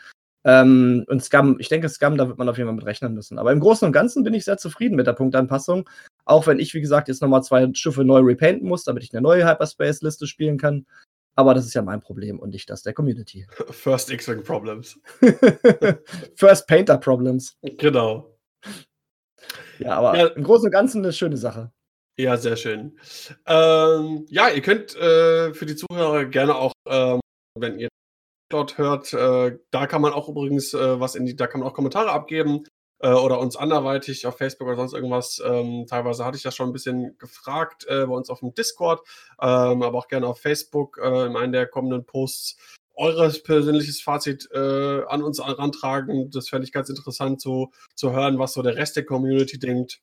Ähm, 0.44 1.04
und 1.08 1.22
Scum, 1.22 1.56
ich 1.58 1.68
denke, 1.68 1.88
Scum, 1.88 2.16
da 2.16 2.26
wird 2.28 2.38
man 2.38 2.48
auf 2.48 2.56
jeden 2.56 2.68
Fall 2.68 2.76
mit 2.76 2.86
rechnen 2.86 3.14
müssen. 3.14 3.38
Aber 3.38 3.52
im 3.52 3.60
Großen 3.60 3.86
und 3.86 3.92
Ganzen 3.92 4.24
bin 4.24 4.34
ich 4.34 4.44
sehr 4.44 4.56
zufrieden 4.56 4.96
mit 4.96 5.06
der 5.06 5.12
Punktanpassung. 5.12 5.88
Auch 6.24 6.46
wenn 6.46 6.58
ich, 6.58 6.72
wie 6.74 6.80
gesagt, 6.80 7.08
jetzt 7.08 7.20
nochmal 7.20 7.42
zwei 7.42 7.68
Schiffe 7.74 8.04
neu 8.04 8.20
repainten 8.20 8.66
muss, 8.66 8.84
damit 8.84 9.02
ich 9.02 9.12
eine 9.12 9.20
neue 9.20 9.46
Hyperspace-Liste 9.46 10.26
spielen 10.26 10.58
kann. 10.58 10.86
Aber 11.36 11.54
das 11.54 11.66
ist 11.66 11.74
ja 11.74 11.82
mein 11.82 12.00
Problem 12.00 12.38
und 12.38 12.50
nicht 12.50 12.70
das 12.70 12.82
der 12.82 12.92
Community. 12.92 13.46
First 13.70 14.10
X-Wing 14.10 14.42
Problems. 14.42 14.98
First 16.34 16.66
Painter 16.66 16.98
Problems. 16.98 17.56
Genau. 17.62 18.36
Ja, 19.78 19.96
aber 19.96 20.18
ja. 20.18 20.26
im 20.26 20.42
Großen 20.42 20.66
und 20.66 20.72
Ganzen 20.72 21.02
eine 21.02 21.12
schöne 21.12 21.36
Sache. 21.36 21.70
Ja, 22.20 22.36
sehr 22.36 22.56
schön. 22.56 22.98
Ähm, 23.46 24.26
ja, 24.28 24.50
ihr 24.50 24.60
könnt 24.60 24.94
äh, 24.94 25.54
für 25.54 25.64
die 25.64 25.74
Zuhörer 25.76 26.26
gerne 26.26 26.54
auch, 26.54 26.72
ähm, 26.86 27.20
wenn 27.58 27.78
ihr 27.78 27.88
dort 28.50 28.76
hört, 28.76 29.12
äh, 29.14 29.58
da 29.70 29.86
kann 29.86 30.02
man 30.02 30.12
auch 30.12 30.28
übrigens 30.28 30.74
äh, 30.74 31.00
was 31.00 31.14
in 31.14 31.24
die, 31.24 31.34
da 31.34 31.46
kann 31.46 31.60
man 31.60 31.68
auch 31.70 31.74
Kommentare 31.74 32.10
abgeben. 32.12 32.64
äh, 33.02 33.08
oder 33.12 33.40
uns 33.40 33.56
anderweitig 33.56 34.26
auf 34.26 34.36
Facebook 34.38 34.68
oder 34.68 34.76
sonst 34.76 34.92
irgendwas. 34.92 35.42
Ähm, 35.44 35.86
teilweise 35.88 36.24
hatte 36.24 36.36
ich 36.36 36.42
das 36.42 36.54
schon 36.56 36.68
ein 36.68 36.72
bisschen 36.74 37.16
gefragt 37.18 37.86
äh, 37.88 38.06
bei 38.06 38.14
uns 38.14 38.28
auf 38.30 38.40
dem 38.40 38.54
Discord, 38.54 39.00
ähm, 39.40 39.82
aber 39.82 39.98
auch 39.98 40.08
gerne 40.08 40.26
auf 40.26 40.40
Facebook 40.40 40.98
äh, 41.02 41.26
in 41.26 41.36
einem 41.36 41.52
der 41.52 41.66
kommenden 41.68 42.04
Posts 42.04 42.56
eures 42.96 43.42
persönliches 43.42 44.02
Fazit 44.02 44.52
an 44.52 45.22
uns 45.22 45.42
herantragen. 45.42 46.30
Das 46.30 46.50
fände 46.50 46.66
ich 46.66 46.72
ganz 46.72 46.90
interessant 46.90 47.40
zu, 47.40 47.72
zu 47.94 48.12
hören, 48.12 48.38
was 48.38 48.52
so 48.52 48.62
der 48.62 48.76
Rest 48.76 48.96
der 48.96 49.06
Community 49.06 49.58
denkt. 49.58 50.02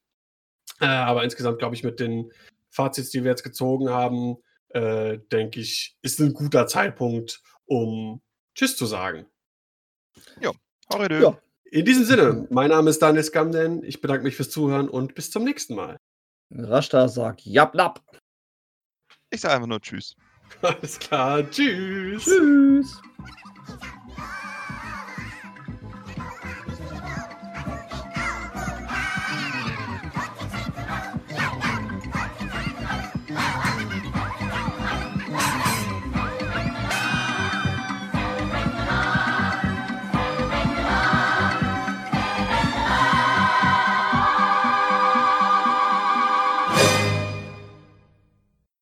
Äh, 0.79 0.85
aber 0.85 1.23
insgesamt 1.23 1.59
glaube 1.59 1.75
ich, 1.75 1.83
mit 1.83 1.99
den 1.99 2.31
Fazits, 2.69 3.09
die 3.09 3.23
wir 3.23 3.31
jetzt 3.31 3.43
gezogen 3.43 3.89
haben, 3.89 4.37
äh, 4.69 5.19
denke 5.31 5.59
ich, 5.59 5.97
ist 6.01 6.19
ein 6.19 6.33
guter 6.33 6.67
Zeitpunkt, 6.67 7.41
um 7.65 8.21
Tschüss 8.55 8.75
zu 8.75 8.85
sagen. 8.85 9.25
Ja, 10.41 10.51
ja. 11.09 11.37
In 11.69 11.85
diesem 11.85 12.05
Sinne, 12.05 12.47
mein 12.49 12.69
Name 12.69 12.89
ist 12.89 13.01
Daniel 13.01 13.23
Skamden. 13.23 13.83
Ich 13.83 14.01
bedanke 14.01 14.23
mich 14.23 14.35
fürs 14.35 14.49
Zuhören 14.49 14.89
und 14.89 15.15
bis 15.15 15.31
zum 15.31 15.43
nächsten 15.43 15.75
Mal. 15.75 15.97
Rashta 16.51 17.07
sagt 17.09 17.41
Jap, 17.41 17.75
Lap. 17.75 18.01
Ich 19.29 19.41
sage 19.41 19.55
einfach 19.55 19.67
nur 19.67 19.81
Tschüss. 19.81 20.15
Alles 20.61 20.97
klar. 20.97 21.49
Tschüss. 21.49 22.23
Tschüss. 22.23 23.01